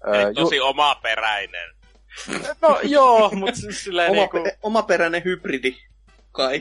Eli 0.06 0.22
äh, 0.22 0.32
tosi 0.34 0.60
omaperäinen. 0.60 1.77
No 2.62 2.80
joo, 2.82 3.30
mutta 3.30 3.60
siis 3.60 3.84
silleen 3.84 4.10
Oma, 4.10 4.20
niinku, 4.20 4.42
pe- 4.42 4.58
omaperäinen 4.62 5.24
hybridi, 5.24 5.76
kai. 6.32 6.60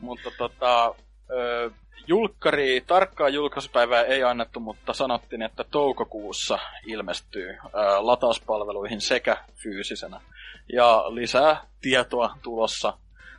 mutta 0.00 0.30
tota, 0.38 0.94
ö, 1.30 1.70
julkkari, 2.06 2.84
tarkkaa 2.86 3.28
julkaisupäivää 3.28 4.02
ei 4.02 4.22
annettu, 4.22 4.60
mutta 4.60 4.92
sanottiin, 4.92 5.42
että 5.42 5.64
toukokuussa 5.64 6.58
ilmestyy 6.86 7.48
ö, 7.50 7.58
latauspalveluihin 8.00 9.00
sekä 9.00 9.36
fyysisenä. 9.56 10.20
Ja 10.72 11.04
lisää 11.14 11.66
tietoa 11.80 12.38
tulossa 12.42 12.98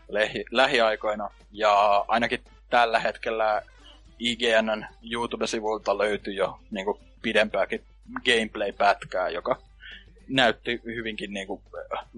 lähi, 0.10 0.45
lähiaikoina. 0.51 1.30
Ja 1.51 2.05
ainakin 2.07 2.43
tällä 2.69 2.99
hetkellä 2.99 3.61
IGNn 4.19 4.85
YouTube-sivuilta 5.11 5.97
löytyy 5.97 6.34
jo 6.34 6.60
niin 6.72 6.85
kuin 6.85 6.99
pidempääkin 7.22 7.84
gameplay-pätkää, 8.26 9.30
joka 9.30 9.57
näytti 10.28 10.82
hyvinkin 10.86 11.34
niin 11.34 11.48
kuin, 11.48 11.62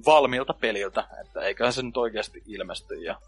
valmiilta 0.06 0.54
peliltä, 0.54 1.04
että 1.22 1.42
eiköhän 1.42 1.74
se 1.74 1.82
nyt 1.82 1.98
oikeasti 1.98 2.44
ilmesty. 2.48 2.96
Ja, 2.96 3.22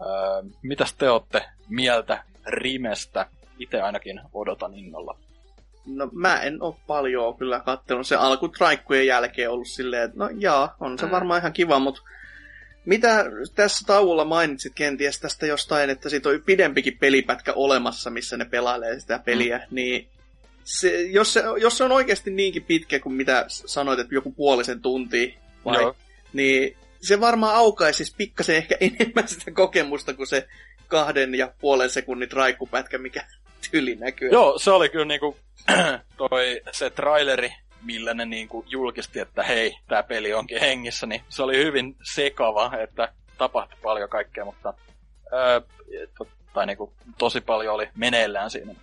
öö, 0.00 0.42
mitäs 0.62 0.94
te 0.94 1.10
olette 1.10 1.44
mieltä 1.68 2.24
Rimestä? 2.46 3.26
Itse 3.58 3.80
ainakin 3.80 4.20
odotan 4.32 4.74
innolla. 4.74 5.18
No 5.86 6.08
mä 6.12 6.40
en 6.40 6.62
oo 6.62 6.78
paljon 6.86 7.36
kyllä 7.36 7.60
kattelun. 7.60 8.04
Se 8.04 8.16
alkutraikkujen 8.16 9.06
jälkeen 9.06 9.50
ollut 9.50 9.68
silleen, 9.68 10.02
että 10.02 10.18
no 10.18 10.30
jaa, 10.38 10.76
on 10.80 10.98
se 10.98 11.06
mm. 11.06 11.12
varmaan 11.12 11.40
ihan 11.40 11.52
kiva, 11.52 11.78
mutta 11.78 12.02
mitä 12.84 13.24
tässä 13.54 13.86
tauolla 13.86 14.24
mainitsit 14.24 14.72
kenties 14.74 15.20
tästä 15.20 15.46
jostain, 15.46 15.90
että 15.90 16.08
siitä 16.08 16.28
on 16.28 16.42
pidempikin 16.46 16.98
pelipätkä 16.98 17.52
olemassa, 17.52 18.10
missä 18.10 18.36
ne 18.36 18.44
pelailee 18.44 19.00
sitä 19.00 19.18
peliä, 19.18 19.58
mm. 19.58 19.74
niin 19.74 20.08
se, 20.68 21.02
jos, 21.02 21.32
se, 21.32 21.42
jos 21.60 21.78
se 21.78 21.84
on 21.84 21.92
oikeasti 21.92 22.30
niinkin 22.30 22.64
pitkä 22.64 23.00
kuin 23.00 23.12
mitä 23.12 23.44
sanoit, 23.48 23.98
että 23.98 24.14
joku 24.14 24.32
puolisen 24.32 24.82
tuntia, 24.82 25.34
vai, 25.64 25.82
Joo. 25.82 25.96
niin 26.32 26.76
se 27.00 27.20
varmaan 27.20 27.54
aukaisi 27.54 27.96
siis 27.96 28.14
pikkasen 28.14 28.56
ehkä 28.56 28.76
enemmän 28.80 29.28
sitä 29.28 29.50
kokemusta 29.50 30.14
kuin 30.14 30.26
se 30.26 30.48
kahden 30.88 31.34
ja 31.34 31.52
puolen 31.60 31.90
sekunnin 31.90 32.32
raikkupätkä, 32.32 32.98
mikä 32.98 33.24
tyli 33.70 33.94
näkyy. 33.94 34.30
Joo, 34.30 34.58
se 34.58 34.70
oli 34.70 34.88
kyllä 34.88 35.04
niinku 35.04 35.36
toi 36.16 36.60
se 36.72 36.90
traileri, 36.90 37.52
millä 37.82 38.14
ne 38.14 38.24
niinku 38.24 38.64
julkisti, 38.68 39.20
että 39.20 39.42
hei, 39.42 39.76
tämä 39.88 40.02
peli 40.02 40.34
onkin 40.34 40.60
hengissä, 40.60 41.06
niin 41.06 41.22
se 41.28 41.42
oli 41.42 41.56
hyvin 41.56 41.96
sekava, 42.14 42.72
että 42.82 43.12
tapahtui 43.38 43.78
paljon 43.82 44.08
kaikkea, 44.08 44.44
mutta 44.44 44.74
öö, 45.32 45.60
tai 46.52 46.66
niinku, 46.66 46.92
tosi 47.18 47.40
paljon 47.40 47.74
oli 47.74 47.88
meneillään 47.94 48.50
siinä, 48.50 48.74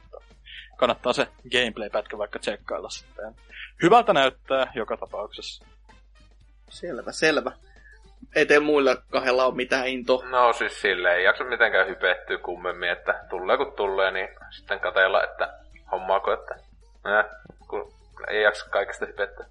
kannattaa 0.78 1.14
se 1.14 1.28
gameplay-pätkä 1.52 2.18
vaikka 2.18 2.40
tsekkailla 2.40 2.90
sitten. 2.90 3.36
Hyvältä 3.84 4.14
näyttää 4.14 4.72
joka 4.76 4.98
tapauksessa. 4.98 5.66
Selvä, 6.70 7.12
selvä. 7.12 7.52
Ei 8.36 8.46
te 8.46 8.60
muilla 8.60 8.96
kahdella 8.96 9.46
ole 9.46 9.56
mitään 9.56 9.88
into. 9.88 10.24
No 10.30 10.54
siis 10.54 10.82
sille 10.82 11.16
ei 11.16 11.24
jaksa 11.24 11.44
mitenkään 11.44 11.88
hypettyä 11.88 12.38
kummemmin, 12.38 12.90
että 12.90 13.26
tulee 13.30 13.58
kun 13.58 13.74
tulee, 13.76 14.12
niin 14.12 14.28
sitten 14.50 14.80
katella, 14.80 15.24
että 15.24 15.54
hommaako, 15.92 16.34
että 16.34 16.56
äh, 17.08 17.26
kun 17.68 17.94
ei 18.30 18.42
jaksa 18.44 18.70
kaikesta 18.70 19.06
hypettyä. 19.06 19.46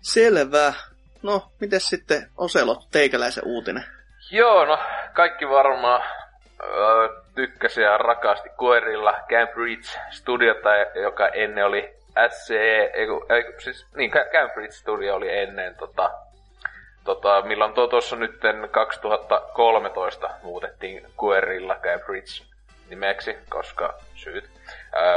Selvä. 0.00 0.74
No, 1.22 1.52
miten 1.60 1.80
sitten 1.80 2.30
Oselot, 2.36 2.90
teikäläisen 2.90 3.44
uutinen? 3.46 3.84
Joo, 4.30 4.64
no 4.64 4.78
kaikki 5.12 5.48
varmaan 5.48 6.02
öö, 6.62 7.22
tykkäsi 7.38 7.80
ja 7.80 7.98
rakasti 7.98 8.48
koerilla 8.56 9.14
Cambridge 9.28 9.88
Studiota, 10.10 10.76
joka 11.02 11.28
ennen 11.28 11.66
oli 11.66 11.94
SCE, 12.28 12.90
ei, 12.94 13.06
ei, 13.28 13.54
siis, 13.58 13.86
niin 13.96 14.10
Cambridge 14.10 14.72
Studio 14.72 15.14
oli 15.14 15.38
ennen 15.38 15.74
tota, 15.74 16.10
tota, 17.04 17.42
milloin 17.42 17.72
tuo 17.72 17.86
tuossa 17.86 18.16
nyt 18.16 18.40
2013 18.70 20.30
muutettiin 20.42 21.06
Guerrilla 21.18 21.74
Cambridge 21.74 22.44
nimeksi, 22.90 23.38
koska 23.48 23.94
syyt. 24.14 24.50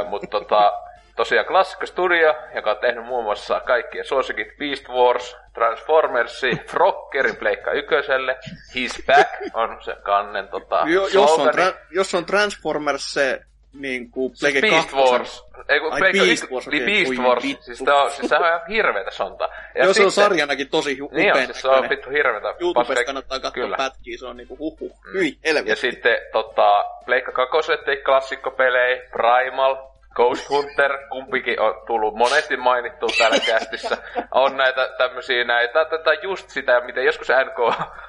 Mutta 0.08 0.26
tota, 0.26 0.72
tosiaan 1.16 1.46
klassikko 1.46 1.86
studio, 1.86 2.34
joka 2.54 2.70
on 2.70 2.76
tehnyt 2.76 3.04
muun 3.04 3.24
muassa 3.24 3.60
kaikkien 3.60 4.04
suosikit 4.04 4.48
Beast 4.58 4.88
Wars, 4.88 5.36
Transformersi, 5.54 6.50
Frockerin 6.66 7.36
Pleikka 7.36 7.72
ykköselle, 7.72 8.38
His 8.74 9.02
Back 9.06 9.30
on 9.54 9.78
se 9.84 9.96
kannen 10.02 10.48
tota, 10.48 10.84
jo, 10.86 11.06
jos, 11.06 11.38
on 11.38 11.48
tra- 11.48 11.78
jos 11.90 12.14
on 12.14 12.24
Transformers 12.26 13.12
se 13.14 13.40
niin 13.72 14.10
kuin 14.10 14.36
siis 14.36 14.60
Beast 14.60 14.92
Wars. 14.92 15.44
Ei, 15.68 15.80
kun 15.80 15.92
Ai, 15.92 16.00
Beast 16.00 16.50
Wars, 16.50 16.68
okay. 16.68 16.80
Beast 16.80 17.18
Wars. 17.18 17.42
Siis, 17.60 17.82
tää 17.84 17.94
on, 17.96 18.10
siis 18.10 18.28
se 18.28 18.36
on 18.36 18.46
ihan 18.46 18.60
hirveetä 18.68 19.10
sonta. 19.10 19.48
Ja 19.74 19.84
Joo, 19.84 19.94
se 19.94 20.04
on 20.04 20.10
sarjanakin 20.10 20.68
tosi 20.68 20.98
hu- 20.98 21.14
Niin 21.16 21.36
on, 21.36 21.44
siis 21.44 21.60
se 21.60 21.68
on 21.68 21.88
vittu 21.88 22.10
hirveetä. 22.10 22.54
YouTubesta 22.60 23.04
kannattaa 23.04 23.40
katsoa 23.40 23.62
Kyllä. 23.64 23.76
pätkiä, 23.76 24.18
se 24.18 24.26
on 24.26 24.36
niinku 24.36 24.58
huhu. 24.58 24.88
Mm. 25.06 25.12
Hyi, 25.12 25.38
Ja 25.64 25.76
sitten 25.76 26.16
tota, 26.32 26.84
Pleikka 27.04 27.32
kakoset 27.32 27.80
klassikkopelejä, 28.04 29.02
Primal, 29.12 29.76
Ghost 30.14 30.48
Hunter, 30.50 30.98
kumpikin 31.08 31.60
on 31.60 31.82
tullut 31.86 32.14
monesti 32.14 32.56
mainittu 32.56 33.06
täällä 33.18 33.38
kästissä. 33.46 33.96
On 34.30 34.56
näitä 34.56 34.88
tämmösiä 34.98 35.44
näitä, 35.44 35.84
tätä 35.84 36.12
just 36.12 36.48
sitä, 36.48 36.80
miten 36.80 37.04
joskus 37.04 37.28
NK 37.28 37.58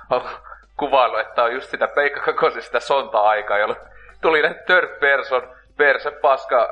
on 0.09 0.30
kuvailu, 0.77 1.17
että 1.17 1.43
on 1.43 1.53
just 1.53 1.69
sitä 1.69 1.88
Pleikka 1.88 2.21
kakosesta 2.21 2.80
sonta-aikaa, 2.80 3.57
jolloin 3.57 3.80
tuli 4.21 4.41
ne 4.41 4.53
third 4.53 4.99
person 4.99 5.55
perse 5.77 6.11
paska 6.11 6.69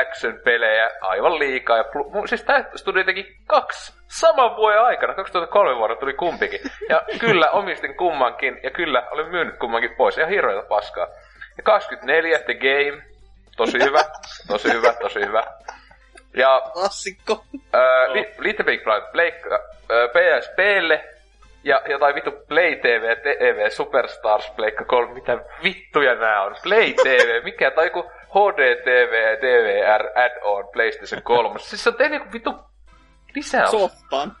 action-pelejä 0.00 0.90
aivan 1.00 1.38
liikaa. 1.38 1.76
Ja 1.76 1.82
pl- 1.82 2.26
siis 2.26 2.44
tää 2.44 2.64
studio 2.74 3.04
teki 3.04 3.36
kaksi 3.46 3.92
saman 4.20 4.56
vuoden 4.56 4.82
aikana, 4.82 5.14
2003 5.14 5.76
vuonna 5.76 5.96
tuli 5.96 6.14
kumpikin. 6.14 6.60
Ja 6.88 7.02
kyllä 7.20 7.50
omistin 7.50 7.96
kummankin, 7.96 8.60
ja 8.62 8.70
kyllä 8.70 9.08
olin 9.10 9.28
myynyt 9.28 9.58
kummankin 9.58 9.96
pois. 9.96 10.18
Ihan 10.18 10.30
hirveätä 10.30 10.68
paskaa. 10.68 11.06
Ja 11.56 11.62
24 11.62 12.38
The 12.38 12.54
Game, 12.54 13.02
tosi 13.58 13.78
hyvä, 13.84 14.04
tosi 14.46 14.72
hyvä, 14.72 14.92
tosi 14.92 15.20
hyvä. 15.20 15.42
Ja... 16.36 16.62
Klassikko. 16.72 17.44
Äh, 17.74 18.12
Little 18.38 18.64
Big 18.64 18.84
Blind 18.84 19.12
Blake, 19.12 19.42
äh, 19.52 19.60
PSPlle 20.10 21.04
ja 21.64 21.82
jotain 21.88 22.14
vittu 22.14 22.30
Play 22.48 22.76
TV, 22.76 23.16
TV, 23.16 23.70
Superstars, 23.70 24.50
Pleikka 24.50 24.84
3, 24.84 25.14
mitä 25.14 25.38
vittuja 25.62 26.14
nää 26.14 26.42
on? 26.42 26.56
Play 26.62 26.92
TV, 26.92 27.44
mikä, 27.44 27.70
tai 27.70 27.86
joku 27.86 28.10
HDTV, 28.28 29.38
DVR, 29.40 30.18
add-on, 30.18 30.68
PlayStation 30.72 31.22
3. 31.22 31.58
Siis 31.58 31.84
se 31.84 31.88
on 31.88 31.96
tehnyt 31.96 32.20
joku 32.20 32.32
vittu 32.32 32.54
lisäys. 33.34 33.70
Soppaan. 33.70 34.36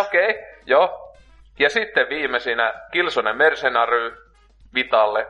Okei, 0.00 0.30
okay, 0.30 0.42
joo. 0.66 1.14
Ja 1.58 1.70
sitten 1.70 2.08
viimeisinä 2.08 2.74
Kilsonen 2.92 3.36
Mercenary 3.36 4.16
Vitalle 4.74 5.26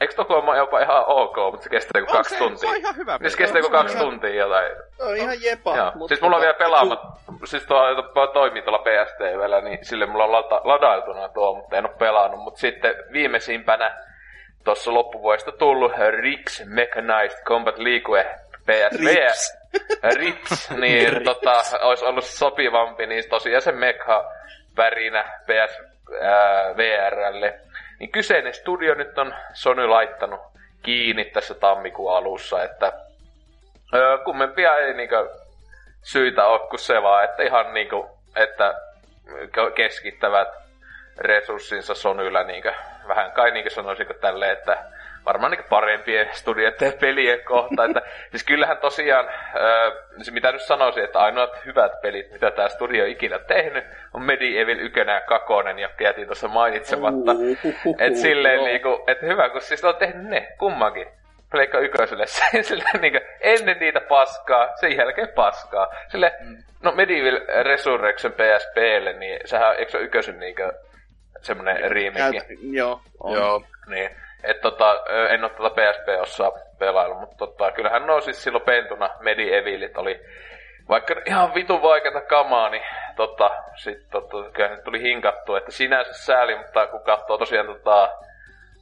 Eikö 0.00 0.14
Tokoma 0.14 0.56
jopa 0.56 0.80
ihan 0.80 1.04
ok, 1.06 1.36
mutta 1.36 1.64
se 1.64 1.70
kestää 1.70 2.00
joku 2.00 2.12
kaksi 2.12 2.34
se, 2.34 2.38
tuntia? 2.38 2.58
Se 2.58 2.66
on 2.66 2.76
ihan 2.76 2.96
hyvä. 2.96 3.18
Niin 3.20 3.30
se 3.30 3.36
kestää 3.36 3.58
joku 3.58 3.70
kaksi 3.70 3.96
ihan... 3.96 4.06
tuntia 4.06 4.34
jotain. 4.34 4.72
Se 4.96 5.02
on 5.02 5.16
ihan 5.16 5.42
jepa. 5.42 5.76
Joo. 5.76 5.92
Mutta 5.94 6.08
siis 6.08 6.22
mulla 6.22 6.36
on 6.36 6.42
vielä 6.42 6.54
pelaamat, 6.54 7.00
tu... 7.26 7.46
siis 7.46 7.66
tuo 7.66 8.26
toimii 8.32 8.62
tuolla 8.62 8.84
PSTVllä, 8.84 9.60
niin 9.60 9.78
sille 9.82 10.06
mulla 10.06 10.24
on 10.24 10.32
lata, 10.32 10.60
ladailtuna 10.64 11.28
tuo, 11.28 11.54
mutta 11.54 11.76
en 11.76 11.86
ole 11.86 11.94
pelannut. 11.98 12.40
Mutta 12.40 12.60
sitten 12.60 12.94
viimeisimpänä 13.12 14.06
tuossa 14.64 14.94
loppuvuodesta 14.94 15.52
tullut 15.52 15.92
Rix 16.20 16.64
Mechanized 16.64 17.44
Combat 17.44 17.78
League 17.78 18.24
PSV. 18.66 19.06
Rips. 19.06 19.58
Rips, 20.14 20.70
niin 20.70 21.12
Rips. 21.12 21.24
tota, 21.24 21.62
olisi 21.82 22.04
ollut 22.04 22.24
sopivampi, 22.24 23.06
niin 23.06 23.28
tosiaan 23.28 23.62
se 23.62 23.72
Mekha 23.72 24.24
värinä 24.76 25.24
PS 25.42 25.80
ää, 26.22 26.76
VRlle 26.76 27.60
niin 27.98 28.12
kyseinen 28.12 28.54
studio 28.54 28.94
nyt 28.94 29.18
on 29.18 29.34
Sony 29.52 29.86
laittanut 29.86 30.40
kiinni 30.82 31.24
tässä 31.24 31.54
tammikuun 31.54 32.16
alussa, 32.16 32.62
että 32.64 32.92
öö, 33.94 34.18
kummempia 34.18 34.76
ei 34.76 34.94
niinkö 34.94 35.30
syitä 36.02 36.46
ole 36.46 36.68
kuin 36.68 36.80
se 36.80 37.02
vaan, 37.02 37.24
että 37.24 37.42
ihan 37.42 37.74
niinku, 37.74 38.08
että 38.36 38.74
keskittävät 39.74 40.48
resurssinsa 41.18 41.94
Sonylla 41.94 42.42
niinkö, 42.42 42.74
vähän 43.08 43.32
kai 43.32 43.50
niinkö 43.50 43.70
sanoisinko 43.70 44.14
tälleen, 44.14 44.52
että 44.52 44.84
varmaan 45.26 45.50
niin 45.52 45.64
parempien 45.68 46.28
studioiden 46.32 46.92
pelien 47.00 47.40
kohta. 47.44 47.84
Että, 47.84 48.02
siis 48.30 48.44
kyllähän 48.44 48.78
tosiaan, 48.78 49.28
äh, 49.28 49.92
mitä 50.30 50.52
nyt 50.52 50.62
sanoisin, 50.62 51.04
että 51.04 51.18
ainoat 51.18 51.64
hyvät 51.66 52.00
pelit, 52.02 52.32
mitä 52.32 52.50
tämä 52.50 52.68
studio 52.68 53.04
on 53.04 53.10
ikinä 53.10 53.38
tehnyt, 53.38 53.84
on 54.14 54.22
Medieval 54.22 54.78
1 54.78 55.00
ja 55.00 55.20
2, 55.20 55.52
ja 55.80 55.88
jätin 56.00 56.26
tuossa 56.26 56.48
mainitsematta. 56.48 57.32
Että 57.98 58.18
silleen 58.18 58.64
niinku, 58.64 59.04
että 59.06 59.26
hyvä, 59.26 59.48
kun 59.48 59.60
siis 59.60 59.84
on 59.84 59.96
tehnyt 59.96 60.26
ne 60.26 60.48
kummankin. 60.58 61.06
Pleikka 61.50 61.78
ykköselle, 61.78 62.26
sille, 62.62 62.84
niin 63.00 63.20
ennen 63.40 63.76
niitä 63.80 64.00
paskaa, 64.00 64.68
sen 64.80 64.96
jälkeen 64.96 65.28
paskaa. 65.28 65.86
Sille, 66.08 66.32
mm. 66.40 66.56
no 66.82 66.92
Medieval 66.92 67.40
Resurrection 67.62 68.32
PSPlle, 68.32 69.12
niin 69.12 69.40
sehän, 69.44 69.76
eikö 69.76 69.90
se 69.90 69.98
ykkösen 69.98 70.38
niin 70.40 70.54
semmonen 71.42 71.90
remake? 71.90 72.46
Joo. 72.70 73.00
On. 73.20 73.34
Joo. 73.34 73.62
Niin. 73.86 74.10
Et 74.44 74.60
tota, 74.60 75.04
en 75.30 75.44
ole 75.44 75.52
tota 75.52 75.70
PSP-osaa 75.70 76.52
pelailu, 76.78 77.14
mutta 77.14 77.36
tota, 77.36 77.72
kyllähän 77.72 78.06
no 78.06 78.20
siis 78.20 78.42
silloin 78.42 78.64
pentuna 78.64 79.10
Medievilit 79.20 79.98
oli 79.98 80.20
vaikka 80.88 81.14
ihan 81.26 81.54
vitun 81.54 81.82
vaikeata 81.82 82.20
kamaa, 82.20 82.70
niin 82.70 82.82
tota, 83.16 83.50
sit, 83.76 84.10
tota, 84.10 84.50
kyllä 84.52 84.76
tuli 84.84 85.02
hinkattu, 85.02 85.54
että 85.54 85.70
sinänsä 85.70 86.12
sääli, 86.12 86.56
mutta 86.58 86.86
kun 86.86 87.00
katsoo 87.00 87.38
tosiaan 87.38 87.66
tota, 87.66 88.08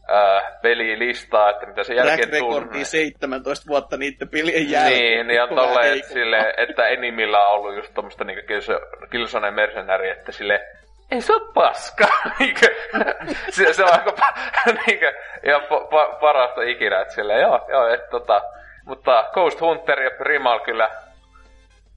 ää, 0.09 0.59
pelilistaa, 0.63 1.51
että 1.51 1.67
mitä 1.67 1.83
se 1.83 1.95
jälkeen 1.95 2.31
tuli. 2.39 2.65
Niin 2.73 2.87
17 2.87 3.67
vuotta 3.69 3.97
niiden 3.97 4.29
pelien 4.29 4.71
jälkeen. 4.71 5.01
Niin, 5.01 5.27
niin 5.27 5.43
on 5.43 5.49
tolleen, 5.49 5.99
että, 5.99 6.13
sille, 6.13 6.55
että 6.57 6.87
enimmillä 6.87 7.49
on 7.49 7.55
ollut 7.55 7.77
just 7.77 7.95
tommoista 7.95 8.25
niinku 8.25 8.43
Killzone 9.11 9.51
Mercenary, 9.51 10.09
että 10.09 10.33
sille 10.33 10.61
ei 11.15 11.21
se 11.21 11.33
ole 11.33 11.53
paska. 11.55 12.07
se, 13.55 13.73
se 13.73 13.85
on 13.85 13.93
aika 13.93 14.13
niinkö, 14.87 15.15
ihan 15.47 15.63
pa, 15.69 15.81
pa, 15.81 16.07
parasta 16.21 16.63
ikinä, 16.63 17.01
että 17.01 17.15
silleen, 17.15 17.41
joo, 17.41 17.67
joo, 17.69 17.89
että 17.89 18.11
tota, 18.11 18.43
Mutta 18.85 19.31
Ghost 19.33 19.61
Hunter 19.61 20.01
ja 20.01 20.11
Primal 20.11 20.61
kyllä, 20.61 20.91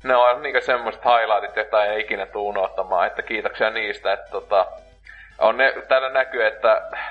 ne 0.03 0.15
on 0.15 0.41
niinku 0.41 0.61
semmoiset 0.61 1.01
highlightit, 1.05 1.55
joita 1.55 1.85
ei 1.85 2.01
ikinä 2.01 2.25
tuu 2.25 2.47
unohtamaan, 2.47 3.07
että 3.07 3.21
kiitoksia 3.21 3.69
niistä, 3.69 4.13
että 4.13 4.31
tota, 4.31 4.65
on 5.39 5.57
ne, 5.57 5.73
täällä 5.87 6.09
näkyy, 6.09 6.45
että 6.45 6.71
äh, 6.71 7.09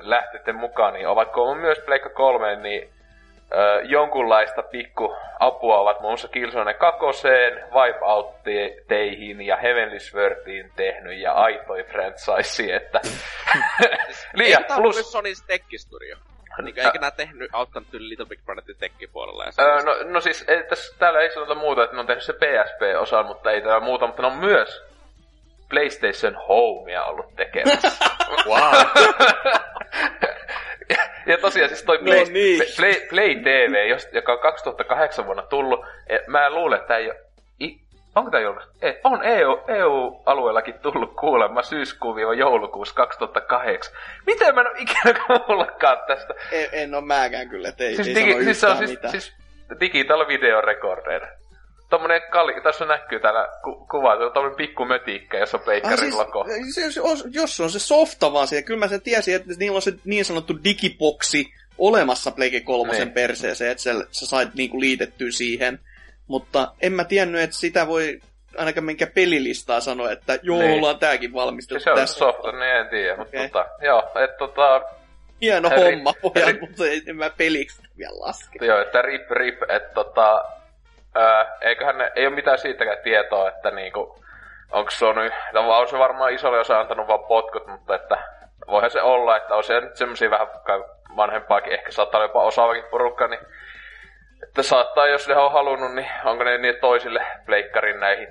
lähtette 0.00 0.52
mukaan, 0.52 0.94
niin 0.94 1.08
ovatko 1.08 1.54
myös 1.54 1.78
Pleikka 1.78 2.08
3, 2.08 2.56
niin 2.56 2.90
ö, 3.52 3.82
jonkunlaista 3.82 4.62
pikku 4.62 5.16
apua 5.38 5.78
ovat 5.78 6.00
muun 6.00 6.10
muassa 6.10 6.28
Killzone 6.28 6.74
2, 6.74 7.00
Wipeout-teihin 7.72 9.40
ja 9.40 9.56
Heavenly 9.56 10.00
Swordiin 10.00 10.72
tehnyt 10.76 11.18
ja 11.18 11.32
aitoi 11.32 11.84
franchise, 11.84 12.74
että 12.74 13.00
liian 14.34 14.60
Eikö 14.62 14.68
tää 14.68 14.76
plus... 14.76 14.96
plus... 14.96 15.12
Sonys 15.12 15.42
Tech-studio? 15.42 16.16
Niin, 16.62 16.78
eikä 16.78 16.98
nää 16.98 17.10
tehnyt, 17.10 17.50
auttanut 17.52 17.94
yli 17.94 18.08
Little 18.08 18.26
Big 18.26 18.40
Planetin 18.46 18.76
tekkipuolella 18.78 19.44
ja 19.44 19.52
Öö, 19.58 19.82
no, 19.82 20.12
no 20.12 20.20
siis 20.20 20.44
ei, 20.48 20.64
tässä, 20.64 20.96
täällä 20.98 21.20
ei 21.20 21.30
sanota 21.30 21.54
muuta, 21.54 21.84
että 21.84 21.96
ne 21.96 22.00
on 22.00 22.06
tehnyt 22.06 22.24
se 22.24 22.32
PSP-osan, 22.32 23.26
mutta 23.26 23.50
ei 23.50 23.60
täällä 23.60 23.80
muuta, 23.80 24.06
mutta 24.06 24.22
ne 24.22 24.28
on 24.28 24.36
myös 24.36 24.82
PlayStation 25.68 26.36
Homea 26.48 27.04
ollut 27.04 27.36
tekemässä. 27.36 27.92
Wow. 28.46 28.74
ja, 31.26 31.38
tosiaan 31.38 31.68
siis 31.68 31.82
toi 31.82 31.98
Play, 31.98 32.18
No 32.24 32.26
niin. 32.32 32.62
Play, 32.76 32.94
Play 33.08 33.34
TV, 33.34 33.88
jos, 33.88 34.08
joka 34.12 34.32
on 34.32 34.38
2008 34.38 35.26
vuonna 35.26 35.42
tullut, 35.42 35.84
mä 36.26 36.50
luulen, 36.50 36.76
että 36.76 36.88
tää 36.88 36.98
ei 36.98 37.10
ole... 37.10 37.18
Onko 38.14 38.30
tää 38.30 38.40
julkaistu? 38.40 38.72
Ei, 38.82 39.00
on 39.04 39.24
EU, 39.24 39.60
EU-alueellakin 39.68 40.74
tullut 40.74 41.14
kuulemma 41.20 41.62
syyskuun-joulukuussa 41.62 42.94
2008. 42.94 43.94
Miten 44.26 44.54
mä 44.54 44.60
en 44.60 44.66
ole 44.66 44.76
ikinä 44.78 45.14
kuullutkaan 45.46 45.98
tästä? 46.06 46.34
en, 46.52 46.68
en 46.72 46.94
ole 46.94 47.04
mäkään 47.04 47.48
kyllä, 47.48 47.68
että 47.68 47.84
ei, 47.84 47.96
Siis, 47.96 48.08
ei 48.08 48.14
digi, 48.14 48.30
sano 48.32 48.44
siis 48.44 48.60
se 48.60 48.66
on 48.66 48.72
yhtään 48.72 48.88
siis, 48.88 48.90
mitään. 48.98 49.12
siis 49.12 49.34
digital 49.80 50.28
video 50.28 50.60
recorder. 50.60 51.26
Tommonen 51.90 52.22
kalli, 52.30 52.60
tässä 52.60 52.84
näkyy 52.84 53.20
täällä 53.20 53.48
ku, 53.64 53.86
kuva, 53.90 54.16
se 54.16 54.24
on 54.24 54.32
tommonen 54.32 54.56
pikku 54.56 54.84
mötikkä, 54.84 55.38
jossa 55.38 55.56
on 55.56 55.60
Ah, 55.62 55.66
Bakerin 55.82 55.98
siis, 55.98 56.14
logo. 56.14 56.46
se, 56.74 56.92
se, 56.92 57.00
on- 57.00 57.32
jos 57.32 57.56
se 57.56 57.62
on 57.62 57.70
se 57.70 57.78
softa 57.78 58.32
vaan 58.32 58.46
siellä, 58.48 58.62
kyllä 58.66 58.80
mä 58.80 58.88
sen 58.88 59.00
tiesin, 59.02 59.34
että 59.36 59.48
niillä 59.58 59.76
on 59.76 59.82
se 59.82 59.92
niin 60.04 60.24
sanottu 60.24 60.58
digiboksi 60.64 61.52
olemassa 61.78 62.30
Play 62.30 62.60
3 62.60 62.92
Niin. 62.92 63.12
perseeseen, 63.12 63.70
että 63.70 63.82
sä, 63.82 63.94
sä 64.10 64.26
sait 64.26 64.54
niinku 64.54 64.80
liitettyä 64.80 65.30
siihen. 65.30 65.78
Mutta 66.26 66.72
en 66.82 66.92
mä 66.92 67.04
tiennyt, 67.04 67.40
että 67.40 67.56
sitä 67.56 67.86
voi 67.86 68.20
ainakaan 68.56 68.84
minkä 68.84 69.06
pelilistaa 69.06 69.80
sanoa, 69.80 70.10
että 70.12 70.38
joo, 70.42 70.58
Niin. 70.58 70.78
ollaan 70.78 70.98
tääkin 70.98 71.32
valmisteltu. 71.32 71.84
Se 71.84 71.90
on 71.90 71.96
tässä. 71.98 72.18
softa, 72.18 72.52
niin 72.52 72.62
en 72.76 72.88
tiedä, 72.88 73.16
mutta 73.16 73.36
Okei. 73.38 73.48
tota, 73.48 73.66
joo, 73.82 74.02
et 74.24 74.36
tota, 74.38 74.82
Hieno 75.42 75.70
Eri- 75.70 75.94
homma, 75.94 76.12
pojat, 76.22 76.48
eri- 76.48 76.60
mutta 76.60 76.86
ei, 76.86 77.02
en 77.06 77.16
mä 77.16 77.30
peliksi 77.30 77.82
vielä 77.98 78.18
laske. 78.20 78.66
joo, 78.66 78.80
että 78.82 79.02
rip 79.02 79.30
rip, 79.30 79.62
että 79.62 79.94
tota, 79.94 80.44
ää, 81.18 81.56
eiköhän 81.60 81.98
ne, 81.98 82.12
ei 82.16 82.26
ole 82.26 82.34
mitään 82.34 82.58
siitäkään 82.58 82.98
tietoa, 83.02 83.48
että 83.48 83.70
niinku, 83.70 84.22
onko 84.72 84.90
Sony, 84.90 85.30
no 85.52 85.78
on 85.78 85.88
se 85.88 85.98
varmaan 85.98 86.32
isolle 86.32 86.58
osa 86.58 86.80
antanut 86.80 87.08
vaan 87.08 87.24
potkut, 87.24 87.66
mutta 87.66 87.94
että 87.94 88.18
voihan 88.66 88.90
se 88.90 89.02
olla, 89.02 89.36
että 89.36 89.54
on 89.54 89.64
siellä 89.64 89.86
nyt 89.88 89.96
semmosia 89.96 90.30
vähän 90.30 90.48
vanhempaakin, 91.16 91.72
ehkä 91.72 91.90
saattaa 91.90 92.18
olla 92.18 92.28
jopa 92.30 92.42
osaavakin 92.42 92.84
porukka, 92.90 93.28
niin 93.28 93.40
että 94.42 94.62
saattaa, 94.62 95.06
jos 95.06 95.28
ne 95.28 95.36
on 95.36 95.52
halunnut, 95.52 95.94
niin 95.94 96.08
onko 96.24 96.44
ne 96.44 96.58
niin 96.58 96.76
toisille 96.80 97.26
pleikkarin 97.46 98.00
näihin 98.00 98.28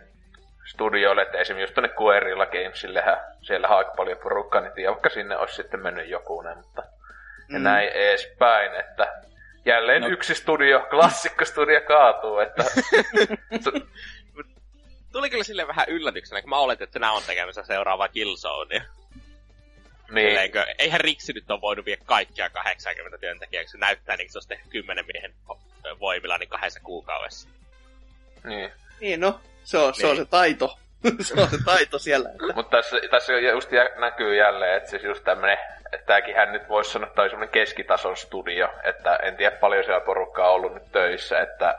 studioille, 0.71 1.21
että 1.21 1.37
esimerkiksi 1.37 1.63
just 1.63 1.75
tonne 1.75 1.89
Guerrilla 1.89 2.45
Gamesillehän, 2.45 3.17
siellä 3.41 3.67
on 3.67 3.77
aika 3.77 3.91
paljon 3.97 4.17
porukkaa, 4.23 4.61
niin 4.61 4.73
tiedä, 4.73 4.91
vaikka 4.91 5.09
sinne 5.09 5.37
olisi 5.37 5.55
sitten 5.55 5.83
mennyt 5.83 6.09
jokunen, 6.09 6.57
mutta 6.57 6.83
ja 7.53 7.59
Mm. 7.59 7.63
näin 7.63 7.89
edespäin, 7.89 8.75
että 8.75 9.13
jälleen 9.67 10.01
No. 10.01 10.07
yksi 10.07 10.35
studio, 10.35 10.87
klassikkostudio 10.89 11.81
kaatuu, 11.81 12.39
että 12.39 12.63
Tuli 15.11 15.29
kyllä 15.29 15.43
sille 15.43 15.67
vähän 15.67 15.89
yllätyksenä, 15.89 16.41
kun 16.41 16.49
mä 16.49 16.57
oletin, 16.57 16.83
että 16.83 16.99
nämä 16.99 17.11
on 17.11 17.23
tekemässä 17.27 17.63
seuraavaa 17.63 18.07
Killzonea. 18.07 18.81
niin, 20.11 20.29
Sileenkö, 20.29 20.65
eihän 20.79 21.01
Riksi 21.01 21.33
nyt 21.33 21.51
ole 21.51 21.61
voinut 21.61 21.85
vie 21.85 21.97
kaikkia 22.05 22.49
80 22.49 23.17
työntekijää, 23.17 23.63
kun 23.63 23.71
se 23.71 23.77
näyttää 23.77 24.17
niin 24.17 24.31
se 24.31 24.37
olisi 24.37 24.47
tehnyt 24.49 24.67
10 24.69 25.05
miehen 25.13 25.33
voimilla 25.99 26.37
niin 26.37 26.49
kahdessa 26.49 26.79
kuukaudessa. 26.79 27.49
niin. 28.43 28.71
Niin 29.01 29.19
no, 29.19 29.39
se 29.63 29.77
on, 29.77 29.93
se, 29.95 30.07
on 30.07 30.15
Niin. 30.15 30.25
se 30.25 30.29
taito. 30.29 30.77
se 31.21 31.33
on 31.41 31.49
se 31.49 31.57
taito 31.65 31.99
siellä. 31.99 32.29
Että... 32.29 32.53
Mutta 32.55 32.77
tässä, 32.77 32.97
tässä 33.11 33.33
just 33.33 33.71
jä, 33.71 33.89
näkyy 33.99 34.35
jälleen, 34.35 34.77
että 34.77 34.89
siis 34.89 35.03
just 35.03 35.23
tämmönen, 35.23 35.57
että 35.93 36.05
tämäkin 36.05 36.35
hän 36.35 36.51
nyt 36.51 36.69
voisi 36.69 36.91
sanoa, 36.91 37.07
että 37.07 37.21
on 37.21 37.49
keskitason 37.49 38.17
studio, 38.17 38.69
että 38.83 39.15
en 39.15 39.37
tiedä 39.37 39.55
paljon 39.55 39.83
siellä 39.83 40.05
porukkaa 40.05 40.49
on 40.49 40.55
ollut 40.55 40.73
nyt 40.73 40.91
töissä, 40.91 41.39
että 41.39 41.75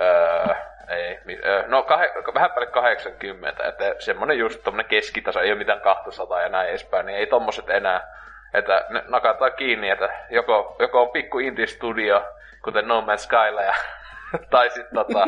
öö, 0.00 0.54
ei, 0.88 1.20
öö, 1.44 1.64
no 1.66 1.82
kahe, 1.82 2.12
vähän 2.34 2.50
päälle 2.50 2.66
80, 2.66 3.68
että 3.68 3.94
semmoinen 3.98 4.38
just 4.38 4.62
tommonen 4.64 4.86
keskitaso, 4.86 5.40
ei 5.40 5.50
ole 5.50 5.58
mitään 5.58 5.80
200 5.80 6.42
ja 6.42 6.48
näin 6.48 6.68
edespäin, 6.68 7.06
niin 7.06 7.18
ei 7.18 7.26
tommoset 7.26 7.70
enää, 7.70 8.08
että 8.54 8.84
ne 8.90 9.02
nakataan 9.08 9.52
kiinni, 9.52 9.90
että 9.90 10.08
joko, 10.30 10.76
joko 10.78 11.02
on 11.02 11.10
pikku 11.10 11.38
indie 11.38 11.66
studio, 11.66 12.24
kuten 12.64 12.88
No 12.88 13.00
Man's 13.00 13.18
Skylla, 13.18 13.62
ja, 13.62 13.74
tai 14.50 14.70
sitten 14.70 14.94
tota, 14.94 15.24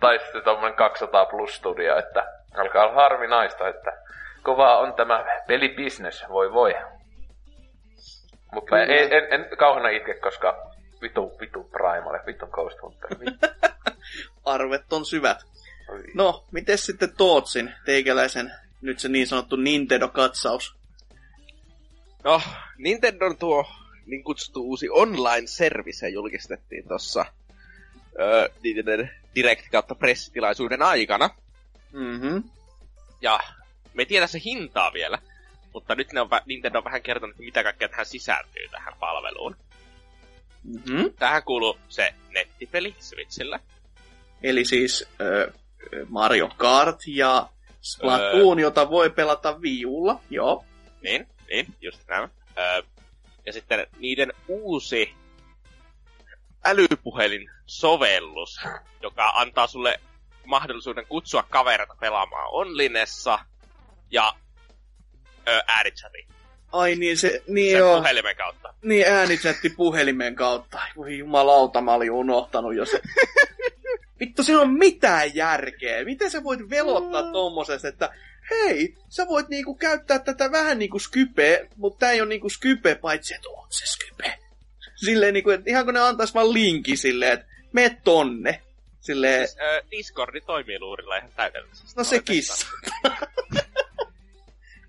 tai 0.00 0.18
sitten 0.18 0.42
tommonen 0.42 0.74
200 0.74 1.26
plus 1.26 1.56
studio, 1.56 1.98
että 1.98 2.26
alkaa 2.56 2.84
olla 2.84 2.94
harvinaista, 2.94 3.68
että 3.68 3.92
kovaa 4.42 4.78
on 4.78 4.94
tämä 4.94 5.24
pelibisnes, 5.46 6.28
voi 6.28 6.52
voi. 6.52 6.76
Mutta 8.52 8.70
Kyllä. 8.70 8.84
en, 8.84 9.12
en, 9.12 9.32
en 9.32 9.56
kauheena 9.58 9.88
itke, 9.88 10.14
koska 10.14 10.72
vitu, 11.02 11.36
vitu 11.40 11.64
Primal, 11.64 12.18
vitu 12.26 12.46
Ghost 12.46 12.82
Hunter. 12.82 13.10
Arvet 14.44 14.92
on 14.92 15.06
syvät. 15.06 15.38
Oi. 15.88 16.02
No, 16.14 16.44
miten 16.50 16.78
sitten 16.78 17.16
Tootsin, 17.16 17.74
teikäläisen, 17.84 18.52
nyt 18.80 18.98
se 18.98 19.08
niin 19.08 19.26
sanottu 19.26 19.56
Nintendo-katsaus? 19.56 20.76
No, 22.24 22.42
Nintendon 22.78 23.36
tuo 23.36 23.64
niin 24.06 24.24
kutsuttu 24.24 24.62
uusi 24.62 24.88
online-service 24.90 26.08
julkistettiin 26.08 26.88
tuossa 26.88 27.24
öö, 28.20 28.48
direct 29.34 29.70
kautta 29.70 29.94
pressitilaisuuden 29.94 30.82
aikana. 30.82 31.30
Mhm. 31.92 32.36
Ja 33.20 33.40
me 33.94 34.02
ei 34.02 34.06
tiedä 34.06 34.26
se 34.26 34.40
hintaa 34.44 34.92
vielä, 34.92 35.18
mutta 35.78 35.94
nyt 35.94 36.12
ne 36.12 36.20
on, 36.20 36.28
Nintendo 36.46 36.78
on 36.78 36.84
vähän 36.84 37.02
kertonut, 37.02 37.34
että 37.34 37.42
mitä 37.42 37.62
kaikkea 37.62 37.88
tähän 37.88 38.06
sisältyy 38.06 38.68
tähän 38.70 38.94
palveluun. 39.00 39.56
Mhm. 40.64 41.06
Tähän 41.18 41.42
kuuluu 41.42 41.78
se 41.88 42.14
nettipeli 42.30 42.94
Switchillä. 42.98 43.60
Eli 44.42 44.64
siis 44.64 45.08
ö, 45.20 45.52
Mario 46.08 46.50
Kart 46.56 47.00
ja 47.06 47.48
Splatoon, 47.80 48.58
jota 48.58 48.90
voi 48.90 49.10
pelata 49.10 49.62
viulla. 49.62 50.20
Joo. 50.30 50.64
Niin, 51.02 51.26
niin, 51.50 51.66
just 51.80 52.08
nämä. 52.08 52.28
Öö, 52.58 52.82
ja 53.46 53.52
sitten 53.52 53.86
niiden 53.98 54.32
uusi 54.48 55.14
älypuhelin-sovellus, 56.64 58.60
joka 59.02 59.28
antaa 59.28 59.66
sulle 59.66 60.00
mahdollisuuden 60.46 61.06
kutsua 61.06 61.42
kavereita 61.42 61.96
pelaamaan 62.00 62.48
onlinessa 62.50 63.38
ja 64.10 64.34
öö, 65.48 65.60
äänichati 65.66 66.26
Ai 66.72 66.94
niin, 66.94 67.18
se, 67.18 67.42
niin 67.46 67.70
sen 67.70 67.78
joo. 67.78 67.96
puhelimen 67.96 68.36
kautta. 68.36 68.74
Niin 68.82 69.06
äänichatti 69.06 69.70
puhelimen 69.70 70.34
kautta. 70.34 70.80
Voi 70.96 71.18
jumalauta, 71.18 71.80
mä 71.80 71.94
olin 71.94 72.10
unohtanut 72.10 72.74
jo 72.74 72.84
se. 72.84 73.00
Vittu, 74.20 74.42
siinä 74.42 74.60
on 74.60 74.74
mitään 74.74 75.34
järkeä. 75.34 76.04
Miten 76.04 76.30
sä 76.30 76.44
voit 76.44 76.70
velottaa 76.70 77.32
tommosesta, 77.32 77.88
että 77.88 78.10
hei, 78.50 78.94
sä 79.08 79.26
voit 79.28 79.48
niinku 79.48 79.74
käyttää 79.74 80.18
tätä 80.18 80.52
vähän 80.52 80.78
niinku 80.78 80.98
Skype, 80.98 81.68
mutta 81.76 81.98
tää 81.98 82.12
ei 82.12 82.20
ole 82.20 82.28
niinku 82.28 82.48
Skype, 82.48 82.94
paitsi 82.94 83.34
että 83.34 83.48
on 83.48 83.66
se 83.70 83.86
Skype. 83.86 84.38
Silleen 84.94 85.34
niinku, 85.34 85.50
että 85.50 85.70
ihan 85.70 85.84
kun 85.84 85.94
ne 85.94 86.00
antais 86.00 86.34
vaan 86.34 86.52
linki 86.52 86.96
silleen, 86.96 87.32
että 87.32 87.46
me 87.72 87.96
tonne. 88.04 88.62
Silleen, 89.00 89.48
Siis, 89.48 89.60
öö, 89.60 89.82
Discordi 89.90 90.40
toimii 90.40 90.80
luurilla 90.80 91.16
ihan 91.16 91.32
täydellisesti. 91.36 91.92
no 91.96 92.04
se 92.04 92.22
kissa. 92.22 92.66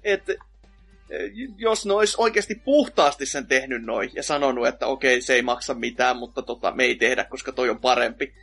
että 0.03 0.33
jos 1.57 1.85
ne 1.85 1.93
olisi 1.93 2.15
oikeasti 2.17 2.55
puhtaasti 2.55 3.25
sen 3.25 3.47
tehnyt 3.47 3.83
noin 3.83 4.09
ja 4.13 4.23
sanonut, 4.23 4.67
että 4.67 4.87
okei, 4.87 5.21
se 5.21 5.33
ei 5.33 5.41
maksa 5.41 5.73
mitään, 5.73 6.17
mutta 6.17 6.41
tota, 6.41 6.71
me 6.71 6.83
ei 6.83 6.95
tehdä, 6.95 7.23
koska 7.23 7.51
toi 7.51 7.69
on 7.69 7.79
parempi. 7.79 8.33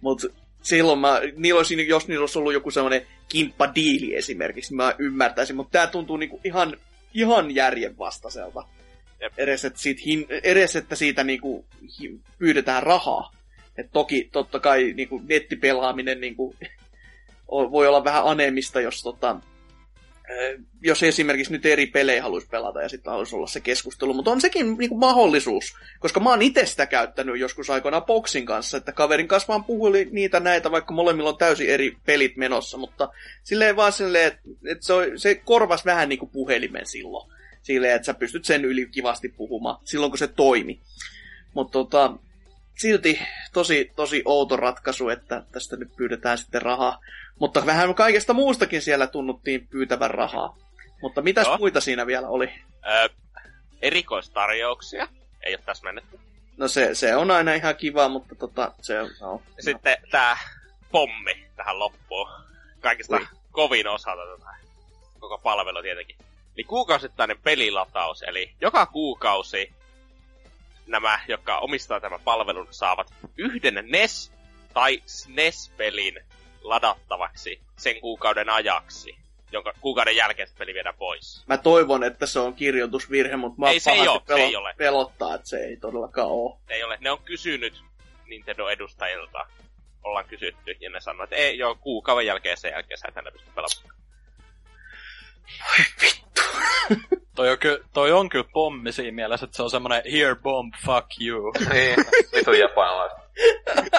Mutta 0.00 0.28
silloin 0.62 0.98
mä, 0.98 1.20
niillä 1.36 1.58
olisi, 1.58 1.88
jos 1.88 2.08
niillä 2.08 2.22
olisi 2.22 2.38
ollut 2.38 2.52
joku 2.52 2.70
semmoinen 2.70 3.06
kimppadiili 3.28 4.14
esimerkiksi, 4.14 4.70
niin 4.70 4.76
mä 4.76 4.94
ymmärtäisin, 4.98 5.56
mutta 5.56 5.72
tää 5.72 5.86
tuntuu 5.86 6.16
niinku 6.16 6.40
ihan, 6.44 6.76
ihan 7.14 7.54
järjenvastaiselta. 7.54 8.62
Jep. 9.20 9.32
Edes 9.36 9.64
että, 9.64 9.78
siitä, 9.78 10.02
hin, 10.06 10.26
edes, 10.42 10.76
että 10.76 10.96
siitä 10.96 11.24
niinku, 11.24 11.64
hi, 12.00 12.20
pyydetään 12.38 12.82
rahaa. 12.82 13.32
Et 13.78 13.88
toki, 13.92 14.28
totta 14.32 14.60
kai 14.60 14.92
niinku, 14.96 15.22
nettipelaaminen 15.28 16.20
niinku, 16.20 16.54
voi 17.72 17.86
olla 17.86 18.04
vähän 18.04 18.24
anemista, 18.24 18.80
jos 18.80 19.02
tota, 19.02 19.36
jos 20.82 21.02
esimerkiksi 21.02 21.52
nyt 21.52 21.66
eri 21.66 21.86
pelejä 21.86 22.22
haluaisi 22.22 22.48
pelata 22.48 22.82
ja 22.82 22.88
sitten 22.88 23.10
haluaisi 23.10 23.36
olla 23.36 23.46
se 23.46 23.60
keskustelu, 23.60 24.14
mutta 24.14 24.30
on 24.30 24.40
sekin 24.40 24.78
niin 24.78 24.88
kuin 24.88 24.98
mahdollisuus, 24.98 25.76
koska 26.00 26.20
mä 26.20 26.30
oon 26.30 26.42
itse 26.42 26.66
sitä 26.66 26.86
käyttänyt 26.86 27.38
joskus 27.38 27.70
aikoinaan 27.70 28.04
Boxin 28.04 28.46
kanssa, 28.46 28.76
että 28.76 28.92
kaverin 28.92 29.28
kanssa 29.28 29.48
vaan 29.48 29.64
puhuli 29.64 30.08
niitä 30.12 30.40
näitä, 30.40 30.70
vaikka 30.70 30.94
molemmilla 30.94 31.30
on 31.30 31.38
täysin 31.38 31.68
eri 31.68 31.96
pelit 32.06 32.36
menossa, 32.36 32.78
mutta 32.78 33.08
silleen 33.44 33.76
vaan 33.76 33.92
silleen, 33.92 34.26
että, 34.26 34.40
että 34.66 34.86
se, 34.86 34.92
on- 34.92 35.18
se 35.18 35.34
korvas 35.34 35.84
vähän 35.84 36.08
niin 36.08 36.18
kuin 36.18 36.30
puhelimen 36.30 36.86
silloin, 36.86 37.32
silleen, 37.62 37.96
että 37.96 38.06
sä 38.06 38.14
pystyt 38.14 38.44
sen 38.44 38.64
yli 38.64 38.86
kivasti 38.86 39.28
puhumaan, 39.28 39.78
silloin 39.84 40.10
kun 40.10 40.18
se 40.18 40.28
toimi. 40.28 40.80
Mutta 41.54 41.72
tota, 41.72 42.18
silti 42.76 43.20
tosi, 43.52 43.92
tosi 43.96 44.22
outo 44.24 44.56
ratkaisu, 44.56 45.08
että 45.08 45.42
tästä 45.52 45.76
nyt 45.76 45.96
pyydetään 45.96 46.38
sitten 46.38 46.62
rahaa. 46.62 47.00
Mutta 47.38 47.66
vähän 47.66 47.94
kaikesta 47.94 48.32
muustakin 48.32 48.82
siellä 48.82 49.06
tunnuttiin 49.06 49.68
pyytävän 49.68 50.10
rahaa. 50.10 50.56
Mutta 51.02 51.22
mitäs 51.22 51.46
Joo. 51.46 51.58
muita 51.58 51.80
siinä 51.80 52.06
vielä 52.06 52.28
oli? 52.28 52.52
Öö, 52.86 53.08
erikoistarjouksia. 53.82 55.08
Ei 55.42 55.54
ole 55.54 55.62
täsmennetty. 55.66 56.20
No 56.56 56.68
se, 56.68 56.94
se 56.94 57.16
on 57.16 57.30
aina 57.30 57.54
ihan 57.54 57.76
kiva, 57.76 58.08
mutta 58.08 58.34
tota, 58.34 58.72
se 58.82 59.00
on... 59.00 59.10
No, 59.20 59.42
sitten 59.60 59.96
tää 60.10 60.38
pommi 60.90 61.46
tähän 61.56 61.78
loppuun. 61.78 62.28
Kaikista 62.80 63.16
Ui. 63.16 63.26
kovin 63.52 63.88
osa 63.88 64.10
tätä 64.10 64.56
koko 65.18 65.38
palvelu 65.38 65.82
tietenkin. 65.82 66.16
Eli 66.56 66.64
kuukausittainen 66.64 67.38
pelilataus, 67.42 68.22
eli 68.22 68.54
joka 68.60 68.86
kuukausi 68.86 69.72
nämä, 70.86 71.20
jotka 71.28 71.58
omistaa 71.58 72.00
tämän 72.00 72.20
palvelun, 72.24 72.68
saavat 72.70 73.14
yhden 73.36 73.74
NES- 73.74 74.32
tai 74.74 75.02
SNES-pelin 75.06 76.20
ladattavaksi 76.62 77.60
sen 77.76 78.00
kuukauden 78.00 78.48
ajaksi, 78.50 79.16
jonka 79.52 79.72
kuukauden 79.80 80.16
jälkeen 80.16 80.48
se 80.48 80.54
peli 80.58 80.74
viedään 80.74 80.94
pois. 80.98 81.44
Mä 81.46 81.56
toivon, 81.58 82.04
että 82.04 82.26
se 82.26 82.38
on 82.38 82.54
kirjoitusvirhe, 82.54 83.36
mutta 83.36 83.60
mä 83.60 83.70
Ei, 83.70 83.80
se 83.80 83.90
ei 83.90 84.06
pahasti 84.06 84.32
oo, 84.32 84.36
se 84.36 84.42
ei 84.44 84.56
ole. 84.56 84.74
pelottaa, 84.76 85.34
että 85.34 85.48
se 85.48 85.56
ei 85.58 85.76
todellakaan 85.76 86.28
ole. 86.28 86.56
Ei 86.68 86.84
ole, 86.84 86.98
ne 87.00 87.10
on 87.10 87.18
kysynyt 87.24 87.82
Nintendo-edustajilta, 88.26 89.46
ollaan 90.04 90.24
kysytty, 90.24 90.76
ja 90.80 90.90
ne 90.90 91.00
sanoo, 91.00 91.24
että 91.24 91.36
ei, 91.36 91.58
joo, 91.58 91.74
kuukauden 91.74 92.26
jälkeen 92.26 92.56
sen 92.56 92.70
jälkeen 92.72 92.98
sä 92.98 93.08
et 93.08 93.16
enää 93.16 93.32
pysty 93.32 93.50
pelaamaan. 93.54 93.96
Toi 97.36 97.50
on, 97.50 97.58
ky- 97.58 97.84
toi 97.92 98.12
on 98.12 98.28
kyllä 98.28 98.48
pommi 98.52 98.92
siinä 98.92 99.12
mielessä, 99.12 99.44
että 99.44 99.56
se 99.56 99.62
on 99.62 99.70
semmonen 99.70 100.02
here 100.12 100.34
bomb, 100.34 100.74
fuck 100.86 101.06
you. 101.20 101.52
Niin, 101.72 101.96
vitu 102.36 102.52
japanilaiset. 102.52 103.18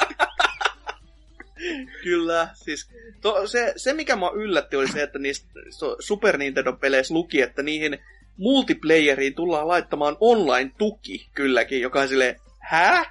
Kyllä, 2.03 2.49
siis 2.53 2.89
to, 3.21 3.47
se, 3.47 3.73
se 3.75 3.93
mikä 3.93 4.15
mua 4.15 4.31
yllätti 4.35 4.75
oli 4.75 4.87
se, 4.87 5.03
että 5.03 5.19
niistä 5.19 5.49
Super 5.99 6.37
Nintendo-peleissä 6.37 7.13
luki, 7.13 7.41
että 7.41 7.63
niihin 7.63 7.97
multiplayeriin 8.37 9.35
tullaan 9.35 9.67
laittamaan 9.67 10.17
online-tuki 10.19 11.29
kylläkin, 11.33 11.81
joka 11.81 12.01
on 12.01 12.07
silleen, 12.07 12.35
hä? 12.59 13.05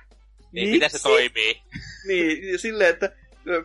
Niin, 0.53 0.71
miten 0.71 0.91
se 0.91 1.03
toimii? 1.03 1.61
Niin, 2.09 2.59
silleen, 2.59 2.91
että 2.91 3.13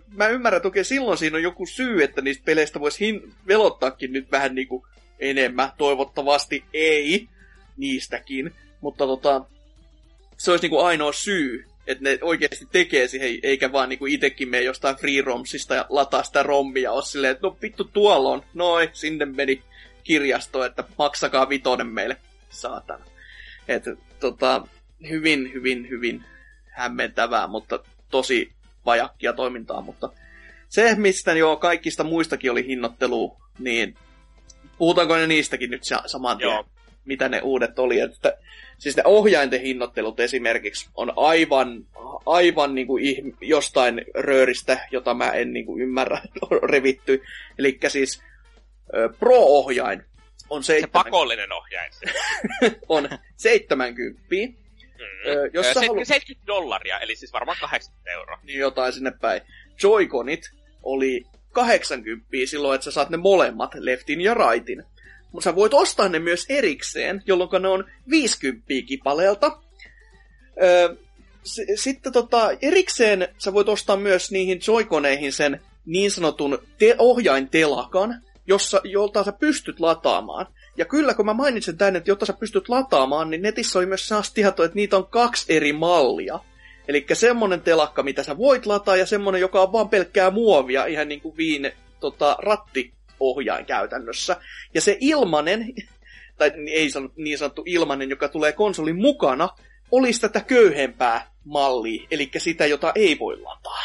mä 0.07 0.27
ymmärrän 0.27 0.61
toki 0.61 0.83
silloin 0.83 1.17
siinä 1.17 1.37
on 1.37 1.43
joku 1.43 1.65
syy, 1.65 2.03
että 2.03 2.21
niistä 2.21 2.45
peleistä 2.45 2.79
voisi 2.79 3.11
hin- 3.11 3.33
velottaakin 3.47 4.13
nyt 4.13 4.31
vähän 4.31 4.55
niinku 4.55 4.87
enemmän. 5.21 5.71
Toivottavasti 5.77 6.63
ei 6.73 7.27
niistäkin, 7.77 8.53
mutta 8.81 9.05
tota, 9.05 9.45
se 10.37 10.51
olisi 10.51 10.63
niinku 10.63 10.79
ainoa 10.79 11.13
syy, 11.13 11.65
että 11.87 12.03
ne 12.03 12.19
oikeasti 12.21 12.67
tekee 12.71 13.07
siihen, 13.07 13.39
eikä 13.43 13.71
vaan 13.71 13.89
niinku 13.89 14.05
itekin 14.05 14.49
mene 14.49 14.63
jostain 14.63 14.95
free 14.95 15.21
romsista 15.21 15.75
ja 15.75 15.85
lataa 15.89 16.23
sitä 16.23 16.43
rommia 16.43 16.91
ole 16.91 17.03
silleen, 17.03 17.31
että 17.31 17.47
no 17.47 17.57
vittu 17.61 17.83
tuolla 17.83 18.29
on, 18.29 18.43
noin, 18.53 18.89
sinne 18.93 19.25
meni 19.25 19.63
kirjasto, 20.03 20.65
että 20.65 20.83
maksakaa 20.97 21.49
vitonen 21.49 21.87
meille, 21.87 22.17
saatana. 22.49 23.05
Että 23.67 23.95
tota, 24.19 24.67
hyvin, 25.09 25.53
hyvin, 25.53 25.89
hyvin 25.89 26.23
hämmentävää, 26.69 27.47
mutta 27.47 27.79
tosi 28.11 28.51
vajakkia 28.85 29.33
toimintaa, 29.33 29.81
mutta 29.81 30.09
se, 30.69 30.95
mistä 30.95 31.33
jo 31.33 31.55
kaikista 31.55 32.03
muistakin 32.03 32.51
oli 32.51 32.67
hinnoittelu, 32.67 33.37
niin 33.59 33.95
puhutaanko 34.77 35.15
ne 35.15 35.27
niistäkin 35.27 35.69
nyt 35.71 35.83
sa- 35.83 36.03
saman 36.05 36.37
tien, 36.37 36.49
Joo. 36.49 36.65
mitä 37.05 37.29
ne 37.29 37.41
uudet 37.41 37.79
oli, 37.79 37.99
että 37.99 38.37
siis 38.77 38.97
ne 38.97 39.03
ohjainten 39.05 39.61
hinnoittelut 39.61 40.19
esimerkiksi 40.19 40.89
on 40.95 41.13
aivan, 41.15 41.85
aivan 42.25 42.75
niin 42.75 42.87
kuin 42.87 43.03
ihm- 43.03 43.37
jostain 43.41 44.05
rööristä, 44.15 44.87
jota 44.91 45.13
mä 45.13 45.31
en 45.31 45.53
niin 45.53 45.65
kuin 45.65 45.81
ymmärrä, 45.81 46.21
revitty. 46.71 47.23
Eli 47.59 47.79
siis 47.87 48.21
Pro-ohjain 49.19 50.03
on, 50.49 50.63
Se 50.63 50.73
7, 50.73 51.03
pakollinen 51.03 51.51
ohjain. 51.51 51.91
se. 51.93 52.05
on 52.89 53.09
70, 53.37 54.21
Mm. 55.01 55.31
Ö, 55.31 55.49
jos 55.53 55.65
Ö, 55.65 55.73
sä 55.73 55.79
se- 55.79 55.87
halu- 55.87 56.05
70 56.05 56.47
dollaria, 56.47 56.99
eli 56.99 57.15
siis 57.15 57.33
varmaan 57.33 57.57
80 57.61 58.11
euroa. 58.11 58.39
niin 58.43 58.59
jotain 58.59 58.93
sinne 58.93 59.11
päin. 59.21 59.41
Joy-Conit 59.83 60.51
oli 60.83 61.25
80 61.51 62.25
silloin, 62.45 62.75
että 62.75 62.85
sä 62.85 62.91
saat 62.91 63.09
ne 63.09 63.17
molemmat, 63.17 63.71
leftin 63.75 64.21
ja 64.21 64.33
rightin. 64.33 64.83
Mutta 65.31 65.43
sä 65.43 65.55
voit 65.55 65.73
ostaa 65.73 66.09
ne 66.09 66.19
myös 66.19 66.45
erikseen, 66.49 67.23
jolloin 67.25 67.61
ne 67.61 67.67
on 67.67 67.85
50 68.09 68.67
kipaleelta. 68.87 69.57
Öö, 70.63 70.95
s- 71.43 71.61
sitten 71.75 72.13
tota, 72.13 72.49
erikseen 72.61 73.27
sä 73.37 73.53
voit 73.53 73.69
ostaa 73.69 73.97
myös 73.97 74.31
niihin 74.31 74.59
Joy-Coneihin 74.59 75.31
sen 75.31 75.61
niin 75.85 76.11
sanotun 76.11 76.59
te- 76.77 76.95
ohjaintelakan, 76.97 78.21
jossa, 78.47 78.81
jolta 78.83 79.23
sä 79.23 79.31
pystyt 79.31 79.79
lataamaan. 79.79 80.47
Ja 80.77 80.85
kyllä, 80.85 81.13
kun 81.13 81.25
mä 81.25 81.33
mainitsen 81.33 81.77
tänne, 81.77 81.97
että 81.97 82.11
jotta 82.11 82.25
sä 82.25 82.33
pystyt 82.33 82.69
lataamaan, 82.69 83.29
niin 83.29 83.41
netissä 83.41 83.79
oli 83.79 83.85
myös 83.85 84.07
sellaista 84.07 84.33
tietoa, 84.33 84.65
että 84.65 84.75
niitä 84.75 84.97
on 84.97 85.07
kaksi 85.07 85.45
eri 85.53 85.73
mallia. 85.73 86.39
Eli 86.87 87.05
semmonen 87.13 87.61
telakka, 87.61 88.03
mitä 88.03 88.23
sä 88.23 88.37
voit 88.37 88.65
lataa, 88.65 88.95
ja 88.95 89.05
semmonen, 89.05 89.41
joka 89.41 89.61
on 89.61 89.71
vaan 89.71 89.89
pelkkää 89.89 90.31
muovia, 90.31 90.85
ihan 90.85 91.07
niin 91.07 91.21
kuin 91.21 91.37
viin 91.37 91.71
tota, 91.99 92.37
rattiohjain 92.39 93.65
käytännössä. 93.65 94.37
Ja 94.73 94.81
se 94.81 94.97
ilmanen, 94.99 95.65
tai 96.37 96.51
ei 96.67 96.89
niin 97.15 97.37
sanottu 97.37 97.63
ilmanen, 97.65 98.09
joka 98.09 98.27
tulee 98.27 98.51
konsolin 98.51 99.01
mukana, 99.01 99.49
olisi 99.91 100.21
tätä 100.21 100.41
köyhempää 100.41 101.31
mallia, 101.45 102.07
eli 102.11 102.31
sitä, 102.37 102.65
jota 102.65 102.91
ei 102.95 103.19
voi 103.19 103.41
lataa. 103.41 103.83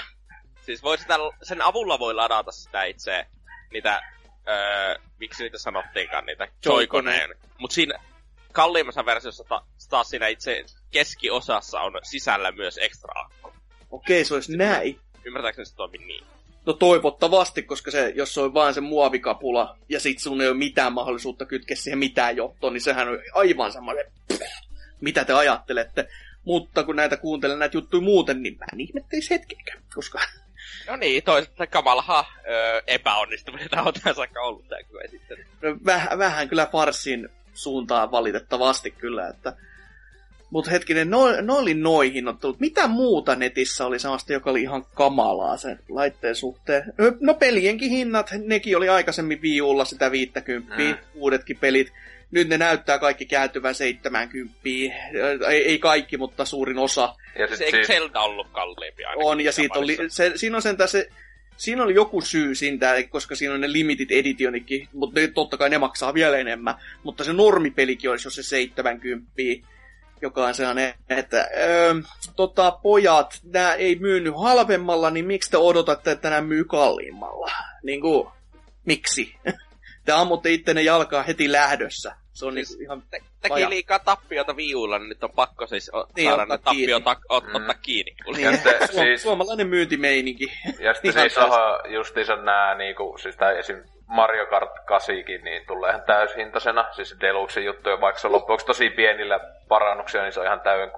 Siis 0.63 0.83
voi 0.83 0.99
sitä, 0.99 1.15
sen 1.43 1.63
avulla 1.63 1.99
voi 1.99 2.15
ladata 2.15 2.53
sitä 2.53 2.85
itse, 2.85 3.27
niitä, 3.73 4.03
öö, 4.49 4.95
miksi 5.21 5.43
niitä 5.43 5.59
sanottiinkaan, 5.59 6.27
niitä 6.27 6.49
joikoneen. 6.65 7.35
Mutta 7.59 7.75
siinä 7.75 7.99
kalliimmassa 8.57 9.07
versiossa 9.07 9.45
ta, 9.45 9.63
taas 9.91 10.09
siinä 10.09 10.29
itse 10.29 10.65
keskiosassa 10.91 11.81
on 11.81 11.93
sisällä 12.03 12.53
myös 12.53 12.79
extra 12.83 13.15
akku. 13.21 13.53
Okei, 13.91 14.25
se 14.25 14.35
olisi 14.35 14.57
näin. 14.57 15.01
Ymmärtääkseni 15.25 15.67
se 15.67 15.75
toimii 15.75 16.07
niin? 16.07 16.25
No 16.67 16.73
toivottavasti, 16.73 17.63
koska 17.63 17.91
se, 17.91 18.13
jos 18.17 18.35
se 18.35 18.41
on 18.41 18.55
vain 18.55 18.75
se 18.75 18.81
muovikapula 18.81 19.79
ja 19.89 20.01
sit 20.01 20.19
sun 20.19 20.41
ei 20.41 20.49
ole 20.49 20.57
mitään 20.57 20.93
mahdollisuutta 20.93 21.47
kytkeä 21.47 21.77
siihen 21.77 21.99
mitään 21.99 22.37
johtoon, 22.37 22.73
niin 22.73 22.81
sehän 22.81 23.09
on 23.09 23.19
aivan 23.35 23.73
semmoinen, 23.73 24.13
mitä 25.01 25.25
te 25.25 25.33
ajattelette. 25.33 26.09
Mutta 26.45 26.85
kun 26.85 26.97
näitä 26.97 27.17
kuuntelen 27.17 27.59
näitä 27.59 27.77
juttuja 27.77 28.03
muuten, 28.03 28.43
niin 28.43 28.59
mä 28.59 28.67
en 28.73 28.81
ihmetteisi 28.81 29.31
hetkeäkään, 29.31 29.83
koska 29.95 30.21
No 30.87 30.97
niin, 30.97 31.23
toisaalta 31.23 31.67
kamalahan 31.67 32.25
öö, 32.49 32.83
epäonnistuminen 32.87 33.69
on 33.79 34.15
saakka 34.17 34.43
ollut 34.43 34.69
tää 34.69 34.83
kyllä 34.83 35.03
esittely. 35.03 35.47
vähän, 35.87 36.19
vähän 36.19 36.49
kyllä 36.49 36.67
farsin 36.73 37.29
suuntaan 37.57 38.11
valitettavasti 38.11 38.91
kyllä, 38.91 39.29
että 39.29 39.53
mutta 40.51 40.71
hetkinen, 40.71 41.11
no, 41.11 41.41
no 41.41 41.57
oli 41.57 41.75
noi 41.75 42.13
hinnoittelut. 42.13 42.61
Mitä 42.61 42.89
muuta 42.89 43.37
netissä 43.37 43.87
oli 43.87 43.99
sellaista, 43.99 44.33
joka 44.33 44.51
oli 44.51 44.63
ihan 44.63 44.85
kamalaa 44.95 45.57
sen 45.57 45.79
laitteen 45.89 46.35
suhteen? 46.37 46.93
No 47.21 47.35
pelienkin 47.35 47.91
hinnat, 47.91 48.31
nekin 48.47 48.77
oli 48.77 48.89
aikaisemmin 48.89 49.43
viiulla 49.43 49.85
sitä 49.85 50.11
50, 50.11 50.77
Mm. 50.77 50.83
mm. 50.83 50.97
uudetkin 51.15 51.59
pelit. 51.59 51.93
Nyt 52.31 52.49
ne 52.49 52.59
näyttää 52.59 52.99
kaikki 52.99 53.27
kääntyvän 53.27 53.75
70. 53.75 54.57
Ö, 55.15 55.49
Ei, 55.51 55.69
ei 55.69 55.79
kaikki, 55.79 56.17
mutta 56.17 56.45
suurin 56.45 56.79
osa 56.79 57.15
Ja 57.39 57.47
Se 57.49 57.57
sit 57.57 57.67
eikö 57.67 57.77
siis, 57.77 57.87
Zelda 57.87 58.21
ollut 58.21 58.47
kalliimpi 58.53 59.05
ainakin? 59.05 59.27
on. 59.27 59.41
Ja 59.41 59.53
siitä 59.53 59.79
oli, 59.79 59.99
se, 60.09 60.33
siinä 60.35 60.57
on 60.57 60.63
sentään 60.63 60.89
se, 60.89 61.09
siinä 61.57 61.83
oli 61.83 61.95
joku 61.95 62.21
syy 62.21 62.55
siitä, 62.55 62.95
koska 63.09 63.35
siinä 63.37 63.55
on 63.55 63.61
ne 63.61 63.73
limited 63.73 64.11
editionitkin, 64.11 64.89
mutta 64.93 65.21
ne, 65.21 65.29
totta 65.29 65.57
kai 65.57 65.71
ne 65.71 65.79
maksaa 65.79 66.15
vielä 66.15 66.37
enemmän. 66.37 66.75
Mutta 67.03 67.25
se 67.25 67.33
normipelikin 67.33 68.11
olisi 68.11 68.27
jo 68.27 68.31
se 68.31 68.43
70, 68.43 69.33
joka 70.23 70.47
on 70.47 70.55
sellainen, 70.55 70.95
että 71.09 71.49
öö, 71.57 71.95
tota, 72.37 72.71
pojat, 72.71 73.41
nämä 73.53 73.75
ei 73.75 73.97
myynyt 73.99 74.35
halvemmalla, 74.43 75.11
niin 75.11 75.27
miksi 75.27 75.51
te 75.51 75.57
odotatte, 75.57 76.11
että 76.11 76.31
nämä 76.31 76.43
myy 76.43 76.65
kalliimmalla? 76.65 77.51
Niin 77.83 78.01
kuin, 78.01 78.29
miksi? 78.85 79.35
Te 80.05 80.13
ammutte 80.13 80.53
ittenne 80.53 80.83
jalkaa 80.83 81.23
heti 81.23 81.53
lähdössä. 81.53 82.17
Se 82.33 82.47
on 82.47 82.55
Siis- 82.55 82.69
siis, 82.69 82.81
ihan... 82.81 83.03
Te, 83.49 83.55
Vaja. 83.55 83.67
teki 83.67 83.71
liikaa 83.75 83.99
tappiota 83.99 84.57
viulla, 84.57 84.99
niin 84.99 85.09
nyt 85.09 85.25
on 85.25 85.31
pakko 85.37 85.67
siis 85.67 85.91
o- 85.95 86.07
Niin, 86.17 86.29
saada 86.29 86.43
ottaa 86.43 86.57
ne 86.57 86.63
tappiot 86.63 87.03
kiinni. 87.05 87.17
ot, 87.29 87.45
Mm. 87.47 87.55
ottaa 87.55 87.75
kiinni. 87.83 88.15
Ja 88.39 88.53
sitten 88.53 88.75
Suom- 88.89 89.05
siis- 89.05 89.23
Suomalainen 89.23 89.67
myyntimeininki. 89.69 90.45
ja 90.81 90.95
sitten 90.95 91.11
Ihan 91.11 91.23
siis 91.23 91.35
täysin. 91.35 91.53
on 91.61 91.93
justiinsa 91.93 92.37
nää 92.37 92.75
niinku, 92.75 93.19
siis 93.19 93.37
tää 93.37 93.53
esim. 93.53 93.77
Mario 94.07 94.47
Kart 94.47 94.71
8 94.87 95.15
niin 95.43 95.67
tulee 95.67 95.91
ihan 95.91 96.03
täyshintaisena, 96.07 96.85
siis 96.93 97.17
Deluxe 97.21 97.61
juttu, 97.61 97.89
ja 97.91 98.01
vaikka 98.01 98.21
se 98.21 98.27
on 98.27 98.33
loppujen 98.33 98.67
tosi 98.67 98.91
pienillä 98.91 99.41
parannuksia, 99.69 100.23
niin 100.23 100.33
se 100.33 100.41
on 100.41 100.47
ihan 100.47 100.61
täyden 100.61 100.91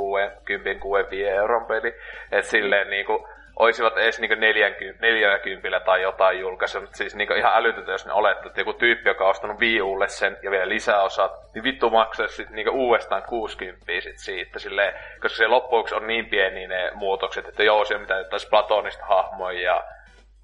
10 0.45 0.81
6 0.81 1.25
euron 1.29 1.67
peli. 1.67 1.95
Et 2.33 2.45
silleen 2.45 2.91
niinku, 2.91 3.29
olisivat 3.59 3.97
edes 3.97 4.21
niinku 4.21 4.35
40, 4.35 5.07
40 5.07 5.81
tai 5.81 6.03
jotain 6.03 6.41
julkaisut. 6.41 6.95
Siis 6.95 7.15
niinku 7.15 7.35
ihan 7.35 7.57
älytöntä, 7.57 7.93
jos 7.93 8.07
ne 8.07 8.13
olettaa, 8.13 8.47
että 8.47 8.61
joku 8.61 8.73
tyyppi, 8.73 9.09
joka 9.09 9.25
on 9.25 9.31
ostanut 9.31 9.61
Wii 9.61 9.83
Ulle 9.83 10.09
sen 10.09 10.37
ja 10.43 10.51
vielä 10.51 10.69
lisäosat, 10.69 11.33
niin 11.55 11.65
vittu 11.65 11.91
maksaisi 11.91 12.37
sit 12.37 12.51
niinku 12.51 12.71
uudestaan 12.71 13.23
60 13.23 13.85
sit 14.01 14.19
siitä. 14.19 14.59
Silleen, 14.59 14.95
koska 15.21 15.37
se 15.37 15.47
loppujen 15.47 15.95
on 15.95 16.07
niin 16.07 16.27
pieni 16.27 16.67
ne 16.67 16.91
muutokset, 16.95 17.49
että 17.49 17.63
joo, 17.63 17.85
siellä 17.85 18.01
mitään 18.01 18.21
jotain 18.21 18.51
platonista 18.51 19.05
hahmoja 19.07 19.63
ja 19.63 19.85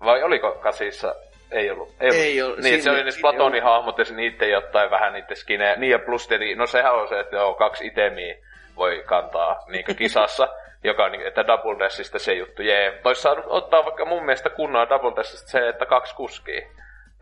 vai 0.05 0.23
oliko 0.23 0.53
kasissa 0.53 1.15
ei 1.51 1.71
ollut. 1.71 1.89
Ei, 2.01 2.11
ei 2.11 2.43
ollut. 2.43 2.59
Niin, 2.59 2.83
se 2.83 2.91
oli 2.91 3.05
ne 3.05 3.11
Platonin 3.21 3.63
hahmot 3.63 3.99
ja 3.99 4.05
niiden 4.11 4.51
jotain 4.51 4.91
vähän 4.91 5.13
niiden 5.13 5.37
skinejä. 5.37 5.77
Niin 5.77 5.91
ja 5.91 5.99
plus 5.99 6.29
tietenkin, 6.29 6.59
no 6.59 6.67
sehän 6.67 6.95
on 6.95 7.09
se, 7.09 7.21
että 7.21 7.37
joo, 7.37 7.55
kaksi 7.55 7.87
itemiä 7.87 8.35
voi 8.77 9.03
kantaa 9.07 9.65
niin 9.69 9.85
kisassa. 9.97 10.49
joka 10.85 11.05
on, 11.05 11.13
niin, 11.13 11.27
että 11.27 11.47
Double 11.47 11.79
Dashista 11.79 12.19
se 12.19 12.35
juttu, 12.35 12.63
jee. 12.63 13.01
Tois 13.03 13.23
saanut 13.23 13.45
ottaa 13.49 13.85
vaikka 13.85 14.05
mun 14.05 14.25
mielestä 14.25 14.51
kunnolla 14.51 14.89
Double 14.89 15.17
Dashista 15.17 15.51
se, 15.51 15.69
että 15.69 15.87
kaksi 15.87 16.15
kuskia. 16.15 16.61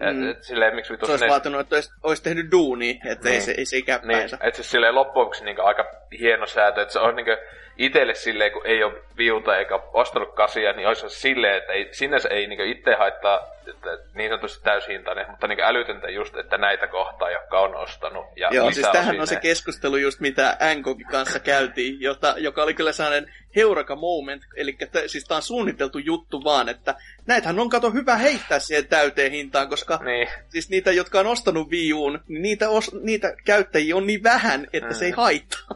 Mm. 0.00 0.30
Et, 0.30 0.42
silleen, 0.42 0.74
miksi 0.74 0.94
se 1.04 1.12
olisi 1.12 1.24
ne... 1.24 1.30
vaatinut, 1.30 1.60
että 1.60 1.76
olisi, 1.76 1.90
olisi 2.02 2.22
tehnyt 2.22 2.50
duunia, 2.50 2.94
että 3.04 3.28
niin. 3.28 3.34
ei 3.34 3.40
se, 3.40 3.54
ei 3.58 3.64
se 3.64 3.76
ikään 3.76 4.00
niin. 4.04 4.20
Että 4.20 4.50
siis 4.52 4.70
silleen 4.70 4.94
loppujen 4.94 5.44
niin 5.44 5.60
aika 5.60 5.84
hieno 6.18 6.46
säätö, 6.46 6.82
että 6.82 6.92
se 6.92 6.98
on 6.98 7.16
niin 7.16 7.24
kuin, 7.24 7.36
itselle 7.76 8.14
silleen, 8.14 8.52
kun 8.52 8.66
ei 8.66 8.82
ole 8.82 8.94
viuta 9.16 9.56
eikä 9.56 9.78
ostanut 9.92 10.34
kasia, 10.34 10.72
niin 10.72 10.88
olisi 10.88 11.08
silleen, 11.08 11.56
että 11.56 11.72
ei, 11.72 11.88
sinne 11.92 12.18
se 12.18 12.28
ei 12.28 12.46
niin 12.46 12.60
itse 12.60 12.94
haittaa 12.94 13.52
että 13.66 13.98
niin 14.14 14.30
sanotusti 14.30 14.64
täyshintainen, 14.64 15.30
mutta 15.30 15.46
niin 15.46 15.60
älytöntä 15.60 16.10
just, 16.10 16.36
että 16.36 16.58
näitä 16.58 16.86
kohtaa, 16.86 17.30
jotka 17.30 17.60
on 17.60 17.74
ostanut. 17.74 18.26
Ja 18.36 18.48
Joo, 18.52 18.70
siis 18.70 18.88
tähän 18.92 19.20
on 19.20 19.26
se 19.26 19.36
keskustelu 19.36 19.96
just, 19.96 20.20
mitä 20.20 20.56
Ankokin 20.60 21.06
kanssa 21.06 21.40
käytiin, 21.40 22.00
jota, 22.00 22.34
joka 22.38 22.62
oli 22.62 22.74
kyllä 22.74 22.92
sellainen 22.92 23.34
heuraka 23.56 23.96
moment, 23.96 24.42
eli 24.56 24.72
t- 24.72 25.06
siis 25.06 25.24
tämä 25.24 25.36
on 25.36 25.42
suunniteltu 25.42 25.98
juttu 25.98 26.44
vaan, 26.44 26.68
että 26.68 26.94
näitähän 27.26 27.60
on 27.60 27.68
kato 27.68 27.90
hyvä 27.90 28.16
heittää 28.16 28.58
siihen 28.58 28.86
täyteen 28.86 29.32
hintaan, 29.32 29.68
koska 29.68 30.00
niin. 30.04 30.28
siis 30.48 30.70
niitä, 30.70 30.92
jotka 30.92 31.20
on 31.20 31.26
ostanut 31.26 31.70
Wii 31.70 31.92
Uun, 31.92 32.20
niin 32.28 32.42
niitä, 32.42 32.68
os, 32.68 32.94
niitä 33.02 33.34
käyttäjiä 33.44 33.96
on 33.96 34.06
niin 34.06 34.22
vähän, 34.22 34.66
että 34.72 34.88
mm. 34.88 34.94
se 34.94 35.04
ei 35.04 35.10
mm. 35.10 35.16
haittaa. 35.16 35.68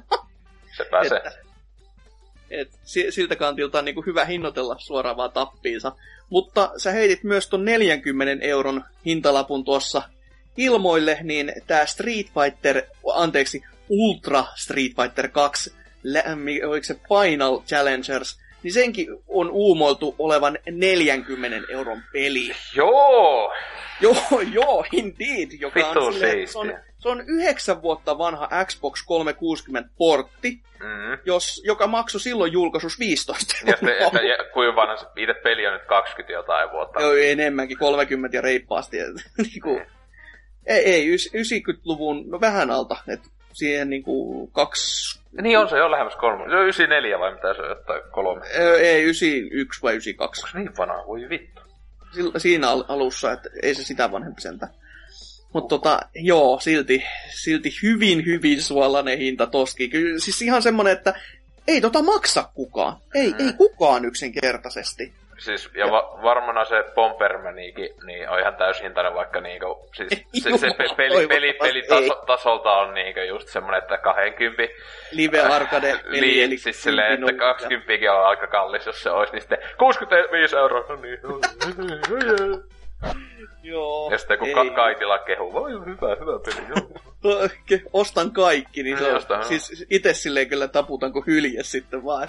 Se 0.77 0.85
pääsee. 0.85 1.19
että, 1.19 1.46
et 2.51 2.71
siltä 3.11 3.37
kantilta 3.37 3.79
on 3.79 3.85
niin 3.85 4.07
hyvä 4.07 4.25
hinnoitella 4.25 4.77
suoraan 4.79 5.17
vaan 5.17 5.33
tappiinsa. 5.33 5.93
Mutta 6.31 6.71
sä 6.77 6.93
heitit 6.93 7.25
myös 7.25 7.49
ton 7.49 7.65
40 7.65 8.45
euron 8.45 8.85
hintalapun 9.07 9.65
tuossa 9.65 10.03
ilmoille, 10.57 11.19
niin 11.23 11.53
tämä 11.67 11.87
Street 11.87 12.27
Fighter, 12.27 12.83
anteeksi, 13.15 13.63
Ultra 13.89 14.45
Street 14.55 14.93
Fighter 15.03 15.29
2, 15.29 15.75
oliko 16.69 16.85
se 16.85 16.95
Final 16.95 17.61
Challengers, 17.61 18.39
niin 18.67 18.75
senkin 18.75 19.09
on 19.29 19.51
uumoiltu 19.51 20.15
olevan 20.19 20.59
40 20.71 21.73
euron 21.73 22.03
peli. 22.13 22.51
Joo! 22.75 23.53
Joo, 24.01 24.41
joo, 24.53 24.85
indeed, 24.93 25.49
joka 25.61 25.89
on, 25.89 26.13
sille, 26.13 26.47
se 26.47 26.59
on 26.59 26.75
se 26.99 27.09
on 27.09 27.25
yhdeksän 27.27 27.83
vuotta 27.83 28.19
vanha 28.19 28.49
Xbox 28.65 29.03
360-portti, 29.03 30.51
mm-hmm. 30.81 31.19
jos, 31.25 31.63
joka 31.65 31.87
maksoi 31.87 32.21
silloin 32.21 32.53
julkaisus 32.53 32.99
15 32.99 33.55
Ja, 33.67 33.77
se, 33.77 33.97
että, 33.99 34.21
ja 34.21 34.37
kuinka 34.53 34.77
vanha 34.77 34.97
se 34.97 35.07
itse 35.17 35.35
peli 35.43 35.67
on 35.67 35.73
nyt 35.73 35.87
20 35.87 36.33
jotain 36.33 36.71
vuotta? 36.71 37.01
Joo, 37.01 37.13
enemmänkin, 37.15 37.79
30 37.79 38.37
ja 38.37 38.41
reippaasti. 38.41 38.97
niin 39.39 39.61
kuin, 39.63 39.87
ei, 40.67 40.85
ei, 40.85 41.17
90-luvun, 41.17 42.31
no 42.31 42.41
vähän 42.41 42.71
alta, 42.71 42.97
että 43.09 43.29
siihen 43.57 43.91
niinku 43.91 44.47
kaksi... 44.47 45.21
Niin 45.43 45.59
on 45.59 45.69
se 45.69 45.79
jo 45.79 45.91
lähemmäs 45.91 46.17
kolme. 46.17 46.45
Se 46.51 46.57
on 46.57 46.63
94 46.63 47.19
vai 47.19 47.35
mitä 47.35 47.55
se 47.55 47.63
on, 47.63 47.69
jotain 47.69 48.03
kolme? 48.11 48.47
Ei, 48.81 49.03
91 49.03 49.83
vai 49.83 49.93
92. 49.93 50.47
Onko 50.47 50.59
niin 50.59 50.77
vanha? 50.77 51.07
Voi 51.07 51.29
vittu. 51.29 51.63
Siinä 52.37 52.69
alussa, 52.71 53.33
että 53.33 53.49
ei 53.63 53.75
se 53.75 53.85
sitä 53.85 54.13
vanhempi 54.13 54.41
sentään. 54.41 54.73
Mutta 55.53 55.69
tota, 55.69 56.01
joo, 56.15 56.61
silti, 56.61 57.05
silti 57.35 57.71
hyvin, 57.83 58.27
hyvin 58.27 58.63
suolainen 58.63 59.19
hinta 59.19 59.47
toski. 59.47 59.89
Kyllä, 59.89 60.19
siis 60.19 60.43
ihan 60.43 60.63
semmonen, 60.63 60.93
että 60.93 61.15
ei 61.69 61.81
tota 61.81 62.03
maksa 62.03 62.49
kukaan. 62.55 62.97
Ei, 63.15 63.33
mm. 63.33 63.47
ei 63.47 63.53
kukaan 63.53 64.05
yksinkertaisesti. 64.05 65.13
Siis, 65.39 65.71
ja 65.75 65.91
va- 65.91 66.19
varmana 66.23 66.65
se 66.65 66.85
Pompermaniikin 66.95 67.89
niin 68.07 68.29
on 68.29 68.41
ihan 68.41 68.57
täyshintainen, 68.57 69.15
vaikka 69.15 69.41
niinku, 69.41 69.89
siis 69.95 70.11
se, 70.43 70.59
se 70.59 70.67
pe- 70.79 70.95
peli, 70.97 71.27
peli, 71.27 71.53
peli 71.53 71.83
taso, 71.83 72.23
tasolta 72.27 72.73
on 72.73 72.95
niinku 72.95 73.21
just 73.21 73.49
semmonen, 73.49 73.79
että 73.83 73.99
20 73.99 74.75
Live 75.13 75.41
Arcade 75.41 75.99
peli, 76.05 76.21
li, 76.21 76.43
eli 76.43 76.59
siis 76.59 76.83
silleen, 76.83 77.13
että 77.13 77.33
20 77.33 78.13
on 78.15 78.27
aika 78.27 78.47
kallis, 78.47 78.87
jos 78.87 79.03
se 79.03 79.11
olisi, 79.11 79.33
niin 79.33 79.41
sitten 79.41 79.59
65 79.79 80.57
euroa, 80.57 80.85
no 80.89 80.97
niin. 80.97 81.19
Joo. 83.63 84.11
Ja 84.11 84.19
sitten 84.19 84.39
kun 84.39 84.49
ei. 84.49 84.71
kaikilla 84.71 85.19
kehuu, 85.19 85.53
voi 85.53 85.73
hyvä, 85.73 86.17
hyvä 86.21 86.39
peli, 86.45 86.69
joo. 86.69 87.81
Ostan 87.93 88.31
kaikki, 88.31 88.83
niin 88.83 88.99
se 88.99 89.13
on, 89.13 89.45
siis 89.45 89.87
itse 89.91 90.15
silleen 90.15 90.49
kyllä 90.49 90.69
taputan 90.69 91.13
kuin 91.13 91.27
hylje 91.27 91.63
sitten 91.63 92.05
vaan, 92.05 92.29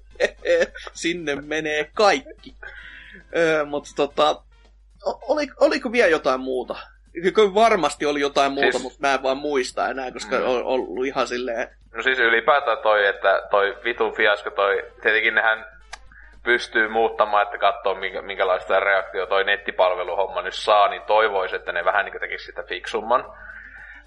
sinne 0.92 1.34
menee 1.34 1.90
kaikki. 1.94 2.54
Öö, 3.36 3.64
mutta 3.64 3.90
tota, 3.96 4.42
oli, 5.04 5.48
oliko 5.60 5.92
vielä 5.92 6.08
jotain 6.08 6.40
muuta? 6.40 6.76
Kyllä 7.34 7.54
varmasti 7.54 8.06
oli 8.06 8.20
jotain 8.20 8.52
muuta, 8.52 8.70
siis... 8.70 8.82
mutta 8.82 8.98
mä 9.00 9.14
en 9.14 9.22
vaan 9.22 9.36
muista 9.36 9.88
enää, 9.88 10.12
koska 10.12 10.38
mm. 10.38 10.44
on 10.44 10.64
ollut 10.64 11.06
ihan 11.06 11.26
silleen... 11.26 11.68
No 11.94 12.02
siis 12.02 12.18
ylipäätään 12.18 12.78
toi, 12.78 13.06
että 13.06 13.42
toi 13.50 13.76
vitun 13.84 14.14
fiasko, 14.14 14.50
toi, 14.50 14.82
tietenkin 15.02 15.34
nehän 15.34 15.77
pystyy 16.42 16.88
muuttamaan, 16.88 17.42
että 17.42 17.58
katsoo 17.58 17.94
minkä, 17.94 18.22
minkälaista 18.22 18.80
reaktio 18.80 19.26
toi 19.26 19.44
nettipalveluhomma 19.44 20.42
nyt 20.42 20.54
saa, 20.54 20.88
niin 20.88 21.02
toivoisi, 21.02 21.56
että 21.56 21.72
ne 21.72 21.84
vähän 21.84 22.04
niin 22.04 22.20
tekisi 22.20 22.44
sitä 22.44 22.62
fiksumman. 22.62 23.24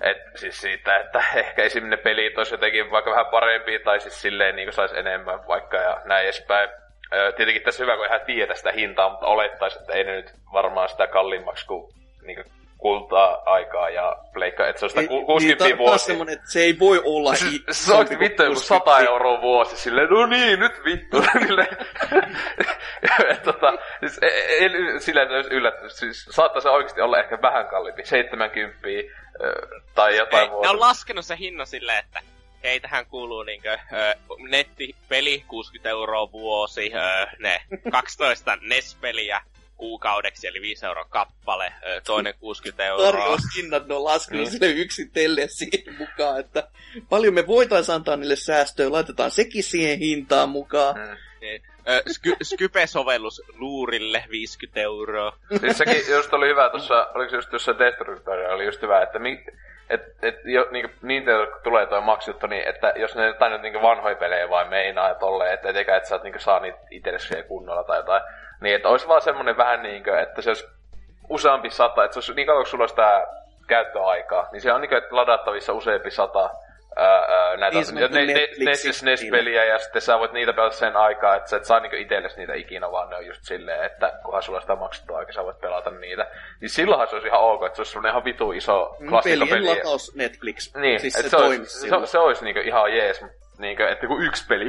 Et 0.01 0.17
siis 0.35 0.61
siitä, 0.61 0.97
että 0.97 1.23
ehkä 1.35 1.63
esimerkiksi 1.63 1.97
ne 1.97 2.03
pelit 2.03 2.37
olisi 2.37 2.53
jotenkin 2.53 2.91
vaikka 2.91 3.11
vähän 3.11 3.25
parempia, 3.25 3.79
tai 3.83 3.99
siis 3.99 4.21
silleen 4.21 4.55
niin 4.55 4.73
saisi 4.73 4.99
enemmän 4.99 5.47
vaikka 5.47 5.77
ja 5.77 6.01
näin 6.05 6.23
edespäin. 6.23 6.69
Tietenkin 7.35 7.63
tässä 7.63 7.83
hyvä, 7.83 7.97
kun 7.97 8.05
ihan 8.05 8.21
tiedä 8.25 8.55
sitä 8.55 8.71
hintaa, 8.71 9.09
mutta 9.09 9.25
olettaisi, 9.25 9.79
että 9.79 9.93
ei 9.93 10.03
ne 10.03 10.11
nyt 10.11 10.33
varmaan 10.53 10.89
sitä 10.89 11.07
kalliimmaksi 11.07 11.67
kuin, 11.67 11.93
niin 12.21 12.35
kuin 12.35 12.60
kultaa 12.81 13.43
aikaa 13.45 13.89
ja 13.89 14.15
pleikka, 14.33 14.67
että 14.67 14.79
se 14.79 14.85
on 14.85 14.89
sitä 14.89 15.07
60 15.07 15.65
niin, 15.65 15.77
vuosi. 15.77 16.05
semmonen, 16.05 16.33
että 16.33 16.51
se 16.51 16.61
ei 16.61 16.79
voi 16.79 17.01
olla... 17.05 17.35
Se, 17.35 17.45
se 17.71 17.93
on 17.93 18.07
vittu 18.19 18.43
joku 18.43 18.59
100 18.59 18.99
euroa 18.99 19.41
vuosi, 19.41 19.77
silleen, 19.77 20.09
no 20.09 20.25
niin, 20.25 20.59
nyt 20.59 20.83
vittu. 20.85 21.17
tota, 23.43 23.73
siis, 23.99 24.19
en, 24.59 25.01
silleen, 25.01 25.31
että 25.31 25.55
yllätty, 25.55 25.89
siis 25.89 26.25
saattaisi 26.25 26.67
oikeasti 26.67 27.01
olla 27.01 27.19
ehkä 27.19 27.41
vähän 27.41 27.67
kalliimpi, 27.67 28.05
70 28.05 28.77
tai 29.95 30.17
jotain 30.17 30.49
muuta. 30.49 30.67
Ne 30.67 30.73
on 30.73 30.79
laskenut 30.79 31.25
se 31.25 31.37
hinnan 31.39 31.67
silleen, 31.67 31.99
että 31.99 32.21
hei, 32.63 32.79
tähän 32.79 33.05
kuuluu 33.05 33.43
niinkö, 33.43 33.77
ö, 33.93 34.15
nettipeli 34.49 35.43
60 35.47 35.89
euroa 35.89 36.31
vuosi, 36.31 36.91
ö, 36.95 37.27
ne 37.39 37.61
12 37.91 38.57
NES-peliä 38.61 39.41
kuukaudeksi, 39.81 40.47
eli 40.47 40.61
5 40.61 40.85
euroa 40.85 41.05
kappale, 41.09 41.73
toinen 42.05 42.33
60 42.39 42.85
euroa. 42.85 43.11
Tarjoushinnat 43.11 43.87
ne 43.87 43.95
on 43.95 44.03
laskenut 44.03 44.45
mm. 44.45 44.51
sille 44.51 44.71
yksitellen 44.71 45.49
siihen 45.49 45.95
mukaan, 45.97 46.39
että 46.39 46.67
paljon 47.09 47.33
me 47.33 47.47
voitaisiin 47.47 47.95
antaa 47.95 48.17
niille 48.17 48.35
säästöä, 48.35 48.91
laitetaan 48.91 49.31
sekin 49.31 49.63
siihen 49.63 49.99
hintaan 49.99 50.49
mukaan. 50.49 50.95
Mm. 50.95 51.17
Niin. 51.41 51.61
Sky- 52.11 52.37
Skype-sovellus 52.43 53.41
luurille 53.57 54.23
50 54.29 54.79
euroa. 54.79 55.37
Siis 55.59 55.77
sekin 55.77 56.01
just 56.15 56.33
oli 56.33 56.47
hyvä 56.47 56.69
tuossa, 56.69 57.07
oliko 57.13 57.29
se 57.29 57.35
just 57.35 57.49
tuossa 57.49 57.79
Destructoria, 57.79 58.49
oli 58.49 58.65
just 58.65 58.81
hyvä, 58.81 59.01
että 59.01 59.19
mi, 59.19 59.45
et, 59.91 60.01
et, 60.21 60.35
jo, 60.45 60.67
niin 60.71 60.95
Nintendo 61.01 61.47
tulee 61.63 61.85
tuo 61.85 62.01
maksuttu, 62.01 62.47
niin 62.47 62.67
että 62.67 62.93
jos 62.95 63.15
ne 63.15 63.27
jotain 63.27 63.61
niin 63.61 63.81
vanhoja 63.81 64.15
pelejä 64.15 64.49
vai 64.49 64.65
meinaa 64.65 65.07
ja 65.07 65.15
tolleen, 65.15 65.53
että 65.53 65.69
eikä 65.69 65.95
et 65.95 66.05
sä 66.05 66.19
niin 66.23 66.39
saa 66.39 66.59
niitä 66.59 66.79
itsellesi 66.89 67.43
kunnolla 67.43 67.83
tai 67.83 67.97
jotain, 67.97 68.23
niin, 68.61 68.75
että 68.75 68.89
olisi 68.89 69.07
vaan 69.07 69.21
semmonen 69.21 69.57
vähän 69.57 69.83
niinkö, 69.83 70.19
että 70.19 70.41
se 70.41 70.49
olisi 70.49 70.67
useampi 71.29 71.69
sata, 71.69 72.03
että 72.03 72.13
se 72.13 72.17
olisi 72.17 72.33
niin 72.33 72.47
kauan, 72.47 72.63
kun 72.63 72.69
sulla 72.69 72.83
olisi 72.83 72.95
tää 72.95 73.27
käyttöaikaa, 73.67 74.49
niin 74.51 74.61
se 74.61 74.73
on 74.73 74.81
niinkö, 74.81 74.97
että 74.97 75.15
ladattavissa 75.15 75.73
useampi 75.73 76.11
sata 76.11 76.49
ää, 76.95 77.57
näitä 77.57 77.77
niin 77.77 78.11
ne, 78.11 78.25
ne, 78.25 78.47
NES, 78.65 79.03
NES-peliä 79.03 79.65
ja 79.65 79.79
sitten 79.79 80.01
sä 80.01 80.19
voit 80.19 80.31
niitä 80.31 80.53
pelata 80.53 80.75
sen 80.75 80.95
aikaa, 80.95 81.35
että 81.35 81.49
sä 81.49 81.57
et 81.57 81.65
saa 81.65 81.79
niinku 81.79 81.95
itsellesi 81.95 82.37
niitä 82.37 82.53
ikinä, 82.53 82.91
vaan 82.91 83.09
ne 83.09 83.15
on 83.15 83.25
just 83.25 83.43
silleen, 83.43 83.85
että 83.85 84.19
kunhan 84.23 84.43
sulla 84.43 84.61
sitä 84.61 84.75
maksettua 84.75 85.17
aikaa, 85.17 85.33
sä 85.33 85.43
voit 85.43 85.61
pelata 85.61 85.91
niitä. 85.91 86.27
Niin 86.61 86.69
silloinhan 86.69 87.07
se 87.07 87.15
olisi 87.15 87.27
ihan 87.27 87.41
ok, 87.41 87.65
että 87.65 87.75
se 87.75 87.97
olisi 87.97 88.07
ihan 88.07 88.25
vitu 88.25 88.51
iso 88.51 88.95
mm, 88.99 89.09
klassikkopeli. 89.09 89.49
Pelien 89.49 89.77
lataus 89.77 90.15
Netflix. 90.15 90.75
Niin, 90.75 90.99
siis 90.99 91.13
se, 91.13 91.29
se, 91.29 91.37
olisi, 91.37 91.79
se, 91.79 91.89
se, 92.05 92.19
olisi 92.19 92.43
niinku 92.43 92.61
ihan 92.61 92.93
jees, 92.93 93.25
niinkö, 93.57 93.89
että 93.89 94.07
kun 94.07 94.23
yksi 94.23 94.47
peli, 94.47 94.65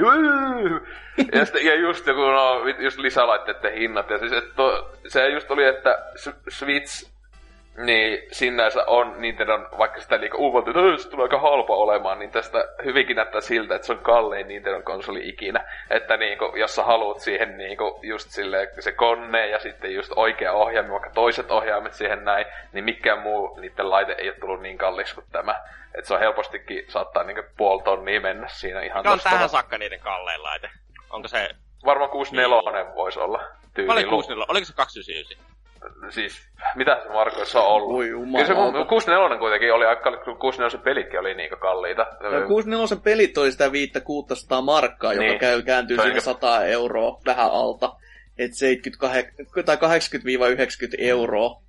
ja, 1.33 1.45
sitten, 1.45 1.67
ja 1.67 1.75
just 1.75 2.07
joku, 2.07 2.21
no, 2.21 2.65
just 2.79 2.99
lisälaitteiden 2.99 3.73
hinnat, 3.73 4.11
ja 4.11 4.19
siis, 4.19 4.33
että 4.33 4.55
to, 4.57 4.91
se 5.09 5.29
just 5.29 5.51
oli, 5.51 5.65
että 5.65 5.99
Switch 6.49 7.12
Niin, 7.77 8.23
sinänsä 8.33 8.85
on 8.87 9.15
Nintendon, 9.19 9.69
vaikka 9.79 10.01
sitä 10.01 10.21
liikaa 10.21 10.39
uuvoltu, 10.39 10.71
että 10.71 11.03
se 11.03 11.11
tulee 11.11 11.25
aika 11.25 11.39
halpa 11.39 11.77
olemaan, 11.77 12.19
niin 12.19 12.31
tästä 12.31 12.69
hyvinkin 12.85 13.17
näyttää 13.17 13.41
siltä, 13.41 13.75
että 13.75 13.87
se 13.87 13.93
on 13.93 13.99
kallein 13.99 14.49
Nintendon 14.49 14.83
konsoli 14.83 15.29
ikinä. 15.29 15.65
Että 15.91 16.17
niinku, 16.17 16.53
jos 16.57 16.75
sä 16.75 16.83
haluat 16.83 17.21
siihen 17.21 17.59
niinku, 17.59 18.01
just 18.03 18.31
sille 18.31 18.69
se 18.81 18.93
konne 18.93 19.47
ja 19.47 19.59
sitten 19.59 19.95
just 19.95 20.13
oikea 20.17 20.53
ohjaimi, 20.53 20.91
vaikka 20.91 21.11
toiset 21.11 21.51
ohjaimet 21.51 21.95
siihen 21.95 22.25
näin, 22.25 22.47
niin 22.73 22.85
mikään 22.85 23.19
muu 23.19 23.61
niiden 23.61 23.91
laite 23.91 24.15
ei 24.19 24.29
ole 24.29 24.37
tullut 24.41 24.63
niin 24.63 24.79
kallis 24.79 25.15
kuin 25.15 25.27
tämä. 25.33 25.61
Että 25.95 26.09
se 26.09 26.15
on 26.15 26.21
helpostikin, 26.21 26.85
saattaa 26.89 27.23
niinku 27.23 27.43
puoli 27.57 27.83
tonnia 27.83 28.21
mennä 28.21 28.49
siinä 28.49 28.81
ihan 28.81 29.03
Se 29.03 29.09
on 29.09 29.21
tähän 29.21 29.49
saakka 29.49 29.79
niiden 29.79 30.01
kallein 30.01 30.43
laite. 30.43 30.71
Onko 31.11 31.29
se... 31.29 31.49
Varmaan 31.85 32.11
64 32.11 32.95
voisi 32.95 33.21
olla 33.21 33.39
Mä 33.39 33.93
olin 33.93 34.05
tyyliin. 34.05 34.09
64, 34.09 34.47
oliko 34.49 34.65
se 34.65 34.73
299? 34.73 35.52
Siis, 36.11 36.49
mitä 36.75 37.01
se 37.03 37.09
Markoissa 37.09 37.61
on 37.61 37.67
ollut? 37.67 37.93
Voi 37.93 38.09
Kyllä 38.09 38.47
se 38.47 38.55
mun- 38.55 38.87
64 38.89 39.39
kuitenkin 39.39 39.73
oli 39.75 39.87
aika, 39.87 40.17
kun 40.25 40.37
64 40.37 40.85
pelitkin 40.85 41.21
oli 41.21 41.35
niinku 41.35 41.57
kalliita. 41.57 42.07
No, 42.21 42.47
64 42.49 43.03
pelit 43.05 43.39
oli 43.39 43.53
sitä 43.53 43.73
500 43.73 44.61
markkaa, 44.61 45.13
joka 45.13 45.25
Niin. 45.25 45.39
käy, 45.39 45.63
kääntyy 45.63 45.97
siinä 45.97 46.09
niinku- 46.09 46.25
100 46.25 46.65
euroa 46.65 47.19
vähän 47.27 47.51
alta. 47.53 47.93
Et 48.39 48.55
78, 48.55 49.33
tai 49.65 49.77
80-90 49.77 50.97
euroa 50.99 51.63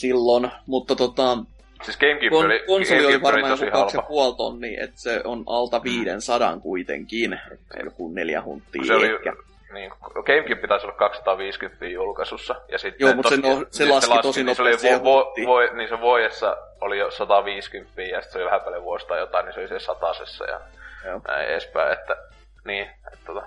silloin, 0.00 0.50
mutta 0.66 0.96
tota, 0.96 1.38
Siis 1.82 1.96
Gamecube 1.98 2.28
kon, 2.30 2.46
oli, 2.46 2.62
konsoli 2.66 2.98
oli 2.98 3.06
Gamecube 3.12 3.22
varmaan 3.32 3.52
tosi 3.52 3.64
joku 3.64 3.76
halpa. 3.78 4.32
2,5 4.32 4.36
tonnia, 4.36 4.84
että 4.84 5.00
se 5.00 5.20
on 5.24 5.42
alta 5.46 5.82
500 5.82 6.56
kuitenkin, 6.60 7.32
et 7.32 7.84
joku 7.84 8.08
neljä 8.08 8.42
hunttia 8.42 8.84
Se 8.84 8.94
oli, 8.94 9.06
ehkä. 9.06 9.32
Niin, 9.72 9.90
Gamecube 10.26 10.54
pitäisi 10.60 10.86
olla 10.86 10.96
250 10.96 11.86
julkaisussa. 11.86 12.54
Ja 12.68 12.78
sitten 12.78 13.06
Joo, 13.06 13.14
mutta 13.14 13.28
se 13.30 13.36
no- 13.36 13.64
se 13.70 13.88
laski 13.88 14.18
tosi 14.22 14.44
niin 14.44 14.56
se 14.56 14.62
oli 14.62 15.02
vo, 15.04 15.24
hunttiin. 15.24 15.48
vo, 15.48 15.60
niin 15.60 15.88
se 15.88 16.00
vuodessa 16.00 16.56
oli 16.80 16.98
jo 16.98 17.10
150 17.10 18.02
ja 18.02 18.20
sitten 18.20 18.32
se 18.32 18.38
oli 18.38 18.44
vähän 18.46 18.60
paljon 18.60 18.82
vuosta 18.84 19.16
jotain, 19.16 19.44
niin 19.44 19.54
se 19.54 19.60
oli 19.60 19.68
se 19.68 19.78
satasessa 19.78 20.44
ja 20.44 20.60
Joo. 21.06 21.20
näin 21.28 21.48
edespäin, 21.48 21.92
että 21.92 22.16
niin, 22.64 22.82
että 23.12 23.18
tota. 23.26 23.42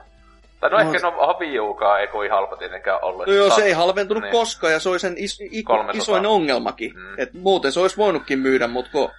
Tai 0.60 0.70
no, 0.70 0.78
No, 0.78 0.84
ehkä 0.84 1.00
se- 1.00 1.06
no 1.12 1.38
Wii 1.40 1.60
Ukaan 1.60 2.02
ei 2.02 2.08
kovin 2.08 2.32
halpa 2.32 2.58
tietenkään 2.58 3.00
ollut. 3.04 3.28
No 3.28 3.34
joo, 3.34 3.50
se 3.50 3.64
ei 3.64 3.72
halventunut 3.72 4.24
niin. 4.24 4.32
koskaan 4.32 4.74
ja 4.74 4.80
se 4.80 4.90
oli 4.90 5.00
sen 5.00 5.14
is, 5.18 5.42
i, 5.42 5.64
300. 5.64 6.02
isoin 6.02 6.26
ongelmakin. 6.26 6.94
Mm. 6.96 7.16
Et 7.18 7.34
muuten 7.34 7.72
se 7.72 7.80
olisi 7.80 7.98
voinutkin 7.98 8.40
myydä, 8.40 8.68
mutta 8.68 8.92
kun, 8.92 9.12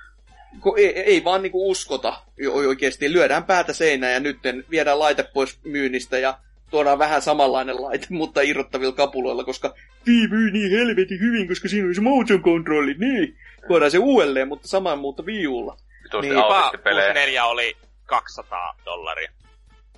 kun 0.61 0.79
ei, 0.79 0.99
ei 0.99 1.25
vaan 1.25 1.43
niinku 1.43 1.71
uskota 1.71 2.13
oikeasti. 2.53 3.13
Lyödään 3.13 3.45
päätä 3.45 3.73
seinään 3.73 4.13
ja 4.13 4.21
nyt 4.21 4.39
viedään 4.71 4.99
laite 4.99 5.23
pois 5.35 5.61
myynnistä 5.65 6.19
ja 6.19 6.35
tuodaan 6.73 6.99
vähän 6.99 7.23
samanlainen 7.23 7.83
laite, 7.83 8.07
mutta 8.11 8.41
irrottavilla 8.41 8.93
kapuloilla, 8.93 9.45
koska 9.45 9.75
Wii 10.07 10.29
myy 10.29 10.51
niin 10.51 10.71
helvetin 10.71 11.21
hyvin, 11.21 11.49
koska 11.49 11.69
siinä 11.69 11.87
oli 11.87 11.95
se 11.95 12.01
motion 12.01 12.43
controlli, 12.43 12.95
niin. 12.99 13.37
Tuodaan 13.69 13.91
se 13.91 13.99
uudelleen, 13.99 14.49
mutta 14.49 14.69
saman 14.69 14.99
muuta 14.99 15.23
Wii 15.23 15.47
Ulla. 15.47 15.77
Vitusti 16.05 16.31
Niin. 16.31 16.43
Pelejä. 16.83 17.07
64 17.07 17.45
oli 17.45 17.77
200 18.07 18.77
dollaria. 18.85 19.31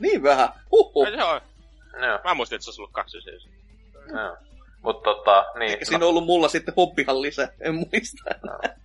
Niin 0.00 0.22
vähän. 0.22 0.48
Huhhuh. 0.70 1.06
Ei 1.06 1.16
se 1.16 1.24
ole. 1.24 1.42
Joo, 2.06 2.18
Mä 2.24 2.34
muistin, 2.34 2.56
että 2.56 2.64
se 2.64 2.70
olisi 2.70 2.80
ollut 2.80 2.92
299. 2.92 4.18
joo. 4.18 4.36
Mutta 4.82 5.14
tota, 5.14 5.46
niin. 5.58 5.72
Ehkä 5.72 5.84
siinä 5.84 6.04
on 6.04 6.08
ollut 6.08 6.24
mulla 6.24 6.48
sitten 6.48 6.74
hoppihan 6.76 7.22
lisä, 7.22 7.48
en 7.60 7.74
muista. 7.74 8.22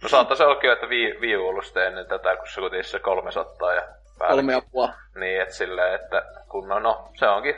No 0.04 0.10
saattaisi 0.10 0.44
olla, 0.44 0.74
että 0.74 0.88
Wii, 0.88 1.18
Wii 1.22 1.38
U 1.38 1.48
ollut 1.48 1.66
sitten 1.66 1.88
ennen 1.88 2.06
tätä, 2.06 2.36
kun 2.36 2.48
se 2.48 2.62
kuitenkin 2.62 2.92
se 2.92 3.00
300 3.00 3.74
ja 3.74 3.82
päälle. 4.20 4.42
Kolme 4.42 4.62
puoli. 4.72 4.92
Niin, 5.16 5.42
että 5.42 5.56
silleen, 5.56 5.96
että 5.96 6.24
kun 6.50 6.68
no, 6.68 6.80
no 6.80 7.10
se 7.20 7.28
onkin, 7.28 7.56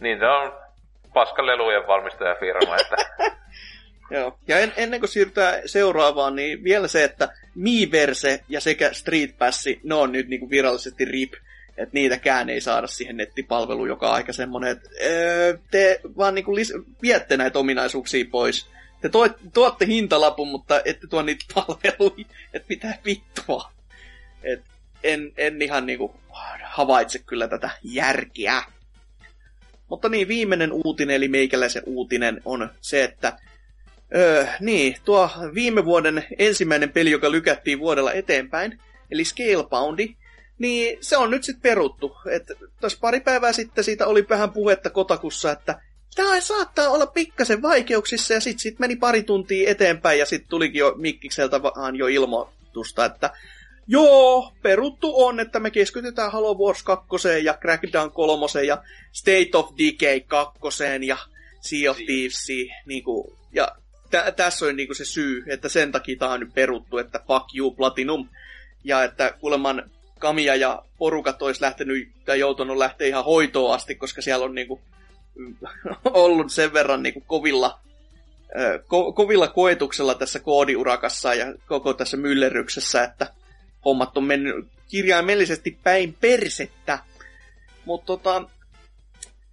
niin 0.00 0.18
se 0.18 0.26
on 0.26 0.52
paskalelujen 1.14 1.86
valmistajafirma, 1.86 2.76
että 2.76 2.96
Joo. 4.10 4.38
Ja 4.48 4.58
en, 4.58 4.72
ennen 4.76 5.00
kuin 5.00 5.10
siirrytään 5.10 5.62
seuraavaan, 5.66 6.36
niin 6.36 6.64
vielä 6.64 6.88
se, 6.88 7.04
että 7.04 7.28
Miiverse 7.54 8.40
ja 8.48 8.60
sekä 8.60 8.92
Street 8.92 9.38
Pass, 9.38 9.66
ne 9.84 9.94
on 9.94 10.12
nyt 10.12 10.28
niinku 10.28 10.50
virallisesti 10.50 11.04
RIP. 11.04 11.32
Että 11.76 11.90
niitäkään 11.92 12.50
ei 12.50 12.60
saada 12.60 12.86
siihen 12.86 13.16
nettipalveluun, 13.16 13.88
joka 13.88 14.08
on 14.08 14.14
aika 14.14 14.32
semmoinen, 14.32 14.70
että 14.70 14.88
öö, 15.04 15.58
te 15.70 16.00
vaan 16.16 16.34
niinku 16.34 16.52
lis- 16.52 16.84
viette 17.02 17.36
näitä 17.36 17.58
ominaisuuksia 17.58 18.24
pois. 18.30 18.68
Te 19.00 19.08
toit, 19.08 19.32
tuotte 19.54 19.86
hintalapun, 19.86 20.48
mutta 20.48 20.80
ette 20.84 21.06
tuo 21.06 21.22
niitä 21.22 21.44
palveluja. 21.54 22.24
Että 22.54 22.66
mitä 22.68 22.94
vittua. 23.04 23.70
Et 24.42 24.62
en, 25.04 25.32
en 25.36 25.62
ihan 25.62 25.86
niinku 25.86 26.20
havaitse 26.64 27.18
kyllä 27.18 27.48
tätä 27.48 27.70
järkeä. 27.82 28.62
Mutta 29.88 30.08
niin, 30.08 30.28
viimeinen 30.28 30.72
uutinen, 30.72 31.16
eli 31.16 31.28
meikäläisen 31.28 31.82
uutinen, 31.86 32.40
on 32.44 32.70
se, 32.80 33.04
että 33.04 33.38
Öö, 34.16 34.46
niin, 34.60 34.96
tuo 35.04 35.30
viime 35.54 35.84
vuoden 35.84 36.24
ensimmäinen 36.38 36.92
peli, 36.92 37.10
joka 37.10 37.30
lykättiin 37.30 37.78
vuodella 37.78 38.12
eteenpäin, 38.12 38.80
eli 39.10 39.24
Scaleboundi, 39.24 40.14
niin 40.58 40.98
se 41.00 41.16
on 41.16 41.30
nyt 41.30 41.44
sitten 41.44 41.62
peruttu. 41.62 42.16
Et 42.30 42.42
tuossa 42.80 42.98
pari 43.00 43.20
päivää 43.20 43.52
sitten 43.52 43.84
siitä 43.84 44.06
oli 44.06 44.28
vähän 44.28 44.50
puhetta 44.50 44.90
Kotakussa, 44.90 45.52
että 45.52 45.80
tämä 46.14 46.40
saattaa 46.40 46.88
olla 46.88 47.06
pikkasen 47.06 47.62
vaikeuksissa, 47.62 48.34
ja 48.34 48.40
sitten 48.40 48.60
sit 48.60 48.78
meni 48.78 48.96
pari 48.96 49.22
tuntia 49.22 49.70
eteenpäin, 49.70 50.18
ja 50.18 50.26
sitten 50.26 50.48
tulikin 50.48 50.78
jo 50.78 50.94
Mikkikseltä 50.96 51.62
vaan 51.62 51.96
jo 51.96 52.06
ilmoitusta, 52.06 53.04
että 53.04 53.30
joo, 53.86 54.52
peruttu 54.62 55.24
on, 55.24 55.40
että 55.40 55.60
me 55.60 55.70
keskitytään 55.70 56.32
Halo 56.32 56.54
Wars 56.54 56.82
2 56.82 57.06
ja 57.42 57.54
Crackdown 57.60 58.12
3 58.12 58.64
ja 58.66 58.82
State 59.12 59.50
of 59.52 59.70
Decay 59.78 60.20
2 60.20 60.58
ja 61.06 61.16
Sea 61.60 61.90
of 61.90 61.96
Thieves, 61.96 62.46
niinku, 62.86 63.36
ja 63.52 63.68
tä, 64.10 64.32
tässä 64.32 64.66
on 64.66 64.76
niinku 64.76 64.94
se 64.94 65.04
syy, 65.04 65.44
että 65.46 65.68
sen 65.68 65.92
takia 65.92 66.16
tämä 66.18 66.32
on 66.32 66.40
nyt 66.40 66.54
peruttu, 66.54 66.98
että 66.98 67.20
fuck 67.26 67.46
you 67.56 67.70
Platinum. 67.70 68.28
Ja 68.84 69.04
että 69.04 69.34
kuuleman 69.40 69.90
Kamia 70.18 70.54
ja 70.54 70.84
porukat 70.98 71.42
olisi 71.42 71.62
lähtenyt 71.62 72.08
tai 72.24 72.40
joutunut 72.40 72.76
lähteä 72.76 73.08
ihan 73.08 73.24
hoitoon 73.24 73.74
asti, 73.74 73.94
koska 73.94 74.22
siellä 74.22 74.44
on 74.44 74.54
niinku, 74.54 74.80
ollut 76.04 76.52
sen 76.52 76.72
verran 76.72 77.02
niinku 77.02 77.22
kovilla, 77.26 77.80
ö, 78.60 78.82
ko, 78.88 79.12
kovilla 79.12 79.48
koetuksella 79.48 80.14
tässä 80.14 80.40
koodiurakassa 80.40 81.34
ja 81.34 81.54
koko 81.66 81.94
tässä 81.94 82.16
myllerryksessä, 82.16 83.04
että 83.04 83.26
hommat 83.84 84.16
on 84.16 84.24
mennyt 84.24 84.66
kirjaimellisesti 84.88 85.78
päin 85.82 86.16
persettä. 86.20 86.98
Mutta 87.84 88.06
tota, 88.06 88.48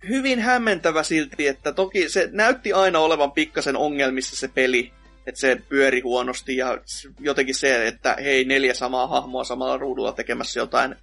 hyvin 0.10 0.40
hämmentävä 0.40 1.04
silti, 1.04 1.48
että 1.48 1.72
toki 1.72 2.10
se 2.10 2.30
näytti 2.32 2.74
aina 2.74 3.00
olevan 3.00 3.32
pikkasen 3.32 3.78
ongelmissa 3.78 4.36
se 4.36 4.48
peli, 4.48 4.92
että 5.28 5.42
se 5.42 5.62
pyöri 5.70 6.02
huonosti 6.02 6.58
ja 6.58 6.78
jotenkin 7.20 7.56
se, 7.56 7.88
että 7.88 8.18
hei 8.24 8.46
neljä 8.46 8.74
samaa 8.74 9.08
hahmoa 9.08 9.44
samalla 9.44 9.78
ruudulla 9.78 10.12
tekemässä 10.12 10.60
jotain 10.60 10.96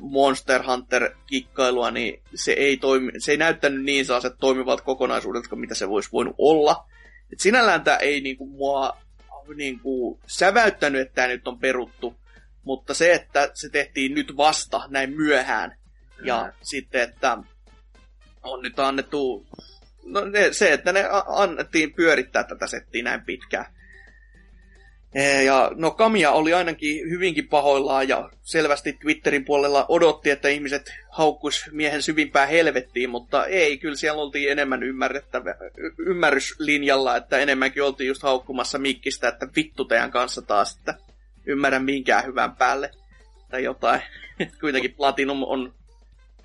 Monster 0.00 0.62
Hunter-kikkailua, 0.62 1.90
niin 1.90 2.22
se 2.34 2.52
ei, 2.52 2.76
toimi, 2.76 3.12
se 3.18 3.32
ei 3.32 3.36
näyttänyt 3.36 3.84
niin 3.84 4.04
sellaiset 4.04 4.34
toimivat 4.40 4.80
kokonaisuudet, 4.80 5.48
kuin 5.48 5.60
mitä 5.60 5.74
se 5.74 5.88
voisi 5.88 6.08
voinut 6.12 6.34
olla. 6.38 6.84
Et 7.32 7.40
sinällään 7.40 7.84
tämä 7.84 7.96
ei 7.96 8.20
niinku 8.20 8.46
mua 8.46 8.96
niinku 9.56 10.18
säväyttänyt, 10.26 11.00
että 11.00 11.14
tämä 11.14 11.28
nyt 11.28 11.48
on 11.48 11.58
peruttu, 11.58 12.14
mutta 12.64 12.94
se, 12.94 13.12
että 13.12 13.50
se 13.54 13.68
tehtiin 13.68 14.14
nyt 14.14 14.36
vasta 14.36 14.80
näin 14.88 15.16
myöhään, 15.16 15.76
ja 16.24 16.44
Mm. 16.46 16.52
sitten, 16.62 17.02
että 17.02 17.38
on 18.42 18.62
nyt 18.62 18.78
annettu, 18.78 19.46
no 20.04 20.24
ne, 20.24 20.52
se, 20.52 20.72
että 20.72 20.92
ne 20.92 21.04
annettiin 21.26 21.94
pyörittää 21.94 22.44
tätä 22.44 22.66
settiä 22.66 23.02
näin 23.02 23.24
pitkään. 23.24 23.66
Eh, 25.14 25.44
Ja 25.44 25.70
no 25.74 25.90
Kamia 25.90 26.30
oli 26.30 26.54
ainakin 26.54 27.10
hyvinkin 27.10 27.48
pahoillaan 27.48 28.08
ja 28.08 28.30
selvästi 28.42 28.92
Twitterin 28.92 29.44
puolella 29.44 29.86
odotti, 29.88 30.30
että 30.30 30.48
ihmiset 30.48 30.92
haukkuis 31.10 31.64
miehen 31.72 32.02
syvimpää 32.02 32.46
helvettiin, 32.46 33.10
mutta 33.10 33.46
ei, 33.46 33.78
kyllä 33.78 33.96
siellä 33.96 34.22
oltiin 34.22 34.52
enemmän 34.52 34.82
ymmärrettävä, 34.82 35.54
ymmärryslinjalla, 35.98 37.16
että 37.16 37.38
enemmänkin 37.38 37.82
oltiin 37.82 38.08
just 38.08 38.22
haukkumassa 38.22 38.78
mikkistä, 38.78 39.28
että 39.28 39.46
vittu 39.56 39.84
teidän 39.84 40.10
kanssa 40.10 40.42
taas, 40.42 40.76
että 40.76 40.94
ymmärrän 41.48 41.84
minkään 41.84 42.24
hyvän 42.24 42.56
päälle 42.56 42.90
tai 43.50 43.64
jotain. 43.64 44.00
Kuitenkin 44.60 44.94
Platinum 44.94 45.42
on 45.42 45.74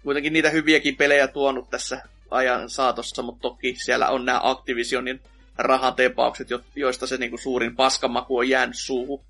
kuitenkin 0.03 0.33
niitä 0.33 0.49
hyviäkin 0.49 0.95
pelejä 0.95 1.27
tuonut 1.27 1.69
tässä 1.69 2.01
ajan 2.31 2.69
saatossa, 2.69 3.21
mutta 3.21 3.41
toki 3.41 3.75
siellä 3.77 4.09
on 4.09 4.25
nämä 4.25 4.39
Activisionin 4.43 5.21
rahatepaukset, 5.57 6.49
jo- 6.49 6.61
joista 6.75 7.07
se 7.07 7.17
niinku 7.17 7.37
suurin 7.37 7.75
paskamaku 7.75 8.37
on 8.37 8.49
jäänyt 8.49 8.77
suuhun. 8.77 9.25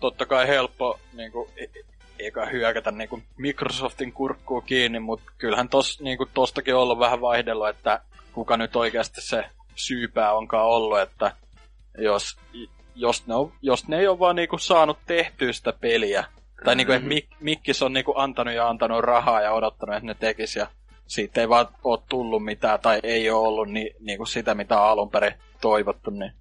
Totta 0.00 0.26
kai 0.26 0.48
helppo 0.48 1.00
niinku, 1.12 1.50
e- 1.56 1.64
e- 1.64 1.84
eikä 2.18 2.46
hyökätä 2.46 2.90
niinku 2.90 3.22
Microsoftin 3.36 4.12
kurkkuun 4.12 4.62
kiinni, 4.62 5.00
mutta 5.00 5.32
kyllähän 5.38 5.68
tos, 5.68 6.00
niinku, 6.00 6.26
tostakin 6.34 6.74
on 6.74 6.82
ollut 6.82 6.98
vähän 6.98 7.20
vaihdellut, 7.20 7.68
että 7.68 8.00
kuka 8.32 8.56
nyt 8.56 8.76
oikeasti 8.76 9.20
se 9.20 9.44
syypää 9.74 10.32
onkaan 10.32 10.66
ollut, 10.66 11.00
että 11.00 11.32
jos, 11.98 12.36
jos, 12.98 13.26
ne, 13.26 13.34
on, 13.34 13.52
jos 13.62 13.88
ne 13.88 13.98
ei 13.98 14.08
ole 14.08 14.18
vaan 14.18 14.36
niinku 14.36 14.58
saanut 14.58 14.98
tehtyä 15.06 15.52
sitä 15.52 15.72
peliä, 15.72 16.24
tai 16.64 16.76
niinku, 16.76 16.92
että 16.92 17.08
Mik, 17.08 17.26
Mikkis 17.40 17.82
on 17.82 17.92
niinku 17.92 18.12
antanut 18.16 18.54
ja 18.54 18.68
antanut 18.68 19.00
rahaa 19.00 19.40
ja 19.40 19.52
odottanut, 19.52 19.96
että 19.96 20.06
ne 20.06 20.14
tekis, 20.14 20.56
ja 20.56 20.66
siitä 21.06 21.40
ei 21.40 21.48
vaan 21.48 21.68
ole 21.84 21.98
tullut 22.08 22.44
mitään, 22.44 22.80
tai 22.80 23.00
ei 23.02 23.30
ole 23.30 23.48
ollut 23.48 23.68
ni, 23.68 23.90
niinku 24.00 24.26
sitä, 24.26 24.54
mitä 24.54 24.80
on 24.80 24.88
alun 24.88 25.10
perin 25.10 25.34
toivottu, 25.60 26.10
niin 26.10 26.32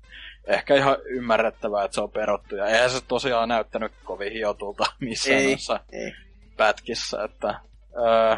ehkä 0.47 0.75
ihan 0.75 0.97
ymmärrettävää, 1.05 1.85
että 1.85 1.95
se 1.95 2.01
on 2.01 2.11
peruttu. 2.11 2.55
Ja 2.55 2.65
eihän 2.65 2.89
se 2.89 3.01
tosiaan 3.07 3.49
näyttänyt 3.49 3.91
kovin 4.03 4.33
hiotulta 4.33 4.85
missään 4.99 5.39
Ei, 5.39 5.47
noissa 5.47 5.79
ei. 5.91 6.13
pätkissä, 6.57 7.23
että 7.23 7.59
öö, 7.97 8.37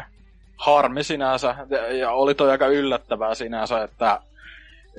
harmi 0.56 1.04
sinänsä, 1.04 1.54
ja 1.98 2.12
oli 2.12 2.34
toi 2.34 2.50
aika 2.50 2.66
yllättävää 2.66 3.34
sinänsä, 3.34 3.82
että 3.82 4.20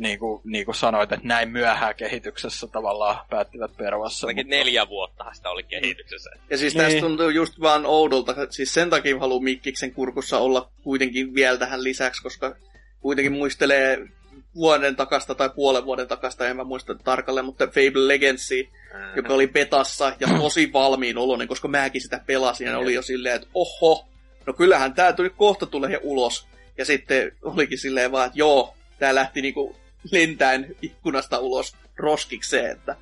niin 0.01 0.19
kuin, 0.19 0.41
niin 0.45 0.65
kuin 0.65 0.75
sanoit, 0.75 1.11
että 1.11 1.27
näin 1.27 1.49
myöhään 1.49 1.95
kehityksessä 1.95 2.67
tavallaan 2.67 3.25
päättivät 3.29 3.77
pervassa. 3.77 4.27
Ainakin 4.27 4.49
neljä 4.49 4.89
vuottahan 4.89 5.35
sitä 5.35 5.49
oli 5.49 5.63
kehityksessä. 5.63 6.29
Ja 6.49 6.57
siis 6.57 6.75
Niin. 6.75 6.83
tästä 6.85 6.99
tuntuu 6.99 7.29
just 7.29 7.61
vaan 7.61 7.85
oudolta, 7.85 8.35
siis 8.49 8.73
sen 8.73 8.89
takia 8.89 9.19
haluaa 9.19 9.41
Mikkiksen 9.43 9.93
kurkussa 9.93 10.37
olla 10.37 10.71
kuitenkin 10.83 11.33
vielä 11.33 11.57
tähän 11.57 11.83
lisäksi, 11.83 12.23
koska 12.23 12.55
kuitenkin 13.01 13.31
muistelee 13.31 14.07
vuoden 14.55 14.95
takasta 14.95 15.35
tai 15.35 15.49
puolen 15.49 15.85
vuoden 15.85 16.07
takasta, 16.07 16.47
en 16.47 16.55
mä 16.57 16.63
muista 16.63 16.95
tarkalleen, 16.95 17.45
mutta 17.45 17.67
Fable 17.67 18.07
Legacy, 18.07 18.67
Mm. 18.93 18.99
joka 19.15 19.33
oli 19.33 19.47
petassa 19.47 20.13
ja 20.19 20.27
tosi 20.39 20.73
valmiin 20.73 21.17
oloinen, 21.17 21.47
koska 21.47 21.67
mäkin 21.67 22.01
sitä 22.01 22.21
pelasin 22.25 22.67
ja 22.67 22.77
oli 22.77 22.93
jo 22.93 23.01
silleen, 23.01 23.35
että 23.35 23.47
oho, 23.53 24.05
no 24.45 24.53
kyllähän 24.53 24.93
tää 24.93 25.13
tuli 25.13 25.29
kohta 25.29 25.65
tulee 25.65 25.99
ulos. 26.03 26.47
Ja 26.77 26.85
sitten 26.85 27.31
olikin 27.41 27.77
silleen 27.77 28.11
vaan, 28.11 28.25
että 28.27 28.39
joo, 28.39 28.73
tää 28.99 29.15
lähti 29.15 29.41
niinku 29.41 29.75
lentäen 30.11 30.75
ikkunasta 30.81 31.39
ulos 31.39 31.75
roskikseen, 31.97 32.71
että 32.71 32.95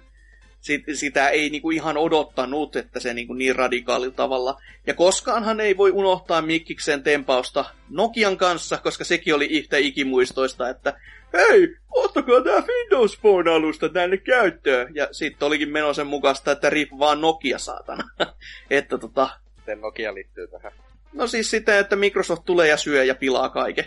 sit, 0.61 0.83
sitä 0.93 1.29
ei 1.29 1.49
niinku 1.49 1.71
ihan 1.71 1.97
odottanut, 1.97 2.75
että 2.75 2.99
se 2.99 3.13
niinku 3.13 3.33
niin 3.33 3.55
radikaalilla 3.55 4.15
tavalla. 4.15 4.61
Ja 4.87 4.93
koskaanhan 4.93 5.59
ei 5.59 5.77
voi 5.77 5.91
unohtaa 5.91 6.41
Mikkiksen 6.41 7.03
tempausta 7.03 7.65
Nokian 7.89 8.37
kanssa, 8.37 8.77
koska 8.77 9.03
sekin 9.03 9.35
oli 9.35 9.45
yhtä 9.45 9.77
ikimuistoista, 9.77 10.69
että 10.69 10.99
hei, 11.33 11.75
ottakaa 11.91 12.41
tää 12.41 12.63
Windows 12.67 13.19
Phone-alusta 13.19 13.89
tänne 13.89 14.17
käyttöön. 14.17 14.95
Ja 14.95 15.07
sitten 15.11 15.45
olikin 15.45 15.69
meno 15.69 15.93
sen 15.93 16.07
mukaista, 16.07 16.51
että 16.51 16.69
rip 16.69 16.89
vaan 16.99 17.21
Nokia, 17.21 17.57
saatana. 17.57 18.09
että 18.69 18.97
tota, 18.97 19.29
Miten 19.57 19.81
Nokia 19.81 20.13
liittyy 20.13 20.47
tähän? 20.47 20.71
no 21.13 21.27
siis 21.27 21.51
sitä, 21.51 21.79
että 21.79 21.95
Microsoft 21.95 22.45
tulee 22.45 22.67
ja 22.67 22.77
syö 22.77 23.03
ja 23.03 23.15
pilaa 23.15 23.49
kaiken. 23.49 23.85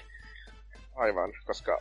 Aivan, 0.95 1.33
koska 1.45 1.79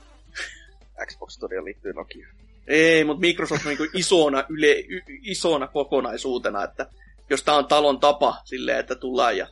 Xbox 1.06 1.34
Studio 1.34 1.66
liittyy 1.66 1.94
Nokiaan. 1.94 2.36
Ei, 2.68 3.04
mutta 3.04 3.22
Microsoft 3.22 3.66
on 3.66 3.70
niinku 3.70 3.88
isona, 3.94 4.44
yle, 4.50 4.72
y, 4.72 5.02
isona 5.22 5.68
kokonaisuutena, 5.68 6.64
että 6.64 6.86
jos 7.30 7.44
tää 7.44 7.56
on 7.56 7.68
talon 7.68 8.00
tapa 8.00 8.42
silleen, 8.46 8.80
että 8.80 8.96
tullaan 8.96 9.38
ja 9.38 9.48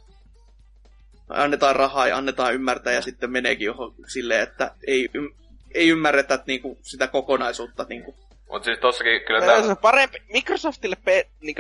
annetaan 1.30 1.76
rahaa 1.76 2.08
ja 2.08 2.18
annetaan 2.18 2.54
ymmärtää 2.54 2.94
ja 2.94 3.02
sitten 3.02 3.32
meneekin 3.32 3.66
johon 3.66 3.96
silleen, 4.08 4.44
että 4.44 4.72
ei, 4.88 5.10
ym, 5.16 5.30
ei 5.74 5.90
ymmärretä 5.90 6.44
niinku 6.48 6.78
sitä 6.82 7.08
kokonaisuutta. 7.08 7.86
Niinku. 7.90 8.16
Mut 8.50 8.64
siis 8.64 8.80
tossakin 8.80 9.22
kyllä 9.28 9.40
Tää... 9.40 9.76
Parempi, 9.76 10.18
Microsoftille 10.34 10.96
P, 10.96 11.08
niin 11.42 11.56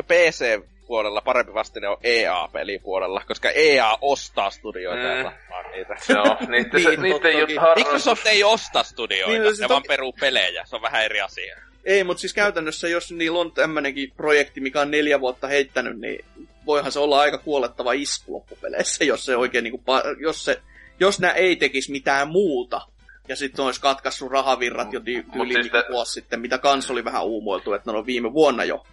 PC-puolella 0.90 1.22
parempi 1.22 1.54
vastine 1.54 1.88
on 1.88 1.98
EA-pelipuolella, 2.04 3.22
koska 3.28 3.50
EA 3.50 3.98
ostaa 4.02 4.50
studioita 4.50 5.04
Mm. 5.04 5.10
mm. 5.10 5.18
ja 5.18 5.24
tappaa 5.24 5.72
niitä. 5.72 5.96
Joo, 6.10 6.38
Niin, 6.50 6.66
se, 6.84 7.60
harrastus... 7.60 7.76
Microsoft 7.86 8.26
ei 8.28 8.44
osta 8.44 8.84
studioita, 8.84 9.32
Niin, 9.32 9.42
niin, 9.42 9.52
siis 9.52 9.60
ne 9.60 9.68
toki- 9.68 9.74
vaan 9.74 9.84
peruu 9.88 10.14
pelejä. 10.20 10.66
Se 10.66 10.76
on 10.76 10.82
vähän 10.82 11.04
eri 11.06 11.22
asia. 11.22 11.58
Ei, 11.86 12.04
mutta 12.04 12.22
siis 12.22 12.34
käytännössä, 12.34 12.88
jos 12.88 13.12
niillä 13.12 13.40
on 13.40 13.52
tämmönenkin 13.52 14.12
projekti, 14.18 14.62
mikä 14.62 14.82
on 14.82 14.92
neljä 14.92 15.20
vuotta 15.20 15.48
heittänyt, 15.48 16.00
niin 16.00 16.26
voihan 16.66 16.92
se 16.92 17.00
olla 17.00 17.20
aika 17.20 17.38
kuolettava 17.38 17.94
isku 17.94 18.34
loppupeleissä, 18.34 19.04
jos 19.04 19.26
se 19.26 19.36
oikein 19.36 19.64
niinku, 19.64 19.82
pa- 19.92 20.22
jos 20.22 20.46
se, 20.46 20.62
jos 21.00 21.20
nämä 21.20 21.34
ei 21.34 21.56
tekisi 21.56 21.92
mitään 21.92 22.28
muuta, 22.28 22.82
ja 23.28 23.36
sitten 23.36 23.66
olisi 23.66 23.82
katkaissut 23.82 24.32
rahavirrat 24.32 24.94
jo 24.94 25.00
Mut 25.00 25.46
yli 25.48 25.54
siis 25.54 25.66
siis 25.72 25.72
te- 25.86 25.94
vuosi 25.94 26.12
sitten, 26.14 26.40
mitä 26.40 26.58
kans 26.58 26.92
oli 26.92 27.04
vähän 27.04 27.24
uumoiltu, 27.26 27.74
että 27.74 27.92
ne 27.92 27.98
on 27.98 28.06
viime 28.06 28.34
vuonna 28.34 28.64
jo 28.64 28.84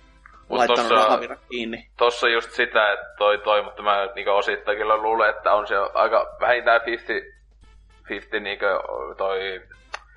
Mut 0.48 0.58
laittanut 0.58 0.90
tossa- 0.90 0.94
rahavirrat 1.04 1.38
kiinni. 1.50 1.88
tossa 1.96 2.28
just 2.28 2.50
sitä, 2.50 2.92
että 2.92 3.06
toi 3.18 3.38
toi, 3.38 3.62
mutta 3.62 3.82
mä 3.82 4.08
niinku 4.14 4.30
osittain 4.30 4.78
kyllä 4.78 4.96
luulen, 4.96 5.30
että 5.30 5.52
on 5.52 5.66
se 5.66 5.74
aika 5.94 6.36
vähintään 6.40 6.80
50, 6.86 7.36
50 8.08 8.44
niinku 8.48 8.66
toi 9.16 9.62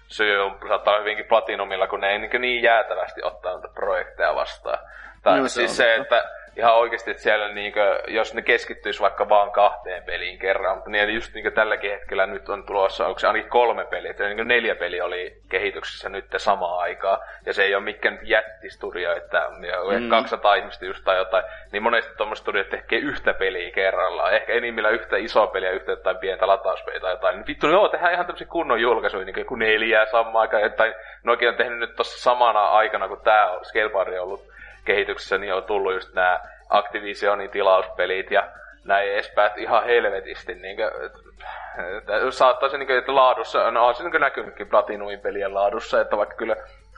syy 0.08 0.40
on, 0.42 0.58
saattaa 0.68 0.94
olla 0.94 1.02
hyvinkin 1.02 1.26
Platinumilla, 1.26 1.88
kun 1.88 2.00
ne 2.00 2.12
ei 2.12 2.20
niinku 2.20 2.38
niin 2.38 2.64
jäätävästi 2.64 3.24
ottaa 3.24 3.52
noita 3.52 3.68
projekteja 3.68 4.36
vastaan. 4.36 4.80
Tai 5.24 5.36
No, 5.36 5.42
no, 5.42 5.48
se 5.48 5.54
siis 5.54 5.70
on 5.72 5.76
se, 5.76 5.96
että 5.96 6.24
ihan 6.60 6.76
oikeasti 6.76 7.12
että 7.12 7.24
siellä 7.24 7.48
niinku, 7.48 7.80
jos 8.08 8.34
ne 8.34 8.42
keskittyis 8.42 9.02
vaikka 9.02 9.30
vaan 9.30 9.52
kahteen 9.52 10.04
peliin 10.04 10.40
kerran, 10.40 10.76
mutta 10.76 10.90
niin 10.90 11.14
just 11.14 11.34
niinku 11.34 11.52
tälläkin 11.52 11.92
hetkellä 11.92 12.26
nyt 12.26 12.50
on 12.50 12.66
tulossa, 12.66 13.08
onko 13.08 13.20
se 13.20 13.28
ainakin 13.28 13.50
kolme 13.50 13.86
peliä, 13.86 14.12
että 14.12 14.24
niinku 14.24 14.44
neljä 14.44 14.76
peli 14.76 15.02
oli 15.02 15.42
kehityksessä 15.50 16.10
nyt 16.10 16.26
samaan 16.38 16.80
aikaan, 16.80 17.20
ja 17.46 17.54
se 17.54 17.64
ei 17.64 17.76
ole 17.76 17.84
mikään 17.84 18.20
jättistudio, 18.22 19.16
että 19.16 19.50
Mm. 19.50 20.04
mm. 20.04 20.10
200 20.10 20.56
ihmistä 20.56 20.86
just 20.86 21.04
tai 21.04 21.18
jotain, 21.18 21.44
niin 21.72 21.84
monesti 21.84 22.18
tuommoiset 22.18 22.44
studiot 22.44 22.70
tekee 22.70 23.00
yhtä 23.00 23.34
peliä 23.34 23.72
kerrallaan, 23.72 24.34
ehkä 24.34 24.54
enimmillä 24.54 24.90
yhtä 24.90 25.18
isoa 25.18 25.48
peliä, 25.48 25.72
yhtä 25.72 25.92
jotain 25.92 26.18
pientä 26.18 26.48
latauspeliä 26.48 27.00
tai 27.00 27.14
jotain, 27.14 27.36
niin 27.36 27.48
vittu, 27.48 27.68
joo, 27.68 27.88
tehdään 27.88 28.14
ihan 28.14 28.26
tämmöisiä 28.26 28.48
kunnon 28.48 28.82
julkaisuja, 28.82 29.26
niin 29.26 29.46
kuin 29.46 29.60
neljää 29.60 30.06
samaan 30.06 30.36
aikaan, 30.36 30.64
jotain, 30.64 30.94
Nokia 31.24 31.50
on 31.50 31.56
tehnyt 31.56 31.80
nyt 31.80 31.96
tuossa 31.96 32.30
samana 32.30 32.66
aikana, 32.66 33.08
kun 33.08 33.22
tämä 33.24 33.60
Scalebari 33.64 34.20
on 34.20 34.24
ollut 34.24 34.50
kehityksessä, 34.86 35.38
niin 35.38 35.54
on 35.54 35.64
tullut 35.64 35.94
just 35.94 36.14
nämä 36.14 36.40
Activisionin 36.70 37.50
tilauspelit 37.50 38.32
ja 38.32 38.52
näin 38.84 39.12
edespäin, 39.12 39.48
että 39.48 39.62
ihan 39.62 39.86
helvetisti 39.86 40.56
niin 40.56 40.76
kuin, 40.76 40.90
saattaisi 42.34 42.78
niin 42.78 42.88
kuin, 42.88 43.00
että 43.00 43.16
laadussa, 43.16 43.72
no 43.72 43.88
on 43.88 43.96
se 43.96 44.04
niin 44.04 44.22
näkynytkin 44.22 44.68
Platinumin 44.68 45.20
pelien 45.20 45.54
laadussa, 45.54 46.02
että 46.02 46.18
vaikka 46.18 46.36
kyllä 46.36 46.56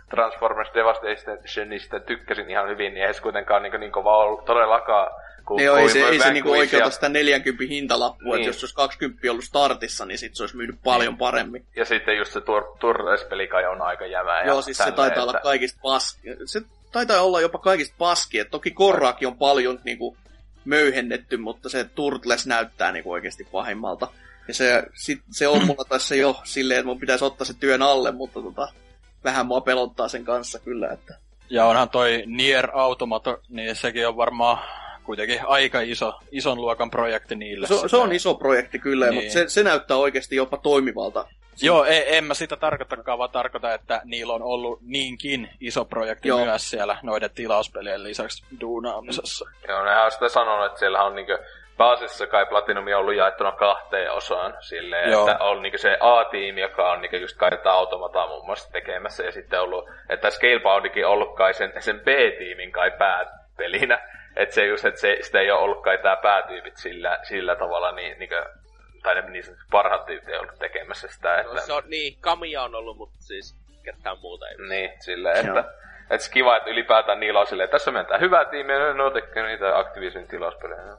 Transformers 0.10 0.69
Devastationista 0.74 2.00
tykkäsin 2.00 2.50
ihan 2.50 2.69
hyvin, 2.69 2.93
niin 2.93 3.06
ei 3.06 3.14
se 3.14 3.22
kuitenkaan 3.22 3.64
niin, 3.64 3.80
niin 3.80 3.92
kova 3.92 4.18
ollut 4.18 4.45
todellakaan. 4.45 5.22
Kun 5.45 5.60
Ei, 5.60 5.68
ei 5.68 5.90
se, 5.90 6.00
ei 6.00 6.19
se 6.19 6.34
niinku 6.34 6.51
oikeuta 6.51 6.90
sitä 6.90 7.10
40 7.10 7.64
hintalappua, 7.69 8.24
niin. 8.24 8.32
Niin. 8.32 8.40
että 8.40 8.50
jos 8.50 8.60
se 8.60 8.64
olisi 8.64 8.76
20 8.76 9.32
ollut 9.32 9.43
startissa, 9.43 10.06
niin 10.06 10.18
sit 10.18 10.35
se 10.35 10.43
olisi 10.43 10.58
myynyt 10.58 10.76
paljon 10.84 11.18
paremmin. 11.18 11.66
Ja 11.76 11.85
sitten 11.85 12.18
just 12.18 12.34
se 12.34 12.40
tur- 12.40 12.77
Turres-peli 12.80 13.48
kai 13.48 13.66
on 13.66 13.82
aika 13.82 14.06
jämää. 14.06 14.43
Joo, 14.43 14.61
siis 14.61 14.77
se 14.77 14.84
tälleen, 14.84 14.95
taitaa 14.95 15.24
olla 15.24 15.40
kaikista 15.43 15.80
paski. 15.84 16.22
Se 16.45 16.61
taitaa 16.92 17.22
olla 17.22 17.42
jopa 17.42 17.58
kaikista 17.58 17.95
paski. 17.98 18.40
Et 18.40 18.52
toki 18.52 18.72
Korraakin 18.72 19.28
on 19.28 19.38
paljon 19.38 19.80
niinku, 19.84 20.18
möyhennetty, 20.66 21.38
mutta 21.38 21.70
se 21.70 21.84
Turtles 21.84 22.48
näyttää 22.48 22.92
niinku, 22.92 23.11
oikeasti 23.11 23.48
pahimmalta. 23.52 24.08
Ja 24.48 24.53
se, 24.53 24.84
sit, 24.94 25.22
se 25.32 25.48
on 25.48 25.66
mulla 25.66 25.86
tässä 25.90 26.16
jo 26.16 26.42
silleen, 26.44 26.80
että 26.80 26.88
mun 26.88 27.00
pitäisi 27.00 27.26
ottaa 27.26 27.45
se 27.45 27.53
työn 27.53 27.82
alle, 27.82 28.11
mutta 28.11 28.42
tota, 28.42 28.68
vähän 29.24 29.45
mua 29.45 29.61
pelottaa 29.61 30.08
sen 30.08 30.26
kanssa 30.26 30.60
kyllä. 30.60 30.90
Että... 30.90 31.18
Ja 31.50 31.66
onhan 31.66 31.90
toi 31.90 32.24
Nier 32.26 32.70
Automata, 32.74 33.38
niin 33.50 33.76
sekin 33.76 34.08
on 34.08 34.18
varmaan 34.18 34.58
kuitenkin 35.03 35.40
aika 35.48 35.82
iso, 35.82 36.14
ison 36.32 36.61
luokan 36.61 36.92
projekti 36.92 37.36
niille. 37.36 37.68
Se, 37.68 37.76
se 37.88 37.98
on 37.98 38.14
iso 38.14 38.36
projekti 38.36 38.80
kyllä, 38.80 39.06
niin. 39.06 39.16
Niin. 39.16 39.24
mutta 39.24 39.34
se, 39.34 39.50
se 39.50 39.64
näyttää 39.64 39.98
oikeasti 39.98 40.36
jopa 40.36 40.58
toimivalta. 40.58 41.28
Joo, 41.61 41.85
ei, 41.85 42.15
en 42.15 42.23
mä 42.23 42.33
sitä 42.33 42.55
tarkoitakaan, 42.55 43.17
vaan 43.17 43.30
tarkoita, 43.30 43.73
että 43.73 44.01
niillä 44.05 44.33
on 44.33 44.43
ollut 44.43 44.80
niinkin 44.81 45.49
iso 45.59 45.85
projekti 45.85 46.27
Joo. 46.27 46.45
Myös 46.45 46.69
siellä 46.69 46.97
noiden 47.03 47.30
tilauspelien 47.35 48.03
lisäksi 48.03 48.43
duunaamisessa. 48.61 49.49
Joo, 49.67 49.83
nehän 49.83 50.05
on 50.05 50.11
sitä 50.11 50.30
sanonut, 50.30 50.65
että 50.65 50.80
siellä 50.80 51.03
on 51.03 51.15
niinku 51.15 51.38
pääasiassa 51.77 52.27
kai 52.27 52.45
Platinumi 52.45 52.93
on 52.93 52.99
ollut 52.99 53.15
jaettuna 53.15 53.51
kahteen 53.51 54.11
osaan 54.11 54.53
silleen, 54.59 55.11
Joo. 55.11 55.30
että 55.30 55.43
on 55.43 55.61
niinku 55.61 55.77
se 55.77 55.97
A-tiimi, 55.99 56.61
joka 56.61 56.91
on 56.91 57.01
niinku 57.01 57.15
just 57.15 57.38
kai 57.38 57.51
tätä 57.51 57.71
automataa 57.71 58.27
muun 58.27 58.45
muassa 58.45 58.71
tekemässä, 58.71 59.23
ja 59.23 59.31
sitten 59.31 59.61
ollut, 59.61 59.89
että 60.09 60.30
Scaleboundikin 60.30 61.05
on 61.05 61.11
ollut 61.11 61.35
kai 61.35 61.53
sen, 61.53 61.73
sen 61.80 61.99
B-tiimin 61.99 62.71
kai 62.71 62.91
pääpelinä, 62.91 63.99
että 64.35 64.55
se 64.55 64.65
just, 64.65 64.85
että 64.85 64.99
se, 64.99 65.17
sitä 65.21 65.39
ei 65.39 65.51
ole 65.51 65.59
ollut 65.59 65.83
kai 65.83 65.97
tää 65.97 66.15
päätyypit 66.15 66.77
sillä, 66.77 67.19
sillä 67.23 67.55
tavalla, 67.55 67.91
niin, 67.91 68.19
niinku, 68.19 68.35
tai 69.03 69.15
ne 69.15 69.21
niin 69.30 69.43
sanotusti 69.43 69.69
parhaat 69.71 70.05
tyypit 70.05 70.30
ei 70.30 70.38
ollut 70.39 70.59
tekemässä 70.59 71.07
sitä, 71.07 71.39
että... 71.39 71.53
No, 71.53 71.59
se 71.61 71.73
on 71.73 71.83
niin, 71.88 72.17
Kamia 72.21 72.63
on 72.63 72.75
ollut, 72.75 72.97
mutta 72.97 73.15
siis 73.19 73.55
ketään 73.83 74.17
muuta 74.21 74.49
ei. 74.49 74.55
Niin, 74.69 74.91
silleen, 74.99 75.45
Joo. 75.47 75.59
että, 75.59 75.71
että 76.09 76.25
se 76.25 76.31
kiva, 76.31 76.57
että 76.57 76.69
ylipäätään 76.69 77.19
niillä 77.19 77.39
on 77.39 77.47
silleen, 77.47 77.65
että 77.65 77.75
tässä 77.75 77.91
mentää 77.91 78.17
hyvää 78.17 78.45
tiimiä, 78.45 78.80
no, 78.80 78.93
no 78.93 79.09
tekee 79.09 79.47
niitä 79.47 79.77
Activision 79.77 80.27
tilauspelejä. 80.27 80.81
No. 80.81 80.97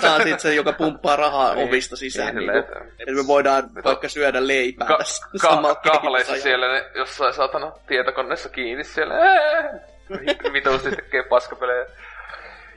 Tämä, 0.00 0.14
on 0.14 0.22
sit 0.22 0.40
se, 0.40 0.54
joka 0.54 0.72
pumppaa 0.72 1.16
rahaa 1.16 1.54
Niin, 1.54 1.68
ovista 1.68 1.96
sisään. 1.96 2.34
niin, 2.34 2.52
Niin, 2.52 2.62
silleen, 2.64 2.88
että 2.98 3.12
me 3.12 3.26
voidaan 3.26 3.64
vaikka 3.84 4.08
syödä 4.08 4.46
leipää 4.46 4.88
Ka- 4.88 4.98
tässä 4.98 5.26
ka- 5.32 5.38
samalla 5.48 5.74
kahleissa 5.74 6.36
siellä 6.36 6.72
ne 6.72 6.90
jossain 6.94 7.34
saatana 7.34 7.72
tietokoneessa 7.86 8.48
kiinni 8.48 8.84
siellä. 8.84 9.14
Ää! 9.14 9.70
Vituusti 10.52 10.90
tekee 10.90 11.22
paskapelejä. 11.22 11.86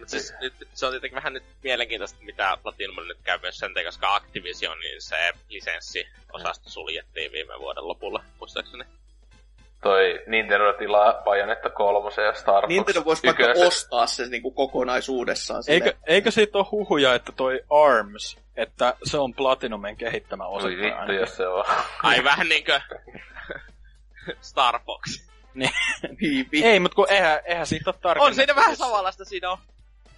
Mut 0.03 0.09
siis 0.09 0.33
nyt, 0.41 0.53
se 0.73 0.85
on 0.85 0.91
tietenkin 0.91 1.15
vähän 1.15 1.33
nyt 1.33 1.43
mielenkiintoista, 1.63 2.19
mitä 2.23 2.57
Platinum 2.63 3.07
nyt 3.07 3.17
käy 3.23 3.39
myös 3.41 3.57
sen 3.57 3.71
koska 3.85 4.15
Activisionin 4.15 5.01
se 5.01 5.33
lisenssiosasto 5.49 6.69
suljettiin 6.69 7.31
viime 7.31 7.59
vuoden 7.59 7.87
lopulla, 7.87 8.23
muistaakseni. 8.39 8.83
Toi 9.81 10.23
Nintendo 10.27 10.73
tilaa 10.73 11.13
Bayonetta 11.13 11.69
kolmosen 11.69 12.25
ja 12.25 12.33
Star 12.33 12.61
Fox 12.61 12.69
Nintendo 12.69 13.05
voisi 13.05 13.27
vaikka 13.27 13.43
ostaa 13.67 14.07
sen 14.07 14.29
niinku 14.29 14.51
kokonaisuudessaan. 14.51 15.63
Eikö, 15.67 15.93
eikö 16.07 16.31
siitä 16.31 16.57
ole 16.57 16.67
huhuja, 16.71 17.15
että 17.15 17.31
toi 17.31 17.59
ARMS, 17.69 18.37
että 18.55 18.95
se 19.03 19.17
on 19.17 19.33
Platinumin 19.33 19.95
kehittämä 19.95 20.47
Oi 20.47 20.57
osittain 20.57 20.99
vittu, 20.99 21.11
jos 21.11 21.37
se 21.37 21.47
on. 21.47 21.65
Ai 22.03 22.23
vähän 22.23 22.49
niinkö 22.49 22.81
Star 24.41 24.79
Fox. 24.85 25.27
Viipi. 26.21 26.63
Ei, 26.63 26.79
mutta 26.79 26.95
kun 26.95 27.07
eihän, 27.09 27.39
eihän 27.45 27.67
siitä 27.67 27.89
ole 27.89 27.95
tarkennettu. 28.01 28.31
On 28.31 28.35
siinä 28.35 28.55
vähän 28.55 28.77
samanlaista, 28.77 29.25
siinä 29.25 29.51
on 29.51 29.57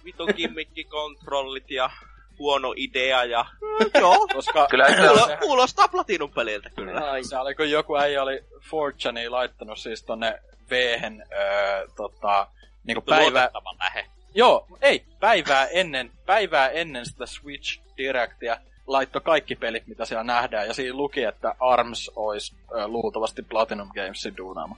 vitun 0.06 0.34
gimmikkikontrollit 0.36 1.70
ja 1.70 1.90
huono 2.38 2.74
idea 2.76 3.24
ja... 3.24 3.44
Joo, 4.00 4.26
Koska 4.34 4.66
Kyllä 4.70 4.86
kuulo, 4.86 5.22
on. 5.22 5.38
kuulostaa 5.38 5.88
Platinum 5.88 6.30
peliltä 6.30 6.70
kyllä. 6.70 7.10
Ai. 7.10 7.24
se 7.24 7.38
oli, 7.38 7.54
kun 7.54 7.70
joku 7.70 7.96
äijä 7.96 8.22
oli 8.22 8.44
4 9.12 9.30
laittanut 9.30 9.78
siis 9.78 10.02
tonne 10.02 10.38
V-hen, 10.70 11.24
öö, 11.32 11.88
tota, 11.96 12.46
niinku 12.84 13.00
päivä... 13.02 13.30
Luotettavan 13.30 13.76
lähe. 13.78 14.06
Joo, 14.34 14.66
ei, 14.82 15.04
päivää 15.20 15.66
ennen, 15.66 16.10
päivää 16.26 16.68
ennen 16.68 17.06
sitä 17.06 17.26
Switch 17.26 17.80
Directia 17.96 18.58
laittoi 18.86 19.20
kaikki 19.20 19.56
pelit, 19.56 19.86
mitä 19.86 20.04
siellä 20.04 20.24
nähdään, 20.24 20.66
ja 20.66 20.74
siinä 20.74 20.96
luki, 20.96 21.22
että 21.22 21.54
ARMS 21.60 22.10
olisi 22.16 22.54
ö, 22.72 22.88
luultavasti 22.88 23.42
Platinum 23.42 23.88
Gamesin 23.94 24.36
duunaama. 24.36 24.76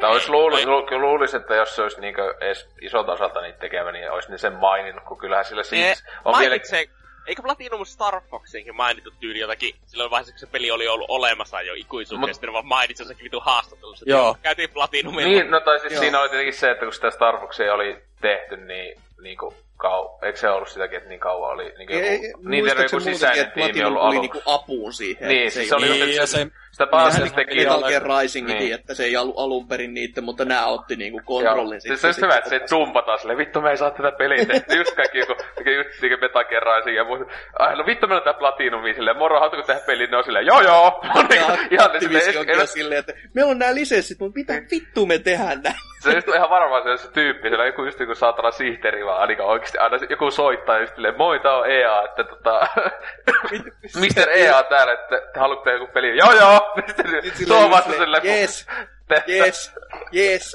Tai 0.00 0.10
olisi 0.10 0.30
luulisi, 0.30 0.66
lu, 0.66 0.86
luulisi, 1.00 1.36
että 1.36 1.54
jos 1.54 1.76
se 1.76 1.82
olisi 1.82 2.00
niinkö 2.00 2.34
edes 2.40 2.68
isolta 2.80 3.12
osalta 3.12 3.40
niitä 3.40 3.58
tekevä, 3.58 3.92
niin 3.92 4.10
olisi 4.10 4.30
ne 4.30 4.38
sen 4.38 4.52
maininnut, 4.52 5.04
kun 5.04 5.18
kyllähän 5.18 5.44
sillä 5.44 5.60
Ne 5.60 5.64
siis 5.64 6.04
on 6.24 6.38
vielä... 6.38 6.50
mainitsee, 6.50 6.84
eikö 7.26 7.42
Platinum 7.42 7.84
Star 7.84 8.20
Foxinkin 8.30 8.76
mainittu 8.76 9.10
tyyli 9.20 9.38
jotakin, 9.38 9.74
silloin 9.86 10.10
vaiheessa 10.10 10.32
kun 10.32 10.38
se 10.38 10.46
peli 10.46 10.70
oli 10.70 10.88
ollut 10.88 11.10
olemassa 11.10 11.62
jo 11.62 11.74
ikuisuuteen, 11.74 12.20
Mut- 12.20 12.30
ja 12.30 12.34
sitten 12.34 12.48
ne 12.48 12.52
vaan 12.52 12.66
mainitsi 12.66 13.02
jossakin 13.02 13.24
vitu 13.24 13.40
haastattelussa, 13.40 14.04
Joo. 14.08 14.20
joo, 14.20 14.36
käytiin 14.42 14.70
Platinumilla. 14.70 15.28
Niin, 15.30 15.50
no 15.50 15.60
tai 15.60 15.80
siis 15.80 15.92
Joo. 15.92 16.00
siinä 16.00 16.20
oli 16.20 16.28
tietenkin 16.28 16.54
se, 16.54 16.70
että 16.70 16.84
kun 16.84 16.92
sitä 16.92 17.10
Starbucksia 17.10 17.74
oli 17.74 18.02
tehty, 18.20 18.56
niin 18.56 19.00
niinku 19.22 19.54
kau... 19.80 20.18
Eikö 20.22 20.38
se 20.38 20.48
ollut 20.50 20.68
sitäkin, 20.68 20.96
että 20.96 21.08
niin 21.08 21.20
kauan 21.20 21.50
oli 21.50 21.72
niinku 21.78 21.92
joku... 21.92 22.06
Ei, 22.06 22.18
niin 22.44 22.64
teillä 22.64 22.82
joku 22.82 23.00
sisäinen 23.00 23.40
että 23.40 23.54
tiimi 23.54 23.68
Platinum 23.68 23.86
ollut 23.96 24.02
tuli 24.08 24.16
aluksi. 24.18 24.20
niinku 24.38 24.50
apuun 24.50 24.92
siihen. 24.92 25.28
Niin, 25.28 25.42
että 25.42 25.54
siis 25.54 25.68
se 25.68 25.74
oli 25.74 25.88
Niin, 25.88 26.14
ja 26.14 26.26
se, 26.26 26.38
Sitä 26.70 26.84
Vähän 26.84 26.90
pääasiassa 26.90 27.24
niin 27.24 27.34
kuin 27.34 27.46
teki... 27.46 27.56
Metal 27.60 27.82
Gear 27.88 28.02
Risingikin, 28.22 28.58
Niin. 28.58 28.74
että 28.74 28.94
se 28.94 29.04
ei 29.04 29.16
ollut 29.16 29.38
alun 29.38 29.68
perin 29.68 29.94
niitten, 29.94 30.24
mutta 30.24 30.44
nämä 30.44 30.66
otti 30.66 30.96
niinku 30.96 31.18
Joo, 31.18 31.24
kontrollin. 31.26 31.80
siis 31.80 32.00
se 32.00 32.06
olisi 32.06 32.20
hyvä, 32.22 32.36
että 32.36 32.50
se 32.50 32.60
dumpataan 32.70 33.18
silleen, 33.18 33.38
vittu 33.38 33.60
me 33.60 33.70
ei 33.70 33.76
saa 33.76 33.90
tätä 33.90 34.12
peliä 34.12 34.44
tehty. 34.46 34.76
Just 34.76 34.94
kaikki 34.96 35.18
joku, 35.18 35.34
tekee 35.54 35.74
just 35.74 36.02
niinku 36.02 36.18
Metal 36.20 36.44
Gear 36.44 36.62
Rising 36.62 36.96
ja 36.96 37.04
muu. 37.04 37.30
Ai, 37.58 37.76
no 37.76 37.86
vittu 37.86 38.06
meillä 38.06 38.18
on 38.20 38.24
tää 38.24 38.34
Platinumi 38.34 38.94
silleen, 38.94 39.16
moro, 39.16 39.40
haluatko 39.40 39.62
tehdä 39.62 39.80
peliä? 39.86 40.06
Ne 40.06 40.16
on 40.16 40.24
silleen, 40.24 40.46
joo 40.46 40.60
joo. 40.60 41.00
Niin, 41.30 41.40
Ja 41.42 41.58
ihan 41.70 41.90
silleen, 42.00 42.60
on 42.60 42.66
silleen, 42.66 42.98
että 43.00 43.12
meillä 43.34 43.50
on 43.50 43.58
nämä 43.58 43.74
lisenssit, 43.74 44.18
mutta 44.20 44.38
mitä 44.38 44.52
vittu 44.70 45.06
me 45.06 45.18
tehdään 45.18 45.60
näin? 45.62 45.76
Se 46.00 46.08
on 46.08 46.14
just 46.14 46.28
ihan 46.28 46.50
varmaan 46.50 46.82
se, 46.98 47.02
se 47.06 47.12
tyyppi, 47.12 47.48
siellä 47.48 47.62
on 47.62 47.66
joku 47.66 47.84
just 47.84 48.00
joku 48.00 48.14
saatana 48.14 48.50
sihteeri 48.50 49.04
vaan, 49.06 49.20
ainakaan 49.20 49.48
oikeesti 49.70 49.78
aina 49.78 50.06
joku 50.10 50.30
soittaa 50.30 50.78
just 50.78 50.94
silleen, 50.94 51.16
moi 51.16 51.40
tää 51.40 51.56
on 51.56 51.70
EA, 51.70 52.04
että 52.04 52.24
tota, 52.24 52.60
Mr. 54.00 54.28
EA 54.40 54.62
täällä, 54.62 54.92
että 54.92 55.20
te 55.32 55.40
haluatte 55.40 55.72
joku 55.72 55.86
peli, 55.86 56.16
joo 56.16 56.32
joo, 56.32 56.72
sitten 56.86 57.22
se 57.34 57.46
tuo 57.46 57.70
vasta 57.70 57.92
silleen, 57.92 58.22
silleen, 58.22 58.90
Yes, 59.28 59.74
yes, 60.14 60.54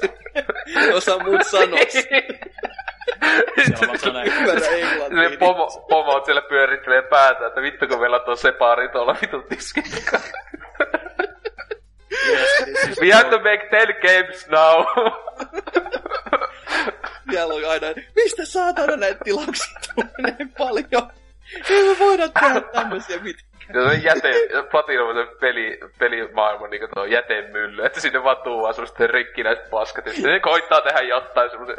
Osa 0.94 1.18
muut 1.18 1.42
siellä 1.42 1.76
on 3.82 3.88
vaan 3.88 3.98
sellainen, 3.98 4.32
Ymmärrä 4.32 4.68
englantia. 4.68 5.08
Silleen 5.08 5.38
pomo, 5.38 5.86
pomot 5.88 6.24
siellä 6.24 6.42
pyörittelee 6.42 7.02
päätä, 7.02 7.46
että 7.46 7.62
vittu 7.62 7.88
kun 7.88 8.00
meillä 8.00 8.16
on 8.16 8.24
tuo 8.24 8.36
separi 8.36 8.88
tuolla 8.88 9.16
vitun 9.22 9.44
tiskillä. 9.48 10.20
We 13.00 13.12
have 13.12 13.30
to 13.30 13.38
make 13.38 13.68
10 13.70 13.96
games 14.02 14.48
now. 14.48 14.86
Siellä 17.30 17.54
on 17.54 17.64
aina, 17.70 17.86
mistä 18.16 18.44
saatana 18.44 18.96
näitä 18.96 19.24
tilauksia 19.24 19.78
tulee 19.94 20.10
näin 20.18 20.52
paljon? 20.58 21.10
Ei 21.70 21.82
me 21.88 21.98
voida 21.98 22.28
tehdä 22.28 22.60
tämmöisiä. 22.60 23.16
Ja 23.74 23.90
se 23.90 23.96
jäte, 23.96 24.32
Platinum 24.70 25.08
on 25.08 25.16
se 25.26 25.32
peli, 25.40 25.78
pelimaailma 25.98 26.68
niin 26.68 26.82
tuo 26.94 27.04
jätemylly, 27.04 27.84
että 27.86 28.00
sinne 28.00 28.24
vaan 28.24 28.36
tuua 28.44 28.72
semmoista 28.72 29.06
rikkinäiset 29.06 29.70
paskat, 29.70 30.06
ja 30.06 30.12
sitten 30.12 30.32
ne 30.32 30.40
koittaa 30.40 30.80
tehdä 30.80 31.00
jotain 31.00 31.50
semmoisen... 31.50 31.76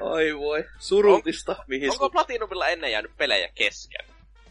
Oi 0.00 0.38
voi, 0.38 0.64
surultista, 0.78 1.56
mihin 1.66 1.90
Onko 1.90 2.10
Platinumilla 2.10 2.68
ennen 2.68 2.92
jäänyt 2.92 3.10
pelejä 3.16 3.48
kesken? 3.54 4.06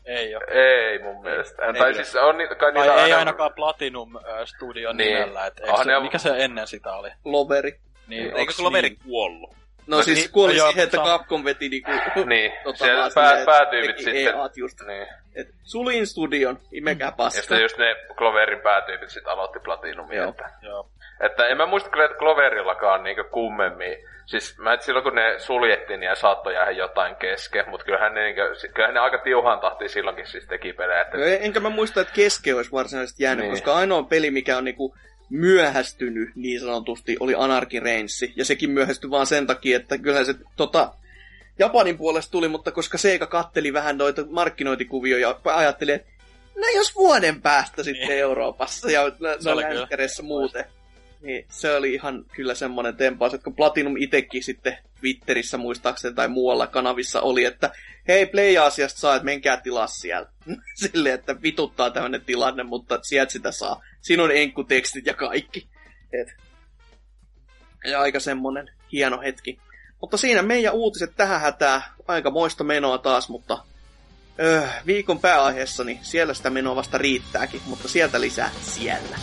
ei 0.05 0.35
ole. 0.35 0.45
Ei 0.47 0.99
mun 0.99 1.21
mielestä. 1.23 1.65
Ei 1.65 1.73
tai 1.73 1.93
siis 1.93 2.15
on 2.15 2.37
niitä, 2.37 2.55
kai 2.55 2.73
Tai 2.73 2.81
niitä 2.81 2.95
ei 2.95 3.01
aina- 3.03 3.17
ainakaan 3.17 3.53
Platinum 3.53 4.11
Studio 4.45 4.93
Niin. 4.93 5.13
nimellä, 5.13 5.45
et 5.45 5.61
Ah, 5.69 5.77
se, 5.77 5.83
ne 5.85 5.97
on- 5.97 6.03
mikä 6.03 6.17
se 6.17 6.29
ennen 6.37 6.67
sitä 6.67 6.91
oli? 6.93 7.09
Loveri. 7.25 7.79
Niin, 8.09 8.23
Eikö 8.23 8.39
onks 8.39 8.57
Cloveri 8.57 8.89
niin? 8.89 8.99
kuollut? 9.05 9.49
No, 9.87 9.97
No 9.97 10.03
siis 10.03 10.19
niin, 10.19 10.31
kuoli 10.31 10.57
joo, 10.57 10.67
siihen, 10.67 10.83
että 10.83 10.97
Capcom 10.97 11.43
veti 11.43 11.69
niinku... 11.69 11.91
Niin, 12.25 12.51
tota, 12.63 12.77
siellä 12.85 13.09
pää, 13.15 13.45
päätyypit 13.45 13.97
sitten... 13.97 14.15
EAt 14.15 14.57
just. 14.57 14.77
Niin. 14.87 15.07
Et 15.35 15.47
sulin 15.63 16.07
studion, 16.07 16.59
imekää 16.71 17.07
Ja 17.07 17.11
paska. 17.11 17.41
sitten 17.41 17.61
just 17.61 17.77
ne 17.77 17.95
Cloverin 18.17 18.61
päätyypit 18.61 19.09
sitten 19.09 19.33
aloitti 19.33 19.59
Platinumin. 19.59 20.17
Joo. 20.17 20.29
Että, 20.29 20.49
Joo. 20.61 20.89
että 21.19 21.47
en 21.47 21.57
mä 21.57 21.65
muista 21.65 21.89
kyllä, 21.89 22.05
että 22.05 22.17
Cloverillakaan 22.17 23.03
niinku 23.03 23.23
kummemmin. 23.31 23.97
Siis 24.25 24.57
mä 24.57 24.73
et 24.73 24.81
silloin 24.81 25.03
kun 25.03 25.15
ne 25.15 25.35
suljettiin, 25.39 25.99
niin 25.99 26.15
saattoi 26.15 26.53
jäädä 26.53 26.71
jotain 26.71 27.15
kesken, 27.15 27.69
mutta 27.69 27.85
kyllähän 27.85 28.13
ne, 28.13 28.23
niinku, 28.23 28.41
kyllähän 28.73 28.93
ne 28.93 28.99
aika 28.99 29.17
tiuhaan 29.17 29.59
tahtiin 29.59 29.89
silloinkin 29.89 30.27
siis 30.27 30.47
teki 30.47 30.73
pelejä. 30.73 31.01
Että, 31.01 31.17
Joo, 31.17 31.27
Enkä 31.41 31.59
mä 31.59 31.69
muista, 31.69 32.01
että 32.01 32.13
keske 32.13 32.53
olisi 32.55 32.71
varsinaisesti 32.71 33.23
jäänyt, 33.23 33.43
Niin. 33.45 33.51
koska 33.51 33.75
ainoa 33.75 34.03
peli, 34.03 34.31
mikä 34.31 34.57
on 34.57 34.65
niinku 34.65 34.95
myöhästynyt 35.29 36.29
niin 36.35 36.59
sanotusti, 36.59 37.17
oli 37.19 37.33
Reigns. 37.81 38.21
Ja 38.35 38.45
sekin 38.45 38.69
myöhästyi 38.69 39.09
vaan 39.09 39.27
sen 39.27 39.47
takia, 39.47 39.77
että 39.77 39.97
kyllä 39.97 40.23
se 40.23 40.35
tota, 40.55 40.93
Japanin 41.59 41.97
puolesta 41.97 42.31
tuli, 42.31 42.47
mutta 42.47 42.71
koska 42.71 42.97
Seika 42.97 43.27
katteli 43.27 43.73
vähän 43.73 43.97
noita 43.97 44.25
markkinointikuvioja 44.29 45.29
ja 45.29 45.55
ajatteli, 45.55 45.91
että 45.91 46.11
no 46.55 46.67
jos 46.75 46.95
vuoden 46.95 47.41
päästä 47.41 47.83
sitten 47.83 48.07
Niin. 48.07 48.19
Euroopassa 48.19 48.91
ja 48.91 49.01
no, 49.43 49.55
länkkäreissä 49.55 50.23
muuten. 50.23 50.65
Niin 51.21 51.45
se 51.49 51.75
oli 51.75 51.93
ihan 51.93 52.25
kyllä 52.35 52.55
semmoinen 52.55 52.95
tempaus, 52.95 53.33
että 53.33 53.43
kun 53.43 53.55
Platinum 53.55 53.97
itekin 53.97 54.43
sitten 54.43 54.77
Twitterissä 54.99 55.57
muistaakseni 55.57 56.15
tai 56.15 56.27
muualla 56.27 56.67
kanavissa 56.67 57.21
oli, 57.21 57.45
että 57.45 57.71
hei 58.07 58.25
Play-asiasta 58.25 58.99
saa, 58.99 59.15
että 59.15 59.25
menkää 59.25 59.61
tilaa 59.61 59.87
siellä. 59.87 60.29
Silleen, 60.75 61.15
että 61.15 61.41
vituttaa 61.41 61.91
tämmöinen 61.91 62.21
tilanne, 62.25 62.63
mutta 62.63 62.99
sieltä 63.01 63.31
sitä 63.31 63.51
saa. 63.51 63.83
Siinä 64.01 64.23
on 64.23 64.31
enkkutekstit 64.31 65.05
ja 65.05 65.13
kaikki. 65.13 65.69
Et. 66.13 66.27
Ja 67.85 68.01
aika 68.01 68.19
semmonen 68.19 68.69
hieno 68.91 69.21
hetki. 69.21 69.59
Mutta 70.01 70.17
siinä 70.17 70.41
meidän 70.41 70.73
uutiset 70.73 71.11
tähän 71.17 71.41
hätää. 71.41 71.81
Aika 72.07 72.31
moista 72.31 72.63
menoa 72.63 72.97
taas, 72.97 73.29
mutta 73.29 73.63
öö, 74.39 74.67
viikon 74.85 75.19
pääaiheessa, 75.19 75.83
niin 75.83 75.99
siellä 76.01 76.33
sitä 76.33 76.49
menoa 76.49 76.75
vasta 76.75 76.97
riittääkin, 76.97 77.61
mutta 77.65 77.87
sieltä 77.87 78.21
lisää 78.21 78.51
siellä. 78.61 79.19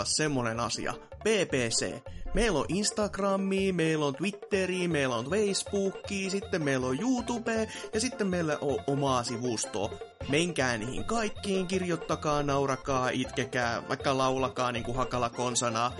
Kuulkaa 0.00 0.04
semmonen 0.04 0.60
asia. 0.60 0.94
PPC. 1.18 1.94
Meillä 2.34 2.58
on 2.58 2.64
Instagrami, 2.68 3.72
meillä 3.72 4.06
on 4.06 4.14
Twitteri, 4.14 4.88
meillä 4.88 5.16
on 5.16 5.24
Facebooki, 5.24 6.30
sitten 6.30 6.62
meillä 6.62 6.86
on 6.86 7.00
YouTube 7.00 7.68
ja 7.94 8.00
sitten 8.00 8.26
meillä 8.26 8.58
on 8.60 8.78
omaa 8.86 9.22
sivustoa. 9.22 9.90
Menkää 10.28 10.78
niihin 10.78 11.04
kaikkiin, 11.04 11.66
kirjoittakaa, 11.66 12.42
naurakaa, 12.42 13.10
itkekää, 13.10 13.88
vaikka 13.88 14.18
laulakaa 14.18 14.72
niin 14.72 14.84
kuin 14.84 14.96
hakala 14.96 15.30
konsanaa. 15.30 15.92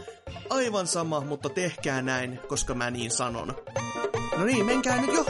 Aivan 0.51 0.87
sama, 0.87 1.21
mutta 1.21 1.49
tehkää 1.49 2.03
näin, 2.03 2.41
koska 2.49 2.75
mä 2.75 2.91
niin 2.91 3.11
sanon. 3.11 3.55
No 4.39 4.45
niin, 4.45 4.67
menkää 4.67 5.01
nyt 5.01 5.15
jo! 5.15 5.27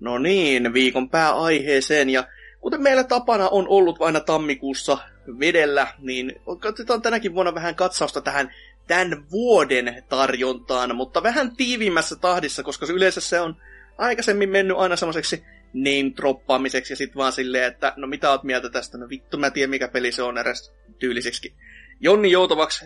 No 0.00 0.18
niin, 0.18 0.72
viikon 0.72 1.10
pääaiheeseen 1.10 2.10
ja 2.10 2.24
Kuten 2.66 2.82
meillä 2.82 3.04
tapana 3.04 3.48
on 3.48 3.68
ollut 3.68 4.02
aina 4.02 4.20
tammikuussa 4.20 4.98
vedellä, 5.40 5.86
niin 5.98 6.40
katsotaan 6.60 7.02
tänäkin 7.02 7.34
vuonna 7.34 7.54
vähän 7.54 7.74
katsausta 7.74 8.20
tähän 8.20 8.54
tämän 8.86 9.30
vuoden 9.30 10.04
tarjontaan, 10.08 10.96
mutta 10.96 11.22
vähän 11.22 11.56
tiivimmässä 11.56 12.16
tahdissa, 12.16 12.62
koska 12.62 12.86
yleensä 12.92 13.20
se 13.20 13.40
on 13.40 13.56
aikaisemmin 13.98 14.48
mennyt 14.48 14.76
aina 14.76 14.96
semmoiseksi 14.96 15.44
name-droppaamiseksi 15.72 16.92
ja 16.92 16.96
sitten 16.96 17.16
vaan 17.16 17.32
silleen, 17.32 17.64
että 17.64 17.92
no 17.96 18.06
mitä 18.06 18.30
oot 18.30 18.42
mieltä 18.42 18.70
tästä, 18.70 18.98
no 18.98 19.08
vittu 19.08 19.38
mä 19.38 19.50
tiedän 19.50 19.70
mikä 19.70 19.88
peli 19.88 20.12
se 20.12 20.22
on 20.22 20.38
edes 20.38 20.72
tyyliseksi. 20.98 21.54
Jonni 22.00 22.30
joutavaksi 22.30 22.84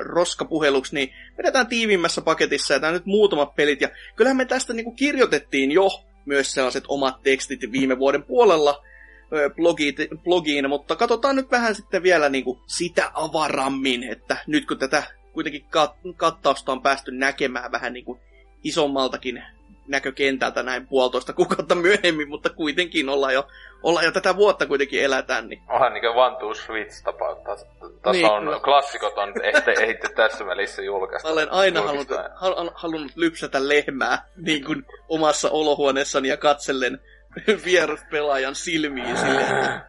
roskapuheluksi, 0.00 0.94
niin 0.94 1.14
vedetään 1.38 1.66
tiivimmässä 1.66 2.20
paketissa 2.20 2.74
ja 2.74 2.80
tämä 2.80 2.92
nyt 2.92 3.06
muutamat 3.06 3.54
pelit. 3.54 3.80
Ja 3.80 3.88
kyllähän 4.16 4.36
me 4.36 4.44
tästä 4.44 4.72
niinku 4.72 4.92
kirjoitettiin 4.92 5.72
jo 5.72 5.88
myös 6.26 6.52
sellaiset 6.52 6.84
omat 6.88 7.22
tekstit 7.22 7.60
viime 7.72 7.98
vuoden 7.98 8.22
puolella 8.22 8.84
blogiin, 9.56 9.94
blogiin 10.24 10.68
mutta 10.68 10.96
katsotaan 10.96 11.36
nyt 11.36 11.50
vähän 11.50 11.74
sitten 11.74 12.02
vielä 12.02 12.28
niinku 12.28 12.60
sitä 12.66 13.10
avarammin, 13.14 14.02
että 14.02 14.36
nyt 14.46 14.66
kun 14.66 14.78
tätä 14.78 15.02
kuitenkin 15.32 15.64
kat- 15.76 16.14
kattausta 16.16 16.72
on 16.72 16.82
päästy 16.82 17.12
näkemään 17.12 17.72
vähän 17.72 17.92
niinku 17.92 18.20
isommaltakin 18.64 19.42
näkökentältä 19.88 20.62
näin 20.62 20.86
puolitoista 20.86 21.32
kuukautta 21.32 21.74
myöhemmin, 21.74 22.28
mutta 22.28 22.50
kuitenkin 22.50 23.08
ollaan 23.08 23.34
jo, 23.34 23.46
ollaan 23.82 24.04
jo 24.04 24.12
tätä 24.12 24.36
vuotta 24.36 24.66
kuitenkin 24.66 25.02
elätään. 25.02 25.48
Niin. 25.48 25.62
Onhan 25.68 25.92
niinku 25.92 26.18
One 26.20 26.36
to 26.40 26.54
Switch 26.54 27.02
tapa. 27.04 27.36
Tässä 27.44 27.66
niin, 28.12 28.30
on, 28.30 28.44
no. 28.44 28.60
klassikot 28.60 29.18
on 29.18 29.42
ehti, 29.42 29.70
ehti 29.82 30.08
tässä 30.16 30.46
välissä 30.46 30.82
julkaista. 30.82 31.28
Mä 31.28 31.32
olen 31.32 31.52
aina 31.52 31.82
halunnut, 31.82 32.08
hal, 32.34 32.70
halunnut 32.74 33.12
lypsätä 33.16 33.68
lehmää 33.68 34.24
niin 34.36 34.64
kuin 34.64 34.86
omassa 35.08 35.50
olohuoneessani 35.50 36.28
ja 36.28 36.36
katsellen 36.36 37.00
vieraspelaajan 37.64 38.54
silmiin 38.54 39.16
silleen, 39.16 39.46
että 39.46 39.86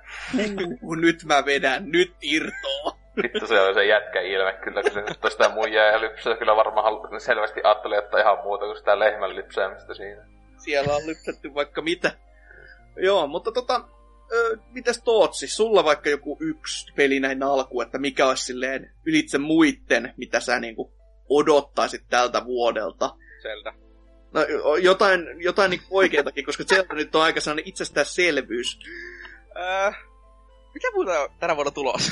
nyt 1.02 1.24
mä 1.24 1.46
vedän, 1.46 1.92
nyt 1.92 2.14
irtoa. 2.22 2.98
Vittu 3.24 3.48
se 3.48 3.62
oli 3.62 3.74
se 3.74 3.86
jätkä 3.86 4.22
ilme 4.22 4.54
kyllä, 4.54 4.82
kun 4.82 4.92
se 4.92 5.02
nyt 5.02 5.32
sitä 5.32 5.50
muijaa 5.50 5.86
ja 5.86 6.02
lypsää. 6.02 6.38
Kyllä 6.38 6.56
varmaan 6.56 6.84
halu- 6.84 7.20
selvästi 7.20 7.62
ajatteli, 7.64 7.96
että 7.96 8.20
ihan 8.20 8.38
muuta 8.44 8.66
kuin 8.66 8.78
sitä 8.78 9.00
lehmän 9.00 9.36
lypsäämistä 9.36 9.94
siinä. 9.94 10.26
Siellä 10.58 10.96
on 10.96 11.08
lypsetty 11.08 11.54
vaikka 11.54 11.82
mitä. 11.82 12.12
Joo, 12.96 13.28
mutta 13.28 13.52
tota, 13.52 13.82
ö, 14.34 14.58
mitäs 14.72 15.02
Tootsi, 15.04 15.48
sulla 15.48 15.84
vaikka 15.84 16.10
joku 16.10 16.38
yksi 16.40 16.94
peli 16.96 17.20
näin 17.20 17.44
alkuun, 17.44 17.86
että 17.86 17.98
mikä 17.98 18.28
olisi 18.28 18.46
silleen 18.46 18.92
ylitse 19.06 19.38
muitten, 19.38 20.14
mitä 20.18 20.40
sä 20.40 20.60
niinku 20.60 20.94
odottaisit 21.30 22.02
tältä 22.10 22.46
vuodelta? 22.46 23.10
Zelda. 23.42 23.85
No, 24.36 24.76
jotain, 24.76 25.44
jotain 25.44 25.70
niinku 25.70 25.98
oikeatakin, 25.98 26.46
koska 26.46 26.64
Zelda 26.64 26.94
nyt 26.94 27.16
on 27.16 27.22
aika 27.22 27.42
sellainen 27.42 27.68
itsestäänselvyys. 27.68 28.80
Äh, 29.60 29.98
mikä 30.74 30.92
muuta 30.94 31.30
tänä 31.40 31.56
vuonna 31.56 31.72
tulos? 31.72 32.12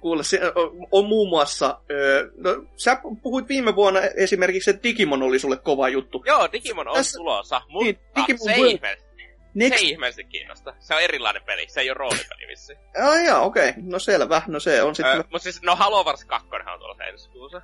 Kuule, 0.00 0.24
se 0.24 0.40
on, 0.54 0.86
on 0.92 1.06
muun 1.06 1.28
muassa, 1.28 1.80
öö, 1.90 2.30
no, 2.36 2.64
sä 2.76 3.00
puhuit 3.22 3.48
viime 3.48 3.76
vuonna 3.76 4.00
esimerkiksi, 4.00 4.70
että 4.70 4.82
Digimon 4.82 5.22
oli 5.22 5.38
sulle 5.38 5.56
kova 5.56 5.88
juttu. 5.88 6.22
Joo, 6.26 6.48
Digimon 6.52 6.88
on 6.88 6.94
Tässä, 6.94 7.16
tulossa, 7.16 7.62
mutta 7.68 7.84
niin, 7.84 7.98
Digimon 8.16 8.54
se 8.54 8.54
ihmeellisesti, 8.54 9.22
Next... 9.54 9.78
se 9.78 9.84
ei 9.84 9.90
ihmeellisesti 9.90 10.24
kiinnosta. 10.24 10.74
Se 10.78 10.94
on 10.94 11.00
erilainen 11.00 11.42
peli, 11.42 11.68
se 11.68 11.80
ei 11.80 11.90
ole 11.90 11.94
roolipeli 11.94 12.46
vissi. 12.48 12.76
Ah, 13.02 13.24
jaa, 13.24 13.40
okei, 13.40 13.68
okay. 13.68 13.82
no 13.86 13.98
selvä, 13.98 14.42
no 14.46 14.60
se 14.60 14.82
on 14.82 14.94
sitten... 14.94 15.16
Öö, 15.16 15.22
mutta 15.22 15.38
siis, 15.38 15.62
no 15.62 15.76
Halo 15.76 16.04
Wars 16.04 16.24
2 16.24 16.48
on 16.72 16.80
tulossa 16.80 17.04
ensi 17.04 17.30
kuussa. 17.30 17.62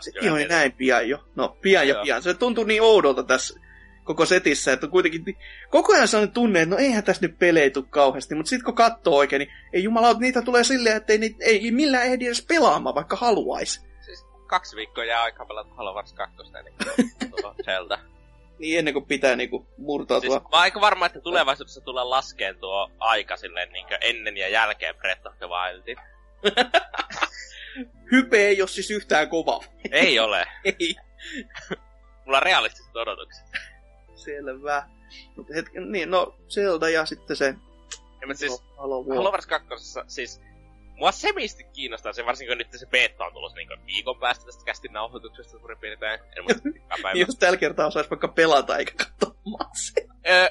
Se 0.00 0.32
on 0.32 0.48
näin 0.48 0.72
pian 0.72 1.08
jo. 1.08 1.24
No, 1.36 1.48
pian 1.60 1.88
ja 1.88 1.94
pian. 2.02 2.22
Se 2.22 2.34
tuntuu 2.34 2.64
niin 2.64 2.82
oudolta 2.82 3.22
tässä 3.22 3.60
koko 4.08 4.26
setissä, 4.26 4.72
että 4.72 4.86
kuitenkin 4.86 5.38
koko 5.70 5.94
ajan 5.94 6.08
sellainen 6.08 6.34
tunne, 6.34 6.62
että 6.62 6.74
no 6.74 6.80
eihän 6.80 7.04
tässä 7.04 7.26
nyt 7.26 7.38
pelejä 7.38 7.70
tule 7.70 7.84
kauheasti, 7.90 8.34
mutta 8.34 8.50
sitten 8.50 8.64
kun 8.64 8.74
katsoo 8.74 9.16
oikein, 9.16 9.40
niin 9.40 9.52
ei 9.72 9.84
jumala, 9.84 10.12
niitä 10.12 10.42
tulee 10.42 10.64
silleen, 10.64 10.96
että 10.96 11.12
ei, 11.12 11.36
ei 11.40 11.70
millään 11.70 12.06
ehdi 12.06 12.26
edes 12.26 12.46
pelaamaan, 12.48 12.94
vaikka 12.94 13.16
haluaisi. 13.16 13.80
Siis 14.04 14.26
kaksi 14.46 14.76
viikkoa 14.76 15.04
jää 15.04 15.22
aikaa 15.22 15.46
pelata 15.46 15.74
Halo 15.74 15.94
Wars 15.94 16.12
2 16.12 16.36
ennen 16.58 16.74
kuin 17.30 17.54
Zelda. 17.64 17.98
Niin 18.58 18.78
ennen 18.78 18.94
kuin 18.94 19.06
pitää 19.06 19.36
niinku 19.36 19.66
murtautua. 19.76 20.30
Siis, 20.30 20.42
mä 20.42 20.58
aika 20.58 20.80
varma, 20.80 21.06
että 21.06 21.20
tulevaisuudessa 21.20 21.80
tulee 21.80 22.04
laskeen 22.04 22.58
tuo 22.58 22.90
aika 22.98 23.36
silleen 23.36 23.72
niin 23.72 23.86
ennen 24.00 24.36
ja 24.36 24.48
jälkeen 24.48 24.94
Breath 24.94 25.26
of 25.26 25.38
the 25.38 25.46
Wildin. 25.46 25.96
Hype 28.12 28.46
ei 28.46 28.62
ole 28.62 28.68
siis 28.68 28.90
yhtään 28.90 29.28
kova. 29.28 29.64
Ei 29.90 30.18
ole. 30.18 30.46
ei. 30.64 30.96
Mulla 32.24 32.36
on 32.36 32.42
realistiset 32.42 32.96
odotukset 32.96 33.44
selvä. 34.14 34.88
Mutta 35.36 35.54
hetken, 35.54 35.92
niin, 35.92 36.10
no 36.10 36.36
Zelda 36.48 36.88
ja 36.88 37.06
sitten 37.06 37.36
se... 37.36 37.54
Ja, 38.20 38.26
mutta 38.26 38.38
siis, 38.38 38.62
Halo 38.76 39.30
Wars 39.32 39.46
2, 39.46 39.68
siis 40.06 40.40
mua 40.98 41.12
semisti 41.12 41.64
kiinnostaa 41.64 42.12
se, 42.12 42.26
varsinkin 42.26 42.50
kun 42.50 42.58
nyt 42.58 42.80
se 42.80 42.86
beta 42.86 43.24
on 43.24 43.32
tulossa 43.32 43.56
niin 43.56 43.86
viikon 43.86 44.18
päästä 44.18 44.44
tästä 44.44 44.64
kästin 44.64 44.92
nauhoituksesta 44.92 45.58
suurin 45.58 45.78
piirtein. 45.78 46.20
En 46.36 46.44
muista 46.44 46.68
niin 47.14 47.26
jos 47.26 47.36
tällä 47.36 47.56
kertaa 47.56 47.86
osaisi 47.86 48.10
vaikka 48.10 48.28
pelata 48.28 48.76
eikä 48.76 48.92
katsoa 48.96 49.34
öö, 50.28 50.48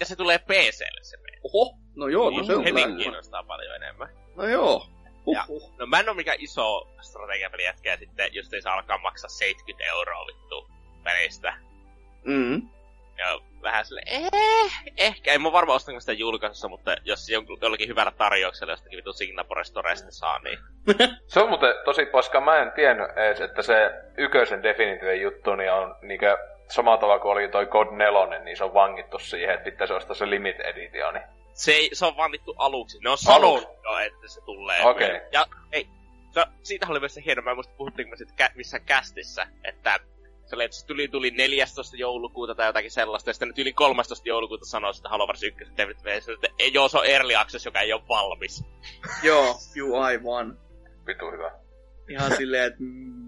ja 0.00 0.06
se 0.06 0.16
tulee 0.16 0.38
PClle 0.38 1.00
se 1.02 1.16
beta. 1.16 1.38
Oho, 1.44 1.78
no 1.96 2.08
joo, 2.08 2.30
no 2.30 2.44
se 2.44 2.56
on 2.56 2.64
Heti 2.64 2.82
kiinnostaa 2.96 3.42
paljon 3.42 3.76
enemmän. 3.76 4.08
No 4.36 4.46
joo. 4.46 4.86
Ja, 5.32 5.44
no 5.78 5.86
mä 5.86 6.00
en 6.00 6.08
oo 6.08 6.14
mikään 6.14 6.40
iso 6.40 6.88
strategiapeli 7.00 7.64
jätkä 7.64 7.96
sitten, 7.96 8.34
jos 8.34 8.52
ei 8.52 8.62
saa 8.62 8.74
alkaa 8.74 8.98
maksaa 8.98 9.28
70 9.28 9.84
euroa 9.84 10.26
vittu 10.26 10.70
pelistä. 11.04 11.54
Mm. 12.24 12.68
Ja 13.18 13.40
vähän 13.62 13.84
sille, 13.84 14.02
eh, 14.06 14.72
ehkä. 14.96 15.32
En 15.32 15.42
mä 15.42 15.52
varmaan 15.52 15.76
ostanko 15.76 16.00
sitä 16.00 16.12
julkaisussa, 16.12 16.68
mutta 16.68 16.96
jos 17.04 17.28
jollakin 17.62 17.88
hyvällä 17.88 18.10
tarjouksella 18.10 18.72
jostakin 18.72 18.96
vitu 18.96 19.12
Singapore 19.12 19.64
Storesta 19.64 20.10
saa, 20.10 20.38
niin... 20.38 20.58
se 21.26 21.40
on 21.40 21.48
muuten 21.48 21.74
tosi 21.84 22.06
paska. 22.06 22.40
Mä 22.40 22.62
en 22.62 22.72
tiennyt 22.72 23.10
edes, 23.16 23.40
että 23.40 23.62
se 23.62 23.90
yköisen 24.16 24.62
Definitive 24.62 25.14
juttu 25.14 25.54
niin 25.54 25.72
on 25.72 25.96
niinkö 26.02 26.38
samalla 26.68 26.98
tavalla 26.98 27.22
kuin 27.22 27.32
oli 27.32 27.48
toi 27.48 27.66
God 27.66 27.88
4, 27.92 28.38
niin 28.38 28.56
se 28.56 28.64
on 28.64 28.74
vangittu 28.74 29.18
siihen, 29.18 29.54
että 29.54 29.64
pitäisi 29.64 29.92
ostaa 29.92 30.14
se 30.14 30.30
Limit 30.30 30.60
Editioni. 30.60 31.20
Se, 31.58 31.72
ei, 31.72 31.90
se 31.92 32.06
on 32.06 32.16
vangittu 32.16 32.54
aluksi. 32.58 32.98
Ne 32.98 33.10
on 33.10 33.18
sanonut 33.18 33.68
jo, 33.84 33.98
että 33.98 34.28
se 34.28 34.40
tulee. 34.40 34.84
Okei. 34.84 35.06
Okay. 35.06 35.28
Ja 35.32 35.46
ei, 35.72 35.88
se, 36.30 36.46
siitä 36.62 36.86
oli 36.88 37.00
myös 37.00 37.14
se 37.14 37.22
hieno, 37.24 37.42
mä 37.42 37.50
en 37.50 37.56
muista 37.56 37.74
puhuttiinko 37.76 38.10
me 38.10 38.16
sitten 38.16 38.50
missä 38.54 38.78
kästissä, 38.78 39.46
että 39.64 40.00
se 40.46 40.54
oli, 40.54 40.64
että 40.64 40.76
se 40.76 40.86
tuli, 40.86 41.08
tuli 41.08 41.30
14. 41.30 41.96
joulukuuta 41.96 42.54
tai 42.54 42.66
jotakin 42.66 42.90
sellaista, 42.90 43.30
ja 43.30 43.34
sitten 43.34 43.48
nyt 43.48 43.58
yli 43.58 43.72
13. 43.72 44.28
joulukuuta 44.28 44.64
sanoi 44.64 44.92
että 44.96 45.08
Halo 45.08 45.26
Wars 45.26 45.42
1 45.42 45.64
David 45.78 45.96
Vase, 45.96 46.32
että 46.32 46.48
ei, 46.58 46.72
joo, 46.72 46.88
se 46.88 46.98
on 46.98 47.06
Early 47.06 47.34
Access, 47.34 47.66
joka 47.66 47.80
ei 47.80 47.92
ole 47.92 48.02
valmis. 48.08 48.64
joo, 49.22 49.56
juu, 49.74 49.96
aivan. 49.96 50.58
Vitu 51.06 51.30
hyvä. 51.30 51.52
Ihan 52.08 52.36
silleen, 52.36 52.64
että 52.64 52.78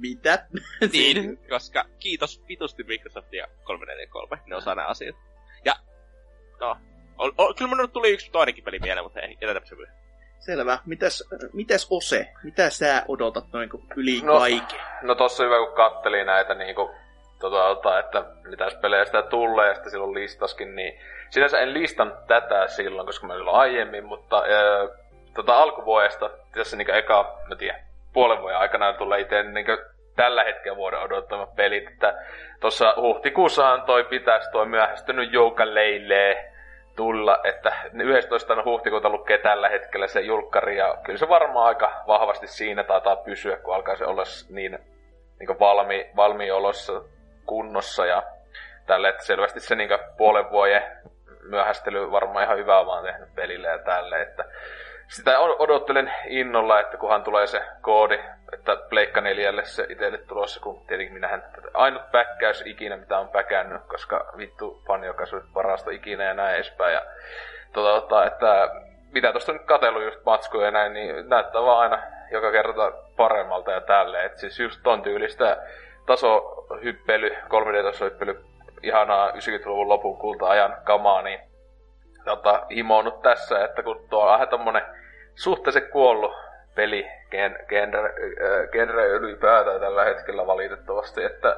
mitä? 0.00 0.46
niin, 0.92 1.38
koska 1.48 1.84
kiitos 1.98 2.42
vitusti 2.48 2.84
Microsoft 2.84 3.32
ja 3.32 3.46
343, 3.64 4.42
ne 4.46 4.56
osaa 4.56 4.74
nämä 4.74 4.88
asiat. 4.88 5.16
Ja, 5.64 5.76
no, 6.60 6.76
o, 7.20 7.32
o, 7.38 7.54
kyllä 7.54 7.76
mun 7.76 7.90
tuli 7.90 8.12
yksi 8.12 8.30
toinenkin 8.30 8.64
peli 8.64 8.78
mieleen, 8.78 9.04
mutta 9.04 9.20
ei, 9.20 9.38
jätetäpä 9.40 9.66
se 9.66 9.74
myöhemmin. 9.74 10.00
Selvä. 10.38 10.78
Mitäs, 10.86 11.28
mitäs 11.52 11.86
Ose? 11.90 12.28
Mitä 12.44 12.70
sä 12.70 13.02
odotat 13.08 13.44
noin 13.52 13.70
yli 13.96 14.20
no, 14.20 14.38
kaiken? 14.38 14.80
No 15.02 15.14
tossa 15.14 15.44
hyvä, 15.44 15.56
kun 15.58 15.76
katteli 15.76 16.24
näitä 16.24 16.54
niin 16.54 16.74
kuin 16.74 16.90
tota, 17.38 17.98
että 17.98 18.24
mitä 18.44 18.68
pelejä 18.80 19.04
sitä 19.04 19.22
tulee, 19.22 19.68
ja 19.68 19.74
sitten 19.74 19.90
silloin 19.90 20.14
listaskin, 20.14 20.76
niin 20.76 21.00
sinänsä 21.30 21.58
en 21.58 21.74
listan 21.74 22.18
tätä 22.26 22.66
silloin, 22.66 23.06
koska 23.06 23.26
mä 23.26 23.34
silloin 23.34 23.56
aiemmin, 23.56 24.04
mutta 24.04 24.36
ää, 24.36 24.88
tota, 25.34 25.58
alkuvuodesta, 25.58 26.30
tässä 26.52 26.76
niin 26.76 26.94
eka, 26.94 27.38
mä 27.48 27.56
tiedän, 27.56 27.80
puolen 28.12 28.40
vuoden 28.40 28.58
aikana 28.58 28.92
tulee 28.92 29.20
itse 29.20 29.42
niin 29.42 29.66
tällä 30.16 30.44
hetkellä 30.44 30.76
vuoden 30.76 31.00
odottama 31.00 31.46
pelit, 31.46 31.88
että 31.88 32.14
tuossa 32.60 32.94
huhtikuussahan 32.96 33.82
toi 33.82 34.04
pitäisi 34.04 34.50
toi 34.50 34.66
myöhästynyt 34.66 35.32
Jouka 35.32 35.74
Leilee 35.74 36.49
tulla, 37.00 37.40
että 37.44 37.72
11. 37.92 38.62
huhtikuuta 38.64 39.08
lukee 39.08 39.38
tällä 39.38 39.68
hetkellä 39.68 40.06
se 40.06 40.20
julkkari, 40.20 40.76
ja 40.76 40.96
kyllä 41.04 41.18
se 41.18 41.28
varmaan 41.28 41.66
aika 41.66 42.02
vahvasti 42.06 42.46
siinä 42.46 42.84
taitaa 42.84 43.16
pysyä, 43.16 43.56
kun 43.56 43.74
alkaa 43.74 43.96
se 43.96 44.06
olla 44.06 44.22
niin, 44.48 44.78
niin 45.38 45.58
valmi, 45.60 46.10
valmiolossa 46.16 47.02
kunnossa 47.46 48.06
ja 48.06 48.22
tälle, 48.86 49.08
että 49.08 49.24
selvästi 49.24 49.60
se 49.60 49.74
niin 49.74 49.88
puolen 50.16 50.50
vuoden 50.50 50.82
myöhästely 51.42 52.10
varmaan 52.10 52.44
ihan 52.44 52.58
hyvää 52.58 52.86
vaan 52.86 53.04
tehnyt 53.04 53.34
pelille 53.34 53.68
ja 53.68 53.78
tälle, 53.78 54.22
että 54.22 54.44
sitä 55.10 55.40
odottelen 55.40 56.12
innolla, 56.26 56.80
että 56.80 56.96
kunhan 56.96 57.22
tulee 57.22 57.46
se 57.46 57.62
koodi, 57.80 58.18
että 58.52 58.76
Pleikka 58.88 59.20
4 59.20 59.62
se 59.62 59.86
itselle 59.88 60.18
tulossa, 60.18 60.60
kun 60.60 60.86
tietenkin 60.86 61.14
minähän 61.14 61.44
ainut 61.74 62.10
päkkäys 62.12 62.62
ikinä, 62.66 62.96
mitä 62.96 63.18
on 63.18 63.28
päkännyt, 63.28 63.82
koska 63.88 64.32
vittu 64.36 64.82
fanjokasvit 64.86 65.52
parasta 65.54 65.90
ikinä 65.90 66.24
ja 66.24 66.34
näin 66.34 66.54
edespäin. 66.54 66.94
Ja 66.94 67.02
tota, 67.72 68.00
tota, 68.00 68.26
että 68.26 68.70
mitä 69.12 69.32
tuosta 69.32 69.52
nyt 69.52 69.64
katsellut 69.64 70.04
just 70.04 70.24
matskuja 70.26 70.64
ja 70.64 70.70
näin, 70.70 70.92
niin 70.92 71.28
näyttää 71.28 71.62
vaan 71.62 71.80
aina 71.80 72.02
joka 72.30 72.52
kerta 72.52 72.92
paremmalta 73.16 73.72
ja 73.72 73.80
tälleen. 73.80 74.26
Että 74.26 74.40
siis 74.40 74.60
just 74.60 74.80
ton 74.82 75.02
tyylistä 75.02 75.56
tasohyppely, 76.06 77.30
3D-tasohyppely, 77.30 78.44
ihanaa 78.82 79.30
90-luvun 79.30 79.88
lopun 79.88 80.18
kulta-ajan 80.18 80.76
kamaa, 80.84 81.22
niin 81.22 81.49
tota, 82.24 82.66
himoonnut 82.70 83.22
tässä, 83.22 83.64
että 83.64 83.82
kun 83.82 84.06
tuo 84.10 84.22
on 84.24 84.32
vähän 84.32 84.48
tommonen 84.48 84.82
suhteellisen 85.34 85.90
kuollut 85.90 86.32
peli 86.74 87.06
gen, 87.30 87.58
genre, 87.68 88.08
äh, 88.08 88.70
genre 88.72 89.06
ylipäätään 89.06 89.80
tällä 89.80 90.04
hetkellä 90.04 90.46
valitettavasti, 90.46 91.24
että 91.24 91.56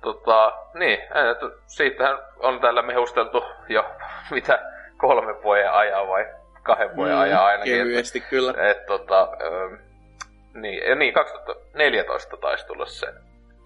tota, 0.00 0.52
niin, 0.74 1.00
että 1.00 1.46
siitähän 1.66 2.18
on 2.38 2.60
täällä 2.60 2.82
mehusteltu 2.82 3.44
jo 3.68 3.84
mitä 4.30 4.58
kolme 4.96 5.42
vuoden 5.42 5.72
ajan 5.72 6.08
vai 6.08 6.26
kahden 6.62 6.96
vuoden 6.96 7.14
mm, 7.14 7.20
ajan 7.20 7.44
ainakin. 7.44 7.78
Kevyesti 7.78 8.18
että, 8.18 8.30
kyllä. 8.30 8.54
Et, 8.70 8.86
tota, 8.86 9.20
ähm, 9.22 9.74
niin, 10.54 10.88
ja 10.88 10.94
niin, 10.94 11.14
2014 11.14 12.36
taisi 12.36 12.66
tulla 12.66 12.86
se. 12.86 13.06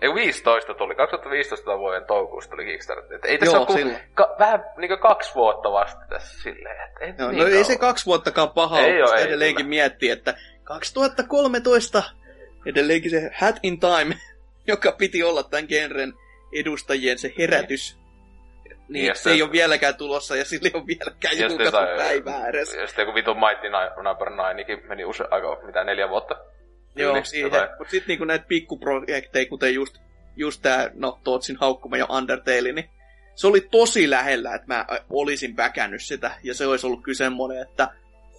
Ei 0.02 0.14
15 0.14 0.74
tuli, 0.74 0.94
2015 0.94 1.78
vuoden 1.78 2.04
toukokuussa 2.04 2.50
tuli 2.50 2.64
Kickstarter. 2.64 3.14
Et 3.16 3.24
ei 3.24 3.38
tässä 3.38 3.56
Joo, 3.56 3.66
ole 3.68 4.00
ka, 4.14 4.36
vähän 4.38 4.64
niin 4.76 4.98
kaksi 4.98 5.34
vuotta 5.34 5.72
vasta 5.72 6.00
tässä 6.08 6.42
silleen. 6.42 6.76
Et, 6.84 6.92
ei, 7.00 7.12
No, 7.18 7.28
niin 7.28 7.38
no 7.38 7.44
ei 7.46 7.50
kauan. 7.52 7.64
se 7.64 7.76
kaksi 7.78 8.06
vuottakaan 8.06 8.50
paha 8.50 8.78
Ei 8.80 9.02
ole, 9.02 9.14
ei 9.16 9.24
edelleenkin 9.24 9.56
kyllä. 9.56 9.68
miettii, 9.68 10.10
että 10.10 10.34
2013 10.64 12.02
edelleenkin 12.66 13.10
se 13.10 13.30
Hat 13.40 13.56
in 13.62 13.80
Time, 13.80 14.14
joka 14.72 14.92
piti 14.92 15.22
olla 15.22 15.42
tämän 15.42 15.64
genren 15.68 16.12
edustajien 16.60 17.18
se 17.18 17.32
herätys. 17.38 17.98
Niin, 18.88 19.06
Ja 19.06 19.14
se 19.14 19.30
ei 19.30 19.42
ole 19.42 19.52
vieläkään 19.52 19.94
tulossa 19.96 20.36
ja 20.36 20.44
sillä 20.44 20.68
ei 20.74 20.78
ole 20.80 20.86
vieläkään 20.86 21.38
jotain- 21.38 21.50
julkaisupäivää 21.66 22.48
edes. 22.48 22.74
Ja 22.74 22.86
sitten 22.86 23.02
joku 23.02 23.14
vitun 23.14 23.36
Mighty 23.40 23.68
Number 24.02 24.28
9 24.56 24.88
meni 24.88 25.04
use, 25.04 25.24
aika, 25.30 25.58
mitä, 25.66 25.84
neljä 25.84 26.08
vuotta? 26.08 26.34
Joo, 26.96 27.24
siihen. 27.24 27.50
Mutta 27.78 27.90
sitten 27.90 28.08
niinku 28.08 28.24
näitä 28.24 28.44
pikkuprojekteja, 28.48 29.48
kuten 29.48 29.74
just, 29.74 29.98
just 30.36 30.62
tää, 30.62 30.90
no 30.94 31.20
Tootsin 31.24 31.56
haukkuma 31.56 31.96
jo 31.96 32.06
Undertale, 32.06 32.72
niin 32.72 32.90
se 33.34 33.46
oli 33.46 33.60
tosi 33.70 34.10
lähellä, 34.10 34.54
että 34.54 34.66
mä 34.74 34.86
olisin 35.10 35.56
väkännyt 35.56 36.02
sitä, 36.02 36.38
ja 36.42 36.54
se 36.54 36.66
olisi 36.66 36.86
ollut 36.86 37.02
kyllä 37.02 37.16
semmoinen, 37.16 37.62
että 37.62 37.88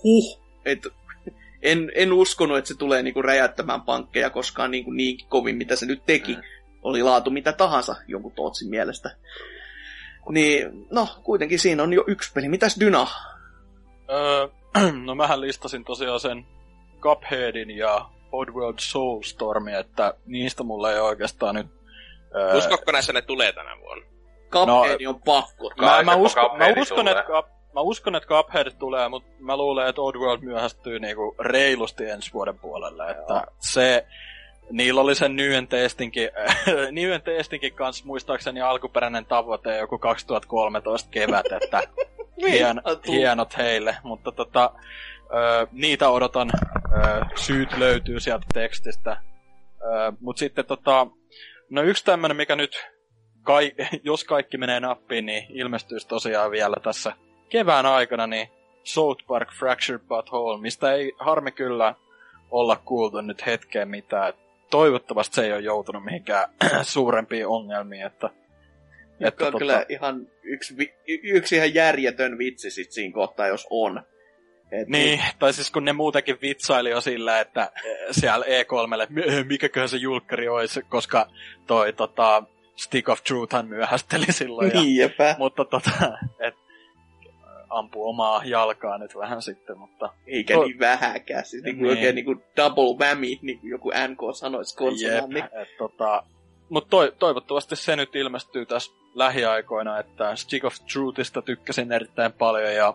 huh, 0.04 0.42
että 0.66 0.90
en, 1.62 1.92
en 1.96 2.14
uskonut, 2.14 2.58
että 2.58 2.68
se 2.68 2.78
tulee 2.78 3.04
niinku 3.04 3.22
räjäyttämään 3.22 3.82
pankkeja 3.82 4.30
koskaan 4.30 4.72
niinku 4.72 4.92
niin 4.92 5.18
kovin, 5.30 5.56
mitä 5.56 5.76
se 5.76 5.86
nyt 5.86 6.06
teki. 6.06 6.36
Mm. 6.36 6.42
Oli 6.82 7.04
laatu 7.04 7.30
mitä 7.30 7.54
tahansa 7.54 7.96
jonkun 8.08 8.32
Tootsin 8.32 8.70
mielestä. 8.70 9.16
Niin, 10.30 10.88
no, 10.92 11.08
kuitenkin 11.24 11.60
siinä 11.60 11.84
on 11.84 11.94
jo 11.94 12.04
yksi 12.08 12.32
peli. 12.34 12.50
Mitäs 12.50 12.80
Dyna? 12.80 13.08
Öö, 14.10 14.48
no 15.06 15.16
mähän 15.16 15.42
listasin 15.42 15.84
tosiaan 15.84 16.20
sen 16.20 16.46
Cupheadin 17.00 17.72
ja 17.72 18.10
Oddworld 18.34 18.80
Soulstormi, 18.80 19.74
että 19.74 20.14
niistä 20.26 20.64
mulla 20.64 20.92
ei 20.92 21.00
oikeastaan 21.00 21.56
nyt... 21.56 21.68
Öö, 22.36 22.58
Uskotko 22.58 22.92
näissä 22.92 23.14
ne 23.14 23.22
tulee 23.22 23.54
tänä 23.54 23.78
vuonna? 23.80 24.06
Cuphead 24.50 25.06
on 25.08 25.22
pakko. 25.22 25.72
mä, 25.82 25.86
mä, 25.86 26.04
mä, 26.04 26.16
uskon, 26.16 26.50
tulee. 26.96 27.12
että, 27.12 27.24
Cup, 27.24 27.48
mä 27.74 27.82
uskon, 27.82 28.16
että 28.16 28.28
Cuphead 28.28 28.72
tulee, 28.80 29.10
mutta 29.10 29.30
mä 29.40 29.58
luulen, 29.58 29.88
että 29.88 30.02
Oddworld 30.02 30.42
myöhästyy 30.42 31.00
niinku 31.00 31.36
reilusti 31.40 32.10
ensi 32.10 32.34
vuoden 32.34 32.60
puolelle. 32.60 33.12
Että 33.12 33.48
se, 33.60 34.06
niillä 34.72 35.02
oli 35.02 35.16
sen 35.16 35.36
Nyen 35.36 35.68
testinkin, 35.68 36.30
Nyen 36.92 37.22
testinkin 37.22 37.74
kanssa 37.74 38.06
muistaakseni 38.06 38.62
alkuperäinen 38.62 39.26
tavoite 39.26 39.78
joku 39.78 39.98
2013 39.98 41.10
kevät, 41.10 41.46
että 41.62 41.84
hien, 42.48 42.82
hienot 43.08 43.58
heille, 43.58 43.98
mutta 44.04 44.32
tota, 44.32 44.72
ö, 45.34 45.68
niitä 45.72 46.10
odotan. 46.10 46.52
Ö, 46.98 47.26
syyt 47.36 47.78
löytyy 47.78 48.20
sieltä 48.20 48.46
tekstistä. 48.54 49.18
Ö, 49.82 50.14
mutta 50.20 50.40
sitten 50.40 50.66
tota, 50.66 51.08
no 51.70 51.82
yksi 51.82 52.06
tämmönen, 52.06 52.38
mikä 52.38 52.56
nyt, 52.56 52.86
kai, 53.44 53.72
jos 54.04 54.24
kaikki 54.24 54.58
menee 54.58 54.80
nappiin, 54.80 55.26
niin 55.26 55.46
ilmestyisi 55.50 56.08
tosiaan 56.08 56.52
vielä 56.52 56.76
tässä 56.84 57.14
kevään 57.50 57.86
aikana, 57.86 58.28
niin 58.28 58.48
South 58.84 59.26
Park 59.28 59.50
Fractured 59.54 60.02
But 60.08 60.32
Whole, 60.32 60.62
mistä 60.62 60.94
ei 60.94 61.14
harmi 61.20 61.52
kyllä 61.52 61.96
olla 62.52 62.76
kuultu 62.76 63.22
nyt 63.22 63.46
hetkeen 63.46 63.90
mitään. 63.90 64.30
Et 64.30 64.36
Toivottavasti 64.70 65.36
se 65.36 65.46
ei 65.46 65.54
ole 65.54 65.62
joutunut 65.62 66.04
mihinkään 66.04 66.50
suurempiin 66.82 67.48
ongelmiin, 67.48 68.06
että 68.06 68.30
Että 69.22 69.46
on 69.46 69.52
tota... 69.52 69.58
kyllä 69.58 69.86
ihan 69.90 70.28
yksi, 70.44 70.94
yksi 71.24 71.56
ihan 71.56 71.74
järjetön 71.74 72.38
vitsi 72.38 72.72
sit 72.72 72.92
siinä 72.92 73.14
kohtaa, 73.14 73.48
jos 73.48 73.68
on. 73.70 74.04
Et 74.82 74.88
Niin, 74.88 75.22
tai 75.40 75.54
siis 75.54 75.72
kun 75.72 75.86
ne 75.86 75.94
muutenkin 75.94 76.38
vitsaili 76.42 76.90
jo 76.90 77.02
sillä, 77.02 77.40
että 77.40 77.72
eh, 77.86 77.98
siellä 78.12 78.46
E3, 78.46 79.08
"Mi- 79.10 79.44
mikäköhän 79.44 79.90
se 79.90 79.98
julkkari 79.98 80.48
olisi, 80.50 80.82
koska 80.90 81.28
toi 81.68 81.94
tota, 81.94 82.44
Stick 82.76 83.10
of 83.10 83.24
Truthhan 83.24 83.68
myöhästeli 83.68 84.26
silloin. 84.32 84.72
Ja, 84.74 84.82
Niin, 84.82 84.96
jepä. 84.98 85.36
mutta 85.40 85.66
tota, 85.66 85.92
et, 86.40 86.54
ampuu 87.70 88.10
omaa 88.10 88.42
jalkaa 88.46 88.98
nyt 88.98 89.16
vähän 89.16 89.42
sitten, 89.42 89.78
mutta 89.78 90.10
Eikä 90.28 90.54
To- 90.54 90.64
niin 90.64 90.80
vähäkään. 90.80 91.46
Siis 91.46 91.64
niin. 91.64 91.78
Niin. 91.78 91.90
oikein 91.90 92.16
niin 92.16 92.26
kuin 92.26 92.44
double 92.58 93.06
whammy, 93.06 93.28
niin 93.42 93.60
kuin 93.60 93.70
joku 93.72 93.90
NK 94.08 94.20
sanoisi 94.36 94.76
jep, 94.76 94.78
konsonantti. 94.90 95.40
et, 95.62 95.78
tota, 95.78 96.24
mutta 96.74 96.90
toi, 96.90 97.14
toivottavasti 97.20 97.76
se 97.76 97.96
nyt 97.96 98.16
ilmestyy 98.16 98.66
tässä 98.66 98.92
lähiaikoina, 99.16 100.00
että 100.00 100.36
Stick 100.36 100.66
of 100.66 100.76
Truthista 100.94 101.42
tykkäsin 101.42 101.92
erittäin 101.92 102.34
paljon 102.34 102.74
ja 102.74 102.94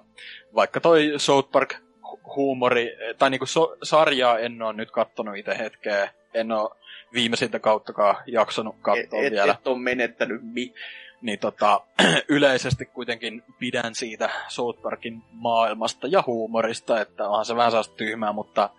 vaikka 0.55 0.81
toi 0.81 1.12
South 1.16 1.50
Park 1.52 1.74
hu- 2.02 2.34
huumori, 2.36 2.97
tai 3.18 3.31
niinku 3.31 3.47
so, 3.47 3.76
sarjaa 3.82 4.39
en 4.39 4.62
ole 4.62 4.73
nyt 4.73 4.90
kattonut 4.90 5.36
itse 5.36 5.58
hetkeä, 5.58 6.10
en 6.34 6.52
ole 6.52 6.70
viimeisintä 7.12 7.58
kauttakaan 7.58 8.16
jaksanut 8.26 8.74
Et, 8.74 8.82
katsoa 8.82 9.20
et, 9.23 9.32
vielä. 9.32 9.52
et 9.52 9.66
on 9.66 9.81
menettänyt 9.81 10.40
mi- 10.42 10.74
Niin 11.23 11.39
tota, 11.39 11.81
yleisesti 12.28 12.86
kuitenkin 12.86 13.42
pidän 13.58 13.94
siitä 13.94 14.31
South 14.48 14.82
Parkin 14.82 15.23
maailmasta 15.31 16.07
ja 16.07 16.24
huumorista, 16.26 17.00
että 17.00 17.28
onhan 17.28 17.44
se 17.44 17.57
vähän 17.57 17.70
sellaista 17.70 17.97
tyhmää, 17.97 18.32
mutta 18.32 18.70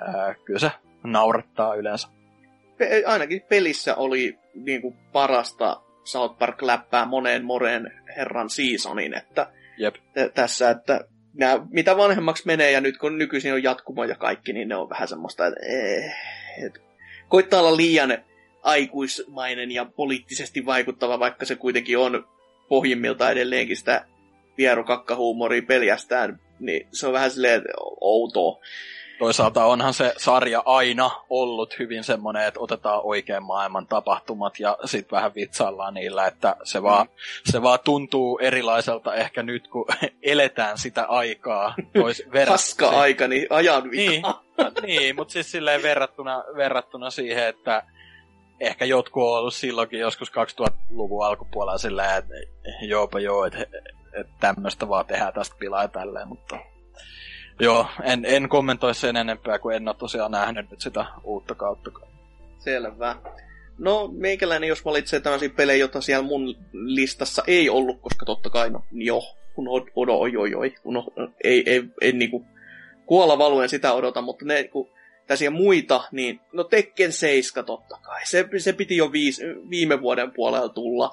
ää, 0.00 0.34
kyllä 0.44 0.58
se 0.60 0.70
naurattaa 1.04 1.74
yleensä. 1.74 2.08
Pe- 2.78 3.02
ainakin 3.06 3.42
pelissä 3.48 3.94
oli 3.94 4.38
niin 4.54 4.82
kuin 4.82 4.96
parasta 5.12 5.82
South 6.04 6.38
Park-läppää 6.38 7.06
moneen 7.06 7.44
moneen 7.44 7.92
herran 8.16 8.50
seasonin, 8.50 9.14
että 9.14 9.52
Jep. 9.78 9.94
t- 9.94 10.34
tässä, 10.34 10.70
että 10.70 11.00
nää, 11.34 11.58
mitä 11.70 11.96
vanhemmaksi 11.96 12.46
menee 12.46 12.70
ja 12.70 12.80
nyt 12.80 12.98
kun 12.98 13.18
nykyisin 13.18 13.52
on 13.52 13.62
jatkumo 13.62 14.04
ja 14.04 14.14
kaikki, 14.14 14.52
niin 14.52 14.68
ne 14.68 14.76
on 14.76 14.90
vähän 14.90 15.08
semmoista, 15.08 15.46
että 15.46 15.60
eh, 15.66 16.14
et, 16.66 16.82
koittaa 17.28 17.60
olla 17.60 17.76
liian 17.76 18.18
aikuismainen 18.62 19.72
ja 19.72 19.84
poliittisesti 19.84 20.66
vaikuttava, 20.66 21.18
vaikka 21.18 21.44
se 21.44 21.56
kuitenkin 21.56 21.98
on 21.98 22.28
pohjimmilta 22.68 23.30
edelleenkin 23.30 23.76
sitä 23.76 24.06
vierukakkahuumoria 24.58 25.62
peljästään, 25.62 26.40
niin 26.60 26.88
se 26.92 27.06
on 27.06 27.12
vähän 27.12 27.30
silleen 27.30 27.56
että 27.56 27.72
outoa. 28.00 28.60
Toisaalta 29.18 29.64
onhan 29.64 29.94
se 29.94 30.14
sarja 30.16 30.62
aina 30.64 31.10
ollut 31.30 31.78
hyvin 31.78 32.04
semmoinen, 32.04 32.46
että 32.46 32.60
otetaan 32.60 33.00
oikean 33.04 33.42
maailman 33.42 33.86
tapahtumat 33.86 34.60
ja 34.60 34.78
sitten 34.84 35.16
vähän 35.16 35.34
vitsaillaan 35.34 35.94
niillä, 35.94 36.26
että 36.26 36.56
se 36.64 36.82
vaan, 36.82 37.08
se 37.44 37.62
vaan 37.62 37.78
tuntuu 37.84 38.38
erilaiselta 38.38 39.14
ehkä 39.14 39.42
nyt, 39.42 39.68
kun 39.68 39.86
eletään 40.22 40.78
sitä 40.78 41.04
aikaa. 41.04 41.74
Tois, 41.94 42.22
Paska 42.48 42.88
aika, 42.88 43.28
niin 43.28 43.46
ajan 43.50 43.88
Niin, 43.90 44.12
vikaa. 44.12 44.42
niin 44.82 45.16
mutta 45.16 45.32
siis 45.32 45.50
silleen 45.50 45.82
verrattuna, 45.82 46.44
verrattuna 46.56 47.10
siihen, 47.10 47.46
että 47.46 47.82
ehkä 48.60 48.84
jotkut 48.84 49.22
on 49.22 49.38
ollut 49.38 49.54
silloinkin 49.54 50.00
joskus 50.00 50.32
2000-luvun 50.32 51.26
alkupuolella 51.26 51.78
silleen, 51.78 52.18
että 52.18 52.34
joopa 52.82 53.20
joo, 53.20 53.44
että 53.44 53.58
et 54.20 54.26
tämmöistä 54.40 54.88
vaan 54.88 55.06
tehdään 55.06 55.32
tästä 55.32 55.56
pilaa 55.58 55.82
ja 55.82 55.88
tälleen, 55.88 56.28
mutta 56.28 56.58
joo, 57.60 57.86
en, 58.02 58.24
en 58.24 58.48
kommentoi 58.48 58.94
sen 58.94 59.16
enempää, 59.16 59.58
kun 59.58 59.74
en 59.74 59.88
ole 59.88 59.96
tosiaan 59.98 60.30
nähnyt 60.30 60.70
nyt 60.70 60.80
sitä 60.80 61.06
uutta 61.24 61.54
kautta. 61.54 61.90
Selvä. 62.58 63.16
No, 63.78 64.08
meikäläinen, 64.12 64.68
jos 64.68 64.84
valitsee 64.84 65.20
tämmöisiä 65.20 65.48
pelejä, 65.48 65.76
joita 65.76 66.00
siellä 66.00 66.26
mun 66.26 66.56
listassa 66.72 67.42
ei 67.46 67.70
ollut, 67.70 68.00
koska 68.00 68.26
totta 68.26 68.50
kai, 68.50 68.70
no 68.70 68.84
joo, 68.92 69.22
kun 69.54 69.68
od, 69.68 69.88
odo, 69.96 70.14
oi, 70.14 70.36
oi, 70.36 70.54
oi, 70.54 70.74
kun 70.82 70.96
o, 70.96 71.04
ei, 71.44 71.62
ei, 71.66 71.84
ei 72.00 72.12
niinku 72.12 72.44
kuolla 73.06 73.38
valuen 73.38 73.68
sitä 73.68 73.92
odota, 73.92 74.22
mutta 74.22 74.44
ne 74.44 74.64
kun 74.64 74.88
tällaisia 75.26 75.50
muita, 75.50 76.04
niin 76.12 76.40
no 76.52 76.64
Tekken 76.64 77.12
7 77.12 77.64
totta 77.64 77.98
kai. 78.02 78.26
Se, 78.26 78.48
se 78.58 78.72
piti 78.72 78.96
jo 78.96 79.12
viis, 79.12 79.40
viime 79.70 80.00
vuoden 80.00 80.32
puolella 80.32 80.68
tulla, 80.68 81.10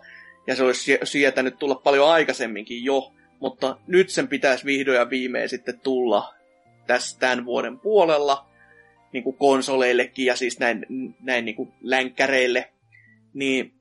ja 0.48 0.56
se 0.56 0.64
olisi 0.64 0.92
sie- 0.92 1.06
sietänyt 1.06 1.60
tulla 1.60 1.76
paljon 1.76 2.10
aikaisemminkin 2.10 2.84
jo, 2.84 3.14
mutta 3.44 3.78
nyt 3.88 4.10
sen 4.10 4.28
pitäisi 4.28 4.66
vihdoin 4.66 4.98
ja 4.98 5.10
viimein 5.10 5.50
sitten 5.50 5.80
tulla 5.80 6.34
tässä 6.88 7.20
tämän 7.20 7.46
vuoden 7.46 7.80
puolella, 7.80 8.46
niin 9.14 9.24
kuin 9.24 9.38
konsoleillekin 9.38 10.26
ja 10.26 10.36
siis 10.36 10.60
näin, 10.60 10.86
näin 11.20 11.46
niin 11.46 11.56
kuin 11.56 11.74
länkkäreille, 11.82 12.70
niin 13.34 13.74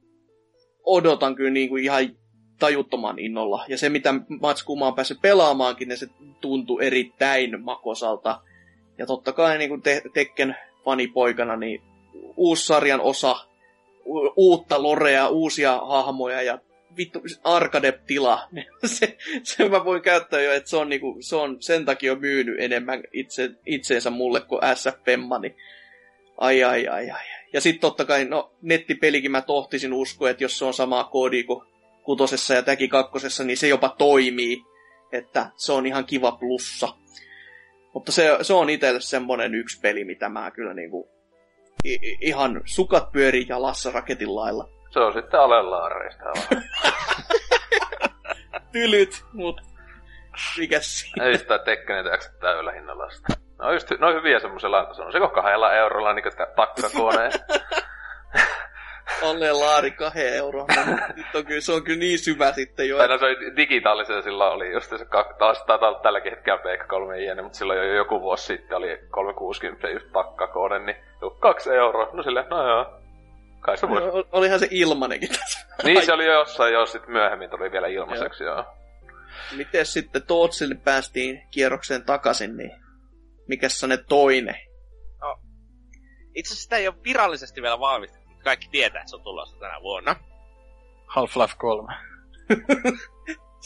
odotan 0.84 1.34
kyllä 1.34 1.50
niin 1.50 1.68
kuin 1.68 1.84
ihan 1.84 2.16
tajuttoman 2.58 3.18
innolla. 3.18 3.64
Ja 3.68 3.78
se, 3.78 3.88
mitä 3.88 4.14
matskua 4.40 4.78
mä 4.78 4.84
oon 4.84 4.94
päässyt 4.94 5.20
pelaamaankin, 5.22 5.88
niin 5.88 5.98
se 5.98 6.06
tuntui 6.40 6.86
erittäin 6.86 7.62
makosalta. 7.62 8.40
Ja 8.98 9.06
totta 9.06 9.32
kai 9.32 9.58
niin 9.58 9.70
kuin 9.70 9.82
te- 9.82 10.02
Tekken 10.14 10.56
fanipoikana, 10.84 11.56
niin 11.56 11.82
uusi 12.36 12.66
sarjan 12.66 13.00
osa, 13.00 13.36
u- 14.04 14.32
uutta 14.36 14.82
lorea, 14.82 15.28
uusia 15.28 15.80
hahmoja 15.84 16.42
ja 16.42 16.58
vittu 16.96 17.22
arcade-tila. 17.44 18.48
se, 18.84 19.18
se 19.42 19.68
mä 19.68 19.84
voin 19.84 20.02
käyttää 20.02 20.40
jo, 20.40 20.52
että 20.52 20.70
se 20.70 20.76
on, 20.76 20.88
niinku, 20.88 21.16
se 21.20 21.36
on 21.36 21.56
sen 21.60 21.84
takia 21.84 22.14
myynyt 22.14 22.56
enemmän 22.58 23.02
itse, 23.12 23.50
itseensä 23.66 24.10
mulle 24.10 24.40
kuin 24.40 24.60
SF 24.74 25.04
Pemmani. 25.04 25.56
Ai 26.38 26.64
ai 26.64 26.88
ai 26.88 27.10
ai. 27.10 27.24
Ja 27.52 27.60
sitten 27.60 27.80
totta 27.80 28.04
kai, 28.04 28.24
no 28.24 28.52
nettipelikin 28.62 29.30
mä 29.30 29.42
tohtisin 29.42 29.92
uskoa, 29.92 30.30
että 30.30 30.44
jos 30.44 30.58
se 30.58 30.64
on 30.64 30.74
sama 30.74 31.04
koodi 31.04 31.44
kuin 31.44 31.66
kutosessa 32.02 32.54
ja 32.54 32.62
täki 32.62 32.88
kakkosessa, 32.88 33.44
niin 33.44 33.56
se 33.56 33.68
jopa 33.68 33.94
toimii. 33.98 34.62
Että 35.12 35.50
se 35.56 35.72
on 35.72 35.86
ihan 35.86 36.04
kiva 36.04 36.32
plussa. 36.32 36.88
Mutta 37.94 38.12
se, 38.12 38.38
se 38.42 38.52
on 38.52 38.70
itselle 38.70 39.00
semmonen 39.00 39.54
yksi 39.54 39.80
peli, 39.80 40.04
mitä 40.04 40.28
mä 40.28 40.50
kyllä 40.50 40.74
niinku 40.74 41.08
i, 41.84 41.98
ihan 42.20 42.62
sukat 42.64 43.12
pyörii 43.12 43.46
jalassa 43.48 43.90
raketin 43.90 44.34
lailla. 44.34 44.68
Se 44.92 45.00
on 45.00 45.12
sitten 45.12 45.40
alelaareista. 45.40 46.24
Tylyt, 48.72 49.24
mut 49.32 49.60
mikäs 50.58 51.00
siinä? 51.00 51.24
Ei 51.24 51.38
sitä 51.38 51.58
Tekkenin 51.58 52.06
jaksa 52.06 52.32
täyllä 52.40 52.72
hinnalla 52.72 53.10
sitä. 53.10 53.42
No 53.58 53.72
just, 53.72 53.90
no 53.98 54.12
hyviä 54.12 54.38
semmoisella, 54.38 54.94
se 54.94 55.02
on 55.02 55.12
se 55.12 55.18
kahdella 55.34 55.72
eurolla 55.72 56.12
niin 56.12 56.24
takkakoneen. 56.56 57.32
Alle 59.22 59.52
laari 59.62 59.90
kahden 59.90 60.36
euroa. 60.36 60.66
No, 60.76 60.96
nyt 61.16 61.34
on 61.34 61.44
kyllä, 61.44 61.60
se 61.60 61.72
on 61.72 61.84
kyllä 61.84 61.98
niin 61.98 62.18
syvä 62.18 62.52
sitten 62.52 62.88
jo. 62.88 62.98
Tai 62.98 63.08
no 63.08 63.18
se 63.18 63.24
oli 63.24 63.56
digitaalisen 63.56 64.22
sillä 64.22 64.50
oli 64.50 64.72
just 64.72 64.90
se, 64.90 65.06
taas 65.38 65.64
taitaa 65.66 65.88
olla 65.88 66.00
tälläkin 66.00 66.32
hetkellä 66.32 66.60
PK3 66.60 67.20
iänne, 67.20 67.42
mutta 67.42 67.58
silloin 67.58 67.78
jo 67.78 67.94
joku 67.94 68.20
vuosi 68.20 68.44
sitten 68.44 68.76
oli 68.78 68.98
360 69.10 69.88
just 69.88 70.06
takkakone, 70.12 70.78
niin 70.78 70.96
kaksi 71.40 71.70
euroa. 71.70 72.10
No 72.12 72.22
silleen, 72.22 72.46
no 72.50 72.68
joo. 72.68 73.01
Kai 73.62 73.76
se 73.76 73.88
voisi. 73.88 74.06
No, 74.06 74.24
olihan 74.32 74.58
se 74.58 74.68
ilmanenkin 74.70 75.28
tässä. 75.28 75.66
Niin 75.84 76.06
se 76.06 76.12
oli 76.12 76.26
jo 76.26 76.32
jossain, 76.32 76.72
jos 76.72 76.92
sitten 76.92 77.10
myöhemmin 77.10 77.50
tuli 77.50 77.72
vielä 77.72 77.86
ilmaiseksi, 77.86 78.44
joo. 78.44 78.54
joo. 78.54 78.74
Miten 79.56 79.86
sitten 79.86 80.26
Tootsille 80.26 80.74
päästiin 80.74 81.42
kierrokseen 81.50 82.02
takaisin, 82.04 82.56
niin 82.56 82.70
mikä 83.48 83.68
se 83.68 83.86
ne 83.86 83.96
toinen? 83.96 84.56
No, 85.20 85.40
itse 86.34 86.48
asiassa 86.48 86.62
sitä 86.62 86.76
ei 86.76 86.88
ole 86.88 87.04
virallisesti 87.04 87.62
vielä 87.62 87.80
valmistettu 87.80 88.28
kaikki 88.44 88.68
tietää, 88.70 89.00
että 89.00 89.10
se 89.10 89.16
on 89.16 89.22
tulossa 89.22 89.58
tänä 89.58 89.80
vuonna. 89.82 90.16
Half-Life 91.06 91.56
3. 91.58 91.94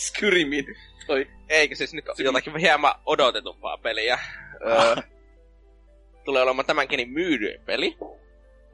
Skyrimin 0.07 0.65
toi. 1.07 1.27
Eikö 1.49 1.75
siis 1.75 1.95
nyt 1.95 2.05
jotakin 2.19 2.57
hieman 2.57 2.95
odotetumpaa 3.07 3.79
peliä. 3.79 4.19
Öö, 4.67 4.97
tulee 6.25 6.43
olemaan 6.43 6.67
tämänkin 6.67 7.11
myydyin 7.11 7.61
peli. 7.65 7.97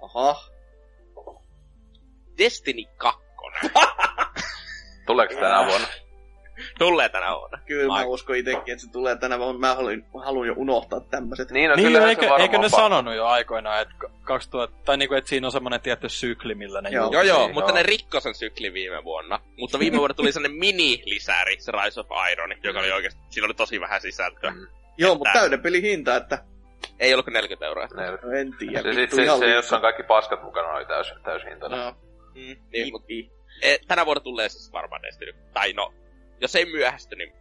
Aha. 0.02 0.51
Destiny 2.38 2.82
2. 2.96 3.20
Tuleeko 5.06 5.34
tänä 5.34 5.66
vuonna? 5.66 5.86
Tulee 6.78 7.08
tänä 7.08 7.34
vuonna. 7.36 7.58
Kyllä 7.66 7.94
mä 7.94 8.04
uskon 8.04 8.36
itsekin, 8.36 8.72
että 8.72 8.84
se 8.84 8.92
tulee 8.92 9.16
tänä 9.16 9.38
vuonna. 9.38 9.58
Mä 9.58 9.74
haluan, 9.74 10.04
haluan 10.24 10.46
jo 10.46 10.54
unohtaa 10.56 11.00
tämmöiset. 11.00 11.50
Niin, 11.50 11.70
no, 11.70 11.76
niin 11.76 11.96
eikö, 11.96 12.26
eikö 12.38 12.58
ne 12.58 12.68
sanonut 12.68 13.14
jo 13.14 13.26
aikoinaan, 13.26 13.82
että 13.82 13.94
2000, 14.22 14.76
tai 14.84 14.96
niinku, 14.96 15.14
että 15.14 15.28
siinä 15.28 15.46
on 15.46 15.52
semmoinen 15.52 15.80
tietty 15.80 16.08
sykli, 16.08 16.54
millä 16.54 16.80
ne 16.80 16.90
Joo, 16.90 17.12
joo, 17.12 17.22
joo, 17.22 17.48
mutta 17.48 17.72
ne 17.72 17.82
rikkoi 17.82 18.20
sen 18.20 18.34
sykli 18.34 18.72
viime 18.72 19.04
vuonna. 19.04 19.40
Mutta 19.58 19.78
viime 19.78 19.98
vuonna 20.02 20.14
tuli 20.14 20.32
sellainen 20.32 20.58
mini-lisäri, 20.58 21.56
se 21.60 21.72
Rise 21.72 22.00
of 22.00 22.06
Iron, 22.32 22.54
joka 22.62 22.78
oli 22.78 22.92
oikeasti, 22.92 23.20
siinä 23.30 23.46
oli 23.46 23.54
tosi 23.54 23.80
vähän 23.80 24.00
sisältöä. 24.00 24.50
Mm. 24.50 24.66
Joo, 24.98 25.14
mutta 25.14 25.32
täyden 25.32 25.62
peli 25.62 25.82
hinta, 25.82 26.16
että... 26.16 26.38
Ei 26.98 27.14
ollut 27.14 27.26
40 27.26 27.66
euroa. 27.66 27.88
No, 27.94 28.30
en 28.32 28.54
tiedä. 28.58 28.82
Se, 28.82 28.92
se, 28.92 29.26
se, 29.26 29.38
se, 29.38 29.50
jos 29.50 29.72
on 29.72 29.80
kaikki 29.80 30.02
paskat 30.02 30.42
mukana, 30.42 30.68
oli 30.68 30.86
täys, 30.86 31.12
täys 31.24 31.42
hintana. 31.50 31.76
No. 31.76 31.96
Mm, 32.34 32.56
niin, 32.72 32.92
mutta, 32.92 33.08
e, 33.62 33.76
tänä 33.88 34.06
vuonna 34.06 34.20
tulee 34.20 34.48
siis 34.48 34.72
varmaan 34.72 35.02
Destiny. 35.02 35.34
Tai 35.52 35.72
no, 35.72 35.94
jos 36.40 36.56
ei 36.56 36.64
myöhästy, 36.64 37.16
niin 37.16 37.32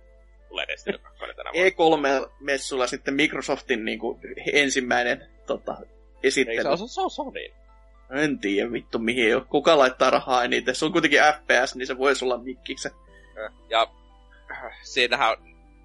tulee 0.49 0.67
Destiny 0.67 0.97
2 1.19 1.19
tänä 1.35 1.51
vuonna. 1.53 2.09
E3-messulla 2.09 2.87
sitten 2.87 3.13
Microsoftin 3.13 3.85
niin 3.85 3.99
kuin, 3.99 4.19
ensimmäinen 4.53 5.29
tota, 5.47 5.77
esittely. 6.23 6.57
Ei, 6.57 6.63
se 6.63 6.69
on, 6.69 6.89
se 6.89 7.01
on 7.01 7.11
Sony. 7.11 7.61
En 8.11 8.39
tiedä 8.39 8.71
vittu 8.71 8.99
mihin 8.99 9.35
ole. 9.35 9.45
Kuka 9.49 9.77
laittaa 9.77 10.09
rahaa 10.09 10.43
eniten? 10.43 10.75
Se 10.75 10.85
on 10.85 10.91
kuitenkin 10.91 11.19
FPS, 11.19 11.75
niin 11.75 11.87
se 11.87 11.97
voisi 11.97 12.25
olla 12.25 12.37
mikkikse. 12.37 12.91
Ja 13.69 13.87
siinähän 14.83 15.29
on, 15.29 15.37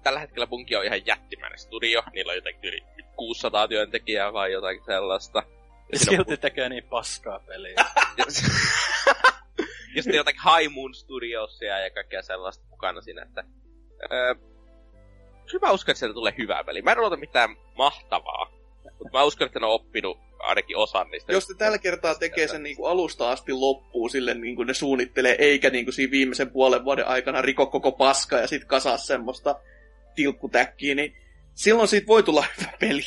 tällä 0.03 0.19
hetkellä 0.19 0.47
Bunki 0.47 0.75
on 0.75 0.85
ihan 0.85 1.05
jättimäinen 1.05 1.59
studio. 1.59 2.03
Niillä 2.13 2.31
on 2.31 2.35
jotenkin 2.35 2.69
yli 2.69 2.83
600 3.15 3.67
työntekijää 3.67 4.33
vai 4.33 4.51
jotain 4.51 4.79
sellaista. 4.85 5.43
Silti 5.93 6.37
tekee 6.37 6.69
niin 6.69 6.83
paskaa 6.83 7.39
peliä. 7.39 7.75
ja 9.95 10.03
sitten 10.03 10.17
jotakin 10.17 10.41
High 10.41 10.73
Moon 10.73 10.93
Studiosia 10.93 11.79
ja 11.79 11.89
kaikkea 11.89 12.21
sellaista 12.21 12.65
mukana 12.69 13.01
siinä, 13.01 13.21
että... 13.21 13.43
Öö, 14.11 14.35
kyllä 15.51 15.67
mä 15.67 15.73
uskon, 15.73 15.91
että 15.91 15.99
sieltä 15.99 16.13
tulee 16.13 16.33
hyvää 16.37 16.63
peli. 16.63 16.81
Mä 16.81 16.91
en 16.91 16.99
odota 16.99 17.17
mitään 17.17 17.55
mahtavaa, 17.77 18.51
mutta 18.83 19.17
mä 19.17 19.23
uskon, 19.23 19.45
että 19.45 19.59
ne 19.59 19.65
on 19.65 19.71
oppinut 19.71 20.17
ainakin 20.39 20.77
osan 20.77 21.11
niistä. 21.11 21.33
Jos 21.33 21.49
ne 21.49 21.55
tällä 21.55 21.77
kertaa 21.77 22.15
tekee 22.15 22.47
sen 22.47 22.63
niin 22.63 22.75
kuin 22.75 22.91
alusta 22.91 23.31
asti 23.31 23.53
loppuun 23.53 24.09
sille 24.09 24.33
niin 24.33 24.55
kuin 24.55 24.67
ne 24.67 24.73
suunnittelee, 24.73 25.35
eikä 25.39 25.69
niin 25.69 25.85
kuin 25.85 25.93
siinä 25.93 26.11
viimeisen 26.11 26.51
puolen 26.51 26.85
vuoden 26.85 27.07
aikana 27.07 27.41
riko 27.41 27.65
koko 27.65 27.91
paska 27.91 28.37
ja 28.37 28.47
sitten 28.47 28.67
kasaa 28.67 28.97
semmoista 28.97 29.59
tilkkutäkkiä, 30.15 30.95
niin 30.95 31.17
silloin 31.53 31.87
siitä 31.87 32.07
voi 32.07 32.23
tulla 32.23 32.45
hyvä 32.57 32.71
peli. 32.79 33.01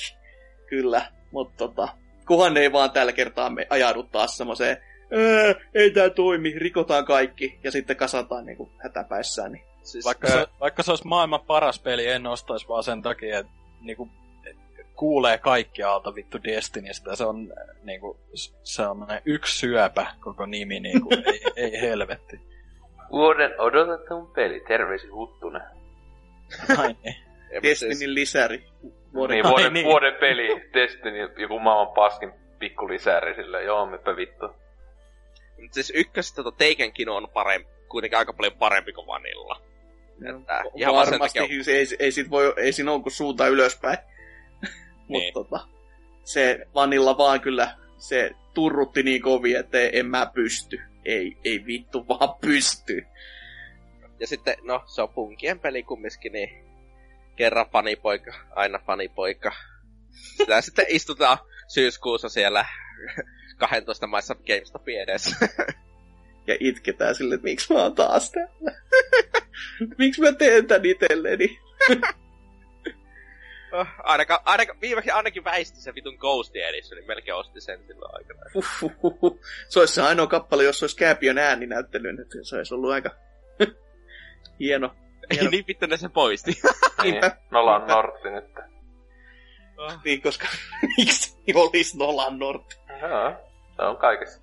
Kyllä, 0.66 1.12
mutta 1.32 1.68
tota, 1.68 1.88
kuhan 2.30 2.56
ei 2.56 2.72
vaan 2.72 2.90
tällä 2.90 3.12
kertaa 3.12 3.50
me 3.50 3.66
ajaudu 3.70 4.02
taas 4.02 4.36
semmoiseen 4.36 4.76
Ää, 5.12 5.54
ei 5.74 5.90
tää 5.90 6.10
toimi, 6.10 6.52
rikotaan 6.56 7.04
kaikki, 7.04 7.58
ja 7.64 7.70
sitten 7.70 7.96
kasataan 7.96 8.46
niinku 8.46 8.70
hätäpäissään. 8.78 9.52
Niin. 9.52 9.64
Siis, 9.82 10.04
vaikka, 10.04 10.28
se, 10.28 10.46
vaikka 10.60 10.82
se 10.82 10.90
olisi 10.90 11.06
maailman 11.06 11.40
paras 11.40 11.78
peli, 11.78 12.06
en 12.06 12.26
ostaisi 12.26 12.68
vaan 12.68 12.82
sen 12.82 13.02
takia, 13.02 13.38
että 13.38 13.52
niinku, 13.80 14.08
kuulee 14.94 15.38
kaikkialta 15.38 16.14
vittu 16.14 16.38
Destinistä. 16.44 17.16
Se 17.16 17.24
on 17.24 17.52
niinku, 17.82 18.20
se 18.62 18.82
on 18.82 19.06
yksi 19.24 19.58
syöpä 19.58 20.06
koko 20.20 20.46
nimi, 20.46 20.80
niinku, 20.80 21.08
ei, 21.26 21.40
ei 21.56 21.80
helvetti. 21.80 22.40
Vuoden 23.10 23.60
odotetun 23.60 24.26
peli, 24.26 24.60
terveisi 24.68 25.08
Huttunen. 25.08 25.62
Ai 26.78 26.96
niin. 27.04 27.16
Destinin 27.62 27.98
siis... 27.98 28.10
lisäri. 28.10 28.64
Vuoden, 29.14 29.34
niin, 29.34 29.48
vuoden, 29.48 29.72
niin. 29.72 29.86
vuoden 29.86 30.14
peli, 30.20 30.70
Destiny, 30.74 31.32
joku 31.36 31.58
maailman 31.58 31.94
paskin 31.94 32.32
pikku 32.58 32.88
lisäri 32.88 33.34
sille, 33.34 33.62
joo, 33.62 33.86
meppä 33.86 34.16
vittu. 34.16 34.46
Mutta 35.60 35.74
siis 35.74 35.92
ykköstä 35.96 36.42
tota 36.42 36.64
Takenkin 36.64 37.08
on 37.08 37.28
parempi, 37.34 37.68
kuitenkin 37.88 38.18
aika 38.18 38.32
paljon 38.32 38.52
parempi 38.52 38.92
kuin 38.92 39.06
Vanilla. 39.06 39.60
No, 40.18 40.38
että 40.38 40.62
ihan 40.74 40.94
varmasti, 40.94 41.38
takia... 41.38 41.74
ei, 41.74 41.86
ei, 41.98 42.12
sit 42.12 42.30
voi, 42.30 42.54
ei 42.56 42.72
siinä 42.72 42.92
ole 42.92 43.02
kuin 43.02 43.12
suunta 43.12 43.46
ylöspäin. 43.46 43.98
niin. 44.62 44.72
Mutta 45.08 45.32
tota, 45.32 45.68
se 46.24 46.66
Vanilla 46.74 47.18
vaan 47.18 47.40
kyllä, 47.40 47.74
se 47.98 48.30
turrutti 48.54 49.02
niin 49.02 49.22
kovin, 49.22 49.56
että 49.56 49.78
en 49.92 50.06
mä 50.06 50.30
pysty. 50.34 50.80
Ei, 51.04 51.36
ei 51.44 51.66
vittu 51.66 52.08
vaan 52.08 52.34
pysty. 52.40 53.06
Ja 54.20 54.26
sitten, 54.26 54.54
no, 54.62 54.82
se 54.86 55.02
on 55.02 55.08
punkien 55.08 55.58
peli 55.58 55.82
kumminkin, 55.82 56.32
niin 56.32 56.69
kerran 57.40 57.70
fanipoika, 57.72 58.34
aina 58.50 58.78
fanipoika. 58.86 59.52
Sitä 60.36 60.60
sitten 60.66 60.84
istutaan 60.88 61.38
syyskuussa 61.68 62.28
siellä 62.28 62.64
12 63.58 64.06
maissa 64.06 64.34
GameStopin 64.34 65.00
edessä. 65.00 65.36
ja 66.48 66.56
itketään 66.60 67.14
sille, 67.14 67.34
että 67.34 67.44
miksi 67.44 67.72
mä 67.72 67.82
oon 67.82 67.94
taas 67.94 68.30
täällä. 68.30 68.80
miksi 69.98 70.20
mä 70.20 70.32
teen 70.32 70.66
tän 70.66 70.84
itelleni. 70.84 71.60
Oh, 73.72 73.86
ainakaan, 73.98 74.40
ainakaan, 74.44 74.80
viimeksi 74.80 75.10
ainakin 75.10 75.44
väisti 75.44 75.80
se 75.80 75.94
vitun 75.94 76.16
Ghost 76.20 76.54
niin 76.54 77.06
melkein 77.06 77.34
osti 77.34 77.60
sen 77.60 77.86
silloin 77.86 78.14
aikana. 78.14 78.40
se 79.68 79.80
olisi 79.80 79.94
se 79.94 80.02
ainoa 80.02 80.26
kappale, 80.26 80.64
jos 80.64 80.82
olisi 80.82 80.96
Kääpiön 80.96 81.38
ääni 81.38 81.66
näyttelyyn, 81.66 82.20
että 82.20 82.38
se 82.42 82.56
olisi 82.56 82.74
ollut 82.74 82.90
aika 82.90 83.10
hieno. 84.60 84.96
Hieno. 85.34 85.50
niin 85.50 85.64
vittu 85.66 85.86
ne 85.86 85.96
se 85.96 86.08
poisti. 86.08 86.50
niin, 87.02 87.22
Nolan 87.50 87.86
Nortti 87.86 88.30
nyt. 88.30 88.44
Oh. 89.78 89.92
Niin, 90.04 90.22
koska 90.22 90.46
miksi 90.96 91.36
olisi 91.54 91.98
Nolan 91.98 92.38
Nortti? 92.38 92.76
Joo. 93.02 93.32
Se 93.76 93.82
on 93.82 93.96
kaikessa. 93.96 94.40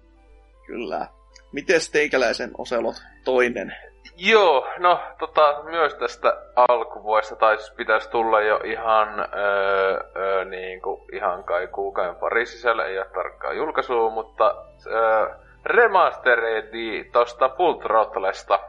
Kyllä. 0.66 1.08
Miten 1.52 1.82
teikäläisen 1.92 2.52
Oselot 2.58 2.96
toinen? 3.26 3.76
Joo, 4.18 4.68
no 4.80 5.00
tota, 5.20 5.64
myös 5.64 5.96
tästä 5.96 6.34
alkuvuodesta, 6.56 7.36
tai 7.36 7.58
siis 7.58 7.72
pitäisi 7.72 8.10
tulla 8.10 8.42
jo 8.42 8.60
ihan, 8.64 9.20
öö, 9.20 10.04
öö, 10.16 10.46
niin 10.46 10.82
kuin, 10.82 11.02
ihan 11.14 11.44
kai 11.44 11.68
kuukauden 11.68 12.16
pari 12.16 12.46
sisällä, 12.46 12.86
ei 12.86 12.98
ole 12.98 13.08
tarkkaa 13.14 13.54
julkaisua, 13.54 14.10
mutta 14.10 14.56
öö, 14.88 15.36
remasteredi 15.66 17.10
tosta 17.12 17.50
Full 17.50 17.74
Throttlesta. 17.74 18.60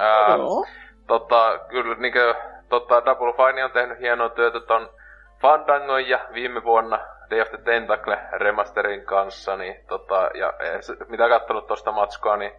Öö, 0.00 0.36
no. 0.36 0.64
Tota, 1.06 1.58
kyllä 1.68 1.94
niin 1.94 2.12
kuin, 2.12 2.34
tota, 2.68 3.04
Double 3.04 3.32
Fine 3.32 3.64
on 3.64 3.70
tehnyt 3.70 4.00
hienoa 4.00 4.28
työtä 4.28 4.60
ton 4.60 4.90
Fandangon 5.42 6.08
ja 6.08 6.20
viime 6.34 6.64
vuonna 6.64 6.98
Day 7.30 7.40
of 7.40 7.48
the 7.48 7.58
Tentacle 7.58 8.18
remasterin 8.32 9.04
kanssa, 9.04 9.56
niin 9.56 9.76
tota, 9.88 10.30
ja 10.34 10.52
mitä 11.08 11.28
katsonut 11.28 11.66
tosta 11.66 11.92
matskoa, 11.92 12.36
niin 12.36 12.52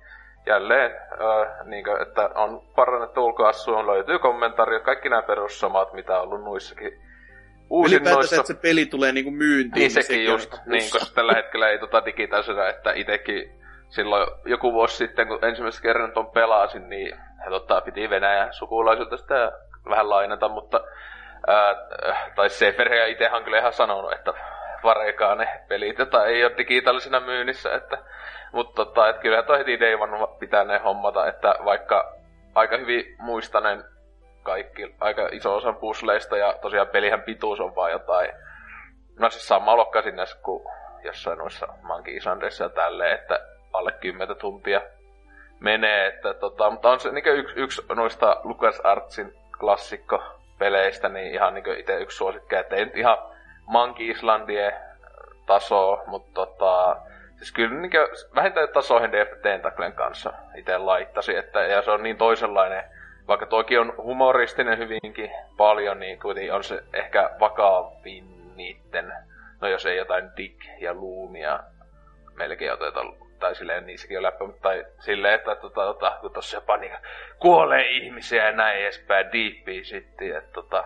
jälleen, 0.46 0.92
öö, 1.22 1.64
niin 1.64 1.84
kuin, 1.84 2.02
että 2.02 2.30
on 2.36 2.62
parannettu 2.76 3.26
ulkoassuun, 3.26 3.88
löytyy 3.88 4.20
kommentaariot, 4.20 4.84
kaikki 4.84 5.10
nämä 5.10 5.22
perussamat, 5.22 5.94
mitä 5.94 6.18
on 6.18 6.24
ollut 6.24 6.44
noissakin 6.44 7.06
Ylipäätänsä, 7.88 8.36
että 8.36 8.48
se 8.48 8.54
peli 8.54 8.86
tulee 8.86 9.12
niinku 9.12 9.32
myyntiin. 9.32 9.72
Niin, 9.74 9.94
niin 9.94 10.04
sekin 10.04 10.26
just, 10.26 10.52
niinku 10.52 10.70
niin, 10.70 10.92
koska 10.92 11.16
tällä 11.16 11.34
hetkellä 11.34 11.70
ei 11.70 11.80
tota 11.80 12.06
digitaalisena, 12.06 12.68
että 12.68 12.94
itekin 12.94 13.52
silloin 13.90 14.28
joku 14.46 14.74
vuosi 14.74 14.98
sitten, 14.98 15.28
kun 15.28 15.46
ensimmäisen 15.46 15.82
kerran 15.82 16.12
ton 16.12 16.32
pelasin, 16.32 16.90
niin 16.90 17.18
he 17.46 17.50
tota, 17.50 17.82
piti 17.82 18.10
Venäjän 18.10 18.54
sukulaisilta 18.54 19.18
sitä 19.18 19.52
vähän 19.90 20.10
lainata, 20.10 20.50
mutta 20.50 20.80
ää, 21.48 21.76
tai 22.36 22.50
Sefer 22.50 22.94
ja 22.94 23.32
on 23.32 23.44
kyllä 23.44 23.60
ihan 23.60 23.74
sanonut, 23.74 24.14
että 24.14 24.34
vareikaa 24.84 25.36
ne 25.36 25.62
pelit, 25.68 25.98
joita 25.98 26.26
ei 26.26 26.46
ole 26.46 26.58
digitaalisena 26.58 27.20
myynnissä, 27.20 27.74
että, 27.74 27.98
mutta 28.52 28.86
tota, 28.86 29.10
et 29.10 29.18
kyllä 29.18 29.44
toi 29.44 29.58
heti 29.58 29.80
Day 29.80 29.98
pitää 30.40 30.64
ne 30.64 30.78
hommata, 30.78 31.28
että 31.28 31.56
vaikka 31.66 32.16
aika 32.56 32.78
hyvin 32.78 33.16
muistanen 33.20 33.84
kaikki, 34.44 34.96
aika 35.00 35.30
iso 35.32 35.56
osa 35.56 35.74
puzzleista, 35.74 36.38
ja 36.38 36.54
tosiaan 36.62 36.88
pelihän 36.88 37.22
pituus 37.22 37.60
on 37.60 37.76
vaan 37.76 37.92
jotain, 37.92 38.32
no 39.20 39.30
siis 39.30 39.48
sama 39.48 39.78
lokka 39.78 40.02
sinne 40.02 40.24
kuin 40.44 40.64
jossain 41.04 41.38
noissa 41.38 41.68
Monkey 41.82 42.18
Islandeissa 42.18 42.64
ja 42.64 42.70
tälleen, 42.70 43.20
että 43.20 43.40
alle 43.74 43.92
10 43.92 44.38
tuntia 44.38 44.82
menee, 45.60 46.08
että 46.08 46.34
tota, 46.34 46.70
mutta 46.70 46.90
on 46.90 47.00
se 47.00 47.12
niin 47.12 47.26
yksi, 47.28 47.54
yksi 47.60 47.82
noista 47.96 48.42
Lucas 48.44 48.80
Artsin 48.80 49.34
klassikko 49.60 50.24
peleistä, 50.60 51.10
niin 51.10 51.34
ihan 51.34 51.54
niin 51.54 51.80
itse 51.80 52.00
yksi 52.00 52.18
suosikki, 52.18 52.56
että 52.56 52.76
ei 52.76 52.86
nyt 52.86 52.98
ihan 52.98 53.18
Monkey 53.66 54.06
Islandien 54.06 54.74
tasoa, 55.46 56.04
mutta 56.08 56.32
tota, 56.34 56.98
siis 57.38 57.52
kyllä 57.52 57.76
niin 57.76 57.92
vähintään 58.36 58.70
tasoihin 58.70 59.12
DF 59.12 59.42
Tentaclen 59.42 59.94
kanssa 59.94 60.34
itse 60.56 60.78
laittasi, 60.78 61.36
että 61.36 61.60
ja 61.60 61.82
se 61.82 61.92
on 61.92 62.04
niin 62.04 62.18
toisenlainen, 62.18 62.84
vaikka 63.28 63.46
toki 63.46 63.78
on 63.78 63.94
humoristinen 63.98 64.78
hyvinkin 64.78 65.32
paljon, 65.58 66.00
niin 66.00 66.20
kuitenkin 66.20 66.54
on 66.54 66.64
se 66.64 66.84
ehkä 66.94 67.30
vakavin 67.40 68.56
niitten, 68.56 69.14
no 69.62 69.68
jos 69.68 69.86
ei 69.86 69.98
jotain 69.98 70.30
Dick 70.38 70.62
ja 70.80 70.94
Loomia 70.94 71.60
melkein 72.36 72.74
oteta 72.74 73.02
tai 73.46 73.56
silleen 73.56 73.86
niissäkin 73.86 74.18
on 74.18 74.24
läppä, 74.24 74.46
mutta 74.46 74.62
tai 74.62 74.86
silleen, 75.00 75.34
että 75.34 75.56
tota, 75.56 75.86
tota, 75.86 76.18
kun 76.22 76.32
tossa 76.32 76.58
jopa 76.58 76.78
niin 76.78 76.98
kuolee 77.40 77.90
ihmisiä 77.90 78.46
ja 78.46 78.52
näin 78.52 78.80
edespäin, 78.80 79.32
diippiä 79.32 79.84
sitten, 79.84 80.38
että 80.38 80.52
tota, 80.52 80.84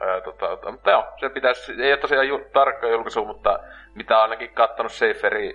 ää, 0.00 0.20
tota, 0.20 0.46
tota, 0.46 0.72
mutta 0.72 0.90
joo, 0.90 1.04
se 1.20 1.28
pitäisi, 1.28 1.82
ei 1.82 1.92
ole 1.92 2.00
tosiaan 2.00 2.28
ju, 2.28 2.40
tarkka 2.52 2.86
julkaisu, 2.86 3.24
mutta 3.24 3.58
mitä 3.94 4.22
ainakin 4.22 4.54
kattonut 4.54 4.92
Saferi 4.92 5.54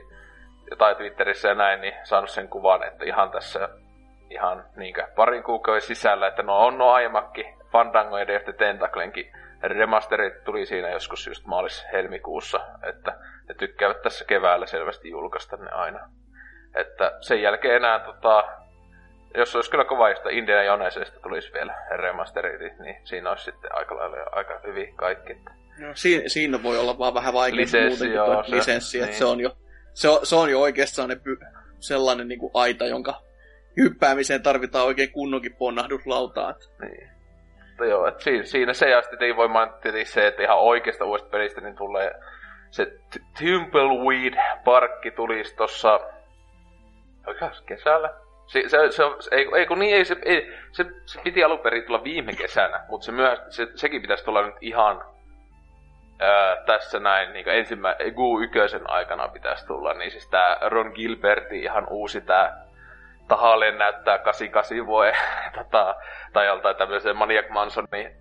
tai 0.78 0.95
Twitterissä 0.95 1.48
ja 1.48 1.56
näin, 1.56 1.82
niin 1.82 1.94
saanut 2.04 2.30
sen 2.30 2.48
kuvan, 2.48 2.84
että 2.84 3.06
ihan 3.06 3.32
tässä 3.32 3.70
ihan 4.30 4.66
niinkö 4.76 5.08
parin 5.16 5.44
kuukauden 5.44 5.82
sisällä, 5.82 6.28
että 6.28 6.44
no 6.44 6.58
on 6.58 6.78
no 6.78 6.92
aiemmakin 6.92 7.45
Fandango 7.72 8.18
ja 8.18 8.28
DFT 8.28 8.58
Tentaclenkin 8.58 9.32
remasterit 9.68 10.44
tuli 10.44 10.66
siinä 10.66 10.90
joskus 10.90 11.27
just 11.27 11.45
maalis-helmikuussa, 11.45 12.60
että 12.90 13.18
ne 13.48 13.56
tykkäävät 13.56 14.02
tässä 14.02 14.26
keväällä 14.26 14.66
selvästi 14.66 15.10
julkaista 15.10 15.58
ne 15.58 15.69
aina. 15.69 16.10
Että 16.76 17.18
sen 17.22 17.42
jälkeen 17.42 17.76
enää 17.76 18.00
tota, 18.00 18.44
jos 19.38 19.56
olisi 19.56 19.72
kyllä 19.72 19.85
kova, 19.85 20.10
että 20.10 20.30
Indiana 20.30 20.64
Jonesista 20.64 21.19
tulisi 21.19 21.53
vielä 21.53 21.76
remasterit, 21.98 22.80
niin 22.80 22.95
siinä 23.03 23.30
olisi 23.30 23.44
sitten 23.44 23.76
aika 23.76 23.95
lailla 23.95 24.18
aika 24.32 24.60
hyvin 24.68 24.95
kaikki. 24.95 25.34
No, 25.80 25.92
siinä, 25.94 26.24
siinä 26.27 26.64
voi 26.64 26.77
olla 26.77 26.98
vaan 26.98 27.14
vähän 27.14 27.34
vaikea 27.34 27.56
lisenssi, 27.56 28.14
joo, 28.14 28.44
se, 28.44 28.56
lisenssi, 28.56 28.98
niin. 28.98 29.06
että 29.06 29.18
se 29.18 29.26
on 29.26 29.40
jo, 29.40 29.58
se 29.94 30.10
on, 30.10 30.26
se 30.26 30.35
on 30.35 30.50
jo 30.50 30.61
oikeastaan 30.61 31.10
ne 31.10 31.16
py, 31.16 31.38
sellainen 31.80 32.27
niin 32.27 32.40
kuin 32.40 32.52
aita, 32.53 32.85
jonka 32.85 33.22
hyppäämiseen 33.77 34.44
tarvitaan 34.44 34.85
oikein 34.85 35.11
kunnonkin 35.11 35.56
ponnahduslautaa. 35.56 36.53
Niin. 36.82 37.15
Mutta 37.76 37.86
joo, 37.86 38.08
että 38.08 38.24
siinä, 38.24 38.44
siinä 38.44 38.74
se 38.74 38.90
ja 38.90 39.02
sitten 39.02 39.36
voi 39.36 39.48
mainita 39.48 39.90
se, 40.04 40.28
että 40.28 40.44
ihan 40.44 40.60
oikeasta 40.60 41.06
uudesta 41.06 41.30
pelistä 41.30 41.62
niin 41.62 41.76
tulee 41.76 42.12
se 42.70 42.88
Tumbleweed-parkki 43.40 45.12
tulisi 45.12 45.56
tossa 45.56 46.00
kesällä. 47.66 48.14
Se, 48.45 48.70
se, 48.70 48.78
se, 48.92 49.04
se, 49.20 49.36
ei, 49.36 49.48
ei, 49.58 49.66
kun 49.66 49.80
niin, 49.80 49.95
ei, 49.95 50.06
se, 50.06 50.16
ei, 50.26 50.54
se, 50.72 50.86
se 51.06 51.22
piti 51.22 51.44
alun 51.44 51.60
perin 51.60 51.84
tulla 51.84 52.04
viime 52.04 52.34
kesänä, 52.34 52.86
mutta 52.90 53.06
se 53.06 53.12
myös, 53.12 53.40
se, 53.50 53.68
sekin 53.76 54.02
pitäisi 54.02 54.26
tulla 54.26 54.45
nyt 54.45 54.56
ihan 54.62 55.06
ää, 56.20 56.56
tässä 56.66 57.00
näin, 57.00 57.34
niin 57.34 57.50
ensimmäinen, 57.50 58.14
Gu 58.14 58.42
yköisen 58.42 58.90
aikana 58.90 59.28
pitäisi 59.28 59.68
tulla, 59.68 59.94
niin 59.94 60.12
siis 60.12 60.30
tää 60.30 60.58
Ron 60.62 60.92
Gilbertin 60.95 61.64
ihan 61.64 61.88
uusi 61.90 62.22
tää 62.22 62.65
tahalleen 63.28 63.78
näyttää 63.78 64.18
88 64.18 64.86
vuoden 64.86 65.16
tota, 65.58 65.95
tai 66.34 66.45
joltain 66.45 66.76
tämmöisen 66.76 67.18
Maniac 67.18 67.50
Mansonin 67.50 68.16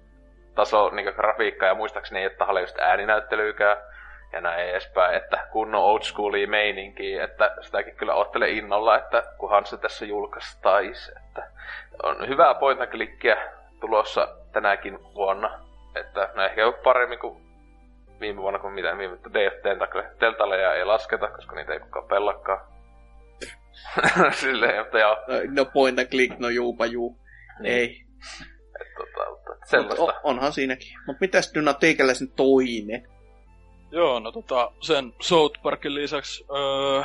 taso 0.54 0.90
niin 0.90 1.14
grafiikka 1.14 1.66
ja 1.66 1.74
muistaakseni 1.74 2.20
ei 2.20 2.26
ole 2.26 2.34
tahalleen 2.34 2.62
just 2.62 2.78
ääninäyttelyykään 2.78 3.76
ja 4.32 4.40
näin 4.40 4.68
edespäin, 4.68 5.14
että 5.14 5.46
kunnon 5.52 5.82
old 5.82 6.02
schoolia 6.02 6.48
meininkiä, 6.48 7.24
että 7.24 7.54
sitäkin 7.60 7.96
kyllä 7.96 8.14
ottele 8.14 8.50
innolla, 8.50 8.96
että 8.96 9.22
kunhan 9.38 9.66
se 9.66 9.76
tässä 9.76 10.04
julkaistais, 10.04 11.12
että 11.16 11.50
on 12.02 12.28
hyvää 12.28 12.54
point 12.54 12.90
klikkiä 12.90 13.36
tulossa 13.80 14.28
tänäkin 14.52 14.98
vuonna, 15.14 15.60
että 15.94 16.28
no 16.34 16.42
ehkä 16.42 16.66
on 16.66 16.74
paremmin 16.84 17.18
kuin 17.18 17.44
viime 18.20 18.40
vuonna 18.40 18.58
kuin 18.58 18.74
mitä 18.74 18.98
viime 18.98 19.16
DF 19.16 19.62
Teltaleja 20.18 20.74
ei 20.74 20.84
lasketa, 20.84 21.28
koska 21.28 21.56
niitä 21.56 21.72
ei 21.72 21.80
kukaan 21.80 22.08
pellakaan. 22.08 22.73
Silleen, 24.40 24.84
mutta 24.84 24.98
joo. 24.98 25.16
No, 25.28 25.34
no 25.50 25.64
point 25.64 25.98
and 25.98 26.08
click, 26.08 26.38
no 26.38 26.48
juupa 26.48 26.86
juu. 26.86 27.18
Niin. 27.60 27.74
Ei. 27.74 28.04
Et, 28.80 28.94
tota, 28.96 29.30
mutta 29.30 29.66
sellaista. 29.66 30.02
Mut 30.02 30.14
onhan 30.22 30.52
siinäkin. 30.52 30.98
Mutta 31.06 31.20
mitäs 31.20 31.50
Dyna 31.54 31.74
teikäläisen 31.74 32.28
toinen? 32.28 33.08
Joo, 33.90 34.20
no 34.20 34.32
tota, 34.32 34.72
sen 34.80 35.14
South 35.20 35.62
Parkin 35.62 35.94
lisäksi 35.94 36.44
öö, 36.50 37.02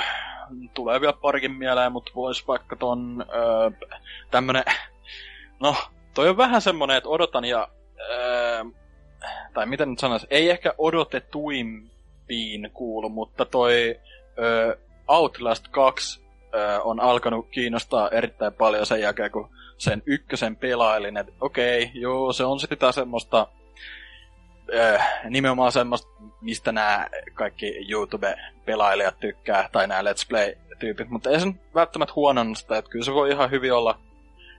tulee 0.74 1.02
vielä 1.02 1.14
parikin 1.14 1.52
mieleen, 1.52 1.92
mutta 1.92 2.12
vois 2.16 2.48
vaikka 2.48 2.76
ton 2.76 3.26
öö, 3.34 3.88
tämmönen, 4.32 4.64
no, 5.60 5.76
toi 6.14 6.30
on 6.30 6.38
vähän 6.38 6.62
semmonen, 6.62 6.98
että 6.98 7.10
odotan 7.10 7.46
ja, 7.46 7.68
öö, 8.10 8.64
tai 9.54 9.66
miten 9.66 9.90
nyt 9.90 10.00
sanois, 10.00 10.28
ei 10.30 10.50
ehkä 10.50 10.74
odotetuimpiin 10.78 12.72
kuulu, 12.74 13.10
mutta 13.10 13.46
toi 13.46 14.00
öö, 14.40 14.76
Outlast 15.08 15.68
2 15.68 16.22
öö, 16.54 16.80
on 16.80 17.00
alkanut 17.00 17.48
kiinnostaa 17.52 18.10
erittäin 18.10 18.54
paljon 18.54 18.86
sen 18.86 19.02
jälkeen, 19.02 19.32
kun 19.32 19.50
sen 19.78 20.04
ykkösen 20.06 20.56
pelailin, 20.56 21.18
että 21.18 21.32
okei, 21.42 21.84
okay, 21.84 22.02
joo, 22.02 22.34
se 22.34 22.44
on 22.44 22.60
sitä 22.60 22.92
semmoista 22.92 23.48
äh, 24.80 25.10
nimenomaan 25.30 25.72
semmoista, 25.72 26.08
mistä 26.42 26.72
nämä 26.72 27.08
kaikki 27.34 27.86
YouTube-pelailijat 27.90 29.20
tykkää, 29.20 29.70
tai 29.72 29.88
nämä 29.88 30.02
Let's 30.02 30.28
Play-tyypit, 30.30 31.10
mutta 31.10 31.30
ei 31.30 31.40
se 31.40 31.48
välttämättä 31.76 32.14
huonosta, 32.16 32.78
että 32.78 32.92
kyllä 32.92 33.06
se 33.06 33.14
voi 33.14 33.32
ihan 33.32 33.52
hyvin 33.52 33.74
olla 33.74 34.00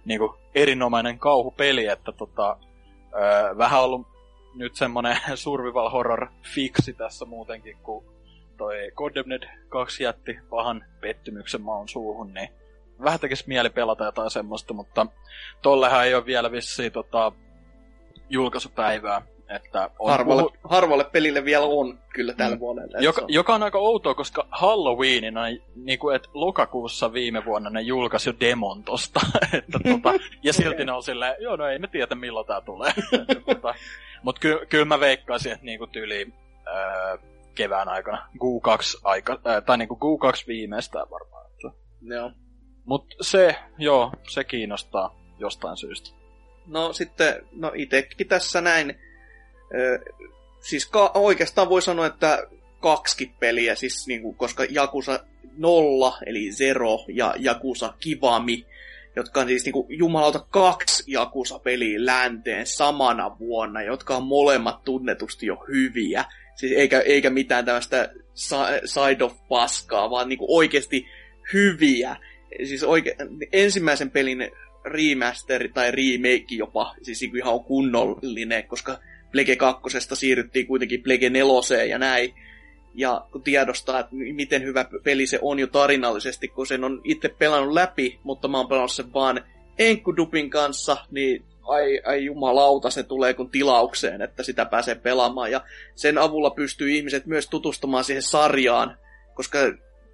niinku, 0.05 0.37
erinomainen 0.55 1.19
kauhupeli, 1.19 1.87
että 1.87 2.13
tota, 2.13 2.57
äh, 3.15 3.59
vähän 3.59 3.83
ollut 3.83 4.07
nyt 4.55 4.77
semmonen 4.77 5.17
survival 5.35 5.91
horror 5.91 6.27
fiksi 6.43 6.93
tässä 6.93 7.25
muutenkin, 7.25 7.77
kun 7.83 8.05
toi 8.61 8.93
Condemned 8.95 9.49
2 9.69 10.05
jätti 10.05 10.39
pahan 10.51 10.85
pettymyksen 11.01 11.61
maun 11.61 11.89
suuhun, 11.89 12.35
niin 12.35 12.49
vähän 13.05 13.21
tekisi 13.21 13.45
mieli 13.47 13.71
pelata 13.71 14.05
jotain 14.05 14.31
semmoista, 14.31 14.75
mutta 14.75 15.07
tollehan 15.63 16.05
ei 16.05 16.15
ole 16.15 16.27
vielä 16.27 16.53
vissiin 16.53 16.93
tota, 16.93 17.33
julkaisupäivää, 18.31 19.23
että 19.49 19.91
on 19.99 20.11
harvalle, 20.11 20.43
puhu... 20.43 20.57
harvalle 20.65 21.05
pelille 21.05 21.45
vielä 21.45 21.65
on 21.65 21.99
kyllä 22.15 22.33
tällä 22.33 22.57
mm. 22.57 22.61
vuonna. 22.61 22.83
Joka, 23.01 23.23
on. 23.23 23.33
joka 23.33 23.55
on 23.55 23.63
aika 23.63 23.79
outoa, 23.79 24.15
koska 24.15 24.49
Halloweenina, 24.51 25.41
niin 25.75 25.99
kuin, 25.99 26.17
että 26.17 26.29
lokakuussa 26.35 27.13
viime 27.13 27.45
vuonna 27.45 27.71
ne 27.71 27.81
julkaisi 27.81 28.29
jo 28.29 28.35
demon 28.41 28.85
tosta. 28.85 29.21
että, 29.59 29.79
tota, 29.89 30.13
ja 30.43 30.53
silti 30.53 30.85
ne 30.85 30.93
on 30.93 31.03
silleen, 31.03 31.37
joo 31.39 31.57
no 31.57 31.67
ei 31.67 31.79
me 31.79 31.87
tiedä 31.87 32.15
milloin 32.15 32.47
tää 32.47 32.61
tulee. 32.61 32.93
tota, 33.47 33.75
Mutta 34.23 34.41
ky, 34.41 34.59
kyllä 34.69 34.85
mä 34.85 35.01
veikkaisin, 35.01 35.53
että 35.53 35.65
niinku 35.65 35.87
tyyli 35.87 36.33
öö, 36.67 37.19
kevään 37.61 37.89
aikana, 37.89 38.29
Q2 38.37 39.01
aika, 39.05 39.33
äh, 39.33 39.63
tai 39.67 39.79
niinku 39.79 39.95
Q2 39.95 40.47
viimeistään 40.47 41.11
varmaan. 41.11 41.47
Että. 41.51 41.79
Joo. 42.03 42.33
Mut 42.85 43.15
se, 43.21 43.57
joo, 43.79 44.13
se 44.29 44.45
kiinnostaa 44.45 45.21
jostain 45.39 45.77
syystä. 45.77 46.11
No 46.67 46.93
sitten, 46.93 47.47
no 47.53 47.73
itekin 47.75 48.29
tässä 48.29 48.61
näin, 48.61 48.99
siis 50.61 50.87
ka- 50.87 51.11
oikeastaan 51.15 51.69
voi 51.69 51.83
sanoa, 51.83 52.07
että 52.07 52.47
kaksi 52.81 53.33
peliä, 53.41 53.75
siis 53.75 54.07
niinku, 54.07 54.33
koska 54.33 54.65
Jakusa 54.71 55.21
0, 55.57 56.19
eli 56.27 56.53
Zero, 56.53 56.99
ja 57.09 57.35
Jakusa 57.39 57.95
Kivami, 58.01 58.67
jotka 59.17 59.41
on 59.41 59.49
siis 59.49 59.65
niinku 59.65 59.87
jumalauta 59.89 60.47
kaksi 60.51 61.13
Jakusa-peliä 61.13 62.07
länteen 62.07 62.67
samana 62.67 63.39
vuonna, 63.39 63.83
jotka 63.83 64.17
on 64.17 64.25
molemmat 64.25 64.85
tunnetusti 64.85 65.47
jo 65.47 65.65
hyviä. 65.69 66.25
Siis 66.57 66.73
eikä, 66.73 67.01
eikä 67.01 67.31
mitään 67.31 67.65
tämmöistä 67.65 68.13
side 68.85 69.25
of 69.25 69.49
paskaa, 69.49 70.11
vaan 70.11 70.29
niinku 70.29 70.57
oikeasti 70.57 71.07
hyviä. 71.53 72.17
siis 72.65 72.85
oike, 72.85 73.17
ensimmäisen 73.53 74.11
pelin 74.11 74.51
remaster 74.85 75.69
tai 75.75 75.91
remake 75.91 76.47
jopa, 76.51 76.95
siis 77.03 77.21
niinku 77.21 77.37
ihan 77.37 77.61
kunnollinen, 77.61 78.65
koska 78.69 78.99
Plege 79.33 79.57
2 79.57 79.83
siirryttiin 80.15 80.67
kuitenkin 80.67 81.03
Plege 81.03 81.31
4 81.31 81.85
ja 81.85 81.99
näin. 81.99 82.35
Ja 82.95 83.27
kun 83.33 83.43
tiedostaa, 83.43 84.01
että 84.01 84.15
miten 84.15 84.63
hyvä 84.63 84.85
peli 85.05 85.27
se 85.27 85.39
on 85.43 85.59
jo 85.59 85.67
tarinallisesti, 85.67 86.49
kun 86.49 86.67
sen 86.67 86.85
on 86.85 87.01
itse 87.05 87.29
pelannut 87.29 87.75
läpi, 87.75 88.21
mutta 88.23 88.49
mä 88.49 88.59
oon 88.59 88.69
pelannut 88.69 88.93
sen 88.93 89.13
vaan 89.13 89.45
Enkudupin 89.79 90.51
kanssa, 90.51 90.97
niin 91.11 91.45
ai, 91.71 92.01
ai 92.05 92.25
jumalauta, 92.25 92.91
se 92.91 93.03
tulee 93.03 93.35
kun 93.35 93.51
tilaukseen, 93.51 94.23
että 94.23 94.43
sitä 94.43 94.65
pääsee 94.65 94.95
pelaamaan. 94.95 95.51
Ja 95.51 95.61
sen 95.95 96.19
avulla 96.19 96.51
pystyy 96.51 96.91
ihmiset 96.91 97.27
myös 97.27 97.49
tutustumaan 97.49 98.05
siihen 98.05 98.23
sarjaan, 98.23 98.99
koska 99.35 99.59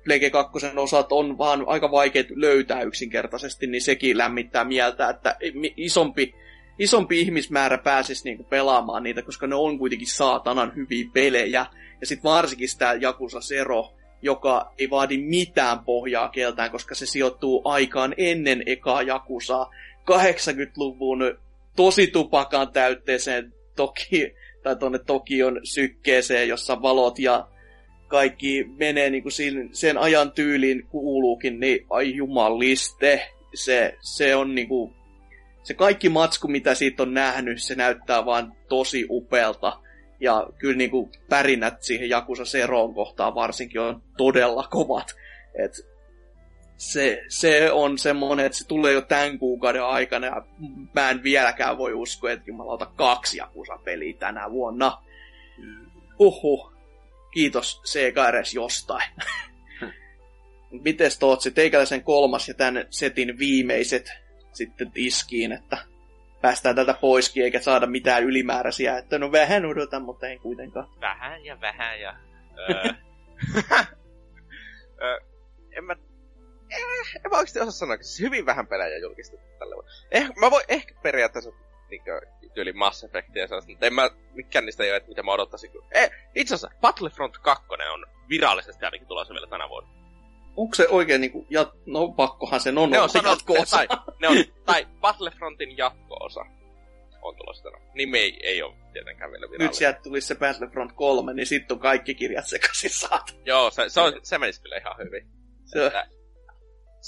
Plege 0.04 0.30
2 0.30 0.66
osat 0.76 1.12
on 1.12 1.38
vaan 1.38 1.64
aika 1.66 1.90
vaikeat 1.90 2.26
löytää 2.30 2.82
yksinkertaisesti, 2.82 3.66
niin 3.66 3.82
sekin 3.82 4.18
lämmittää 4.18 4.64
mieltä, 4.64 5.08
että 5.08 5.36
isompi, 5.76 6.34
isompi 6.78 7.20
ihmismäärä 7.20 7.78
pääsisi 7.78 8.24
niinku 8.24 8.44
pelaamaan 8.44 9.02
niitä, 9.02 9.22
koska 9.22 9.46
ne 9.46 9.54
on 9.54 9.78
kuitenkin 9.78 10.08
saatanan 10.08 10.72
hyviä 10.76 11.10
pelejä. 11.12 11.66
Ja 12.00 12.06
sitten 12.06 12.30
varsinkin 12.30 12.68
sitä 12.68 12.94
Jakusa 13.00 13.40
Zero, 13.40 13.92
joka 14.22 14.72
ei 14.78 14.90
vaadi 14.90 15.18
mitään 15.18 15.78
pohjaa 15.78 16.28
keltään, 16.28 16.70
koska 16.70 16.94
se 16.94 17.06
sijoittuu 17.06 17.62
aikaan 17.64 18.14
ennen 18.16 18.62
ekaa 18.66 19.02
Jakusaa. 19.02 19.70
80-luvun 20.10 21.38
tosi 21.76 22.06
tupakan 22.06 22.72
täytteeseen 22.72 23.52
toki, 23.76 24.34
tai 24.62 24.76
tuonne 24.76 24.98
Tokion 24.98 25.60
sykkeeseen, 25.64 26.48
jossa 26.48 26.82
valot 26.82 27.18
ja 27.18 27.48
kaikki 28.08 28.64
menee 28.78 29.10
niin 29.10 29.22
kuin 29.22 29.32
sen, 29.32 29.68
sen 29.72 29.98
ajan 29.98 30.32
tyyliin 30.32 30.86
kuuluukin, 30.86 31.60
niin 31.60 31.86
ai 31.90 32.14
jumaliste, 32.14 33.28
se, 33.54 33.94
se 34.00 34.36
on 34.36 34.54
niin 34.54 34.68
kuin, 34.68 34.94
se 35.62 35.74
kaikki 35.74 36.08
matsku, 36.08 36.48
mitä 36.48 36.74
siitä 36.74 37.02
on 37.02 37.14
nähnyt, 37.14 37.62
se 37.62 37.74
näyttää 37.74 38.26
vaan 38.26 38.52
tosi 38.68 39.06
upealta. 39.10 39.80
Ja 40.20 40.46
kyllä 40.58 40.76
niin 40.76 40.90
kuin 40.90 41.10
pärinät 41.28 41.82
siihen 41.82 42.08
Jakusa 42.08 42.44
Seroon 42.44 42.94
kohtaan 42.94 43.34
varsinkin 43.34 43.80
on 43.80 44.02
todella 44.16 44.68
kovat. 44.70 45.06
Et 45.64 45.72
se, 46.76 47.24
se 47.28 47.72
on 47.72 47.98
semmonen, 47.98 48.46
että 48.46 48.58
se 48.58 48.66
tulee 48.66 48.92
jo 48.92 49.00
tämän 49.00 49.38
kuukauden 49.38 49.84
aikana 49.84 50.26
ja 50.26 50.42
mä 50.94 51.10
en 51.10 51.22
vieläkään 51.22 51.78
voi 51.78 51.92
uskoa, 51.92 52.30
että 52.30 52.50
jumalauta 52.50 52.86
kaksi 52.86 53.38
Jakusa-peliä 53.38 54.16
tänä 54.18 54.50
vuonna. 54.50 55.02
Huhhuh. 56.18 56.72
Kiitos 57.32 57.80
Sega 57.84 58.28
edes 58.28 58.54
jostain. 58.54 59.10
Mites 60.84 61.18
Tootsi, 61.18 61.50
teikäläisen 61.50 62.02
kolmas 62.02 62.48
ja 62.48 62.54
tämän 62.54 62.86
setin 62.90 63.38
viimeiset 63.38 64.12
sitten 64.52 64.92
iskiin, 64.94 65.52
että 65.52 65.78
päästään 66.40 66.76
tältä 66.76 66.94
poiskin 66.94 67.44
eikä 67.44 67.60
saada 67.60 67.86
mitään 67.86 68.24
ylimääräisiä, 68.24 68.98
että 68.98 69.18
no 69.18 69.32
vähän 69.32 69.66
odotan, 69.66 70.02
mutta 70.02 70.28
ei 70.28 70.38
kuitenkaan. 70.38 70.88
Vähän 71.00 71.44
ja 71.44 71.60
vähän 71.60 72.00
ja... 72.00 72.16
Öö, 72.58 72.92
öö, 75.02 75.18
en 75.76 75.84
mä... 75.84 75.96
Eh, 76.76 77.20
en 77.24 77.30
mä 77.30 77.36
oikeesti 77.36 77.60
osaa 77.60 77.70
sanoa, 77.70 77.96
siis 77.96 78.20
hyvin 78.20 78.46
vähän 78.46 78.66
pelejä 78.66 78.98
julkistettu 78.98 79.46
tällä 79.58 79.74
vuonna. 79.74 79.90
Eh, 80.10 80.30
mä 80.40 80.50
voin 80.50 80.64
ehkä 80.68 80.94
periaatteessa 81.02 81.50
niinkö, 81.90 82.20
tyyli 82.54 82.72
Mass 82.72 83.04
Effectia 83.04 83.42
ja 83.42 83.48
sellaista, 83.48 83.70
mutta 83.70 83.86
en 83.86 83.94
mä, 83.94 84.10
mikään 84.34 84.64
niistä 84.64 84.84
ei 84.84 84.90
ole, 84.90 84.96
että 84.96 85.08
mitä 85.08 85.22
mä 85.22 85.32
odottaisin. 85.32 85.70
Eh, 85.92 86.10
itse 86.34 86.54
asiassa 86.54 86.78
Battlefront 86.80 87.38
2 87.38 87.64
on 87.92 88.06
virallisesti 88.28 88.84
ainakin 88.84 89.08
tulossa 89.08 89.34
vielä 89.34 89.46
tänä 89.46 89.68
vuonna 89.68 89.96
onko 90.56 90.74
se 90.74 90.88
oikein 90.88 91.20
niinku, 91.20 91.46
ja, 91.50 91.72
no 91.86 92.08
pakkohan 92.08 92.60
sen 92.60 92.78
on 92.78 92.90
ne 92.90 93.00
on 93.00 93.08
jatko-osa. 93.24 93.76
Tai, 93.76 93.88
ne 94.20 94.28
on, 94.28 94.36
tai 94.66 94.86
Battlefrontin 95.00 95.76
jatko-osa 95.76 96.40
on 97.22 97.36
tulossa 97.36 97.62
tänä. 97.62 97.78
Nimi 97.94 98.18
ei, 98.18 98.40
ei 98.42 98.62
ole 98.62 98.74
tietenkään 98.92 99.30
vielä 99.30 99.42
virallinen. 99.42 99.66
Nyt 99.66 99.74
sieltä 99.74 100.00
tulisi 100.02 100.26
se 100.26 100.34
Battlefront 100.34 100.92
3, 100.92 101.34
niin 101.34 101.46
sitten 101.46 101.74
on 101.74 101.80
kaikki 101.80 102.14
kirjat 102.14 102.46
sekaisin 102.46 102.90
saat. 102.90 103.36
Joo, 103.44 103.70
se, 103.70 103.88
se, 103.88 104.00
on, 104.00 104.12
se 104.22 104.38
menisi 104.38 104.62
kyllä 104.62 104.76
ihan 104.76 104.96
hyvin. 104.98 105.26
Se 105.64 105.86
että, 105.86 106.08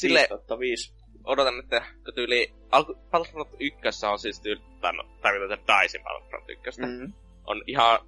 sille, 0.01 0.29
5. 0.59 0.95
odotan, 1.25 1.59
että 1.59 1.87
kun 2.05 2.15
tyyli 2.15 2.55
alku, 2.71 2.95
Battlefront 3.11 3.49
1 3.61 4.07
on 4.07 4.19
siis 4.19 4.41
tyyli, 4.41 4.63
tai 4.81 4.93
no, 4.93 5.05
tarkoitan 5.23 5.59
Dicein 5.59 6.05
Battlefront 6.05 6.51
1, 6.51 6.81
mm-hmm. 6.81 7.13
on 7.45 7.63
ihan 7.67 7.99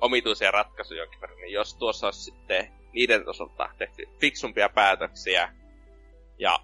omituisia 0.00 0.50
ratkaisuja 0.50 1.02
jonkin 1.02 1.20
verran, 1.20 1.38
niin 1.38 1.52
jos 1.52 1.74
tuossa 1.74 2.06
olisi 2.06 2.22
sitten 2.22 2.72
niiden 2.92 3.28
osalta 3.28 3.68
tehty 3.78 4.08
fiksumpia 4.20 4.68
päätöksiä, 4.68 5.54
ja 6.38 6.58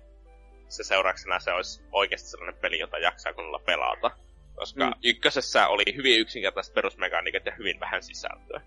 se 0.69 0.85
seurauksena 0.85 1.41
se 1.41 1.53
olisi 1.53 1.83
oikeasti 1.93 2.29
sellainen 2.29 2.61
peli, 2.61 2.79
jota 2.79 2.99
jaksaa 2.99 3.33
kunnolla 3.33 3.59
pelata. 3.59 4.11
Koska 4.55 4.87
mm. 4.87 4.93
ykkösessä 5.05 5.69
oli 5.69 5.97
hyvin 5.97 6.21
yksinkertaiset 6.21 6.75
perusmekaniikat 6.75 7.47
ja 7.47 7.53
hyvin 7.59 7.81
vähän 7.81 8.03
sisältöä. 8.03 8.61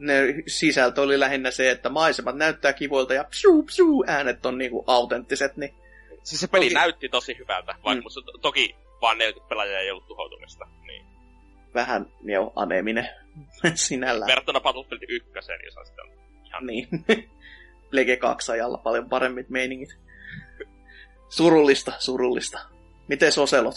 Ne 0.00 0.34
sisältö 0.46 1.02
oli 1.02 1.20
lähinnä 1.20 1.50
se, 1.50 1.70
että 1.70 1.88
maisemat 1.88 2.36
näyttää 2.36 2.72
kivoilta 2.72 3.14
ja 3.14 3.24
psu, 3.24 3.62
psu, 3.62 4.04
äänet 4.06 4.46
on 4.46 4.58
niinku 4.58 4.84
autenttiset, 4.86 5.56
niin... 5.56 5.74
Siis 6.22 6.40
se 6.40 6.48
peli 6.48 6.64
toki... 6.64 6.74
näytti 6.74 7.08
tosi 7.08 7.38
hyvältä, 7.38 7.74
vaikka 7.84 8.08
mm. 8.08 8.24
to- 8.24 8.38
toki 8.38 8.76
vaan 9.00 9.18
40 9.18 9.48
pelaajaa 9.48 9.80
ei 9.80 9.90
ollut 9.90 10.06
tuhoutumista. 10.06 10.66
Niin. 10.86 11.06
Vähän 11.74 12.06
niin 12.22 12.40
aneminen 12.56 13.08
sinällään. 13.74 14.28
Verrattuna 14.28 14.60
Battlefield 14.60 15.02
1, 15.08 15.30
jos 15.64 15.76
on 15.76 15.86
sitten 15.86 16.04
ihan... 16.46 16.66
Niin. 16.66 16.88
Lege 17.90 18.16
2 18.16 18.52
ajalla 18.52 18.78
paljon 18.78 19.08
paremmit 19.08 19.48
meiningit. 19.48 19.98
Surullista, 21.28 21.92
surullista. 21.98 22.58
Miten 23.08 23.32
Oselot? 23.40 23.74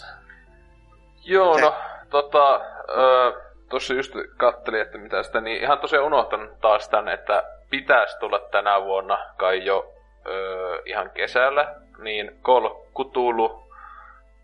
Joo, 1.26 1.60
no, 1.60 1.76
tota, 2.10 2.62
öö, 2.90 3.53
tuossa 3.74 3.94
just 3.94 4.14
kattelin, 4.38 4.82
että 4.82 4.98
mitä 4.98 5.24
sitä, 5.24 5.42
niin 5.42 5.62
ihan 5.62 5.80
tosiaan 5.80 6.06
unohtanut 6.06 6.62
taas 6.62 6.90
tän, 6.90 7.08
että 7.08 7.44
pitäisi 7.70 8.20
tulla 8.20 8.40
tänä 8.40 8.82
vuonna 8.82 9.18
kai 9.38 9.66
jo 9.66 9.94
öö, 10.28 10.82
ihan 10.86 11.10
kesällä, 11.10 11.76
niin 11.98 12.40
Call 12.44 12.70
Cthulhu 12.70 13.74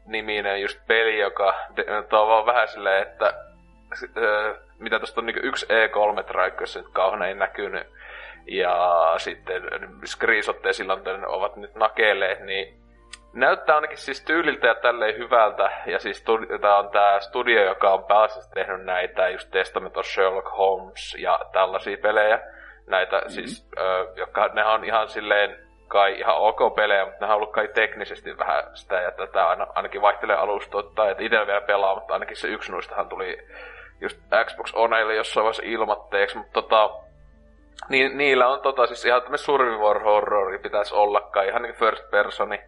niminen 0.05 0.61
just 0.61 0.79
peli, 0.87 1.19
joka 1.19 1.55
on 2.11 2.27
vaan 2.27 2.45
vähän 2.45 2.67
silleen, 2.67 3.01
että 3.01 3.33
öö, 4.17 4.55
mitä 4.79 4.99
tuosta 4.99 5.21
on 5.21 5.25
niin 5.25 5.45
yksi 5.45 5.65
E3 5.65 6.15
nyt 6.75 6.87
kauhean 6.93 7.23
ei 7.23 7.35
näkynyt, 7.35 7.87
ja 8.45 9.13
sitten 9.17 9.63
screenshotteja 10.05 10.73
silloin 10.73 11.25
ovat 11.27 11.55
nyt 11.55 11.75
nakeleet, 11.75 12.39
niin 12.39 12.79
näyttää 13.33 13.75
ainakin 13.75 13.97
siis 13.97 14.25
tyyliltä 14.25 14.67
ja 14.67 14.75
tälleen 14.75 15.17
hyvältä. 15.17 15.69
Ja 15.85 15.99
siis 15.99 16.25
tämä 16.61 16.77
on 16.77 16.89
tämä 16.89 17.19
studio, 17.19 17.63
joka 17.63 17.93
on 17.93 18.03
pääasiassa 18.03 18.51
tehnyt 18.51 18.85
näitä 18.85 19.29
just 19.29 19.51
Testament 19.51 19.97
of 19.97 20.05
Sherlock 20.05 20.57
Holmes 20.57 21.15
ja 21.19 21.39
tällaisia 21.51 21.97
pelejä. 21.97 22.39
Näitä 22.87 23.15
mm-hmm. 23.15 23.29
siis, 23.29 23.69
ö, 23.77 24.07
jotka 24.15 24.47
ne 24.47 24.65
on 24.65 24.85
ihan 24.85 25.09
silleen 25.09 25.69
kai 25.87 26.19
ihan 26.19 26.37
ok 26.37 26.75
pelejä, 26.75 27.05
mutta 27.05 27.25
ne 27.25 27.31
on 27.31 27.35
ollut 27.35 27.51
kai 27.51 27.67
teknisesti 27.67 28.37
vähän 28.37 28.63
sitä 28.73 28.95
ja 28.95 29.11
tätä 29.11 29.47
aina, 29.47 29.67
ainakin 29.75 30.01
vaihtelee 30.01 30.35
alustoittaa, 30.35 31.09
että 31.09 31.23
itse 31.23 31.47
vielä 31.47 31.61
pelaa, 31.61 31.95
mutta 31.95 32.13
ainakin 32.13 32.37
se 32.37 32.47
yksi 32.47 32.71
noistahan 32.71 33.09
tuli 33.09 33.37
just 34.01 34.17
Xbox 34.45 34.73
Oneille 34.73 35.15
jossain 35.15 35.43
vaiheessa 35.43 35.63
ilmatteeksi, 35.65 36.37
mutta 36.37 36.61
tota, 36.61 36.89
niin, 37.89 38.17
niillä 38.17 38.47
on 38.47 38.61
tota, 38.61 38.87
siis 38.87 39.05
ihan 39.05 39.21
tämmöinen 39.21 39.45
survivor 39.45 40.03
horrori 40.03 40.59
pitäisi 40.59 40.95
kai, 41.31 41.47
ihan 41.47 41.61
niin 41.61 41.75
first 41.75 42.11
personi, 42.11 42.59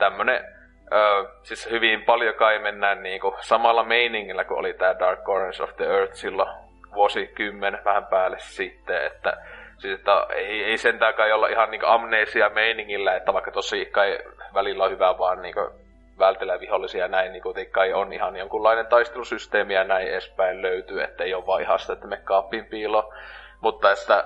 tämmönen, 0.00 0.44
öö, 0.92 1.24
siis 1.42 1.70
hyvin 1.70 2.02
paljon 2.02 2.34
kai 2.34 2.58
mennään 2.58 3.02
niinku 3.02 3.36
samalla 3.40 3.84
meiningillä 3.84 4.44
kuin 4.44 4.58
oli 4.58 4.74
tää 4.74 4.98
Dark 4.98 5.22
Corners 5.24 5.60
of 5.60 5.76
the 5.76 5.84
Earth 5.84 6.14
silloin 6.14 6.50
vuosikymmen 6.94 7.78
vähän 7.84 8.06
päälle 8.06 8.36
sitten, 8.38 9.06
että 9.06 9.36
siis 9.78 9.98
että 9.98 10.26
ei, 10.34 10.64
ei 10.64 10.78
sentään 10.78 11.14
kai 11.14 11.32
olla 11.32 11.48
ihan 11.48 11.70
niinku 11.70 11.86
amnesia 11.86 12.50
meiningillä, 12.50 13.16
että 13.16 13.32
vaikka 13.32 13.50
tosi 13.50 13.86
kai 13.86 14.18
välillä 14.54 14.84
on 14.84 14.90
hyvä 14.90 15.18
vaan 15.18 15.42
niinku 15.42 15.70
vältellä 16.18 16.60
vihollisia 16.60 17.04
ja 17.04 17.08
näin, 17.08 17.32
niin 17.32 17.42
kuitenkin 17.42 17.72
kai 17.72 17.92
on 17.92 18.12
ihan 18.12 18.36
jonkunlainen 18.36 18.86
taistelusysteemi 18.86 19.74
ja 19.74 19.84
näin 19.84 20.08
edespäin 20.08 20.62
löytyy, 20.62 21.02
että 21.02 21.24
ei 21.24 21.34
ole 21.34 21.46
vaan 21.46 21.62
ihan 21.62 21.78
sitä, 21.78 21.92
että 21.92 22.06
me 22.06 22.16
kaappiin 22.16 22.64
piilo. 22.64 23.12
Mutta 23.60 23.92
että 23.92 24.24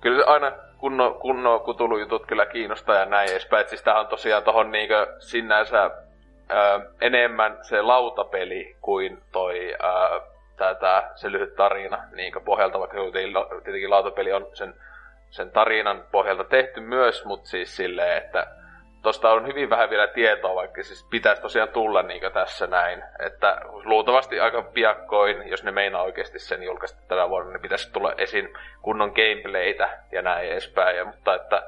kyllä 0.00 0.24
aina 0.26 0.52
kunno, 0.78 1.10
kunno 1.10 1.58
kutulujutut 1.58 2.26
kyllä 2.26 2.46
kiinnostaa 2.46 2.96
ja 2.96 3.04
näin 3.04 3.30
edespäin. 3.30 3.60
Et 3.60 3.68
siis 3.68 3.84
on 3.88 4.06
tosiaan 4.06 4.42
tohon 4.42 4.70
niinkö 4.70 5.06
sinänsä 5.18 5.84
ö, 5.84 6.90
enemmän 7.00 7.58
se 7.62 7.82
lautapeli 7.82 8.76
kuin 8.80 9.22
toi 9.32 9.74
ö, 9.74 10.20
tää, 10.56 10.74
tää, 10.74 11.12
se 11.14 11.32
lyhyt 11.32 11.54
tarina 11.56 12.04
niinkö 12.12 12.40
pohjalta, 12.40 12.80
vaikka 12.80 12.96
tietenkin 13.64 13.90
lautapeli 13.90 14.32
on 14.32 14.46
sen, 14.54 14.74
sen 15.30 15.50
tarinan 15.50 16.04
pohjalta 16.12 16.44
tehty 16.44 16.80
myös, 16.80 17.24
mutta 17.24 17.48
siis 17.48 17.76
silleen, 17.76 18.18
että 18.18 18.46
tosta 19.02 19.30
on 19.30 19.46
hyvin 19.46 19.70
vähän 19.70 19.90
vielä 19.90 20.06
tietoa, 20.06 20.54
vaikka 20.54 20.82
siis 20.82 21.06
pitäisi 21.10 21.42
tosiaan 21.42 21.68
tulla 21.68 22.02
niin 22.02 22.32
tässä 22.32 22.66
näin. 22.66 23.02
Että 23.26 23.60
luultavasti 23.84 24.40
aika 24.40 24.62
piakkoin, 24.62 25.48
jos 25.48 25.64
ne 25.64 25.70
meinaa 25.70 26.02
oikeasti 26.02 26.38
sen 26.38 26.62
julkaista 26.62 27.00
tänä 27.08 27.28
vuonna, 27.28 27.52
niin 27.52 27.62
pitäisi 27.62 27.92
tulla 27.92 28.12
esiin 28.18 28.48
kunnon 28.82 29.12
gameplaytä 29.14 29.98
ja 30.12 30.22
näin 30.22 30.52
edespäin. 30.52 30.96
Ja, 30.96 31.04
mutta 31.04 31.34
että 31.34 31.62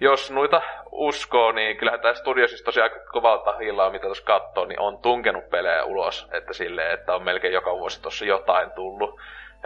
jos 0.00 0.30
noita 0.30 0.62
uskoo, 0.92 1.52
niin 1.52 1.76
kyllähän 1.76 2.00
tämä 2.00 2.14
studio 2.14 2.48
siis 2.48 2.62
tosiaan 2.62 2.90
kovalta 3.12 3.44
tahillaan, 3.44 3.92
mitä 3.92 4.06
tuossa 4.06 4.24
katsoo, 4.24 4.64
niin 4.64 4.80
on 4.80 4.98
tunkenut 4.98 5.50
pelejä 5.50 5.84
ulos, 5.84 6.28
että 6.32 6.52
silleen, 6.52 6.92
että 6.92 7.14
on 7.14 7.24
melkein 7.24 7.54
joka 7.54 7.78
vuosi 7.78 8.02
tuossa 8.02 8.24
jotain 8.24 8.70
tullut. 8.70 9.20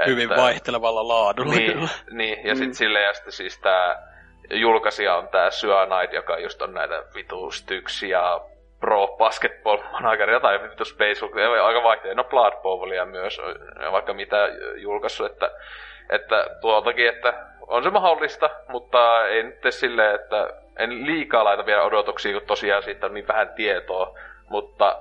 Hyvin 0.07 0.31
että, 0.31 0.43
vaihtelevalla 0.43 1.09
laadulla. 1.09 1.53
Niin, 1.53 1.89
niin 2.11 2.47
ja 2.47 2.55
sitten 2.55 2.69
mm. 2.69 2.75
silleen, 2.75 3.05
ja 3.05 3.13
sitten 3.13 3.33
siis 3.33 3.61
tää 3.61 4.09
julkaisija 4.51 5.17
on 5.17 5.29
tää 5.29 5.51
Cyanide, 5.51 6.17
joka 6.17 6.39
just 6.39 6.63
on 6.63 6.75
näitä 6.75 7.05
vitu 7.15 7.51
Styx 7.51 8.03
ja 8.03 8.41
Pro 8.81 9.09
Basketball 9.19 9.83
Manager, 9.93 10.31
jotain 10.31 10.63
vittu 10.63 10.85
Space 10.85 11.25
aika 11.63 11.83
vaihtelee. 11.83 12.15
No 12.15 12.25
Blood 12.25 12.63
Bowlia 12.63 13.07
myös, 13.07 13.41
vaikka 13.93 14.15
mitä 14.15 14.49
julkaissut, 14.77 15.33
että, 15.33 15.51
että 16.11 16.47
tuoltakin, 16.61 17.09
että 17.09 17.47
on 17.67 17.83
se 17.83 17.91
mahdollista, 17.91 18.51
mutta 18.69 19.27
ei 19.27 19.43
nyt 19.43 19.59
silleen, 19.71 20.15
että 20.15 20.51
en 20.79 21.07
liikaa 21.07 21.45
laita 21.45 21.67
vielä 21.67 21.83
odotuksia, 21.83 22.33
kun 22.33 22.47
tosiaan 22.47 22.83
siitä 22.83 23.07
on 23.07 23.15
niin 23.15 23.29
vähän 23.29 23.49
tietoa, 23.49 24.19
mutta 24.49 24.99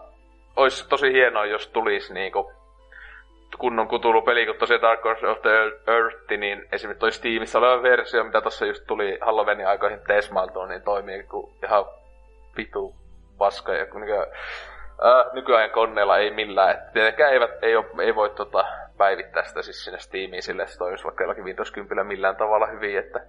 olisi 0.56 0.90
tosi 0.90 1.14
hienoa, 1.14 1.45
jos 1.45 1.67
tulisi 1.67 2.14
niinku 2.14 2.51
kunnon 3.58 3.88
kutulu 3.88 4.22
peli, 4.22 4.45
kun 4.45 4.56
tosiaan 4.56 4.82
Dark 4.82 5.06
of 5.06 5.42
the 5.42 5.50
Earth, 5.93 6.32
niin 6.38 6.67
esimerkiksi 6.72 7.00
toi 7.00 7.11
Steamissa 7.11 7.59
oleva 7.59 7.84
versio, 7.84 8.24
mitä 8.24 8.42
tuossa 8.42 8.66
just 8.66 8.84
tuli 8.88 9.17
Halloweenin 9.22 9.67
aikoihin 9.67 10.00
tesmailtua, 10.08 10.67
niin 10.67 10.82
toimii 10.82 11.24
kuin 11.24 11.53
ihan 11.64 11.85
vitu 12.58 12.95
paska. 13.38 13.74
Ja 13.74 13.85
kun 13.85 14.01
niin, 14.01 14.14
äh, 14.14 15.34
nykyajan 15.34 15.72
koneella 15.72 16.17
ei 16.17 16.32
millään. 16.32 16.72
Et 16.72 16.93
tietenkään 16.93 17.34
eivät, 17.34 17.51
ei, 17.61 17.76
ole, 17.76 17.85
ei 18.00 18.16
voi 18.16 18.30
tota, 18.30 18.66
päivittää 18.98 19.43
sitä 19.43 19.61
siis 19.61 19.84
sinne 19.84 20.00
Steamiin 20.00 20.43
sille, 20.43 20.61
että 20.61 20.74
se 20.74 20.80
toimisi 20.80 21.03
vaikka 21.03 21.24
jollakin 21.24 21.45
Windows 21.45 21.72
10 21.72 22.08
millään 22.08 22.35
tavalla 22.35 22.67
hyvin, 22.67 23.00
että 23.00 23.19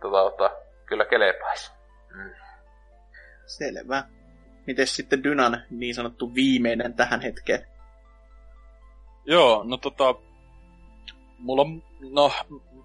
tota, 0.00 0.30
tota, 0.30 0.50
kyllä 0.86 1.04
kelepäis. 1.04 1.72
Mm. 2.14 2.30
Selvä. 3.46 4.02
Miten 4.66 4.86
sitten 4.86 5.24
Dynan 5.24 5.62
niin 5.70 5.94
sanottu 5.94 6.34
viimeinen 6.34 6.94
tähän 6.94 7.20
hetkeen? 7.20 7.73
Joo, 9.26 9.62
no 9.66 9.76
tota... 9.76 10.14
Mulla 11.38 11.62
on... 11.62 11.82
No, 12.10 12.32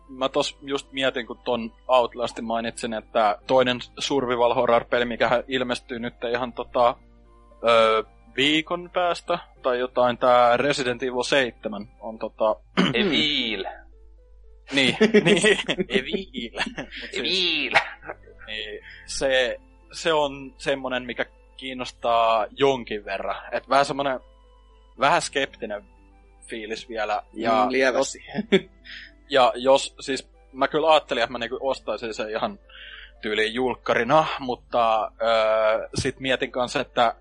mä 0.09 0.29
tos 0.29 0.57
just 0.61 0.91
mietin, 0.91 1.27
kun 1.27 1.37
ton 1.37 1.73
Outlastin 1.87 2.45
mainitsin, 2.45 2.93
että 2.93 3.37
toinen 3.47 3.79
survival 3.99 4.53
horror-peli, 4.53 5.05
mikä 5.05 5.43
ilmestyy 5.47 5.99
nyt 5.99 6.13
ihan 6.31 6.53
tota... 6.53 6.95
Öö, 7.67 8.03
viikon 8.35 8.89
päästä, 8.93 9.39
tai 9.61 9.79
jotain, 9.79 10.17
tää 10.17 10.57
Resident 10.57 11.03
Evil 11.03 11.23
7 11.23 11.87
on 11.99 12.19
tota... 12.19 12.55
Evil. 12.93 13.65
niin, 14.71 14.95
niin, 15.25 15.57
Evil. 15.89 16.59
Evil. 17.13 17.73
niin, 18.47 18.79
se, 19.05 19.59
se 19.91 20.13
on 20.13 20.53
semmonen, 20.57 21.05
mikä 21.05 21.25
kiinnostaa 21.57 22.45
jonkin 22.51 23.05
verran. 23.05 23.35
Et 23.51 23.69
vähän 23.69 23.85
semmonen, 23.85 24.19
vähän 24.99 25.21
skeptinen 25.21 25.83
fiilis 26.49 26.89
vielä. 26.89 27.21
Ja 27.33 27.63
mm, 27.65 27.71
lievästi. 27.71 28.19
Jos, 28.51 28.61
ja 29.29 29.53
jos, 29.55 29.95
siis 29.99 30.29
mä 30.53 30.67
kyllä 30.67 30.91
ajattelin, 30.91 31.23
että 31.23 31.31
mä 31.31 31.37
niinku 31.37 31.57
ostaisin 31.61 32.13
sen 32.13 32.29
ihan 32.29 32.59
tyyliin 33.21 33.53
julkkarina, 33.53 34.25
mutta 34.39 35.11
öö, 35.21 35.87
sit 35.95 36.19
mietin 36.19 36.51
kanssa, 36.51 36.79
että 36.79 37.15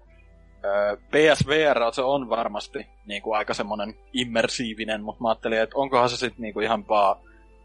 öö, 0.64 0.96
PSVR 0.96 1.92
se 1.92 2.02
on 2.02 2.28
varmasti 2.28 2.86
niinku 3.06 3.32
aika 3.32 3.54
semmonen 3.54 3.94
immersiivinen, 4.12 5.02
mutta 5.02 5.22
mä 5.22 5.28
ajattelin, 5.28 5.60
että 5.60 5.76
onkohan 5.76 6.08
se 6.08 6.16
sitten 6.16 6.42
niinku 6.42 6.60
ihan 6.60 6.88
vaan 6.88 7.16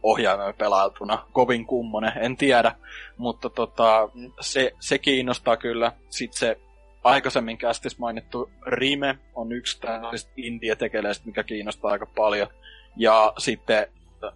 ohjaimen 0.03 0.53
pelailtuna 0.53 1.25
kovin 1.31 1.65
kummonen, 1.65 2.13
en 2.15 2.37
tiedä, 2.37 2.75
mutta 3.17 3.49
tota, 3.49 4.09
mm. 4.13 4.31
se, 4.41 4.71
se 4.79 4.97
kiinnostaa 4.97 5.57
kyllä. 5.57 5.91
Sitten 6.09 6.39
se 6.39 6.57
aikaisemmin 7.03 7.57
kästis 7.57 7.99
mainittu 7.99 8.51
Rime 8.65 9.17
on 9.35 9.51
yksi 9.51 9.81
tällaisista 9.81 10.31
indie-tekeleistä, 10.37 11.25
mikä 11.25 11.43
kiinnostaa 11.43 11.91
aika 11.91 12.05
paljon. 12.05 12.47
Ja 12.97 13.33
sitten, 13.37 13.87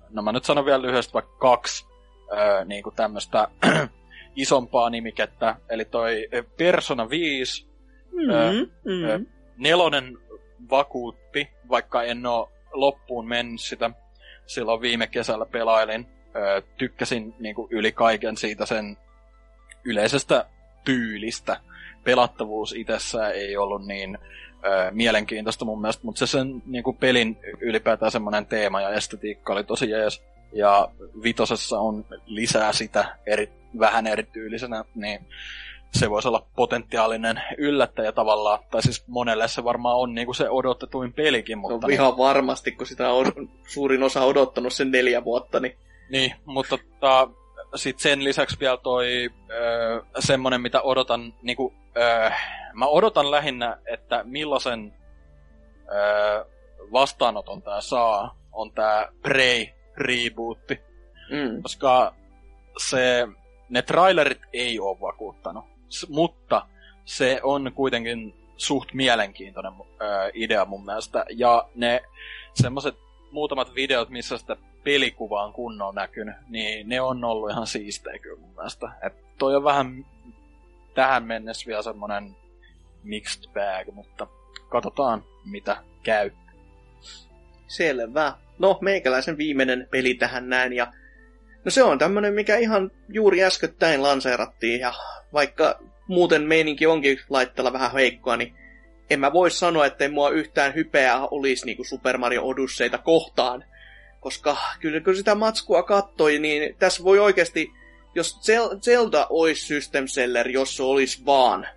no 0.10 0.22
mä 0.22 0.32
nyt 0.32 0.46
sanon 0.46 0.66
vielä 0.66 0.82
lyhyesti 0.82 1.14
vaikka 1.14 1.38
kaksi 1.38 1.86
öö, 2.32 2.66
niin 2.66 2.84
kuin 2.84 2.96
tämmöistä 2.96 3.48
isompaa 4.36 4.90
nimikettä. 4.90 5.56
Eli 5.70 5.86
toi 5.86 6.30
Persona 6.58 7.10
5, 7.10 7.68
mm-hmm, 8.12 8.32
öö, 8.32 8.52
mm-hmm. 8.54 9.26
nelonen 9.58 10.18
vakuutti, 10.70 11.50
vaikka 11.70 12.04
en 12.04 12.26
oo 12.26 12.52
loppuun 12.74 13.28
mennyt 13.28 13.62
sitä. 13.62 13.90
Silloin 14.46 14.82
viime 14.82 15.08
kesällä 15.08 15.46
pelailin. 15.46 16.08
Öö, 16.36 16.62
tykkäsin 16.78 17.36
niin 17.40 17.56
kuin 17.56 17.68
yli 17.72 17.92
kaiken 17.92 18.38
siitä 18.38 18.66
sen 18.66 18.98
yleisestä 19.84 20.46
tyylistä 20.84 21.60
pelattavuus 22.08 22.74
itsessään 22.74 23.32
ei 23.32 23.58
ollut 23.58 23.86
niin 23.86 24.18
ö, 24.66 24.92
mielenkiintoista 24.92 25.66
mun 25.66 25.82
mielestä, 25.82 26.06
mutta 26.06 26.20
se 26.20 26.28
sen 26.28 26.64
niin 26.66 26.84
kuin 26.84 26.98
pelin 26.98 27.38
ylipäätään 27.62 28.12
semmoinen 28.12 28.46
teema 28.46 28.82
ja 28.82 28.90
estetiikka 28.90 29.54
oli 29.54 29.64
tosi 29.64 29.90
jees. 29.90 30.24
Ja 30.54 30.90
vitosessa 31.24 31.80
on 31.80 32.06
lisää 32.26 32.74
sitä 32.74 33.18
eri, 33.26 33.50
vähän 33.80 34.08
erityylisenä, 34.08 34.86
niin 34.96 35.20
se 35.94 36.10
voisi 36.10 36.28
olla 36.28 36.46
potentiaalinen 36.56 37.42
yllättäjä 37.58 38.12
tavallaan. 38.12 38.60
Tai 38.72 38.82
siis 38.82 39.08
monelle 39.08 39.48
se 39.48 39.64
varmaan 39.64 39.98
on 39.98 40.16
niin 40.16 40.26
kuin 40.26 40.36
se 40.36 40.50
odotetuin 40.50 41.14
pelikin. 41.14 41.58
Mutta 41.58 41.88
no, 41.88 41.94
ihan 41.94 42.18
varmasti, 42.18 42.72
kun 42.72 42.88
sitä 42.88 43.10
on 43.10 43.26
suurin 43.68 44.04
osa 44.04 44.24
odottanut 44.24 44.74
sen 44.74 44.92
neljä 44.92 45.24
vuotta. 45.24 45.60
Niin, 45.60 45.78
niin 46.10 46.34
mutta 46.46 46.78
tota, 46.78 47.30
sitten 47.76 48.04
sen 48.04 48.24
lisäksi 48.24 48.60
vielä 48.60 48.78
toi 48.78 49.30
öö, 49.52 50.02
semmonen, 50.20 50.62
mitä 50.62 50.82
odotan, 50.82 51.34
niinku, 51.42 51.74
öö, 51.98 52.30
mä 52.74 52.86
odotan 52.88 53.32
lähinnä, 53.32 53.78
että 53.86 54.24
millaisen 54.24 54.94
öö, 55.94 56.46
vastaanoton 56.92 57.62
tää 57.62 57.82
saa, 57.82 58.38
on 58.52 58.72
tää 58.72 59.12
Prey 59.22 59.66
rebootti. 59.98 60.80
Mm. 61.32 61.62
Koska 61.62 62.14
se, 62.78 63.28
ne 63.70 63.82
trailerit 63.82 64.42
ei 64.54 64.80
ole 64.80 65.02
vakuuttanut, 65.02 65.66
S- 65.90 66.10
mutta 66.10 66.68
se 67.06 67.40
on 67.44 67.72
kuitenkin 67.76 68.36
suht 68.58 68.94
mielenkiintoinen 68.94 69.74
öö, 70.02 70.32
idea 70.34 70.66
mun 70.66 70.86
mielestä. 70.86 71.26
Ja 71.30 71.70
ne 71.76 72.02
semmoset 72.54 72.96
muutamat 73.32 73.76
videot, 73.76 74.10
missä 74.10 74.38
sitä 74.38 74.58
pelikuva 74.88 75.44
on 75.44 75.54
kunnon 75.54 75.96
näkynyt, 75.96 76.36
niin 76.50 76.90
ne 76.90 77.02
on 77.02 77.24
ollut 77.24 77.52
ihan 77.52 77.68
siistejä 77.68 78.20
kyllä 78.20 78.42
mun 78.42 78.56
mielestä. 78.56 78.92
Et 79.02 79.14
toi 79.38 79.56
on 79.56 79.64
vähän 79.64 80.06
tähän 80.96 81.24
mennessä 81.24 81.68
vielä 81.68 81.82
semmonen 81.82 82.36
mixed 83.04 83.44
bag, 83.54 83.96
mutta 83.96 84.28
katsotaan 84.70 85.24
mitä 85.46 85.78
käy. 86.04 86.32
Selvä. 87.68 88.34
No, 88.60 88.78
meikäläisen 88.82 89.38
viimeinen 89.38 89.88
peli 89.92 90.14
tähän 90.14 90.50
näin 90.50 90.74
ja 90.74 90.94
No 91.66 91.72
se 91.72 91.84
on 91.84 91.98
tämmönen, 92.00 92.34
mikä 92.34 92.58
ihan 92.58 92.92
juuri 93.10 93.44
äskettäin 93.44 94.04
lanseerattiin 94.04 94.80
ja 94.80 94.94
vaikka 95.34 95.80
muuten 96.08 96.44
meininki 96.44 96.86
onkin 96.86 97.20
laitteella 97.30 97.74
vähän 97.74 97.94
heikkoa, 97.94 98.38
niin 98.38 98.56
en 99.10 99.20
mä 99.20 99.34
voi 99.34 99.52
sanoa, 99.52 99.86
että 99.86 100.04
ei 100.04 100.10
mua 100.10 100.30
yhtään 100.30 100.76
hypeä 100.76 101.20
olisi 101.32 101.66
niinku 101.66 101.84
Super 101.84 102.18
Mario 102.18 102.44
Odysseita 102.44 102.98
kohtaan. 102.98 103.64
Koska 104.20 104.58
kyllä 104.80 105.02
kun 105.02 105.16
sitä 105.16 105.36
matskua 105.36 105.84
kattoi, 105.84 106.40
niin 106.40 106.76
tässä 106.80 107.04
voi 107.04 107.20
oikeasti, 107.20 107.72
jos 108.16 108.40
Zelda 108.82 109.28
olisi 109.30 109.66
System 109.66 110.08
Seller, 110.08 110.50
jos 110.50 110.78
se 110.78 110.84
olisi 110.84 111.26
vaan 111.26 111.68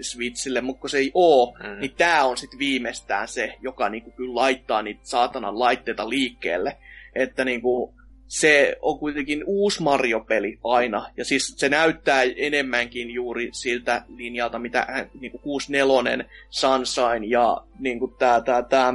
Switchille, 0.00 0.60
mutta 0.60 0.80
kun 0.80 0.90
se 0.90 0.98
ei 0.98 1.10
oo, 1.14 1.56
mm. 1.62 1.80
niin 1.80 1.94
tää 1.96 2.24
on 2.24 2.36
sitten 2.36 2.58
viimeistään 2.58 3.28
se, 3.28 3.56
joka 3.60 3.88
niinku 3.88 4.10
kyllä 4.10 4.34
laittaa 4.34 4.82
niitä 4.82 5.00
saatanan 5.02 5.58
laitteita 5.58 6.08
liikkeelle. 6.08 6.76
Että 7.14 7.44
niinku, 7.44 7.94
se 8.26 8.76
on 8.82 8.98
kuitenkin 8.98 9.44
uusi 9.46 9.82
Mario-peli 9.82 10.58
aina, 10.64 11.10
ja 11.16 11.24
siis 11.24 11.54
se 11.56 11.68
näyttää 11.68 12.22
enemmänkin 12.36 13.10
juuri 13.10 13.48
siltä 13.52 14.02
linjalta, 14.16 14.58
mitä 14.58 15.08
niin 15.20 15.30
kuin 15.30 15.42
64 15.42 16.24
Sunshine 16.50 17.26
ja 17.26 17.64
niin 17.78 17.98
kuin 17.98 18.14
tää, 18.18 18.40
tää, 18.40 18.62
tää 18.62 18.94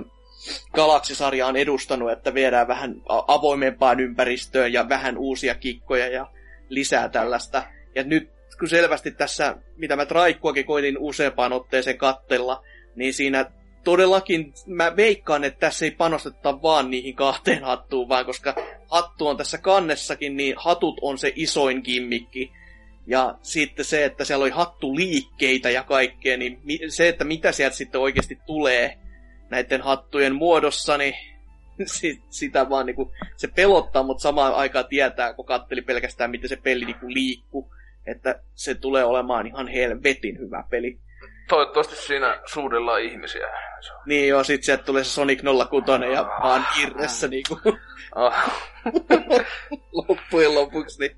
Galaxy-sarja 0.73 1.47
on 1.47 1.55
edustanut, 1.55 2.11
että 2.11 2.33
viedään 2.33 2.67
vähän 2.67 2.95
avoimempaan 3.27 3.99
ympäristöön 3.99 4.73
ja 4.73 4.89
vähän 4.89 5.17
uusia 5.17 5.55
kikkoja 5.55 6.07
ja 6.07 6.27
lisää 6.69 7.09
tällaista. 7.09 7.63
Ja 7.95 8.03
nyt 8.03 8.29
kun 8.59 8.69
selvästi 8.69 9.11
tässä, 9.11 9.55
mitä 9.77 9.95
mä 9.95 10.05
Traikkuakin 10.05 10.65
koitin 10.65 10.97
useampaan 10.97 11.53
otteeseen 11.53 11.97
kattella, 11.97 12.63
niin 12.95 13.13
siinä 13.13 13.51
todellakin 13.83 14.53
mä 14.67 14.95
veikkaan, 14.95 15.43
että 15.43 15.59
tässä 15.59 15.85
ei 15.85 15.91
panosteta 15.91 16.61
vaan 16.61 16.91
niihin 16.91 17.15
kahteen 17.15 17.63
hattuun, 17.63 18.09
vaan 18.09 18.25
koska 18.25 18.55
hattu 18.87 19.27
on 19.27 19.37
tässä 19.37 19.57
kannessakin, 19.57 20.37
niin 20.37 20.55
hatut 20.57 20.97
on 21.01 21.17
se 21.17 21.33
isoin 21.35 21.81
gimmikki. 21.83 22.51
Ja 23.07 23.35
sitten 23.41 23.85
se, 23.85 24.05
että 24.05 24.25
siellä 24.25 24.43
oli 24.43 24.51
hattuliikkeitä 24.51 25.69
ja 25.69 25.83
kaikkea, 25.83 26.37
niin 26.37 26.61
se, 26.89 27.07
että 27.07 27.23
mitä 27.23 27.51
sieltä 27.51 27.75
sitten 27.75 28.01
oikeasti 28.01 28.37
tulee 28.45 28.97
näiden 29.53 29.81
hattujen 29.81 30.35
muodossa, 30.35 30.97
niin 30.97 31.13
si- 31.85 32.21
sitä 32.29 32.69
vaan 32.69 32.85
niinku, 32.85 33.13
se 33.35 33.47
pelottaa, 33.47 34.03
mutta 34.03 34.21
samaan 34.21 34.55
aikaan 34.55 34.87
tietää, 34.87 35.33
kun 35.33 35.45
katteli 35.45 35.81
pelkästään, 35.81 36.31
miten 36.31 36.49
se 36.49 36.55
peli 36.55 36.85
niinku 36.85 37.09
liikkuu, 37.09 37.73
että 38.07 38.39
se 38.53 38.75
tulee 38.75 39.03
olemaan 39.03 39.47
ihan 39.47 39.67
helvetin 39.67 40.39
hyvä 40.39 40.63
peli. 40.69 40.99
Toivottavasti 41.47 41.95
siinä 41.95 42.41
suudellaan 42.45 43.01
ihmisiä. 43.01 43.47
Niin 44.05 44.27
joo, 44.27 44.43
sit 44.43 44.63
sieltä 44.63 44.83
tulee 44.83 45.03
se 45.03 45.09
Sonic 45.09 45.41
06 45.69 46.13
ja 46.13 46.23
vaan 46.43 46.65
irressä 46.81 47.27
niinku 47.27 47.59
Ah, 48.15 48.69
loppujen 50.07 50.55
lopuksi, 50.55 50.99
niin 50.99 51.17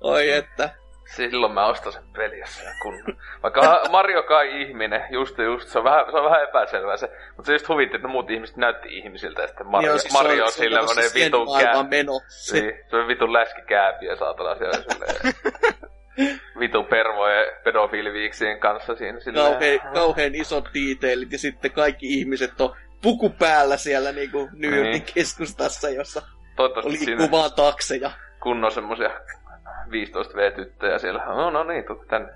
oi 0.00 0.30
että. 0.30 0.74
Silloin 1.16 1.52
mä 1.52 1.66
ostan 1.66 1.92
sen 1.92 2.02
pelissä 2.16 2.64
ja 2.64 2.70
kun... 2.82 3.16
Vaikka 3.42 3.82
Mario 3.90 4.22
kai 4.22 4.62
ihminen, 4.62 5.02
just 5.10 5.38
just, 5.38 5.68
se 5.68 5.78
on 5.78 5.84
vähän, 5.84 6.04
se 6.10 6.16
on 6.16 6.24
vähän 6.24 6.42
epäselvää 6.42 6.96
se. 6.96 7.06
Mutta 7.36 7.46
se 7.46 7.52
just 7.52 7.68
huvitti, 7.68 7.96
että 7.96 8.08
muut 8.08 8.30
ihmiset 8.30 8.56
näytti 8.56 8.88
ihmisiltä 8.98 9.42
ja 9.42 9.48
sitten 9.48 9.66
Mario, 9.66 9.88
Joo, 9.90 9.98
siis 9.98 10.12
Mario 10.12 10.44
on 10.44 10.52
sillä 10.52 10.80
se 10.80 10.86
monen 10.86 11.10
sen 11.10 11.24
vitun 11.24 11.48
kää... 11.60 11.82
meno. 11.82 12.20
Se, 12.28 12.60
Niin, 12.60 12.74
se 12.90 12.96
on 12.96 13.08
vitun 13.08 13.32
läskikääpiä 13.32 14.16
saatana 14.16 14.54
siellä 14.54 14.74
silleen. 14.76 15.34
vitun 16.60 16.86
pervojen 16.86 17.46
pedofiiliviiksien 17.64 18.60
kanssa 18.60 18.94
siinä 18.94 19.20
silleen. 19.20 19.46
kauhean, 19.52 19.80
kauhean 19.94 20.34
isot 20.34 20.64
detailit 20.74 21.32
ja 21.32 21.38
sitten 21.38 21.70
kaikki 21.72 22.06
ihmiset 22.18 22.60
on 22.60 22.76
puku 23.02 23.30
päällä 23.30 23.76
siellä 23.76 24.12
niinku 24.12 24.48
New 24.52 24.70
Yorkin 24.74 24.92
Niin. 24.92 25.04
keskustassa, 25.14 25.90
jossa 25.90 26.22
Toivottavasti 26.56 26.98
siinä 26.98 27.18
liikkuu 27.18 27.38
vaan 27.38 27.52
takseja. 27.56 28.10
kunnon 28.42 28.70
semmosia 28.72 29.10
15 29.90 30.34
V-tyttöjä 30.34 30.98
siellä. 30.98 31.24
No, 31.24 31.50
no 31.50 31.64
niin, 31.64 31.84
tuu 31.84 32.04
tänne. 32.08 32.32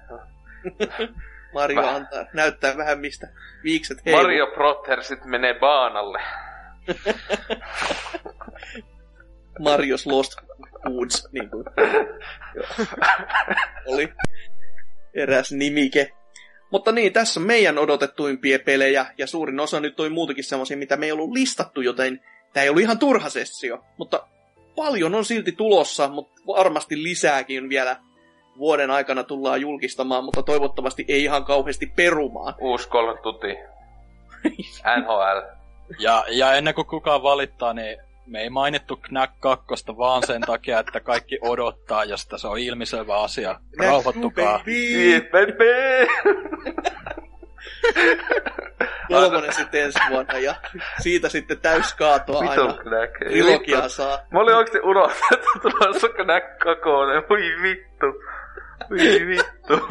Mario 1.55 1.83
Väh. 1.83 1.95
antaa, 1.95 2.27
näyttää 2.33 2.77
vähän 2.77 2.99
mistä 2.99 3.29
viikset 3.65 4.05
heiluu. 4.07 4.23
Mario 4.23 4.47
Prothersit 4.47 5.25
menee 5.25 5.55
baanalle. 5.55 6.21
Marios 9.61 10.07
Lost 10.07 10.33
Woods, 10.91 11.29
niin 11.33 11.51
kuin 11.51 11.65
oli 13.93 14.13
eräs 15.15 15.53
nimike. 15.53 16.13
Mutta 16.71 16.93
niin, 16.93 17.13
tässä 17.13 17.41
on 17.41 17.47
meidän 17.47 17.79
odotettuimpia 17.79 18.59
pelejä, 18.59 19.07
ja 19.19 19.27
suurin 19.27 19.61
osa 19.61 19.81
nyt 19.81 19.97
toi 19.97 20.11
muutakin 20.11 20.45
semmoisia, 20.45 20.77
mitä 20.77 20.97
me 20.97 21.07
ei 21.07 21.13
ollut 21.13 21.33
listattu, 21.33 21.81
joten 21.81 22.21
tämä 22.53 22.65
ei 22.65 22.69
ollut 22.69 22.83
ihan 22.83 22.99
turha 22.99 23.29
sessio. 23.29 23.85
Mutta 23.99 24.29
paljon 24.77 25.15
on 25.15 25.25
silti 25.25 25.53
tulossa, 25.53 26.09
mutta 26.09 26.43
varmasti 26.47 27.03
lisääkin 27.03 27.69
vielä 27.69 27.97
vuoden 28.59 28.91
aikana 28.91 29.25
tullaan 29.25 29.61
julkistamaan, 29.61 30.25
mutta 30.25 30.43
toivottavasti 30.43 31.05
ei 31.09 31.23
ihan 31.25 31.45
kauheasti 31.45 31.87
perumaan. 31.87 32.55
Uusi 32.61 32.89
kolme 32.89 33.21
tuti. 33.23 33.57
NHL. 35.03 35.41
Ja, 35.99 36.25
ja 36.29 36.55
ennen 36.55 36.75
kuin 36.75 36.87
kukaan 36.87 37.23
valittaa, 37.23 37.73
niin 37.73 37.99
me 38.27 38.41
ei 38.41 38.51
mainittu 38.51 38.97
Knack 38.97 39.33
2 39.41 39.67
vaan 39.99 40.27
sen 40.27 40.41
takia, 40.41 40.79
että 40.79 41.01
kaikki 41.01 41.39
odottaa, 41.43 42.05
ja 42.05 42.17
sitä 42.17 42.39
se 42.39 42.49
on 42.49 42.59
ilmiselvä 42.59 43.23
asia. 43.23 43.61
Rauhoittukaa. 43.79 44.61
Niin, 44.67 45.23
baby! 45.23 46.07
Kolmonen 49.09 49.53
sitten 49.53 49.83
ensi 49.83 49.99
vuonna, 50.11 50.39
ja 50.39 50.55
siitä 51.03 51.29
sitten 51.29 51.59
täyskaatoa 51.61 52.39
aina. 52.41 52.55
Knack. 52.75 53.23
ei 53.23 53.29
Trilogiaa 53.29 53.83
vittu. 53.83 53.89
saa. 53.95 54.19
Mä 54.33 54.41
olin 54.41 54.55
oikeesti 54.55 54.81
unohtanut, 54.89 55.45
että 55.57 55.69
tulossa 55.71 56.09
Knack 56.09 56.59
kakonen. 56.59 57.23
Voi 57.29 57.63
vittu. 57.63 58.07
Voi 58.91 59.27
vittu. 59.27 59.87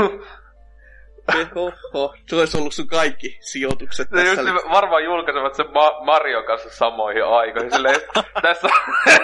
Oho, 1.55 2.15
se 2.27 2.35
olisi 2.35 2.57
ollut 2.57 2.73
sun 2.73 2.87
kaikki 2.87 3.37
sijoitukset 3.41 4.11
Ne 4.11 4.23
just 4.23 4.35
tässä. 4.35 4.53
varmaan 4.71 5.03
julkaisevat 5.03 5.55
sen 5.55 5.65
Ma- 5.73 6.03
Mario 6.05 6.43
kanssa 6.43 6.69
samoihin 6.69 7.25
aikoihin. 7.25 7.71
Silleen, 7.71 8.01
tässä 8.41 8.67
on 8.67 8.73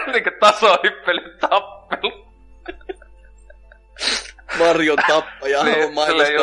niinku 0.14 0.30
tasohyppely 0.40 1.38
tappelu. 1.40 2.30
Marion 4.60 4.98
tappaja 5.08 5.64
Niin, 5.64 5.98
on 6.00 6.06
silleen 6.06 6.34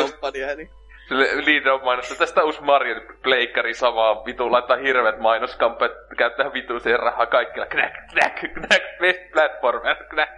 Niin. 1.09 1.45
Leader 1.45 1.71
on 1.71 1.83
mainosta. 1.83 2.15
Tästä 2.15 2.43
uusi 2.43 2.61
Mario 2.61 2.95
pleikkari 3.23 3.73
samaa 3.73 4.25
vitu 4.25 4.51
laittaa 4.51 4.77
hirveät 4.77 5.19
mainoskampeet, 5.19 5.91
käyttää 6.17 6.53
vitu 6.53 6.79
siihen 6.79 6.99
rahaa 6.99 7.25
kaikilla. 7.25 7.65
Knack, 7.65 7.93
knack, 8.11 8.53
knack, 8.53 8.83
best 8.99 9.19
platformer, 9.33 9.95
knack. 10.09 10.31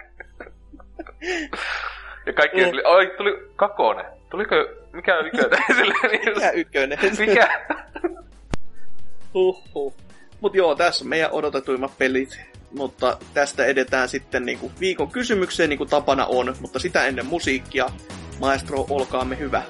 Ja 2.25 2.33
kaikki 2.33 2.63
Mm. 2.63 2.69
tuli, 2.69 2.81
oi 2.85 3.13
tuli 3.17 3.49
kakone. 3.55 4.05
Tuliko, 4.29 4.55
mikä 4.93 5.17
on 5.17 5.27
ykönen? 5.27 5.59
Silleen 5.77 6.11
niin- 6.11 6.33
Mikä 6.35 6.49
ykkönen? 6.51 6.99
Mikä? 7.19 7.47
Huhhuh. 9.33 9.93
Mut 10.41 10.55
joo, 10.55 10.75
tässä 10.75 11.03
on 11.05 11.09
meidän 11.09 11.31
odotetuimmat 11.31 11.91
pelit. 11.97 12.41
Mutta 12.77 13.17
tästä 13.33 13.65
edetään 13.65 14.09
sitten 14.09 14.45
niinku 14.45 14.71
viikon 14.79 15.11
kysymykseen, 15.11 15.69
niin 15.69 15.77
kuin 15.77 15.89
tapana 15.89 16.25
on. 16.25 16.55
Mutta 16.61 16.79
sitä 16.79 17.05
ennen 17.05 17.25
musiikkia. 17.25 17.85
Maestro, 18.39 18.85
olkaamme 18.89 19.39
hyvä. 19.39 19.61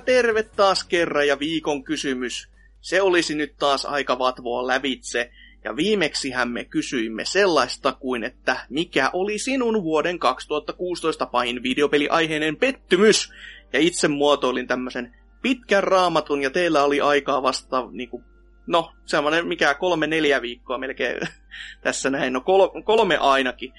Tervepä 0.00 0.42
terve 0.42 0.56
taas 0.56 0.84
kerran 0.84 1.26
ja 1.26 1.38
viikon 1.38 1.84
kysymys. 1.84 2.48
Se 2.80 3.02
olisi 3.02 3.34
nyt 3.34 3.56
taas 3.58 3.84
aika 3.84 4.18
vatvoa 4.18 4.66
lävitse. 4.66 5.30
Ja 5.64 5.76
viimeksihän 5.76 6.50
me 6.50 6.64
kysyimme 6.64 7.24
sellaista 7.24 7.92
kuin, 7.92 8.24
että 8.24 8.56
mikä 8.68 9.10
oli 9.12 9.38
sinun 9.38 9.82
vuoden 9.82 10.18
2016 10.18 11.26
pahin 11.26 11.62
videopeliaiheinen 11.62 12.56
pettymys? 12.56 13.32
Ja 13.72 13.80
itse 13.80 14.08
muotoilin 14.08 14.66
tämmöisen 14.66 15.14
pitkän 15.42 15.84
raamatun 15.84 16.42
ja 16.42 16.50
teillä 16.50 16.84
oli 16.84 17.00
aikaa 17.00 17.42
vasta 17.42 17.88
niinku, 17.90 18.22
no 18.66 18.92
semmoinen 19.06 19.46
mikä 19.46 19.74
kolme 19.74 20.06
neljä 20.06 20.42
viikkoa 20.42 20.78
melkein 20.78 21.20
tässä 21.84 22.10
näin, 22.10 22.32
no 22.32 22.40
kol- 22.40 22.82
kolme 22.84 23.16
ainakin. 23.16 23.72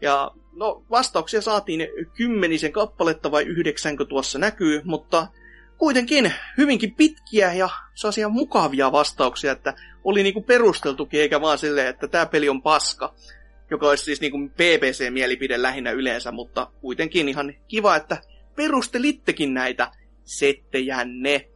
Ja 0.00 0.30
no 0.56 0.84
vastauksia 0.90 1.40
saatiin 1.40 1.88
kymmenisen 2.16 2.72
kappaletta 2.72 3.30
vai 3.30 3.42
yhdeksänkö 3.42 4.04
tuossa 4.04 4.38
näkyy, 4.38 4.80
mutta 4.84 5.26
kuitenkin 5.84 6.32
hyvinkin 6.58 6.94
pitkiä 6.94 7.52
ja 7.52 7.68
sellaisia 7.94 8.28
mukavia 8.28 8.92
vastauksia, 8.92 9.52
että 9.52 9.74
oli 10.04 10.22
niinku 10.22 10.42
perusteltukin, 10.42 11.20
eikä 11.20 11.40
vaan 11.40 11.58
silleen, 11.58 11.86
että 11.86 12.08
tämä 12.08 12.26
peli 12.26 12.48
on 12.48 12.62
paska, 12.62 13.14
joka 13.70 13.88
olisi 13.88 14.04
siis 14.04 14.20
niinku 14.20 14.38
PPC-mielipide 14.48 15.62
lähinnä 15.62 15.90
yleensä, 15.90 16.32
mutta 16.32 16.70
kuitenkin 16.80 17.28
ihan 17.28 17.54
kiva, 17.68 17.96
että 17.96 18.16
perustelittekin 18.56 19.54
näitä 19.54 19.92
settejänne. 20.24 21.48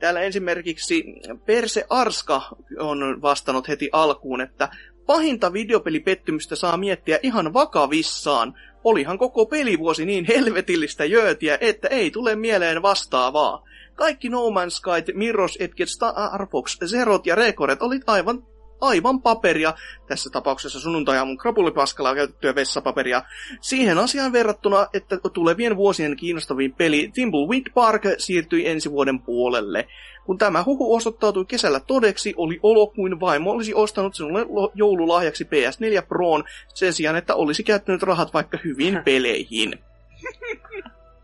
Täällä 0.00 0.20
esimerkiksi 0.20 1.04
Perse 1.46 1.86
Arska 1.90 2.42
on 2.78 3.22
vastannut 3.22 3.68
heti 3.68 3.88
alkuun, 3.92 4.40
että 4.40 4.68
pahinta 5.06 5.52
videopelipettymystä 5.52 6.56
saa 6.56 6.76
miettiä 6.76 7.18
ihan 7.22 7.52
vakavissaan. 7.52 8.54
Olihan 8.84 9.18
koko 9.18 9.46
pelivuosi 9.46 10.04
niin 10.04 10.24
helvetillistä 10.24 11.04
jöötiä, 11.04 11.58
että 11.60 11.88
ei 11.88 12.10
tule 12.10 12.36
mieleen 12.36 12.82
vastaavaa. 12.82 13.62
Kaikki 13.94 14.28
No 14.28 14.48
Man's 14.48 14.70
Sky, 14.70 15.12
Mirror's 15.12 15.56
Edge, 15.60 15.86
Star 15.86 16.46
Fox, 16.50 16.78
Zerot 16.86 17.26
ja 17.26 17.34
Rekoret 17.34 17.82
olit 17.82 18.02
aivan 18.06 18.42
aivan 18.82 19.22
paperia, 19.22 19.74
tässä 20.08 20.30
tapauksessa 20.30 20.80
sunnuntai-aamun 20.80 21.38
krapulipaskalaa 21.38 22.14
käytettyä 22.14 22.54
vessapaperia, 22.54 23.22
siihen 23.60 23.98
asiaan 23.98 24.32
verrattuna, 24.32 24.86
että 24.94 25.18
tulevien 25.32 25.76
vuosien 25.76 26.16
kiinnostavin 26.16 26.74
peli 26.74 27.10
Thimbleweed 27.14 27.72
Park 27.74 28.02
siirtyi 28.18 28.68
ensi 28.68 28.90
vuoden 28.90 29.20
puolelle. 29.20 29.88
Kun 30.24 30.38
tämä 30.38 30.62
huhu 30.62 30.94
osoittautui 30.94 31.44
kesällä 31.44 31.80
todeksi, 31.80 32.34
oli 32.36 32.60
olo 32.62 32.86
kuin 32.86 33.20
vaimo 33.20 33.50
olisi 33.50 33.74
ostanut 33.74 34.14
sinulle 34.14 34.70
joululahjaksi 34.74 35.44
PS4 35.44 36.06
Proon 36.08 36.44
sen 36.74 36.92
sijaan, 36.92 37.16
että 37.16 37.34
olisi 37.34 37.62
käyttänyt 37.62 38.02
rahat 38.02 38.34
vaikka 38.34 38.58
hyvin 38.64 39.00
peleihin. 39.04 39.78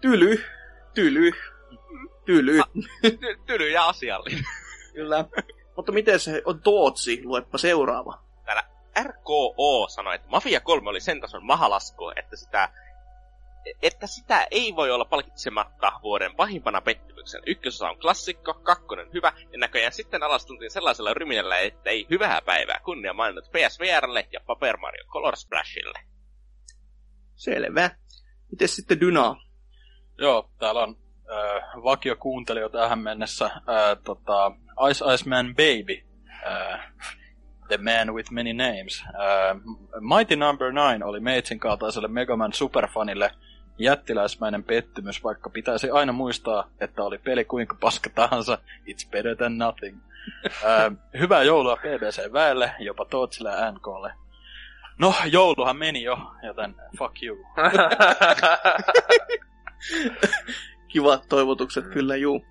Tyly, 0.00 0.40
tyly, 0.94 1.32
tyly. 2.28 2.60
Ty- 3.20 3.40
tyly 3.47 3.70
ja 3.70 3.84
asiallinen. 3.89 4.44
Kyllä. 4.92 5.24
Mutta 5.76 5.92
miten 5.92 6.20
se 6.20 6.42
on 6.44 6.60
Tootsi? 6.60 7.20
Luepa 7.24 7.58
seuraava. 7.58 8.23
Täällä 8.44 8.62
RKO 9.02 9.86
sanoi, 9.89 10.15
että 10.15 10.28
Mafia 10.28 10.60
3 10.60 10.90
oli 10.90 11.00
sen 11.00 11.20
tason 11.20 11.47
mahalasku, 11.47 12.12
että 12.16 12.36
sitä, 12.36 12.73
että 13.82 14.07
sitä 14.07 14.47
ei 14.50 14.76
voi 14.76 14.90
olla 14.90 15.05
palkitsematta 15.05 15.92
vuoden 16.02 16.34
pahimpana 16.34 16.81
pettymyksen. 16.81 17.42
Ykkösosa 17.47 17.90
on 17.90 17.98
klassikko, 17.98 18.55
kakkonen 18.55 19.12
hyvä, 19.12 19.32
ja 19.52 19.58
näköjään 19.58 19.92
sitten 19.92 20.23
alastultiin 20.23 20.70
sellaisella 20.70 21.15
ryminällä, 21.15 21.58
että 21.58 21.90
ei 21.90 22.07
hyvää 22.10 22.42
päivää 22.42 22.81
kunnia 22.84 23.12
maininnut 23.12 23.52
PSVRlle 23.52 24.28
ja 24.32 24.40
Paper 24.47 24.76
Mario 24.76 25.05
Color 25.05 25.36
Splashille. 25.36 26.00
Selvä. 27.34 27.90
Miten 28.50 28.68
sitten 28.68 29.00
Dyna? 29.00 29.36
Joo, 30.18 30.50
täällä 30.58 30.82
on 30.82 31.07
äh, 31.31 32.18
kuuntelija 32.18 32.68
tähän 32.68 32.98
mennessä. 32.98 33.44
Äh, 33.44 33.62
tota, 34.05 34.52
Ice 34.90 35.15
Ice 35.15 35.28
Man 35.28 35.47
Baby. 35.47 36.05
Äh, 36.47 36.81
The 37.68 37.78
Man 37.78 38.15
with 38.15 38.31
Many 38.31 38.52
Names. 38.52 39.05
Äh, 39.07 39.57
Mighty 40.00 40.36
Number 40.36 40.73
no. 40.73 40.82
9 40.84 41.02
oli 41.02 41.20
Meitsin 41.20 41.58
kaltaiselle 41.58 42.08
Megaman 42.08 42.52
superfanille 42.52 43.31
jättiläismäinen 43.78 44.65
pettymys, 44.65 45.24
vaikka 45.24 45.50
pitäisi 45.50 45.90
aina 45.90 46.12
muistaa, 46.12 46.68
että 46.81 47.02
oli 47.02 47.18
peli 47.18 47.44
kuinka 47.44 47.76
paska 47.81 48.10
tahansa, 48.15 48.58
it's 48.89 49.10
better 49.10 49.36
than 49.36 49.58
nothing. 49.58 49.98
Äh, 50.47 50.92
hyvää 51.18 51.42
joulua 51.42 51.76
BBC-väelle, 51.76 52.73
jopa 52.78 53.05
Tootsille 53.05 53.50
ja 53.50 53.73
NKlle. 53.73 54.12
No, 54.98 55.15
jouluhan 55.26 55.76
meni 55.76 56.02
jo, 56.02 56.18
joten 56.42 56.74
fuck 56.98 57.23
you. 57.23 57.36
Kivat 60.89 61.23
toivotukset, 61.28 61.84
mm. 61.84 61.91
kyllä 61.91 62.17
juu. 62.17 62.44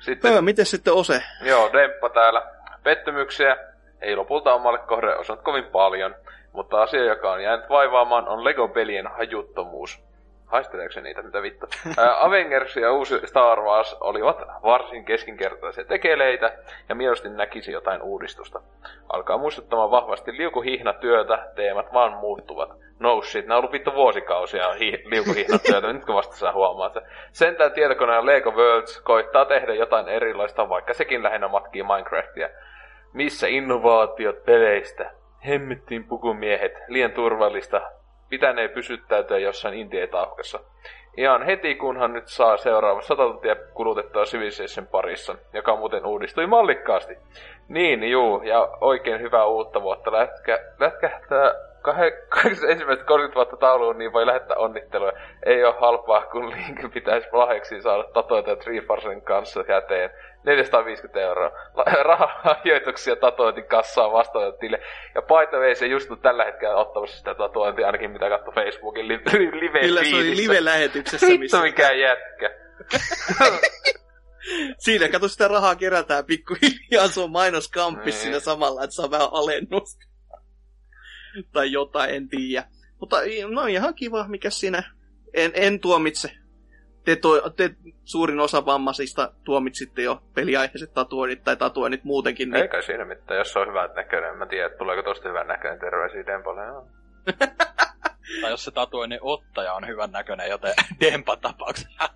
Sitten, 0.00 0.32
Öö, 0.32 0.42
miten 0.42 0.66
sitten 0.66 0.92
Ose? 0.92 1.22
joo, 1.42 1.70
Demppa 1.72 2.08
täällä. 2.08 2.42
Pettymyksiä 2.82 3.56
ei 4.00 4.16
lopulta 4.16 4.54
omalle 4.54 4.78
kohdalle 4.78 5.16
osannut 5.16 5.44
kovin 5.44 5.64
paljon, 5.64 6.14
mutta 6.52 6.82
asia, 6.82 7.04
joka 7.04 7.32
on 7.32 7.42
jäänyt 7.42 7.68
vaivaamaan, 7.68 8.28
on 8.28 8.44
Lego-pelien 8.44 9.06
hajuttomuus. 9.06 10.00
Haisteleeko 10.46 11.00
niitä, 11.00 11.22
mitä 11.22 11.42
vittu? 11.42 11.66
Avengers 12.18 12.76
ja 12.76 12.92
uusi 12.92 13.26
Star 13.26 13.60
Wars 13.60 13.96
olivat 14.00 14.42
varsin 14.62 15.04
keskinkertaisia 15.04 15.84
tekeleitä, 15.84 16.58
ja 16.88 16.94
mieluusti 16.94 17.28
näkisi 17.28 17.72
jotain 17.72 18.02
uudistusta. 18.02 18.60
Alkaa 19.12 19.38
muistuttamaan 19.38 19.90
vahvasti 19.90 20.36
liukuhihnatyötä, 20.36 21.48
teemat 21.54 21.92
vaan 21.92 22.12
muuttuvat. 22.12 22.70
No 22.98 23.22
shit, 23.22 23.46
nää 23.46 23.56
on 23.56 23.58
ollut 23.58 23.72
vittu 23.72 23.94
vuosikausia 23.94 24.72
hi- 24.72 25.02
liukuhihnatyötä, 25.04 25.92
nytkö 25.92 26.14
vasta 26.14 26.36
sä 26.36 26.52
huomaat 26.52 26.92
se. 26.94 27.00
Sentään 27.32 27.72
tietokone 27.72 28.14
ja 28.14 28.26
Lego 28.26 28.50
Worlds 28.50 29.00
koittaa 29.00 29.44
tehdä 29.44 29.74
jotain 29.74 30.08
erilaista, 30.08 30.68
vaikka 30.68 30.94
sekin 30.94 31.22
lähinnä 31.22 31.48
matkii 31.48 31.82
Minecraftia. 31.82 32.48
Missä 33.12 33.46
innovaatiot 33.46 34.44
peleistä? 34.44 35.10
Hemmettiin 35.46 36.04
pukumiehet, 36.04 36.72
liian 36.88 37.12
turvallista, 37.12 37.80
pitänee 38.28 38.68
pysyttäytyä 38.68 39.38
jossain 39.38 39.74
Intietaukassa. 39.74 40.60
Ihan 41.16 41.42
heti, 41.42 41.74
kunhan 41.74 42.12
nyt 42.12 42.28
saa 42.28 42.56
seuraava 42.56 43.00
100 43.00 43.22
tuntia 43.22 43.56
kulutettua 43.74 44.24
Civilization 44.24 44.86
parissa, 44.86 45.36
joka 45.52 45.76
muuten 45.76 46.06
uudistui 46.06 46.46
mallikkaasti. 46.46 47.14
Niin, 47.68 48.10
juu, 48.10 48.42
ja 48.42 48.68
oikein 48.80 49.20
hyvää 49.20 49.44
uutta 49.46 49.82
vuotta. 49.82 50.12
Lätkä, 50.12 50.58
lätkähtää 50.80 51.52
kah- 51.92 52.70
ensimmäiset 52.70 53.06
30 53.06 53.34
vuotta 53.34 53.56
tauluun, 53.56 53.98
niin 53.98 54.12
voi 54.12 54.26
lähettää 54.26 54.56
onnitteluja. 54.56 55.12
Ei 55.46 55.64
ole 55.64 55.74
halpaa, 55.80 56.26
kun 56.26 56.50
Link 56.56 56.92
pitäisi 56.94 57.28
lahjaksi 57.32 57.82
saada 57.82 58.04
tatoita 58.14 58.56
Treefarsen 58.56 59.22
kanssa 59.22 59.64
käteen. 59.64 60.10
450 60.44 61.20
euroa. 61.20 61.50
Rahajoituksia 62.02 63.16
tatointin 63.16 63.64
kassaan 63.68 64.12
vastaanotille. 64.12 64.80
Ja 65.14 65.22
the 65.50 65.58
way, 65.58 65.74
se 65.74 65.86
just 65.86 66.10
tällä 66.22 66.44
hetkellä 66.44 66.76
ottamassa 66.76 67.16
sitä 67.18 67.34
tatuointia, 67.34 67.86
ainakin 67.86 68.10
mitä 68.10 68.28
katsoi 68.28 68.54
Facebookin 68.54 69.08
li- 69.08 69.20
live 69.60 69.80
Kyllä 69.80 70.04
se 70.04 70.16
oli 70.16 70.36
live-lähetyksessä, 70.36 71.26
Vittu 71.26 71.60
mikä 71.62 71.92
jätkä. 71.92 72.50
siinä 74.78 75.08
kato 75.08 75.28
sitä 75.28 75.48
rahaa 75.48 75.76
kerätään 75.76 76.24
pikkuhiljaa, 76.24 77.08
se 77.08 77.20
on 77.20 77.30
mainoskampis 77.30 78.14
Niin. 78.14 78.22
siinä 78.22 78.40
samalla, 78.40 78.84
että 78.84 78.94
saa 78.96 79.10
vähän 79.10 79.28
alennusta. 79.32 80.05
Tai 81.52 81.72
jotain, 81.72 82.14
en 82.14 82.28
tiedä. 82.28 82.64
Mutta 83.00 83.16
no 83.50 83.66
ihan 83.66 83.94
kiva, 83.94 84.28
mikä 84.28 84.50
siinä. 84.50 84.82
En, 85.34 85.50
en 85.54 85.80
tuomitse. 85.80 86.30
Te, 87.04 87.16
to, 87.16 87.50
te 87.50 87.70
suurin 88.04 88.40
osa 88.40 88.66
vammaisista 88.66 89.32
tuomitsitte 89.44 90.02
jo 90.02 90.22
peliaiheiset 90.34 90.94
tatuoinnit 90.94 91.44
tai 91.44 91.56
tatuoinnit 91.56 92.04
muutenkin. 92.04 92.50
Niin 92.50 92.62
Eikä 92.62 92.82
siinä 92.82 93.04
mitään, 93.04 93.38
jos 93.38 93.52
se 93.52 93.58
on 93.58 93.68
hyvän 93.68 93.90
näköinen. 93.96 94.38
Mä 94.38 94.46
tiedän, 94.46 94.66
että 94.66 94.78
tuleeko 94.78 95.02
tosta 95.02 95.28
hyvän 95.28 95.46
näköinen 95.46 95.80
terveisiä 95.80 96.26
Dempalle. 96.26 96.64
Joo. 96.64 96.88
Tai 98.40 98.50
jos 98.50 98.64
se 98.64 98.70
tatuoinnin 98.70 99.18
ottaja 99.22 99.72
on 99.72 99.86
hyvän 99.86 100.12
näköinen, 100.12 100.50
joten 100.50 100.74
Dempan 101.00 101.38
tapauksessa. 101.40 102.08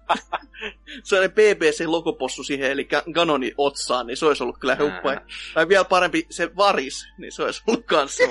se 1.05 1.20
on 1.20 1.24
BBC-logopossu 1.24 2.44
siihen, 2.44 2.70
eli 2.70 2.89
Ganoni 3.15 3.52
otsaan, 3.58 4.07
niin 4.07 4.16
se 4.16 4.26
olisi 4.26 4.42
ollut 4.42 4.58
kyllä 4.58 4.76
huppa. 4.81 5.12
Mm. 5.12 5.20
Tai 5.55 5.68
vielä 5.68 5.84
parempi 5.84 6.26
se 6.31 6.57
varis, 6.57 7.08
niin 7.18 7.32
se 7.32 7.42
olisi 7.42 7.62
ollut 7.66 7.86
kanssa. 7.86 8.23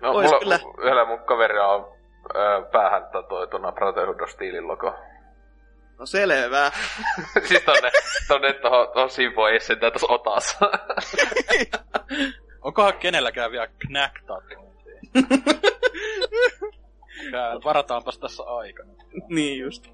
No, 0.00 0.12
Ois 0.12 0.30
mulla, 0.30 0.38
kyllä. 0.38 0.58
yhdellä 0.78 1.04
mun 1.04 1.18
kaverilla 1.24 1.66
on 1.66 1.92
ö, 2.36 2.62
päähän 2.72 3.04
tatoituna 3.12 3.72
Brotherhood 3.72 4.20
of 4.20 4.30
Steelin 4.30 4.68
logo. 4.68 4.94
no 5.98 6.06
selvä. 6.06 6.70
siis 7.48 7.62
tonne, 7.64 7.90
tonne 8.28 8.52
tohon, 8.52 8.88
tohon 8.94 9.10
Simpo 9.10 9.48
Essen 9.48 9.80
tai 9.80 9.90
tossa 9.92 10.06
otassa. 10.12 10.58
Onkohan 12.62 12.94
kenelläkään 12.98 13.50
vielä 13.52 13.66
knack 13.66 14.14
Kää, 17.30 17.54
Varataanpas 17.64 18.18
tässä 18.18 18.42
aikana. 18.42 18.92
niin 19.28 19.58
just. 19.58 19.86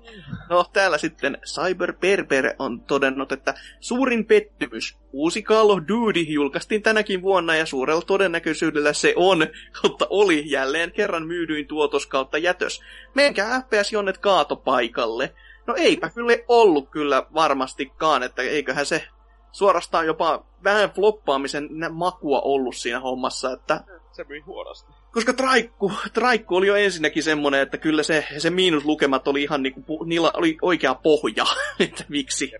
No 0.48 0.64
täällä 0.72 0.98
sitten 0.98 1.38
Cyber 1.44 1.92
Berber 1.92 2.54
on 2.58 2.80
todennut, 2.80 3.32
että 3.32 3.54
suurin 3.80 4.24
pettymys. 4.24 4.98
Uusi 5.12 5.42
Call 5.42 5.70
of 5.70 5.78
Duty 5.88 6.20
julkaistiin 6.20 6.82
tänäkin 6.82 7.22
vuonna 7.22 7.54
ja 7.54 7.66
suurella 7.66 8.02
todennäköisyydellä 8.02 8.92
se 8.92 9.12
on, 9.16 9.46
kautta 9.82 10.06
oli 10.10 10.50
jälleen 10.50 10.92
kerran 10.92 11.26
myydyin 11.26 11.66
tuotos 11.66 12.06
kautta 12.06 12.38
jätös. 12.38 12.80
Menkää 13.14 13.60
FPS 13.60 13.92
jonnet 13.92 14.18
kaatopaikalle. 14.18 15.34
No 15.66 15.74
eipä 15.76 16.10
kyllä 16.10 16.32
ollut 16.48 16.90
kyllä 16.90 17.26
varmastikaan, 17.34 18.22
että 18.22 18.42
eiköhän 18.42 18.86
se 18.86 19.08
suorastaan 19.52 20.06
jopa 20.06 20.46
vähän 20.64 20.90
floppaamisen 20.90 21.68
makua 21.90 22.40
ollut 22.40 22.76
siinä 22.76 23.00
hommassa, 23.00 23.52
että 23.52 23.80
Se 24.18 24.24
myi 24.28 24.40
huonosti. 24.40 24.92
koska 25.12 25.32
traikku, 25.32 25.92
traikku 26.12 26.56
oli 26.56 26.66
jo 26.66 26.76
ensinnäkin 26.76 27.22
semmonen, 27.22 27.60
että 27.60 27.78
kyllä 27.78 28.02
se, 28.02 28.26
se 28.38 28.50
miinuslukemat 28.50 29.28
oli 29.28 29.42
ihan 29.42 29.62
niinku, 29.62 30.04
niillä 30.04 30.30
oli 30.34 30.58
oikea 30.62 30.94
pohja, 30.94 31.46
että 31.80 32.04
miksi. 32.08 32.52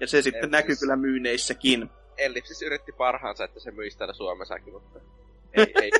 Ja 0.00 0.06
se 0.06 0.22
sitten 0.22 0.44
Et 0.44 0.50
näkyy 0.50 0.76
kyllä 0.76 0.96
myynneissäkin. 0.96 1.90
Ellipsis 2.16 2.62
yritti 2.62 2.92
parhaansa, 2.92 3.44
että 3.44 3.60
se 3.60 3.70
myisi 3.70 3.98
täällä 3.98 4.14
Suomessakin, 4.14 4.72
mutta 4.72 5.00
ei, 5.54 5.72
ei. 5.82 5.90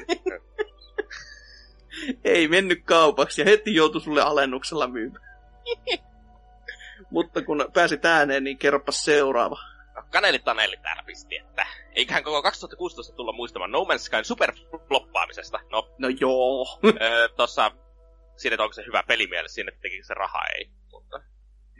Ei 2.25 2.49
mennyt 2.49 2.83
kaupaksi 2.85 3.41
ja 3.41 3.45
heti 3.45 3.75
joutui 3.75 4.01
sulle 4.01 4.23
alennuksella 4.23 4.87
myymään. 4.87 5.25
Mutta 7.11 7.43
kun 7.43 7.69
pääsit 7.75 8.05
ääneen, 8.05 8.45
niin 8.45 8.59
kerropas 8.59 9.05
seuraava. 9.05 9.59
No, 10.12 10.20
Kaneli 10.20 10.39
Taneli 10.39 10.76
täällä 10.76 11.02
pisti, 11.02 11.36
että 11.36 11.66
eiköhän 11.92 12.24
koko 12.24 12.42
2016 12.42 13.16
tulla 13.16 13.32
muistamaan 13.32 13.70
No 13.70 13.84
Man's 13.84 13.99
Skyn 13.99 14.24
superfloppaamisesta. 14.24 15.60
No, 15.70 15.91
No 15.99 16.08
joo. 16.08 16.81
öö, 17.00 17.28
tossa, 17.28 17.73
siinä 18.36 18.55
että 18.55 18.62
onko 18.62 18.73
se 18.73 18.84
hyvä 18.86 19.02
pelimiele, 19.08 19.49
siinä 19.49 19.73
tekikö 19.82 20.05
se 20.05 20.15
raha 20.15 20.44
ei. 20.58 20.70
Mutta 20.92 21.23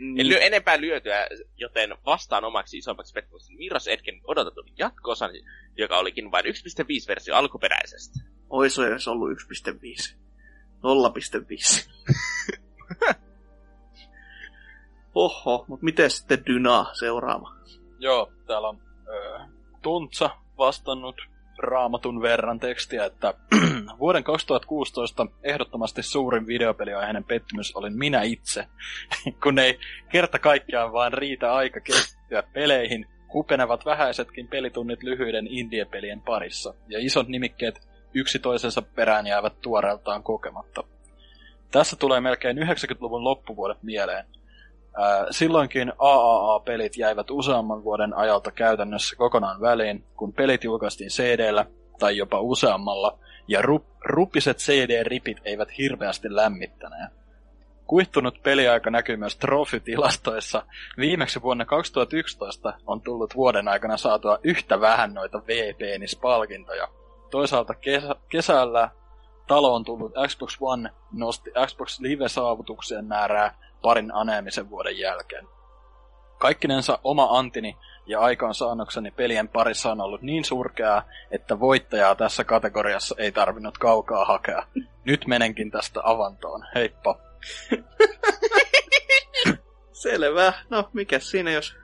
Mm. 0.01 0.21
en 0.21 0.29
lyö 0.29 0.39
enempää 0.41 0.81
lyötyä, 0.81 1.27
joten 1.57 1.95
vastaan 2.07 2.45
omaksi 2.45 2.79
isommaksi 2.79 3.13
pettymyksen 3.13 3.57
Miros 3.57 3.89
Edgen 3.89 4.21
odotetun 4.25 4.65
jatko-osan, 4.79 5.31
joka 5.77 5.99
olikin 5.99 6.31
vain 6.31 6.45
1.5 6.45 7.09
versio 7.09 7.35
alkuperäisestä. 7.37 8.21
Ois 8.51 8.75
se 8.75 8.87
edes 8.87 9.09
ollut 9.09 9.31
1.5. 9.41 10.17
0.5. 10.83 11.91
Oho, 15.15 15.65
mutta 15.69 15.85
miten 15.85 16.11
sitten 16.11 16.47
Dyna 16.47 16.87
seuraava? 16.99 17.55
Joo, 18.03 18.33
täällä 18.47 18.69
on 18.69 18.79
öö, 19.09 19.39
Tuntsa 19.83 20.31
vastannut. 20.59 21.17
raamatun 21.59 22.23
verran 22.23 22.61
tekstiä, 22.61 23.05
että 23.05 23.35
vuoden 23.99 24.25
2016 24.25 25.27
ehdottomasti 25.43 26.03
suurin 26.03 26.47
videopeliaiheinen 26.47 27.25
pettymys 27.25 27.77
olin 27.77 27.99
minä 27.99 28.23
itse, 28.23 28.67
kun 29.43 29.59
ei 29.59 29.79
kerta 30.09 30.39
kaikkiaan 30.39 30.93
vaan 30.93 31.13
riitä 31.13 31.55
aika 31.55 31.81
keskittyä 31.81 32.43
peleihin, 32.43 33.07
hupenevat 33.33 33.85
vähäisetkin 33.85 34.49
pelitunnit 34.49 35.03
lyhyiden 35.03 35.47
indiepelien 35.47 36.21
parissa, 36.21 36.75
ja 36.89 36.99
isot 37.01 37.29
nimikkeet 37.29 37.89
yksi 38.15 38.39
toisensa 38.39 38.83
perään 38.83 39.27
jäävät 39.27 39.61
tuoreeltaan 39.61 40.23
kokematta. 40.23 40.85
Tässä 41.71 41.97
tulee 41.97 42.21
melkein 42.21 42.59
90-luvun 42.59 43.25
loppuvuodet 43.25 43.83
mieleen. 43.83 44.27
Silloinkin 45.31 45.93
AAA-pelit 45.99 46.97
jäivät 46.97 47.31
useamman 47.31 47.85
vuoden 47.85 48.15
ajalta 48.15 48.51
käytännössä 48.51 49.17
kokonaan 49.17 49.61
väliin, 49.61 50.05
kun 50.17 50.33
pelit 50.33 50.65
julkaistiin 50.65 51.11
cd 51.11 51.65
tai 51.99 52.17
jopa 52.17 52.41
useammalla, 52.41 53.19
ja 53.49 53.63
rup, 53.63 53.85
ruppiset 54.05 54.57
CD-ripit 54.57 55.41
eivät 55.45 55.79
hirveästi 55.79 56.35
lämmittäneet. 56.35 57.13
Kuihtunut 57.87 58.43
peliaika 58.43 58.91
näkyy 58.91 59.17
myös 59.17 59.37
trofitilastoissa. 59.37 60.63
Viimeksi 60.99 61.43
vuonna 61.43 61.65
2011 61.65 62.73
on 62.87 63.01
tullut 63.01 63.37
vuoden 63.37 63.69
aikana 63.69 63.97
saatua 63.97 64.39
yhtä 64.43 64.81
vähän 64.81 65.15
noita 65.15 65.43
V-penis-palkintoja. 65.47 66.89
Toisaalta 67.31 67.75
kesä, 67.75 68.15
kesällä 68.29 68.91
talo 69.47 69.75
on 69.75 69.85
tullut 69.85 70.13
Xbox 70.29 70.57
One 70.61 70.91
nosti 71.13 71.51
Xbox 71.67 72.01
Live-saavutuksien 72.01 73.05
määrää 73.05 73.55
parin 73.83 74.15
aneemisen 74.15 74.71
vuoden 74.71 74.99
jälkeen. 74.99 75.49
Kaikkinensa 76.39 76.99
oma 77.05 77.39
antini 77.39 77.77
ja 78.07 78.21
aikaansaannokseni 78.21 79.11
pelien 79.11 79.49
parissa 79.49 79.93
on 79.93 80.01
ollut 80.01 80.23
niin 80.23 80.45
surkeaa, 80.45 81.03
että 81.31 81.61
voittajaa 81.61 82.15
tässä 82.15 82.45
kategoriassa 82.45 83.15
ei 83.19 83.33
tarvinnut 83.33 83.79
kaukaa 83.79 84.25
hakea. 84.25 84.67
Nyt 85.05 85.27
menenkin 85.27 85.71
tästä 85.71 86.01
avantoon. 86.05 86.67
Heippa! 86.75 87.19
Selvä. 89.93 90.53
No, 90.71 90.91
mikä 90.93 91.19
siinä, 91.19 91.51
jos 91.51 91.77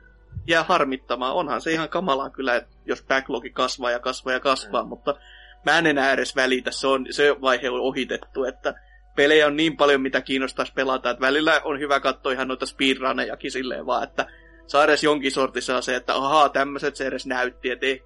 jää 0.46 0.62
harmittamaan. 0.62 1.34
Onhan 1.34 1.60
se 1.60 1.72
ihan 1.72 1.88
kamalaa 1.88 2.30
kyllä, 2.30 2.62
jos 2.84 3.04
backlogi 3.08 3.50
kasvaa 3.50 3.90
ja 3.90 4.00
kasvaa 4.00 4.32
ja 4.32 4.40
kasvaa, 4.40 4.82
mm. 4.82 4.88
mutta 4.88 5.14
mä 5.66 5.78
en 5.78 5.86
enää 5.86 6.12
edes 6.12 6.36
välitä. 6.36 6.70
Se, 6.70 6.86
on, 6.86 7.06
se 7.10 7.40
vaihe 7.40 7.70
on 7.70 7.80
ohitettu, 7.80 8.44
että 8.44 8.74
pelejä 9.18 9.46
on 9.46 9.56
niin 9.56 9.76
paljon, 9.76 10.00
mitä 10.00 10.20
kiinnostaisi 10.20 10.72
pelata, 10.72 11.10
että 11.10 11.20
välillä 11.20 11.60
on 11.64 11.78
hyvä 11.78 12.00
katsoa 12.00 12.32
ihan 12.32 12.48
noita 12.48 12.66
speedrunnejakin 12.66 13.50
silleen 13.50 13.86
vaan, 13.86 14.04
että 14.04 14.26
saa 14.66 14.84
edes 14.84 15.04
jonkin 15.04 15.32
sortissa 15.32 15.80
se, 15.80 15.96
että 15.96 16.14
ahaa, 16.14 16.48
tämmöiset 16.48 16.96
se 16.96 17.06
edes 17.06 17.26
näytti, 17.26 17.70
että 17.70 17.86
ei, 17.86 18.02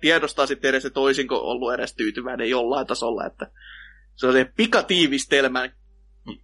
tiedostaa 0.00 0.46
sitten 0.46 0.68
edes, 0.68 0.84
että 0.84 0.94
toisinko 0.94 1.36
ollut 1.36 1.74
edes 1.74 1.94
tyytyväinen 1.94 2.50
jollain 2.50 2.86
tasolla, 2.86 3.26
että 3.26 3.50
se 4.14 4.26
on 4.26 4.32
se 4.32 4.52
pikatiivistelmän 4.56 5.72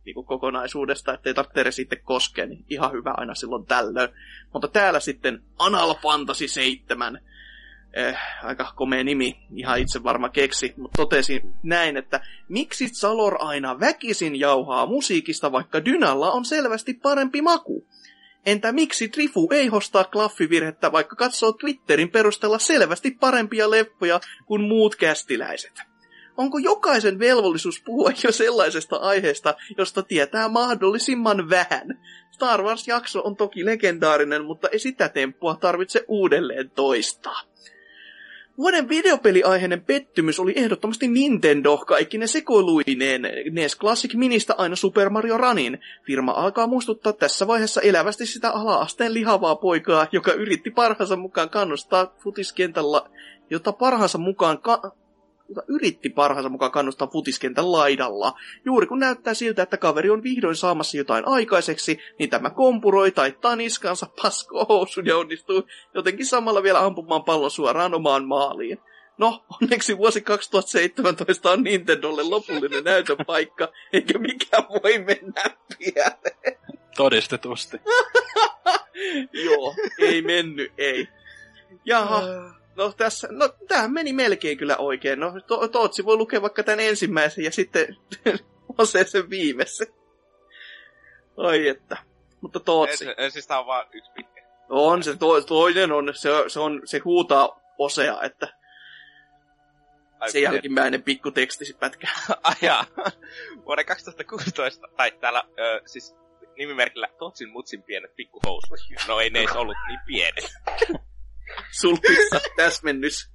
niin 0.05 0.15
kuin 0.15 0.27
kokonaisuudesta, 0.27 1.15
ettei 1.15 1.35
tarvitse 1.35 1.61
edes 1.61 1.77
sitten 1.77 2.03
koskea, 2.03 2.47
niin 2.47 2.65
ihan 2.69 2.93
hyvä 2.93 3.15
aina 3.17 3.35
silloin 3.35 3.67
tällöin. 3.67 4.11
Mutta 4.53 4.69
täällä 4.69 5.01
sitten 5.01 5.43
Anal 5.59 5.95
Fantasy 6.03 6.49
7, 6.49 7.21
eh, 7.93 8.17
aika 8.43 8.73
komea 8.77 9.05
nimi, 9.05 9.47
ihan 9.55 9.79
itse 9.79 10.03
varma 10.03 10.29
keksi, 10.29 10.75
mutta 10.77 10.97
totesin 10.97 11.55
näin, 11.63 11.97
että 11.97 12.21
miksi 12.49 12.89
Salor 12.89 13.37
aina 13.39 13.81
väkisin 13.81 14.41
jauhaa 14.41 14.87
musiikista, 14.87 15.53
vaikka 15.53 15.85
Dynalla 15.85 16.33
on 16.33 16.45
selvästi 16.45 16.95
parempi 16.95 17.43
maku? 17.43 17.87
Entä 18.47 18.73
miksi 18.73 19.09
Trifu 19.09 19.49
ei 19.53 19.67
hostaa 19.67 20.05
klaffivirhettä, 20.05 20.93
vaikka 20.93 21.17
katsoo 21.17 21.53
Twitterin 21.53 22.11
perusteella 22.11 22.59
selvästi 22.59 23.11
parempia 23.11 23.71
leppoja 23.71 24.21
kuin 24.47 24.63
muut 24.63 24.97
kästiläiset? 24.97 25.91
Onko 26.37 26.59
jokaisen 26.59 27.19
velvollisuus 27.19 27.83
puhua 27.85 28.11
jo 28.25 28.33
sellaisesta 28.33 28.97
aiheesta, 28.97 29.55
josta 29.79 30.03
tietää 30.03 30.49
mahdollisimman 30.49 31.51
vähän? 31.51 32.01
Star 32.31 32.63
Wars-jakso 32.63 33.23
on 33.25 33.37
toki 33.37 33.65
legendaarinen, 33.65 34.45
mutta 34.45 34.69
ei 34.69 34.79
sitä 34.79 35.09
temppua 35.09 35.57
tarvitse 35.57 36.05
uudelleen 36.09 36.71
toistaa. 36.71 37.41
Vuoden 38.59 38.89
videopeliaiheinen 38.89 39.85
pettymys 39.85 40.41
oli 40.41 40.53
ehdottomasti 40.57 41.09
Nintendo, 41.09 41.79
kaikki 41.79 42.19
ne 42.19 42.27
sekoiluineen 42.27 43.23
NES 43.51 43.79
Classic 43.79 44.15
Ministä 44.15 44.55
aina 44.59 44.77
Super 44.77 45.11
Mario 45.11 45.37
Runin. 45.37 45.79
Firma 46.07 46.33
alkaa 46.33 46.67
muistuttaa 46.67 47.13
tässä 47.13 47.47
vaiheessa 47.47 47.81
elävästi 47.81 48.27
sitä 48.27 48.51
ala-asteen 48.51 49.15
lihavaa 49.15 49.57
poikaa, 49.57 50.07
joka 50.13 50.33
yritti 50.33 50.71
parhaansa 50.71 51.17
mukaan 51.17 51.51
kannustaa 51.51 52.15
futiskentällä, 52.19 53.03
jota 53.51 53.73
parhaansa 53.73 54.19
mukaan 54.19 54.59
ka- 54.59 54.93
jota 55.51 55.63
yritti 55.69 56.09
parhaansa 56.09 56.49
mukaan 56.49 56.73
kannustaa 56.73 57.09
futiskentän 57.09 57.73
laidalla. 57.73 58.33
Juuri 58.65 58.87
kun 58.87 58.99
näyttää 58.99 59.35
siltä, 59.35 59.63
että 59.63 59.77
kaveri 59.77 60.11
on 60.11 60.23
vihdoin 60.23 60.57
saamassa 60.57 60.97
jotain 60.97 61.29
aikaiseksi, 61.29 61.99
niin 62.19 62.31
tämä 62.31 62.51
kompuroi 62.51 63.11
taittaa 63.11 63.57
niskansa 63.57 64.07
paskohousun 64.23 65.07
ja 65.07 65.17
onnistuu 65.17 65.67
jotenkin 65.95 66.27
samalla 66.27 66.63
vielä 66.63 66.85
ampumaan 66.85 67.25
pallon 67.25 67.51
suoraan 67.51 67.95
omaan 67.95 68.25
maaliin. 68.25 68.79
No, 69.19 69.45
onneksi 69.63 69.99
vuosi 69.99 70.21
2017 70.21 71.51
on 71.51 71.63
Nintendolle 71.63 72.23
lopullinen 72.23 72.85
näytön 72.85 73.17
paikka, 73.27 73.69
eikä 73.93 74.19
mikään 74.19 74.65
voi 74.69 74.99
mennä 74.99 75.43
pieleen. 75.79 76.59
Todistetusti. 76.97 77.77
Joo, 79.45 79.75
ei 79.99 80.23
mennyt, 80.23 80.73
ei. 80.79 81.09
Jaha, 81.85 82.23
No 82.77 82.93
tässä, 82.93 83.29
no 83.31 83.49
tämähän 83.69 83.93
meni 83.93 84.13
melkein 84.13 84.59
kyllä 84.59 84.77
oikein. 84.77 85.21
No 85.21 85.33
to, 85.47 85.69
Tootsi 85.69 86.05
voi 86.05 86.17
lukea 86.17 86.43
vaikka 86.43 86.63
tämän 86.63 86.81
ensimmäisen 86.81 87.45
ja 87.45 87.53
sitten 87.53 87.97
on 88.79 88.87
se 88.87 89.05
sen 89.05 89.31
viimeisen. 89.31 89.87
Ai 91.37 91.69
että. 91.69 91.97
Mutta 92.41 92.61
Tootsi. 92.61 93.07
En, 93.17 93.31
siis 93.31 93.47
tää 93.47 93.61
on 93.61 93.67
vaan 93.67 93.87
yksi 93.93 94.11
pitkä. 94.15 94.41
On 94.69 95.03
se, 95.03 95.17
to, 95.17 95.41
toinen 95.41 95.93
on, 95.93 96.13
se, 96.15 96.29
se, 96.49 96.61
on, 96.61 96.83
se 96.85 96.99
huutaa 96.99 97.61
osea, 97.79 98.23
että 98.23 98.49
Ai, 100.21 100.31
se 100.31 100.41
jälkimmäinen 100.41 101.03
pikku 101.03 101.31
tekstipätkä. 101.31 102.09
Ajaa. 102.63 102.87
Vuoden 103.65 103.87
2016, 103.87 104.87
tai 104.97 105.11
täällä, 105.11 105.45
ö, 105.59 105.83
siis 105.87 106.17
nimimerkillä 106.57 107.09
Totsin 107.19 107.51
mutsin 107.51 107.83
pienet 107.83 108.17
pikkuhousut. 108.17 108.79
No 109.09 109.21
ei 109.21 109.31
ne 109.31 109.39
edes 109.39 109.57
ollut 109.57 109.77
niin 109.89 110.01
pienet. 110.07 110.53
Sulkissa 111.81 112.41
täsmennys. 112.57 113.31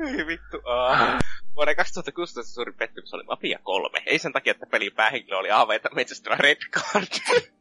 Ei 0.00 0.26
vittu. 0.26 0.56
Uh. 0.56 1.20
Vuoden 1.56 1.76
2016 1.76 2.54
suuri 2.54 2.72
pettymys 2.72 3.14
oli 3.14 3.22
Mafia 3.22 3.58
3. 3.62 4.02
Ei 4.06 4.18
sen 4.18 4.32
takia, 4.32 4.50
että 4.50 4.66
pelin 4.66 4.94
päähenkilö 4.94 5.36
oli 5.36 5.50
aaveita 5.50 5.88
metsästävä 5.94 6.36
Red 6.36 6.58
Card. 6.70 7.08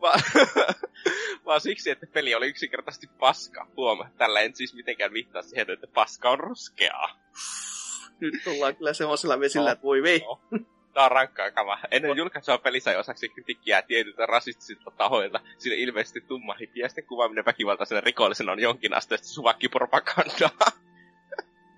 vaan, 0.00 0.20
vaan 1.44 1.60
siksi, 1.60 1.90
että 1.90 2.06
peli 2.06 2.34
oli 2.34 2.48
yksinkertaisesti 2.48 3.06
paska. 3.18 3.66
Huoma, 3.76 4.10
tällä 4.18 4.40
en 4.40 4.56
siis 4.56 4.74
mitenkään 4.74 5.12
viittaa 5.12 5.42
siihen, 5.42 5.70
että 5.70 5.86
paska 5.86 6.30
on 6.30 6.40
ruskeaa. 6.40 7.18
Nyt 8.20 8.46
ollaan 8.46 8.76
kyllä 8.76 8.92
semmoisella 8.92 9.40
vesillä, 9.40 9.68
no, 9.68 9.72
että 9.72 9.82
voi 9.82 10.02
vei. 10.02 10.20
No. 10.20 10.40
Tää 10.96 11.04
on 11.04 11.10
rankkaa 11.10 11.50
kama. 11.50 11.78
Ennen 11.90 12.16
julkaisua 12.16 12.58
pelissä 12.58 12.90
ei 12.90 12.96
osaksi 12.96 13.28
kritiikkiä 13.28 13.82
tietyiltä 13.82 14.26
rasistisilta 14.26 14.90
tahoilta, 14.90 15.40
sillä 15.58 15.76
ilmeisesti 15.76 16.20
tumma 16.20 16.54
hippi 16.54 16.80
ja 16.80 16.88
sitten 16.88 17.06
kuvaaminen 17.06 17.44
väkivaltaisena 17.44 18.00
rikollisena 18.00 18.52
on 18.52 18.60
jonkin 18.60 18.94
asteista 18.94 19.26
suvakkipropagandaa. 19.26 20.50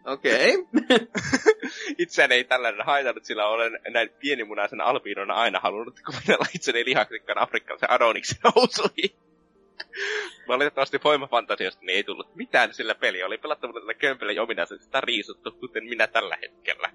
Okei. 0.07 0.57
Okay. 0.57 1.07
Itseäni 1.99 2.35
ei 2.35 2.45
tällainen 2.45 2.87
haitannut, 2.87 3.25
sillä 3.25 3.47
olen 3.47 3.79
näin 3.91 4.11
pienimunaisena 4.19 4.85
albiinona 4.85 5.35
aina 5.35 5.61
halunnut 5.61 6.01
kuvitella 6.07 6.47
itseni 6.55 6.85
lihakrikkaan 6.85 7.39
afrikkalaisen 7.39 7.91
Adoniksen 7.91 8.53
housuihin. 8.55 9.17
Valitettavasti 10.49 11.01
voimafantasiasta 11.05 11.81
niin 11.85 11.97
ei 11.97 12.05
tullut 12.05 12.35
mitään, 12.35 12.75
sillä 12.75 12.95
peli 12.95 13.23
oli 13.23 13.39
pelattavuudelta 13.39 13.95
kömpelön 13.95 14.39
ominaisuudesta 14.39 15.01
riisuttu, 15.01 15.53
kuten 15.53 15.85
minä 15.85 16.07
tällä 16.07 16.39
hetkellä. 16.43 16.91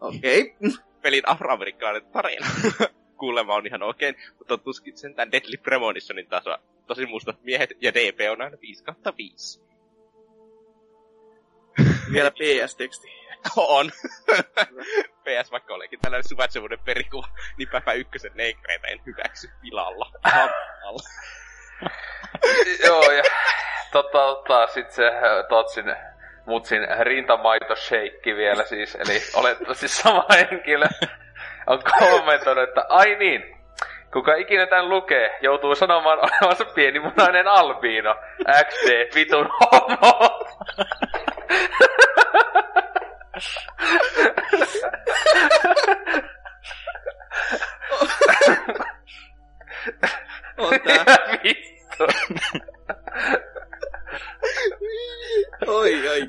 Okei. 0.00 0.40
Okay. 0.40 0.84
Pelin 1.04 1.28
afroamerikkalainen 1.28 2.10
tarina. 2.12 2.46
Kuulemma 3.20 3.54
on 3.54 3.66
ihan 3.66 3.82
oikein, 3.82 4.16
mutta 4.38 4.58
tuskin 4.58 4.98
sentään 4.98 5.32
Deadly 5.32 5.56
Premonitionin 5.56 6.26
tasoa. 6.26 6.58
Tosi 6.86 7.06
mustat 7.06 7.42
miehet 7.42 7.70
ja 7.80 7.94
DP 7.94 8.18
on 8.30 8.42
aina 8.42 8.56
5 8.60 8.84
5. 9.18 9.60
Vielä 12.12 12.30
PS-teksti. 12.30 13.08
on. 13.56 13.90
PS 15.24 15.50
vaikka 15.50 15.74
olekin 15.74 16.00
tällainen 16.00 16.28
suvaitsevuuden 16.28 16.78
perikuva, 16.84 17.28
niin 17.58 17.68
Päpä 17.68 17.92
ykkösen 17.92 18.32
neikreitä 18.34 18.86
en 18.86 19.00
hyväksy 19.06 19.48
pilalla. 19.62 20.10
Joo, 22.84 23.12
ja 23.12 23.22
tota, 23.92 24.10
tota, 24.10 24.66
sit 24.66 24.90
se 24.90 25.10
Totsin 25.48 25.84
mutsin 26.46 26.86
rintamaito 27.00 27.76
shake 27.76 28.36
vielä 28.36 28.64
siis, 28.64 28.94
eli 28.94 29.20
olettavasti 29.34 29.88
sama 29.88 30.26
henkilö 30.36 30.86
on 31.66 31.82
kommentoinut, 32.00 32.68
että 32.68 32.84
ai 32.88 33.14
niin, 33.14 33.54
Kuka 34.14 34.34
ikinä 34.34 34.66
tän 34.66 34.88
lukee, 34.88 35.38
joutuu 35.40 35.74
sanomaan 35.74 36.18
olevansa 36.18 36.64
pienimunainen 36.64 37.48
albiino. 37.48 38.16
XD, 38.68 39.14
vitun 39.14 39.48
homo. 39.60 40.44
On 50.58 50.80
tää. 50.80 51.04
Vittu. 51.44 52.06
Oi, 55.66 56.08
oi, 56.08 56.08
oi. 56.08 56.28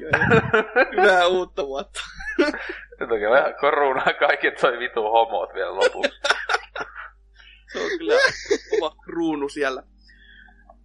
Hyvää 0.96 1.28
uutta 1.28 1.68
vuotta. 1.68 2.00
Nyt 3.00 3.12
on 3.12 3.20
kyllä 3.20 3.54
korunaa 3.62 4.14
kaikki 4.20 4.52
toi 4.52 4.80
vitu 4.80 5.02
homot 5.02 5.54
vielä 5.54 5.76
lopuksi. 5.76 6.20
Se 7.74 7.80
on 7.80 7.90
kyllä 7.98 8.14
kova 8.70 8.96
kruunu 9.04 9.50
siellä. 9.50 9.84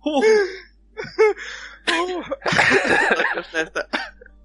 Huh. 0.04 0.24
Jos 3.36 3.52
näistä 3.52 3.88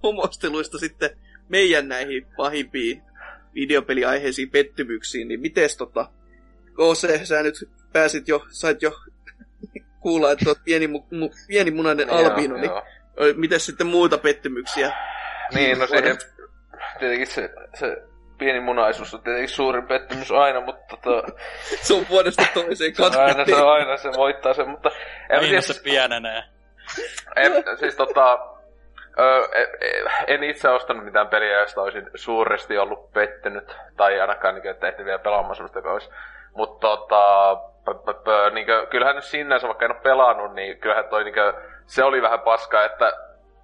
homosteluista 0.02 0.78
sitten 0.78 1.10
meidän 1.48 1.88
näihin 1.88 2.26
pahimpiin 2.36 3.02
videopeliaiheisiin 3.54 4.50
pettymyksiin, 4.50 5.28
niin 5.28 5.40
mites 5.40 5.76
tota, 5.76 6.10
KC, 6.72 7.26
sä 7.26 7.42
nyt 7.42 7.54
pääsit 7.92 8.28
jo, 8.28 8.46
sait 8.50 8.82
jo 8.82 8.92
kuulla, 10.06 10.30
että 10.30 10.44
oot 10.50 10.58
pieni, 10.64 10.86
mu, 10.86 11.02
mu, 11.12 11.30
pienimunainen 11.48 12.10
albino, 12.10 12.54
niin 12.56 12.70
Joo. 12.70 12.82
miten 13.36 13.60
sitten 13.60 13.86
muita 13.86 14.18
pettymyksiä? 14.18 14.92
Niin, 15.54 15.78
no 15.78 15.86
siihen 15.86 16.16
tietenkin 16.98 17.26
se, 17.26 17.50
se 17.74 18.02
pieni 18.38 18.60
munaisuus 18.60 19.14
on 19.14 19.20
tietenkin 19.20 19.48
suurin 19.48 19.86
pettymys 19.86 20.32
aina, 20.32 20.60
mutta 20.60 20.96
tota, 20.96 21.32
Se 21.86 21.94
on 21.94 22.06
vuodesta 22.08 22.42
toiseen 22.54 22.94
se 22.94 23.02
on 23.04 23.16
aina, 23.20 23.44
se 23.44 23.56
on 23.56 23.72
aina 23.72 23.96
se 23.96 24.08
voittaa 24.16 24.54
sen, 24.54 24.68
mutta 24.68 24.90
en, 25.30 25.36
Aina 25.36 25.48
tiedä, 25.48 25.60
se 25.60 25.82
pienenee. 25.82 26.42
en, 27.36 27.52
siis 27.78 27.94
tota, 27.94 28.38
ö, 29.18 29.48
e- 29.54 30.34
en 30.34 30.44
itse 30.44 30.68
ostanut 30.68 31.04
mitään 31.04 31.28
peliä, 31.28 31.60
josta 31.60 31.82
olisin 31.82 32.10
suuresti 32.14 32.78
ollut 32.78 33.12
pettynyt, 33.12 33.76
tai 33.96 34.20
ainakaan 34.20 34.54
niin, 34.54 34.66
että 34.70 34.88
ehti 34.88 35.04
vielä 35.04 35.18
pelaamaan 35.18 35.56
semmoista, 35.56 35.78
joka 35.78 35.92
olisi. 35.92 36.10
Mutta 36.54 36.88
tota, 36.88 37.56
p- 37.86 38.04
p- 38.04 38.24
p- 38.24 38.54
niin 38.54 38.66
kuin, 38.66 38.86
kyllähän 38.86 39.14
nyt 39.14 39.24
sinänsä, 39.24 39.66
vaikka 39.66 39.84
en 39.84 39.90
ole 39.90 40.00
pelannut, 40.02 40.54
niin 40.54 40.78
kyllähän 40.78 41.04
toi 41.04 41.24
niin 41.24 41.34
kuin, 41.34 41.52
se 41.84 42.04
oli 42.04 42.22
vähän 42.22 42.40
paskaa, 42.40 42.84
että 42.84 43.12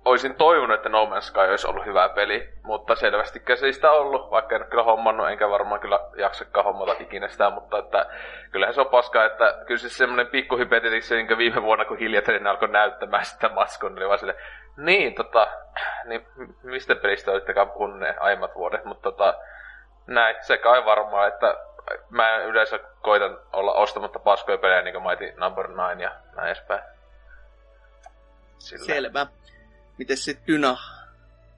olisin 0.04 0.34
toivonut, 0.34 0.76
että 0.76 0.88
No 0.88 1.04
Man's 1.04 1.20
Sky 1.20 1.40
olisi 1.40 1.68
ollut 1.68 1.86
hyvä 1.86 2.08
peli, 2.08 2.48
mutta 2.62 2.94
selvästikään 2.94 3.56
se 3.56 3.66
ei 3.66 3.72
sitä 3.72 3.90
ollut, 3.90 4.30
vaikka 4.30 4.54
en 4.54 4.62
ole 4.62 4.70
kyllä 4.70 4.82
hommannut, 4.82 5.28
enkä 5.28 5.50
varmaan 5.50 5.80
kyllä 5.80 6.00
jaksakaan 6.16 6.64
hommata 6.64 6.94
ikinä 7.00 7.28
sitä, 7.28 7.50
mutta 7.50 7.78
että 7.78 8.06
kyllähän 8.50 8.74
se 8.74 8.80
on 8.80 8.86
paskaa, 8.86 9.24
että 9.24 9.54
kyllä 9.66 9.78
se 9.78 9.88
semmoinen 9.88 10.26
pikkuhypetetik 10.26 11.02
se 11.02 11.14
niin 11.14 11.38
viime 11.38 11.62
vuonna, 11.62 11.84
kun 11.84 11.98
hiljaten 11.98 12.46
alkoi 12.46 12.68
näyttämään 12.68 13.24
sitä 13.24 13.48
matskua, 13.48 13.90
niin 13.90 14.08
vaan 14.08 14.18
sille, 14.18 14.34
niin 14.76 15.14
tota, 15.14 15.46
niin 16.04 16.26
mistä 16.62 16.94
pelistä 16.94 17.30
olittekaan 17.30 17.70
puhuneet 17.70 18.16
aiemmat 18.20 18.54
vuodet, 18.54 18.84
mutta 18.84 19.02
tota, 19.02 19.34
näin, 20.06 20.36
se 20.40 20.58
kai 20.58 20.84
varmaan, 20.84 21.28
että 21.28 21.54
mä 22.10 22.36
yleensä 22.36 22.78
koitan 23.02 23.38
olla 23.52 23.72
ostamatta 23.72 24.18
paskoja 24.18 24.58
pelejä, 24.58 24.82
niin 24.82 24.94
kuin 24.94 25.04
Mighty 25.04 25.40
Number 25.40 25.70
9 25.70 26.00
ja 26.00 26.10
näin 26.36 26.46
edespäin. 26.48 26.82
Sillä. 28.58 28.86
Selvä. 28.86 29.26
Mites 29.98 30.24
sitten 30.24 30.46
Dyna? 30.46 30.76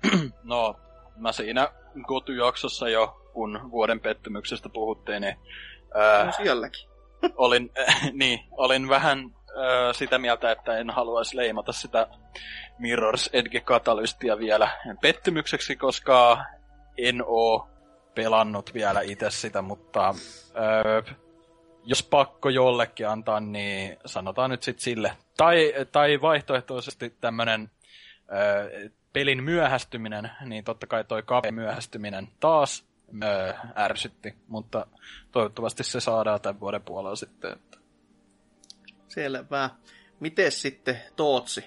No, 0.43 0.77
mä 1.17 1.33
siinä 1.33 1.69
Gotu-jaksossa 2.03 2.89
jo, 2.89 3.31
kun 3.33 3.71
vuoden 3.71 4.01
pettymyksestä 4.01 4.69
puhuttiin, 4.69 5.21
niin 5.21 5.37
ää, 5.95 6.25
No 6.25 6.33
sielläkin. 6.33 6.89
olin, 7.37 7.73
niin, 8.13 8.41
olin 8.51 8.89
vähän 8.89 9.19
ää, 9.57 9.93
sitä 9.93 10.19
mieltä, 10.19 10.51
että 10.51 10.79
en 10.79 10.91
haluaisi 10.91 11.37
leimata 11.37 11.73
sitä 11.73 12.07
Mirror's 12.81 13.31
Edge 13.33 13.61
Catalystia 13.61 14.39
vielä 14.39 14.69
pettymykseksi, 15.01 15.77
koska 15.77 16.45
en 16.99 17.23
oo 17.27 17.69
pelannut 18.15 18.75
vielä 18.75 19.01
itse 19.01 19.31
sitä, 19.31 19.63
mutta 19.63 20.15
ää, 20.55 21.17
jos 21.85 22.03
pakko 22.03 22.49
jollekin 22.49 23.09
antaa, 23.09 23.41
niin 23.41 23.97
sanotaan 24.07 24.51
nyt 24.51 24.63
sitten 24.63 24.85
sille. 24.85 25.17
Tai, 25.37 25.75
tai 25.93 26.21
vaihtoehtoisesti 26.21 27.17
tämmönen 27.21 27.71
ää, 28.29 28.41
pelin 29.13 29.45
myöhästyminen, 29.45 30.31
niin 30.45 30.65
totta 30.65 30.87
kai 30.87 31.05
toi 31.05 31.23
kape 31.23 31.51
myöhästyminen 31.51 32.29
taas 32.41 32.85
ää, 33.23 33.73
ärsytti, 33.77 34.35
mutta 34.49 34.87
toivottavasti 35.33 35.85
se 35.85 36.01
saadaan 36.01 36.41
tämän 36.41 36.61
vuoden 36.61 36.83
puolella 36.83 37.17
sitten. 37.17 37.53
Että. 37.53 37.79
Selvä. 39.09 39.71
Mites 40.21 40.63
sitten 40.63 41.01
Tootsi? 41.17 41.65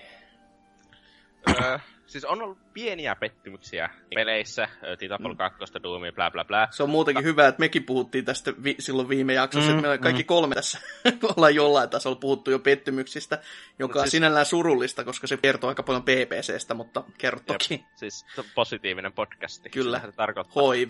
Siis 2.08 2.26
on 2.26 2.42
ollut 2.42 2.58
pieniä 2.74 3.16
pettymyksiä 3.16 3.90
peleissä, 4.16 4.68
Titanfall 5.00 5.36
2, 5.36 5.58
Doomia, 5.84 6.12
bla 6.12 6.32
bla 6.32 6.46
bla. 6.46 6.68
Se 6.72 6.84
on 6.84 6.90
muutenkin 6.90 7.24
hyvä, 7.26 7.48
että 7.48 7.60
mekin 7.60 7.84
puhuttiin 7.84 8.26
tästä 8.26 8.54
vi- 8.64 8.76
silloin 8.80 9.10
viime 9.10 9.34
jaksossa, 9.34 9.72
Mm, 9.72 9.78
että 9.78 9.90
me 9.90 9.98
kaikki 9.98 10.24
mm. 10.24 10.28
kolme 10.28 10.56
tässä 10.56 10.80
ollaan 11.38 11.56
jollain 11.56 11.90
tasolla 11.90 12.16
puhuttu 12.16 12.52
jo 12.52 12.60
pettymyksistä, 12.60 13.42
joka 13.80 14.00
on 14.00 14.06
siis- 14.06 14.12
sinällään 14.12 14.46
surullista, 14.46 15.04
koska 15.04 15.28
se 15.28 15.38
kertoo 15.38 15.68
aika 15.68 15.84
paljon 15.84 16.04
PPCstä, 16.04 16.74
mutta 16.74 17.04
kerro 17.18 17.40
toki. 17.46 17.86
Siis 17.96 18.26
to- 18.36 18.46
positiivinen 18.56 19.14
podcasti. 19.14 19.70
Kyllä. 19.70 19.98
Sitähän 19.98 20.12
se 20.12 20.16
tarkoittaa. 20.18 20.54
Hoi. 20.64 20.88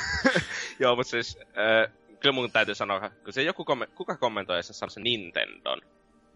Joo, 0.78 0.96
mutta 0.96 1.10
siis, 1.10 1.38
äh, 1.40 1.92
kyllä 2.20 2.32
mun 2.32 2.52
täytyy 2.52 2.74
sanoa, 2.74 3.10
kun 3.24 3.32
se 3.32 3.42
joku 3.42 3.64
komme- 3.64 3.88
kuka 3.94 4.16
kommentoi 4.16 4.62
se 4.62 4.72
sanoi 4.72 4.90
se 4.90 5.00
Nintendon, 5.00 5.80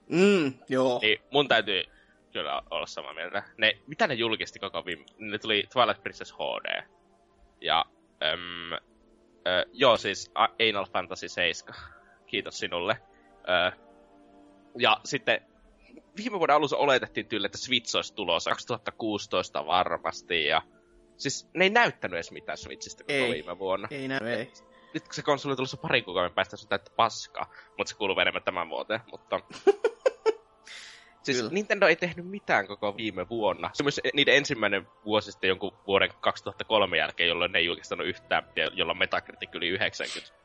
Mm, 0.08 0.52
joo. 0.68 0.99
niin 1.02 1.18
mun 1.31 1.49
täytyy 1.49 1.83
kyllä 2.34 2.62
olla 2.70 2.86
samaa 2.86 3.14
mieltä. 3.14 3.42
Ne, 3.56 3.78
mitä 3.86 4.06
ne 4.06 4.14
julkisti 4.14 4.58
koko 4.58 4.84
viime... 4.86 5.04
Ne 5.18 5.38
tuli 5.38 5.64
Twilight 5.72 6.02
Princess 6.02 6.32
HD. 6.34 6.82
Ja, 7.60 7.84
äm, 8.22 8.72
äh, 8.72 8.80
joo 9.72 9.96
siis 9.96 10.30
A- 10.34 10.68
Anal 10.68 10.86
Fantasy 10.92 11.28
7. 11.28 11.74
Kiitos 12.26 12.58
sinulle. 12.58 12.96
Äh, 13.48 13.78
ja 14.78 14.96
sitten 15.04 15.40
viime 16.16 16.38
vuoden 16.38 16.56
alussa 16.56 16.76
oletettiin 16.76 17.26
tyyli, 17.26 17.46
että 17.46 17.58
Switch 17.58 17.96
olisi 17.96 18.14
tulossa 18.14 18.50
2016 18.50 19.66
varmasti. 19.66 20.44
Ja 20.44 20.62
siis 21.16 21.48
ne 21.54 21.64
ei 21.64 21.70
näyttänyt 21.70 22.14
edes 22.14 22.32
mitään 22.32 22.58
Switchistä 22.58 23.02
koko 23.02 23.12
Ei. 23.12 23.32
viime 23.32 23.58
vuonna 23.58 23.88
Ei 23.90 24.08
näy, 24.08 24.26
ei. 24.28 24.52
nyt 24.94 25.04
kun 25.04 25.14
se 25.14 25.22
konsoli 25.22 25.52
on 25.52 25.56
tulossa 25.56 25.76
pari 25.76 26.02
kuukauden 26.02 26.32
päästä, 26.34 26.56
se 26.56 26.64
on 26.64 26.68
täyttä 26.68 26.90
paskaa, 26.96 27.50
mutta 27.78 27.90
se 27.90 27.96
kuuluu 27.96 28.20
enemmän 28.20 28.42
tämän 28.42 28.68
vuoteen, 28.68 29.00
mutta... 29.10 29.40
siis 31.24 31.38
Kyllä. 31.38 31.50
Nintendo 31.52 31.86
ei 31.86 31.96
tehnyt 31.96 32.26
mitään 32.26 32.66
koko 32.66 32.96
viime 32.96 33.28
vuonna. 33.28 33.70
Se 33.72 33.82
myös 33.82 34.00
niiden 34.14 34.36
ensimmäinen 34.36 34.86
vuosi 35.04 35.32
sitten 35.32 35.48
jonkun 35.48 35.72
vuoden 35.86 36.10
2003 36.20 36.96
jälkeen, 36.96 37.28
jolloin 37.28 37.52
ne 37.52 37.58
ei 37.58 37.64
julkistanut 37.64 38.06
yhtään, 38.06 38.44
ja 38.56 38.70
jolla 38.74 38.94
Metacritic 38.94 39.54
yli 39.54 39.68
90. 39.68 40.44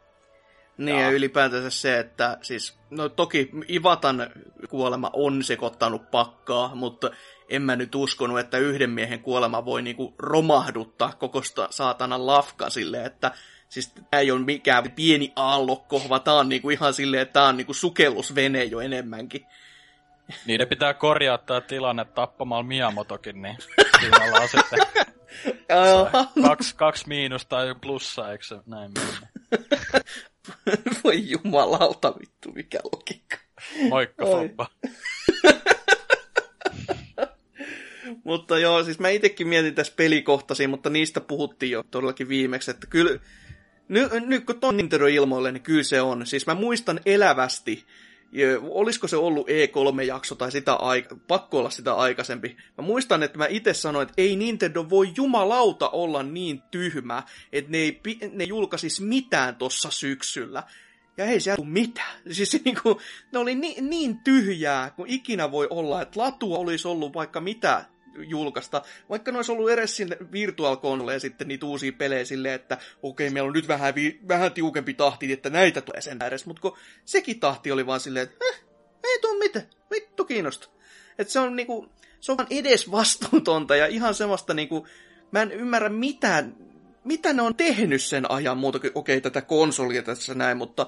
Niin 0.77 0.95
ja 0.95 1.01
Jaa. 1.01 1.11
ylipäätänsä 1.11 1.69
se, 1.69 1.99
että 1.99 2.37
siis, 2.41 2.79
no 2.89 3.09
toki 3.09 3.49
Ivatan 3.69 4.29
kuolema 4.69 5.09
on 5.13 5.43
sekoittanut 5.43 6.11
pakkaa, 6.11 6.75
mutta 6.75 7.11
en 7.49 7.61
mä 7.61 7.75
nyt 7.75 7.95
uskonut, 7.95 8.39
että 8.39 8.57
yhden 8.57 8.89
miehen 8.89 9.19
kuolema 9.19 9.65
voi 9.65 9.81
niinku 9.81 10.13
romahduttaa 10.19 11.13
koko 11.13 11.41
saatanan 11.69 12.27
lafka 12.27 12.69
silleen, 12.69 13.05
että 13.05 13.31
siis 13.69 13.93
tää 14.11 14.19
ei 14.19 14.31
ole 14.31 14.39
mikään 14.39 14.91
pieni 14.91 15.33
aallokko, 15.35 16.01
vaan 16.09 16.21
tää 16.21 16.33
on 16.33 16.49
niinku 16.49 16.69
ihan 16.69 16.93
silleen, 16.93 17.21
että 17.21 17.33
tää 17.33 17.47
on 17.47 17.57
niinku 17.57 17.73
sukellusvene 17.73 18.63
jo 18.63 18.79
enemmänkin. 18.79 19.45
Niiden 20.45 20.67
pitää 20.67 20.93
korjaa 20.93 21.37
tämä 21.37 21.61
tilanne 21.61 22.05
tappamalla 22.05 22.63
Miyamotokin, 22.63 23.41
niin 23.41 23.57
siinä 23.99 24.25
ollaan 24.25 24.47
sitten 24.47 24.79
kaksi, 26.41 26.75
kaksi 26.75 27.07
miinusta 27.07 27.49
tai 27.49 27.75
plussa, 27.81 28.31
eikö 28.31 28.43
se 28.43 28.55
näin 28.65 28.91
mennä? 28.93 29.27
Voi 31.03 31.29
jumalauta 31.29 32.13
vittu, 32.19 32.51
mikä 32.51 32.79
logiikka. 32.93 33.37
Moikka, 33.89 34.25
Oi. 34.25 34.47
Foppa. 34.47 34.67
Mutta 38.23 38.59
joo, 38.59 38.83
siis 38.83 38.99
mä 38.99 39.09
itekin 39.09 39.47
mietin 39.47 39.75
tässä 39.75 39.93
pelikohtaisia, 39.95 40.67
mutta 40.67 40.89
niistä 40.89 41.21
puhuttiin 41.21 41.71
jo 41.71 41.83
todellakin 41.91 42.29
viimeksi, 42.29 42.71
että 42.71 42.87
kyllä, 42.87 43.19
nyt, 43.87 44.11
nyt 44.25 44.45
kun 44.45 44.59
ton 44.59 44.77
Nintendo 44.77 45.05
ilmoille, 45.05 45.51
niin 45.51 45.63
kyllä 45.63 45.83
se 45.83 46.01
on. 46.01 46.25
Siis 46.25 46.47
mä 46.47 46.55
muistan 46.55 46.99
elävästi, 47.05 47.85
olisiko 48.69 49.07
se 49.07 49.17
ollut 49.17 49.47
E3-jakso 49.47 50.35
tai 50.35 50.51
sitä 50.51 50.73
aika, 50.73 51.17
pakko 51.27 51.59
olla 51.59 51.69
sitä 51.69 51.93
aikaisempi. 51.93 52.57
Mä 52.77 52.83
muistan, 52.83 53.23
että 53.23 53.37
mä 53.37 53.47
itse 53.49 53.73
sanoin, 53.73 54.03
että 54.03 54.13
ei 54.21 54.35
Nintendo 54.35 54.89
voi 54.89 55.11
jumalauta 55.15 55.89
olla 55.89 56.23
niin 56.23 56.61
tyhmä, 56.61 57.23
että 57.53 57.71
ne 57.71 57.77
ei, 57.77 58.01
ne 58.33 58.43
julkaisis 58.43 59.01
mitään 59.01 59.55
tossa 59.55 59.91
syksyllä. 59.91 60.63
Ja 61.17 61.25
ei 61.25 61.39
siellä 61.39 61.55
tule 61.55 61.69
mitään. 61.69 62.17
Siis 62.31 62.51
se 62.51 62.61
niinku, 62.65 63.01
ne 63.31 63.39
oli 63.39 63.55
niin, 63.55 63.89
niin 63.89 64.17
tyhjää 64.23 64.89
kuin 64.89 65.09
ikinä 65.09 65.51
voi 65.51 65.67
olla, 65.69 66.01
että 66.01 66.19
latua 66.19 66.57
olisi 66.57 66.87
ollut 66.87 67.13
vaikka 67.13 67.41
mitä 67.41 67.85
julkaista. 68.17 68.81
Vaikka 69.09 69.31
ne 69.31 69.37
olisi 69.37 69.51
ollut 69.51 69.69
edes 69.69 69.97
sinne 69.97 70.17
Virtual 70.31 70.77
sitten 71.19 71.47
niitä 71.47 71.65
uusia 71.65 71.91
pelejä 71.97 72.25
silleen, 72.25 72.55
että 72.55 72.77
okei, 73.03 73.27
okay, 73.27 73.33
meillä 73.33 73.47
on 73.47 73.53
nyt 73.53 73.67
vähän, 73.67 73.95
vi- 73.95 74.19
vähän 74.27 74.51
tiukempi 74.51 74.93
tahti, 74.93 75.33
että 75.33 75.49
näitä 75.49 75.81
tulee 75.81 76.01
sen 76.01 76.19
edes. 76.27 76.45
Mutta 76.45 76.61
kun 76.61 76.77
sekin 77.05 77.39
tahti 77.39 77.71
oli 77.71 77.85
vaan 77.85 77.99
silleen, 77.99 78.23
että 78.23 78.45
eh, 78.49 78.63
ei 79.03 79.19
tuu 79.19 79.39
mitään, 79.39 79.65
vittu 79.91 80.25
kiinnosta. 80.25 80.69
Että 81.17 81.33
se 81.33 81.39
on 81.39 81.55
niinku, 81.55 81.89
se 82.19 82.31
on 82.31 82.37
vaan 82.37 82.47
edes 82.49 82.91
vastuutonta 82.91 83.75
ja 83.75 83.87
ihan 83.87 84.13
semmoista 84.13 84.53
niinku, 84.53 84.87
mä 85.31 85.41
en 85.41 85.51
ymmärrä 85.51 85.89
mitään, 85.89 86.55
mitä 87.03 87.33
ne 87.33 87.41
on 87.41 87.55
tehnyt 87.55 88.03
sen 88.03 88.31
ajan 88.31 88.57
muuta 88.57 88.79
kuin, 88.79 88.91
okei, 88.95 89.17
okay, 89.17 89.31
tätä 89.31 89.41
konsolia 89.41 90.03
tässä 90.03 90.33
näin, 90.33 90.57
mutta 90.57 90.87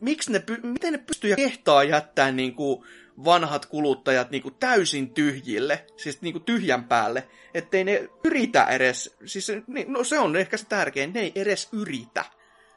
miksi 0.00 0.32
ne, 0.32 0.42
miten 0.62 0.92
ne 0.92 0.98
pystyy 0.98 1.36
kehtaa 1.36 1.84
jättää 1.84 2.32
niinku 2.32 2.86
vanhat 3.24 3.66
kuluttajat 3.66 4.30
niinku 4.30 4.50
täysin 4.50 5.10
tyhjille, 5.10 5.86
siis 5.96 6.22
niinku 6.22 6.40
tyhjän 6.40 6.84
päälle, 6.84 7.28
ettei 7.54 7.84
ne 7.84 8.08
yritä 8.24 8.64
edes, 8.64 9.16
siis 9.24 9.52
no 9.86 10.04
se 10.04 10.18
on 10.18 10.36
ehkä 10.36 10.56
se 10.56 10.66
tärkein, 10.66 11.12
ne 11.12 11.20
ei 11.20 11.32
edes 11.34 11.68
yritä. 11.72 12.24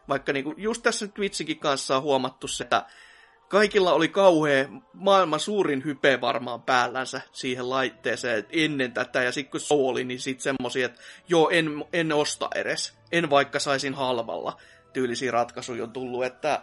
Vaikka 0.09 0.33
niinku 0.33 0.53
just 0.57 0.83
tässä 0.83 1.07
Twitchikin 1.07 1.59
kanssa 1.59 1.97
on 1.97 2.03
huomattu 2.03 2.47
se, 2.47 2.63
että 2.63 2.85
kaikilla 3.47 3.93
oli 3.93 4.07
kauhea 4.07 4.65
maailman 4.93 5.39
suurin 5.39 5.85
hype 5.85 6.21
varmaan 6.21 6.61
päällänsä 6.61 7.21
siihen 7.31 7.69
laitteeseen 7.69 8.45
ennen 8.49 8.91
tätä. 8.91 9.23
Ja 9.23 9.31
sitten 9.31 9.51
kun 9.51 9.59
se 9.59 9.73
oli, 9.73 10.03
niin 10.03 10.19
sitten 10.19 10.43
semmosia, 10.43 10.85
että 10.85 11.01
joo, 11.29 11.49
en, 11.49 11.85
en 11.93 12.11
osta 12.11 12.49
edes. 12.55 12.97
En 13.11 13.29
vaikka 13.29 13.59
saisin 13.59 13.93
halvalla. 13.93 14.57
Tyylisiä 14.93 15.31
ratkaisuja 15.31 15.83
on 15.83 15.91
tullut, 15.91 16.25
että 16.25 16.61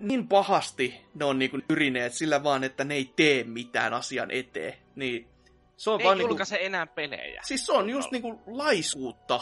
niin 0.00 0.28
pahasti 0.28 1.00
ne 1.14 1.24
on 1.24 1.38
niinku 1.38 1.58
yrineet 1.70 2.12
sillä 2.12 2.42
vaan, 2.42 2.64
että 2.64 2.84
ne 2.84 2.94
ei 2.94 3.12
tee 3.16 3.44
mitään 3.44 3.94
asian 3.94 4.30
eteen. 4.30 4.74
Niin 4.94 5.28
se 5.76 5.90
on 5.90 6.00
ei 6.00 6.06
vaan 6.06 6.20
julkaise 6.20 6.54
niinku, 6.54 6.66
enää 6.66 6.86
pelejä. 6.86 7.42
Siis 7.44 7.66
se 7.66 7.72
on 7.72 7.90
just 7.90 8.10
niinku 8.10 8.42
laisuutta. 8.46 9.40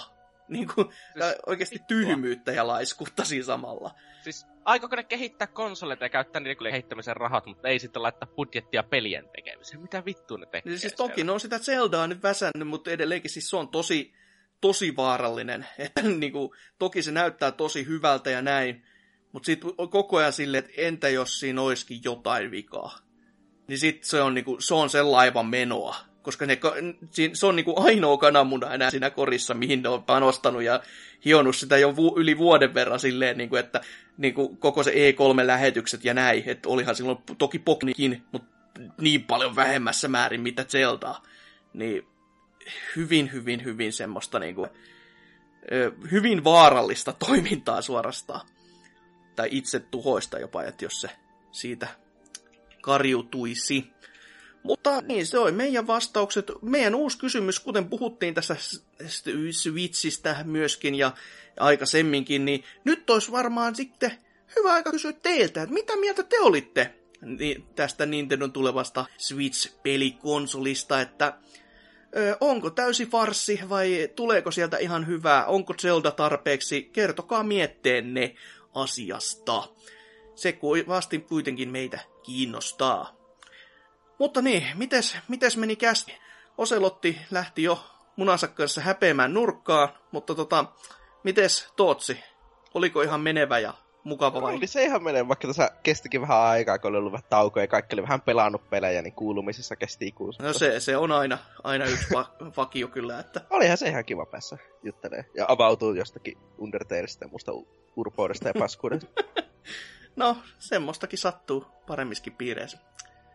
Niinku, 0.48 0.82
siis, 0.82 1.36
oikeasti 1.46 1.78
tyhmyyttä 1.88 2.52
ja 2.52 2.66
laiskuutta 2.66 3.24
siinä 3.24 3.44
samalla. 3.44 3.94
Siis 4.22 4.46
aikoiko 4.64 4.96
ne 4.96 5.04
kehittää 5.04 5.46
konsoleita 5.46 6.04
ja 6.04 6.08
käyttää 6.08 6.40
niiden 6.40 6.56
kehittämisen 6.56 7.16
rahat, 7.16 7.46
mutta 7.46 7.68
ei 7.68 7.78
sitten 7.78 8.02
laittaa 8.02 8.28
budjettia 8.36 8.82
pelien 8.82 9.28
tekemiseen? 9.36 9.82
Mitä 9.82 10.04
vittu 10.04 10.36
ne 10.36 10.46
tekee? 10.46 10.72
Niin 10.72 10.78
siis 10.78 10.94
toki 10.94 11.24
ne 11.24 11.32
on 11.32 11.40
sitä 11.40 11.58
Zeldaa 11.58 12.06
nyt 12.06 12.22
väsännyt, 12.22 12.68
mutta 12.68 12.90
edelleenkin 12.90 13.30
siis 13.30 13.50
se 13.50 13.56
on 13.56 13.68
tosi, 13.68 14.14
tosi 14.60 14.96
vaarallinen. 14.96 15.66
Että 15.78 16.02
niinku, 16.02 16.54
toki 16.78 17.02
se 17.02 17.12
näyttää 17.12 17.52
tosi 17.52 17.86
hyvältä 17.86 18.30
ja 18.30 18.42
näin, 18.42 18.84
mutta 19.36 19.46
sitten 19.46 19.70
koko 19.90 20.16
ajan 20.16 20.32
silleen, 20.32 20.64
että 20.64 20.82
entä 20.82 21.08
jos 21.08 21.40
siinä 21.40 21.62
olisikin 21.62 22.00
jotain 22.04 22.50
vikaa. 22.50 22.98
Niin 23.68 23.78
sitten 23.78 24.08
se 24.08 24.22
on, 24.22 24.34
niinku, 24.34 24.56
se 24.60 24.74
on 24.74 24.90
sen 24.90 25.12
laivan 25.12 25.46
menoa. 25.46 25.96
Koska 26.22 26.46
ne, 26.46 26.58
se 27.32 27.46
on 27.46 27.56
niinku 27.56 27.82
ainoa 27.82 28.18
kananmuna 28.18 28.74
enää 28.74 28.90
siinä 28.90 29.10
korissa, 29.10 29.54
mihin 29.54 29.82
ne 29.82 29.88
on 29.88 30.02
panostanut 30.02 30.62
ja 30.62 30.80
hionut 31.24 31.56
sitä 31.56 31.78
jo 31.78 31.96
vu, 31.96 32.14
yli 32.16 32.38
vuoden 32.38 32.74
verran 32.74 33.00
silleen, 33.00 33.38
niinku, 33.38 33.56
että 33.56 33.80
niinku, 34.16 34.56
koko 34.56 34.82
se 34.82 34.90
E3-lähetykset 34.90 36.04
ja 36.04 36.14
näin. 36.14 36.42
Että 36.46 36.68
olihan 36.68 36.96
silloin 36.96 37.18
toki 37.38 37.58
Poknikin, 37.58 38.22
mutta 38.32 38.48
niin 39.00 39.24
paljon 39.24 39.56
vähemmässä 39.56 40.08
määrin 40.08 40.40
mitä 40.40 40.64
Zeldaa. 40.64 41.22
Niin 41.74 42.06
hyvin, 42.96 43.32
hyvin, 43.32 43.64
hyvin 43.64 43.92
semmoista 43.92 44.38
niinku, 44.38 44.66
hyvin 46.10 46.44
vaarallista 46.44 47.12
toimintaa 47.12 47.82
suorastaan 47.82 48.55
tai 49.36 49.48
itse 49.50 49.80
tuhoista 49.80 50.38
jopa, 50.38 50.62
että 50.62 50.84
jos 50.84 51.00
se 51.00 51.10
siitä 51.52 51.88
karjutuisi. 52.82 53.86
Mutta 54.62 55.00
niin, 55.00 55.26
se 55.26 55.38
oli 55.38 55.52
meidän 55.52 55.86
vastaukset. 55.86 56.52
Meidän 56.62 56.94
uusi 56.94 57.18
kysymys, 57.18 57.60
kuten 57.60 57.88
puhuttiin 57.88 58.34
tässä 58.34 58.56
Switchistä 59.50 60.36
myöskin 60.44 60.94
ja 60.94 61.12
aikaisemminkin, 61.60 62.44
niin 62.44 62.64
nyt 62.84 63.10
olisi 63.10 63.32
varmaan 63.32 63.74
sitten 63.74 64.12
hyvä 64.56 64.72
aika 64.72 64.90
kysyä 64.90 65.12
teiltä, 65.12 65.62
että 65.62 65.74
mitä 65.74 65.96
mieltä 65.96 66.22
te 66.22 66.40
olitte 66.40 66.94
tästä 67.74 68.06
Nintendon 68.06 68.52
tulevasta 68.52 69.04
Switch-pelikonsolista, 69.18 71.00
että 71.00 71.38
onko 72.40 72.70
täysi 72.70 73.06
farsi 73.06 73.60
vai 73.68 74.08
tuleeko 74.16 74.50
sieltä 74.50 74.76
ihan 74.76 75.06
hyvää, 75.06 75.46
onko 75.46 75.74
Zelda 75.74 76.10
tarpeeksi, 76.10 76.82
kertokaa 76.92 77.42
mietteenne 77.42 78.34
asiasta. 78.76 79.68
Se 80.34 80.58
vasti 80.88 81.18
kuitenkin 81.18 81.68
meitä 81.68 82.00
kiinnostaa. 82.22 83.16
Mutta 84.18 84.42
niin, 84.42 84.66
mites, 84.74 85.16
mites 85.28 85.56
meni 85.56 85.76
kästi? 85.76 86.14
Oselotti 86.58 87.18
lähti 87.30 87.62
jo 87.62 87.84
munansa 88.16 88.48
kanssa 88.48 88.80
häpeämään 88.80 89.34
nurkkaa, 89.34 89.98
mutta 90.12 90.34
tota, 90.34 90.64
mites 91.24 91.72
Tootsi? 91.76 92.24
Oliko 92.74 93.02
ihan 93.02 93.20
menevä 93.20 93.58
ja 93.58 93.74
mukava 94.06 94.42
vai? 94.42 94.54
Oli 94.54 94.66
se 94.66 94.84
ihan 94.84 95.04
menevä, 95.04 95.28
vaikka 95.28 95.48
tässä 95.48 95.70
kestikin 95.82 96.20
vähän 96.20 96.38
aikaa, 96.38 96.78
kun 96.78 96.88
oli 96.88 96.98
ollut 96.98 97.12
vähän 97.12 97.26
taukoja 97.30 97.64
ja 97.64 97.68
kaikki 97.68 97.94
oli 97.94 98.02
vähän 98.02 98.20
pelannut 98.20 98.70
pelejä, 98.70 99.02
niin 99.02 99.12
kuulumisissa 99.12 99.76
kesti 99.76 100.06
ikuisuus. 100.06 100.46
No 100.46 100.52
se, 100.52 100.80
se 100.80 100.96
on 100.96 101.12
aina, 101.12 101.38
aina 101.64 101.84
yksi 101.84 102.14
va- 102.14 102.34
vakio 102.56 102.88
kyllä, 102.88 103.18
että... 103.20 103.40
Olihan 103.50 103.76
se 103.78 103.88
ihan 103.88 104.04
kiva 104.04 104.26
päässä 104.26 104.58
juttelee 104.82 105.24
ja 105.34 105.44
avautuu 105.48 105.94
jostakin 105.94 106.38
Undertaleista 106.58 107.24
ja 107.24 107.28
musta 107.28 107.52
urpoudesta 107.96 108.48
ja 108.48 108.54
paskuudesta. 108.58 109.22
no, 110.16 110.36
semmoistakin 110.58 111.18
sattuu 111.18 111.66
paremmiskin 111.86 112.32
piireissä. 112.32 112.78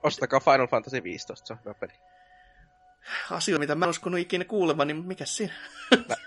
Ostakaa 0.04 0.40
Final 0.40 0.68
Fantasy 0.68 1.04
15, 1.04 1.48
se 1.48 1.54
on 1.54 1.60
hyvä 1.66 1.74
peli. 1.74 1.94
Asioita, 3.32 3.60
mitä 3.60 3.76
mä 3.76 3.86
en 3.86 3.90
uskonut 3.90 4.20
ikinä 4.20 4.46
kuulevan, 4.46 4.88
niin 4.88 5.06
mikä 5.06 5.26
siinä? 5.26 5.54
Lä- 6.10 6.18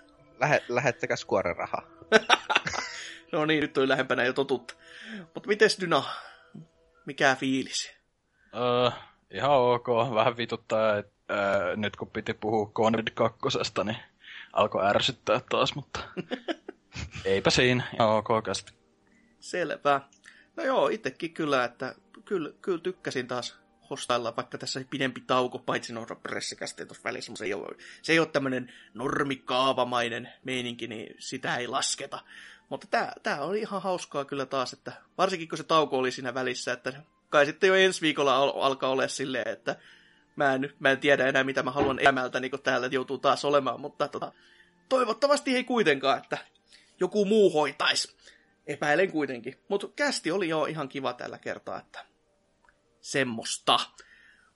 lähe, 0.40 0.62
lähettäkää 0.68 1.16
Square 1.16 1.54
rahaa. 1.54 1.82
no 3.32 3.46
niin, 3.46 3.60
nyt 3.60 3.78
on 3.78 3.88
lähempänä 3.88 4.24
jo 4.24 4.32
totutta. 4.32 4.74
Mutta 5.34 5.48
mites 5.48 5.80
Dyna? 5.80 6.04
Mikä 7.06 7.36
fiilis? 7.40 7.92
Öö, 8.54 8.90
ihan 9.30 9.50
ok. 9.50 9.88
Vähän 10.14 10.36
vituttaa, 10.36 10.98
että 10.98 11.34
öö, 11.34 11.76
nyt 11.76 11.96
kun 11.96 12.10
piti 12.10 12.34
puhua 12.34 12.70
Conrad 12.74 13.08
2, 13.14 13.38
niin 13.84 13.96
alkoi 14.52 14.86
ärsyttää 14.86 15.40
taas, 15.50 15.74
mutta 15.74 16.00
eipä 17.24 17.50
siinä. 17.50 17.84
Ihan 17.94 18.10
ok 18.10 18.44
kästi. 18.44 18.72
Selvä. 19.40 20.00
No 20.56 20.64
joo, 20.64 20.88
itsekin 20.88 21.34
kyllä, 21.34 21.64
että 21.64 21.94
kyllä, 22.24 22.50
kyllä 22.62 22.78
tykkäsin 22.78 23.28
taas 23.28 23.56
hostailla, 23.90 24.36
vaikka 24.36 24.58
tässä 24.58 24.84
pidempi 24.90 25.20
tauko, 25.20 25.58
paitsi 25.58 25.92
noita 25.92 26.14
pressikästeet 26.14 26.88
tuossa 26.88 27.04
välissä, 27.04 27.32
mutta 27.32 27.38
se 27.38 27.44
ei 27.44 27.54
ole, 27.54 27.76
se 28.02 28.12
ei 28.12 28.18
ole 28.18 28.26
tämmöinen 28.26 28.72
normikaavamainen 28.94 30.32
meininki, 30.44 30.86
niin 30.86 31.16
sitä 31.18 31.56
ei 31.56 31.68
lasketa. 31.68 32.20
Mutta 32.74 32.86
tämä, 32.86 33.12
tämä 33.22 33.40
oli 33.40 33.60
ihan 33.60 33.82
hauskaa 33.82 34.24
kyllä 34.24 34.46
taas, 34.46 34.72
että 34.72 34.92
varsinkin 35.18 35.48
kun 35.48 35.58
se 35.58 35.64
tauko 35.64 35.98
oli 35.98 36.10
siinä 36.10 36.34
välissä, 36.34 36.72
että 36.72 36.92
kai 37.30 37.46
sitten 37.46 37.68
jo 37.68 37.74
ensi 37.74 38.00
viikolla 38.00 38.36
al- 38.36 38.52
alkaa 38.54 38.90
olla 38.90 39.08
silleen, 39.08 39.48
että 39.48 39.76
mä 40.36 40.54
en, 40.54 40.72
mä 40.78 40.90
en 40.90 40.98
tiedä 40.98 41.26
enää 41.26 41.44
mitä 41.44 41.62
mä 41.62 41.70
haluan 41.70 41.98
elämältä, 41.98 42.40
niin 42.40 42.52
täällä 42.62 42.86
joutuu 42.86 43.18
taas 43.18 43.44
olemaan, 43.44 43.80
mutta 43.80 44.08
tota, 44.08 44.32
toivottavasti 44.88 45.56
ei 45.56 45.64
kuitenkaan, 45.64 46.18
että 46.18 46.38
joku 47.00 47.24
muu 47.24 47.52
hoitaisi. 47.52 48.16
Epäilen 48.66 49.12
kuitenkin. 49.12 49.58
Mutta 49.68 49.88
kästi 49.96 50.30
oli 50.30 50.48
jo 50.48 50.64
ihan 50.64 50.88
kiva 50.88 51.12
tällä 51.12 51.38
kertaa, 51.38 51.78
että 51.78 52.04
semmoista. 53.00 53.80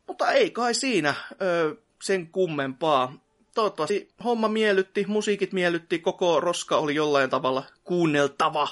Mutta 0.07 0.33
ei 0.33 0.51
kai 0.51 0.75
siinä 0.75 1.15
ö, 1.43 1.77
sen 2.03 2.27
kummempaa. 2.27 3.28
Toivottavasti 3.59 4.09
homma 4.25 4.49
miellytti, 4.49 5.05
musiikit 5.09 5.53
miellytti, 5.53 5.99
koko 5.99 6.41
roska 6.41 6.77
oli 6.77 6.95
jollain 6.95 7.31
tavalla 7.31 7.65
kuunneltava. 7.85 8.69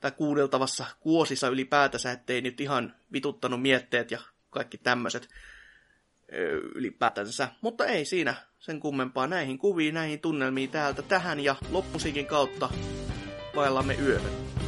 Tai 0.00 0.10
kuunneltavassa 0.10 0.86
kuosissa 1.00 1.48
ylipäätänsä, 1.48 2.12
ettei 2.12 2.40
nyt 2.40 2.60
ihan 2.60 2.94
vituttanut 3.12 3.62
mietteet 3.62 4.10
ja 4.10 4.20
kaikki 4.50 4.78
tämmöiset 4.78 5.28
ylipäätänsä. 6.74 7.48
Mutta 7.60 7.86
ei 7.86 8.04
siinä 8.04 8.34
sen 8.58 8.80
kummempaa 8.80 9.26
näihin 9.26 9.58
kuviin, 9.58 9.94
näihin 9.94 10.20
tunnelmiin 10.20 10.70
täältä 10.70 11.02
tähän 11.02 11.40
ja 11.40 11.56
loppusikin 11.70 12.26
kautta 12.26 12.70
vaellamme 13.56 13.94
yöhön. 13.94 14.67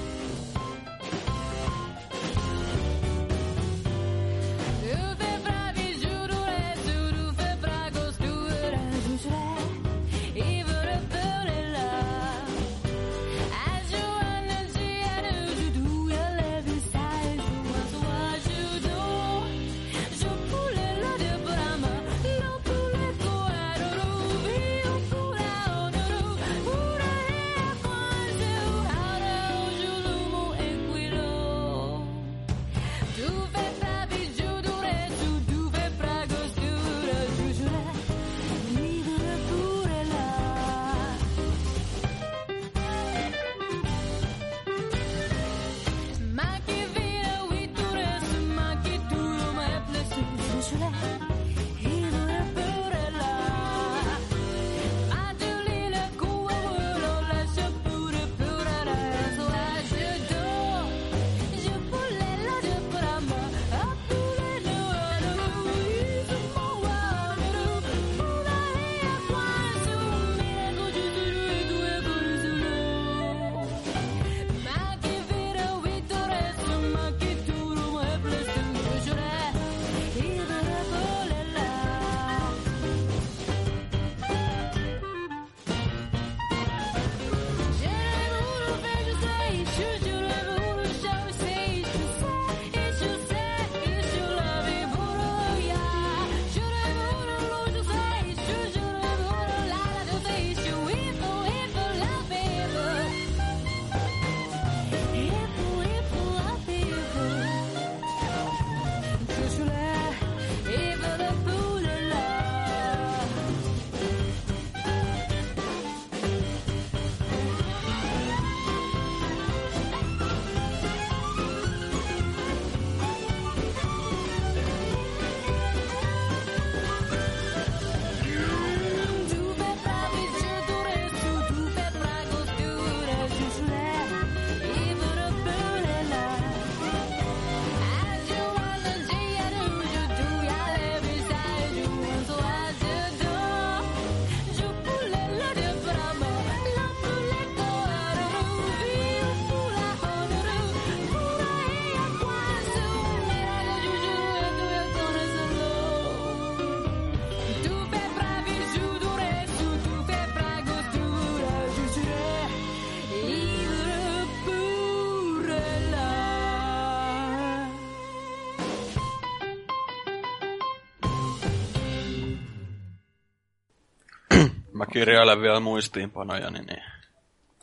kirjaile 175.00 175.40
vielä 175.40 175.60
muistiinpanoja, 175.60 176.50
niin, 176.50 176.66
niin 176.66 176.82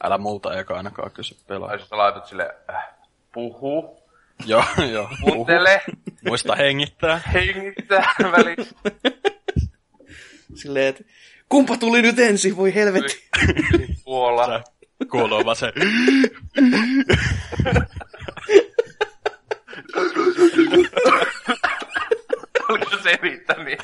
älä 0.04 0.18
multa 0.18 0.60
eka 0.60 0.78
ainakaan 0.78 1.12
kysy 1.12 1.36
pelaa. 1.48 1.74
Jos 1.74 1.90
sä 1.90 1.98
laitat 1.98 2.26
sille, 2.26 2.56
äh, 2.70 2.90
puhu. 3.34 4.04
joo, 4.46 4.64
joo. 4.92 5.10
Kuuntele. 5.24 5.82
Muista 6.26 6.56
hengittää. 6.56 7.22
hengittää 7.34 8.14
välissä. 8.20 8.76
Silleen, 10.56 10.88
että 10.88 11.04
kumpa 11.50 11.78
tuli 11.78 12.02
nyt 12.02 12.20
ensin, 12.20 12.58
voi 12.58 12.76
helvetti. 12.76 13.30
Kuola. 14.04 14.64
Kuolo 15.12 15.46
vaan 15.46 15.56
se. 15.56 15.74
Oliko 22.70 22.90
se 22.90 22.98
selittänyt? 23.04 23.80